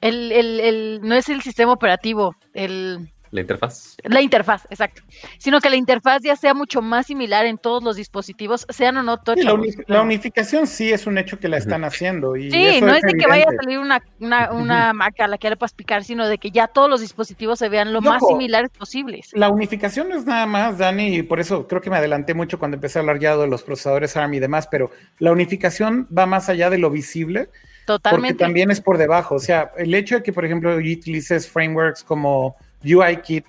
El, 0.02 0.34
el, 0.34 0.60
el, 0.60 1.00
no 1.02 1.16
es 1.16 1.30
el 1.30 1.42
sistema 1.42 1.72
operativo, 1.72 2.36
el 2.54 3.10
la 3.32 3.42
interfaz. 3.42 3.98
La 4.04 4.22
interfaz, 4.22 4.66
exacto. 4.70 5.02
Sino 5.38 5.60
que 5.60 5.70
la 5.70 5.76
interfaz 5.76 6.22
ya 6.22 6.36
sea 6.36 6.54
mucho 6.54 6.82
más 6.82 7.08
similar 7.08 7.46
en 7.46 7.58
todos 7.58 7.84
los 7.84 7.96
dispositivos, 7.96 8.66
sean 8.70 8.98
o 8.98 9.04
no 9.04 9.18
touch. 9.18 9.40
la, 9.88 10.02
unificación 10.02 10.68
sí 10.68 10.92
es 10.92 11.08
un 11.08 11.18
hecho 11.18 11.40
que 11.40 11.48
la 11.48 11.58
están 11.58 11.84
haciendo. 11.84 12.36
Y 12.36 12.52
sí, 12.52 12.82
no 12.82 12.94
es, 12.94 13.02
de 13.02 13.14
que 13.14 13.28
vaya 13.28 13.46
a 13.50 13.56
salir 13.56 13.80
una, 13.80 14.02
una, 14.20 14.52
una 14.52 14.94
Mac 14.94 15.20
a 15.20 15.28
la 15.28 15.38
que 15.38 15.50
le 15.50 15.58
puedas 15.58 15.74
picar, 15.74 16.04
sino 16.04 16.28
de 16.28 16.38
que 16.38 16.52
ya 16.52 16.68
todos 16.68 16.90
los 16.90 17.02
dispositivos 17.02 17.60
se 17.60 17.70
vean 17.70 17.94
lo 17.94 18.02
más 18.02 18.22
similares 18.28 18.70
posibles. 18.70 19.30
La 19.34 19.50
unificación 19.50 20.10
no 20.10 20.16
es 20.16 20.26
nada 20.26 20.46
más, 20.46 20.78
Dani, 20.78 21.16
y 21.16 21.24
por 21.24 21.40
eso 21.40 21.68
creo 21.68 21.82
que 21.82 21.90
me 21.90 21.98
adelanté 21.98 22.34
mucho 22.34 22.60
cuando 22.60 22.76
empecé 22.76 23.00
a 23.00 23.02
hablar 23.02 23.20
ya 23.20 23.36
de 23.36 23.48
los 23.48 23.64
procesadores 23.64 24.16
ARM 24.16 24.34
y 24.34 24.40
demás, 24.40 24.68
pero 24.70 24.92
la 25.20 25.32
unificación 25.32 26.08
va 26.16 26.26
más 26.26 26.50
allá 26.50 26.70
de 26.70 26.78
lo 26.78 26.90
visible. 26.90 27.50
Totalmente. 27.86 28.34
Porque 28.34 28.44
también 28.44 28.70
es 28.70 28.82
por 28.82 28.98
debajo. 28.98 29.36
O 29.36 29.40
sea, 29.40 29.72
el 29.78 29.94
hecho 29.94 30.16
de 30.16 30.24
que, 30.24 30.34
por 30.34 30.44
ejemplo, 30.44 30.76
utilices 30.76 31.50
frameworks 31.50 32.04
como 32.04 32.58
UIKit 32.84 33.46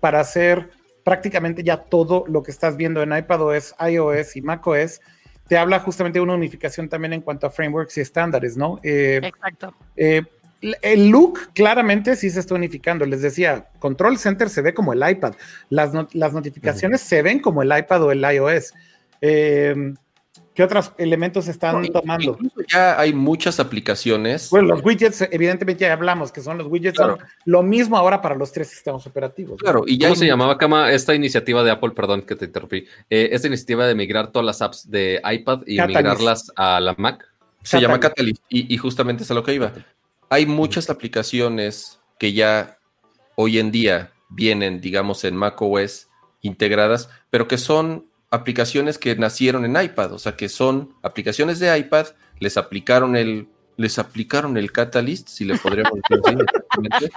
para 0.00 0.20
hacer 0.20 0.70
prácticamente 1.04 1.62
ya 1.62 1.78
todo 1.78 2.24
lo 2.28 2.42
que 2.42 2.50
estás 2.50 2.76
viendo 2.76 3.02
en 3.02 3.16
iPadOS, 3.16 3.74
iOS 3.88 4.36
y 4.36 4.42
macOS, 4.42 5.00
te 5.48 5.58
habla 5.58 5.80
justamente 5.80 6.18
de 6.18 6.22
una 6.22 6.34
unificación 6.34 6.88
también 6.88 7.12
en 7.12 7.22
cuanto 7.22 7.46
a 7.46 7.50
frameworks 7.50 7.98
y 7.98 8.00
estándares, 8.02 8.56
¿no? 8.56 8.78
Eh, 8.82 9.20
Exacto. 9.22 9.74
Eh, 9.96 10.22
el 10.60 11.08
look 11.08 11.52
claramente 11.54 12.14
sí 12.16 12.30
se 12.30 12.40
está 12.40 12.54
unificando. 12.54 13.06
Les 13.06 13.22
decía, 13.22 13.66
Control 13.78 14.18
Center 14.18 14.48
se 14.48 14.62
ve 14.62 14.74
como 14.74 14.92
el 14.92 15.08
iPad. 15.08 15.34
Las, 15.70 15.92
las 16.12 16.32
notificaciones 16.32 17.00
se 17.00 17.22
ven 17.22 17.40
como 17.40 17.62
el 17.62 17.76
iPad 17.76 18.02
o 18.04 18.12
el 18.12 18.22
iOS. 18.22 18.74
Eh, 19.22 19.94
¿Qué 20.60 20.64
otros 20.64 20.92
elementos 20.98 21.48
están 21.48 21.86
tomando? 21.86 22.36
Ya 22.70 23.00
hay 23.00 23.14
muchas 23.14 23.58
aplicaciones. 23.60 24.50
Bueno, 24.50 24.68
los 24.68 24.84
widgets, 24.84 25.22
evidentemente 25.30 25.86
ya 25.86 25.94
hablamos, 25.94 26.30
que 26.30 26.42
son 26.42 26.58
los 26.58 26.66
widgets, 26.66 26.98
son 26.98 27.16
lo 27.46 27.62
mismo 27.62 27.96
ahora 27.96 28.20
para 28.20 28.34
los 28.34 28.52
tres 28.52 28.68
sistemas 28.68 29.06
operativos. 29.06 29.58
Claro, 29.58 29.84
y 29.86 29.96
ya 29.96 30.08
¿Cómo 30.08 30.16
se 30.16 30.26
llamaba, 30.26 30.58
Kama, 30.58 30.92
esta 30.92 31.14
iniciativa 31.14 31.62
de 31.62 31.70
Apple? 31.70 31.92
Perdón 31.92 32.20
que 32.20 32.36
te 32.36 32.44
interrumpí. 32.44 32.84
Eh, 33.08 33.30
esta 33.32 33.46
iniciativa 33.46 33.86
de 33.86 33.94
migrar 33.94 34.32
todas 34.32 34.44
las 34.44 34.60
apps 34.60 34.90
de 34.90 35.22
iPad 35.24 35.62
y 35.66 35.80
migrarlas 35.80 36.52
a 36.56 36.78
la 36.78 36.94
Mac. 36.98 37.26
Se 37.62 37.80
llama 37.80 37.98
Catalyst, 37.98 38.42
y, 38.50 38.74
y 38.74 38.76
justamente 38.76 39.22
es 39.22 39.30
a 39.30 39.34
lo 39.34 39.42
que 39.42 39.54
iba. 39.54 39.72
Hay 40.28 40.44
muchas 40.44 40.90
aplicaciones 40.90 42.00
que 42.18 42.34
ya 42.34 42.76
hoy 43.34 43.58
en 43.58 43.70
día 43.70 44.12
vienen, 44.28 44.82
digamos, 44.82 45.24
en 45.24 45.36
macOS 45.36 46.08
integradas, 46.42 47.08
pero 47.30 47.48
que 47.48 47.56
son 47.56 48.09
aplicaciones 48.30 48.98
que 48.98 49.14
nacieron 49.16 49.64
en 49.64 49.82
iPad, 49.82 50.12
o 50.12 50.18
sea, 50.18 50.36
que 50.36 50.48
son 50.48 50.94
aplicaciones 51.02 51.58
de 51.58 51.76
iPad, 51.76 52.06
les 52.38 52.56
aplicaron 52.56 53.16
el 53.16 53.48
les 53.80 53.98
aplicaron 53.98 54.58
el 54.58 54.72
Catalyst, 54.72 55.28
si 55.28 55.46
le 55.46 55.56
podríamos 55.56 55.94
decir 56.06 56.38
exactamente. 56.42 57.10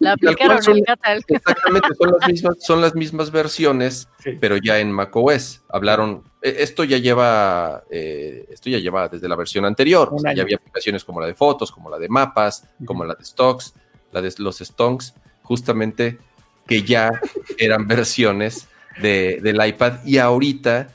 La 0.00 0.14
aplicaron 0.14 0.58
el 0.76 0.84
Catalyst. 0.84 1.30
Exactamente, 1.30 1.88
son 1.94 2.10
las 2.10 2.28
mismas, 2.28 2.56
son 2.58 2.80
las 2.80 2.94
mismas 2.96 3.30
versiones, 3.30 4.08
pero 4.40 4.56
ya 4.56 4.80
en 4.80 4.90
macOS. 4.90 5.62
Hablaron, 5.68 6.24
e, 6.42 6.56
esto 6.58 6.82
ya 6.82 6.98
lleva, 6.98 7.84
eh, 7.88 8.46
esto 8.50 8.68
ya 8.68 8.78
lleva 8.78 9.08
desde 9.08 9.28
la 9.28 9.36
versión 9.36 9.64
anterior. 9.64 10.08
O 10.10 10.18
sea, 10.18 10.34
ya 10.34 10.42
había 10.42 10.56
aplicaciones 10.56 11.04
como 11.04 11.20
la 11.20 11.28
de 11.28 11.34
fotos, 11.34 11.70
como 11.70 11.88
la 11.88 12.00
de 12.00 12.08
mapas, 12.08 12.68
como 12.84 13.04
la 13.04 13.14
de 13.14 13.24
stocks, 13.24 13.74
la 14.10 14.20
de 14.20 14.34
los 14.38 14.58
stonks, 14.58 15.14
justamente 15.44 16.18
que 16.66 16.82
ya 16.82 17.12
eran 17.58 17.86
versiones 17.86 18.66
del 19.00 19.66
iPad 19.66 20.04
y 20.04 20.18
ahorita 20.18 20.88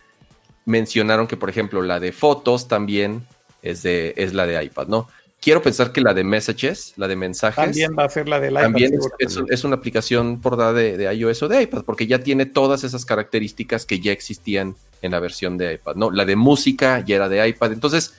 mencionaron 0.66 1.28
que, 1.28 1.38
por 1.38 1.50
ejemplo, 1.50 1.82
la 1.82 2.00
de 2.00 2.12
fotos 2.12 2.68
también 2.68 3.26
es, 3.62 3.84
de, 3.84 4.14
es 4.18 4.34
la 4.34 4.46
de 4.46 4.64
iPad, 4.64 4.88
¿no? 4.88 5.08
Quiero 5.40 5.62
pensar 5.62 5.92
que 5.92 6.02
la 6.02 6.14
de 6.14 6.24
Messages, 6.24 6.94
la 6.98 7.08
de 7.08 7.16
mensajes. 7.16 7.64
También 7.64 7.96
va 7.98 8.06
a 8.06 8.10
ser 8.10 8.28
la 8.28 8.40
del 8.40 8.54
iPad. 8.54 8.64
También 8.64 9.00
es, 9.20 9.64
una 9.64 9.76
aplicación 9.76 10.42
por 10.42 10.58
de, 10.74 10.98
de 10.98 11.14
iOS 11.14 11.44
o 11.44 11.48
de 11.48 11.62
iPad, 11.62 11.84
porque 11.86 12.08
ya 12.08 12.20
tiene 12.20 12.48
todas 12.48 12.84
esas 12.84 13.06
características 13.06 13.86
que 13.86 14.00
ya 14.00 14.12
existían 14.12 14.76
en 15.02 15.12
la 15.12 15.20
versión 15.20 15.58
de 15.58 15.76
iPad, 15.76 15.96
¿no? 15.96 16.12
La 16.12 16.26
de 16.26 16.36
música 16.36 17.04
ya 17.06 17.16
era 17.16 17.30
de 17.30 17.48
iPad. 17.48 17.72
Entonces, 17.72 18.16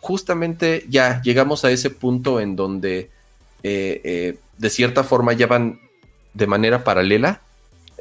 justamente 0.00 0.84
ya 0.88 1.22
llegamos 1.22 1.64
a 1.64 1.70
ese 1.70 1.90
punto 1.90 2.40
en 2.40 2.56
donde 2.56 3.10
eh, 3.62 4.00
eh, 4.02 4.38
de 4.58 4.70
cierta 4.70 5.04
forma 5.04 5.34
ya 5.34 5.46
van 5.46 5.78
de 6.34 6.46
manera 6.46 6.82
paralela 6.82 7.42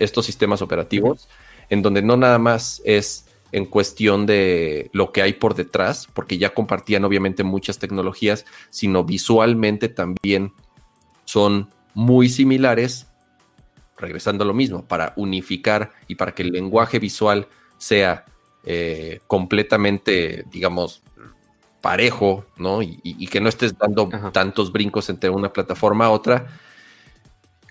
estos 0.04 0.26
sistemas 0.26 0.62
operativos, 0.62 1.30
en 1.70 1.82
donde 1.82 2.02
no 2.02 2.18
nada 2.18 2.40
más 2.40 2.82
es 2.86 3.26
en 3.52 3.66
cuestión 3.66 4.26
de 4.26 4.90
lo 4.94 5.12
que 5.12 5.22
hay 5.22 5.34
por 5.34 5.56
detrás, 5.56 6.08
porque 6.14 6.38
ya 6.38 6.54
compartían 6.54 7.04
obviamente 7.04 7.44
muchas 7.44 7.80
tecnologías, 7.80 8.46
sino 8.70 9.04
visualmente 9.04 9.90
también 9.90 10.54
son 11.26 11.70
muy 11.94 12.30
similares, 12.30 13.08
regresando 13.98 14.44
a 14.44 14.48
lo 14.48 14.54
mismo, 14.54 14.86
para 14.86 15.14
unificar 15.16 15.92
y 16.08 16.16
para 16.16 16.34
que 16.34 16.44
el 16.44 16.52
lenguaje 16.52 17.00
visual 17.00 17.48
sea 17.78 18.26
eh, 18.64 19.20
completamente, 19.28 20.46
digamos, 20.52 21.04
parejo, 21.82 22.46
¿no? 22.58 22.82
Y, 22.82 23.28
que 23.28 23.42
no 23.42 23.50
estés 23.50 23.78
dando 23.78 24.08
tantos 24.32 24.72
brincos 24.72 25.10
entre 25.10 25.30
una 25.30 25.52
plataforma 25.52 26.06
a 26.06 26.12
otra. 26.12 26.48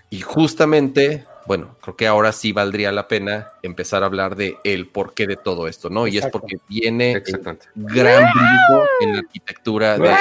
Y 0.09 0.19
justamente 0.21 1.25
bueno, 1.45 1.75
creo 1.81 1.95
que 1.95 2.07
ahora 2.07 2.31
sí 2.31 2.51
valdría 2.51 2.91
la 2.91 3.07
pena 3.07 3.49
empezar 3.61 4.03
a 4.03 4.05
hablar 4.05 4.35
de 4.35 4.57
el 4.63 4.87
porqué 4.87 5.27
de 5.27 5.35
todo 5.35 5.67
esto, 5.67 5.89
¿no? 5.89 6.07
Y 6.07 6.17
es 6.17 6.27
porque 6.27 6.57
viene 6.67 7.21
gran 7.75 8.23
brillo 8.33 8.87
en 9.01 9.13
la 9.13 9.19
arquitectura 9.19 9.97
de, 9.97 10.15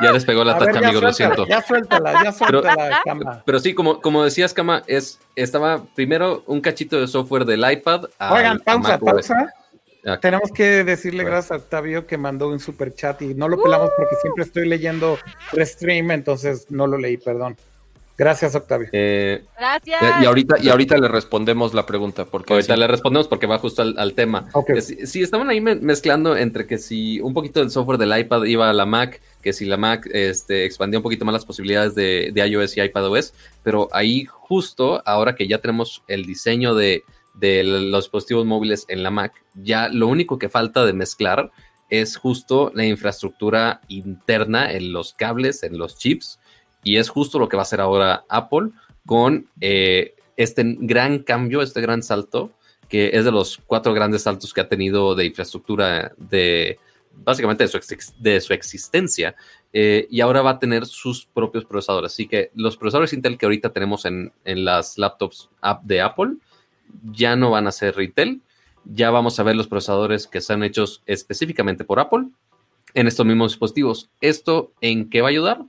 Ya 0.00 0.12
despegó 0.12 0.44
la 0.44 0.58
tacha, 0.58 0.78
amigo, 0.78 1.00
lo 1.00 1.12
siento. 1.12 1.46
Ya 1.46 1.62
suéltala, 1.62 2.24
ya 2.24 2.32
suéltala, 2.32 3.02
Cama. 3.04 3.42
Pero 3.46 3.60
sí, 3.60 3.74
como, 3.74 4.00
como 4.00 4.24
decías, 4.24 4.52
Cama, 4.52 4.82
es, 4.86 5.20
estaba 5.36 5.84
primero 5.94 6.42
un 6.46 6.60
cachito 6.60 7.00
de 7.00 7.06
software 7.06 7.44
del 7.44 7.64
iPad. 7.70 8.06
Oigan, 8.30 8.58
pausa, 8.60 8.98
pausa. 8.98 9.54
Tenemos 10.20 10.50
que 10.52 10.84
decirle 10.84 11.24
gracias 11.24 11.52
a 11.52 11.56
Octavio 11.56 12.06
que 12.06 12.18
mandó 12.18 12.48
un 12.48 12.60
super 12.60 12.94
chat 12.94 13.22
y 13.22 13.34
no 13.34 13.48
lo 13.48 13.62
pelamos 13.62 13.90
porque 13.96 14.16
siempre 14.20 14.44
estoy 14.44 14.68
leyendo 14.68 15.16
Restream, 15.52 16.10
entonces 16.10 16.66
no 16.70 16.86
lo 16.86 16.98
leí, 16.98 17.16
perdón. 17.16 17.56
Gracias, 18.16 18.54
Octavio. 18.54 18.88
Eh, 18.92 19.44
Gracias. 19.58 20.22
Y 20.22 20.24
ahorita, 20.24 20.56
y 20.60 20.68
ahorita 20.68 20.96
le 20.98 21.08
respondemos 21.08 21.74
la 21.74 21.84
pregunta. 21.84 22.24
Porque 22.26 22.52
ahorita 22.52 22.76
le 22.76 22.86
respondemos 22.86 23.26
porque 23.26 23.46
va 23.46 23.58
justo 23.58 23.82
al, 23.82 24.14
tema. 24.14 24.48
Si, 25.04 25.22
estaban 25.22 25.50
ahí 25.50 25.60
mezclando 25.60 26.36
entre 26.36 26.66
que 26.66 26.78
si 26.78 27.20
un 27.20 27.34
poquito 27.34 27.60
del 27.60 27.70
software 27.70 27.98
del 27.98 28.16
iPad 28.16 28.44
iba 28.44 28.70
a 28.70 28.72
la 28.72 28.86
Mac, 28.86 29.20
que 29.42 29.52
si 29.52 29.64
la 29.64 29.76
Mac 29.76 30.08
este, 30.12 30.64
expandía 30.64 31.00
un 31.00 31.02
poquito 31.02 31.24
más 31.24 31.32
las 31.32 31.44
posibilidades 31.44 31.94
de, 31.96 32.30
de 32.32 32.48
iOS 32.48 32.76
y 32.76 32.82
iPadOS, 32.82 33.34
pero 33.64 33.88
ahí 33.92 34.26
justo 34.26 35.02
ahora 35.04 35.34
que 35.34 35.48
ya 35.48 35.58
tenemos 35.58 36.04
el 36.06 36.24
diseño 36.24 36.74
de, 36.74 37.02
de 37.34 37.64
los 37.64 38.04
dispositivos 38.04 38.46
móviles 38.46 38.84
en 38.88 39.02
la 39.02 39.10
Mac, 39.10 39.32
ya 39.54 39.88
lo 39.88 40.06
único 40.06 40.38
que 40.38 40.48
falta 40.48 40.86
de 40.86 40.92
mezclar 40.92 41.50
es 41.90 42.16
justo 42.16 42.70
la 42.74 42.84
infraestructura 42.84 43.80
interna 43.88 44.70
en 44.72 44.92
los 44.92 45.12
cables, 45.14 45.62
en 45.64 45.78
los 45.78 45.98
chips 45.98 46.38
y 46.84 46.98
es 46.98 47.08
justo 47.08 47.38
lo 47.38 47.48
que 47.48 47.56
va 47.56 47.62
a 47.62 47.64
hacer 47.64 47.80
ahora 47.80 48.24
Apple 48.28 48.70
con 49.06 49.48
eh, 49.60 50.14
este 50.36 50.62
gran 50.78 51.20
cambio, 51.20 51.62
este 51.62 51.80
gran 51.80 52.02
salto, 52.02 52.52
que 52.88 53.10
es 53.14 53.24
de 53.24 53.32
los 53.32 53.60
cuatro 53.66 53.92
grandes 53.94 54.22
saltos 54.22 54.52
que 54.52 54.60
ha 54.60 54.68
tenido 54.68 55.14
de 55.14 55.26
infraestructura 55.26 56.12
de 56.16 56.78
básicamente 57.12 57.64
de 57.64 57.68
su, 57.68 57.80
de 58.18 58.40
su 58.40 58.52
existencia. 58.52 59.34
Eh, 59.72 60.06
y 60.10 60.20
ahora 60.20 60.42
va 60.42 60.50
a 60.50 60.58
tener 60.58 60.86
sus 60.86 61.26
propios 61.26 61.64
procesadores. 61.64 62.12
Así 62.12 62.28
que 62.28 62.50
los 62.54 62.76
procesadores 62.76 63.12
Intel 63.12 63.38
que 63.38 63.46
ahorita 63.46 63.72
tenemos 63.72 64.04
en, 64.04 64.32
en 64.44 64.64
las 64.64 64.98
laptops 64.98 65.50
app 65.60 65.82
de 65.84 66.00
Apple 66.00 66.34
ya 67.02 67.34
no 67.36 67.50
van 67.50 67.66
a 67.66 67.72
ser 67.72 67.96
retail. 67.96 68.40
Ya 68.84 69.10
vamos 69.10 69.40
a 69.40 69.42
ver 69.42 69.56
los 69.56 69.66
procesadores 69.66 70.26
que 70.26 70.38
están 70.38 70.62
hechos 70.62 71.02
específicamente 71.06 71.84
por 71.84 71.98
Apple 71.98 72.28
en 72.92 73.06
estos 73.06 73.26
mismos 73.26 73.52
dispositivos. 73.52 74.10
¿Esto 74.20 74.72
en 74.80 75.08
qué 75.10 75.22
va 75.22 75.28
a 75.28 75.30
ayudar? 75.30 75.64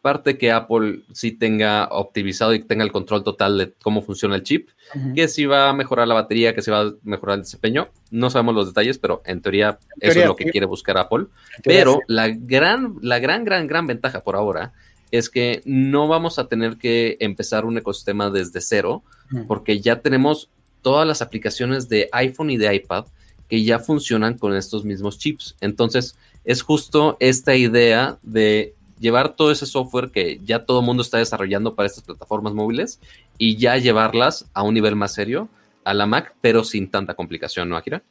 Parte 0.00 0.38
que 0.38 0.52
Apple 0.52 1.00
sí 1.12 1.32
tenga 1.32 1.88
optimizado 1.90 2.54
y 2.54 2.62
tenga 2.62 2.84
el 2.84 2.92
control 2.92 3.24
total 3.24 3.58
de 3.58 3.72
cómo 3.82 4.02
funciona 4.02 4.36
el 4.36 4.42
chip, 4.42 4.68
que 5.14 5.28
si 5.28 5.44
va 5.44 5.68
a 5.68 5.72
mejorar 5.72 6.06
la 6.06 6.14
batería, 6.14 6.54
que 6.54 6.62
si 6.62 6.70
va 6.70 6.80
a 6.80 6.92
mejorar 7.02 7.36
el 7.36 7.42
desempeño. 7.42 7.88
No 8.10 8.30
sabemos 8.30 8.54
los 8.54 8.66
detalles, 8.66 8.98
pero 8.98 9.22
en 9.24 9.42
teoría, 9.42 9.78
eso 10.00 10.20
es 10.20 10.26
lo 10.26 10.36
que 10.36 10.46
quiere 10.46 10.66
buscar 10.66 10.98
Apple. 10.98 11.26
Pero 11.64 12.00
la 12.06 12.28
gran, 12.28 12.96
la 13.02 13.18
gran, 13.18 13.44
gran, 13.44 13.66
gran 13.66 13.86
ventaja 13.86 14.22
por 14.22 14.36
ahora 14.36 14.72
es 15.10 15.30
que 15.30 15.62
no 15.64 16.06
vamos 16.06 16.38
a 16.38 16.48
tener 16.48 16.76
que 16.76 17.16
empezar 17.20 17.64
un 17.64 17.78
ecosistema 17.78 18.30
desde 18.30 18.60
cero, 18.60 19.02
porque 19.46 19.80
ya 19.80 20.00
tenemos 20.00 20.48
todas 20.82 21.06
las 21.06 21.22
aplicaciones 21.22 21.88
de 21.88 22.08
iPhone 22.12 22.50
y 22.50 22.56
de 22.56 22.74
iPad 22.74 23.06
que 23.48 23.64
ya 23.64 23.78
funcionan 23.78 24.38
con 24.38 24.54
estos 24.54 24.84
mismos 24.84 25.18
chips. 25.18 25.56
Entonces, 25.60 26.16
es 26.44 26.62
justo 26.62 27.16
esta 27.20 27.56
idea 27.56 28.18
de 28.22 28.74
llevar 28.98 29.36
todo 29.36 29.50
ese 29.50 29.66
software 29.66 30.10
que 30.10 30.40
ya 30.44 30.64
todo 30.64 30.80
el 30.80 30.86
mundo 30.86 31.02
está 31.02 31.18
desarrollando 31.18 31.74
para 31.74 31.86
estas 31.86 32.04
plataformas 32.04 32.54
móviles 32.54 33.00
y 33.38 33.56
ya 33.56 33.76
llevarlas 33.76 34.50
a 34.54 34.62
un 34.62 34.74
nivel 34.74 34.96
más 34.96 35.14
serio 35.14 35.48
a 35.84 35.94
la 35.94 36.06
Mac, 36.06 36.34
pero 36.40 36.64
sin 36.64 36.90
tanta 36.90 37.14
complicación, 37.14 37.68
¿no, 37.68 37.76
Akira? 37.76 38.02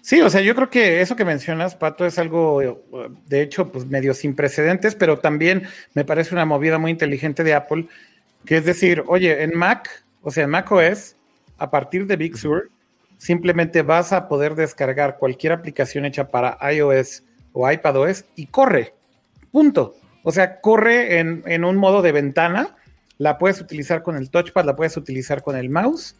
Sí, 0.00 0.20
o 0.20 0.28
sea, 0.28 0.42
yo 0.42 0.54
creo 0.54 0.68
que 0.68 1.00
eso 1.00 1.16
que 1.16 1.24
mencionas, 1.24 1.76
Pato, 1.76 2.04
es 2.04 2.18
algo, 2.18 2.82
de 3.26 3.40
hecho, 3.40 3.72
pues 3.72 3.86
medio 3.86 4.12
sin 4.12 4.34
precedentes, 4.34 4.94
pero 4.94 5.18
también 5.18 5.66
me 5.94 6.04
parece 6.04 6.34
una 6.34 6.44
movida 6.44 6.78
muy 6.78 6.90
inteligente 6.90 7.42
de 7.42 7.54
Apple, 7.54 7.86
que 8.44 8.58
es 8.58 8.64
decir, 8.66 9.02
oye, 9.06 9.42
en 9.42 9.56
Mac, 9.56 10.04
o 10.20 10.30
sea, 10.30 10.44
en 10.44 10.50
Mac 10.50 10.70
OS, 10.70 11.16
a 11.56 11.70
partir 11.70 12.06
de 12.06 12.16
Big 12.16 12.36
Sur, 12.36 12.70
simplemente 13.16 13.80
vas 13.80 14.12
a 14.12 14.28
poder 14.28 14.54
descargar 14.54 15.16
cualquier 15.18 15.52
aplicación 15.52 16.04
hecha 16.04 16.28
para 16.28 16.58
iOS 16.70 17.22
o 17.52 17.70
iPadOS 17.70 18.24
y 18.36 18.46
corre. 18.46 18.92
Punto. 19.50 19.94
O 20.24 20.32
sea, 20.32 20.60
corre 20.60 21.18
en, 21.20 21.64
un 21.64 21.76
modo 21.76 22.00
de 22.02 22.10
ventana, 22.10 22.74
la 23.18 23.38
puedes 23.38 23.60
utilizar 23.60 24.02
con 24.02 24.16
el 24.16 24.30
touchpad, 24.30 24.64
la 24.64 24.74
puedes 24.74 24.96
utilizar 24.96 25.42
con 25.42 25.54
el 25.54 25.68
mouse. 25.68 26.16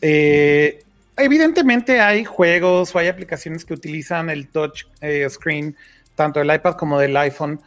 Eh, 0.00 0.82
evidentemente 1.18 2.00
hay 2.00 2.24
juegos 2.24 2.94
o 2.94 2.98
hay 2.98 3.08
aplicaciones 3.08 3.66
que 3.66 3.74
utilizan 3.74 4.30
el 4.30 4.48
touch 4.48 4.84
eh, 5.02 5.28
screen, 5.28 5.76
tanto 6.14 6.40
del 6.40 6.52
iPad 6.52 6.76
como 6.76 6.98
del 6.98 7.14
iPhone, 7.14 7.60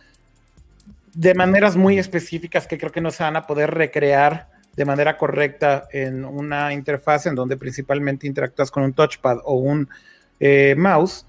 de 1.14 1.36
maneras 1.36 1.76
muy 1.76 2.00
específicas 2.00 2.66
que 2.66 2.80
creo 2.80 2.92
que 2.92 3.02
no 3.02 3.12
se 3.12 3.22
van 3.22 3.36
a 3.36 3.46
poder 3.46 3.70
recrear 3.70 4.48
de 4.76 4.86
manera 4.86 5.18
correcta 5.18 5.88
en 5.92 6.26
una 6.26 6.74
interfaz 6.74 7.28
en 7.28 7.36
donde 7.36 7.58
principalmente 7.58 8.26
interactúas 8.26 8.72
con 8.72 8.82
un 8.82 8.94
touchpad 8.94 9.38
o 9.44 9.56
un 9.56 9.88
eh, 10.40 10.74
mouse. 10.76 11.28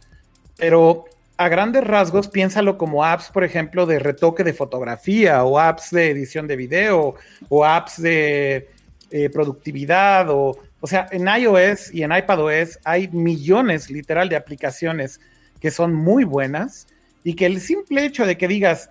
Pero 0.56 1.04
a 1.40 1.48
grandes 1.48 1.84
rasgos, 1.84 2.28
piénsalo 2.28 2.76
como 2.76 3.02
apps, 3.02 3.30
por 3.30 3.44
ejemplo, 3.44 3.86
de 3.86 3.98
retoque 3.98 4.44
de 4.44 4.52
fotografía 4.52 5.42
o 5.42 5.58
apps 5.58 5.90
de 5.90 6.10
edición 6.10 6.46
de 6.46 6.54
video 6.54 7.14
o 7.48 7.64
apps 7.64 8.02
de 8.02 8.68
eh, 9.10 9.30
productividad 9.30 10.28
o, 10.28 10.58
o 10.80 10.86
sea, 10.86 11.06
en 11.10 11.26
iOS 11.26 11.94
y 11.94 12.02
en 12.02 12.12
iPadOS 12.12 12.78
hay 12.84 13.08
millones 13.08 13.88
literal 13.88 14.28
de 14.28 14.36
aplicaciones 14.36 15.18
que 15.60 15.70
son 15.70 15.94
muy 15.94 16.24
buenas 16.24 16.86
y 17.24 17.32
que 17.32 17.46
el 17.46 17.62
simple 17.62 18.04
hecho 18.04 18.26
de 18.26 18.36
que 18.36 18.46
digas 18.46 18.90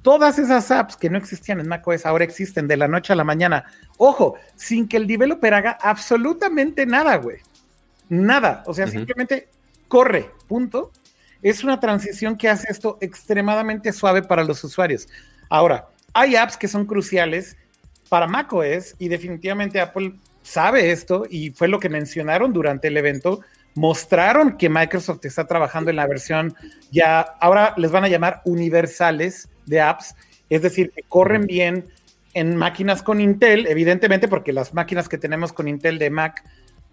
todas 0.00 0.38
esas 0.38 0.70
apps 0.70 0.96
que 0.96 1.10
no 1.10 1.18
existían 1.18 1.60
en 1.60 1.68
macOS 1.68 2.06
ahora 2.06 2.24
existen 2.24 2.66
de 2.66 2.78
la 2.78 2.88
noche 2.88 3.12
a 3.12 3.16
la 3.16 3.24
mañana, 3.24 3.66
ojo, 3.98 4.36
sin 4.56 4.88
que 4.88 4.96
el 4.96 5.06
developer 5.06 5.52
haga 5.52 5.76
absolutamente 5.78 6.86
nada, 6.86 7.16
güey. 7.16 7.40
Nada, 8.08 8.62
o 8.64 8.72
sea, 8.72 8.86
simplemente 8.86 9.50
corre, 9.86 10.30
punto 10.48 10.92
es 11.42 11.64
una 11.64 11.80
transición 11.80 12.36
que 12.36 12.48
hace 12.48 12.70
esto 12.70 12.98
extremadamente 13.00 13.92
suave 13.92 14.22
para 14.22 14.44
los 14.44 14.62
usuarios. 14.64 15.08
Ahora, 15.48 15.88
hay 16.12 16.36
apps 16.36 16.56
que 16.56 16.68
son 16.68 16.86
cruciales 16.86 17.56
para 18.08 18.26
macOS 18.26 18.94
y 18.98 19.08
definitivamente 19.08 19.80
Apple 19.80 20.14
sabe 20.42 20.90
esto 20.90 21.24
y 21.28 21.50
fue 21.50 21.68
lo 21.68 21.78
que 21.78 21.88
mencionaron 21.88 22.52
durante 22.52 22.88
el 22.88 22.96
evento. 22.96 23.40
Mostraron 23.74 24.56
que 24.56 24.68
Microsoft 24.68 25.24
está 25.24 25.46
trabajando 25.46 25.90
en 25.90 25.96
la 25.96 26.06
versión 26.06 26.54
ya, 26.90 27.20
ahora 27.20 27.74
les 27.76 27.90
van 27.90 28.04
a 28.04 28.08
llamar 28.08 28.42
universales 28.44 29.48
de 29.66 29.80
apps, 29.80 30.14
es 30.48 30.62
decir, 30.62 30.90
que 30.90 31.02
corren 31.04 31.46
bien 31.46 31.86
en 32.34 32.56
máquinas 32.56 33.02
con 33.02 33.20
Intel, 33.20 33.66
evidentemente 33.66 34.28
porque 34.28 34.52
las 34.52 34.74
máquinas 34.74 35.08
que 35.08 35.18
tenemos 35.18 35.52
con 35.52 35.68
Intel 35.68 35.98
de 35.98 36.10
Mac 36.10 36.44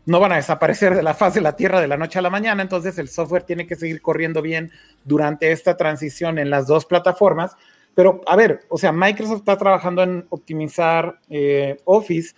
no 0.07 0.21
van 0.21 0.31
a 0.31 0.37
desaparecer 0.37 0.95
de 0.95 1.03
la 1.03 1.13
faz 1.13 1.33
de 1.33 1.41
la 1.41 1.57
Tierra 1.57 1.81
de 1.81 1.87
la 1.87 1.97
noche 1.97 2.17
a 2.17 2.21
la 2.21 2.29
mañana, 2.29 2.63
entonces 2.63 2.97
el 2.97 3.09
software 3.09 3.43
tiene 3.43 3.67
que 3.67 3.75
seguir 3.75 4.01
corriendo 4.01 4.41
bien 4.41 4.71
durante 5.03 5.51
esta 5.51 5.75
transición 5.75 6.39
en 6.39 6.49
las 6.49 6.65
dos 6.65 6.85
plataformas. 6.85 7.57
Pero, 7.93 8.21
a 8.25 8.37
ver, 8.37 8.61
o 8.69 8.77
sea, 8.77 8.93
Microsoft 8.93 9.39
está 9.39 9.57
trabajando 9.57 10.01
en 10.03 10.25
optimizar 10.29 11.19
eh, 11.29 11.77
Office 11.83 12.33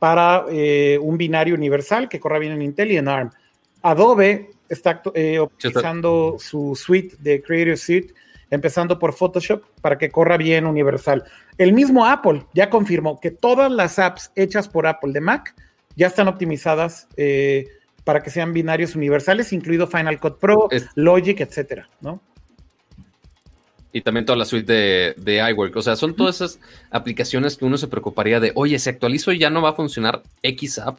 para 0.00 0.46
eh, 0.50 0.98
un 1.00 1.16
binario 1.16 1.54
universal 1.54 2.08
que 2.08 2.18
corra 2.18 2.40
bien 2.40 2.54
en 2.54 2.62
Intel 2.62 2.90
y 2.90 2.96
en 2.96 3.06
ARM. 3.06 3.30
Adobe 3.82 4.50
está 4.68 5.00
eh, 5.14 5.38
optimizando 5.38 6.36
su 6.40 6.74
suite 6.74 7.16
de 7.20 7.40
Creative 7.40 7.76
Suite, 7.76 8.14
empezando 8.50 8.98
por 8.98 9.12
Photoshop, 9.12 9.62
para 9.80 9.96
que 9.96 10.10
corra 10.10 10.36
bien 10.36 10.66
universal. 10.66 11.22
El 11.56 11.72
mismo 11.72 12.04
Apple 12.04 12.46
ya 12.52 12.68
confirmó 12.68 13.20
que 13.20 13.30
todas 13.30 13.70
las 13.70 14.00
apps 14.00 14.32
hechas 14.34 14.68
por 14.68 14.88
Apple 14.88 15.12
de 15.12 15.20
Mac 15.20 15.54
ya 15.96 16.06
están 16.06 16.28
optimizadas 16.28 17.08
eh, 17.16 17.68
para 18.04 18.22
que 18.22 18.30
sean 18.30 18.52
binarios 18.52 18.96
universales, 18.96 19.52
incluido 19.52 19.86
Final 19.86 20.18
Cut 20.20 20.38
Pro, 20.38 20.68
Logic, 20.94 21.40
etcétera, 21.40 21.88
¿no? 22.00 22.20
Y 23.92 24.00
también 24.00 24.24
toda 24.24 24.38
la 24.38 24.46
suite 24.46 24.72
de, 24.72 25.14
de 25.18 25.50
iWork. 25.50 25.76
O 25.76 25.82
sea, 25.82 25.96
son 25.96 26.16
todas 26.16 26.36
esas 26.36 26.58
aplicaciones 26.90 27.58
que 27.58 27.66
uno 27.66 27.76
se 27.76 27.88
preocuparía 27.88 28.40
de, 28.40 28.52
oye, 28.54 28.78
se 28.78 28.88
actualizo 28.88 29.32
y 29.32 29.38
ya 29.38 29.50
no 29.50 29.60
va 29.60 29.70
a 29.70 29.74
funcionar 29.74 30.22
X 30.42 30.78
app 30.78 30.98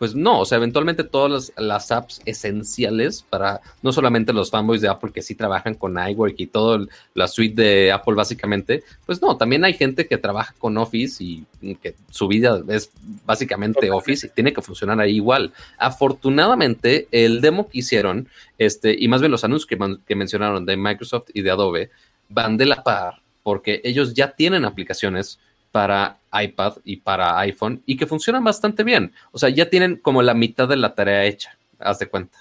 pues 0.00 0.14
no, 0.14 0.40
o 0.40 0.46
sea, 0.46 0.56
eventualmente 0.56 1.04
todas 1.04 1.52
las, 1.58 1.92
apps 1.92 2.22
esenciales 2.24 3.22
para 3.28 3.60
no 3.82 3.92
solamente 3.92 4.32
los 4.32 4.50
fanboys 4.50 4.80
de 4.80 4.88
Apple 4.88 5.12
que 5.12 5.20
sí 5.20 5.34
trabajan 5.34 5.74
con 5.74 5.98
iWork 5.98 6.36
y 6.38 6.46
toda 6.46 6.86
la 7.12 7.28
suite 7.28 7.62
de 7.62 7.92
Apple 7.92 8.14
básicamente, 8.14 8.82
pues 9.04 9.20
no, 9.20 9.36
también 9.36 9.62
hay 9.62 9.74
gente 9.74 10.06
que 10.06 10.16
trabaja 10.16 10.54
con 10.58 10.78
Office 10.78 11.22
y 11.22 11.44
que 11.82 11.96
su 12.10 12.28
vida 12.28 12.62
es 12.68 12.90
básicamente 13.26 13.90
Office 13.90 14.26
y 14.26 14.30
tiene 14.30 14.54
que 14.54 14.62
funcionar 14.62 14.98
ahí 15.00 15.16
igual. 15.16 15.52
Afortunadamente, 15.76 17.06
el 17.12 17.42
demo 17.42 17.68
que 17.68 17.80
hicieron, 17.80 18.26
este, 18.56 18.96
y 18.98 19.06
más 19.06 19.20
bien 19.20 19.30
los 19.30 19.44
anuncios 19.44 19.66
que, 19.66 19.98
que 20.06 20.14
mencionaron 20.16 20.64
de 20.64 20.78
Microsoft 20.78 21.28
y 21.34 21.42
de 21.42 21.50
Adobe, 21.50 21.90
van 22.30 22.56
de 22.56 22.64
la 22.64 22.82
par 22.82 23.20
porque 23.42 23.80
ellos 23.84 24.14
ya 24.14 24.32
tienen 24.32 24.64
aplicaciones 24.64 25.40
para 25.72 26.18
iPad 26.32 26.74
y 26.84 26.96
para 26.96 27.38
iPhone 27.40 27.82
y 27.86 27.96
que 27.96 28.06
funcionan 28.06 28.44
bastante 28.44 28.84
bien. 28.84 29.12
O 29.32 29.38
sea, 29.38 29.48
ya 29.48 29.68
tienen 29.68 29.96
como 29.96 30.22
la 30.22 30.34
mitad 30.34 30.68
de 30.68 30.76
la 30.76 30.94
tarea 30.94 31.24
hecha, 31.24 31.56
haz 31.78 31.98
de 31.98 32.06
cuenta. 32.06 32.38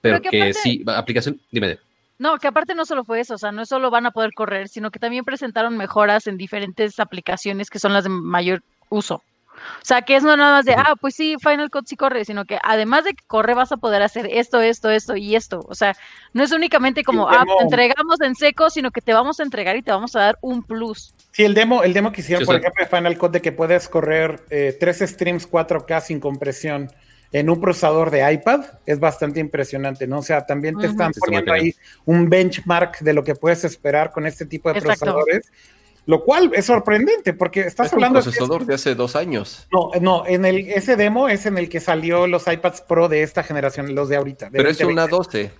Pero, 0.00 0.20
que, 0.20 0.52
sí, 0.54 0.84
aplicación, 0.86 1.40
dime. 1.50 1.78
No, 2.18 2.38
que 2.38 2.48
aparte 2.48 2.74
no 2.74 2.86
solo 2.86 3.04
fue 3.04 3.20
eso, 3.20 3.34
o 3.34 3.38
sea, 3.38 3.52
no 3.52 3.66
solo 3.66 3.90
van 3.90 4.06
a 4.06 4.10
poder 4.10 4.32
correr, 4.32 4.68
sino 4.68 4.90
que 4.90 4.98
también 4.98 5.24
presentaron 5.24 5.76
mejoras 5.76 6.26
en 6.26 6.36
diferentes 6.36 6.98
aplicaciones 6.98 7.68
que 7.68 7.78
son 7.78 7.92
las 7.92 8.04
de 8.04 8.10
mayor 8.10 8.62
uso. 8.88 9.22
O 9.56 9.84
sea, 9.84 10.02
que 10.02 10.16
es 10.16 10.22
no 10.22 10.36
nada 10.36 10.56
más 10.56 10.64
de, 10.64 10.74
ah, 10.74 10.94
pues 11.00 11.14
sí, 11.14 11.36
Final 11.40 11.70
Cut 11.70 11.86
sí 11.86 11.96
corre, 11.96 12.24
sino 12.24 12.44
que 12.44 12.58
además 12.62 13.04
de 13.04 13.14
que 13.14 13.24
corre 13.26 13.54
vas 13.54 13.72
a 13.72 13.76
poder 13.76 14.02
hacer 14.02 14.28
esto, 14.30 14.60
esto, 14.60 14.90
esto 14.90 15.16
y 15.16 15.36
esto. 15.36 15.64
O 15.68 15.74
sea, 15.74 15.96
no 16.32 16.42
es 16.42 16.52
únicamente 16.52 17.04
como, 17.04 17.28
ah, 17.28 17.44
te 17.58 17.64
entregamos 17.64 18.20
en 18.20 18.34
seco, 18.34 18.70
sino 18.70 18.90
que 18.90 19.00
te 19.00 19.12
vamos 19.12 19.40
a 19.40 19.42
entregar 19.42 19.76
y 19.76 19.82
te 19.82 19.90
vamos 19.90 20.14
a 20.16 20.20
dar 20.20 20.38
un 20.40 20.62
plus. 20.62 21.14
Sí, 21.32 21.44
el 21.44 21.54
demo, 21.54 21.82
el 21.82 21.92
demo 21.92 22.12
que 22.12 22.20
hicieron, 22.20 22.44
por 22.44 22.56
ejemplo, 22.56 22.84
de 22.84 22.90
Final 22.90 23.18
Cut 23.18 23.32
de 23.32 23.42
que 23.42 23.52
puedes 23.52 23.88
correr 23.88 24.44
eh, 24.50 24.76
tres 24.78 24.98
streams 24.98 25.50
4K 25.50 26.00
sin 26.00 26.20
compresión 26.20 26.90
en 27.32 27.50
un 27.50 27.60
procesador 27.60 28.10
de 28.10 28.32
iPad 28.32 28.64
es 28.86 29.00
bastante 29.00 29.40
impresionante, 29.40 30.06
¿no? 30.06 30.18
O 30.18 30.22
sea, 30.22 30.46
también 30.46 30.78
te 30.78 30.86
están 30.86 31.12
poniendo 31.12 31.52
ahí 31.52 31.74
un 32.04 32.30
benchmark 32.30 33.00
de 33.00 33.12
lo 33.12 33.24
que 33.24 33.34
puedes 33.34 33.64
esperar 33.64 34.12
con 34.12 34.26
este 34.26 34.46
tipo 34.46 34.72
de 34.72 34.80
procesadores 34.80 35.50
lo 36.06 36.24
cual 36.24 36.52
es 36.54 36.66
sorprendente 36.66 37.34
porque 37.34 37.60
estás 37.60 37.92
hablando 37.92 38.20
un 38.20 38.24
procesador 38.24 38.64
de, 38.64 38.74
hace 38.74 38.94
dos 38.94 39.16
años. 39.16 39.66
No, 39.72 39.90
no, 40.00 40.26
en 40.26 40.44
el 40.44 40.68
ese 40.70 40.96
demo 40.96 41.28
es 41.28 41.46
en 41.46 41.58
el 41.58 41.68
que 41.68 41.80
salió 41.80 42.26
los 42.26 42.46
iPads 42.46 42.82
Pro 42.82 43.08
de 43.08 43.22
esta 43.22 43.42
generación, 43.42 43.94
los 43.94 44.08
de 44.08 44.16
ahorita. 44.16 44.48
Pero 44.50 44.70
es 44.70 44.80
una 44.80 45.06
12. 45.06 45.50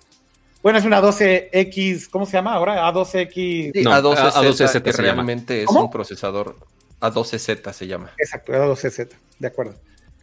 Bueno, 0.63 0.79
es 0.79 0.85
una 0.85 1.01
12X, 1.01 2.09
¿cómo 2.11 2.27
se 2.27 2.33
llama 2.33 2.55
ahora? 2.55 2.89
A12X. 2.91 3.33
Sí, 3.35 3.73
A12Z, 3.85 4.33
A12Z 4.33 4.97
realmente 4.97 5.63
es 5.63 5.69
un 5.69 5.91
procesador 5.91 6.57
A12Z 7.01 7.73
se 7.73 7.87
llama. 7.87 8.13
Exacto, 8.19 8.53
A12Z, 8.53 9.11
de 9.39 9.47
acuerdo. 9.47 9.75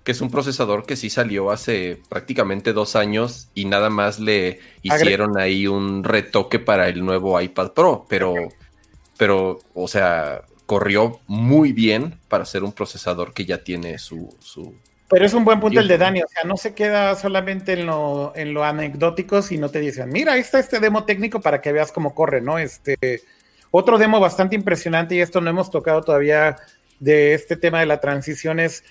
Que 0.04 0.12
es 0.12 0.20
un 0.20 0.30
procesador 0.30 0.86
que 0.86 0.98
sí 0.98 1.10
salió 1.10 1.52
hace 1.52 2.02
prácticamente 2.10 2.74
dos 2.74 2.98
años 2.98 3.48
y 3.54 3.66
nada 3.66 3.90
más 3.90 4.20
le 4.20 4.60
hicieron 4.82 5.38
ahí 5.38 5.66
un 5.66 6.04
retoque 6.04 6.60
para 6.60 6.90
el 6.90 7.06
nuevo 7.06 7.40
iPad 7.40 7.72
Pro, 7.72 8.06
pero 8.10 8.34
pero, 9.18 9.60
o 9.74 9.88
sea, 9.88 10.42
corrió 10.66 11.20
muy 11.28 11.74
bien 11.74 12.20
para 12.28 12.46
ser 12.46 12.64
un 12.64 12.72
procesador 12.72 13.34
que 13.34 13.46
ya 13.46 13.64
tiene 13.64 13.98
su... 13.98 14.36
su 14.40 14.76
pero 15.10 15.26
es 15.26 15.34
un 15.34 15.46
buen 15.46 15.60
punto 15.60 15.80
el 15.80 15.88
de 15.88 15.98
Dani, 16.00 16.22
o 16.22 16.28
sea, 16.28 16.44
no 16.44 16.58
se 16.58 16.74
queda 16.74 17.14
solamente 17.16 17.74
en 17.74 17.86
lo, 17.86 18.34
en 18.36 18.54
lo 18.54 18.64
anecdótico, 18.64 19.44
sino 19.44 19.70
te 19.70 19.80
dicen, 19.80 20.10
mira, 20.10 20.34
ahí 20.34 20.40
está 20.42 20.58
este 20.58 20.80
demo 20.80 21.04
técnico 21.04 21.40
para 21.40 21.62
que 21.62 21.72
veas 21.72 21.92
cómo 21.92 22.16
corre, 22.16 22.42
¿no? 22.42 22.58
Este, 22.58 23.22
otro 23.70 24.00
demo 24.00 24.20
bastante 24.20 24.56
impresionante, 24.56 25.14
y 25.14 25.22
esto 25.22 25.40
no 25.40 25.52
hemos 25.52 25.70
tocado 25.70 26.02
todavía 26.02 26.56
de 27.00 27.36
este 27.36 27.58
tema 27.58 27.80
de 27.80 27.86
la 27.86 28.00
transición, 28.00 28.60
es 28.60 28.84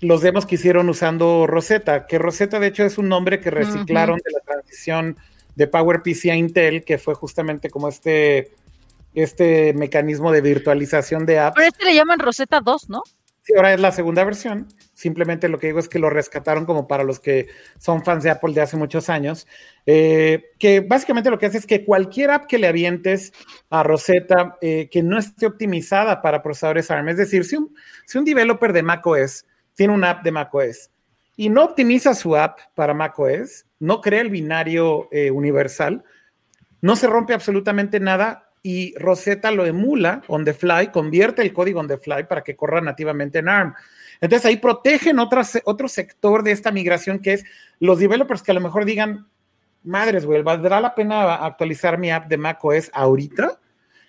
los 0.00 0.20
demos 0.20 0.46
que 0.46 0.56
hicieron 0.56 0.88
usando 0.88 1.46
Rosetta, 1.46 2.06
que 2.06 2.18
Rosetta 2.18 2.60
de 2.60 2.68
hecho 2.68 2.84
es 2.84 2.98
un 2.98 3.08
nombre 3.08 3.40
que 3.40 3.50
reciclaron 3.50 4.18
de 4.24 4.32
la 4.32 4.40
transición 4.40 5.16
de 5.56 5.66
PowerPC 5.66 6.26
a 6.30 6.36
Intel, 6.36 6.84
que 6.84 6.98
fue 6.98 7.14
justamente 7.14 7.70
como 7.70 7.88
este 7.88 8.52
este 9.14 9.72
mecanismo 9.74 10.32
de 10.32 10.40
virtualización 10.40 11.26
de 11.26 11.38
apps. 11.38 11.54
Pero 11.56 11.68
este 11.68 11.84
le 11.84 11.94
llaman 11.94 12.18
Rosetta 12.18 12.60
2, 12.60 12.90
¿no? 12.90 13.02
Sí, 13.44 13.52
ahora 13.54 13.74
es 13.74 13.80
la 13.80 13.92
segunda 13.92 14.24
versión. 14.24 14.68
Simplemente 14.94 15.50
lo 15.50 15.58
que 15.58 15.66
digo 15.66 15.78
es 15.78 15.90
que 15.90 15.98
lo 15.98 16.08
rescataron 16.08 16.64
como 16.64 16.88
para 16.88 17.04
los 17.04 17.20
que 17.20 17.48
son 17.78 18.02
fans 18.02 18.24
de 18.24 18.30
Apple 18.30 18.54
de 18.54 18.62
hace 18.62 18.78
muchos 18.78 19.10
años. 19.10 19.46
Eh, 19.84 20.52
que 20.58 20.80
básicamente 20.80 21.28
lo 21.28 21.38
que 21.38 21.44
hace 21.44 21.58
es 21.58 21.66
que 21.66 21.84
cualquier 21.84 22.30
app 22.30 22.46
que 22.46 22.58
le 22.58 22.68
avientes 22.68 23.34
a 23.68 23.82
Rosetta 23.82 24.56
eh, 24.62 24.88
que 24.90 25.02
no 25.02 25.18
esté 25.18 25.44
optimizada 25.44 26.22
para 26.22 26.42
procesadores 26.42 26.90
ARM, 26.90 27.10
es 27.10 27.18
decir, 27.18 27.44
si 27.44 27.56
un, 27.56 27.76
si 28.06 28.16
un 28.16 28.24
developer 28.24 28.72
de 28.72 28.82
macOS 28.82 29.44
tiene 29.74 29.92
una 29.92 30.08
app 30.08 30.24
de 30.24 30.32
macOS 30.32 30.90
y 31.36 31.50
no 31.50 31.64
optimiza 31.64 32.14
su 32.14 32.36
app 32.36 32.60
para 32.74 32.94
macOS, 32.94 33.66
no 33.78 34.00
crea 34.00 34.22
el 34.22 34.30
binario 34.30 35.08
eh, 35.12 35.30
universal, 35.30 36.02
no 36.80 36.96
se 36.96 37.08
rompe 37.08 37.34
absolutamente 37.34 38.00
nada 38.00 38.53
y 38.66 38.94
Rosetta 38.96 39.50
lo 39.50 39.66
emula 39.66 40.22
on 40.26 40.46
the 40.46 40.54
fly, 40.54 40.90
convierte 40.90 41.42
el 41.42 41.52
código 41.52 41.80
on 41.80 41.86
the 41.86 41.98
fly 41.98 42.24
para 42.26 42.42
que 42.42 42.56
corra 42.56 42.80
nativamente 42.80 43.40
en 43.40 43.50
ARM. 43.50 43.74
Entonces 44.22 44.46
ahí 44.46 44.56
protegen 44.56 45.18
otro 45.18 45.88
sector 45.88 46.42
de 46.42 46.52
esta 46.52 46.72
migración 46.72 47.18
que 47.18 47.34
es 47.34 47.44
los 47.78 47.98
developers 47.98 48.42
que 48.42 48.52
a 48.52 48.54
lo 48.54 48.62
mejor 48.62 48.86
digan, 48.86 49.28
madres, 49.82 50.24
güey, 50.24 50.40
¿valdrá 50.42 50.80
la 50.80 50.94
pena 50.94 51.34
actualizar 51.34 51.98
mi 51.98 52.10
app 52.10 52.26
de 52.26 52.38
macOS 52.38 52.90
ahorita? 52.94 53.60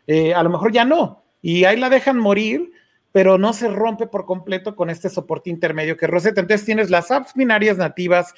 Eh, 0.07 0.34
a 0.34 0.41
lo 0.41 0.49
mejor 0.49 0.72
ya 0.72 0.86
no. 0.86 1.26
Y 1.41 1.65
ahí 1.65 1.77
la 1.77 1.90
dejan 1.90 2.18
morir, 2.18 2.72
pero 3.11 3.38
no 3.38 3.52
se 3.52 3.68
rompe 3.68 4.07
por 4.07 4.26
completo 4.26 4.73
con 4.77 4.90
este 4.90 5.10
soporte 5.10 5.49
intermedio 5.49 5.98
que 5.98 6.07
Rosetta. 6.07 6.40
Entonces 6.40 6.65
tienes 6.65 6.90
las 6.90 7.11
apps 7.11 7.34
binarias 7.34 7.77
nativas 7.77 8.34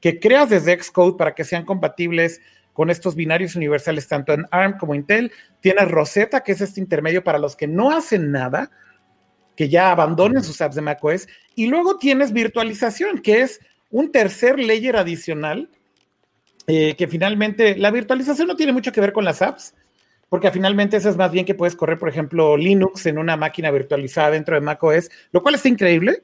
que 0.00 0.20
creas 0.20 0.48
desde 0.48 0.80
Xcode 0.80 1.16
para 1.16 1.34
que 1.34 1.42
sean 1.42 1.64
compatibles 1.64 2.40
con 2.76 2.90
estos 2.90 3.14
binarios 3.14 3.56
universales, 3.56 4.06
tanto 4.06 4.34
en 4.34 4.44
ARM 4.50 4.76
como 4.76 4.94
Intel. 4.94 5.32
Tienes 5.60 5.90
Rosetta, 5.90 6.42
que 6.42 6.52
es 6.52 6.60
este 6.60 6.78
intermedio 6.78 7.24
para 7.24 7.38
los 7.38 7.56
que 7.56 7.66
no 7.66 7.90
hacen 7.90 8.30
nada, 8.30 8.70
que 9.56 9.70
ya 9.70 9.90
abandonen 9.90 10.44
sus 10.44 10.60
apps 10.60 10.74
de 10.74 10.82
macOS. 10.82 11.26
Y 11.54 11.68
luego 11.68 11.96
tienes 11.96 12.34
virtualización, 12.34 13.22
que 13.22 13.40
es 13.40 13.60
un 13.90 14.12
tercer 14.12 14.58
layer 14.58 14.96
adicional 14.96 15.70
eh, 16.66 16.96
que 16.96 17.08
finalmente 17.08 17.76
la 17.76 17.90
virtualización 17.90 18.46
no 18.48 18.56
tiene 18.56 18.72
mucho 18.72 18.92
que 18.92 19.00
ver 19.00 19.14
con 19.14 19.24
las 19.24 19.40
apps, 19.40 19.74
porque 20.28 20.50
finalmente 20.50 20.98
eso 20.98 21.08
es 21.08 21.16
más 21.16 21.30
bien 21.30 21.46
que 21.46 21.54
puedes 21.54 21.76
correr, 21.76 21.98
por 21.98 22.10
ejemplo, 22.10 22.58
Linux 22.58 23.06
en 23.06 23.16
una 23.16 23.38
máquina 23.38 23.70
virtualizada 23.70 24.32
dentro 24.32 24.54
de 24.54 24.60
macOS, 24.60 25.08
lo 25.32 25.42
cual 25.42 25.54
está 25.54 25.68
increíble. 25.68 26.22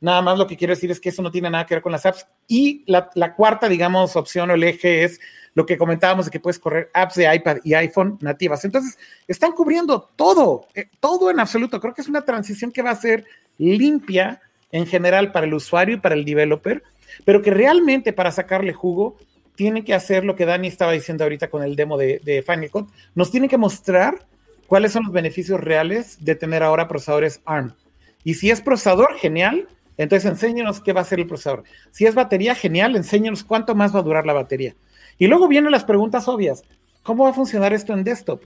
Nada 0.00 0.22
más 0.22 0.38
lo 0.38 0.46
que 0.46 0.56
quiero 0.56 0.74
decir 0.74 0.90
es 0.90 1.00
que 1.00 1.08
eso 1.08 1.22
no 1.22 1.30
tiene 1.30 1.50
nada 1.50 1.66
que 1.66 1.74
ver 1.74 1.82
con 1.82 1.92
las 1.92 2.06
apps. 2.06 2.26
Y 2.46 2.84
la, 2.86 3.34
cuarta, 3.34 3.68
digamos, 3.68 4.14
opción 4.14 4.50
o 4.50 4.54
el 4.54 4.62
eje 4.62 5.04
es 5.04 5.20
lo 5.58 5.66
que 5.66 5.76
comentábamos 5.76 6.26
de 6.26 6.30
que 6.30 6.38
puedes 6.38 6.60
correr 6.60 6.88
apps 6.94 7.16
de 7.16 7.34
iPad 7.34 7.56
y 7.64 7.74
iPhone 7.74 8.16
nativas. 8.20 8.64
Entonces, 8.64 8.96
están 9.26 9.50
cubriendo 9.50 10.08
todo, 10.14 10.68
eh, 10.72 10.88
todo 11.00 11.32
en 11.32 11.40
absoluto. 11.40 11.80
Creo 11.80 11.92
que 11.92 12.00
es 12.00 12.06
una 12.06 12.24
transición 12.24 12.70
que 12.70 12.80
va 12.80 12.90
a 12.90 12.94
ser 12.94 13.24
limpia 13.58 14.40
en 14.70 14.86
general 14.86 15.32
para 15.32 15.46
el 15.46 15.54
usuario 15.54 15.96
y 15.96 15.98
para 15.98 16.14
el 16.14 16.24
developer, 16.24 16.84
pero 17.24 17.42
que 17.42 17.50
realmente 17.50 18.12
para 18.12 18.30
sacarle 18.30 18.72
jugo 18.72 19.16
tiene 19.56 19.84
que 19.84 19.94
hacer 19.94 20.24
lo 20.24 20.36
que 20.36 20.46
Dani 20.46 20.68
estaba 20.68 20.92
diciendo 20.92 21.24
ahorita 21.24 21.50
con 21.50 21.64
el 21.64 21.74
demo 21.74 21.98
de, 21.98 22.20
de 22.22 22.40
Final 22.42 22.70
Cut. 22.70 22.90
Nos 23.16 23.32
tiene 23.32 23.48
que 23.48 23.58
mostrar 23.58 24.28
cuáles 24.68 24.92
son 24.92 25.06
los 25.06 25.12
beneficios 25.12 25.58
reales 25.58 26.24
de 26.24 26.36
tener 26.36 26.62
ahora 26.62 26.86
procesadores 26.86 27.40
ARM. 27.46 27.74
Y 28.22 28.34
si 28.34 28.52
es 28.52 28.60
procesador, 28.60 29.16
genial. 29.16 29.66
Entonces 29.96 30.30
enséñenos 30.30 30.80
qué 30.80 30.92
va 30.92 31.00
a 31.00 31.04
ser 31.04 31.18
el 31.18 31.26
procesador. 31.26 31.64
Si 31.90 32.06
es 32.06 32.14
batería, 32.14 32.54
genial. 32.54 32.94
Enséñenos 32.94 33.42
cuánto 33.42 33.74
más 33.74 33.92
va 33.92 33.98
a 33.98 34.04
durar 34.04 34.24
la 34.24 34.34
batería. 34.34 34.76
Y 35.18 35.26
luego 35.26 35.48
vienen 35.48 35.72
las 35.72 35.84
preguntas 35.84 36.28
obvias. 36.28 36.62
¿Cómo 37.02 37.24
va 37.24 37.30
a 37.30 37.34
funcionar 37.34 37.72
esto 37.72 37.92
en 37.92 38.04
desktop? 38.04 38.42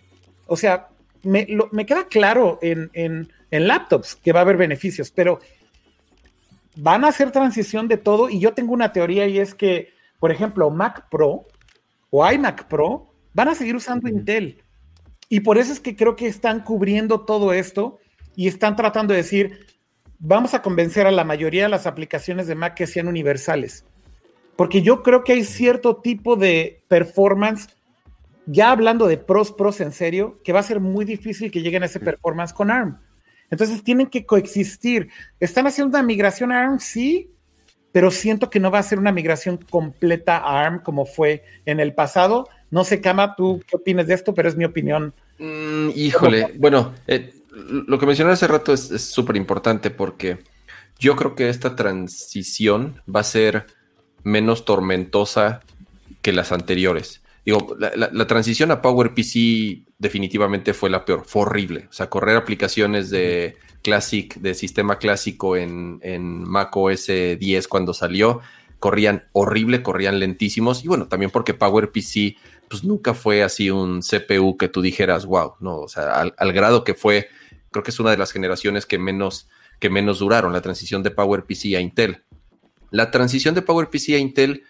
O 0.47 0.57
sea, 0.57 0.89
me, 1.23 1.47
queda 1.87 2.07
claro 2.09 2.59
en, 2.63 2.91
en, 2.95 3.31
en 3.51 3.69
laptops 3.69 4.17
que 4.17 4.33
va 4.33 4.41
a 4.41 4.43
haber 4.43 4.57
beneficios, 4.57 5.11
pero 5.11 5.41
van 6.77 7.05
a 7.05 7.09
hacer 7.09 7.31
transición 7.31 7.89
de 7.89 7.99
todo 7.99 8.31
y 8.31 8.41
yo 8.41 8.55
tengo 8.55 8.73
una 8.73 8.93
teoría 8.93 9.27
y 9.27 9.39
es 9.39 9.55
que 9.55 9.93
por 10.23 10.31
ejemplo, 10.31 10.71
Mac 10.71 11.09
Pro 11.11 11.49
o 12.11 12.31
iMac 12.31 12.69
Pro 12.69 13.13
van 13.35 13.49
a 13.49 13.57
seguir 13.57 13.75
usando 13.75 14.09
Intel. 14.09 14.63
Y 15.29 15.41
por 15.41 15.59
eso 15.59 15.73
es 15.73 15.81
que 15.81 15.97
creo 15.97 16.15
que 16.15 16.29
están 16.29 16.63
cubriendo 16.63 17.23
todo 17.23 17.53
esto 17.53 17.99
y 18.37 18.47
están 18.47 18.77
tratando 18.77 19.15
de 19.15 19.23
decir, 19.23 19.67
vamos 20.21 20.55
a 20.55 20.63
convencer 20.63 21.09
a 21.09 21.11
la 21.11 21.25
mayoría 21.25 21.65
de 21.65 21.71
las 21.71 21.89
aplicaciones 21.89 22.47
de 22.47 22.55
Mac 22.55 22.75
que 22.75 22.87
sean 22.87 23.09
universales. 23.09 23.85
Porque 24.63 24.81
yo 24.81 25.03
creo 25.03 25.25
que 25.25 25.33
hay 25.33 25.43
cierto 25.43 25.97
tipo 25.97 26.37
de 26.37 26.85
performance, 26.87 27.67
ya 28.47 28.71
hablando 28.71 29.09
de 29.09 29.19
pros, 29.19 29.51
pros 29.51 29.81
en 29.81 29.91
serio, 29.91 30.41
que 30.45 30.53
va 30.53 30.61
a 30.61 30.63
ser 30.63 30.79
muy 30.79 31.05
difícil 31.05 31.51
que 31.51 31.63
lleguen 31.63 31.83
a 31.83 31.87
ese 31.87 31.99
performance 31.99 32.53
con 32.53 32.71
ARM. 32.71 32.97
Entonces 33.51 33.83
tienen 33.83 34.07
que 34.07 34.25
coexistir. 34.25 35.09
¿Están 35.41 35.67
haciendo 35.67 35.99
una 35.99 36.07
migración 36.07 36.53
a 36.53 36.61
ARM? 36.61 36.79
Sí, 36.79 37.33
pero 37.91 38.13
siento 38.13 38.51
que 38.51 38.61
no 38.61 38.71
va 38.71 38.79
a 38.79 38.85
ser 38.85 39.01
una 39.01 39.11
migración 39.11 39.57
completa 39.57 40.37
a 40.37 40.65
ARM 40.65 40.81
como 40.85 41.07
fue 41.07 41.43
en 41.67 41.81
el 41.81 41.93
pasado. 41.93 42.49
No 42.71 42.85
sé, 42.85 43.01
Kama, 43.01 43.35
tú 43.35 43.61
qué 43.67 43.75
opinas 43.75 44.07
de 44.07 44.15
esto, 44.15 44.33
pero 44.33 44.49
es 44.49 44.57
mi 44.57 44.65
opinión. 44.65 45.13
Mm, 45.41 45.89
híjole, 45.97 46.53
bueno, 46.57 46.95
eh, 47.09 47.35
lo 47.51 47.99
que 47.99 48.07
mencioné 48.07 48.31
hace 48.31 48.47
rato 48.47 48.73
es 48.73 49.03
súper 49.03 49.35
importante 49.35 49.91
porque 49.91 50.39
yo 51.01 51.17
creo 51.17 51.35
que 51.35 51.49
esta 51.49 51.75
transición 51.75 53.03
va 53.13 53.19
a 53.19 53.25
ser 53.25 53.67
menos 54.25 54.65
tormentosa 54.65 55.63
que 56.23 56.33
las 56.33 56.53
anteriores. 56.53 57.23
Digo, 57.45 57.77
la, 57.79 58.27
transición 58.27 58.71
a 58.71 58.83
PowerPC 58.83 59.85
definitivamente 59.99 60.75
fue 60.75 60.91
la 60.91 61.05
peor, 61.05 61.25
fue 61.27 61.43
horrible. 61.43 61.89
O 61.91 61.93
sea, 61.93 62.09
correr 62.09 62.37
aplicaciones 62.37 63.11
de 63.11 63.57
Classic, 63.83 64.33
de 64.37 64.55
sistema 64.55 64.99
clásico 64.99 65.57
en, 65.57 65.99
en 66.03 66.49
Mac 66.49 66.77
OS 66.77 67.09
10 67.09 67.67
cuando 67.67 67.95
salió, 67.95 68.41
corrían 68.83 69.25
horrible, 69.33 69.83
corrían 69.83 70.19
lentísimos. 70.19 70.85
Y 70.85 70.89
bueno, 70.89 71.09
también 71.09 71.31
porque 71.31 71.55
PowerPC, 71.55 72.37
pues 72.69 72.83
nunca 72.83 73.15
fue 73.15 73.43
así 73.43 73.71
un 73.71 74.03
CPU 74.03 74.57
que 74.57 74.69
tú 74.69 74.83
dijeras, 74.83 75.25
wow, 75.25 75.55
no, 75.61 75.79
o 75.79 75.89
sea, 75.89 76.21
al, 76.21 76.53
grado 76.53 76.83
que 76.83 76.95
fue, 76.95 77.29
creo 77.71 77.85
que 77.85 77.91
es 77.91 78.01
una 78.01 78.11
de 78.11 78.17
las 78.17 78.33
generaciones 78.33 78.85
que 78.85 78.99
menos, 78.99 79.49
que 79.79 79.89
menos 79.91 80.19
duraron, 80.19 80.53
la 80.53 80.63
transición 80.63 81.05
de 81.05 81.13
PowerPC 81.13 81.77
a 81.77 81.81
Intel. 81.81 82.25
La 82.93 83.11
transición 83.11 83.55
de 83.55 83.63
PowerPC 83.63 84.11
a 84.11 84.19
Intel 84.19 84.63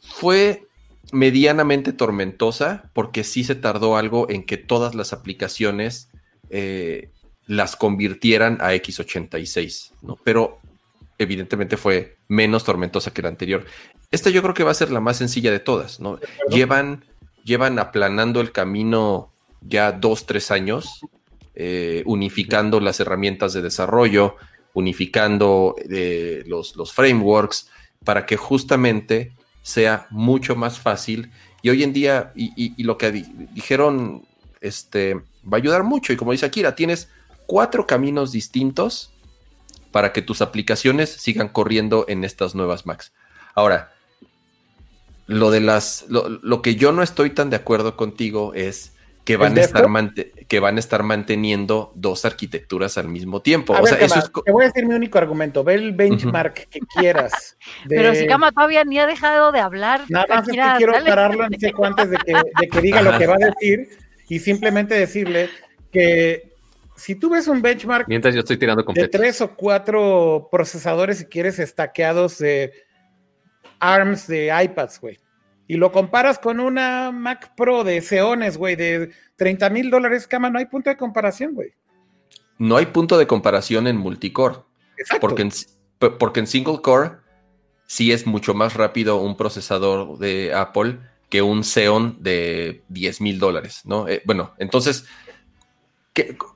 fue 0.00 0.66
medianamente 1.12 1.92
tormentosa 1.92 2.90
porque 2.94 3.22
sí 3.22 3.44
se 3.44 3.54
tardó 3.54 3.96
algo 3.96 4.28
en 4.30 4.44
que 4.44 4.56
todas 4.56 4.94
las 4.94 5.12
aplicaciones 5.12 6.10
eh, 6.50 7.10
las 7.46 7.76
convirtieran 7.76 8.58
a 8.60 8.74
X86, 8.74 9.92
¿no? 10.02 10.18
Pero 10.24 10.58
evidentemente 11.18 11.76
fue 11.76 12.16
menos 12.28 12.64
tormentosa 12.64 13.12
que 13.12 13.22
la 13.22 13.28
anterior. 13.28 13.64
Esta 14.10 14.30
yo 14.30 14.42
creo 14.42 14.54
que 14.54 14.64
va 14.64 14.70
a 14.70 14.74
ser 14.74 14.90
la 14.90 15.00
más 15.00 15.18
sencilla 15.18 15.50
de 15.50 15.60
todas, 15.60 16.00
¿no? 16.00 16.18
Llevan, 16.48 17.04
llevan 17.44 17.78
aplanando 17.78 18.40
el 18.40 18.52
camino 18.52 19.32
ya 19.60 19.92
dos, 19.92 20.26
tres 20.26 20.50
años, 20.50 21.00
eh, 21.54 22.02
unificando 22.06 22.80
las 22.80 22.98
herramientas 23.00 23.52
de 23.52 23.62
desarrollo, 23.62 24.36
unificando 24.74 25.74
eh, 25.90 26.44
los, 26.46 26.76
los 26.76 26.92
frameworks, 26.92 27.70
para 28.04 28.26
que 28.26 28.36
justamente 28.36 29.32
sea 29.62 30.06
mucho 30.10 30.54
más 30.54 30.78
fácil. 30.78 31.32
Y 31.62 31.70
hoy 31.70 31.82
en 31.82 31.94
día, 31.94 32.32
y, 32.36 32.82
lo 32.82 32.98
que 32.98 33.10
dijeron, 33.10 34.26
este, 34.60 35.14
va 35.14 35.52
a 35.52 35.56
ayudar 35.56 35.82
mucho. 35.82 36.12
Y 36.12 36.16
como 36.16 36.32
dice 36.32 36.46
Akira, 36.46 36.76
tienes 36.76 37.08
cuatro 37.46 37.86
caminos 37.86 38.32
distintos 38.32 39.10
para 39.90 40.12
que 40.12 40.22
tus 40.22 40.42
aplicaciones 40.42 41.10
sigan 41.10 41.48
corriendo 41.48 42.04
en 42.08 42.24
estas 42.24 42.54
nuevas 42.54 42.84
Macs. 42.84 43.12
Ahora, 43.54 43.94
lo 45.26 45.50
de 45.50 45.60
las, 45.60 46.04
lo, 46.08 46.60
que 46.60 46.74
yo 46.74 46.92
no 46.92 47.02
estoy 47.02 47.30
tan 47.30 47.48
de 47.48 47.56
acuerdo 47.56 47.96
contigo 47.96 48.52
es 48.54 48.92
que 49.24 49.36
van, 49.36 49.56
a 49.56 49.60
estar 49.62 49.86
que 50.48 50.60
van 50.60 50.76
a 50.76 50.80
estar 50.80 51.02
manteniendo 51.02 51.92
dos 51.94 52.24
arquitecturas 52.24 52.98
al 52.98 53.08
mismo 53.08 53.40
tiempo. 53.40 53.74
Te 53.74 54.52
voy 54.52 54.64
a 54.64 54.66
decir 54.66 54.86
mi 54.86 54.94
único 54.94 55.18
argumento. 55.18 55.64
Ve 55.64 55.74
el 55.74 55.92
benchmark 55.92 56.68
que 56.68 56.80
quieras. 56.80 57.56
Pero 57.88 58.14
si 58.14 58.26
Cama 58.26 58.52
todavía 58.52 58.84
ni 58.84 58.98
ha 58.98 59.06
dejado 59.06 59.50
de 59.50 59.60
hablar. 59.60 60.02
Nada 60.08 60.26
más 60.28 60.48
es 60.48 60.54
que 60.54 60.62
quiero 60.76 60.92
pararlo 60.92 61.44
en 61.44 61.58
seco 61.58 61.84
antes 61.86 62.10
de 62.10 62.18
que, 62.18 62.32
de 62.32 62.68
que 62.68 62.80
diga 62.80 63.02
lo 63.02 63.16
que 63.18 63.26
va 63.26 63.34
a 63.34 63.50
decir 63.50 63.88
y 64.28 64.38
simplemente 64.38 64.94
decirle 64.94 65.48
que 65.90 66.54
si 66.96 67.14
tú 67.14 67.30
ves 67.30 67.48
un 67.48 67.60
benchmark 67.60 68.06
Mientras 68.08 68.34
yo 68.34 68.40
estoy 68.40 68.56
tirando 68.56 68.82
de 68.82 69.08
tres 69.08 69.40
o 69.40 69.54
cuatro 69.56 70.48
procesadores, 70.50 71.18
si 71.18 71.24
quieres, 71.26 71.58
estaqueados 71.58 72.38
de 72.38 72.72
ARMS 73.80 74.26
de 74.26 74.52
iPads, 74.64 75.00
güey, 75.00 75.18
y 75.66 75.76
lo 75.76 75.92
comparas 75.92 76.38
con 76.38 76.60
una 76.60 77.10
Mac 77.10 77.54
Pro 77.56 77.84
de 77.84 78.00
Xeones, 78.00 78.56
güey, 78.56 78.76
de 78.76 79.10
30 79.36 79.70
mil 79.70 79.90
dólares, 79.90 80.26
cama, 80.26 80.50
no 80.50 80.58
hay 80.58 80.66
punto 80.66 80.90
de 80.90 80.96
comparación, 80.96 81.54
güey. 81.54 81.72
No 82.58 82.76
hay 82.76 82.86
punto 82.86 83.18
de 83.18 83.26
comparación 83.26 83.86
en 83.86 83.96
multicore. 83.96 84.58
Exacto. 84.96 85.20
Porque 85.20 85.42
en, 85.42 85.50
porque 86.18 86.40
en 86.40 86.46
single 86.46 86.80
core 86.82 87.12
sí 87.86 88.12
es 88.12 88.26
mucho 88.26 88.54
más 88.54 88.74
rápido 88.74 89.16
un 89.16 89.36
procesador 89.36 90.18
de 90.18 90.54
Apple 90.54 90.98
que 91.28 91.42
un 91.42 91.64
Xeon 91.64 92.18
de 92.20 92.84
10 92.88 93.20
mil 93.20 93.38
dólares, 93.40 93.80
¿no? 93.84 94.06
Eh, 94.06 94.22
bueno, 94.24 94.54
entonces 94.58 95.06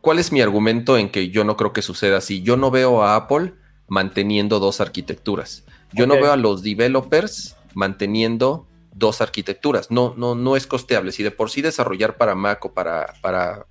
¿Cuál 0.00 0.20
es 0.20 0.30
mi 0.30 0.40
argumento 0.40 0.96
en 0.96 1.10
que 1.10 1.30
yo 1.30 1.42
no 1.42 1.56
creo 1.56 1.72
que 1.72 1.82
suceda 1.82 2.18
así? 2.18 2.42
Yo 2.42 2.56
no 2.56 2.70
veo 2.70 3.02
a 3.02 3.16
Apple 3.16 3.54
manteniendo 3.88 4.60
dos 4.60 4.80
arquitecturas. 4.80 5.64
Yo 5.92 6.06
no 6.06 6.14
veo 6.14 6.30
a 6.30 6.36
los 6.36 6.62
developers 6.62 7.56
manteniendo 7.74 8.67
dos 8.98 9.20
arquitecturas. 9.20 9.90
No, 9.90 10.14
no, 10.16 10.34
no 10.34 10.56
es 10.56 10.66
costeable. 10.66 11.12
Si 11.12 11.22
de 11.22 11.30
por 11.30 11.50
sí 11.50 11.62
desarrollar 11.62 12.16
para 12.16 12.34
Mac 12.34 12.64
o 12.64 12.72
para, 12.72 13.14
para 13.20 13.66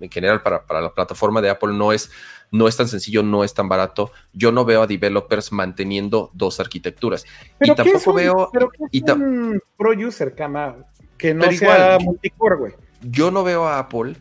en 0.00 0.10
general, 0.10 0.42
para, 0.42 0.64
la 0.80 0.92
plataforma 0.94 1.40
de 1.40 1.50
Apple 1.50 1.72
no 1.72 1.92
es, 1.92 2.10
no 2.50 2.68
es 2.68 2.76
tan 2.76 2.88
sencillo, 2.88 3.22
no 3.22 3.44
es 3.44 3.54
tan 3.54 3.68
barato. 3.68 4.12
Yo 4.32 4.52
no 4.52 4.64
veo 4.64 4.82
a 4.82 4.86
developers 4.86 5.52
manteniendo 5.52 6.30
dos 6.34 6.60
arquitecturas. 6.60 7.24
y 7.60 7.74
tampoco 7.74 8.12
veo. 8.12 8.50
Pero 8.52 8.70
un 9.16 9.60
pro 9.76 9.92
user, 9.92 10.34
que 11.16 11.34
no 11.34 11.52
sea 11.52 11.98
multicore, 12.00 12.56
güey. 12.56 12.72
Yo 13.02 13.30
no 13.30 13.44
veo 13.44 13.66
a 13.66 13.78
Apple 13.78 14.16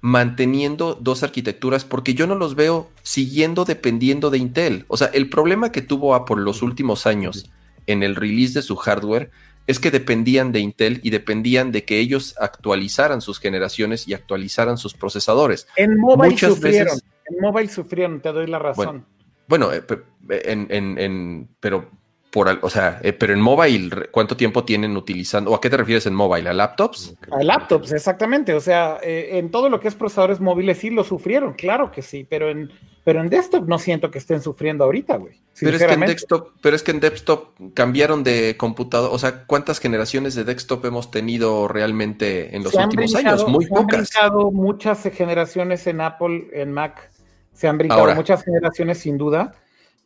manteniendo 0.00 0.94
dos 0.94 1.24
arquitecturas 1.24 1.84
porque 1.84 2.14
yo 2.14 2.28
no 2.28 2.36
los 2.36 2.54
veo 2.54 2.88
siguiendo 3.02 3.64
dependiendo 3.64 4.30
de 4.30 4.38
Intel. 4.38 4.84
O 4.86 4.96
sea, 4.96 5.08
el 5.08 5.28
problema 5.28 5.72
que 5.72 5.82
tuvo 5.82 6.14
Apple 6.14 6.36
los 6.42 6.62
últimos 6.62 7.06
años 7.06 7.50
en 7.88 8.02
el 8.02 8.14
release 8.14 8.54
de 8.54 8.62
su 8.62 8.76
hardware 8.76 9.30
es 9.66 9.78
que 9.78 9.90
dependían 9.90 10.52
de 10.52 10.60
Intel 10.60 11.00
y 11.02 11.10
dependían 11.10 11.72
de 11.72 11.84
que 11.84 11.98
ellos 11.98 12.34
actualizaran 12.40 13.20
sus 13.20 13.38
generaciones 13.38 14.08
y 14.08 14.14
actualizaran 14.14 14.78
sus 14.78 14.94
procesadores. 14.94 15.68
En 15.76 15.98
mobile 15.98 16.38
sufrieron, 16.38 16.98
en 17.26 17.40
mobile 17.40 17.68
sufrieron, 17.68 18.20
te 18.20 18.32
doy 18.32 18.46
la 18.46 18.58
razón. 18.58 19.04
Bueno, 19.46 19.70
eh, 19.72 19.82
en, 20.30 20.68
en, 20.70 21.48
pero 21.60 21.90
por, 22.30 22.58
o 22.62 22.70
sea, 22.70 23.00
eh, 23.02 23.12
pero 23.12 23.32
en 23.32 23.40
mobile, 23.40 24.08
¿cuánto 24.10 24.36
tiempo 24.36 24.64
tienen 24.64 24.96
utilizando? 24.96 25.50
¿O 25.50 25.54
a 25.54 25.60
qué 25.60 25.70
te 25.70 25.76
refieres 25.76 26.06
en 26.06 26.14
mobile? 26.14 26.48
¿A 26.48 26.52
laptops? 26.52 27.14
A 27.30 27.42
laptops, 27.42 27.92
exactamente. 27.92 28.54
O 28.54 28.60
sea, 28.60 28.98
eh, 29.02 29.38
en 29.38 29.50
todo 29.50 29.68
lo 29.70 29.80
que 29.80 29.88
es 29.88 29.94
procesadores 29.94 30.40
móviles 30.40 30.78
sí 30.78 30.90
lo 30.90 31.04
sufrieron, 31.04 31.54
claro 31.54 31.90
que 31.90 32.02
sí, 32.02 32.26
pero 32.28 32.50
en, 32.50 32.70
pero 33.04 33.20
en 33.20 33.30
desktop 33.30 33.66
no 33.66 33.78
siento 33.78 34.10
que 34.10 34.18
estén 34.18 34.42
sufriendo 34.42 34.84
ahorita, 34.84 35.16
güey. 35.16 35.40
Pero 35.60 35.76
es 35.76 35.84
que 35.84 35.92
en 35.92 36.00
desktop, 36.00 36.50
pero 36.60 36.76
es 36.76 36.82
que 36.82 36.90
en 36.90 37.00
desktop 37.00 37.48
cambiaron 37.74 38.22
de 38.22 38.56
computador, 38.56 39.10
o 39.12 39.18
sea, 39.18 39.44
¿cuántas 39.46 39.80
generaciones 39.80 40.34
de 40.34 40.44
desktop 40.44 40.84
hemos 40.84 41.10
tenido 41.10 41.66
realmente 41.66 42.54
en 42.54 42.62
los 42.62 42.74
últimos 42.74 43.14
años? 43.14 43.48
Muy 43.48 43.66
pocas. 43.66 44.08
Se 44.08 44.18
han 44.18 44.28
brincado 44.28 44.50
muchas 44.52 45.02
generaciones 45.02 45.86
en 45.86 46.00
Apple, 46.00 46.48
en 46.52 46.72
Mac, 46.72 47.10
se 47.54 47.66
han 47.66 47.78
brincado 47.78 48.14
muchas 48.14 48.44
generaciones 48.44 48.98
sin 48.98 49.18
duda, 49.18 49.54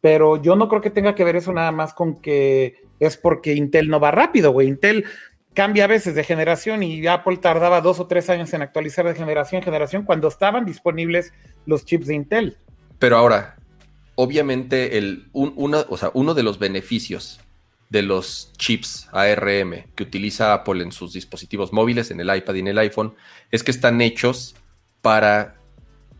pero 0.03 0.43
yo 0.43 0.57
no 0.57 0.69
creo 0.69 0.83
que 0.83 0.91
tenga 0.91 1.15
que 1.15 1.25
ver 1.25 1.37
eso 1.37 1.53
nada 1.53 1.73
más 1.73 1.95
con 1.95 2.21
que 2.21 2.83
es 3.01 3.17
porque 3.17 3.55
Intel 3.55 3.89
no 3.89 4.01
va 4.01 4.11
rápido, 4.11 4.51
güey. 4.51 4.69
Intel 4.69 5.07
cambia 5.55 5.85
a 5.85 5.87
veces 5.87 6.17
de 6.17 6.25
generación 6.25 6.83
y 6.83 7.07
Apple 7.07 7.37
tardaba 7.37 7.81
dos 7.81 8.01
o 8.01 8.07
tres 8.09 8.29
años 8.29 8.53
en 8.53 8.63
actualizar 8.63 9.07
de 9.07 9.15
generación 9.15 9.61
en 9.61 9.65
generación 9.65 10.03
cuando 10.03 10.27
estaban 10.27 10.67
disponibles 10.67 11.33
los 11.67 11.85
chips 11.85 12.09
de 12.09 12.15
Intel. 12.17 12.57
Pero 12.99 13.17
ahora, 13.17 13.57
obviamente, 14.17 14.99
el, 14.99 15.29
o 15.33 15.97
sea, 15.97 16.11
uno 16.15 16.35
de 16.35 16.43
los 16.43 16.59
beneficios 16.59 17.41
de 17.89 18.03
los 18.03 18.53
chips 18.57 19.09
ARM 19.13 19.85
que 19.95 20.03
utiliza 20.03 20.53
Apple 20.53 20.83
en 20.83 20.91
sus 20.91 21.13
dispositivos 21.13 21.73
móviles, 21.73 22.11
en 22.11 22.19
el 22.19 22.35
iPad 22.35 22.55
y 22.55 22.61
en 22.61 22.69
el 22.69 22.79
iPhone, 22.79 23.15
es 23.53 23.63
que 23.63 23.71
están 23.71 24.01
hechos 24.01 24.57
para, 25.01 25.55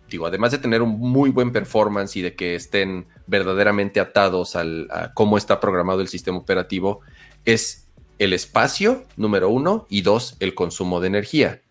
digo, 0.09 0.27
además 0.27 0.53
de 0.53 0.59
tener 0.59 0.83
un 0.83 1.01
muy 1.01 1.31
buen 1.31 1.51
performance 1.51 2.17
y 2.17 2.23
de 2.23 2.35
que 2.35 2.55
estén 2.55 3.07
verdaderamente 3.27 4.01
atados 4.01 4.57
al, 4.57 4.89
a 4.91 5.13
cómo 5.15 5.37
está 5.39 5.61
programado 5.61 6.01
el 6.01 6.09
sistema 6.09 6.39
operativo, 6.39 7.01
es 7.45 7.89
el 8.19 8.33
espacio, 8.33 9.05
número 9.17 9.49
uno, 9.49 9.87
y 9.89 10.03
dos, 10.03 10.37
el 10.41 10.55
consumo 10.55 11.01
de 11.01 11.09
energía. 11.09 11.63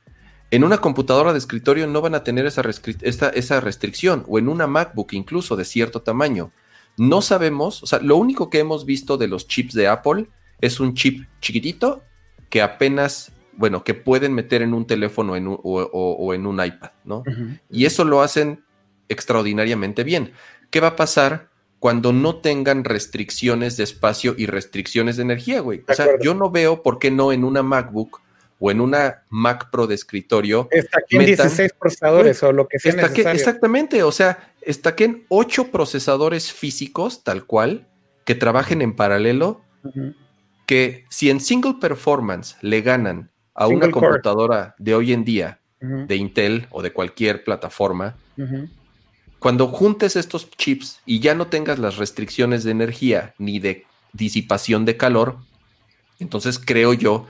En 0.49 0.63
una 0.65 0.79
computadora 0.79 1.31
de 1.31 1.37
escritorio 1.37 1.87
no 1.87 2.01
van 2.01 2.13
a 2.13 2.23
tener 2.23 2.45
esa, 2.45 2.61
esa 3.01 3.61
restricción, 3.61 4.25
o 4.27 4.37
en 4.37 4.49
una 4.49 4.67
MacBook 4.67 5.13
incluso 5.13 5.55
de 5.55 5.63
cierto 5.63 6.01
tamaño. 6.01 6.51
No 6.97 7.21
sabemos, 7.21 7.81
o 7.83 7.85
sea, 7.85 7.99
lo 7.99 8.17
único 8.17 8.49
que 8.49 8.59
hemos 8.59 8.85
visto 8.85 9.17
de 9.17 9.29
los 9.29 9.47
chips 9.47 9.73
de 9.73 9.87
Apple 9.87 10.27
es 10.59 10.79
un 10.79 10.93
chip 10.93 11.25
chiquitito 11.39 12.03
que 12.49 12.61
apenas, 12.61 13.31
bueno, 13.53 13.85
que 13.85 13.93
pueden 13.93 14.33
meter 14.33 14.61
en 14.61 14.73
un 14.73 14.85
teléfono 14.85 15.33
o, 15.33 16.33
en 16.33 16.45
un 16.45 16.63
iPad, 16.63 16.91
¿no? 17.05 17.23
Y 17.69 17.85
eso 17.85 18.03
lo 18.03 18.21
hacen 18.21 18.65
extraordinariamente 19.07 20.03
bien. 20.03 20.33
¿Qué 20.71 20.79
va 20.79 20.87
a 20.87 20.95
pasar 20.95 21.49
cuando 21.79 22.13
no 22.13 22.37
tengan 22.37 22.83
restricciones 22.83 23.77
de 23.77 23.83
espacio 23.83 24.33
y 24.37 24.47
restricciones 24.47 25.17
de 25.17 25.23
energía, 25.23 25.59
güey? 25.59 25.83
O 25.87 25.93
sea, 25.93 26.07
yo 26.21 26.33
no 26.33 26.49
veo 26.49 26.81
por 26.81 26.97
qué 26.97 27.11
no 27.11 27.31
en 27.31 27.43
una 27.43 27.61
MacBook 27.61 28.21
o 28.59 28.71
en 28.71 28.79
una 28.79 29.23
Mac 29.29 29.69
Pro 29.71 29.87
de 29.87 29.95
escritorio. 29.95 30.69
en 31.09 31.25
16 31.25 31.73
procesadores 31.73 32.41
o 32.43 32.53
lo 32.53 32.67
que 32.67 32.79
sea 32.79 32.93
necesario. 32.93 33.31
exactamente, 33.31 34.03
o 34.03 34.11
sea, 34.11 34.53
en 34.61 35.25
8 35.29 35.71
procesadores 35.71 36.53
físicos, 36.53 37.23
tal 37.23 37.45
cual, 37.45 37.87
que 38.23 38.35
trabajen 38.35 38.83
en 38.83 38.95
paralelo, 38.95 39.61
que 40.67 41.05
si 41.09 41.31
en 41.31 41.39
single 41.39 41.75
performance 41.81 42.55
le 42.61 42.81
ganan 42.81 43.31
a 43.55 43.67
una 43.67 43.89
computadora 43.89 44.75
de 44.77 44.95
hoy 44.95 45.11
en 45.11 45.25
día, 45.25 45.59
de 45.79 46.15
Intel 46.15 46.67
o 46.69 46.83
de 46.83 46.93
cualquier 46.93 47.43
plataforma, 47.43 48.15
cuando 49.41 49.69
juntes 49.69 50.15
estos 50.17 50.51
chips 50.51 50.99
y 51.03 51.19
ya 51.19 51.33
no 51.33 51.47
tengas 51.47 51.79
las 51.79 51.97
restricciones 51.97 52.63
de 52.63 52.69
energía 52.69 53.33
ni 53.39 53.57
de 53.57 53.87
disipación 54.13 54.85
de 54.85 54.97
calor, 54.97 55.39
entonces 56.19 56.61
creo 56.63 56.93
yo 56.93 57.25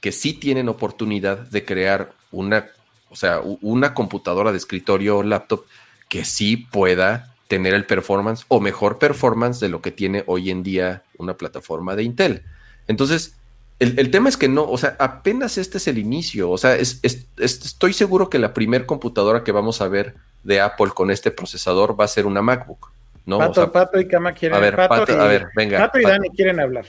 que 0.00 0.12
sí 0.12 0.34
tienen 0.34 0.68
oportunidad 0.68 1.38
de 1.38 1.64
crear 1.64 2.14
una, 2.30 2.66
o 3.10 3.16
sea, 3.16 3.40
una 3.60 3.92
computadora 3.92 4.52
de 4.52 4.58
escritorio 4.58 5.18
o 5.18 5.24
laptop 5.24 5.64
que 6.08 6.24
sí 6.24 6.56
pueda 6.56 7.34
tener 7.48 7.74
el 7.74 7.86
performance 7.86 8.44
o 8.46 8.60
mejor 8.60 9.00
performance 9.00 9.58
de 9.58 9.68
lo 9.68 9.82
que 9.82 9.90
tiene 9.90 10.22
hoy 10.28 10.48
en 10.48 10.62
día 10.62 11.02
una 11.18 11.36
plataforma 11.36 11.96
de 11.96 12.04
Intel. 12.04 12.44
Entonces, 12.86 13.34
el, 13.80 14.12
tema 14.12 14.28
es 14.28 14.36
que 14.36 14.46
no, 14.46 14.62
o 14.70 14.78
sea, 14.78 14.94
apenas 15.00 15.58
este 15.58 15.78
es 15.78 15.88
el 15.88 15.98
inicio, 15.98 16.52
o 16.52 16.56
sea, 16.56 16.76
estoy 16.76 17.94
seguro 17.94 18.30
que 18.30 18.38
la 18.38 18.54
primer 18.54 18.86
computadora 18.86 19.42
que 19.42 19.50
vamos 19.50 19.80
a 19.80 19.88
ver 19.88 20.14
de 20.42 20.60
Apple 20.60 20.90
con 20.94 21.10
este 21.10 21.30
procesador 21.30 21.98
va 21.98 22.04
a 22.04 22.08
ser 22.08 22.26
una 22.26 22.42
MacBook. 22.42 22.92
¿no? 23.26 23.38
Pato, 23.38 23.70
Pato 23.70 24.00
y 24.00 24.08
Kama 24.08 24.32
quieren 24.32 24.58
a 24.58 24.60
ver, 24.60 24.76
Pato, 24.76 25.20
a 25.20 25.26
ver, 25.26 25.48
venga. 25.54 25.78
Pato 25.78 26.00
y 26.00 26.02
Dani 26.02 26.28
quieren 26.30 26.60
hablar. 26.60 26.84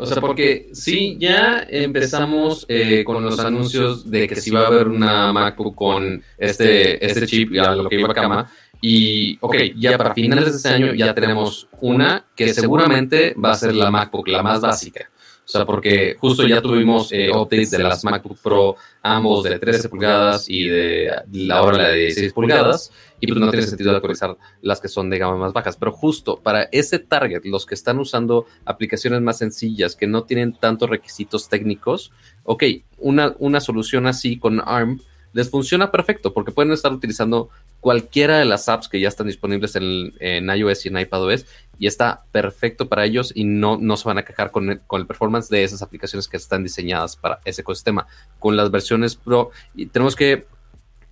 O 0.00 0.06
sea, 0.06 0.20
porque 0.20 0.68
sí, 0.74 1.16
ya 1.18 1.66
empezamos 1.68 2.64
eh, 2.68 3.02
con 3.04 3.20
los 3.24 3.40
anuncios 3.40 4.08
de 4.08 4.28
que 4.28 4.36
sí 4.36 4.52
va 4.52 4.60
a 4.60 4.66
haber 4.68 4.86
una 4.86 5.32
MacBook 5.32 5.74
con 5.74 6.22
este, 6.38 7.04
este 7.04 7.26
chip, 7.26 7.58
a 7.58 7.74
lo 7.74 7.88
que 7.88 7.98
iba 7.98 8.08
a 8.08 8.14
cama. 8.14 8.50
Y, 8.80 9.36
ok, 9.40 9.56
ya 9.76 9.98
para 9.98 10.14
finales 10.14 10.44
de 10.44 10.56
este 10.56 10.68
año 10.68 10.94
ya 10.94 11.12
tenemos 11.14 11.68
una 11.80 12.24
que 12.36 12.54
seguramente 12.54 13.34
va 13.34 13.50
a 13.50 13.56
ser 13.56 13.74
la 13.74 13.90
MacBook, 13.90 14.28
la 14.28 14.40
más 14.40 14.60
básica. 14.60 15.10
O 15.48 15.50
sea, 15.50 15.64
porque 15.64 16.14
justo 16.20 16.46
ya 16.46 16.60
tuvimos 16.60 17.10
eh, 17.10 17.30
de 17.48 17.78
las 17.78 18.04
MacBook 18.04 18.38
Pro, 18.42 18.76
ambos 19.00 19.44
de 19.44 19.58
13 19.58 19.88
pulgadas 19.88 20.44
y 20.46 20.68
de 20.68 21.10
la 21.32 21.62
hora 21.62 21.88
de 21.88 22.00
16 22.00 22.34
pulgadas, 22.34 22.92
y 23.18 23.26
pues 23.26 23.40
no 23.40 23.48
tiene 23.48 23.66
sentido 23.66 23.92
actualizar 23.92 24.36
las 24.60 24.78
que 24.78 24.88
son 24.88 25.08
de 25.08 25.16
gama 25.16 25.38
más 25.38 25.54
bajas. 25.54 25.78
Pero 25.78 25.92
justo 25.92 26.38
para 26.42 26.64
ese 26.64 26.98
target, 26.98 27.46
los 27.46 27.64
que 27.64 27.74
están 27.74 27.98
usando 27.98 28.44
aplicaciones 28.66 29.22
más 29.22 29.38
sencillas, 29.38 29.96
que 29.96 30.06
no 30.06 30.24
tienen 30.24 30.52
tantos 30.52 30.90
requisitos 30.90 31.48
técnicos, 31.48 32.12
ok, 32.44 32.64
una, 32.98 33.34
una 33.38 33.60
solución 33.60 34.06
así 34.06 34.38
con 34.38 34.60
ARM 34.62 35.00
les 35.32 35.48
funciona 35.48 35.90
perfecto 35.90 36.34
porque 36.34 36.52
pueden 36.52 36.72
estar 36.72 36.92
utilizando 36.92 37.48
cualquiera 37.80 38.38
de 38.38 38.44
las 38.44 38.68
apps 38.68 38.88
que 38.88 39.00
ya 39.00 39.08
están 39.08 39.26
disponibles 39.26 39.76
en, 39.76 40.50
iOS 40.50 40.86
y 40.86 40.88
en 40.88 40.98
iPadOS 40.98 41.46
y 41.78 41.86
está 41.86 42.24
perfecto 42.32 42.88
para 42.88 43.04
ellos 43.04 43.32
y 43.34 43.44
no, 43.44 43.78
no 43.78 43.96
se 43.96 44.08
van 44.08 44.18
a 44.18 44.24
quejar 44.24 44.50
con 44.50 44.70
el, 44.70 44.80
con 44.80 45.00
el 45.00 45.06
performance 45.06 45.48
de 45.48 45.62
esas 45.62 45.82
aplicaciones 45.82 46.26
que 46.26 46.36
están 46.36 46.64
diseñadas 46.64 47.16
para 47.16 47.40
ese 47.44 47.62
ecosistema. 47.62 48.06
Con 48.38 48.56
las 48.56 48.70
versiones 48.70 49.14
Pro, 49.14 49.50
y 49.74 49.86
tenemos 49.86 50.16
que 50.16 50.46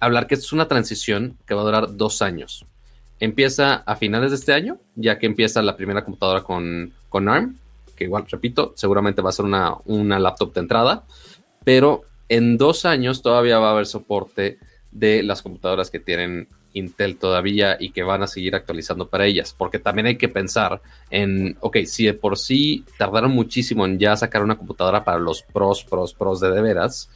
hablar 0.00 0.26
que 0.26 0.34
es 0.34 0.52
una 0.52 0.68
transición 0.68 1.36
que 1.46 1.54
va 1.54 1.62
a 1.62 1.64
durar 1.64 1.96
dos 1.96 2.20
años. 2.20 2.66
Empieza 3.20 3.76
a 3.76 3.96
finales 3.96 4.30
de 4.30 4.36
este 4.36 4.52
año, 4.52 4.78
ya 4.94 5.18
que 5.18 5.26
empieza 5.26 5.62
la 5.62 5.76
primera 5.76 6.04
computadora 6.04 6.42
con, 6.42 6.92
con 7.08 7.28
ARM, 7.28 7.56
que 7.94 8.04
igual, 8.04 8.26
repito, 8.28 8.72
seguramente 8.76 9.22
va 9.22 9.30
a 9.30 9.32
ser 9.32 9.46
una, 9.46 9.74
una 9.86 10.18
laptop 10.18 10.52
de 10.52 10.60
entrada, 10.60 11.04
pero 11.64 12.02
en 12.28 12.58
dos 12.58 12.84
años 12.84 13.22
todavía 13.22 13.58
va 13.58 13.68
a 13.68 13.72
haber 13.72 13.86
soporte 13.86 14.58
de 14.90 15.22
las 15.22 15.42
computadoras 15.42 15.90
que 15.90 16.00
tienen 16.00 16.48
Intel 16.72 17.16
todavía 17.16 17.76
y 17.80 17.90
que 17.90 18.02
van 18.02 18.22
a 18.22 18.26
seguir 18.26 18.54
actualizando 18.54 19.08
para 19.08 19.26
ellas, 19.26 19.54
porque 19.56 19.78
también 19.78 20.06
hay 20.06 20.16
que 20.16 20.28
pensar 20.28 20.82
en, 21.10 21.56
ok, 21.60 21.78
si 21.86 22.04
de 22.04 22.14
por 22.14 22.36
sí 22.36 22.84
tardaron 22.98 23.30
muchísimo 23.32 23.86
en 23.86 23.98
ya 23.98 24.14
sacar 24.16 24.42
una 24.42 24.56
computadora 24.56 25.02
para 25.02 25.18
los 25.18 25.42
pros, 25.42 25.84
pros, 25.84 26.12
pros 26.12 26.40
de 26.40 26.50
de 26.50 26.60
veras, 26.60 27.10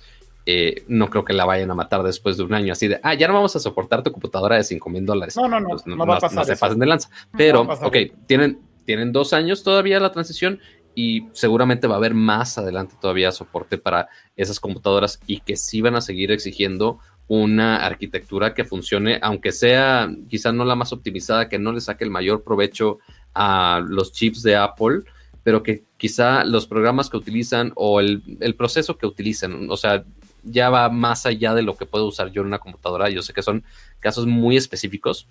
eh, 0.46 0.82
no 0.88 1.10
creo 1.10 1.24
que 1.24 1.34
la 1.34 1.44
vayan 1.44 1.70
a 1.70 1.74
matar 1.74 2.02
después 2.02 2.36
de 2.36 2.44
un 2.44 2.54
año 2.54 2.72
así 2.72 2.88
de, 2.88 2.98
ah, 3.02 3.14
ya 3.14 3.28
no 3.28 3.34
vamos 3.34 3.54
a 3.54 3.60
soportar 3.60 4.02
tu 4.02 4.10
computadora 4.10 4.56
de 4.56 4.64
5 4.64 4.90
mil 4.90 5.04
dólares. 5.04 5.36
No, 5.36 5.46
no, 5.46 5.60
no, 5.60 5.68
pues 5.68 5.86
no, 5.86 6.06
va 6.06 6.16
a 6.16 6.20
pasar 6.20 6.46
se 6.46 6.56
pasen 6.56 6.78
de 6.78 6.86
lanza. 6.86 7.10
Pero, 7.36 7.62
ok, 7.62 7.96
tienen, 8.26 8.60
tienen 8.86 9.12
dos 9.12 9.32
años 9.32 9.62
todavía 9.62 10.00
la 10.00 10.10
transición 10.10 10.58
y 10.94 11.28
seguramente 11.32 11.86
va 11.86 11.94
a 11.94 11.98
haber 11.98 12.14
más 12.14 12.58
adelante 12.58 12.96
todavía 13.00 13.30
soporte 13.30 13.78
para 13.78 14.08
esas 14.36 14.58
computadoras 14.58 15.20
y 15.26 15.40
que 15.40 15.56
sí 15.56 15.82
van 15.82 15.94
a 15.94 16.00
seguir 16.00 16.32
exigiendo 16.32 16.98
una 17.30 17.76
arquitectura 17.86 18.54
que 18.54 18.64
funcione, 18.64 19.20
aunque 19.22 19.52
sea 19.52 20.10
quizá 20.28 20.50
no 20.50 20.64
la 20.64 20.74
más 20.74 20.92
optimizada, 20.92 21.48
que 21.48 21.60
no 21.60 21.70
le 21.70 21.80
saque 21.80 22.02
el 22.02 22.10
mayor 22.10 22.42
provecho 22.42 22.98
a 23.34 23.80
los 23.86 24.10
chips 24.10 24.42
de 24.42 24.56
Apple, 24.56 25.02
pero 25.44 25.62
que 25.62 25.84
quizá 25.96 26.42
los 26.42 26.66
programas 26.66 27.08
que 27.08 27.16
utilizan 27.16 27.70
o 27.76 28.00
el, 28.00 28.20
proceso 28.58 28.98
que 28.98 29.06
utilizan, 29.06 29.70
o 29.70 29.76
sea, 29.76 30.02
ya 30.42 30.70
va 30.70 30.88
más 30.88 31.24
allá 31.24 31.54
de 31.54 31.62
lo 31.62 31.76
que 31.76 31.86
puedo 31.86 32.06
usar 32.06 32.32
yo 32.32 32.40
en 32.40 32.48
una 32.48 32.58
computadora. 32.58 33.08
Yo 33.10 33.22
sé 33.22 33.32
que 33.32 33.42
son 33.42 33.62
casos 34.00 34.26
muy 34.26 34.56
específicos 34.56 35.28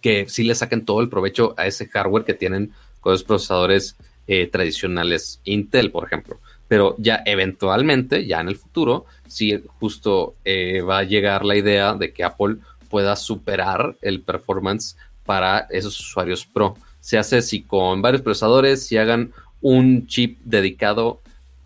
que 0.00 0.28
sí 0.28 0.44
le 0.44 0.54
saquen 0.54 0.84
todo 0.84 1.00
el 1.00 1.08
provecho 1.08 1.54
a 1.56 1.66
ese 1.66 1.88
hardware 1.88 2.24
que 2.24 2.34
tienen 2.34 2.70
con 3.00 3.10
los 3.10 3.24
procesadores 3.24 3.96
eh, 4.28 4.46
tradicionales 4.46 5.40
Intel, 5.42 5.90
por 5.90 6.06
ejemplo. 6.06 6.38
Pero 6.68 6.94
ya 6.98 7.24
eventualmente, 7.26 8.24
ya 8.24 8.40
en 8.40 8.48
el 8.48 8.56
futuro, 8.56 9.06
sí 9.34 9.62
justo 9.80 10.34
eh, 10.44 10.80
va 10.82 10.98
a 10.98 11.02
llegar 11.02 11.44
la 11.44 11.56
idea 11.56 11.94
de 11.94 12.12
que 12.12 12.24
Apple 12.24 12.56
pueda 12.88 13.16
superar 13.16 13.96
el 14.00 14.20
performance 14.20 14.96
para 15.24 15.66
esos 15.70 15.98
usuarios 15.98 16.46
Pro. 16.46 16.76
Se 17.00 17.18
hace 17.18 17.42
si 17.42 17.62
con 17.62 18.00
varios 18.00 18.22
procesadores, 18.22 18.86
si 18.86 18.96
hagan 18.96 19.32
un 19.60 20.06
chip 20.06 20.38
dedicado 20.44 21.20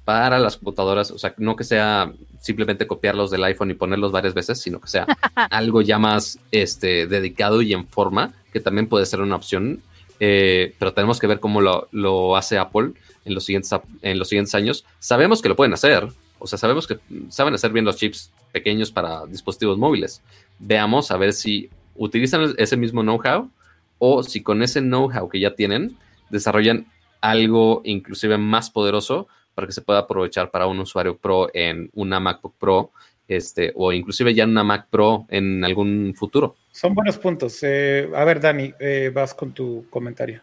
para 0.05 0.38
las 0.38 0.56
computadoras, 0.56 1.10
o 1.10 1.18
sea, 1.18 1.34
no 1.36 1.55
que 1.55 1.64
sea 1.64 2.12
simplemente 2.40 2.86
copiarlos 2.86 3.30
del 3.30 3.44
iPhone 3.44 3.70
y 3.70 3.74
ponerlos 3.74 4.12
varias 4.12 4.32
veces, 4.32 4.60
sino 4.60 4.80
que 4.80 4.88
sea 4.88 5.06
algo 5.50 5.82
ya 5.82 5.98
más 5.98 6.38
este, 6.50 7.06
dedicado 7.06 7.60
y 7.62 7.74
en 7.74 7.86
forma, 7.86 8.32
que 8.52 8.60
también 8.60 8.88
puede 8.88 9.05
ser 9.06 9.20
una 9.20 9.36
opción 9.36 9.82
eh, 10.20 10.74
pero 10.78 10.92
tenemos 10.92 11.18
que 11.18 11.26
ver 11.26 11.40
cómo 11.40 11.60
lo, 11.60 12.36
hace 12.36 12.58
Apple 12.58 12.92
en 13.24 13.34
los, 13.34 13.44
siguientes, 13.44 13.70
en 14.02 14.18
los 14.18 14.28
siguientes 14.28 14.55
años. 14.55 14.84
Sabemos 14.98 15.42
que 15.42 15.48
lo 15.48 15.56
pueden 15.56 15.74
hacer, 15.74 16.08
o 16.39 16.47
sea, 16.47 16.58
sabemos 16.58 16.86
que 16.86 16.99
saben 17.28 17.55
hacer 17.55 17.73
bien 17.73 17.84
los 17.84 17.97
chips 17.97 18.33
pequeños 18.52 18.91
para 18.91 19.26
dispositivos 19.26 19.78
móviles. 19.78 20.23
Veamos 20.58 21.10
a 21.10 21.17
ver 21.17 21.33
si 21.33 21.70
utilizan 21.97 22.55
ese 22.58 22.76
mismo 22.76 23.02
know-how 23.02 23.50
o 23.99 24.23
si 24.23 24.42
con 24.42 24.62
ese 24.62 24.81
know-how 24.81 25.28
que 25.28 25.41
ya 25.41 25.55
tienen, 25.55 25.97
desarrollan 26.31 26.86
algo 27.20 27.83
inclusive 27.84 28.39
más 28.39 28.70
poderoso 28.70 29.28
para 29.55 29.67
que 29.67 29.73
se 29.73 29.83
pueda 29.83 30.00
aprovechar 30.00 30.50
para 30.50 30.67
un 30.67 30.78
usuario 30.78 31.17
pro 31.17 31.50
en 31.52 31.91
una 31.94 32.20
MacBook 32.20 32.55
Pro 32.58 32.92
este, 33.28 33.73
o 33.75 33.92
inclusive 33.92 34.34
ya 34.34 34.44
en 34.44 34.50
una 34.50 34.65
Mac 34.65 34.86
Pro 34.91 35.26
en 35.28 35.62
algún 35.62 36.15
futuro. 36.17 36.57
Son 36.73 36.94
buenos 36.94 37.18
puntos. 37.18 37.58
Eh, 37.62 38.08
a 38.15 38.25
ver, 38.25 38.41
Dani, 38.41 38.73
eh, 38.81 39.10
vas 39.12 39.34
con 39.34 39.52
tu 39.52 39.86
comentario. 39.91 40.41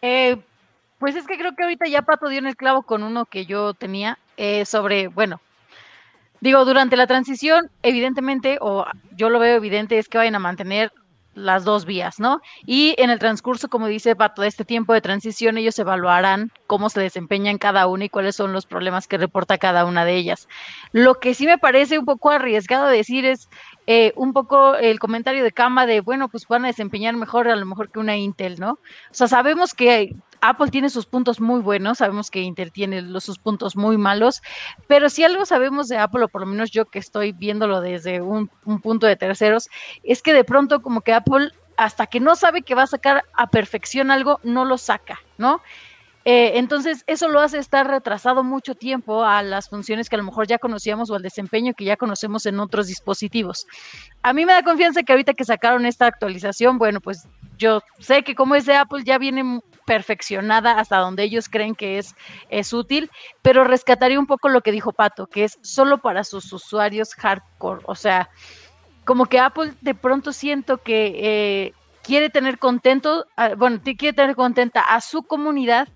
Eh, 0.00 0.36
pues 1.00 1.16
es 1.16 1.26
que 1.26 1.36
creo 1.36 1.56
que 1.56 1.64
ahorita 1.64 1.88
ya 1.88 2.02
Pato 2.02 2.28
dio 2.28 2.38
en 2.38 2.46
el 2.46 2.56
clavo 2.56 2.82
con 2.82 3.02
uno 3.02 3.24
que 3.26 3.46
yo 3.46 3.74
tenía 3.74 4.18
sobre, 4.64 5.08
bueno, 5.08 5.40
digo, 6.40 6.64
durante 6.64 6.96
la 6.96 7.06
transición, 7.06 7.70
evidentemente, 7.82 8.58
o 8.60 8.86
yo 9.16 9.28
lo 9.28 9.38
veo 9.38 9.56
evidente, 9.56 9.98
es 9.98 10.08
que 10.08 10.18
vayan 10.18 10.36
a 10.36 10.38
mantener 10.38 10.92
las 11.34 11.64
dos 11.64 11.84
vías, 11.84 12.18
¿no? 12.18 12.40
Y 12.66 12.94
en 12.98 13.08
el 13.10 13.18
transcurso, 13.18 13.68
como 13.68 13.86
dice 13.86 14.16
Pato, 14.16 14.42
de 14.42 14.48
este 14.48 14.64
tiempo 14.64 14.92
de 14.92 15.00
transición, 15.00 15.58
ellos 15.58 15.78
evaluarán 15.78 16.50
cómo 16.66 16.88
se 16.90 17.00
desempeñan 17.00 17.58
cada 17.58 17.86
una 17.86 18.04
y 18.04 18.08
cuáles 18.08 18.36
son 18.36 18.52
los 18.52 18.66
problemas 18.66 19.06
que 19.06 19.16
reporta 19.16 19.58
cada 19.58 19.84
una 19.84 20.04
de 20.04 20.16
ellas. 20.16 20.48
Lo 20.92 21.20
que 21.20 21.34
sí 21.34 21.46
me 21.46 21.58
parece 21.58 21.98
un 21.98 22.04
poco 22.04 22.30
arriesgado 22.30 22.86
decir 22.86 23.24
es 23.24 23.48
eh, 23.86 24.12
un 24.16 24.32
poco 24.32 24.74
el 24.74 24.98
comentario 24.98 25.44
de 25.44 25.52
Cama 25.52 25.86
de, 25.86 26.00
bueno, 26.00 26.28
pues 26.28 26.46
van 26.48 26.64
a 26.64 26.68
desempeñar 26.68 27.14
mejor 27.14 27.48
a 27.48 27.56
lo 27.56 27.64
mejor 27.64 27.90
que 27.90 28.00
una 28.00 28.16
Intel, 28.16 28.58
¿no? 28.58 28.72
O 28.72 28.78
sea, 29.12 29.28
sabemos 29.28 29.72
que 29.72 30.14
Apple 30.40 30.70
tiene 30.70 30.90
sus 30.90 31.06
puntos 31.06 31.40
muy 31.40 31.60
buenos, 31.60 31.98
sabemos 31.98 32.30
que 32.30 32.40
Intel 32.40 32.72
tiene 32.72 33.02
los, 33.02 33.24
sus 33.24 33.38
puntos 33.38 33.76
muy 33.76 33.96
malos, 33.96 34.42
pero 34.86 35.08
si 35.08 35.24
algo 35.24 35.44
sabemos 35.46 35.88
de 35.88 35.98
Apple, 35.98 36.24
o 36.24 36.28
por 36.28 36.42
lo 36.42 36.46
menos 36.46 36.70
yo 36.70 36.86
que 36.86 36.98
estoy 36.98 37.32
viéndolo 37.32 37.80
desde 37.80 38.20
un, 38.20 38.50
un 38.64 38.80
punto 38.80 39.06
de 39.06 39.16
terceros, 39.16 39.68
es 40.02 40.22
que 40.22 40.32
de 40.32 40.44
pronto 40.44 40.82
como 40.82 41.02
que 41.02 41.12
Apple, 41.12 41.52
hasta 41.76 42.06
que 42.06 42.20
no 42.20 42.36
sabe 42.36 42.62
que 42.62 42.74
va 42.74 42.82
a 42.82 42.86
sacar 42.86 43.24
a 43.34 43.48
perfección 43.48 44.10
algo, 44.10 44.40
no 44.42 44.64
lo 44.64 44.78
saca, 44.78 45.20
¿no? 45.38 45.60
Eh, 46.26 46.58
entonces, 46.58 47.02
eso 47.06 47.28
lo 47.28 47.40
hace 47.40 47.58
estar 47.58 47.86
retrasado 47.86 48.44
mucho 48.44 48.74
tiempo 48.74 49.24
a 49.24 49.42
las 49.42 49.70
funciones 49.70 50.08
que 50.08 50.16
a 50.16 50.18
lo 50.18 50.24
mejor 50.24 50.46
ya 50.46 50.58
conocíamos 50.58 51.10
o 51.10 51.14
al 51.14 51.22
desempeño 51.22 51.72
que 51.72 51.86
ya 51.86 51.96
conocemos 51.96 52.44
en 52.44 52.60
otros 52.60 52.88
dispositivos. 52.88 53.66
A 54.22 54.34
mí 54.34 54.44
me 54.44 54.52
da 54.52 54.62
confianza 54.62 55.02
que 55.02 55.12
ahorita 55.12 55.32
que 55.32 55.44
sacaron 55.44 55.86
esta 55.86 56.06
actualización, 56.06 56.76
bueno, 56.76 57.00
pues 57.00 57.26
yo 57.56 57.80
sé 57.98 58.22
que 58.22 58.34
como 58.34 58.54
es 58.54 58.66
de 58.66 58.76
Apple 58.76 59.02
ya 59.04 59.16
viene 59.16 59.60
perfeccionada 59.90 60.78
hasta 60.78 60.98
donde 60.98 61.24
ellos 61.24 61.48
creen 61.48 61.74
que 61.74 61.98
es, 61.98 62.14
es 62.48 62.72
útil, 62.72 63.10
pero 63.42 63.64
rescataría 63.64 64.20
un 64.20 64.28
poco 64.28 64.48
lo 64.48 64.60
que 64.60 64.70
dijo 64.70 64.92
Pato, 64.92 65.26
que 65.26 65.42
es 65.42 65.58
solo 65.62 65.98
para 65.98 66.22
sus 66.22 66.52
usuarios 66.52 67.12
hardcore. 67.16 67.82
O 67.86 67.96
sea, 67.96 68.30
como 69.04 69.26
que 69.26 69.40
Apple 69.40 69.72
de 69.80 69.96
pronto 69.96 70.32
siento 70.32 70.78
que 70.78 71.16
eh, 71.16 71.74
quiere 72.04 72.30
tener 72.30 72.60
contento, 72.60 73.26
bueno, 73.56 73.80
quiere 73.82 74.12
tener 74.12 74.36
contenta 74.36 74.80
a 74.80 75.00
su 75.00 75.24
comunidad 75.24 75.88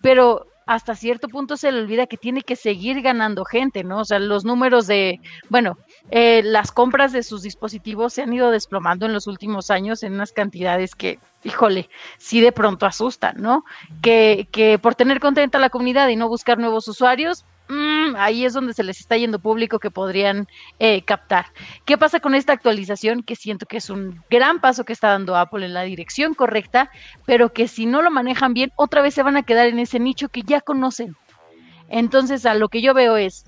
pero 0.00 0.46
hasta 0.66 0.96
cierto 0.96 1.28
punto 1.28 1.56
se 1.56 1.70
le 1.70 1.80
olvida 1.80 2.06
que 2.06 2.16
tiene 2.16 2.42
que 2.42 2.56
seguir 2.56 3.00
ganando 3.00 3.44
gente, 3.44 3.84
¿no? 3.84 4.00
O 4.00 4.04
sea, 4.04 4.18
los 4.18 4.44
números 4.44 4.88
de, 4.88 5.20
bueno, 5.48 5.78
eh, 6.10 6.42
las 6.44 6.72
compras 6.72 7.12
de 7.12 7.22
sus 7.22 7.42
dispositivos 7.42 8.12
se 8.12 8.22
han 8.22 8.32
ido 8.32 8.50
desplomando 8.50 9.06
en 9.06 9.12
los 9.12 9.28
últimos 9.28 9.70
años 9.70 10.02
en 10.02 10.14
unas 10.14 10.32
cantidades 10.32 10.96
que, 10.96 11.20
híjole, 11.46 11.88
sí 12.18 12.40
de 12.40 12.52
pronto 12.52 12.86
asustan, 12.86 13.36
¿no? 13.38 13.64
Que, 14.02 14.48
que 14.52 14.78
por 14.78 14.94
tener 14.94 15.20
contenta 15.20 15.58
la 15.58 15.70
comunidad 15.70 16.08
y 16.08 16.16
no 16.16 16.28
buscar 16.28 16.58
nuevos 16.58 16.88
usuarios, 16.88 17.44
Mm, 17.68 18.14
ahí 18.16 18.44
es 18.44 18.52
donde 18.52 18.74
se 18.74 18.84
les 18.84 19.00
está 19.00 19.16
yendo 19.16 19.40
público 19.40 19.80
que 19.80 19.90
podrían 19.90 20.46
eh, 20.78 21.02
captar. 21.02 21.46
¿Qué 21.84 21.98
pasa 21.98 22.20
con 22.20 22.34
esta 22.34 22.52
actualización? 22.52 23.22
Que 23.22 23.34
siento 23.34 23.66
que 23.66 23.78
es 23.78 23.90
un 23.90 24.22
gran 24.30 24.60
paso 24.60 24.84
que 24.84 24.92
está 24.92 25.08
dando 25.08 25.36
Apple 25.36 25.66
en 25.66 25.74
la 25.74 25.82
dirección 25.82 26.34
correcta, 26.34 26.90
pero 27.24 27.52
que 27.52 27.66
si 27.66 27.86
no 27.86 28.02
lo 28.02 28.10
manejan 28.10 28.54
bien, 28.54 28.72
otra 28.76 29.02
vez 29.02 29.14
se 29.14 29.22
van 29.24 29.36
a 29.36 29.42
quedar 29.42 29.66
en 29.66 29.80
ese 29.80 29.98
nicho 29.98 30.28
que 30.28 30.42
ya 30.42 30.60
conocen. 30.60 31.16
Entonces, 31.88 32.46
a 32.46 32.54
lo 32.54 32.68
que 32.68 32.82
yo 32.82 32.94
veo 32.94 33.16
es, 33.16 33.44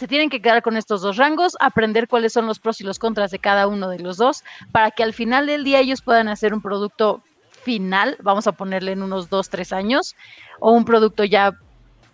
se 0.00 0.08
tienen 0.08 0.30
que 0.30 0.40
quedar 0.40 0.62
con 0.62 0.78
estos 0.78 1.02
dos 1.02 1.18
rangos, 1.18 1.58
aprender 1.60 2.08
cuáles 2.08 2.32
son 2.32 2.46
los 2.46 2.58
pros 2.58 2.80
y 2.80 2.84
los 2.84 2.98
contras 2.98 3.30
de 3.30 3.38
cada 3.38 3.66
uno 3.66 3.90
de 3.90 3.98
los 3.98 4.16
dos, 4.16 4.44
para 4.72 4.90
que 4.92 5.02
al 5.02 5.12
final 5.12 5.44
del 5.44 5.62
día 5.62 5.78
ellos 5.78 6.00
puedan 6.00 6.28
hacer 6.28 6.54
un 6.54 6.62
producto 6.62 7.22
final, 7.64 8.16
vamos 8.22 8.46
a 8.46 8.52
ponerle 8.52 8.92
en 8.92 9.02
unos 9.02 9.28
dos, 9.28 9.50
tres 9.50 9.74
años, 9.74 10.16
o 10.58 10.72
un 10.72 10.86
producto 10.86 11.22
ya 11.22 11.52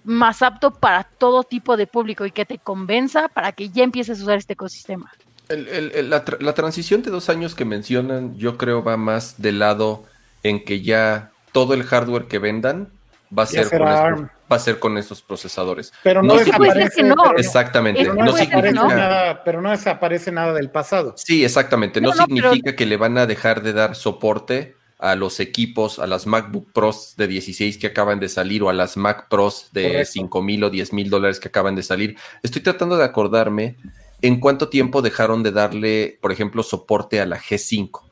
más 0.02 0.42
apto 0.42 0.72
para 0.72 1.04
todo 1.04 1.44
tipo 1.44 1.76
de 1.76 1.86
público 1.86 2.26
y 2.26 2.32
que 2.32 2.44
te 2.44 2.58
convenza 2.58 3.28
para 3.28 3.52
que 3.52 3.68
ya 3.68 3.84
empieces 3.84 4.18
a 4.18 4.22
usar 4.24 4.38
este 4.38 4.54
ecosistema. 4.54 5.12
la, 5.48 6.54
transición 6.54 7.04
de 7.04 7.12
dos 7.12 7.28
años 7.28 7.54
que 7.54 7.64
mencionan, 7.64 8.36
yo 8.36 8.56
creo 8.56 8.82
va 8.82 8.96
más 8.96 9.40
del 9.40 9.60
lado 9.60 10.02
en 10.42 10.64
que 10.64 10.82
ya 10.82 11.30
todo 11.52 11.72
el 11.72 11.84
hardware 11.84 12.26
que 12.26 12.40
vendan 12.40 12.88
va 13.36 13.44
a 13.44 13.46
ser, 13.46 13.68
con 13.68 13.88
estos, 13.88 14.20
va 14.50 14.56
a 14.56 14.58
ser 14.58 14.78
con 14.78 14.98
estos 14.98 15.22
procesadores. 15.22 15.92
Pero 16.02 16.22
no, 16.22 16.36
desaparece. 16.36 17.02
Exactamente. 17.36 18.04
no, 18.04 18.32
significa, 18.32 18.72
nada, 18.72 19.44
pero 19.44 19.60
no 19.60 19.70
desaparece 19.70 20.32
nada 20.32 20.52
del 20.52 20.70
pasado. 20.70 21.14
Sí, 21.16 21.44
exactamente. 21.44 22.00
No, 22.00 22.12
significa 22.12 22.76
que 22.76 22.86
le 22.86 22.96
van 22.96 23.18
a 23.18 23.26
dejar 23.26 23.62
de 23.62 23.72
dar 23.72 23.94
soporte 23.94 24.76
a 24.98 25.14
los 25.14 25.40
equipos, 25.40 25.98
a 25.98 26.06
las 26.06 26.26
MacBook 26.26 26.72
Pros 26.72 27.14
de 27.16 27.26
16 27.26 27.78
que 27.78 27.88
acaban 27.88 28.18
de 28.18 28.28
salir 28.28 28.62
o 28.62 28.70
a 28.70 28.72
las 28.72 28.96
Mac 28.96 29.28
Pros 29.28 29.68
de 29.72 30.04
5 30.04 30.42
mil 30.42 30.64
o 30.64 30.70
10 30.70 30.92
mil 30.94 31.10
dólares 31.10 31.38
que 31.38 31.48
acaban 31.48 31.74
de 31.74 31.82
salir. 31.82 32.16
Estoy 32.42 32.62
tratando 32.62 32.96
de 32.96 33.04
acordarme 33.04 33.76
en 34.22 34.40
cuánto 34.40 34.68
tiempo 34.68 35.02
dejaron 35.02 35.42
de 35.42 35.52
darle, 35.52 36.18
por 36.22 36.32
ejemplo, 36.32 36.62
soporte 36.62 37.20
a 37.20 37.26
la 37.26 37.38
G5. 37.38 38.02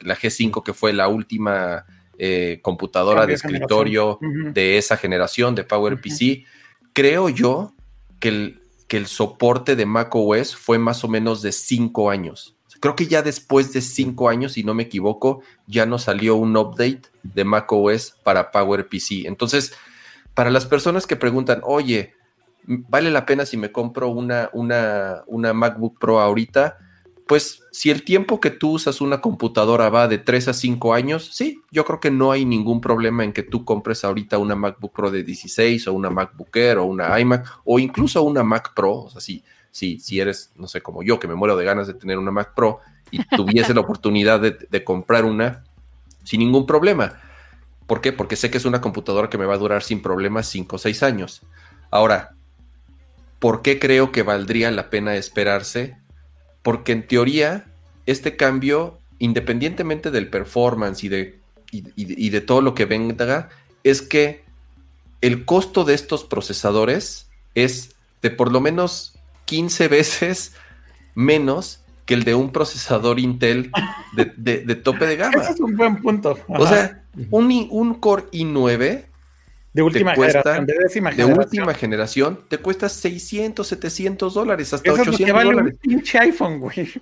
La 0.00 0.16
G5 0.16 0.62
que 0.64 0.74
fue 0.74 0.92
la 0.92 1.08
última 1.08 1.84
eh, 2.18 2.60
computadora 2.62 3.26
de 3.26 3.34
escritorio 3.34 4.18
de 4.52 4.78
esa 4.78 4.96
generación 4.96 5.54
de 5.54 5.64
PowerPC. 5.64 6.44
Creo 6.92 7.28
yo 7.28 7.74
que 8.20 8.28
el, 8.28 8.60
que 8.88 8.96
el 8.96 9.06
soporte 9.06 9.76
de 9.76 9.86
macOS 9.86 10.54
fue 10.54 10.78
más 10.78 11.04
o 11.04 11.08
menos 11.08 11.42
de 11.42 11.52
5 11.52 12.10
años 12.10 12.56
creo 12.82 12.96
que 12.96 13.06
ya 13.06 13.22
después 13.22 13.72
de 13.72 13.80
cinco 13.80 14.28
años, 14.28 14.54
si 14.54 14.64
no 14.64 14.74
me 14.74 14.82
equivoco, 14.82 15.42
ya 15.68 15.86
nos 15.86 16.02
salió 16.02 16.34
un 16.34 16.56
update 16.56 17.02
de 17.22 17.44
macOS 17.44 18.16
para 18.24 18.50
PowerPC. 18.50 19.24
Entonces, 19.24 19.72
para 20.34 20.50
las 20.50 20.66
personas 20.66 21.06
que 21.06 21.14
preguntan, 21.14 21.60
oye, 21.62 22.14
¿vale 22.64 23.12
la 23.12 23.24
pena 23.24 23.46
si 23.46 23.56
me 23.56 23.70
compro 23.70 24.08
una, 24.08 24.50
una, 24.52 25.22
una 25.28 25.52
MacBook 25.52 26.00
Pro 26.00 26.20
ahorita? 26.20 26.76
Pues 27.26 27.62
si 27.70 27.90
el 27.90 28.04
tiempo 28.04 28.40
que 28.40 28.50
tú 28.50 28.72
usas 28.72 29.00
una 29.00 29.20
computadora 29.20 29.88
va 29.88 30.08
de 30.08 30.18
3 30.18 30.48
a 30.48 30.54
5 30.54 30.92
años, 30.92 31.30
sí, 31.32 31.62
yo 31.70 31.84
creo 31.84 32.00
que 32.00 32.10
no 32.10 32.32
hay 32.32 32.44
ningún 32.44 32.80
problema 32.80 33.24
en 33.24 33.32
que 33.32 33.42
tú 33.42 33.64
compres 33.64 34.04
ahorita 34.04 34.38
una 34.38 34.56
MacBook 34.56 34.92
Pro 34.92 35.10
de 35.10 35.22
16 35.22 35.88
o 35.88 35.92
una 35.92 36.10
MacBook 36.10 36.54
Air 36.56 36.78
o 36.78 36.84
una 36.84 37.18
iMac 37.18 37.60
o 37.64 37.78
incluso 37.78 38.22
una 38.22 38.42
Mac 38.42 38.74
Pro. 38.74 38.94
O 38.94 39.10
sea, 39.10 39.20
sí, 39.20 39.42
si, 39.70 39.98
si 39.98 40.20
eres, 40.20 40.52
no 40.56 40.68
sé, 40.68 40.82
como 40.82 41.02
yo, 41.02 41.18
que 41.18 41.28
me 41.28 41.34
muero 41.34 41.56
de 41.56 41.64
ganas 41.64 41.86
de 41.86 41.94
tener 41.94 42.18
una 42.18 42.30
Mac 42.30 42.54
Pro 42.54 42.80
y 43.12 43.22
tuviese 43.36 43.74
la 43.74 43.80
oportunidad 43.80 44.40
de, 44.40 44.84
comprar 44.84 45.24
una 45.24 45.64
sin 46.24 46.40
ningún 46.40 46.66
problema. 46.66 47.20
¿Por 47.86 48.00
qué? 48.00 48.12
Porque 48.12 48.36
sé 48.36 48.50
que 48.50 48.58
es 48.58 48.64
una 48.64 48.80
computadora 48.80 49.28
que 49.28 49.38
me 49.38 49.44
va 49.44 49.54
a 49.54 49.58
durar 49.58 49.82
sin 49.82 50.02
problemas 50.02 50.48
5 50.48 50.76
o 50.76 50.78
6 50.78 51.02
años. 51.02 51.42
Ahora, 51.90 52.34
¿por 53.38 53.60
qué 53.62 53.78
creo 53.78 54.12
que 54.12 54.22
valdría 54.22 54.70
la 54.70 54.88
pena 54.88 55.14
esperarse? 55.14 55.98
Porque 56.62 56.92
en 56.92 57.06
teoría, 57.06 57.66
este 58.06 58.36
cambio, 58.36 58.98
independientemente 59.18 60.10
del 60.10 60.28
performance 60.28 61.04
y 61.04 61.08
de, 61.08 61.38
y 61.70 62.30
de 62.30 62.40
todo 62.40 62.60
lo 62.60 62.74
que 62.74 62.84
venga, 62.84 63.48
es 63.84 64.02
que 64.02 64.42
el 65.20 65.44
costo 65.44 65.84
de 65.84 65.94
estos 65.94 66.24
procesadores 66.24 67.28
es 67.54 67.94
de 68.20 68.30
por 68.30 68.52
lo 68.52 68.60
menos 68.60 69.14
15 69.46 69.88
veces 69.88 70.52
menos 71.14 71.80
que 72.06 72.14
el 72.14 72.24
de 72.24 72.34
un 72.34 72.50
procesador 72.50 73.20
Intel 73.20 73.70
de, 74.14 74.74
tope 74.76 75.06
de 75.06 75.16
gama. 75.16 75.42
Ese 75.42 75.52
es 75.52 75.60
un 75.60 75.76
buen 75.76 76.02
punto. 76.02 76.36
O 76.48 76.66
sea, 76.66 77.04
un, 77.30 77.68
un 77.70 77.94
Core 77.94 78.24
i9 78.32 79.04
de 79.72 79.82
última, 79.82 80.14
generación, 80.14 80.66
de, 80.66 81.24
última 81.24 81.74
generación 81.74 82.40
te 82.48 82.58
cuesta 82.58 82.88
600, 82.88 83.66
700 83.66 84.34
dólares, 84.34 84.72
hasta 84.74 84.92
800 84.92 85.32
vale 85.32 85.50
dólares. 85.50 85.74
Un 85.74 85.78
pinche 85.78 86.18
iPhone, 86.18 86.60
güey. 86.60 86.92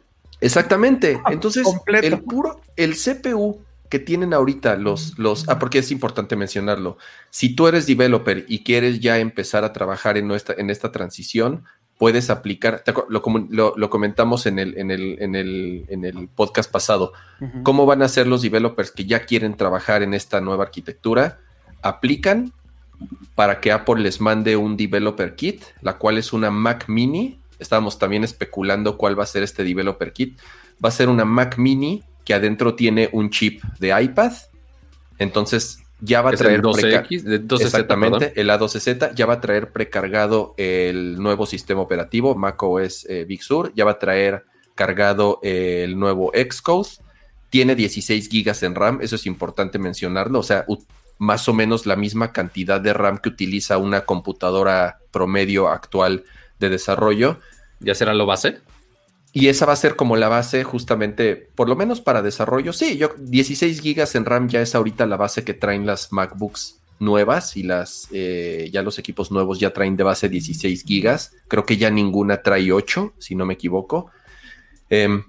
Exactamente. 0.40 1.20
Entonces, 1.30 1.66
el 1.86 2.20
puro, 2.20 2.60
el 2.76 2.94
CPU 2.94 3.60
que 3.88 3.98
tienen 3.98 4.32
ahorita 4.32 4.76
los, 4.76 5.18
los, 5.18 5.48
ah, 5.48 5.58
porque 5.58 5.80
es 5.80 5.90
importante 5.90 6.36
mencionarlo. 6.36 6.96
Si 7.30 7.56
tú 7.56 7.66
eres 7.66 7.86
developer 7.86 8.44
y 8.46 8.62
quieres 8.62 9.00
ya 9.00 9.18
empezar 9.18 9.64
a 9.64 9.72
trabajar 9.72 10.16
en, 10.16 10.28
nuestra, 10.28 10.54
en 10.56 10.70
esta 10.70 10.92
transición, 10.92 11.64
puedes 11.98 12.30
aplicar, 12.30 12.84
lo, 13.08 13.74
lo, 13.76 13.90
comentamos 13.90 14.46
en 14.46 14.60
el, 14.60 14.78
en, 14.78 14.92
el, 14.92 15.20
en, 15.20 15.34
el, 15.34 15.86
en 15.88 16.04
el 16.04 16.28
podcast 16.28 16.70
pasado, 16.70 17.12
cómo 17.64 17.84
van 17.84 18.00
a 18.02 18.08
ser 18.08 18.28
los 18.28 18.42
developers 18.42 18.92
que 18.92 19.04
ya 19.04 19.26
quieren 19.26 19.56
trabajar 19.56 20.04
en 20.04 20.14
esta 20.14 20.40
nueva 20.40 20.64
arquitectura, 20.64 21.40
aplican 21.82 22.52
para 23.34 23.60
que 23.60 23.72
Apple 23.72 24.02
les 24.02 24.20
mande 24.20 24.56
un 24.56 24.76
developer 24.76 25.34
kit, 25.34 25.62
la 25.80 25.98
cual 25.98 26.18
es 26.18 26.32
una 26.32 26.50
Mac 26.50 26.88
mini, 26.88 27.38
estábamos 27.58 27.98
también 27.98 28.24
especulando 28.24 28.96
cuál 28.96 29.18
va 29.18 29.24
a 29.24 29.26
ser 29.26 29.42
este 29.42 29.64
developer 29.64 30.12
kit, 30.12 30.38
va 30.84 30.88
a 30.88 30.92
ser 30.92 31.08
una 31.08 31.24
Mac 31.24 31.56
mini 31.58 32.02
que 32.24 32.34
adentro 32.34 32.74
tiene 32.74 33.08
un 33.12 33.30
chip 33.30 33.62
de 33.78 33.98
iPad. 34.02 34.32
Entonces 35.18 35.82
ya 36.00 36.22
va 36.22 36.30
a 36.30 36.32
traer 36.32 36.62
12X, 36.62 37.60
exactamente, 37.60 38.32
el 38.40 38.48
A12Z 38.48 39.14
ya 39.14 39.26
va 39.26 39.34
a 39.34 39.40
traer 39.40 39.70
precargado 39.70 40.54
el 40.56 41.20
nuevo 41.20 41.44
sistema 41.44 41.82
operativo 41.82 42.34
macOS 42.34 43.06
eh, 43.08 43.24
Big 43.24 43.42
Sur, 43.42 43.72
ya 43.74 43.84
va 43.84 43.92
a 43.92 43.98
traer 43.98 44.44
cargado 44.74 45.40
el 45.42 45.98
nuevo 45.98 46.32
Xcode, 46.34 46.88
tiene 47.50 47.74
16 47.74 48.28
gigas 48.30 48.62
en 48.62 48.74
RAM, 48.74 49.00
eso 49.02 49.16
es 49.16 49.26
importante 49.26 49.78
mencionarlo, 49.78 50.38
o 50.38 50.42
sea, 50.42 50.64
más 51.20 51.48
o 51.50 51.52
menos 51.52 51.84
la 51.84 51.96
misma 51.96 52.32
cantidad 52.32 52.80
de 52.80 52.94
RAM 52.94 53.18
que 53.18 53.28
utiliza 53.28 53.76
una 53.76 54.06
computadora 54.06 55.00
promedio 55.10 55.68
actual 55.68 56.24
de 56.58 56.70
desarrollo. 56.70 57.38
¿Ya 57.78 57.94
será 57.94 58.14
lo 58.14 58.24
base? 58.24 58.60
Y 59.34 59.48
esa 59.48 59.66
va 59.66 59.74
a 59.74 59.76
ser 59.76 59.96
como 59.96 60.16
la 60.16 60.28
base 60.28 60.64
justamente, 60.64 61.36
por 61.54 61.68
lo 61.68 61.76
menos 61.76 62.00
para 62.00 62.22
desarrollo. 62.22 62.72
Sí, 62.72 62.96
yo 62.96 63.10
16 63.18 63.82
gigas 63.82 64.14
en 64.14 64.24
RAM 64.24 64.48
ya 64.48 64.62
es 64.62 64.74
ahorita 64.74 65.04
la 65.04 65.18
base 65.18 65.44
que 65.44 65.52
traen 65.52 65.84
las 65.84 66.10
MacBooks 66.10 66.80
nuevas 67.00 67.54
y 67.54 67.64
las 67.64 68.08
eh, 68.12 68.70
ya 68.72 68.80
los 68.80 68.98
equipos 68.98 69.30
nuevos 69.30 69.60
ya 69.60 69.74
traen 69.74 69.98
de 69.98 70.04
base 70.04 70.30
16 70.30 70.84
gigas. 70.84 71.34
Creo 71.48 71.66
que 71.66 71.76
ya 71.76 71.90
ninguna 71.90 72.40
trae 72.40 72.72
8, 72.72 73.12
si 73.18 73.34
no 73.34 73.44
me 73.44 73.54
equivoco. 73.54 74.10
Em, 74.88 75.22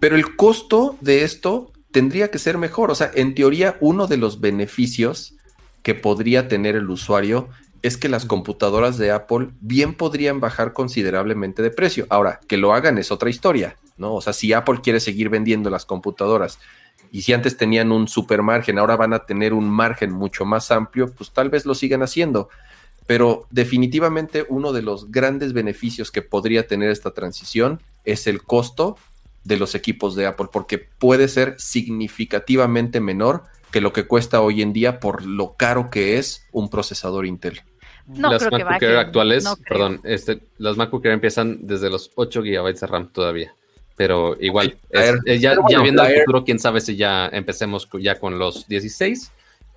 pero 0.00 0.16
el 0.16 0.34
costo 0.34 0.96
de 1.02 1.24
esto 1.24 1.71
tendría 1.92 2.30
que 2.30 2.38
ser 2.38 2.58
mejor. 2.58 2.90
O 2.90 2.94
sea, 2.94 3.10
en 3.14 3.34
teoría, 3.34 3.76
uno 3.80 4.06
de 4.06 4.16
los 4.16 4.40
beneficios 4.40 5.34
que 5.82 5.94
podría 5.94 6.48
tener 6.48 6.74
el 6.74 6.90
usuario 6.90 7.48
es 7.82 7.96
que 7.96 8.08
las 8.08 8.24
computadoras 8.24 8.96
de 8.96 9.10
Apple 9.10 9.48
bien 9.60 9.94
podrían 9.94 10.40
bajar 10.40 10.72
considerablemente 10.72 11.62
de 11.62 11.70
precio. 11.70 12.06
Ahora, 12.10 12.40
que 12.46 12.56
lo 12.56 12.72
hagan 12.72 12.98
es 12.98 13.10
otra 13.10 13.28
historia, 13.28 13.76
¿no? 13.96 14.14
O 14.14 14.20
sea, 14.20 14.32
si 14.32 14.52
Apple 14.52 14.80
quiere 14.82 15.00
seguir 15.00 15.28
vendiendo 15.28 15.68
las 15.68 15.84
computadoras 15.84 16.58
y 17.10 17.22
si 17.22 17.32
antes 17.32 17.56
tenían 17.56 17.90
un 17.90 18.08
super 18.08 18.42
margen, 18.42 18.78
ahora 18.78 18.96
van 18.96 19.12
a 19.12 19.26
tener 19.26 19.52
un 19.52 19.68
margen 19.68 20.12
mucho 20.12 20.44
más 20.44 20.70
amplio, 20.70 21.12
pues 21.12 21.32
tal 21.32 21.50
vez 21.50 21.66
lo 21.66 21.74
sigan 21.74 22.02
haciendo. 22.02 22.48
Pero 23.06 23.46
definitivamente 23.50 24.46
uno 24.48 24.72
de 24.72 24.82
los 24.82 25.10
grandes 25.10 25.52
beneficios 25.52 26.12
que 26.12 26.22
podría 26.22 26.68
tener 26.68 26.90
esta 26.90 27.10
transición 27.10 27.80
es 28.04 28.28
el 28.28 28.42
costo 28.44 28.96
de 29.44 29.56
los 29.56 29.74
equipos 29.74 30.14
de 30.14 30.26
Apple, 30.26 30.48
porque 30.52 30.78
puede 30.78 31.28
ser 31.28 31.56
significativamente 31.58 33.00
menor 33.00 33.44
que 33.70 33.80
lo 33.80 33.92
que 33.92 34.06
cuesta 34.06 34.40
hoy 34.40 34.62
en 34.62 34.72
día 34.72 35.00
por 35.00 35.24
lo 35.24 35.54
caro 35.56 35.90
que 35.90 36.18
es 36.18 36.46
un 36.52 36.68
procesador 36.68 37.26
Intel. 37.26 37.62
No 38.06 38.30
las 38.30 38.42
MacBook 38.50 38.82
Air 38.82 38.96
actuales, 38.96 39.44
perdón, 39.68 40.00
este, 40.04 40.40
las 40.58 40.76
MacBook 40.76 41.04
Air 41.04 41.14
empiezan 41.14 41.66
desde 41.66 41.88
los 41.88 42.10
8 42.14 42.42
GB 42.42 42.78
de 42.78 42.86
RAM 42.86 43.12
todavía. 43.12 43.54
Pero 43.96 44.36
igual, 44.40 44.76
eh, 44.90 45.38
ya, 45.38 45.54
viendo 45.82 46.04
el 46.04 46.20
futuro, 46.20 46.44
quién 46.44 46.58
sabe 46.58 46.80
si 46.80 46.96
ya 46.96 47.28
empecemos 47.28 47.88
ya 48.00 48.18
con 48.18 48.38
los 48.38 48.66
16. 48.66 49.32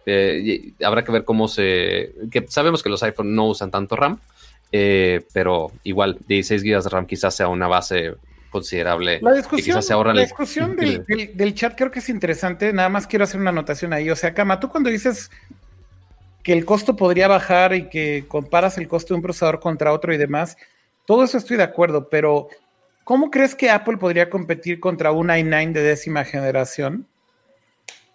Eh, 0.06 0.72
habrá 0.84 1.03
que 1.03 1.11
ver 1.11 1.26
cómo 1.26 1.48
se. 1.48 2.14
que 2.32 2.45
sabemos 2.48 2.82
que 2.82 2.90
los 2.90 3.03
iPhone 3.03 3.35
no 3.35 3.48
usan 3.48 3.72
tanto 3.72 3.95
RAM, 3.95 4.19
eh, 4.72 5.22
pero 5.34 5.72
igual 5.84 6.18
16 6.27 6.64
GB 6.64 6.84
de 6.84 6.90
RAM 6.90 7.06
quizás 7.06 7.35
sea 7.35 7.48
una 7.50 7.68
base 7.68 8.16
considerable. 8.56 9.19
La 9.22 9.34
discusión, 9.34 9.82
la 10.16 10.22
discusión 10.22 10.75
del, 11.35 11.53
chat 11.56 11.75
creo 11.75 11.92
que 11.92 12.00
es 12.00 12.08
interesante. 12.08 12.72
Nada 12.72 12.88
más 12.88 13.06
quiero 13.06 13.25
hacer 13.25 13.42
una 13.42 13.50
anotación 13.50 13.92
ahí. 13.92 14.09
O 14.09 14.16
sea, 14.16 14.34
Kama, 14.34 14.61
tú 14.61 14.69
cuando 14.69 14.90
dices 14.90 15.30
que 16.42 16.53
el 16.53 16.64
costo 16.64 16.95
podría 16.95 17.27
bajar 17.27 17.74
y 17.74 17.90
que 17.90 18.24
comparas 18.30 18.77
el 18.77 18.88
costo 18.88 19.14
de 19.14 19.17
un 19.17 19.24
procesador 19.24 19.59
contra 19.59 19.92
otro 19.92 20.14
y 20.14 20.17
demás, 20.17 20.56
todo 21.06 21.25
eso 21.25 21.38
estoy 21.38 21.58
de 21.58 21.64
acuerdo, 21.64 22.08
pero 22.09 22.48
¿cómo 23.03 23.30
crees 23.30 23.56
que 23.56 23.69
Apple 23.69 23.98
podría 23.98 24.30
competir 24.30 24.80
contra 24.80 25.11
un 25.11 25.27
i9 25.27 25.74
de 25.74 25.82
décima 25.82 26.24
generación 26.24 27.08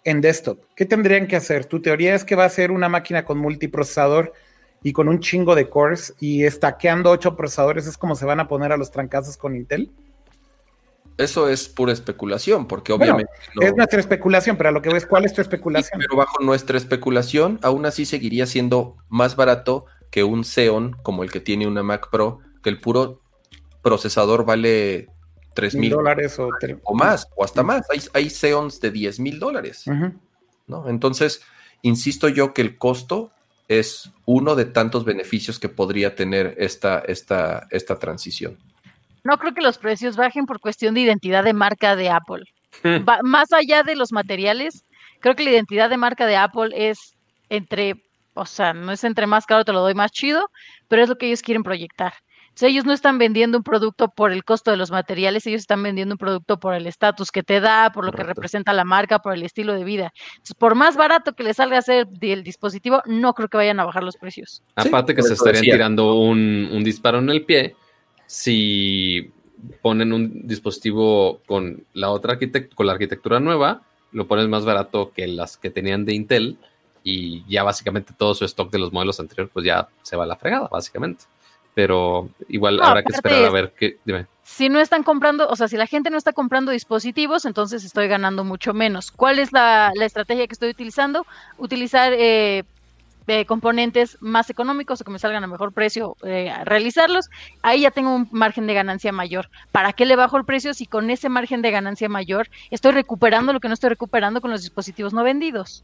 en 0.05 0.21
desktop? 0.21 0.63
¿Qué 0.75 0.85
tendrían 0.85 1.27
que 1.27 1.35
hacer? 1.35 1.65
Tu 1.65 1.83
teoría 1.83 2.15
es 2.15 2.25
que 2.25 2.35
va 2.35 2.45
a 2.45 2.49
ser 2.49 2.71
una 2.71 2.89
máquina 2.89 3.25
con 3.25 3.37
multiprocesador 3.37 4.33
y 4.81 4.91
con 4.91 5.07
un 5.07 5.19
chingo 5.19 5.53
de 5.53 5.69
cores 5.69 6.15
y 6.19 6.45
estaqueando 6.45 7.11
ocho 7.11 7.35
procesadores, 7.35 7.85
¿es 7.85 7.97
como 7.97 8.15
se 8.15 8.25
van 8.25 8.39
a 8.39 8.47
poner 8.47 8.71
a 8.71 8.77
los 8.77 8.89
trancazos 8.89 9.37
con 9.37 9.55
Intel? 9.55 9.91
Eso 11.17 11.49
es 11.49 11.67
pura 11.67 11.93
especulación, 11.93 12.67
porque 12.67 12.93
obviamente. 12.93 13.31
Es 13.59 13.75
nuestra 13.75 13.99
especulación, 13.99 14.57
pero 14.57 14.69
a 14.69 14.71
lo 14.71 14.81
que 14.81 14.89
ves, 14.89 15.05
¿cuál 15.05 15.25
es 15.25 15.33
tu 15.33 15.41
especulación? 15.41 15.99
Pero 15.99 16.15
bajo 16.15 16.41
nuestra 16.41 16.77
especulación, 16.77 17.59
aún 17.61 17.85
así 17.85 18.05
seguiría 18.05 18.45
siendo 18.45 18.97
más 19.09 19.35
barato 19.35 19.85
que 20.09 20.23
un 20.23 20.43
Xeon 20.43 20.97
como 21.03 21.23
el 21.23 21.31
que 21.31 21.39
tiene 21.39 21.67
una 21.67 21.83
Mac 21.83 22.09
Pro, 22.09 22.39
que 22.63 22.69
el 22.69 22.79
puro 22.79 23.21
procesador 23.81 24.45
vale 24.45 25.09
3 25.53 25.75
mil 25.75 25.91
dólares 25.91 26.37
o, 26.39 26.49
o, 26.83 26.95
más, 26.95 27.27
o 27.35 27.43
hasta 27.43 27.63
más. 27.63 27.85
Hay, 27.91 28.01
hay 28.13 28.29
Xeons 28.29 28.79
de 28.79 28.91
10 28.91 29.19
mil 29.19 29.39
dólares. 29.39 29.85
¿no? 30.67 30.87
Entonces, 30.87 31.41
insisto 31.81 32.27
yo 32.29 32.53
que 32.53 32.61
el 32.61 32.77
costo 32.77 33.31
es 33.67 34.11
uno 34.25 34.55
de 34.55 34.65
tantos 34.65 35.05
beneficios 35.05 35.59
que 35.59 35.69
podría 35.69 36.15
tener 36.15 36.55
esta, 36.57 36.99
esta, 36.99 37.67
esta 37.71 37.99
transición. 37.99 38.57
No 39.23 39.37
creo 39.37 39.53
que 39.53 39.61
los 39.61 39.77
precios 39.77 40.15
bajen 40.15 40.45
por 40.45 40.59
cuestión 40.59 40.93
de 40.93 41.01
identidad 41.01 41.43
de 41.43 41.53
marca 41.53 41.95
de 41.95 42.09
Apple. 42.09 42.43
Hmm. 42.83 43.03
más 43.23 43.51
allá 43.51 43.83
de 43.83 43.97
los 43.97 44.13
materiales, 44.13 44.85
creo 45.19 45.35
que 45.35 45.43
la 45.43 45.51
identidad 45.51 45.89
de 45.89 45.97
marca 45.97 46.25
de 46.25 46.37
Apple 46.37 46.69
es 46.73 47.15
entre, 47.49 48.01
o 48.33 48.45
sea, 48.45 48.73
no 48.73 48.93
es 48.93 49.03
entre 49.03 49.27
más 49.27 49.45
caro 49.45 49.65
te 49.65 49.73
lo 49.73 49.81
doy 49.81 49.93
más 49.93 50.11
chido, 50.11 50.49
pero 50.87 51.03
es 51.03 51.09
lo 51.09 51.17
que 51.17 51.27
ellos 51.27 51.41
quieren 51.41 51.63
proyectar. 51.63 52.13
Entonces, 52.51 52.69
ellos 52.69 52.85
no 52.85 52.91
están 52.91 53.17
vendiendo 53.17 53.57
un 53.57 53.63
producto 53.63 54.09
por 54.09 54.33
el 54.33 54.43
costo 54.43 54.71
de 54.71 54.77
los 54.77 54.91
materiales, 54.91 55.47
ellos 55.47 55.61
están 55.61 55.81
vendiendo 55.83 56.15
un 56.15 56.17
producto 56.17 56.59
por 56.59 56.73
el 56.73 56.85
estatus 56.85 57.31
que 57.31 57.43
te 57.43 57.61
da, 57.61 57.91
por 57.93 58.03
lo 58.05 58.11
que 58.11 58.23
representa 58.23 58.73
la 58.73 58.83
marca, 58.83 59.19
por 59.19 59.33
el 59.33 59.43
estilo 59.43 59.73
de 59.73 59.85
vida. 59.85 60.11
Entonces, 60.33 60.55
por 60.55 60.75
más 60.75 60.97
barato 60.97 61.33
que 61.33 61.43
les 61.43 61.57
salga 61.57 61.77
a 61.77 61.79
hacer 61.79 62.07
el 62.19 62.43
dispositivo, 62.43 63.01
no 63.05 63.33
creo 63.33 63.47
que 63.47 63.55
vayan 63.55 63.79
a 63.79 63.85
bajar 63.85 64.03
los 64.03 64.17
precios. 64.17 64.63
Aparte 64.75 65.15
que 65.15 65.23
se 65.23 65.33
estarían 65.33 65.63
tirando 65.63 66.15
un, 66.15 66.69
un 66.73 66.83
disparo 66.83 67.19
en 67.19 67.29
el 67.29 67.45
pie 67.45 67.77
si 68.31 69.29
ponen 69.81 70.13
un 70.13 70.47
dispositivo 70.47 71.41
con 71.45 71.83
la 71.91 72.11
otra 72.11 72.39
con 72.73 72.87
la 72.87 72.93
arquitectura 72.93 73.41
nueva, 73.41 73.81
lo 74.13 74.25
pones 74.25 74.47
más 74.47 74.63
barato 74.63 75.11
que 75.11 75.27
las 75.27 75.57
que 75.57 75.69
tenían 75.69 76.05
de 76.05 76.13
Intel 76.13 76.57
y 77.03 77.43
ya 77.51 77.63
básicamente 77.63 78.13
todo 78.17 78.33
su 78.33 78.45
stock 78.45 78.71
de 78.71 78.79
los 78.79 78.93
modelos 78.93 79.19
anteriores 79.19 79.51
pues 79.53 79.65
ya 79.65 79.89
se 80.01 80.15
va 80.15 80.23
a 80.23 80.27
la 80.27 80.37
fregada, 80.37 80.69
básicamente. 80.69 81.25
Pero 81.73 82.29
igual 82.47 82.81
habrá 82.81 83.03
que 83.03 83.11
esperar 83.11 83.43
a 83.43 83.49
ver 83.49 83.73
qué. 83.77 83.97
Si 84.43 84.69
no 84.69 84.79
están 84.79 85.03
comprando, 85.03 85.49
o 85.49 85.55
sea, 85.57 85.67
si 85.67 85.75
la 85.75 85.87
gente 85.87 86.09
no 86.09 86.17
está 86.17 86.31
comprando 86.31 86.71
dispositivos, 86.71 87.43
entonces 87.43 87.83
estoy 87.83 88.07
ganando 88.07 88.45
mucho 88.45 88.73
menos. 88.73 89.11
¿Cuál 89.11 89.39
es 89.39 89.51
la, 89.51 89.91
estrategia 89.99 90.47
que 90.47 90.53
estoy 90.53 90.69
utilizando? 90.69 91.25
Utilizar 91.57 92.13
eh, 92.13 92.63
de 93.27 93.45
componentes 93.45 94.17
más 94.19 94.49
económicos 94.49 95.01
o 95.01 95.03
que 95.03 95.11
me 95.11 95.19
salgan 95.19 95.43
a 95.43 95.47
mejor 95.47 95.73
precio 95.73 96.17
eh, 96.23 96.51
realizarlos, 96.65 97.29
ahí 97.61 97.81
ya 97.81 97.91
tengo 97.91 98.15
un 98.15 98.27
margen 98.31 98.67
de 98.67 98.73
ganancia 98.73 99.11
mayor. 99.11 99.49
¿Para 99.71 99.93
qué 99.93 100.05
le 100.05 100.15
bajo 100.15 100.37
el 100.37 100.45
precio 100.45 100.73
si 100.73 100.85
con 100.85 101.09
ese 101.09 101.29
margen 101.29 101.61
de 101.61 101.71
ganancia 101.71 102.09
mayor 102.09 102.49
estoy 102.71 102.91
recuperando 102.91 103.53
lo 103.53 103.59
que 103.59 103.67
no 103.67 103.73
estoy 103.73 103.89
recuperando 103.89 104.41
con 104.41 104.51
los 104.51 104.61
dispositivos 104.61 105.13
no 105.13 105.23
vendidos? 105.23 105.83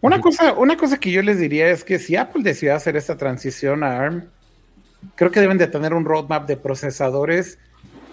Una 0.00 0.20
cosa, 0.20 0.52
una 0.52 0.76
cosa 0.76 0.98
que 0.98 1.10
yo 1.10 1.22
les 1.22 1.38
diría 1.38 1.68
es 1.68 1.84
que 1.84 1.98
si 1.98 2.16
Apple 2.16 2.42
decide 2.42 2.72
hacer 2.72 2.96
esta 2.96 3.16
transición 3.16 3.82
a 3.82 3.98
ARM, 3.98 4.28
creo 5.14 5.30
que 5.30 5.40
deben 5.40 5.58
de 5.58 5.66
tener 5.66 5.94
un 5.94 6.04
roadmap 6.04 6.46
de 6.46 6.56
procesadores 6.56 7.58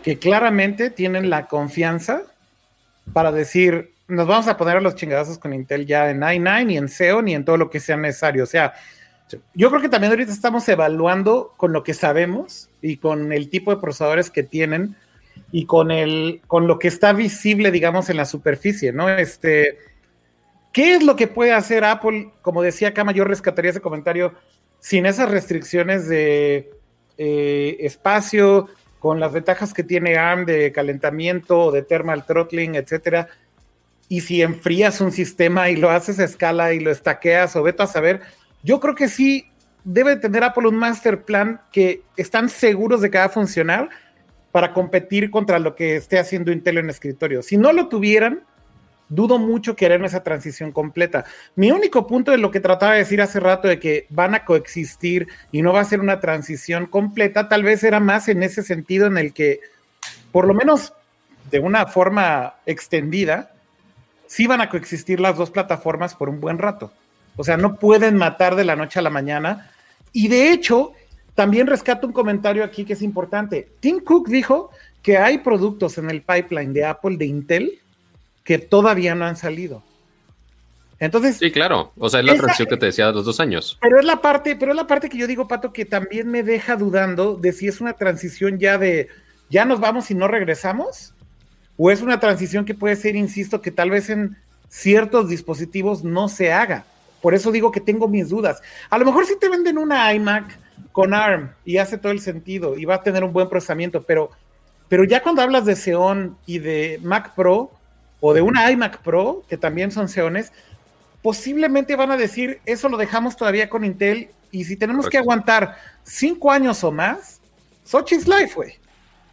que 0.03 0.17
claramente 0.17 0.89
tienen 0.89 1.29
la 1.29 1.47
confianza 1.47 2.23
para 3.13 3.31
decir, 3.31 3.90
nos 4.11 4.27
vamos 4.27 4.47
a 4.47 4.57
poner 4.57 4.77
a 4.77 4.81
los 4.81 4.95
chingadazos 4.95 5.39
con 5.39 5.53
Intel 5.53 5.85
ya 5.85 6.09
en 6.09 6.19
i9 6.19 6.71
y 6.71 6.77
en 6.77 6.89
Xeon 6.89 7.27
y 7.29 7.35
en 7.35 7.45
todo 7.45 7.57
lo 7.57 7.69
que 7.69 7.79
sea 7.79 7.95
necesario. 7.95 8.43
O 8.43 8.47
sea, 8.47 8.73
yo 9.53 9.69
creo 9.69 9.81
que 9.81 9.89
también 9.89 10.11
ahorita 10.11 10.33
estamos 10.33 10.67
evaluando 10.67 11.53
con 11.55 11.71
lo 11.71 11.83
que 11.83 11.93
sabemos 11.93 12.69
y 12.81 12.97
con 12.97 13.31
el 13.31 13.49
tipo 13.49 13.73
de 13.73 13.81
procesadores 13.81 14.29
que 14.29 14.43
tienen 14.43 14.97
y 15.51 15.65
con 15.65 15.91
el 15.91 16.41
con 16.45 16.67
lo 16.67 16.77
que 16.77 16.89
está 16.89 17.13
visible, 17.13 17.71
digamos, 17.71 18.09
en 18.09 18.17
la 18.17 18.25
superficie, 18.25 18.91
¿no? 18.91 19.09
Este, 19.09 19.77
¿qué 20.73 20.95
es 20.95 21.03
lo 21.03 21.15
que 21.15 21.27
puede 21.27 21.53
hacer 21.53 21.85
Apple? 21.85 22.31
Como 22.41 22.61
decía 22.61 22.93
Kama, 22.93 23.13
yo 23.13 23.23
rescataría 23.23 23.71
ese 23.71 23.81
comentario 23.81 24.33
sin 24.79 25.05
esas 25.05 25.31
restricciones 25.31 26.09
de 26.09 26.69
eh, 27.17 27.77
espacio, 27.79 28.67
con 28.99 29.21
las 29.21 29.31
ventajas 29.31 29.73
que 29.73 29.83
tiene 29.83 30.17
ARM 30.17 30.45
de 30.45 30.73
calentamiento, 30.73 31.71
de 31.71 31.83
thermal 31.83 32.25
throttling, 32.25 32.75
etcétera 32.75 33.29
y 34.11 34.19
si 34.19 34.41
enfrías 34.41 34.99
un 34.99 35.13
sistema 35.13 35.69
y 35.69 35.77
lo 35.77 35.89
haces 35.89 36.19
a 36.19 36.25
escala 36.25 36.73
y 36.73 36.81
lo 36.81 36.91
estaqueas 36.91 37.55
o 37.55 37.63
vete 37.63 37.83
a 37.83 37.87
saber, 37.87 38.19
yo 38.61 38.81
creo 38.81 38.93
que 38.93 39.07
sí 39.07 39.47
debe 39.85 40.17
tener 40.17 40.43
Apple 40.43 40.67
un 40.67 40.75
master 40.75 41.23
plan 41.23 41.61
que 41.71 42.01
están 42.17 42.49
seguros 42.49 42.99
de 42.99 43.09
que 43.09 43.19
va 43.19 43.23
a 43.23 43.29
funcionar 43.29 43.89
para 44.51 44.73
competir 44.73 45.31
contra 45.31 45.59
lo 45.59 45.75
que 45.75 45.95
esté 45.95 46.19
haciendo 46.19 46.51
Intel 46.51 46.79
en 46.79 46.89
escritorio. 46.89 47.41
Si 47.41 47.55
no 47.55 47.71
lo 47.71 47.87
tuvieran, 47.87 48.43
dudo 49.07 49.39
mucho 49.39 49.77
que 49.77 49.85
harían 49.85 50.03
esa 50.03 50.23
transición 50.23 50.73
completa. 50.73 51.23
Mi 51.55 51.71
único 51.71 52.05
punto 52.05 52.31
de 52.31 52.37
lo 52.37 52.51
que 52.51 52.59
trataba 52.59 52.91
de 52.91 52.99
decir 52.99 53.21
hace 53.21 53.39
rato 53.39 53.69
de 53.69 53.79
que 53.79 54.07
van 54.09 54.35
a 54.35 54.43
coexistir 54.43 55.29
y 55.53 55.61
no 55.61 55.71
va 55.71 55.79
a 55.79 55.85
ser 55.85 56.01
una 56.01 56.19
transición 56.19 56.85
completa, 56.85 57.47
tal 57.47 57.63
vez 57.63 57.81
era 57.81 58.01
más 58.01 58.27
en 58.27 58.43
ese 58.43 58.61
sentido 58.61 59.07
en 59.07 59.17
el 59.17 59.31
que, 59.31 59.61
por 60.33 60.47
lo 60.47 60.53
menos 60.53 60.91
de 61.49 61.59
una 61.59 61.85
forma 61.85 62.55
extendida, 62.65 63.51
sí 64.31 64.47
van 64.47 64.61
a 64.61 64.69
coexistir 64.69 65.19
las 65.19 65.35
dos 65.35 65.51
plataformas 65.51 66.15
por 66.15 66.29
un 66.29 66.39
buen 66.39 66.57
rato. 66.57 66.89
O 67.35 67.43
sea, 67.43 67.57
no 67.57 67.75
pueden 67.75 68.15
matar 68.15 68.55
de 68.55 68.63
la 68.63 68.77
noche 68.77 68.97
a 68.97 69.01
la 69.01 69.09
mañana. 69.09 69.69
Y 70.13 70.29
de 70.29 70.53
hecho, 70.53 70.93
también 71.35 71.67
rescato 71.67 72.07
un 72.07 72.13
comentario 72.13 72.63
aquí 72.63 72.85
que 72.85 72.93
es 72.93 73.01
importante. 73.01 73.67
Tim 73.81 73.99
Cook 73.99 74.29
dijo 74.29 74.71
que 75.01 75.17
hay 75.17 75.39
productos 75.39 75.97
en 75.97 76.09
el 76.09 76.21
pipeline 76.21 76.71
de 76.71 76.85
Apple, 76.85 77.17
de 77.17 77.25
Intel, 77.25 77.79
que 78.45 78.57
todavía 78.57 79.15
no 79.15 79.25
han 79.25 79.35
salido. 79.35 79.83
Entonces. 80.97 81.35
Sí, 81.35 81.51
claro. 81.51 81.91
O 81.97 82.09
sea, 82.09 82.21
es 82.21 82.25
la 82.25 82.35
transición 82.35 82.69
que 82.69 82.77
te 82.77 82.85
decía 82.85 83.07
de 83.07 83.13
los 83.13 83.25
dos 83.25 83.41
años. 83.41 83.77
Pero 83.81 83.99
es 83.99 84.05
la 84.05 84.21
parte, 84.21 84.55
pero 84.55 84.71
es 84.71 84.77
la 84.77 84.87
parte 84.87 85.09
que 85.09 85.17
yo 85.17 85.27
digo, 85.27 85.49
Pato, 85.49 85.73
que 85.73 85.83
también 85.83 86.29
me 86.29 86.41
deja 86.41 86.77
dudando 86.77 87.35
de 87.35 87.51
si 87.51 87.67
es 87.67 87.81
una 87.81 87.93
transición 87.93 88.59
ya 88.59 88.77
de 88.77 89.09
ya 89.49 89.65
nos 89.65 89.81
vamos 89.81 90.09
y 90.09 90.15
no 90.15 90.29
regresamos. 90.29 91.13
O 91.83 91.89
es 91.89 92.03
una 92.03 92.19
transición 92.19 92.63
que 92.63 92.75
puede 92.75 92.95
ser, 92.95 93.15
insisto, 93.15 93.59
que 93.59 93.71
tal 93.71 93.89
vez 93.89 94.07
en 94.11 94.37
ciertos 94.69 95.27
dispositivos 95.27 96.03
no 96.03 96.29
se 96.29 96.53
haga. 96.53 96.85
Por 97.23 97.33
eso 97.33 97.51
digo 97.51 97.71
que 97.71 97.81
tengo 97.81 98.07
mis 98.07 98.29
dudas. 98.29 98.61
A 98.91 98.99
lo 98.99 99.05
mejor 99.05 99.25
si 99.25 99.35
te 99.39 99.49
venden 99.49 99.79
una 99.79 100.13
iMac 100.13 100.59
con 100.91 101.15
ARM 101.15 101.49
y 101.65 101.77
hace 101.77 101.97
todo 101.97 102.11
el 102.11 102.21
sentido 102.21 102.77
y 102.77 102.85
va 102.85 102.95
a 102.95 103.01
tener 103.01 103.23
un 103.23 103.33
buen 103.33 103.49
procesamiento, 103.49 104.03
pero, 104.03 104.29
pero 104.89 105.05
ya 105.05 105.23
cuando 105.23 105.41
hablas 105.41 105.65
de 105.65 105.75
Xeon 105.75 106.37
y 106.45 106.59
de 106.59 106.99
Mac 107.01 107.33
Pro 107.33 107.71
o 108.19 108.31
de 108.35 108.43
una 108.43 108.69
iMac 108.69 108.99
Pro, 108.99 109.43
que 109.49 109.57
también 109.57 109.89
son 109.89 110.07
Xeones, 110.07 110.53
posiblemente 111.23 111.95
van 111.95 112.11
a 112.11 112.17
decir, 112.17 112.59
eso 112.67 112.89
lo 112.89 112.97
dejamos 112.97 113.35
todavía 113.35 113.71
con 113.71 113.85
Intel 113.85 114.29
y 114.51 114.65
si 114.65 114.75
tenemos 114.75 115.09
que 115.09 115.17
aguantar 115.17 115.77
cinco 116.03 116.51
años 116.51 116.83
o 116.83 116.91
más, 116.91 117.41
Sochi's 117.83 118.27
Life, 118.27 118.53
güey. 118.53 118.80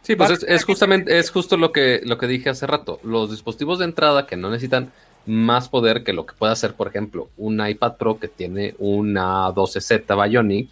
Sí, 0.09 0.15
pues 0.15 0.43
es, 0.47 0.63
justamente, 0.65 1.19
es 1.19 1.29
justo 1.29 1.55
lo 1.55 1.71
que, 1.71 2.01
lo 2.03 2.17
que 2.17 2.25
dije 2.25 2.49
hace 2.49 2.65
rato. 2.65 2.99
Los 3.03 3.29
dispositivos 3.29 3.77
de 3.77 3.85
entrada 3.85 4.25
que 4.25 4.37
no 4.37 4.49
necesitan 4.49 4.91
más 5.27 5.69
poder 5.69 6.03
que 6.03 6.13
lo 6.13 6.25
que 6.25 6.33
puede 6.33 6.51
hacer, 6.51 6.73
por 6.73 6.87
ejemplo, 6.87 7.29
un 7.37 7.63
iPad 7.63 7.95
Pro 7.97 8.19
que 8.19 8.27
tiene 8.27 8.73
una 8.79 9.49
12Z 9.49 10.27
Bionic, 10.27 10.67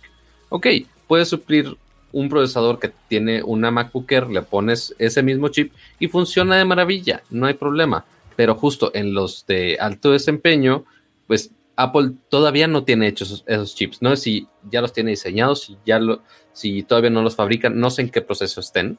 ok, 0.49 0.65
puede 1.07 1.23
suplir 1.25 1.77
un 2.11 2.29
procesador 2.29 2.79
que 2.79 2.91
tiene 3.07 3.43
una 3.43 3.69
MacBook 3.69 4.11
Air, 4.11 4.27
le 4.27 4.41
pones 4.41 4.95
ese 4.97 5.21
mismo 5.21 5.49
chip 5.49 5.71
y 5.99 6.07
funciona 6.07 6.55
de 6.55 6.65
maravilla, 6.65 7.21
no 7.29 7.45
hay 7.45 7.53
problema. 7.53 8.05
Pero 8.35 8.55
justo 8.55 8.89
en 8.95 9.13
los 9.13 9.45
de 9.45 9.77
alto 9.79 10.13
desempeño, 10.13 10.83
pues 11.27 11.51
Apple 11.75 12.13
todavía 12.29 12.65
no 12.65 12.85
tiene 12.85 13.07
hechos 13.07 13.43
esos, 13.45 13.75
chips. 13.75 14.01
No 14.01 14.15
sé 14.15 14.23
si 14.23 14.47
ya 14.71 14.81
los 14.81 14.93
tiene 14.93 15.11
diseñados, 15.11 15.61
si, 15.61 15.77
ya 15.85 15.99
lo, 15.99 16.23
si 16.53 16.81
todavía 16.81 17.11
no 17.11 17.21
los 17.21 17.35
fabrican, 17.35 17.79
no 17.79 17.91
sé 17.91 18.01
en 18.01 18.09
qué 18.09 18.23
proceso 18.23 18.61
estén, 18.61 18.97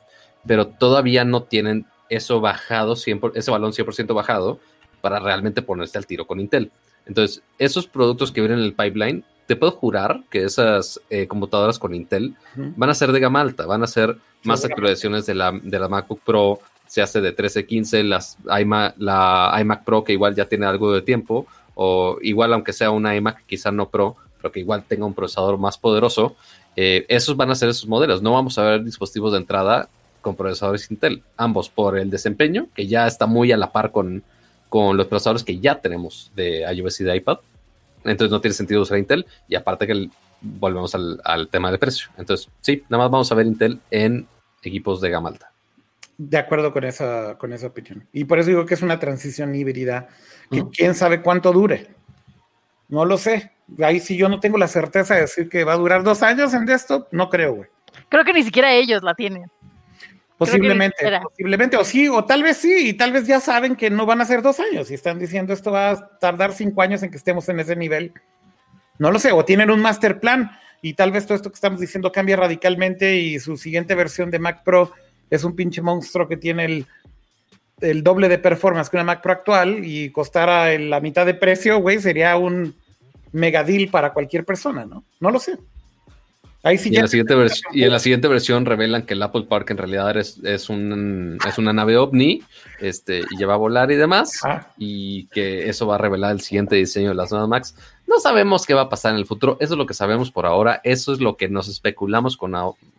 pero 0.49 0.67
todavía 0.67 1.25
no 1.25 1.45
tienen 1.45 1.87
eso 2.09 2.41
bajado, 2.41 2.95
ese 2.95 3.51
balón 3.51 3.73
100% 3.73 4.15
bajado 4.15 4.59
para 5.01 5.21
realmente 5.21 5.63
ponerse 5.63 5.99
al 5.99 6.07
tiro 6.07 6.27
con 6.27 6.41
Intel. 6.41 6.73
Entonces, 7.07 7.43
esos 7.59 7.87
productos 7.87 8.33
que 8.33 8.41
vienen 8.41 8.59
en 8.59 8.65
el 8.65 8.75
pipeline, 8.75 9.25
te 9.47 9.57
puedo 9.57 9.73
jurar 9.73 10.23
que 10.31 10.45
esas 10.45 11.01
eh, 11.11 11.27
computadoras 11.27 11.79
con 11.79 11.95
Intel 11.95 12.35
van 12.77 12.91
a 12.91 12.95
ser 12.95 13.13
de 13.13 13.21
gama 13.21 13.41
alta, 13.41 13.67
van 13.67 13.83
a 13.83 13.87
ser 13.87 14.17
más 14.45 14.65
actualizaciones 14.65 15.27
de 15.27 15.35
la, 15.35 15.53
de 15.53 15.79
la 15.79 15.89
MacBook 15.89 16.21
Pro, 16.25 16.59
se 16.87 17.03
hace 17.03 17.21
de 17.21 17.33
13, 17.33 17.67
15, 17.67 18.03
las 18.05 18.39
la 18.45 19.57
iMac 19.61 19.85
Pro 19.85 20.05
que 20.05 20.13
igual 20.13 20.35
ya 20.35 20.47
tiene 20.47 20.67
algo 20.67 20.93
de 20.93 21.03
tiempo, 21.03 21.47
o 21.75 22.19
igual 22.23 22.53
aunque 22.53 22.73
sea 22.73 22.91
una 22.91 23.15
iMac, 23.15 23.45
quizá 23.47 23.71
no 23.71 23.89
Pro, 23.89 24.17
pero 24.39 24.51
que 24.51 24.61
igual 24.61 24.85
tenga 24.87 25.07
un 25.07 25.15
procesador 25.15 25.59
más 25.59 25.79
poderoso, 25.79 26.37
eh, 26.77 27.07
esos 27.09 27.37
van 27.37 27.51
a 27.51 27.55
ser 27.55 27.69
esos 27.69 27.89
modelos. 27.89 28.23
No 28.23 28.33
vamos 28.33 28.59
a 28.59 28.63
ver 28.63 28.85
dispositivos 28.85 29.33
de 29.33 29.39
entrada 29.39 29.89
con 30.21 30.37
procesadores 30.37 30.91
Intel, 30.91 31.23
ambos 31.37 31.69
por 31.69 31.99
el 31.99 32.11
desempeño, 32.11 32.69
que 32.75 32.87
ya 32.87 33.07
está 33.07 33.27
muy 33.27 33.53
a 33.53 33.57
la 33.57 33.73
par 33.73 33.93
con, 33.93 34.23
con 34.69 34.97
los 34.97 35.07
procesadores 35.07 35.45
que 35.45 35.59
ya 35.59 35.81
tenemos 35.81 36.31
de 36.35 36.61
iOS 36.73 37.01
y 37.01 37.05
de 37.05 37.17
iPad. 37.17 37.39
Entonces 38.05 38.31
no 38.31 38.41
tiene 38.41 38.55
sentido 38.55 38.83
usar 38.83 38.99
Intel 38.99 39.27
y 39.49 39.55
aparte 39.55 39.87
que 39.87 40.09
volvemos 40.41 40.95
al, 40.95 41.21
al, 41.25 41.49
tema 41.49 41.71
del 41.71 41.79
precio. 41.79 42.09
Entonces, 42.17 42.49
sí, 42.61 42.85
nada 42.89 43.05
más 43.05 43.11
vamos 43.11 43.33
a 43.33 43.35
ver 43.35 43.47
Intel 43.47 43.81
en 43.91 44.27
equipos 44.63 45.01
de 45.01 45.11
gama 45.11 45.31
alta. 45.31 45.53
De 46.17 46.37
acuerdo 46.37 46.73
con 46.73 46.85
esa, 46.85 47.37
con 47.39 47.53
esa 47.53 47.69
opinión. 47.69 48.07
Y 48.13 48.25
por 48.25 48.39
eso 48.39 48.49
digo 48.49 48.67
que 48.67 48.75
es 48.75 48.83
una 48.83 48.99
transición 48.99 49.55
híbrida 49.55 50.09
que 50.51 50.65
quién 50.73 50.95
sabe 50.95 51.23
cuánto 51.23 51.53
dure. 51.53 51.89
No 52.89 53.05
lo 53.05 53.19
sé. 53.19 53.53
Ahí 53.81 54.01
sí 54.01 54.17
yo 54.17 54.29
no 54.29 54.41
tengo 54.41 54.59
la 54.59 54.67
certeza 54.67 55.15
de 55.15 55.23
decir 55.23 55.49
que 55.49 55.63
va 55.63 55.75
a 55.75 55.77
durar 55.77 56.03
dos 56.03 56.23
años 56.23 56.55
en 56.55 56.67
desktop, 56.67 57.07
no 57.13 57.29
creo, 57.29 57.55
güey. 57.55 57.69
Creo 58.09 58.25
que 58.25 58.33
ni 58.33 58.43
siquiera 58.43 58.73
ellos 58.73 59.03
la 59.03 59.15
tienen. 59.15 59.51
Posiblemente, 60.39 61.21
posiblemente, 61.23 61.77
o 61.77 61.85
sí, 61.85 62.09
o 62.09 62.25
tal 62.25 62.45
vez 62.45 62.59
sí, 62.59 62.91
y 62.91 62.93
tal 62.95 63.13
vez 63.13 63.27
ya 63.27 63.41
saben 63.41 63.75
que 63.75 63.91
no 63.91 64.07
van 64.07 64.21
a 64.21 64.25
ser 64.25 64.41
dos 64.41 64.61
años 64.61 64.91
y 64.91 64.95
están 64.95 65.19
diciendo 65.19 65.53
esto 65.53 65.73
va 65.73 65.91
a 65.91 66.19
tardar 66.19 66.53
cinco 66.53 66.81
años 66.81 67.03
en 67.03 67.11
que 67.11 67.17
estemos 67.17 67.49
en 67.49 67.59
ese 67.59 67.75
nivel. 67.75 68.13
No 68.99 69.11
lo 69.11 69.19
sé, 69.19 69.33
o 69.33 69.45
tienen 69.45 69.71
un 69.71 69.81
master 69.81 70.21
plan 70.21 70.53
y 70.81 70.95
tal 70.95 71.11
vez 71.11 71.27
todo 71.27 71.35
esto 71.35 71.51
que 71.51 71.57
estamos 71.57 71.81
diciendo 71.81 72.13
cambia 72.13 72.37
radicalmente 72.37 73.17
y 73.17 73.41
su 73.41 73.57
siguiente 73.57 73.97
versión 73.97 74.31
de 74.31 74.39
Mac 74.39 74.63
Pro 74.63 74.93
es 75.29 75.43
un 75.43 75.57
pinche 75.57 75.83
monstruo 75.83 76.29
que 76.29 76.37
tiene 76.37 76.65
el 76.65 76.87
el 77.81 78.03
doble 78.03 78.29
de 78.29 78.39
performance 78.39 78.91
que 78.91 78.97
una 78.97 79.05
Mac 79.05 79.23
Pro 79.23 79.33
actual 79.33 79.85
y 79.85 80.11
costara 80.11 80.77
la 80.79 81.01
mitad 81.01 81.27
de 81.27 81.35
precio, 81.35 81.79
güey, 81.79 82.01
sería 82.01 82.37
un 82.37 82.75
mega 83.33 83.63
deal 83.63 83.89
para 83.89 84.13
cualquier 84.13 84.45
persona, 84.45 84.85
¿no? 84.85 85.05
No 85.21 85.31
lo 85.31 85.39
sé. 85.39 85.59
Ahí 86.69 86.77
sí 86.77 86.91
y, 86.93 86.97
en 86.97 87.03
la 87.03 87.09
siguiente 87.09 87.35
y 87.73 87.85
en 87.85 87.93
la 87.93 87.99
siguiente 87.99 88.29
versión 88.29 88.67
revelan 88.67 89.07
que 89.07 89.15
el 89.15 89.23
Apple 89.23 89.47
Park 89.49 89.71
en 89.71 89.79
realidad 89.79 90.15
es, 90.19 90.39
es, 90.45 90.69
un, 90.69 91.39
es 91.49 91.57
una 91.57 91.73
nave 91.73 91.97
ovni 91.97 92.43
este, 92.79 93.23
y 93.31 93.39
lleva 93.39 93.55
a 93.55 93.57
volar 93.57 93.91
y 93.91 93.97
demás, 93.97 94.41
ah. 94.45 94.67
y 94.77 95.25
que 95.29 95.71
eso 95.71 95.87
va 95.87 95.95
a 95.95 95.99
revelar 95.99 96.33
el 96.33 96.43
siguiente 96.43 96.77
diseño 96.77 97.09
de 97.09 97.15
las 97.15 97.31
nuevas 97.31 97.49
Macs. 97.49 97.75
No 98.07 98.21
sabemos 98.21 98.67
qué 98.67 98.75
va 98.75 98.83
a 98.83 98.89
pasar 98.91 99.13
en 99.13 99.19
el 99.19 99.25
futuro, 99.25 99.57
eso 99.61 99.73
es 99.73 99.79
lo 99.79 99.87
que 99.87 99.95
sabemos 99.95 100.31
por 100.31 100.45
ahora, 100.45 100.83
eso 100.85 101.15
es 101.15 101.21
lo 101.21 101.39
que 101.39 101.49
nos 101.49 101.69
especulamos 101.69 102.37
con, 102.37 102.53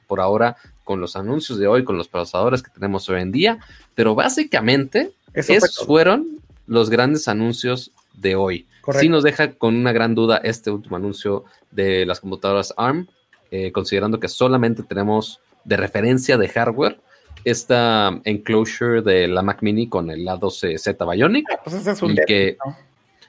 por 0.08 0.20
ahora 0.20 0.58
con 0.84 1.00
los 1.00 1.16
anuncios 1.16 1.60
de 1.60 1.68
hoy, 1.68 1.84
con 1.84 1.96
los 1.96 2.08
procesadores 2.08 2.64
que 2.64 2.72
tenemos 2.72 3.08
hoy 3.08 3.22
en 3.22 3.32
día, 3.32 3.60
pero 3.94 4.16
básicamente 4.16 5.12
esos 5.36 5.86
fueron 5.86 6.40
los 6.66 6.90
grandes 6.90 7.28
anuncios 7.28 7.92
de 8.16 8.36
hoy. 8.36 8.66
Sí 9.00 9.10
nos 9.10 9.22
deja 9.22 9.52
con 9.52 9.76
una 9.76 9.92
gran 9.92 10.16
duda 10.16 10.38
este 10.38 10.72
último 10.72 10.96
anuncio 10.96 11.46
de 11.70 12.08
las 12.08 12.20
computadoras 12.20 12.74
ARM, 12.76 13.08
eh, 13.52 13.72
considerando 13.72 14.19
que 14.19 14.28
solamente 14.28 14.84
tenemos 14.84 15.40
de 15.64 15.78
referencia 15.78 16.38
de 16.38 16.50
hardware 16.50 17.00
esta 17.45 18.19
enclosure 18.26 19.02
de 19.02 19.28
la 19.28 19.42
Mac 19.42 19.61
Mini 19.61 19.88
con 19.88 20.10
el 20.10 20.26
A12Z 20.26 21.11
Bionic. 21.11 21.48
Ah, 21.52 21.60
pues 21.64 21.88
es 21.88 22.02
un 22.02 22.18
que, 22.28 22.58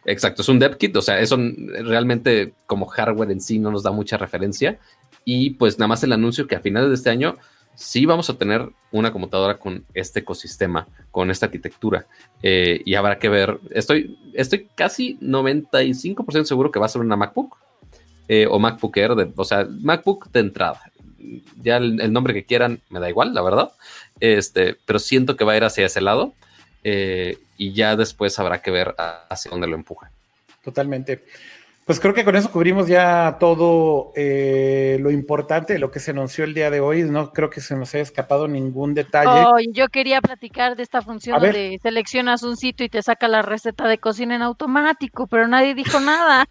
Exacto, 0.04 0.42
es 0.42 0.48
un 0.48 0.58
dev 0.58 0.76
kit, 0.76 0.96
o 0.96 1.02
sea, 1.02 1.20
eso 1.20 1.36
realmente 1.82 2.54
como 2.66 2.86
hardware 2.86 3.30
en 3.30 3.40
sí 3.40 3.58
no 3.58 3.70
nos 3.70 3.82
da 3.82 3.90
mucha 3.90 4.16
referencia, 4.16 4.78
y 5.24 5.50
pues 5.50 5.78
nada 5.78 5.88
más 5.88 6.02
el 6.02 6.12
anuncio 6.12 6.46
que 6.46 6.56
a 6.56 6.60
finales 6.60 6.88
de 6.88 6.94
este 6.94 7.10
año 7.10 7.36
sí 7.74 8.06
vamos 8.06 8.30
a 8.30 8.38
tener 8.38 8.68
una 8.92 9.12
computadora 9.12 9.58
con 9.58 9.84
este 9.94 10.20
ecosistema, 10.20 10.88
con 11.10 11.30
esta 11.30 11.46
arquitectura. 11.46 12.06
Eh, 12.42 12.80
y 12.84 12.94
habrá 12.94 13.18
que 13.18 13.28
ver, 13.28 13.60
estoy, 13.70 14.18
estoy 14.34 14.68
casi 14.74 15.18
95% 15.20 16.44
seguro 16.44 16.70
que 16.70 16.78
va 16.78 16.86
a 16.86 16.90
ser 16.90 17.02
una 17.02 17.16
MacBook 17.16 17.56
eh, 18.32 18.46
o 18.48 18.60
MacBook 18.60 18.96
Air, 18.96 19.16
de, 19.16 19.32
o 19.34 19.44
sea, 19.44 19.66
MacBook 19.68 20.30
de 20.30 20.38
entrada. 20.38 20.80
Ya 21.60 21.78
el, 21.78 22.12
nombre 22.12 22.32
que 22.32 22.44
quieran 22.44 22.80
me 22.88 23.00
da 23.00 23.10
igual, 23.10 23.34
la 23.34 23.42
verdad. 23.42 23.72
Este, 24.20 24.76
pero 24.86 25.00
siento 25.00 25.34
que 25.36 25.42
va 25.42 25.54
a 25.54 25.56
ir 25.56 25.64
hacia 25.64 25.86
ese 25.86 26.00
lado 26.00 26.32
eh, 26.84 27.38
y 27.56 27.72
ya 27.72 27.96
después 27.96 28.38
habrá 28.38 28.62
que 28.62 28.70
ver 28.70 28.94
hacia 28.96 29.50
dónde 29.50 29.66
lo 29.66 29.74
empuja. 29.74 30.12
Totalmente. 30.62 31.24
Pues 31.84 31.98
creo 31.98 32.14
que 32.14 32.24
con 32.24 32.36
eso 32.36 32.52
cubrimos 32.52 32.86
ya 32.86 33.36
todo 33.40 34.12
eh, 34.14 34.98
lo 35.00 35.10
importante 35.10 35.72
de 35.72 35.78
lo 35.78 35.90
que 35.90 35.98
se 35.98 36.12
anunció 36.12 36.44
el 36.44 36.54
día 36.54 36.70
de 36.70 36.78
hoy. 36.78 37.02
No 37.02 37.32
creo 37.32 37.50
que 37.50 37.60
se 37.60 37.74
nos 37.74 37.92
haya 37.94 38.02
escapado 38.02 38.46
ningún 38.46 38.94
detalle. 38.94 39.44
Oh, 39.46 39.58
yo 39.72 39.88
quería 39.88 40.20
platicar 40.20 40.76
de 40.76 40.84
esta 40.84 41.02
función 41.02 41.40
donde 41.40 41.80
seleccionas 41.82 42.42
un 42.42 42.56
sitio 42.56 42.86
y 42.86 42.90
te 42.90 43.02
saca 43.02 43.26
la 43.28 43.42
receta 43.42 43.88
de 43.88 43.98
cocina 43.98 44.36
en 44.36 44.42
automático, 44.42 45.26
pero 45.26 45.48
nadie 45.48 45.74
dijo 45.74 45.98
nada. 45.98 46.46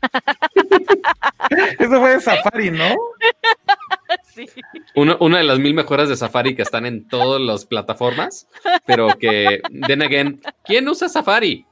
eso 1.80 2.00
fue 2.00 2.16
de 2.16 2.20
Safari, 2.22 2.72
¿no? 2.72 2.88
Sí. 4.24 4.48
una 4.96 5.38
de 5.38 5.44
las 5.44 5.60
mil 5.60 5.74
mejoras 5.74 6.10
de 6.10 6.16
Safari 6.16 6.56
que 6.56 6.62
están 6.62 6.86
en 6.86 7.08
todas 7.08 7.40
las 7.42 7.66
plataformas, 7.66 8.48
pero 8.86 9.10
que, 9.20 9.62
then 9.88 10.02
again, 10.02 10.42
¿quién 10.64 10.88
usa 10.88 11.10
Safari? 11.10 11.66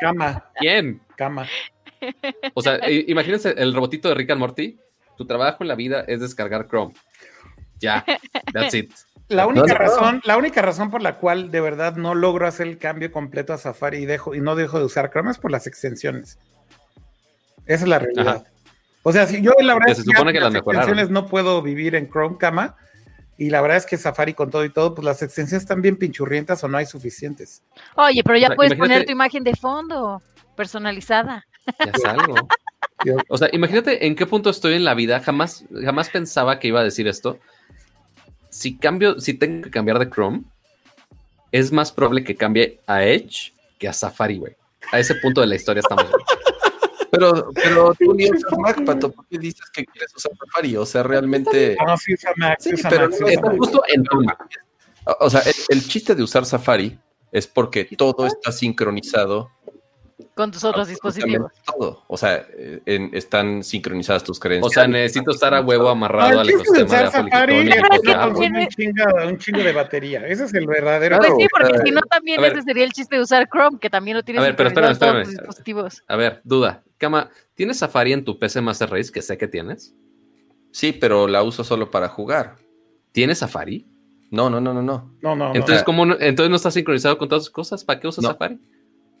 Cama. 0.00 0.44
¿Quién? 0.58 1.00
Cama. 1.16 1.46
O 2.54 2.62
sea, 2.62 2.78
imagínense 2.88 3.54
el 3.56 3.74
robotito 3.74 4.08
de 4.08 4.14
Rick 4.14 4.30
and 4.30 4.40
Morty. 4.40 4.78
Tu 5.16 5.26
trabajo 5.26 5.58
en 5.62 5.68
la 5.68 5.74
vida 5.74 6.04
es 6.06 6.20
descargar 6.20 6.68
Chrome. 6.68 6.94
Ya, 7.78 8.04
that's 8.52 8.74
it. 8.74 8.92
La 9.28 9.46
única, 9.46 9.74
razón, 9.74 10.20
la 10.24 10.36
única 10.36 10.60
razón 10.60 10.90
por 10.90 11.00
la 11.00 11.16
cual 11.16 11.50
de 11.50 11.60
verdad 11.60 11.96
no 11.96 12.14
logro 12.14 12.46
hacer 12.46 12.66
el 12.66 12.78
cambio 12.78 13.10
completo 13.10 13.54
a 13.54 13.58
Safari 13.58 13.98
y, 13.98 14.06
dejo, 14.06 14.34
y 14.34 14.40
no 14.40 14.54
dejo 14.54 14.78
de 14.78 14.84
usar 14.84 15.10
Chrome 15.10 15.30
es 15.30 15.38
por 15.38 15.50
las 15.50 15.66
extensiones. 15.66 16.38
Esa 17.66 17.84
es 17.84 17.88
la 17.88 17.98
realidad. 17.98 18.46
O 19.02 19.12
sea, 19.12 19.26
si 19.26 19.40
yo 19.40 19.52
la 19.60 19.74
verdad 19.74 19.94
se 19.94 20.02
supone 20.02 20.32
que, 20.32 20.40
las, 20.40 20.54
extensiones 20.54 21.10
no 21.10 21.26
puedo 21.26 21.62
vivir 21.62 21.94
en 21.94 22.10
Chrome 22.10 22.36
cama, 22.38 22.76
Y 23.36 23.50
la 23.50 23.60
verdad 23.62 23.78
es 23.78 23.86
que 23.86 23.96
Safari 23.96 24.34
con 24.34 24.50
todo 24.50 24.64
y 24.64 24.70
todo, 24.70 24.94
pues 24.94 25.04
las 25.04 25.22
extensiones 25.22 25.62
están 25.62 25.80
bien 25.82 25.96
pinchurrientas 25.96 26.62
o 26.62 26.68
no 26.68 26.76
hay 26.76 26.86
suficientes. 26.86 27.62
Oye, 27.96 28.22
pero 28.24 28.38
ya 28.38 28.50
puedes 28.54 28.74
poner 28.74 29.06
tu 29.06 29.12
imagen 29.12 29.42
de 29.42 29.56
fondo, 29.56 30.22
personalizada. 30.54 31.46
Ya 31.78 31.92
salgo. 32.02 32.34
o 33.28 33.38
sea, 33.38 33.48
imagínate 33.52 34.06
en 34.06 34.14
qué 34.14 34.26
punto 34.26 34.50
estoy 34.50 34.74
en 34.74 34.84
la 34.84 34.94
vida. 34.94 35.20
Jamás, 35.20 35.64
jamás 35.82 36.10
pensaba 36.10 36.58
que 36.58 36.68
iba 36.68 36.80
a 36.80 36.84
decir 36.84 37.08
esto. 37.08 37.38
Si 38.50 38.76
cambio, 38.76 39.20
si 39.20 39.34
tengo 39.34 39.64
que 39.64 39.70
cambiar 39.70 39.98
de 39.98 40.08
Chrome, 40.10 40.42
es 41.52 41.72
más 41.72 41.92
probable 41.92 42.24
que 42.24 42.36
cambie 42.36 42.80
a 42.86 43.04
Edge 43.04 43.52
que 43.78 43.88
a 43.88 43.92
Safari, 43.92 44.38
güey. 44.38 44.56
A 44.92 44.98
ese 44.98 45.14
punto 45.16 45.40
de 45.40 45.46
la 45.46 45.56
historia 45.56 45.80
estamos. 45.80 46.06
Pero, 47.10 47.50
pero 47.54 47.94
tú 47.94 48.12
ni 48.12 48.28
usas 48.28 48.58
Mac, 48.58 48.84
Pato, 48.84 49.12
¿por 49.12 49.24
qué 49.28 49.38
dices 49.38 49.70
que 49.72 49.84
quieres 49.84 50.12
usar 50.16 50.32
Safari? 50.36 50.76
O 50.76 50.84
sea, 50.84 51.04
realmente. 51.04 51.76
No, 51.86 51.96
sí 51.96 52.14
usa 52.14 52.32
Mac, 52.36 52.58
sí, 52.60 52.72
pero 52.88 53.08
justo 53.56 53.82
en 53.86 54.02
tu 54.02 54.20
Mac. 54.22 54.38
O 55.20 55.30
sea, 55.30 55.42
el, 55.68 55.86
chiste 55.86 56.14
de 56.14 56.22
usar 56.22 56.44
Safari 56.44 56.98
es 57.30 57.46
porque 57.46 57.84
todo 57.84 58.26
está 58.26 58.50
sincronizado 58.50 59.50
con 60.34 60.50
tus 60.50 60.64
otros 60.64 60.88
dispositivos. 60.88 61.52
Todo. 61.64 62.04
O 62.06 62.16
sea, 62.16 62.46
están 62.86 63.62
sincronizadas 63.62 64.24
tus 64.24 64.38
creencias. 64.38 64.66
O 64.66 64.72
sea, 64.72 64.86
necesito 64.86 65.32
estar 65.32 65.54
a 65.54 65.60
huevo 65.60 65.88
amarrado 65.88 66.40
al 66.40 66.48
ecosistema 66.48 66.98
de 66.98 67.06
Apple. 67.06 68.40
un, 68.48 68.68
chingo, 68.68 69.04
un 69.26 69.38
chingo 69.38 69.62
de 69.62 69.72
batería. 69.72 70.26
Ese 70.26 70.44
es 70.44 70.54
el 70.54 70.66
verdadero. 70.66 71.18
Pues 71.18 71.32
sí, 71.36 71.46
porque 71.50 71.78
si 71.84 71.90
no, 71.90 72.00
también 72.02 72.44
ese 72.44 72.62
sería 72.62 72.84
el 72.84 72.92
chiste 72.92 73.16
de 73.16 73.22
usar 73.22 73.48
Chrome, 73.48 73.78
que 73.78 73.90
también 73.90 74.16
lo 74.16 74.22
tienes 74.22 74.42
a 74.42 74.46
ver, 74.46 74.56
pero 74.56 74.68
espérame, 74.68 74.92
espérame. 74.92 75.24
dispositivos. 75.26 76.02
A 76.06 76.16
ver, 76.16 76.40
duda. 76.44 76.82
Cama, 76.98 77.30
¿tienes 77.54 77.78
Safari 77.78 78.12
en 78.12 78.24
tu 78.24 78.38
PC 78.38 78.60
Master 78.60 78.90
Race? 78.90 79.10
Que 79.12 79.22
sé 79.22 79.36
que 79.36 79.48
tienes. 79.48 79.94
Sí, 80.70 80.92
pero 80.92 81.28
la 81.28 81.42
uso 81.42 81.64
solo 81.64 81.90
para 81.90 82.08
jugar. 82.08 82.56
¿Tienes 83.12 83.38
Safari? 83.38 83.86
No, 84.30 84.50
no, 84.50 84.60
no, 84.60 84.74
no, 84.74 84.82
no. 84.82 85.16
No, 85.22 85.36
no. 85.36 85.54
Entonces, 85.54 85.84
¿cómo 85.84 86.04
no, 86.04 86.16
entonces 86.18 86.50
no 86.50 86.56
está 86.56 86.70
sincronizado 86.70 87.16
con 87.18 87.28
todas 87.28 87.44
sus 87.44 87.52
cosas. 87.52 87.84
¿Para 87.84 88.00
qué 88.00 88.08
usas 88.08 88.24
Safari? 88.24 88.58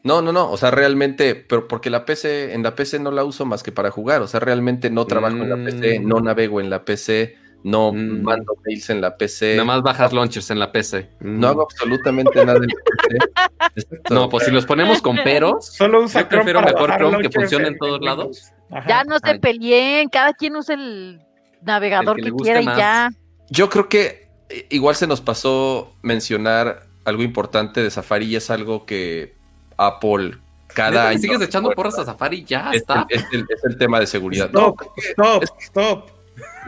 No, 0.04 0.20
no, 0.20 0.32
no, 0.32 0.50
o 0.50 0.56
sea, 0.58 0.70
realmente, 0.70 1.34
pero 1.34 1.66
porque 1.66 1.88
la 1.88 2.04
PC, 2.04 2.52
en 2.52 2.62
la 2.62 2.74
PC 2.74 2.98
no 2.98 3.10
la 3.10 3.24
uso 3.24 3.46
más 3.46 3.62
que 3.62 3.72
para 3.72 3.90
jugar, 3.90 4.20
o 4.20 4.26
sea, 4.26 4.38
realmente 4.38 4.90
no 4.90 5.06
trabajo 5.06 5.38
en 5.38 5.48
la 5.48 5.56
PC, 5.56 6.00
mm. 6.00 6.06
no 6.06 6.20
navego 6.20 6.60
en 6.60 6.68
la 6.68 6.84
PC, 6.84 7.36
no 7.62 7.90
mm. 7.90 8.22
mando 8.22 8.54
mails 8.66 8.90
en 8.90 9.00
la 9.00 9.16
PC. 9.16 9.52
Nada 9.52 9.64
más 9.64 9.82
bajas 9.82 10.12
launchers 10.12 10.50
en 10.50 10.58
la 10.58 10.70
PC. 10.70 11.08
No 11.20 11.48
hago 11.48 11.62
absolutamente 11.62 12.44
nada 12.44 12.58
en 12.58 12.66
la 12.66 13.70
PC. 13.72 13.88
no, 14.10 14.28
pues 14.28 14.44
si 14.44 14.50
los 14.50 14.66
ponemos 14.66 15.00
con 15.00 15.16
peros, 15.24 15.64
Solo 15.64 16.02
usa 16.02 16.20
yo 16.20 16.28
prefiero 16.28 16.60
mejor 16.60 16.94
Chrome 16.96 17.22
que 17.22 17.30
funcione 17.30 17.68
en 17.68 17.78
todos 17.78 18.00
lados. 18.02 18.52
Ya 18.86 19.04
no 19.04 19.16
se 19.18 19.38
peleen, 19.38 20.10
cada 20.10 20.34
quien 20.34 20.54
usa 20.56 20.74
el 20.74 21.22
navegador 21.62 22.20
que, 22.20 22.30
quiera 22.30 22.60
y 22.60 22.66
ya. 22.66 23.10
Yo 23.48 23.70
creo 23.70 23.88
que 23.88 24.28
eh, 24.50 24.66
igual 24.68 24.96
se 24.96 25.06
nos 25.06 25.22
pasó 25.22 25.96
mencionar 26.02 26.88
algo 27.06 27.22
importante 27.22 27.82
de 27.82 27.90
Safari 27.90 28.26
y 28.26 28.36
es 28.36 28.50
algo 28.50 28.84
que 28.84 29.33
Apple 29.76 30.38
cada 30.74 31.08
año. 31.08 31.18
Sigues 31.18 31.40
echando 31.40 31.70
porras 31.70 31.98
a 31.98 32.04
Safari, 32.04 32.44
ya 32.44 32.70
está. 32.72 33.06
es, 33.08 33.24
el, 33.32 33.78
tema 33.78 34.00
de 34.00 34.06
seguridad. 34.06 34.46
Stop, 34.46 34.82
stop, 34.96 35.42
es, 35.42 35.52
stop. 35.60 36.10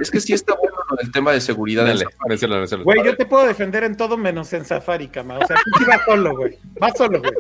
Es 0.00 0.10
que 0.10 0.20
sí 0.20 0.32
está 0.32 0.54
bueno 0.54 0.76
el 1.00 1.10
tema 1.10 1.32
de 1.32 1.40
seguridad. 1.40 1.86
Güey, 2.84 3.04
yo 3.04 3.16
te 3.16 3.26
puedo 3.26 3.46
defender 3.46 3.84
en 3.84 3.96
todo 3.96 4.16
menos 4.16 4.52
en 4.52 4.64
Safari, 4.64 5.08
cama. 5.08 5.38
O 5.38 5.46
sea, 5.46 5.56
tú 5.78 5.84
vas 5.86 6.00
solo, 6.04 6.36
güey. 6.36 6.58
Vas 6.78 6.92
solo, 6.96 7.20
güey. 7.20 7.32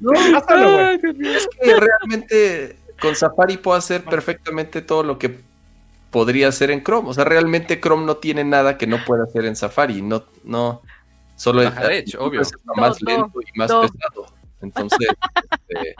No, 0.00 0.12
vas 0.12 0.44
solo, 0.48 0.72
güey. 0.72 1.00
Es 1.26 1.48
que 1.60 1.74
realmente 1.76 2.76
con 3.00 3.14
Safari 3.14 3.56
puedo 3.56 3.76
hacer 3.76 4.04
perfectamente 4.04 4.82
todo 4.82 5.02
lo 5.02 5.18
que 5.18 5.40
podría 6.10 6.48
hacer 6.48 6.70
en 6.70 6.82
Chrome. 6.82 7.10
O 7.10 7.14
sea, 7.14 7.24
realmente 7.24 7.80
Chrome 7.80 8.06
no 8.06 8.16
tiene 8.16 8.44
nada 8.44 8.78
que 8.78 8.86
no 8.86 9.04
pueda 9.04 9.24
hacer 9.24 9.44
en 9.44 9.56
Safari. 9.56 10.02
No, 10.02 10.24
no. 10.44 10.82
Solo 11.36 11.62
es, 11.62 12.14
obvio. 12.16 12.42
más 12.76 13.00
lento 13.00 13.40
y 13.40 13.58
más 13.58 13.72
pesado. 13.72 14.39
Entonces, 14.62 15.08
este, 15.68 15.94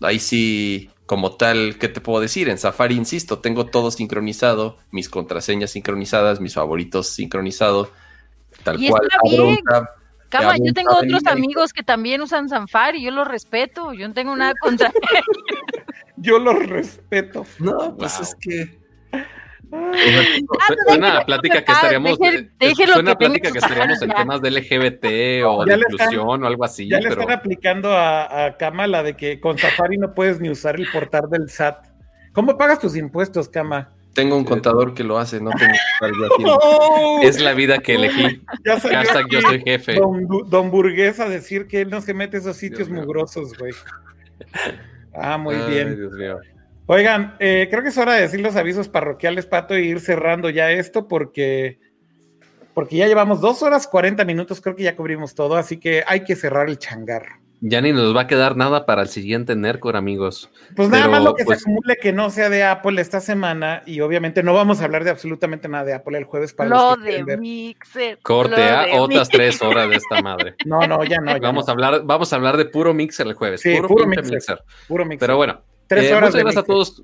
ahí 0.00 0.18
sí, 0.18 0.90
como 1.06 1.36
tal, 1.36 1.76
¿qué 1.78 1.88
te 1.88 2.00
puedo 2.00 2.20
decir? 2.20 2.48
En 2.48 2.58
Safari, 2.58 2.94
insisto, 2.94 3.38
tengo 3.38 3.66
todo 3.66 3.90
sincronizado, 3.90 4.78
mis 4.90 5.08
contraseñas 5.08 5.70
sincronizadas, 5.72 6.40
mis 6.40 6.54
favoritos 6.54 7.08
sincronizados, 7.08 7.88
tal 8.62 8.78
cual. 8.88 9.08
Cama, 10.28 10.56
yo 10.56 10.72
tengo 10.72 10.96
otros 10.96 11.26
amigos 11.26 11.72
que 11.72 11.84
también 11.84 12.20
usan 12.20 12.48
Safari, 12.48 13.02
yo 13.02 13.12
los 13.12 13.28
respeto, 13.28 13.92
yo 13.92 14.08
no 14.08 14.14
tengo 14.14 14.34
nada 14.34 14.52
contra 14.60 14.92
yo 16.16 16.40
los 16.40 16.66
respeto. 16.66 17.46
No, 17.60 17.96
pues 17.96 18.18
es 18.18 18.34
que 18.40 18.83
Suena 20.86 21.24
plática 21.24 21.64
que 21.64 21.72
estaríamos, 21.72 22.18
suena 22.92 23.14
plática 23.16 23.50
que 23.50 23.58
estaríamos 23.58 24.02
en 24.02 24.10
temas 24.10 24.40
de 24.40 24.50
LGBT 24.50 25.44
o 25.46 25.64
de 25.64 25.74
inclusión 25.74 26.44
o 26.44 26.46
algo 26.46 26.64
así. 26.64 26.88
Ya 26.88 27.00
le 27.00 27.08
están 27.08 27.30
aplicando 27.30 27.92
a, 27.92 28.46
a 28.46 28.56
Kama 28.56 28.86
la 28.86 29.02
de 29.02 29.14
que 29.16 29.40
con 29.40 29.58
Safari 29.58 29.98
no 29.98 30.14
puedes 30.14 30.40
ni 30.40 30.50
usar 30.50 30.76
el 30.76 30.90
portal 30.90 31.28
del 31.30 31.48
SAT. 31.48 31.86
¿Cómo 32.32 32.56
pagas 32.58 32.80
tus 32.80 32.96
impuestos, 32.96 33.48
Kama? 33.48 33.90
Tengo 34.14 34.36
un 34.36 34.44
contador 34.44 34.94
que 34.94 35.02
lo 35.02 35.18
hace, 35.18 35.40
no 35.40 35.50
tengo 35.50 35.72
que 37.20 37.26
Es 37.28 37.40
la 37.40 37.52
vida 37.52 37.78
que 37.78 37.96
elegí. 37.96 38.40
Ya 38.64 38.78
Hashtag 38.78 39.28
yo 39.28 39.40
soy 39.40 39.60
jefe. 39.60 39.94
Don, 39.94 40.26
don, 40.48 40.70
Burgués 40.70 41.18
a 41.18 41.28
decir 41.28 41.66
que 41.66 41.80
él 41.80 41.90
no 41.90 42.00
se 42.00 42.14
mete 42.14 42.36
a 42.36 42.40
esos 42.40 42.56
sitios 42.56 42.88
mugrosos, 42.88 43.58
güey. 43.58 43.72
Ah, 45.12 45.36
muy 45.36 45.56
bien. 45.68 45.96
Dios 45.96 46.12
mío. 46.12 46.38
Oigan, 46.86 47.36
eh, 47.38 47.68
creo 47.70 47.82
que 47.82 47.88
es 47.88 47.98
hora 47.98 48.12
de 48.14 48.22
decir 48.22 48.40
los 48.40 48.56
avisos 48.56 48.88
parroquiales, 48.88 49.46
Pato, 49.46 49.76
y 49.78 49.88
ir 49.88 50.00
cerrando 50.00 50.50
ya 50.50 50.70
esto 50.70 51.08
porque, 51.08 51.78
porque 52.74 52.96
ya 52.96 53.06
llevamos 53.06 53.40
dos 53.40 53.62
horas 53.62 53.86
40 53.86 54.22
minutos, 54.26 54.60
creo 54.60 54.76
que 54.76 54.82
ya 54.82 54.94
cubrimos 54.94 55.34
todo, 55.34 55.56
así 55.56 55.78
que 55.78 56.04
hay 56.06 56.24
que 56.24 56.36
cerrar 56.36 56.68
el 56.68 56.78
changar. 56.78 57.24
Ya 57.66 57.80
ni 57.80 57.92
nos 57.92 58.14
va 58.14 58.22
a 58.22 58.26
quedar 58.26 58.58
nada 58.58 58.84
para 58.84 59.00
el 59.00 59.08
siguiente 59.08 59.56
NERCOR, 59.56 59.96
amigos. 59.96 60.50
Pues 60.76 60.90
nada 60.90 61.08
más 61.08 61.22
lo 61.22 61.34
que 61.34 61.44
se 61.44 61.46
pues 61.46 61.62
acumule 61.62 61.96
que 61.96 62.12
no 62.12 62.28
sea 62.28 62.50
de 62.50 62.62
Apple 62.62 63.00
esta 63.00 63.20
semana, 63.20 63.82
y 63.86 64.00
obviamente 64.00 64.42
no 64.42 64.52
vamos 64.52 64.82
a 64.82 64.84
hablar 64.84 65.04
de 65.04 65.10
absolutamente 65.10 65.66
nada 65.68 65.84
de 65.84 65.94
Apple 65.94 66.18
el 66.18 66.24
jueves 66.24 66.52
para 66.52 66.68
lo 66.68 66.96
de 66.96 67.38
Mixer. 67.38 68.18
Corte 68.20 68.62
a 68.62 69.00
otras 69.00 69.30
tres 69.30 69.62
horas 69.62 69.88
de 69.88 69.96
esta 69.96 70.20
madre. 70.20 70.54
No, 70.66 70.86
no, 70.86 71.02
ya 71.04 71.18
no. 71.20 71.38
vamos, 71.40 71.66
A 71.68 71.72
hablar, 71.72 72.02
vamos 72.04 72.30
a 72.32 72.36
hablar 72.36 72.58
de 72.58 72.66
puro 72.66 72.92
Mixer 72.92 73.26
el 73.26 73.32
jueves. 73.32 73.62
Sí, 73.62 73.74
puro, 73.80 74.06
mixer, 74.06 74.62
Puro 74.86 75.04
Mixer. 75.06 75.20
Pero 75.20 75.36
bueno, 75.36 75.62
Tres 75.94 76.10
eh, 76.10 76.14
muchas 76.14 76.34
gracias 76.34 76.56
a 76.56 76.62
todos. 76.62 77.02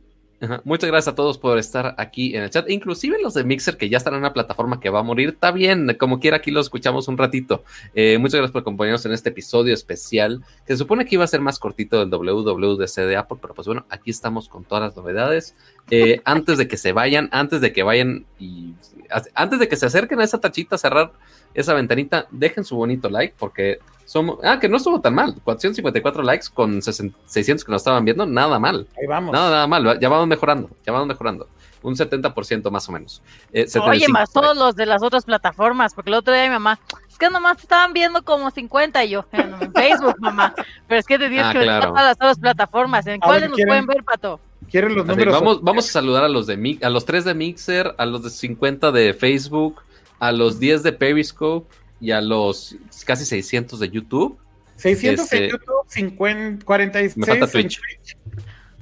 muchas 0.64 0.90
gracias 0.90 1.12
a 1.12 1.14
todos 1.14 1.38
por 1.38 1.58
estar 1.58 1.94
aquí 1.98 2.34
en 2.34 2.42
el 2.42 2.50
chat. 2.50 2.68
Inclusive 2.68 3.18
los 3.22 3.34
de 3.34 3.44
Mixer 3.44 3.76
que 3.76 3.88
ya 3.88 3.98
están 3.98 4.14
en 4.14 4.20
una 4.20 4.32
plataforma 4.32 4.80
que 4.80 4.90
va 4.90 5.00
a 5.00 5.02
morir. 5.02 5.30
Está 5.30 5.52
bien, 5.52 5.96
como 5.98 6.18
quiera, 6.18 6.38
aquí 6.38 6.50
lo 6.50 6.60
escuchamos 6.60 7.08
un 7.08 7.18
ratito. 7.18 7.62
Eh, 7.94 8.18
muchas 8.18 8.38
gracias 8.38 8.52
por 8.52 8.62
acompañarnos 8.62 9.04
en 9.06 9.12
este 9.12 9.28
episodio 9.28 9.74
especial, 9.74 10.42
que 10.66 10.72
se 10.72 10.78
supone 10.78 11.04
que 11.04 11.14
iba 11.14 11.24
a 11.24 11.28
ser 11.28 11.40
más 11.40 11.58
cortito 11.58 12.04
del 12.04 12.10
WWDC 12.10 12.96
de 13.02 13.16
Apple, 13.16 13.38
pero 13.40 13.54
pues 13.54 13.66
bueno, 13.66 13.86
aquí 13.90 14.10
estamos 14.10 14.48
con 14.48 14.64
todas 14.64 14.84
las 14.84 14.96
novedades. 14.96 15.54
Eh, 15.90 16.20
antes 16.24 16.58
de 16.58 16.68
que 16.68 16.76
se 16.76 16.92
vayan, 16.92 17.28
antes 17.32 17.60
de 17.60 17.72
que 17.72 17.82
vayan 17.82 18.26
y 18.38 18.74
antes 19.34 19.58
de 19.58 19.68
que 19.68 19.76
se 19.76 19.86
acerquen 19.86 20.20
a 20.20 20.24
esa 20.24 20.40
tachita 20.40 20.76
a 20.76 20.78
cerrar 20.78 21.12
esa 21.54 21.74
ventanita, 21.74 22.26
dejen 22.30 22.64
su 22.64 22.76
bonito 22.76 23.10
like 23.10 23.34
porque 23.38 23.78
somos, 24.10 24.38
ah, 24.42 24.58
que 24.58 24.68
no 24.68 24.78
estuvo 24.78 25.00
tan 25.00 25.14
mal. 25.14 25.36
454 25.44 26.24
likes 26.24 26.46
con 26.52 26.82
600 26.82 27.64
que 27.64 27.70
nos 27.70 27.80
estaban 27.80 28.04
viendo, 28.04 28.26
nada 28.26 28.58
mal. 28.58 28.88
Ahí 29.00 29.06
vamos. 29.06 29.32
Nada, 29.32 29.50
nada 29.50 29.66
mal. 29.68 30.00
Ya 30.00 30.08
vamos 30.08 30.26
mejorando, 30.26 30.68
ya 30.84 30.92
vamos 30.92 31.06
mejorando. 31.06 31.46
Un 31.80 31.94
70% 31.94 32.68
más 32.72 32.88
o 32.88 32.92
menos. 32.92 33.22
Eh, 33.52 33.68
Oye, 33.80 34.08
más 34.08 34.32
todos 34.32 34.56
los 34.56 34.74
de 34.74 34.84
las 34.86 35.04
otras 35.04 35.24
plataformas, 35.24 35.94
porque 35.94 36.10
el 36.10 36.14
otro 36.14 36.34
día 36.34 36.42
mi 36.42 36.50
mamá, 36.50 36.80
es 37.08 37.16
que 37.18 37.30
nomás 37.30 37.60
estaban 37.60 37.92
viendo 37.92 38.24
como 38.24 38.50
50 38.50 39.04
y 39.04 39.10
yo, 39.10 39.26
en 39.30 39.72
Facebook, 39.72 40.16
mamá. 40.18 40.56
Pero 40.88 40.98
es 40.98 41.06
que 41.06 41.16
te 41.16 41.28
tienes 41.28 41.46
ah, 41.46 41.52
que 41.52 41.58
ver 41.60 41.80
todas 41.80 42.04
las 42.04 42.16
otras 42.16 42.40
plataformas. 42.40 43.06
¿En 43.06 43.20
cuáles 43.20 43.48
nos 43.48 43.60
pueden 43.64 43.86
ver, 43.86 44.02
Pato? 44.02 44.40
¿Quieren 44.68 44.96
los 44.96 45.06
números? 45.06 45.34
vamos, 45.34 45.62
vamos 45.62 45.88
a 45.88 45.92
saludar 45.92 46.24
a 46.24 46.28
los 46.28 46.48
de 46.48 46.78
a 46.82 46.90
los 46.90 47.04
3 47.04 47.26
de 47.26 47.34
Mixer, 47.34 47.94
a 47.96 48.06
los 48.06 48.24
de 48.24 48.30
50 48.30 48.90
de 48.90 49.14
Facebook, 49.14 49.80
a 50.18 50.32
los 50.32 50.58
10 50.58 50.82
de 50.82 50.92
Periscope 50.94 51.72
y 52.00 52.10
a 52.10 52.20
los 52.20 52.76
casi 53.04 53.24
600 53.24 53.78
de 53.78 53.90
YouTube. 53.90 54.38
600 54.76 55.32
en 55.32 55.42
este, 55.42 55.50
YouTube, 55.50 55.84
50, 55.86 56.64
46 56.64 57.28
en 57.28 57.50
Twitch. 57.50 57.80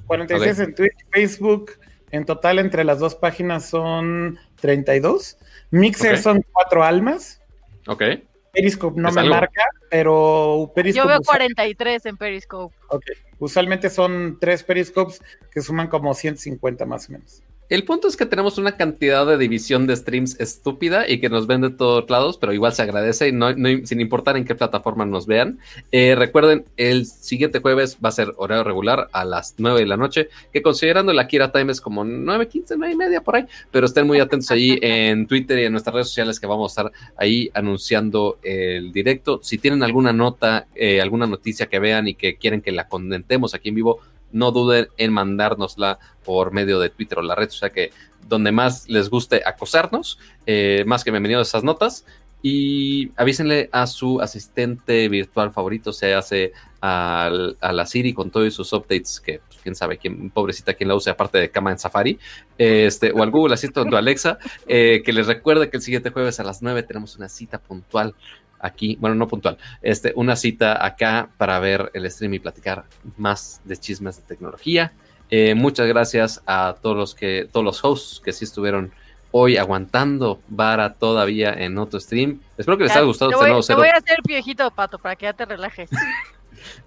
46 0.07 0.59
en 0.59 0.75
Twitch, 0.75 0.95
Facebook. 1.11 1.71
En 2.11 2.25
total, 2.25 2.59
entre 2.59 2.83
las 2.83 2.99
dos 2.99 3.15
páginas 3.15 3.69
son 3.69 4.39
32. 4.61 5.37
Mixer 5.71 6.17
son 6.17 6.43
cuatro 6.51 6.83
almas. 6.83 7.41
Ok. 7.87 8.03
Periscope 8.51 8.99
no 8.99 9.11
me 9.11 9.23
marca, 9.25 9.63
pero 9.91 10.71
Periscope. 10.73 11.03
Yo 11.03 11.07
veo 11.07 11.19
43 11.21 12.05
en 12.07 12.17
Periscope. 12.17 12.75
Ok. 12.87 13.03
Usualmente 13.37 13.89
son 13.89 14.37
tres 14.39 14.63
Periscopes 14.63 15.21
que 15.51 15.61
suman 15.61 15.87
como 15.87 16.13
150 16.13 16.85
más 16.85 17.09
o 17.09 17.11
menos. 17.11 17.43
El 17.69 17.83
punto 17.83 18.07
es 18.07 18.17
que 18.17 18.25
tenemos 18.25 18.57
una 18.57 18.75
cantidad 18.77 19.27
de 19.27 19.37
división 19.37 19.85
de 19.85 19.95
streams 19.95 20.39
estúpida 20.39 21.07
y 21.07 21.19
que 21.19 21.29
nos 21.29 21.45
ven 21.45 21.61
de 21.61 21.69
todos 21.69 22.09
lados, 22.09 22.39
pero 22.39 22.51
igual 22.51 22.73
se 22.73 22.81
agradece 22.81 23.27
y 23.27 23.31
no, 23.31 23.49
sin 23.83 24.01
importar 24.01 24.37
en 24.37 24.45
qué 24.45 24.55
plataforma 24.55 25.05
nos 25.05 25.27
vean. 25.27 25.59
Eh, 25.91 26.15
recuerden, 26.17 26.65
el 26.77 27.05
siguiente 27.05 27.59
jueves 27.59 27.97
va 28.03 28.09
a 28.09 28.13
ser 28.13 28.33
horario 28.37 28.63
regular 28.63 29.07
a 29.11 29.23
las 29.23 29.53
9 29.59 29.81
de 29.81 29.85
la 29.85 29.97
noche, 29.97 30.29
que 30.51 30.63
considerando 30.63 31.13
la 31.13 31.27
Kira 31.27 31.51
Time 31.51 31.71
es 31.71 31.79
como 31.79 32.03
9, 32.03 32.47
15, 32.47 32.75
9 32.75 32.93
y 32.93 32.97
media 32.97 33.21
por 33.21 33.35
ahí, 33.35 33.45
pero 33.69 33.85
estén 33.85 34.07
muy 34.07 34.19
atentos 34.19 34.49
ahí 34.49 34.79
en 34.81 35.27
Twitter 35.27 35.59
y 35.59 35.65
en 35.65 35.71
nuestras 35.71 35.93
redes 35.93 36.07
sociales 36.07 36.39
que 36.39 36.47
vamos 36.47 36.71
a 36.75 36.81
estar 36.81 36.91
ahí 37.17 37.51
anunciando 37.53 38.39
el 38.41 38.91
directo. 38.91 39.41
Si 39.43 39.59
tienen 39.59 39.83
alguna 39.83 40.11
nota, 40.11 40.65
eh, 40.73 41.01
alguna 41.01 41.27
noticia 41.27 41.67
que 41.67 41.77
vean 41.77 42.07
y 42.07 42.15
que 42.15 42.37
quieren 42.37 42.61
que 42.61 42.71
la 42.71 42.87
comentemos 42.87 43.53
aquí 43.53 43.69
en 43.69 43.75
vivo, 43.75 43.99
no 44.31 44.51
duden 44.51 44.87
en 44.97 45.13
mandárnosla 45.13 45.99
por 46.23 46.51
medio 46.51 46.79
de 46.79 46.89
Twitter 46.89 47.19
o 47.19 47.21
la 47.21 47.35
red, 47.35 47.49
o 47.49 47.51
sea 47.51 47.69
que 47.69 47.91
donde 48.27 48.51
más 48.51 48.87
les 48.89 49.09
guste 49.09 49.41
acosarnos, 49.45 50.19
eh, 50.45 50.83
más 50.85 51.03
que 51.03 51.11
bienvenidos 51.11 51.47
a 51.47 51.49
esas 51.49 51.63
notas. 51.63 52.05
Y 52.41 53.11
avísenle 53.17 53.69
a 53.73 53.85
su 53.85 54.21
asistente 54.21 55.09
virtual 55.09 55.51
favorito, 55.51 55.91
se 55.91 56.13
hace 56.13 56.53
a, 56.81 57.29
la 57.29 57.85
Siri 57.85 58.13
con 58.13 58.31
todos 58.31 58.53
sus 58.53 58.71
updates, 58.71 59.19
que 59.19 59.41
pues, 59.45 59.59
quién 59.61 59.75
sabe, 59.75 59.97
quién, 59.97 60.29
pobrecita, 60.29 60.73
quién 60.73 60.87
la 60.87 60.95
use 60.95 61.09
aparte 61.09 61.37
de 61.37 61.51
cama 61.51 61.71
en 61.71 61.79
Safari, 61.79 62.17
este, 62.57 63.11
o 63.11 63.21
al 63.23 63.31
Google 63.31 63.55
Assistant 63.55 63.91
o 63.91 63.97
Alexa, 63.97 64.37
eh, 64.67 65.01
que 65.03 65.11
les 65.11 65.27
recuerde 65.27 65.69
que 65.69 65.77
el 65.77 65.83
siguiente 65.83 66.11
jueves 66.11 66.39
a 66.39 66.43
las 66.43 66.61
9 66.61 66.83
tenemos 66.83 67.17
una 67.17 67.27
cita 67.27 67.57
puntual 67.59 68.15
aquí, 68.59 68.97
bueno, 68.99 69.15
no 69.15 69.27
puntual, 69.27 69.57
este, 69.81 70.13
una 70.15 70.35
cita 70.35 70.85
acá 70.85 71.29
para 71.37 71.59
ver 71.59 71.91
el 71.93 72.09
stream 72.09 72.35
y 72.35 72.39
platicar 72.39 72.85
más 73.17 73.61
de 73.65 73.77
chismes 73.77 74.17
de 74.17 74.23
tecnología. 74.23 74.93
Eh, 75.29 75.53
muchas 75.53 75.87
gracias 75.87 76.41
a 76.45 76.75
todos 76.81 76.97
los 76.97 77.15
que, 77.15 77.47
todos 77.51 77.63
los 77.63 77.83
hosts 77.83 78.21
que 78.23 78.33
sí 78.33 78.45
estuvieron 78.45 78.91
hoy 79.31 79.57
aguantando 79.57 80.39
vara 80.47 80.93
todavía 80.93 81.53
en 81.53 81.77
otro 81.77 81.99
stream. 81.99 82.39
Espero 82.57 82.77
que 82.77 82.85
les 82.85 82.93
haya 82.93 83.05
gustado 83.05 83.31
este 83.31 83.45
nuevo 83.45 83.61
Te 83.61 83.75
voy 83.75 83.87
a 83.87 83.97
hacer 83.97 84.17
viejito, 84.25 84.69
Pato, 84.71 84.97
para 84.97 85.15
que 85.15 85.25
ya 85.25 85.33
te 85.33 85.45
relajes. 85.45 85.89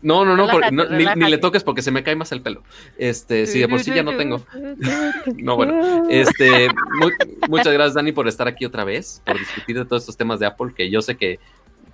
No, 0.03 0.25
no, 0.25 0.37
no, 0.37 0.47
ni, 0.91 1.31
le 1.31 1.39
toques 1.39 1.65
porque 1.65 1.81
se 1.81 1.91
me 1.91 2.03
cae 2.03 2.17
más 2.17 2.31
el 2.33 2.43
pelo. 2.43 2.63
Este, 2.99 3.47
si 3.47 3.59
de 3.59 3.69
por 3.69 3.81
sí 3.81 3.93
ya 3.95 4.03
no 4.03 4.17
tengo. 4.17 4.45
No, 5.37 5.57
bueno, 5.57 6.09
este, 6.11 6.69
muchas 7.49 7.73
gracias, 7.73 7.95
Dani, 7.95 8.13
por 8.13 8.29
estar 8.29 8.49
aquí 8.49 8.65
otra 8.65 8.85
vez, 8.85 9.23
por 9.25 9.39
discutir 9.39 9.79
de 9.79 9.85
todos 9.85 10.03
estos 10.03 10.17
temas 10.17 10.41
de 10.41 10.47
Apple, 10.47 10.73
que 10.77 10.91
yo 10.91 11.01
sé 11.01 11.17
que 11.17 11.39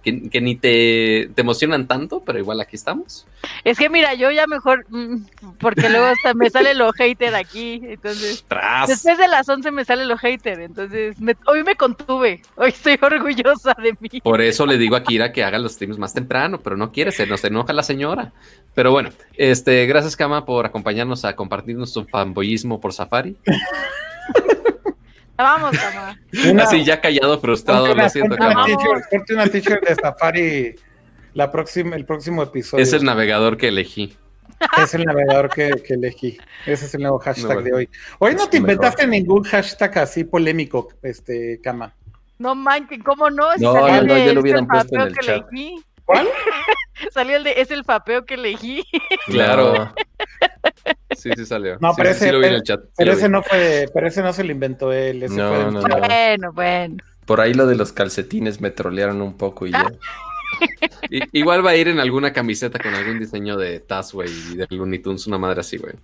que, 0.02 0.40
ni 0.40 0.56
te, 0.56 1.30
emocionan 1.40 1.86
tanto, 1.86 2.22
pero 2.24 2.38
igual 2.38 2.60
aquí 2.60 2.76
estamos. 2.76 3.26
Es 3.64 3.78
que 3.78 3.88
mira, 3.88 4.14
yo 4.14 4.30
ya 4.30 4.46
mejor, 4.46 4.86
mm, 4.88 5.16
porque 5.58 5.88
luego 5.88 6.06
hasta 6.06 6.34
me 6.34 6.50
sale 6.50 6.74
lo 6.74 6.92
hater 6.92 7.34
aquí, 7.34 7.80
entonces 7.84 8.44
después 8.86 9.18
de 9.18 9.28
las 9.28 9.48
11 9.48 9.70
me 9.70 9.84
sale 9.84 10.04
lo 10.04 10.16
hater, 10.16 10.60
entonces 10.60 11.16
hoy 11.46 11.64
me 11.64 11.76
contuve, 11.76 12.42
hoy 12.56 12.68
estoy 12.70 12.98
orgullosa 13.02 13.74
de 13.82 13.96
mí. 14.00 14.20
Por 14.22 14.40
eso 14.40 14.66
le 14.66 14.78
digo 14.78 14.96
a 14.96 15.02
Kira 15.02 15.32
que 15.32 15.44
haga 15.44 15.58
los 15.58 15.72
streams 15.72 15.98
más 15.98 16.14
temprano, 16.14 16.60
pero 16.60 16.76
no 16.76 16.92
quiere, 16.92 17.12
se 17.12 17.26
nos 17.26 17.44
enoja 17.44 17.72
la 17.72 17.82
señora. 17.82 18.32
Pero 18.74 18.92
bueno, 18.92 19.10
este, 19.36 19.86
gracias 19.86 20.16
Kama 20.16 20.44
por 20.44 20.64
acompañarnos 20.66 21.24
a 21.24 21.34
compartir 21.34 21.76
nuestro 21.76 22.06
fanboyismo 22.06 22.80
por 22.80 22.92
Safari. 22.92 23.36
Vamos, 25.38 25.72
mamá. 25.72 26.62
Así 26.62 26.84
ya 26.84 27.00
callado, 27.00 27.40
frustrado, 27.40 27.94
lo 27.94 28.08
siento, 28.08 28.36
Cama. 28.36 28.66
una 29.30 29.46
teacher 29.46 29.80
de 29.80 29.94
Safari 29.94 30.74
la 31.34 31.52
próxima, 31.52 31.94
el 31.94 32.04
próximo 32.04 32.42
episodio. 32.42 32.82
Es 32.82 32.92
el 32.92 33.04
navegador 33.04 33.56
que 33.56 33.68
elegí. 33.68 34.16
Es 34.82 34.92
el 34.94 35.04
navegador 35.04 35.48
que, 35.50 35.70
elegí. 35.88 36.38
Ese 36.66 36.86
es 36.86 36.94
el 36.94 37.02
nuevo 37.02 37.20
hashtag 37.20 37.62
de 37.62 37.72
hoy. 37.72 37.88
Hoy 38.18 38.34
no 38.34 38.48
te 38.48 38.56
inventaste 38.56 39.06
ningún 39.06 39.44
hashtag 39.44 39.98
así 39.98 40.24
polémico, 40.24 40.88
este, 41.02 41.60
Cama. 41.62 41.94
No 42.38 42.56
manches, 42.56 42.98
¿cómo 43.04 43.30
no? 43.30 43.54
no, 43.56 43.74
no, 43.74 44.02
no, 44.02 44.18
ya 44.18 44.32
lo 44.32 44.40
hubieran 44.40 44.66
puesto 44.66 44.96
en 44.96 45.00
el 45.02 45.14
chat. 45.18 45.46
¿Cuál? 46.08 46.26
Salió 47.12 47.36
el 47.36 47.44
de, 47.44 47.60
es 47.60 47.70
el 47.70 47.84
fapeo 47.84 48.24
que 48.24 48.34
elegí. 48.34 48.82
Claro. 49.26 49.92
Sí, 51.16 51.30
sí 51.36 51.46
salió. 51.46 51.78
No, 51.80 51.94
pero, 51.96 52.10
ese, 52.10 52.30
pero, 52.96 53.12
ese 53.12 53.28
no 53.28 53.42
fue, 53.42 53.86
pero 53.92 54.06
ese 54.06 54.22
no 54.22 54.32
se 54.32 54.44
lo 54.44 54.52
inventó 54.52 54.92
él. 54.92 55.24
Ese 55.24 55.34
no, 55.34 55.48
fue 55.48 55.64
no, 55.72 55.82
no, 55.82 55.98
Bueno, 55.98 56.52
bueno. 56.52 56.96
Por 57.24 57.40
ahí 57.40 57.54
lo 57.54 57.66
de 57.66 57.74
los 57.74 57.92
calcetines 57.92 58.60
me 58.60 58.70
trolearon 58.70 59.20
un 59.20 59.36
poco 59.36 59.66
y 59.66 59.72
ya. 59.72 59.90
igual 61.32 61.66
va 61.66 61.70
a 61.70 61.76
ir 61.76 61.88
en 61.88 61.98
alguna 61.98 62.32
camiseta 62.32 62.78
con 62.78 62.94
algún 62.94 63.18
diseño 63.18 63.56
de 63.56 63.80
Taz, 63.80 64.12
güey, 64.12 64.30
y 64.52 64.56
de 64.56 64.66
Looney 64.70 65.00
Tunes, 65.00 65.26
una 65.26 65.38
madre 65.38 65.60
así, 65.60 65.78
güey. 65.78 65.94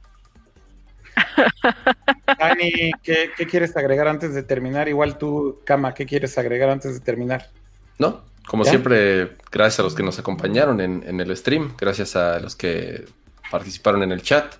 Dani, 2.36 2.90
¿qué, 3.02 3.30
¿qué, 3.36 3.46
quieres 3.46 3.76
agregar 3.76 4.08
antes 4.08 4.34
de 4.34 4.42
terminar? 4.42 4.88
Igual 4.88 5.16
tú, 5.16 5.60
Kama, 5.64 5.94
¿qué 5.94 6.06
quieres 6.06 6.36
agregar 6.38 6.70
antes 6.70 6.94
de 6.94 7.00
terminar? 7.00 7.50
No, 7.98 8.24
como 8.46 8.64
siempre, 8.64 9.36
gracias 9.50 9.80
a 9.80 9.82
los 9.82 9.94
que 9.94 10.02
nos 10.02 10.18
acompañaron 10.18 10.80
en, 10.80 11.02
en 11.06 11.20
el 11.20 11.36
stream, 11.36 11.74
gracias 11.78 12.16
a 12.16 12.38
los 12.40 12.56
que 12.56 13.04
participaron 13.50 14.02
en 14.02 14.12
el 14.12 14.22
chat. 14.22 14.54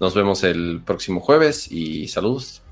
Nos 0.00 0.14
vemos 0.14 0.42
el 0.44 0.82
próximo 0.84 1.20
jueves 1.20 1.70
y 1.70 2.08
saludos. 2.08 2.63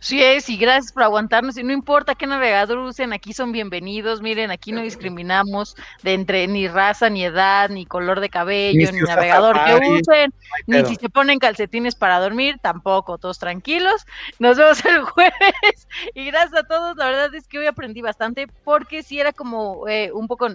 Sí 0.00 0.22
es, 0.22 0.48
y 0.48 0.56
gracias 0.56 0.92
por 0.92 1.02
aguantarnos. 1.02 1.58
Y 1.58 1.62
no 1.62 1.72
importa 1.72 2.14
qué 2.14 2.26
navegador 2.26 2.78
usen, 2.78 3.12
aquí 3.12 3.34
son 3.34 3.52
bienvenidos. 3.52 4.22
Miren, 4.22 4.50
aquí 4.50 4.72
no 4.72 4.80
discriminamos 4.80 5.76
de 6.02 6.14
entre 6.14 6.48
ni 6.48 6.68
raza, 6.68 7.10
ni 7.10 7.22
edad, 7.22 7.68
ni 7.68 7.84
color 7.84 8.20
de 8.20 8.30
cabello, 8.30 8.90
ni, 8.92 9.00
navegador 9.00 9.58
que 9.62 9.74
usen, 9.90 10.32
ni 10.66 10.84
si 10.86 10.96
se 10.96 11.10
ponen 11.10 11.38
calcetines 11.38 11.94
para 11.94 12.18
dormir, 12.18 12.56
tampoco, 12.62 13.18
todos 13.18 13.38
tranquilos. 13.38 14.06
Nos 14.38 14.56
vemos 14.56 14.82
el 14.86 15.02
jueves. 15.04 15.88
Y 16.14 16.24
gracias 16.24 16.64
a 16.64 16.66
todos, 16.66 16.96
la 16.96 17.04
verdad 17.04 17.34
es 17.34 17.46
que 17.46 17.58
hoy 17.58 17.66
aprendí 17.66 18.00
bastante 18.00 18.46
porque 18.64 19.02
sí 19.02 19.20
era 19.20 19.34
como 19.34 19.86
eh, 19.86 20.12
un 20.12 20.26
poco 20.28 20.48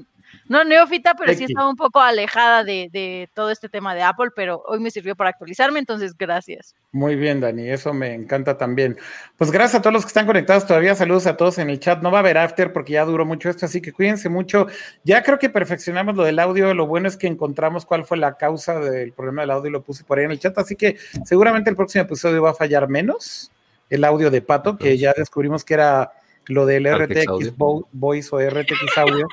no 0.47 0.63
neófita, 0.63 1.15
pero 1.15 1.33
sí 1.33 1.45
estaba 1.45 1.69
un 1.69 1.75
poco 1.75 1.99
alejada 1.99 2.63
de, 2.63 3.29
todo 3.33 3.51
este 3.51 3.69
tema 3.69 3.95
de 3.95 4.03
Apple, 4.03 4.29
pero 4.35 4.63
hoy 4.67 4.79
me 4.79 4.91
sirvió 4.91 5.15
para 5.15 5.31
actualizarme, 5.31 5.79
entonces 5.79 6.15
gracias. 6.17 6.75
Muy 6.91 7.15
bien, 7.15 7.41
Dani, 7.41 7.69
eso 7.69 7.93
me 7.93 8.13
encanta 8.13 8.57
también. 8.57 8.97
Pues 9.37 9.51
gracias 9.51 9.79
a 9.79 9.81
todos 9.81 9.93
los 9.93 10.03
que 10.03 10.09
están 10.09 10.25
conectados 10.25 10.65
todavía, 10.65 10.95
saludos 10.95 11.27
a 11.27 11.37
todos 11.37 11.57
en 11.57 11.69
el 11.69 11.79
chat. 11.79 12.01
No 12.01 12.11
va 12.11 12.19
a 12.19 12.21
haber 12.21 12.37
after 12.37 12.71
porque 12.71 12.93
ya 12.93 13.05
duró 13.05 13.25
mucho 13.25 13.49
esto, 13.49 13.65
así 13.65 13.81
que 13.81 13.91
cuídense 13.91 14.29
mucho. 14.29 14.67
Ya 15.03 15.23
creo 15.23 15.39
que 15.39 15.49
perfeccionamos 15.49 16.15
lo 16.15 16.23
del 16.23 16.39
audio, 16.39 16.73
lo 16.73 16.87
bueno 16.87 17.07
es 17.07 17.17
que 17.17 17.27
encontramos 17.27 17.85
cuál 17.85 18.05
fue 18.05 18.17
la 18.17 18.37
causa 18.37 18.79
del 18.79 19.11
problema 19.13 19.41
del 19.41 19.51
audio 19.51 19.69
y 19.69 19.73
lo 19.73 19.83
puse 19.83 20.03
por 20.03 20.19
ahí 20.19 20.25
en 20.25 20.31
el 20.31 20.39
chat, 20.39 20.57
así 20.57 20.75
que 20.75 20.97
seguramente 21.25 21.69
el 21.69 21.75
próximo 21.75 22.03
episodio 22.03 22.41
va 22.41 22.51
a 22.51 22.55
fallar 22.55 22.87
menos 22.87 23.51
el 23.89 24.03
audio 24.03 24.31
de 24.31 24.41
Pato, 24.41 24.77
que 24.77 24.97
ya 24.97 25.13
descubrimos 25.15 25.63
que 25.63 25.75
era 25.75 26.11
lo 26.47 26.65
del 26.65 26.85
RTX 26.85 27.53
Voice 27.91 28.29
o 28.31 28.39
RTX 28.39 28.97
Audio. 28.97 29.27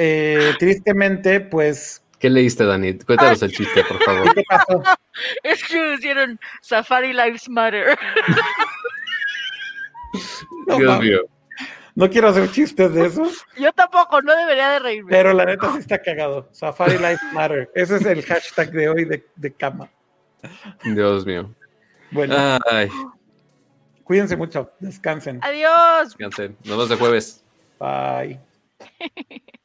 Eh, 0.00 0.54
tristemente, 0.60 1.40
pues. 1.40 2.02
¿Qué 2.20 2.30
leíste, 2.30 2.64
Dani? 2.64 2.96
Cuéntanos 2.98 3.42
el 3.42 3.52
chiste, 3.52 3.82
por 3.84 4.00
favor. 4.02 4.34
¿Qué 4.34 4.42
pasó? 4.48 4.82
Es 5.42 5.64
que 5.64 5.94
hicieron 5.94 6.38
Safari 6.62 7.12
Lives 7.12 7.48
Matter. 7.48 7.98
No, 10.68 10.76
Dios 10.76 11.00
mío. 11.00 11.20
No 11.96 12.08
quiero 12.08 12.28
hacer 12.28 12.48
chistes 12.52 12.94
de 12.94 13.06
eso. 13.06 13.24
Yo 13.56 13.72
tampoco, 13.72 14.22
no 14.22 14.36
debería 14.36 14.70
de 14.70 14.78
reírme. 14.78 15.10
Pero 15.10 15.32
la 15.32 15.44
neta 15.44 15.72
sí 15.72 15.78
está 15.78 16.00
cagado. 16.00 16.48
Safari 16.52 16.98
Lives 16.98 17.18
Matter. 17.32 17.68
Ese 17.74 17.96
es 17.96 18.06
el 18.06 18.22
hashtag 18.22 18.70
de 18.70 18.88
hoy 18.88 19.04
de, 19.04 19.26
de 19.34 19.52
cama. 19.52 19.90
Dios 20.84 21.26
mío. 21.26 21.52
Bueno. 22.12 22.36
Ay. 22.70 22.88
Cuídense 24.04 24.36
mucho. 24.36 24.70
Descansen. 24.78 25.40
Adiós. 25.42 26.10
Descansen. 26.10 26.56
Nos 26.60 26.68
vemos 26.68 26.88
de 26.88 26.96
jueves. 26.96 27.44
Bye. 27.80 28.38